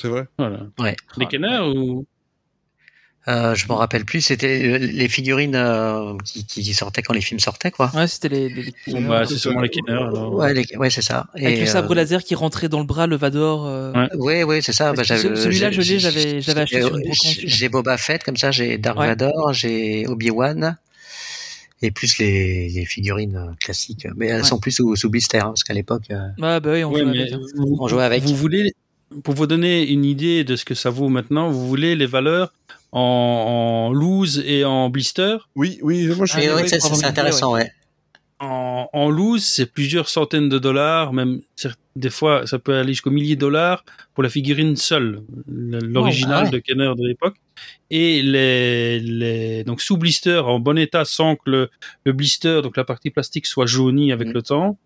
C'est 0.00 0.08
vrai. 0.08 0.24
Voilà. 0.38 0.60
Ouais. 0.78 0.96
Les 1.18 1.26
Kenner 1.26 1.58
ou? 1.58 2.06
Euh, 3.28 3.54
je 3.54 3.66
m'en 3.68 3.76
rappelle 3.76 4.06
plus. 4.06 4.22
C'était 4.22 4.78
les 4.78 5.08
figurines 5.08 5.54
euh, 5.54 6.16
qui, 6.24 6.46
qui 6.46 6.72
sortaient 6.72 7.02
quand 7.02 7.12
les 7.12 7.20
films 7.20 7.38
sortaient, 7.38 7.70
quoi. 7.70 7.90
Ouais, 7.94 8.06
c'était 8.06 8.30
les. 8.30 8.48
les, 8.48 8.62
les- 8.62 8.74
Bon, 8.92 9.02
bah, 9.02 9.26
c'est 9.26 9.36
sûrement 9.36 9.60
les 9.60 9.68
Kenner. 9.68 9.98
Ouais, 10.32 10.54
les- 10.54 10.76
ouais, 10.78 10.88
c'est 10.88 11.02
ça. 11.02 11.26
Avec 11.34 11.58
Et, 11.58 11.60
le 11.60 11.66
sabre 11.66 11.92
euh, 11.92 11.96
laser 11.96 12.24
qui 12.24 12.34
rentrait 12.34 12.70
dans 12.70 12.78
le 12.80 12.86
bras, 12.86 13.06
le 13.06 13.16
Vador. 13.16 13.66
euh, 13.66 13.92
Ouais. 13.92 14.08
Ouais, 14.16 14.42
ouais, 14.44 14.60
c'est 14.62 14.72
ça. 14.72 14.92
Bah, 14.94 15.02
que 15.02 15.08
j'avais- 15.08 15.20
ce- 15.20 15.34
celui-là, 15.34 15.70
je 15.70 15.82
j'ai- 15.82 15.94
l'ai, 15.94 15.98
j'avais- 16.00 16.40
j'avais 16.40 16.60
acheté 16.62 16.76
j'ai- 16.76 16.82
sur 16.86 16.96
une 16.96 17.02
brocante. 17.02 17.34
J'ai 17.44 17.68
Boba 17.68 17.96
Fett, 17.98 18.24
comme 18.24 18.38
ça, 18.38 18.50
j'ai 18.52 18.78
Dark 18.78 18.98
Ouais. 18.98 19.08
Vador, 19.08 19.52
j'ai 19.52 20.06
Obi-Wan. 20.08 20.78
Et 21.82 21.90
plus 21.90 22.18
les, 22.18 22.68
les 22.68 22.84
figurines 22.84 23.36
euh, 23.36 23.52
classiques. 23.58 24.06
Mais 24.16 24.26
elles 24.26 24.42
Ouais. 24.42 24.46
sont 24.46 24.58
plus 24.58 24.72
sous, 24.72 24.94
sous 24.96 25.08
blister, 25.08 25.38
hein, 25.38 25.46
parce 25.48 25.64
qu'à 25.64 25.72
l'époque, 25.74 26.04
Ah 26.10 26.60
bah 26.60 26.70
oui, 26.72 26.84
on 26.84 26.92
Ouais, 26.92 27.00
joue 27.00 27.06
mais 27.06 27.20
avec, 27.20 27.32
hein. 27.32 27.40
vous, 27.56 27.76
on 27.80 27.88
jouait 27.88 28.04
avec. 28.04 28.22
vous 28.22 28.34
voulez, 28.34 28.72
pour 29.24 29.34
vous 29.34 29.46
donner 29.46 29.88
une 29.88 30.04
idée 30.04 30.44
de 30.44 30.56
ce 30.56 30.64
que 30.64 30.74
ça 30.74 30.90
vaut 30.90 31.08
maintenant, 31.08 31.50
vous 31.50 31.66
voulez 31.66 31.96
les 31.96 32.06
valeurs 32.06 32.52
en, 32.92 33.88
en 33.88 33.92
loose 33.92 34.42
et 34.46 34.64
en 34.64 34.90
blister? 34.90 35.36
Oui, 35.56 35.78
oui, 35.82 36.06
moi 36.08 36.26
je 36.26 36.34
Ah, 36.36 36.56
oui, 36.60 36.68
c'est 36.68 37.04
intéressant, 37.06 37.54
ouais. 37.54 37.70
En, 38.40 38.88
en 38.92 39.10
loose, 39.10 39.44
c'est 39.44 39.66
plusieurs 39.66 40.08
centaines 40.08 40.48
de 40.48 40.58
dollars, 40.58 41.12
même 41.12 41.40
des 42.00 42.10
fois, 42.10 42.46
ça 42.46 42.58
peut 42.58 42.74
aller 42.74 42.92
jusqu'au 42.92 43.10
millier 43.10 43.36
de 43.36 43.40
dollars 43.40 43.84
pour 44.14 44.22
la 44.24 44.28
figurine 44.30 44.74
seule, 44.76 45.22
le- 45.46 45.78
l'original 45.78 46.44
ouais. 46.46 46.50
de 46.50 46.58
Kenner 46.58 46.92
de 46.96 47.06
l'époque. 47.06 47.36
Et 47.90 48.22
les, 48.22 48.98
les 49.00 49.64
donc 49.64 49.80
sous 49.80 49.96
blister 49.96 50.38
en 50.38 50.58
bon 50.58 50.76
état 50.78 51.04
sans 51.04 51.36
que 51.36 51.48
le, 51.50 51.70
le 52.04 52.12
blister, 52.12 52.60
donc 52.62 52.76
la 52.76 52.84
partie 52.84 53.10
plastique, 53.10 53.46
soit 53.46 53.66
jaunie 53.66 54.10
avec 54.12 54.28
Mm. 54.28 54.32
le 54.32 54.42
temps. 54.42 54.78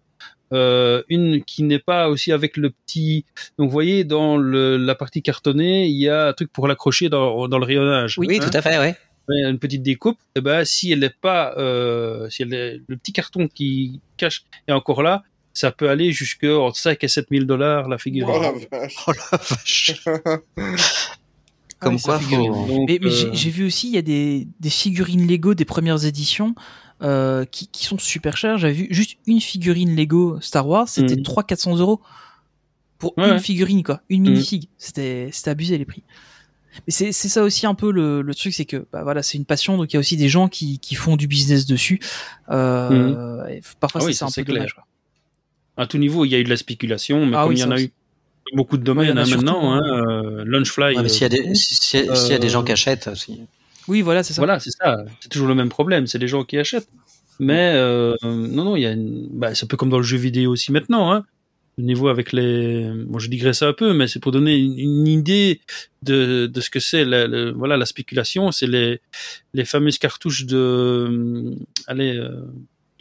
Euh, 0.52 1.02
une 1.08 1.42
qui 1.42 1.62
n'est 1.64 1.78
pas 1.80 2.08
aussi 2.08 2.30
avec 2.30 2.56
le 2.56 2.70
petit. 2.70 3.24
Donc, 3.58 3.68
vous 3.68 3.72
voyez, 3.72 4.04
dans 4.04 4.36
le, 4.36 4.76
la 4.76 4.94
partie 4.94 5.22
cartonnée, 5.22 5.86
il 5.88 5.96
y 5.98 6.08
a 6.08 6.28
un 6.28 6.32
truc 6.32 6.52
pour 6.52 6.68
l'accrocher 6.68 7.08
dans, 7.08 7.48
dans 7.48 7.58
le 7.58 7.64
rayonnage. 7.64 8.18
Oui, 8.18 8.28
hein. 8.40 8.46
tout 8.48 8.56
à 8.56 8.62
fait, 8.62 8.78
ouais. 8.78 8.94
Ouais, 9.28 9.40
une 9.50 9.58
petite 9.58 9.82
découpe, 9.82 10.18
et 10.36 10.42
ben 10.42 10.66
si 10.66 10.92
elle 10.92 10.98
n'est 10.98 11.08
pas, 11.08 11.54
euh, 11.56 12.28
si 12.28 12.42
elle 12.42 12.52
est, 12.52 12.80
le 12.86 12.96
petit 12.98 13.12
carton 13.14 13.48
qui 13.48 14.00
cache 14.18 14.44
est 14.68 14.72
encore 14.72 15.02
là, 15.02 15.22
ça 15.54 15.72
peut 15.72 15.88
aller 15.88 16.12
jusque 16.12 16.44
entre 16.44 16.76
5 16.76 17.02
et 17.02 17.08
7 17.08 17.28
000 17.30 17.44
dollars 17.46 17.88
la 17.88 17.96
figurine. 17.96 18.34
Oh 18.36 18.42
la 18.42 18.52
vache. 18.78 18.96
Oh 19.06 19.12
la 19.12 19.38
vache. 19.38 19.94
Ah 21.80 21.86
Comme 21.90 22.00
quoi, 22.00 22.18
faut... 22.18 22.36
Donc, 22.36 22.88
Mais, 22.88 22.98
mais 23.02 23.08
euh, 23.08 23.10
j'ai 23.10 23.34
j'ai 23.34 23.50
vu 23.50 23.66
aussi, 23.66 23.88
il 23.88 23.94
y 23.94 23.98
a 23.98 24.02
des, 24.02 24.46
des 24.60 24.70
figurines 24.70 25.26
Lego 25.26 25.52
des 25.54 25.64
premières 25.66 26.04
éditions 26.06 26.54
euh, 27.02 27.44
qui, 27.44 27.66
qui 27.68 27.84
sont 27.84 27.98
super 27.98 28.36
chères. 28.38 28.56
J'avais 28.56 28.72
vu 28.72 28.86
juste 28.90 29.18
une 29.26 29.40
figurine 29.40 29.94
Lego 29.94 30.40
Star 30.40 30.66
Wars, 30.66 30.88
c'était 30.88 31.16
Mhm. 31.16 31.22
300-400 31.24 31.78
euros 31.80 32.00
pour 32.98 33.12
Ouais, 33.18 33.28
une 33.28 33.40
figurine, 33.40 33.82
quoi. 33.82 34.00
Une 34.08 34.22
Mhm. 34.22 34.30
minifig. 34.32 34.68
C'était 34.78 35.28
c'était 35.32 35.50
abusé 35.50 35.76
les 35.76 35.84
prix. 35.84 36.04
Mais 36.86 36.92
c'est 36.92 37.12
c'est 37.12 37.28
ça 37.28 37.42
aussi 37.42 37.66
un 37.66 37.74
peu 37.74 37.92
le, 37.92 38.22
le 38.22 38.34
truc, 38.34 38.54
c'est 38.54 38.64
que 38.64 38.86
bah, 38.90 39.02
voilà, 39.02 39.22
c'est 39.22 39.36
une 39.36 39.44
passion, 39.44 39.76
donc 39.76 39.92
il 39.92 39.96
y 39.96 39.98
a 39.98 40.00
aussi 40.00 40.16
des 40.16 40.28
gens 40.28 40.48
qui, 40.48 40.78
qui 40.78 40.94
font 40.94 41.16
du 41.16 41.26
business 41.26 41.66
dessus. 41.66 42.00
Euh, 42.50 43.46
et 43.48 43.60
parfois, 43.78 44.00
Ah 44.02 44.04
oui, 44.06 44.14
c'est 44.14 44.24
un 44.24 44.28
c'est 44.28 44.42
peu 44.44 44.52
dommage. 44.52 44.72
clair. 44.72 44.74
Quoi. 44.76 44.83
À 45.76 45.86
tout 45.86 45.98
niveau, 45.98 46.24
il 46.24 46.30
y 46.30 46.34
a 46.34 46.38
eu 46.38 46.44
de 46.44 46.50
la 46.50 46.56
spéculation, 46.56 47.26
mais 47.26 47.36
Ah 47.36 47.42
comme 47.42 47.50
oui, 47.50 47.56
il 47.58 47.60
y 47.60 47.64
en 47.64 47.70
a 47.70 47.74
aussi. 47.74 47.84
eu 47.84 48.56
beaucoup 48.56 48.76
de 48.76 48.84
domaines 48.84 49.06
il 49.06 49.10
y 49.10 49.12
en 49.12 49.16
a 49.16 49.22
hein, 49.22 49.26
maintenant, 49.36 49.72
hein. 49.74 49.82
euh, 49.82 50.44
Launchfly. 50.46 50.96
Ouais, 50.96 51.02
mais 51.02 51.08
s'il 51.08 51.22
y 51.22 51.24
a 51.24 51.38
euh, 51.40 51.48
des, 51.48 51.54
si- 51.54 51.74
si- 51.74 51.80
s'il 52.14 52.32
y 52.32 52.34
a 52.34 52.38
des 52.38 52.48
gens 52.48 52.60
Euh, 52.62 52.64
qui 52.64 52.72
achètent 52.72 53.08
aussi. 53.08 53.40
Oui, 53.88 54.00
voilà, 54.02 54.22
c'est 54.22 54.32
ça. 54.32 54.40
Voilà, 54.40 54.60
c'est 54.60 54.70
ça. 54.70 55.04
C'est 55.20 55.28
toujours 55.28 55.48
le 55.48 55.54
même 55.54 55.68
problème. 55.68 56.06
C'est 56.06 56.18
les 56.18 56.28
gens 56.28 56.44
qui 56.44 56.56
achètent. 56.58 56.88
Mais 57.40 57.72
euh, 57.74 58.14
non, 58.22 58.64
non, 58.64 58.76
il 58.76 58.82
y 58.82 58.86
a 58.86 58.92
une... 58.92 59.28
bah, 59.32 59.54
c'est 59.54 59.64
un 59.64 59.66
peu 59.66 59.76
comme 59.76 59.90
dans 59.90 59.96
le 59.98 60.04
jeu 60.04 60.16
vidéo 60.16 60.52
aussi 60.52 60.70
maintenant. 60.72 61.12
Hein. 61.12 61.24
Le 61.76 61.82
niveau 61.84 62.06
avec 62.06 62.32
les, 62.32 62.88
bon, 63.08 63.18
je 63.18 63.28
digresse 63.28 63.62
un 63.62 63.72
peu, 63.72 63.92
mais 63.92 64.06
c'est 64.06 64.20
pour 64.20 64.30
donner 64.30 64.54
une, 64.56 64.78
une 64.78 65.06
idée 65.08 65.60
de, 66.02 66.46
de 66.46 66.60
ce 66.60 66.70
que 66.70 66.78
c'est. 66.78 67.04
la- 67.04 67.26
le- 67.26 67.50
voilà, 67.50 67.76
la 67.76 67.84
spéculation, 67.86 68.52
c'est 68.52 68.68
les 68.68 69.00
les 69.54 69.64
fameuses 69.64 69.98
cartouches 69.98 70.46
de, 70.46 70.56
euh, 70.56 71.54
allez, 71.88 72.16
euh, 72.16 72.30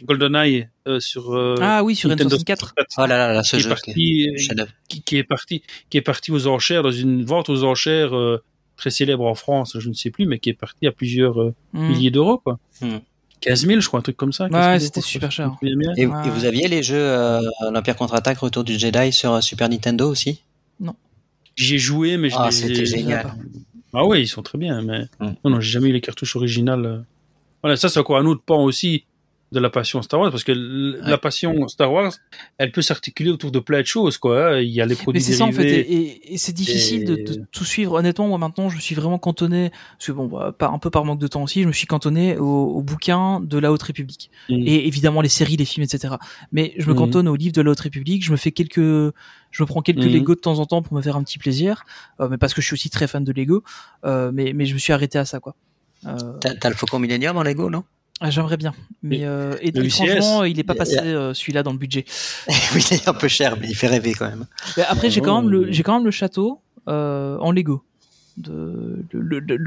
GoldenEye 0.02 0.68
euh, 0.88 1.00
sur 1.00 1.34
euh, 1.34 1.54
Ah 1.60 1.84
oui, 1.84 1.94
sur 1.94 2.08
Nintendo 2.08 2.36
N64. 2.36 2.56
64, 2.58 2.94
Oh 2.98 3.00
là 3.06 3.16
là, 3.18 3.32
là 3.32 3.42
ce 3.42 3.50
qui 3.50 3.56
est 3.56 3.60
jeu. 3.60 3.68
parti, 3.68 4.28
chef-d'œuvre. 4.38 4.70
qui, 4.88 5.02
qui 5.02 5.16
est 5.16 5.24
parti, 5.24 5.62
qui 5.90 5.96
est 5.98 6.02
parti 6.02 6.32
aux 6.32 6.46
enchères 6.46 6.82
dans 6.82 6.90
une 6.92 7.24
vente 7.24 7.48
aux 7.48 7.64
enchères 7.64 8.14
euh, 8.16 8.42
très 8.76 8.90
célèbre 8.90 9.24
en 9.24 9.34
France, 9.34 9.76
je 9.78 9.88
ne 9.88 9.94
sais 9.94 10.10
plus, 10.10 10.26
mais 10.26 10.38
qui 10.40 10.50
est 10.50 10.54
parti 10.54 10.86
à 10.86 10.92
plusieurs 10.92 11.40
euh, 11.40 11.54
Mhm. 11.72 11.88
milliers 11.88 12.10
d'euros, 12.10 12.38
quoi. 12.38 12.58
Hmm. 12.80 12.98
15 13.40 13.66
000, 13.66 13.80
je 13.80 13.86
crois, 13.88 14.00
un 14.00 14.02
truc 14.02 14.16
comme 14.16 14.32
ça. 14.32 14.48
15 14.48 14.52
000 14.62 14.72
Ouais, 14.72 14.80
c'était 14.80 15.00
super 15.00 15.30
cher. 15.30 15.52
Et, 15.62 15.74
Ouais, 15.76 15.84
et 15.98 16.06
vous 16.06 16.40
ouais. 16.40 16.46
aviez 16.46 16.66
les 16.66 16.82
jeux 16.82 16.96
euh, 16.96 17.40
l'Empire 17.72 17.94
contre-attaque, 17.94 18.38
Retour 18.38 18.64
du 18.64 18.78
Jedi 18.78 19.12
sur 19.12 19.32
euh, 19.34 19.40
Super 19.42 19.68
Nintendo 19.68 20.08
aussi? 20.10 20.42
J'ai 21.56 21.78
joué, 21.78 22.16
mais 22.16 22.30
je 22.30 22.36
Ah, 22.36 22.50
c'était 22.50 22.84
génial. 22.84 23.32
Ah 23.92 24.04
oui, 24.04 24.22
ils 24.22 24.26
sont 24.26 24.42
très 24.42 24.58
bien, 24.58 24.82
mais 24.82 25.04
Hmm. 25.20 25.34
non, 25.44 25.50
non, 25.50 25.60
j'ai 25.60 25.70
jamais 25.70 25.88
eu 25.90 25.92
les 25.92 26.00
cartouches 26.00 26.34
originales. 26.34 26.84
euh. 26.84 26.98
Voilà, 27.62 27.76
ça 27.76 27.88
c'est 27.88 28.00
encore 28.00 28.18
un 28.18 28.26
autre 28.26 28.42
pan 28.44 28.64
aussi 28.64 29.04
de 29.52 29.60
la 29.60 29.70
passion 29.70 30.02
Star 30.02 30.18
Wars, 30.18 30.30
parce 30.32 30.42
que 30.42 30.50
Ouais. 30.52 31.08
la 31.08 31.16
passion 31.16 31.68
Star 31.68 31.92
Wars, 31.92 32.12
elle 32.58 32.72
peut 32.72 32.82
s'articuler 32.82 33.30
autour 33.30 33.52
de 33.52 33.60
plein 33.60 33.80
de 33.82 33.86
choses, 33.86 34.18
quoi. 34.18 34.60
Il 34.60 34.68
y 34.70 34.80
a 34.80 34.84
les 34.86 34.94
Mais 34.96 35.00
produits 35.00 35.22
c'est 35.22 35.34
ça 35.34 35.44
en 35.44 35.52
fait, 35.52 35.62
dérivés. 35.64 35.92
et, 35.92 36.02
et- 36.02 36.34
et 36.34 36.38
c'est 36.38 36.52
difficile 36.52 37.04
de, 37.04 37.16
Et- 37.16 37.22
de 37.22 37.44
tout 37.52 37.64
suivre. 37.64 37.92
Honnêtement, 37.92 38.26
moi 38.26 38.38
maintenant, 38.38 38.68
je 38.68 38.76
me 38.76 38.80
suis 38.80 38.96
vraiment 38.96 39.18
cantonné, 39.18 39.70
parce 39.96 40.06
que 40.08 40.12
bon, 40.12 40.26
bah, 40.26 40.52
par, 40.58 40.74
un 40.74 40.78
peu 40.80 40.90
par 40.90 41.04
manque 41.04 41.20
de 41.20 41.26
temps 41.28 41.42
aussi, 41.44 41.62
je 41.62 41.68
me 41.68 41.72
suis 41.72 41.86
cantonné 41.86 42.36
au, 42.36 42.44
au 42.46 42.82
bouquin 42.82 43.38
de 43.40 43.58
la 43.58 43.70
Haute 43.70 43.82
République. 43.82 44.30
Mm. 44.48 44.62
Et 44.66 44.86
évidemment 44.88 45.20
les 45.20 45.28
séries, 45.28 45.56
les 45.56 45.64
films, 45.64 45.84
etc. 45.84 46.14
Mais 46.50 46.72
je 46.76 46.86
me 46.88 46.92
Mhm. 46.92 46.98
cantonne 46.98 47.28
au 47.28 47.36
livre 47.36 47.52
de 47.52 47.62
la 47.62 47.70
Haute 47.70 47.80
République, 47.80 48.24
je 48.24 48.32
me 48.32 48.36
fais 48.36 48.50
quelques, 48.50 48.80
je 48.80 49.62
me 49.62 49.66
prends 49.66 49.82
quelques 49.82 49.98
Mhm. 50.04 50.12
Lego 50.14 50.34
de 50.34 50.40
temps 50.40 50.58
en 50.58 50.66
temps 50.66 50.82
pour 50.82 50.94
me 50.94 51.02
faire 51.02 51.16
un 51.16 51.22
petit 51.22 51.38
plaisir, 51.38 51.84
euh, 52.18 52.28
mais 52.28 52.38
parce 52.38 52.54
que 52.54 52.60
je 52.60 52.66
suis 52.66 52.74
aussi 52.74 52.90
très 52.90 53.06
fan 53.06 53.22
de 53.22 53.32
Lego, 53.32 53.62
euh, 54.04 54.32
mais, 54.34 54.52
mais 54.52 54.66
je 54.66 54.74
me 54.74 54.78
suis 54.80 54.92
arrêté 54.92 55.16
à 55.18 55.24
ça, 55.24 55.38
quoi. 55.38 55.54
Euh, 56.06 56.16
T'as 56.40 56.68
le 56.68 56.74
Faucon 56.74 56.98
Millennium 56.98 57.36
en 57.36 57.42
Lego, 57.44 57.70
non? 57.70 57.84
J'aimerais 58.30 58.56
bien, 58.56 58.72
mais 59.02 59.18
Et- 59.18 59.26
euh, 59.26 59.56
et, 59.60 59.68
et 59.76 59.88
franchement, 59.90 60.44
il 60.44 60.54
pas 60.64 60.74
Il 60.74 60.76
y 60.76 60.80
a- 60.80 60.84
passé 60.84 60.98
euh, 61.00 61.34
celui-là 61.34 61.62
dans 61.62 61.72
le 61.72 61.78
budget. 61.78 62.04
Oui, 62.74 62.84
il 62.90 62.94
est 62.94 63.08
un 63.08 63.14
peu 63.14 63.28
cher, 63.28 63.56
mais 63.60 63.68
il 63.68 63.74
fait 63.74 63.86
rêver 63.86 64.12
quand 64.14 64.28
même. 64.28 64.46
Après, 64.88 65.10
j'ai 65.10 65.20
Oh, 65.20 65.24
quand 65.24 65.42
même 65.42 65.50
le, 65.50 65.70
j'ai 65.72 65.82
quand 65.82 65.94
même 65.94 66.04
le 66.04 66.10
château 66.10 66.60
euh, 66.88 67.36
en 67.38 67.52
Lego. 67.52 67.82
De, 68.36 69.04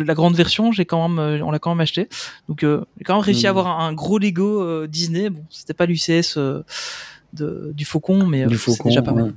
la 0.03 0.13
grande 0.13 0.35
version, 0.35 0.73
j'ai 0.73 0.83
quand 0.85 1.07
même, 1.07 1.19
euh, 1.19 1.39
on 1.41 1.51
l'a 1.51 1.59
quand 1.59 1.69
même 1.71 1.79
acheté. 1.79 2.09
Donc, 2.49 2.63
euh, 2.63 2.83
j'ai 2.97 3.05
quand 3.05 3.13
même 3.15 3.23
réussi 3.23 3.47
à 3.47 3.49
Mm. 3.53 3.57
avoir 3.57 3.79
un, 3.79 3.87
un 3.87 3.93
gros 3.93 4.17
Lego 4.19 4.61
euh, 4.61 4.87
Disney. 4.87 5.29
Bon, 5.29 5.43
c'était 5.49 5.73
pas 5.73 5.85
l'UCS 5.85 6.37
euh, 6.37 6.63
du 7.33 7.85
Faucon, 7.85 8.25
mais 8.25 8.45
euh, 8.45 8.49
c'est 8.57 8.83
déjà 8.83 9.01
pas 9.01 9.13
mal. 9.13 9.23
ouais. 9.23 9.31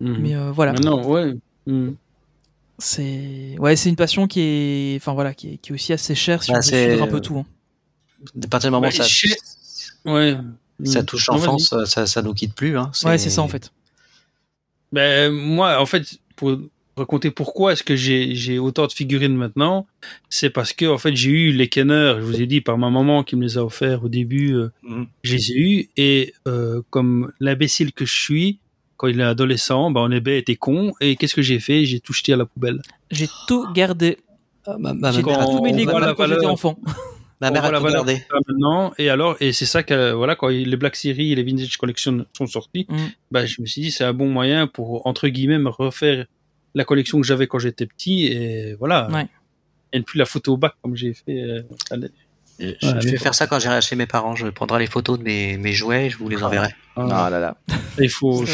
Mais 0.00 0.34
euh, 0.36 0.50
voilà, 0.52 0.72
Maintenant, 0.72 1.06
ouais. 1.06 1.34
Mhm. 1.66 1.96
C'est, 2.78 3.56
ouais, 3.58 3.76
c'est 3.76 3.88
une 3.88 3.96
passion 3.96 4.26
qui 4.26 4.40
est, 4.40 4.96
enfin 4.96 5.12
voilà, 5.14 5.34
qui 5.34 5.54
est, 5.54 5.56
qui 5.58 5.70
est 5.70 5.74
aussi 5.74 5.92
assez 5.92 6.14
chère 6.14 6.42
si 6.42 6.52
Bah, 6.52 6.58
on 6.62 6.68
veut 6.96 7.02
un 7.02 7.06
peu 7.06 7.20
tout. 7.20 7.38
hein. 7.38 7.46
À 8.42 8.46
partir 8.48 8.70
du 8.70 8.72
moment 8.74 8.86
où 8.86 8.90
Ouais, 8.90 8.90
ça, 8.90 9.04
chez- 9.04 9.34
Ouais. 10.04 10.36
ça 10.84 11.02
touche 11.02 11.28
Non, 11.28 11.36
vas-y. 11.36 11.46
l'enfance, 11.46 11.68
ça, 11.68 11.86
ça, 11.86 12.06
ça 12.06 12.22
nous 12.22 12.34
quitte 12.34 12.54
plus. 12.54 12.76
Hein. 12.78 12.90
Ouais, 13.04 13.18
c'est 13.18 13.30
ça 13.30 13.42
en 13.42 13.48
fait. 13.48 13.70
Ben, 14.92 15.32
moi, 15.32 15.80
en 15.80 15.86
fait, 15.86 16.18
pour 16.36 16.56
raconter 16.96 17.30
pourquoi 17.32 17.72
est-ce 17.72 17.82
que 17.82 17.96
j'ai 17.96 18.36
j'ai 18.36 18.58
autant 18.60 18.86
de 18.86 18.92
figurines 18.92 19.34
maintenant, 19.36 19.86
c'est 20.28 20.50
parce 20.50 20.72
que 20.72 20.84
en 20.86 20.96
fait 20.98 21.16
j'ai 21.16 21.30
eu 21.30 21.52
les 21.52 21.68
Kenner, 21.68 22.14
je 22.18 22.22
vous 22.24 22.40
ai 22.40 22.46
dit 22.46 22.60
par 22.60 22.78
ma 22.78 22.88
maman 22.88 23.24
qui 23.24 23.34
me 23.34 23.42
les 23.42 23.58
a 23.58 23.64
offerts 23.64 24.04
au 24.04 24.08
début, 24.08 24.54
euh, 24.54 24.70
Mhm. 24.84 25.06
je 25.24 25.34
les 25.34 25.50
ai 25.50 25.54
eus 25.58 25.88
et 25.96 26.34
euh, 26.46 26.82
comme 26.90 27.32
l'imbécile 27.40 27.92
que 27.92 28.04
je 28.06 28.14
suis, 28.14 28.58
quand 29.04 29.10
il 29.10 29.20
est 29.20 29.24
adolescent, 29.24 29.90
ben 29.90 30.00
on 30.00 30.10
est 30.10 30.20
bête 30.20 30.48
et 30.48 30.56
con 30.56 30.92
et 31.00 31.16
qu'est-ce 31.16 31.34
que 31.34 31.42
j'ai 31.42 31.60
fait? 31.60 31.84
J'ai 31.84 32.00
tout 32.00 32.12
jeté 32.14 32.32
à 32.32 32.36
la 32.36 32.46
poubelle. 32.46 32.80
J'ai 33.10 33.28
tout 33.46 33.66
gardé. 33.72 34.18
Ah, 34.66 34.76
ma, 34.78 34.94
ma 34.94 35.12
J'ai 35.12 35.20
tout- 35.22 35.28
Lego 35.28 35.90
voit 35.90 36.00
la 36.00 36.14
quand 36.14 36.26
j'étais 36.26 36.46
enfant. 36.46 36.78
ma 37.40 37.50
On 37.50 37.52
mère 37.52 37.64
a 37.66 37.70
la 37.70 37.80
tout 37.80 37.86
gardé. 37.86 38.22
maintenant 38.32 38.92
et 38.96 39.10
alors 39.10 39.36
et 39.40 39.52
c'est 39.52 39.66
ça 39.66 39.82
que 39.82 40.12
voilà 40.12 40.36
quand 40.36 40.48
les 40.48 40.76
Black 40.76 40.96
Series 40.96 41.32
et 41.32 41.34
les 41.34 41.42
Vintage 41.42 41.76
Collection 41.76 42.24
sont 42.32 42.46
sortis, 42.46 42.86
Mhm. 42.88 42.98
ben 43.30 43.44
je 43.44 43.60
me 43.60 43.66
suis 43.66 43.82
dit 43.82 43.90
c'est 43.90 44.04
un 44.04 44.14
bon 44.14 44.28
moyen 44.28 44.66
pour 44.66 45.06
entre 45.06 45.28
guillemets 45.28 45.58
me 45.58 45.68
refaire 45.68 46.24
la 46.74 46.84
collection 46.84 47.20
que 47.20 47.26
j'avais 47.26 47.46
quand 47.46 47.58
j'étais 47.58 47.86
petit 47.86 48.26
et 48.26 48.74
voilà. 48.74 49.08
Ouais. 49.12 49.26
Et 49.92 49.98
ne 49.98 50.02
plus 50.04 50.18
la 50.18 50.24
photo 50.24 50.54
au 50.54 50.56
bac 50.56 50.72
comme 50.82 50.96
j'ai 50.96 51.12
fait. 51.14 51.40
euh, 51.42 51.62
Je, 52.58 52.66
Ouais, 52.66 52.76
je 52.80 53.08
vais 53.08 53.16
faire 53.16 53.34
ça 53.34 53.46
quand 53.46 53.58
j'irai 53.58 53.80
chez 53.82 53.96
mes 53.96 54.06
parents. 54.06 54.36
Je 54.36 54.46
prendrai 54.46 54.78
les 54.80 54.86
photos 54.86 55.18
de 55.18 55.24
mes, 55.24 55.56
mes 55.58 55.72
jouets 55.72 56.06
et 56.06 56.10
je 56.10 56.18
vous 56.18 56.28
les 56.28 56.42
enverrai. 56.42 56.68
Ah 56.96 57.28
là 57.30 57.40
là. 57.40 57.56
Il 57.98 58.08
faut, 58.08 58.44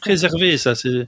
préserver 0.00 0.58
ça, 0.58 0.74
c'est 0.74 1.06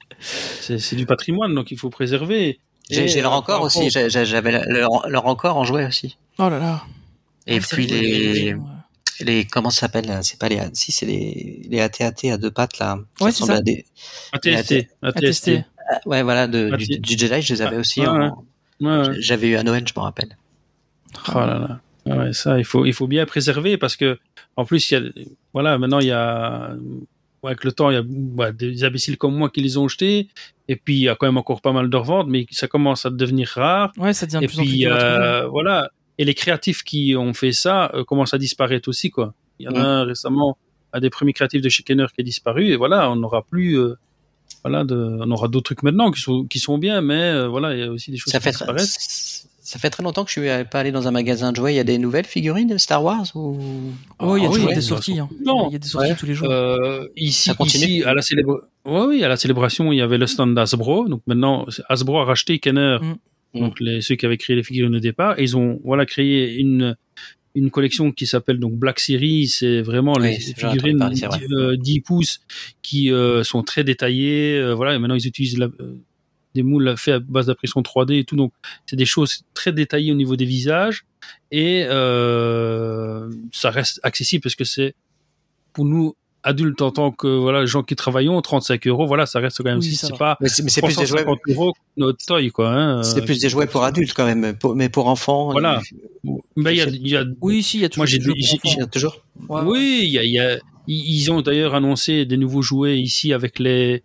c'est 0.61 0.79
c'est 0.79 0.97
du 0.97 1.05
patrimoine 1.07 1.55
donc 1.55 1.71
il 1.71 1.79
faut 1.79 1.91
préserver. 1.91 2.59
J'ai 2.89 3.21
leur 3.21 3.33
euh, 3.33 3.37
encore 3.37 3.63
aussi. 3.63 3.91
J'avais 3.91 4.53
leur, 4.67 5.09
leur 5.09 5.27
encore 5.27 5.57
en 5.59 5.65
jouet 5.65 5.85
aussi. 5.87 6.17
Oh 6.39 6.49
là 6.49 6.59
là. 6.59 6.83
Et 7.47 7.61
c'est 7.61 7.77
puis 7.77 7.87
les, 7.87 8.55
Ouais. 8.55 8.61
les 9.21 9.45
comment 9.45 9.71
ça 9.71 9.81
s'appelle 9.81 10.19
C'est 10.23 10.39
pas 10.39 10.49
les 10.49 10.61
si 10.73 10.93
c'est 10.93 11.07
les 11.07 11.67
les 11.69 11.81
AT-AT 11.81 12.33
à 12.33 12.37
deux 12.39 12.51
pattes 12.51 12.79
là. 12.79 12.99
Ouais, 13.21 13.33
c'est 13.33 13.45
ça. 13.45 13.61
des 13.61 13.85
ATST. 14.33 14.89
ATST. 15.03 15.51
Ah, 15.91 16.01
ouais 16.07 16.23
voilà 16.23 16.47
de, 16.47 16.71
Ah, 16.73 16.77
du, 16.77 16.85
Jedi 17.17 17.43
je 17.43 17.55
les 17.55 17.63
avais 17.63 17.77
Ah, 17.77 17.81
aussi. 17.81 18.01
ouais, 18.01 18.09
en- 18.09 18.45
Ouais, 18.81 19.09
ouais. 19.09 19.17
J'avais 19.21 19.49
eu 19.49 19.57
à 19.57 19.63
Noël 19.63 19.85
je 19.87 19.93
me 19.97 20.03
rappelle. 20.03 20.37
Oh 21.29 21.39
là 21.39 21.47
là. 21.59 21.81
Ah 22.09 22.17
Ouais, 22.17 22.33
ça, 22.33 22.59
il 22.59 22.65
faut, 22.65 22.85
il 22.87 22.93
faut 22.93 23.07
bien 23.07 23.27
préserver 23.27 23.77
parce 23.77 23.97
que, 23.97 24.19
en 24.57 24.65
plus, 24.65 24.91
il 24.91 24.95
y 24.95 24.97
a, 24.97 25.03
voilà, 25.53 25.79
maintenant, 25.79 25.99
il 26.01 26.07
y 26.07 26.13
a, 26.13 26.75
avec 27.43 27.65
le 27.65 27.73
temps, 27.73 27.91
il 27.91 27.95
y 27.95 27.97
a 27.97 28.03
ouais, 28.03 28.53
des 28.53 28.85
imbéciles 28.85 29.17
comme 29.19 29.35
moi 29.37 29.51
qui 29.51 29.61
les 29.61 29.77
ont 29.79 29.89
jetés. 29.89 30.29
Et 30.69 30.77
puis, 30.77 30.95
il 30.97 31.01
y 31.03 31.09
a 31.09 31.15
quand 31.15 31.27
même 31.27 31.37
encore 31.37 31.61
pas 31.61 31.73
mal 31.73 31.89
de 31.91 31.97
reventes, 31.97 32.27
mais 32.29 32.47
ça 32.51 32.67
commence 32.69 33.07
à 33.07 33.11
devenir 33.11 33.49
rare. 33.49 33.93
Ouais, 33.99 34.13
ça 34.13 34.27
devient 34.27 34.39
de 34.39 34.45
Et 34.45 34.47
plus 34.49 34.59
en 34.59 34.63
plus 34.63 34.71
puis, 34.73 34.87
à 34.87 34.91
trouver. 34.91 35.13
euh, 35.13 35.47
voilà. 35.49 35.91
Et 36.19 36.25
les 36.25 36.35
créatifs 36.35 36.83
qui 36.83 37.15
ont 37.17 37.35
fait 37.35 37.53
ça 37.53 37.91
euh, 37.95 38.03
commencent 38.05 38.35
à 38.35 38.39
disparaître 38.39 38.89
aussi, 38.89 39.11
quoi. 39.11 39.35
Il 39.59 39.67
y 39.67 39.69
en 39.69 39.75
a 39.75 39.81
un 39.81 40.05
récemment, 40.05 40.57
un 40.93 41.01
des 41.01 41.11
premiers 41.11 41.33
créatifs 41.33 41.63
de 41.63 41.69
chez 41.69 41.83
Kenner 41.83 42.07
qui 42.15 42.21
est 42.21 42.25
disparu. 42.25 42.69
Et 42.71 42.77
voilà, 42.77 43.11
on 43.11 43.17
n'aura 43.17 43.43
plus, 43.43 43.79
euh, 43.79 43.95
voilà, 44.65 44.85
de, 44.85 44.95
on 44.97 45.31
aura 45.31 45.49
d'autres 45.49 45.65
trucs 45.75 45.83
maintenant 45.83 46.11
qui 46.11 46.21
sont, 46.21 46.45
qui 46.45 46.59
sont 46.59 46.79
bien, 46.79 47.01
mais 47.01 47.15
euh, 47.21 47.49
voilà, 47.49 47.75
il 47.75 47.81
y 47.81 47.83
a 47.83 47.91
aussi 47.91 48.11
des 48.11 48.17
choses 48.17 48.33
Ça 48.33 48.39
qui 48.39 48.45
fait 48.45 48.51
disparaissent. 48.51 49.49
Ça 49.69 49.81
fait 49.81 49.91
très 49.91 50.05
longtemps 50.05 50.25
que 50.25 50.31
je 50.31 50.41
suis 50.41 50.65
pas 50.71 50.79
allé 50.79 50.93
dans 50.93 51.09
un 51.09 51.11
magasin 51.11 51.51
de 51.51 51.57
jouets. 51.57 51.73
Il 51.73 51.77
y 51.77 51.81
a 51.81 51.85
des 51.85 51.99
nouvelles 51.99 52.25
figurines 52.25 52.69
de 52.69 52.79
Star 52.79 53.03
Wars 53.03 53.27
ou? 53.35 53.59
Oh, 54.21 54.37
il 54.37 54.45
y 54.45 54.47
a 54.47 54.49
Ah 54.49 54.53
toujours 54.53 54.69
oui, 54.69 54.75
des 54.75 54.77
de 54.77 54.81
sorties. 54.81 55.19
hein. 55.19 55.29
Non. 55.45 55.69
Il 55.69 55.73
y 55.73 55.77
a 55.77 55.79
des 55.81 55.89
sorties 55.89 56.11
Ouais. 56.11 56.17
tous 56.17 56.27
les 56.27 56.35
jours. 56.35 56.49
Euh, 56.51 57.05
ici, 57.17 57.49
Ça 57.49 57.55
continue? 57.55 57.85
ici 57.85 58.03
à 58.05 58.15
la 58.15 58.23
célébration, 58.23 58.69
oui, 58.87 59.25
à 59.25 59.29
la 59.29 59.37
célébration, 59.37 59.93
il 59.93 59.97
y 59.97 60.03
avait 60.03 60.19
le 60.19 60.29
stand 60.29 60.55
d'Asbro. 60.55 61.09
Donc 61.09 61.23
maintenant, 61.27 61.67
Hasbro 61.89 62.19
a 62.21 62.25
racheté 62.25 62.61
Kenner, 62.61 62.99
Mm. 63.55 63.59
donc 63.61 63.81
les, 63.81 64.01
ceux 64.03 64.15
qui 64.15 64.25
avaient 64.25 64.37
créé 64.37 64.55
les 64.55 64.63
figurines 64.63 64.95
au 64.95 65.01
départ. 65.01 65.37
Et 65.39 65.43
ils 65.43 65.57
ont 65.57 65.81
voilà 65.85 66.07
créé 66.07 66.55
une 66.59 66.95
une 67.57 67.71
collection 67.71 68.13
qui 68.13 68.27
s'appelle 68.27 68.59
donc 68.61 68.75
Black 68.75 69.01
Series. 69.01 69.49
C'est 69.49 69.81
vraiment 69.81 70.13
Oui, 70.21 70.29
les 70.29 70.39
figurines 70.39 70.99
parler, 70.99 71.17
c'est 71.17 71.27
vrai. 71.27 71.39
10, 71.41 71.47
euh, 71.55 71.77
10 71.77 72.01
pouces 72.03 72.41
qui 72.83 73.11
euh, 73.11 73.43
sont 73.45 73.63
très 73.65 73.83
détaillées. 73.83 74.59
euh, 74.59 74.75
voilà, 74.75 74.95
et 74.95 74.99
maintenant 74.99 75.15
ils 75.17 75.27
utilisent 75.27 75.59
la- 75.59 75.71
euh, 75.81 75.97
des 76.57 76.63
moules 76.65 76.95
faits 76.97 77.15
à 77.15 77.19
base 77.21 77.47
d'impression 77.47 77.81
3D 77.83 78.19
et 78.19 78.25
tout. 78.25 78.37
Donc 78.37 78.53
c'est 78.87 78.97
des 78.97 79.07
choses 79.07 79.45
très 79.55 79.73
détaillées 79.73 80.11
au 80.13 80.17
niveau 80.17 80.35
des 80.37 80.45
visages 80.47 81.05
et 81.53 81.85
euh, 81.89 83.31
ça 83.53 83.71
reste 83.71 84.01
accessible 84.03 84.43
parce 84.43 84.55
que 84.55 84.65
c'est 84.65 84.95
pour 85.73 85.85
nous 85.85 86.15
adultes 86.43 86.81
en 86.81 86.93
tant 86.93 87.11
que 87.11 87.27
voilà 87.27 87.67
gens 87.67 87.83
qui 87.83 87.97
travaillons 87.97 88.41
35 88.41 88.87
euros 88.87 89.05
voilà 89.07 89.27
ça 89.27 89.41
reste 89.41 89.59
quand 89.59 89.65
même 89.65 89.79
Oui, 89.79 89.85
si 89.87 89.97
c'est 89.97 90.17
pas 90.17 90.37
Mais 90.41 90.49
c'est 90.49 90.63
mais 90.63 90.71
c'est 90.71 90.81
plus 90.81 90.97
des 90.97 91.05
jouets. 91.07 91.25
350 91.25 91.39
euros 91.57 91.73
notre 91.97 92.25
toy 92.25 92.51
quoi 92.53 92.69
hein, 92.71 93.03
C'est 93.03 93.25
plus 93.25 93.41
des 93.41 93.49
jouets 93.49 93.67
pour 93.67 93.83
adultes 93.83 94.13
quand 94.15 94.25
même, 94.27 94.57
pour- 94.57 94.77
mais 94.77 94.89
pour 94.89 95.09
enfants. 95.09 95.51
Voilà. 95.51 95.81
il- 96.25 96.31
mais 96.55 96.75
il 96.75 96.79
y 96.79 96.83
a, 96.83 96.87
y 96.87 97.17
a 97.17 97.25
Oui, 97.41 97.63
si, 97.65 97.79
il 97.79 97.83
y 97.83 97.85
a 97.85 97.89
toujours 97.89 98.03
Moi, 98.03 98.07
j'ai 98.07 98.87
toujours. 98.87 99.23
Ouais, 99.49 99.61
oui 99.65 100.01
il 100.05 100.13
y 100.13 100.19
a, 100.21 100.25
y 100.25 100.39
a- 100.39 100.59
ils 100.89 101.31
ont 101.33 101.41
d'ailleurs 101.43 101.75
annoncé 101.75 102.25
des 102.27 102.37
nouveaux 102.37 102.63
jouets 102.63 102.99
ici 102.99 103.33
avec 103.33 103.59
les 103.59 104.03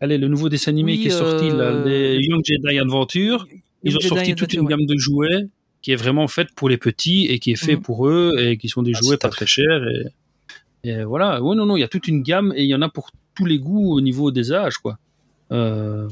allez 0.00 0.18
le 0.18 0.28
nouveau 0.28 0.48
dessin 0.48 0.70
animé 0.72 0.92
Oui, 0.92 1.00
qui 1.00 1.06
est 1.08 1.10
sorti 1.10 1.48
là 1.48 1.70
euh, 1.72 1.84
les 2.18 2.24
Young 2.26 2.42
Jedi 2.44 2.78
Adventure 2.78 3.46
ils 3.82 3.90
Young 3.92 3.96
ont 3.96 4.00
Jedi 4.00 4.08
sorti 4.08 4.34
toute 4.34 4.52
une 4.54 4.60
ouais. 4.60 4.66
gamme 4.70 4.86
de 4.86 4.96
jouets 4.96 5.46
qui 5.82 5.92
est 5.92 5.96
vraiment 5.96 6.28
faite 6.28 6.48
pour 6.56 6.68
les 6.68 6.78
petits 6.78 7.26
et 7.26 7.38
qui 7.38 7.50
est 7.52 7.56
fait 7.56 7.76
Mhm. 7.76 7.82
pour 7.82 8.08
eux 8.08 8.32
et 8.38 8.56
qui 8.56 8.68
sont 8.68 8.82
des 8.82 8.92
Ah, 8.94 9.00
jouets 9.02 9.16
pas 9.18 9.28
très 9.28 9.46
chers 9.46 9.82
et, 10.84 10.88
et 10.90 11.04
voilà 11.04 11.42
oui 11.42 11.56
non 11.56 11.66
non 11.66 11.76
il 11.76 11.80
y 11.80 11.84
a 11.84 11.88
toute 11.88 12.08
une 12.08 12.22
gamme 12.22 12.52
et 12.56 12.62
il 12.62 12.68
y 12.68 12.74
en 12.74 12.82
a 12.82 12.88
pour 12.88 13.10
tous 13.34 13.44
les 13.46 13.58
goûts 13.58 13.92
au 13.92 14.00
niveau 14.00 14.30
des 14.30 14.52
âges 14.52 14.78
quoi 14.78 14.98
Euh, 15.52 16.08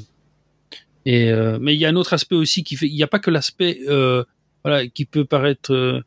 et 1.04 1.30
euh, 1.32 1.58
mais 1.60 1.74
il 1.74 1.80
y 1.80 1.86
a 1.86 1.88
un 1.88 1.96
autre 1.96 2.12
aspect 2.12 2.36
aussi 2.36 2.62
qui 2.64 2.76
fait 2.76 2.86
il 2.86 2.94
n'y 2.94 3.02
a 3.02 3.08
pas 3.08 3.18
que 3.18 3.30
l'aspect 3.30 3.78
euh, 3.88 4.22
voilà 4.64 4.86
qui 4.86 5.04
peut 5.04 5.24
paraître 5.24 5.72
euh, 5.72 6.00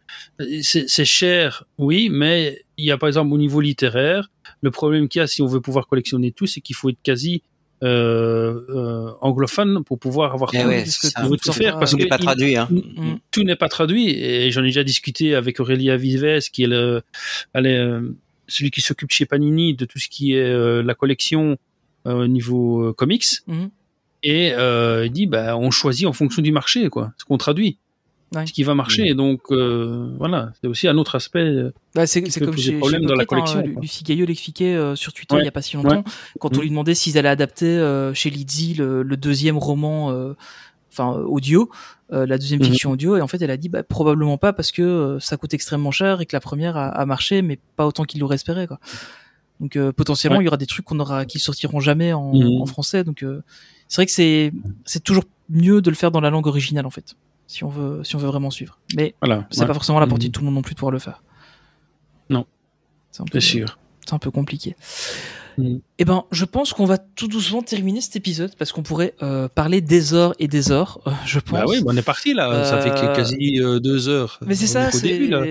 c'est 0.61 0.87
c'est 0.89 1.05
cher 1.05 1.65
oui 1.77 2.09
mais 2.11 2.61
il 2.77 2.85
y 2.85 2.91
a 2.91 2.97
par 2.97 3.07
exemple 3.07 3.33
au 3.33 3.37
niveau 3.37 3.61
littéraire 3.61 4.29
le 4.61 4.71
problème 4.71 5.07
qu'il 5.09 5.19
y 5.19 5.23
a 5.23 5.27
si 5.27 5.41
on 5.41 5.47
veut 5.47 5.61
pouvoir 5.61 5.87
collectionner 5.87 6.31
tout 6.31 6.45
c'est 6.47 6.61
qu'il 6.61 6.75
faut 6.75 6.89
être 6.89 7.01
quasi 7.03 7.41
euh, 7.83 8.61
euh, 8.69 9.11
anglophone 9.21 9.83
pour 9.83 9.99
pouvoir 9.99 10.33
avoir 10.33 10.49
Eh 10.53 10.61
tout. 10.61 10.67
ouais, 10.67 10.85
c'est 10.85 11.13
que 11.13 11.21
faut 11.21 11.35
tout 11.35 11.51
Tout 11.51 11.53
faire 11.53 11.77
parce 11.77 11.91
Tout 11.91 11.97
que 11.97 12.03
n'est 12.03 12.09
pas 12.09 12.17
il- 12.19 12.23
traduit. 12.25 12.55
Hein. 12.57 12.67
Mm. 12.71 13.15
tout 13.31 13.43
n'est 13.43 13.55
pas 13.57 13.67
traduit 13.69 14.09
et 14.09 14.49
j'en 14.51 14.61
ai 14.61 14.67
déjà 14.67 14.83
discuté 14.83 15.35
avec 15.35 15.59
Aurélia 15.59 15.97
Vives 15.97 16.39
qui 16.53 16.63
est 16.63 16.67
le 16.67 17.01
allez, 17.53 17.75
euh, 17.75 18.15
celui 18.47 18.71
qui 18.71 18.81
s'occupe 18.81 19.11
chez 19.11 19.25
Panini 19.25 19.73
de 19.75 19.85
tout 19.85 19.99
ce 19.99 20.07
qui 20.07 20.33
est 20.33 20.41
euh, 20.43 20.81
la 20.83 20.93
collection 20.95 21.57
euh, 22.07 22.23
au 22.23 22.27
niveau 22.27 22.81
euh, 22.89 22.93
comics 22.93 23.25
Mhm. 23.47 23.69
et 24.23 24.53
euh, 24.53 25.03
il 25.07 25.11
dit 25.11 25.27
bah 25.27 25.57
on 25.57 25.69
choisit 25.69 26.07
en 26.07 26.13
fonction 26.13 26.41
du 26.41 26.51
marché 26.53 26.89
quoi 26.89 27.11
ce 27.17 27.25
qu'on 27.25 27.37
traduit 27.37 27.77
Ouais. 28.35 28.45
ce 28.45 28.53
qui 28.53 28.63
va 28.63 28.75
marcher 28.75 29.13
donc 29.15 29.41
euh, 29.51 30.13
voilà 30.17 30.51
c'est 30.61 30.67
aussi 30.67 30.87
un 30.87 30.97
autre 30.97 31.15
aspect 31.15 31.39
euh, 31.39 31.71
Bah, 31.95 32.05
c'est 32.05 32.21
comme 32.39 32.57
chez, 32.57 32.73
problème 32.77 33.05
dans 33.05 33.15
la 33.15 33.25
Pocket, 33.25 33.47
hein, 33.47 33.51
collection, 33.53 33.73
quoi. 33.73 33.81
Lucie 33.81 34.03
Gaillot 34.03 34.25
l'expliquait 34.25 34.75
euh, 34.75 34.95
sur 34.95 35.13
Twitter 35.13 35.35
Ouais. 35.35 35.41
il 35.41 35.45
y 35.45 35.47
a 35.47 35.51
pas 35.51 35.61
si 35.61 35.75
longtemps 35.77 36.03
quand 36.39 36.57
on 36.57 36.61
lui 36.61 36.69
demandait 36.69 36.95
s'ils 36.95 37.17
allaient 37.17 37.29
adapter 37.29 37.65
euh, 37.67 38.13
chez 38.13 38.29
Lizzie 38.29 38.73
le, 38.73 39.03
le 39.03 39.17
deuxième 39.17 39.57
roman 39.57 40.11
euh, 40.11 40.33
enfin 40.91 41.13
euh, 41.17 41.23
audio 41.23 41.69
euh, 42.13 42.25
la 42.25 42.37
deuxième 42.37 42.59
Mhm. 42.59 42.65
fiction 42.67 42.91
audio 42.91 43.17
et 43.17 43.21
en 43.21 43.27
fait 43.27 43.41
elle 43.41 43.51
a 43.51 43.57
dit 43.57 43.69
bah, 43.69 43.83
probablement 43.83 44.37
pas 44.37 44.53
parce 44.53 44.71
que 44.71 44.81
euh, 44.81 45.19
ça 45.19 45.37
coûte 45.37 45.53
extrêmement 45.53 45.91
cher 45.91 46.21
et 46.21 46.25
que 46.25 46.35
la 46.35 46.39
première 46.41 46.77
a, 46.77 46.87
a 46.89 47.05
marché 47.05 47.41
mais 47.41 47.57
pas 47.77 47.85
autant 47.87 48.03
qu'il 48.03 48.19
l'aurait 48.21 48.35
espéré 48.35 48.67
quoi 48.67 48.79
donc 49.59 49.75
euh, 49.77 49.91
potentiellement 49.93 50.37
Ouais. 50.39 50.43
il 50.43 50.45
y 50.45 50.49
aura 50.49 50.57
des 50.57 50.65
trucs 50.67 50.85
qu'on 50.85 50.99
aura 50.99 51.25
qui 51.25 51.39
sortiront 51.39 51.79
jamais 51.79 52.11
en, 52.13 52.33
Mhm. 52.33 52.61
en 52.61 52.65
français 52.65 53.03
donc 53.03 53.23
euh, 53.23 53.41
c'est 53.87 53.97
vrai 53.97 54.05
que 54.05 54.11
c'est 54.11 54.51
c'est 54.83 55.03
toujours 55.03 55.23
mieux 55.49 55.81
de 55.81 55.89
le 55.91 55.95
faire 55.95 56.11
dans 56.11 56.21
la 56.21 56.29
langue 56.29 56.47
originale 56.47 56.85
en 56.85 56.89
fait 56.89 57.15
si 57.47 57.63
on 57.63 57.69
veut 57.69 58.03
si 58.03 58.15
on 58.15 58.19
veut 58.19 58.27
vraiment 58.27 58.49
suivre 58.51 58.79
mais 58.95 59.15
voilà 59.21 59.47
c'est 59.51 59.61
ouais, 59.61 59.67
pas 59.67 59.73
forcément 59.73 59.99
la 59.99 60.07
portée 60.07 60.25
Mhm. 60.25 60.29
de 60.29 60.31
tout 60.33 60.41
le 60.41 60.45
monde 60.45 60.55
non 60.55 60.61
plus 60.61 60.73
de 60.73 60.79
pouvoir 60.79 60.91
le 60.91 60.99
faire 60.99 61.23
Non. 62.29 62.45
c'est 63.11 63.39
sûr 63.39 63.77
c'est 64.05 64.13
un 64.13 64.19
peu 64.19 64.29
compliqué. 64.31 64.75
Eh 65.97 66.03
ben, 66.05 66.23
je 66.31 66.43
pense 66.45 66.73
qu'on 66.73 66.85
va 66.85 66.97
tout 66.97 67.27
doucement 67.27 67.61
terminer 67.61 68.01
cet 68.01 68.15
épisode 68.17 68.51
parce 68.57 68.71
qu'on 68.73 68.83
pourrait 68.83 69.13
euh, 69.23 69.47
parler 69.47 69.79
des 69.79 70.13
heures 70.13 70.33
et 70.39 70.47
des 70.49 70.71
heures, 70.71 70.99
euh, 71.07 71.11
je 71.25 71.39
pense. 71.39 71.59
bah 71.59 71.65
oui 71.67 71.77
bah 71.81 71.91
on 71.93 71.97
est 71.97 72.01
parti 72.01 72.33
là 72.33 72.65
ça 72.65 72.81
fait 72.81 72.89
Euh, 72.91 73.15
quasi 73.15 73.59
euh, 73.61 73.79
deux 73.79 74.09
heures 74.09 74.39
Mais 74.45 74.55
c'est 74.55 74.67
ça, 74.67 74.91
c'est, 74.91 75.07
début, 75.07 75.27
là. 75.29 75.43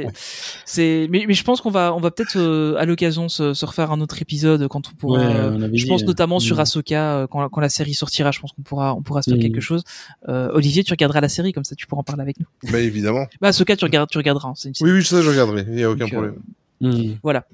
c'est, 0.66 1.06
mais, 1.10 1.24
mais 1.26 1.34
je 1.34 1.42
pense 1.44 1.60
qu'on 1.62 1.70
va, 1.70 1.94
on 1.94 2.00
va 2.00 2.10
peut-être 2.10 2.36
euh, 2.36 2.76
à 2.76 2.84
l'occasion 2.84 3.28
se, 3.28 3.54
se 3.54 3.64
refaire 3.64 3.92
un 3.92 4.00
autre 4.00 4.20
épisode 4.20 4.68
quand 4.68 4.88
on 4.88 4.94
pourra. 4.94 5.18
Ouais, 5.20 5.34
on 5.52 5.62
avait 5.62 5.76
je 5.78 5.84
dit, 5.84 5.88
pense 5.88 6.02
euh, 6.02 6.06
notamment 6.06 6.38
sur 6.40 6.56
mhm. 6.56 6.60
Ahsoka 6.62 7.26
quand, 7.30 7.40
la- 7.40 7.48
quand 7.48 7.60
la 7.60 7.68
série 7.70 7.94
sortira. 7.94 8.30
Je 8.30 8.40
pense 8.40 8.52
qu'on 8.52 8.62
pourra, 8.62 8.94
on 8.94 9.02
pourra 9.02 9.22
se 9.22 9.30
faire 9.30 9.38
Mhm. 9.38 9.42
quelque 9.42 9.60
chose. 9.60 9.84
Euh, 10.28 10.50
Olivier, 10.52 10.84
tu 10.84 10.92
regarderas 10.92 11.20
la 11.22 11.28
série 11.30 11.52
comme 11.52 11.64
ça, 11.64 11.74
tu 11.74 11.86
pourras 11.86 12.00
en 12.00 12.04
parler 12.04 12.22
avec 12.22 12.38
nous. 12.40 12.46
Bah, 12.70 12.80
évidemment. 12.80 13.26
Bah, 13.40 13.48
Ahsoka, 13.48 13.74
tu 13.76 13.84
regardes, 13.84 14.10
tu 14.10 14.18
regarderas. 14.18 14.48
hein, 14.50 14.54
c'est 14.56 14.78
une 14.80 14.86
Oui, 14.86 14.92
oui, 14.92 15.04
ça, 15.04 15.22
je 15.22 15.28
regarderai. 15.30 15.64
Il 15.68 15.74
n'y 15.74 15.82
a 15.82 15.90
aucun 15.90 16.04
Donc, 16.04 16.12
euh, 16.12 16.16
problème. 16.16 16.36
Mhm. 16.80 17.16
Voilà. 17.22 17.46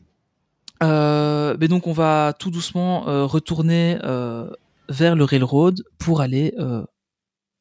Euh, 0.82 1.56
mais 1.60 1.68
donc 1.68 1.86
on 1.86 1.92
va 1.92 2.32
tout 2.38 2.50
doucement 2.50 3.06
euh, 3.08 3.24
retourner 3.26 3.98
euh, 4.02 4.48
vers 4.88 5.14
le 5.14 5.24
railroad 5.24 5.82
pour 5.98 6.20
aller 6.22 6.54
euh, 6.58 6.82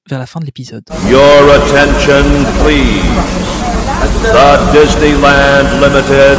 vers 0.10 0.20
la 0.20 0.26
fin 0.26 0.40
de 0.40 0.46
l'épisode. 0.46 0.84
Your 1.10 1.52
attention, 1.54 2.24
please. 2.64 3.04
The 4.24 4.72
Disneyland 4.72 5.82
Limited 5.82 6.38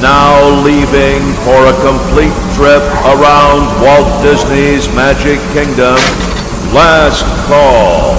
now 0.00 0.64
leaving 0.64 1.22
for 1.44 1.66
a 1.66 1.72
complete 1.82 2.34
trip 2.54 2.82
around 3.06 3.66
Walt 3.82 4.22
Disney's 4.22 4.88
Magic 4.94 5.40
Kingdom. 5.52 5.96
Last 6.72 7.24
call. 7.48 8.14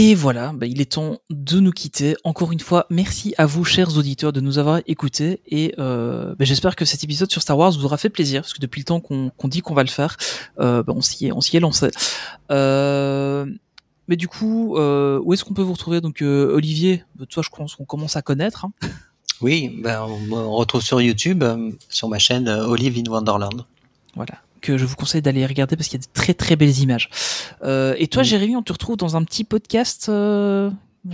Et 0.00 0.14
voilà, 0.14 0.52
bah, 0.54 0.66
il 0.66 0.80
est 0.80 0.92
temps 0.92 1.18
de 1.28 1.58
nous 1.58 1.72
quitter. 1.72 2.14
Encore 2.22 2.52
une 2.52 2.60
fois, 2.60 2.86
merci 2.88 3.34
à 3.36 3.46
vous, 3.46 3.64
chers 3.64 3.98
auditeurs, 3.98 4.32
de 4.32 4.40
nous 4.40 4.58
avoir 4.58 4.80
écoutés. 4.86 5.40
Et 5.48 5.74
euh, 5.80 6.36
bah, 6.36 6.44
j'espère 6.44 6.76
que 6.76 6.84
cet 6.84 7.02
épisode 7.02 7.32
sur 7.32 7.42
Star 7.42 7.58
Wars 7.58 7.72
vous 7.72 7.84
aura 7.84 7.96
fait 7.96 8.08
plaisir, 8.08 8.42
parce 8.42 8.52
que 8.54 8.60
depuis 8.60 8.80
le 8.80 8.84
temps 8.84 9.00
qu'on 9.00 9.48
dit 9.48 9.60
qu'on 9.60 9.74
va 9.74 9.82
le 9.82 9.88
faire, 9.88 10.16
euh, 10.60 10.84
bah, 10.84 10.92
on 10.94 11.00
s'y 11.00 11.26
est, 11.26 11.32
on 11.32 11.40
s'y 11.40 11.56
est 11.56 11.60
lancé. 11.60 11.88
Euh, 12.52 13.44
mais 14.06 14.14
du 14.14 14.28
coup, 14.28 14.78
où 14.78 15.32
est-ce 15.32 15.42
qu'on 15.44 15.54
peut 15.54 15.62
vous 15.62 15.72
retrouver? 15.72 16.00
Donc 16.00 16.22
Olivier, 16.22 17.02
toi, 17.28 17.42
je 17.42 17.50
pense 17.50 17.74
qu'on 17.74 17.84
commence 17.84 18.14
à 18.14 18.22
connaître. 18.22 18.66
hein. 18.66 18.72
Oui, 19.40 19.82
on 19.84 20.20
me 20.20 20.46
retrouve 20.46 20.80
sur 20.82 21.00
YouTube, 21.00 21.42
sur 21.88 22.08
ma 22.08 22.20
chaîne 22.20 22.48
Olive 22.48 23.02
in 23.04 23.10
Wonderland. 23.10 23.66
Voilà. 24.14 24.34
Que 24.60 24.76
je 24.78 24.84
vous 24.84 24.96
conseille 24.96 25.22
d'aller 25.22 25.44
regarder 25.46 25.76
parce 25.76 25.88
qu'il 25.88 25.98
y 26.00 26.02
a 26.02 26.06
de 26.06 26.12
très 26.12 26.34
très 26.34 26.56
belles 26.56 26.78
images. 26.80 27.08
Euh, 27.62 27.94
et 27.98 28.06
toi, 28.08 28.22
Mm. 28.22 28.26
Jérémy, 28.26 28.56
on 28.56 28.62
te 28.62 28.72
retrouve 28.72 28.96
dans 28.96 29.16
un 29.16 29.24
petit 29.24 29.44
podcast. 29.44 30.06
Euh, 30.08 30.70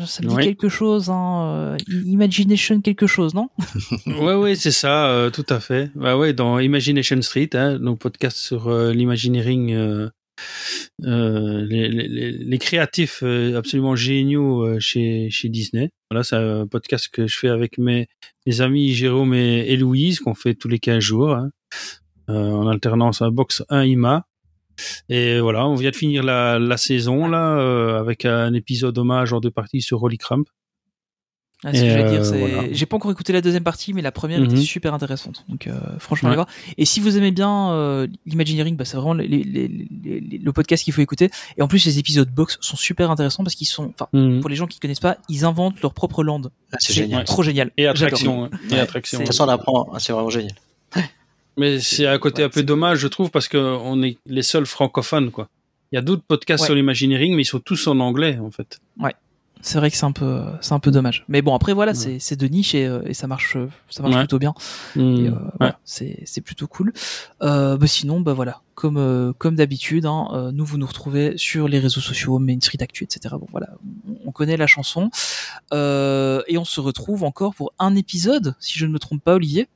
ça 0.07 0.23
me 0.23 0.29
dit 0.29 0.35
Oui. 0.35 0.45
quelque 0.45 0.69
chose, 0.69 1.09
hein, 1.11 1.77
euh, 1.77 1.77
Imagination 2.07 2.81
quelque 2.81 3.07
chose, 3.07 3.35
non? 3.35 3.49
Ouais, 4.07 4.35
ouais, 4.35 4.55
c'est 4.57 4.71
ça, 4.73 5.07
euh, 5.09 5.31
tout 5.31 5.47
à 5.49 5.61
fait. 5.61 5.91
Bah 5.95 6.16
ouais, 6.16 6.33
dans 6.33 6.59
Imagination 6.59 7.21
Street, 7.23 7.51
hein, 7.55 7.79
donc 7.79 7.99
podcast 8.01 8.37
sur 8.37 8.71
l'imagineering, 8.91 10.09
les, 11.01 11.89
les, 11.89 12.09
les- 12.09 12.33
les 12.33 12.59
créatifs 12.59 13.23
absolument 13.23 13.95
géniaux 13.97 14.81
chez, 14.81 15.29
chez 15.31 15.49
Disney. 15.49 15.91
Voilà, 16.11 16.25
c'est 16.25 16.37
un 16.37 16.66
podcast 16.66 17.09
que 17.12 17.27
je 17.27 17.39
fais 17.39 17.49
avec 17.49 17.79
mes, 17.79 18.07
mes 18.47 18.61
amis 18.61 18.93
Jérôme 18.95 19.35
et, 19.35 19.61
et 19.69 19.77
Louise, 19.77 20.19
qu'on 20.21 20.35
fait 20.35 20.55
tous 20.55 20.69
les 20.69 20.79
15 20.79 20.99
jours, 21.01 21.31
hein, 21.35 21.51
en 22.29 22.67
alternance 22.69 23.23
à 23.23 23.31
Box 23.31 23.63
1 23.69 23.85
IMA. 23.85 24.27
Et 25.09 25.39
voilà, 25.41 25.67
on 25.69 25.75
vient 25.77 25.91
de 25.91 25.97
finir 25.97 26.23
la, 26.25 26.59
la 26.59 26.77
saison 26.77 27.29
là 27.29 27.59
euh, 27.59 28.01
avec 28.01 28.25
un 28.25 28.53
épisode 28.55 28.97
hommage 28.99 29.33
en 29.33 29.41
deux 29.41 29.51
parties 29.53 29.81
sur 29.83 30.03
Holy 30.03 30.19
Cramp. 30.19 30.45
Ah, 31.67 31.73
ce 31.73 31.81
que 31.81 31.85
Et, 31.87 31.91
j'allais 31.91 32.11
dire, 32.11 32.21
euh, 32.21 32.25
c'est- 32.25 32.39
voilà. 32.39 32.73
J'ai 32.73 32.85
pas 32.85 32.97
encore 32.97 33.11
écouté 33.11 33.33
la 33.33 33.41
deuxième 33.41 33.63
partie, 33.63 33.95
mais 33.95 34.03
la 34.03 34.13
première 34.13 34.39
Mhm. 34.41 34.47
était 34.47 34.57
super 34.57 34.93
intéressante. 34.93 35.45
Donc, 35.49 35.67
euh, 35.67 35.73
franchement, 35.99 36.29
Ouais. 36.29 36.35
allez 36.35 36.45
voir. 36.45 36.49
Et 36.77 36.85
si 36.85 37.01
vous 37.01 37.17
aimez 37.17 37.31
bien 37.31 37.71
euh, 37.71 38.07
l'Imagineering, 38.27 38.77
bah, 38.77 38.85
c'est 38.85 38.97
vraiment 38.99 39.15
les- 39.15 39.29
les- 39.29 39.45
les- 39.45 39.69
les- 39.69 40.21
les- 40.21 40.39
le 40.39 40.53
podcast 40.53 40.85
qu'il 40.85 40.93
faut 40.93 41.01
écouter. 41.01 41.31
Et 41.57 41.63
en 41.63 41.69
plus, 41.69 41.87
les 41.87 41.99
épisodes 41.99 42.29
box 42.29 42.59
sont 42.61 42.77
super 42.77 43.11
intéressants 43.11 43.45
parce 43.45 43.55
qu'ils 43.55 43.67
sont, 43.69 43.95
enfin, 43.99 44.09
Mhm. 44.13 44.41
pour 44.41 44.51
les 44.51 44.57
gens 44.57 44.67
qui 44.67 44.79
connaissent 44.79 45.01
pas, 45.01 45.17
ils 45.31 45.47
inventent 45.47 45.81
leur 45.81 45.95
propre 45.95 46.23
land. 46.23 46.43
Ah, 46.73 46.77
c'est 46.81 46.93
génial. 46.93 47.25
Trop 47.25 47.43
génial. 47.43 47.71
Et 47.79 47.87
attraction. 47.87 48.45
hein. 48.45 48.51
Et 48.71 48.79
attraction. 48.79 49.21
De 49.21 49.25
toute 49.25 49.33
façon, 49.35 49.45
on 49.45 49.49
apprend, 49.53 49.89
ah, 49.95 50.01
c'est 50.01 50.13
vraiment 50.13 50.31
génial. 50.31 50.53
Mais 51.57 51.79
c'est 51.81 52.07
à 52.07 52.19
côté 52.19 52.43
Ouais, 52.43 52.47
un 52.47 52.51
peu 52.51 52.63
dommage, 52.63 52.99
je 52.99 53.09
trouve, 53.09 53.31
parce 53.31 53.49
que 53.49 53.57
on 53.59 54.03
est 54.03 54.19
les 54.27 54.43
seuls 54.43 54.67
francophones, 54.67 55.31
quoi. 55.31 55.49
Il 55.93 55.97
y 55.97 55.99
a 55.99 56.03
d'autres 56.03 56.25
podcasts 56.27 56.63
Ouais. 56.63 56.67
sur 56.67 56.75
l'imagineering, 56.75 57.35
mais 57.37 57.43
ils 57.43 57.47
sont 57.47 57.61
tous 57.61 57.87
en 57.87 58.01
anglais, 58.01 58.39
en 58.43 58.51
fait. 58.51 58.81
c'est 59.61 59.79
vrai 59.79 59.91
que 59.91 59.97
c'est 59.97 60.05
un 60.05 60.13
peu, 60.13 60.43
c'est 60.61 60.75
un 60.75 60.79
peu 60.79 60.91
dommage. 60.91 61.25
Mais 61.27 61.41
bon, 61.41 61.55
après 61.55 61.73
voilà, 61.73 61.93
Ouais. 61.93 61.97
c'est, 61.99 62.19
c'est 62.19 62.37
de 62.37 62.47
niche 62.49 62.75
et, 62.75 62.85
euh, 62.85 63.01
et 63.07 63.15
ça 63.15 63.27
marche, 63.27 63.57
ça 63.89 64.03
marche 64.03 64.15
Ouais. 64.15 64.21
plutôt 64.21 64.39
bien. 64.39 64.53
Hmm. 64.95 65.01
euh, 65.01 65.31
Ouais. 65.31 65.39
voilà, 65.59 65.79
c'est, 65.87 66.19
c'est 66.27 66.43
plutôt 66.43 66.67
cool. 66.67 66.93
Euh, 67.41 67.79
bah 67.79 67.87
sinon, 67.87 68.21
bah 68.21 68.35
voilà, 68.35 68.61
comme, 68.75 68.99
euh, 68.99 69.33
comme 69.39 69.55
d'habitude, 69.55 70.05
hein, 70.05 70.51
nous 70.53 70.67
vous 70.67 70.77
nous 70.77 70.87
retrouvez 70.87 71.39
sur 71.39 71.67
les 71.69 71.79
réseaux 71.79 72.03
sociaux, 72.03 72.39
Main 72.41 72.59
Street 72.61 72.83
Actu, 72.83 73.05
etc. 73.05 73.37
Bon 73.39 73.47
voilà, 73.53 73.69
on, 74.07 74.29
on 74.29 74.33
connaît 74.33 74.59
la 74.59 74.67
chanson 74.67 75.09
et 75.73 76.59
on 76.59 76.65
se 76.67 76.81
retrouve 76.81 77.23
encore 77.25 77.55
pour 77.55 77.73
un 77.79 77.95
épisode, 77.97 78.55
si 78.61 78.79
je 78.79 78.85
ne 78.85 78.93
me 78.93 78.99
trompe 78.99 79.23
pas, 79.25 79.35
Olivier, 79.37 79.69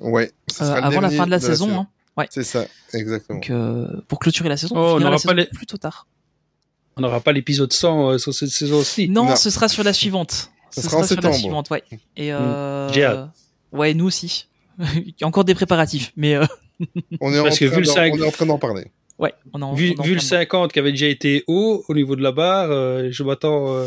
Ouais. 0.00 0.30
euh, 0.50 0.52
sera 0.54 0.76
avant 0.78 1.00
la 1.00 1.10
fin 1.10 1.26
de 1.26 1.30
la 1.30 1.40
saison. 1.40 1.70
Hein. 1.80 1.88
Ouais. 2.16 2.26
C'est 2.30 2.44
ça, 2.44 2.64
exactement. 2.94 3.38
Donc 3.38 3.50
euh, 3.50 3.86
pour 4.08 4.18
clôturer 4.18 4.48
la 4.48 4.56
saison, 4.56 4.74
Oh, 4.76 4.78
on 4.78 4.82
on 4.82 4.86
finira 4.96 4.98
la 4.98 5.04
n'aura 5.04 5.16
pas 5.16 5.18
saison 5.22 5.34
les- 5.34 5.46
plutôt 5.46 5.76
tard. 5.76 6.06
On 6.96 7.02
n'aura 7.02 7.20
pas 7.20 7.32
l'épisode 7.32 7.72
100 7.72 8.10
euh, 8.12 8.18
sur 8.18 8.32
cette 8.32 8.48
saison 8.48 8.78
aussi. 8.78 9.08
Non, 9.08 9.26
Non. 9.26 9.36
ce 9.36 9.50
sera 9.50 9.68
sur 9.68 9.84
la 9.84 9.92
suivante. 9.92 10.50
Ça 10.70 10.80
Ce 10.82 10.88
sera 10.88 10.98
en 10.98 11.04
sur 11.04 11.16
la 11.16 11.22
septembre. 11.22 11.34
suivante, 11.36 11.70
ouais. 11.70 11.82
Et 12.16 12.32
euh... 12.32 12.90
J'ai 12.92 13.04
hâte. 13.04 13.30
Ouais, 13.72 13.92
nous 13.94 14.06
aussi. 14.06 14.48
Il 14.94 15.14
y 15.20 15.24
a 15.24 15.26
encore 15.26 15.44
des 15.44 15.54
préparatifs, 15.54 16.12
mais 16.16 16.34
euh, 16.36 16.44
On 17.20 17.32
est, 17.32 17.38
en 17.38 17.44
Parce 17.44 17.58
que 17.58 17.64
train 17.66 17.74
vu 17.76 17.80
le 17.82 17.86
d'en- 17.86 17.92
cinq- 17.94 18.14
on 18.14 18.22
est 18.22 18.26
en 18.26 18.30
train 18.30 18.46
d'en 18.46 18.58
parler. 18.58 18.86
ouais, 19.18 19.34
on 19.52 19.60
en, 19.62 19.74
Vu, 19.74 19.94
on 19.96 20.00
en 20.00 20.04
vu 20.04 20.10
le 20.12 20.16
parle. 20.16 20.28
50 20.28 20.72
qui 20.72 20.78
avait 20.78 20.90
déjà 20.92 21.06
été 21.06 21.44
haut 21.46 21.84
au 21.88 21.94
niveau 21.94 22.16
de 22.16 22.22
la 22.22 22.32
barre, 22.32 22.70
euh, 22.70 23.08
je 23.10 23.22
m'attends. 23.22 23.74
euh, 23.74 23.86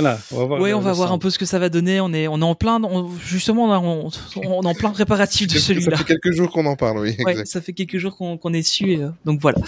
Voilà, 0.00 0.18
on 0.32 0.38
va 0.38 0.44
voir. 0.44 0.60
Ouais, 0.60 0.70
le- 0.70 0.76
on 0.76 0.80
va 0.80 0.92
voir 0.92 1.08
100. 1.08 1.14
un 1.14 1.18
peu 1.18 1.30
ce 1.30 1.38
que 1.38 1.44
ça 1.46 1.58
va 1.58 1.68
donner. 1.68 2.00
On 2.00 2.12
est, 2.12 2.28
on 2.28 2.38
est 2.40 2.44
en 2.44 2.54
plein, 2.54 2.82
on- 2.82 3.10
justement, 3.18 3.64
on, 3.64 4.06
on, 4.08 4.10
on 4.36 4.62
est 4.62 4.66
en 4.66 4.74
plein 4.74 4.90
préparatif 4.90 5.46
de 5.48 5.54
Ça 5.58 5.66
celui-là. 5.68 5.96
fait 5.96 6.04
quelques 6.04 6.32
jours 6.32 6.50
qu'on 6.52 6.66
en 6.66 6.76
parle, 6.76 6.98
oui. 7.00 7.16
Ouais, 7.24 7.44
ça 7.44 7.60
fait 7.60 7.72
quelques 7.72 7.98
jours 7.98 8.16
qu'on 8.16 8.36
qu'on 8.38 8.52
est 8.52 8.60
dessus, 8.62 8.92
et, 8.92 9.02
euh, 9.02 9.08
donc 9.24 9.40
voilà. 9.40 9.58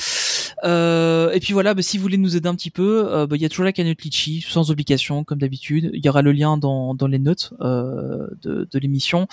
Euh, 0.64 1.30
et 1.32 1.40
puis 1.40 1.52
voilà, 1.52 1.74
bah, 1.74 1.82
si 1.82 1.96
vous 1.96 2.02
voulez 2.02 2.18
nous 2.18 2.36
aider 2.36 2.48
un 2.48 2.54
petit 2.54 2.70
peu, 2.70 3.06
euh, 3.08 3.26
bah, 3.26 3.36
il 3.36 3.42
y 3.42 3.44
a 3.44 3.48
toujours 3.48 3.64
la 3.64 3.72
cagnotte 3.72 4.02
Litchi, 4.02 4.44
sans 4.48 4.70
obligation, 4.70 5.24
comme 5.24 5.38
d'habitude. 5.38 5.90
Il 5.94 6.04
y 6.04 6.08
aura 6.08 6.22
le 6.22 6.32
lien 6.32 6.56
dans, 6.58 6.94
dans 6.94 7.06
les 7.06 7.18
notes 7.18 7.52
euh, 7.60 8.26
de, 8.42 8.68
de 8.70 8.78
l'émission. 8.78 9.26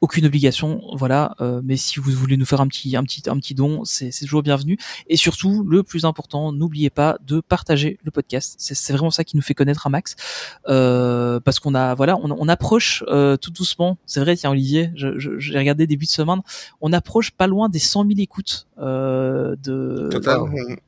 Aucune 0.00 0.26
obligation, 0.26 0.82
voilà. 0.94 1.34
Euh, 1.40 1.60
mais 1.64 1.76
si 1.76 2.00
vous 2.00 2.10
voulez 2.12 2.36
nous 2.36 2.44
faire 2.44 2.60
un 2.60 2.68
petit, 2.68 2.96
un 2.96 3.04
petit, 3.04 3.22
un 3.26 3.36
petit 3.36 3.54
don, 3.54 3.84
c'est 3.84 4.10
toujours 4.10 4.42
bienvenu. 4.42 4.78
Et 5.08 5.16
surtout, 5.16 5.64
le 5.64 5.82
plus 5.82 6.04
important, 6.04 6.52
n'oubliez 6.52 6.90
pas 6.90 7.18
de 7.26 7.40
partager 7.40 7.98
le 8.04 8.10
podcast. 8.10 8.56
C'est 8.58 8.92
vraiment 8.92 9.10
ça 9.10 9.24
qui 9.24 9.36
nous 9.36 9.42
fait 9.42 9.54
connaître 9.54 9.86
un 9.86 9.90
max, 9.90 10.16
euh, 10.68 11.40
parce 11.40 11.60
qu'on 11.60 11.74
a, 11.74 11.94
voilà, 11.94 12.18
on, 12.22 12.48
approche 12.48 13.02
euh, 13.08 13.36
tout 13.36 13.50
doucement. 13.50 13.96
C'est 14.06 14.20
vrai, 14.20 14.36
tiens 14.36 14.50
Olivier, 14.50 14.90
j'ai 14.94 15.58
regardé 15.58 15.86
début 15.86 16.06
de 16.06 16.10
semaine, 16.10 16.40
on 16.80 16.92
approche 16.92 17.30
pas 17.30 17.46
loin 17.46 17.68
des 17.68 17.78
100 17.78 18.06
000 18.06 18.14
écoutes 18.18 18.66
euh, 18.78 19.54
de 19.62 20.08
Total. 20.10 20.38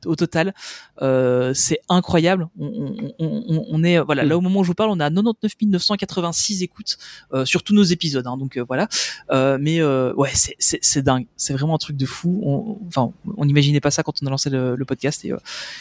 au 0.05 0.15
total. 0.15 0.53
Euh, 1.01 1.53
c'est 1.53 1.79
incroyable. 1.89 2.47
On, 2.59 2.65
on- 2.67 3.13
on- 3.19 3.65
on- 3.69 3.83
est 3.83 3.99
voilà 3.99 4.23
là 4.23 4.37
au 4.37 4.41
moment 4.41 4.59
où 4.59 4.63
je 4.63 4.69
vous 4.69 4.73
parle, 4.75 4.89
on 4.89 4.99
a 4.99 5.09
99 5.09 5.53
986 5.61 6.63
écoutes 6.63 6.97
euh, 7.33 7.45
sur 7.45 7.63
tous 7.63 7.73
nos 7.73 7.83
épisodes. 7.83 8.25
hein, 8.27 8.37
donc 8.37 8.57
euh, 8.57 8.65
voilà. 8.67 8.87
Euh, 9.31 9.57
mais 9.61 9.79
euh, 9.81 10.13
ouais, 10.15 10.31
c'est 10.33 10.55
c'est 10.59 10.79
c'est 10.81 11.01
dingue. 11.01 11.27
C'est 11.37 11.53
vraiment 11.53 11.75
un 11.75 11.79
truc 11.79 11.95
de 11.97 12.05
fou. 12.05 12.41
On, 12.43 12.77
enfin, 12.87 13.11
on 13.37 13.45
n'imaginait 13.45 13.79
pas 13.79 13.91
ça 13.91 14.03
quand 14.03 14.13
on 14.21 14.25
a 14.27 14.29
lancé 14.29 14.49
le, 14.49 14.75
le 14.75 14.85
podcast 14.85 15.23
et 15.25 15.31
euh, 15.31 15.37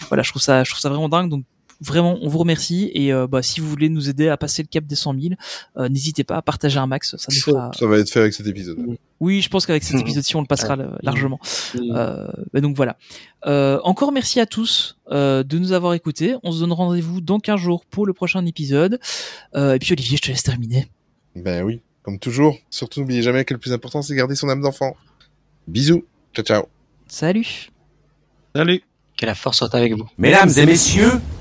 voilà, 0.09 0.23
je 0.23 0.31
trouve 0.31 0.43
ça 0.43 0.63
je 0.65 0.71
trouve 0.71 0.81
ça 0.81 0.89
vraiment 0.89 1.09
dingue. 1.09 1.31
Donc 1.31 1.45
Vraiment, 1.81 2.17
on 2.23 2.29
vous 2.29 2.39
remercie 2.39 2.91
et 2.95 3.13
euh, 3.13 3.27
bah, 3.27 3.43
si 3.43 3.61
vous 3.61 3.69
voulez 3.69 3.89
nous 3.89 4.09
aider 4.09 4.29
à 4.29 4.37
passer 4.37 4.63
le 4.63 4.69
cap 4.69 4.85
des 4.87 4.95
100 4.95 5.15
000, 5.21 5.35
euh, 5.77 5.89
n'hésitez 5.89 6.25
pas 6.25 6.37
à 6.37 6.43
partager 6.43 6.79
un 6.79 6.87
max, 6.87 7.17
ça 7.17 7.29
nous 7.31 7.41
fera. 7.41 7.71
Ça 7.79 7.87
va 7.87 7.99
être 7.99 8.09
fait 8.11 8.21
avec 8.21 8.33
cet 8.33 8.47
épisode. 8.47 8.79
Oui, 9.21 9.43
je 9.43 9.49
pense 9.49 9.67
qu'avec 9.67 9.83
cet 9.85 9.95
Mhm. 9.97 10.01
épisode-ci, 10.01 10.37
on 10.37 10.41
le 10.41 10.47
passera 10.47 10.77
largement. 11.03 11.39
Mhm. 11.75 11.93
Euh, 11.95 12.29
bah 12.53 12.61
donc 12.61 12.77
voilà. 12.77 12.97
Euh, 13.47 13.79
encore 13.85 14.11
merci 14.13 14.41
à 14.41 14.47
tous 14.47 14.97
euh, 15.11 15.43
de 15.43 15.59
nous 15.59 15.73
avoir 15.73 15.93
écoutés. 15.95 16.37
On 16.43 16.51
se 16.53 16.61
donne 16.61 16.73
rendez-vous 16.73 17.21
dans 17.21 17.39
15 17.41 17.61
jours 17.61 17.85
pour 17.85 18.07
le 18.07 18.13
prochain 18.15 18.45
épisode. 18.47 18.99
Euh, 19.55 19.75
et 19.75 19.79
puis 19.79 19.93
Olivier, 19.93 20.17
je 20.17 20.23
te 20.23 20.29
laisse 20.29 20.43
terminer. 20.43 20.89
Ben 21.35 21.63
oui, 21.63 21.81
comme 22.03 22.19
toujours. 22.19 22.57
Surtout, 22.71 23.01
n'oubliez 23.01 23.23
jamais 23.23 23.45
que 23.45 23.53
le 23.55 23.61
plus 23.61 23.73
important, 23.73 24.01
c'est 24.03 24.15
garder 24.15 24.35
son 24.35 24.49
âme 24.49 24.63
d'enfant. 24.63 24.97
Bisous. 25.69 26.05
Ciao, 26.35 26.45
ciao. 26.45 26.65
Salut. 27.09 27.69
Salut. 28.55 28.83
Que 29.19 29.27
la 29.27 29.35
force 29.35 29.59
soit 29.59 29.75
avec 29.75 29.93
vous. 29.95 30.07
Mesdames 30.19 30.51
et 30.57 30.67
messieurs, 30.67 31.11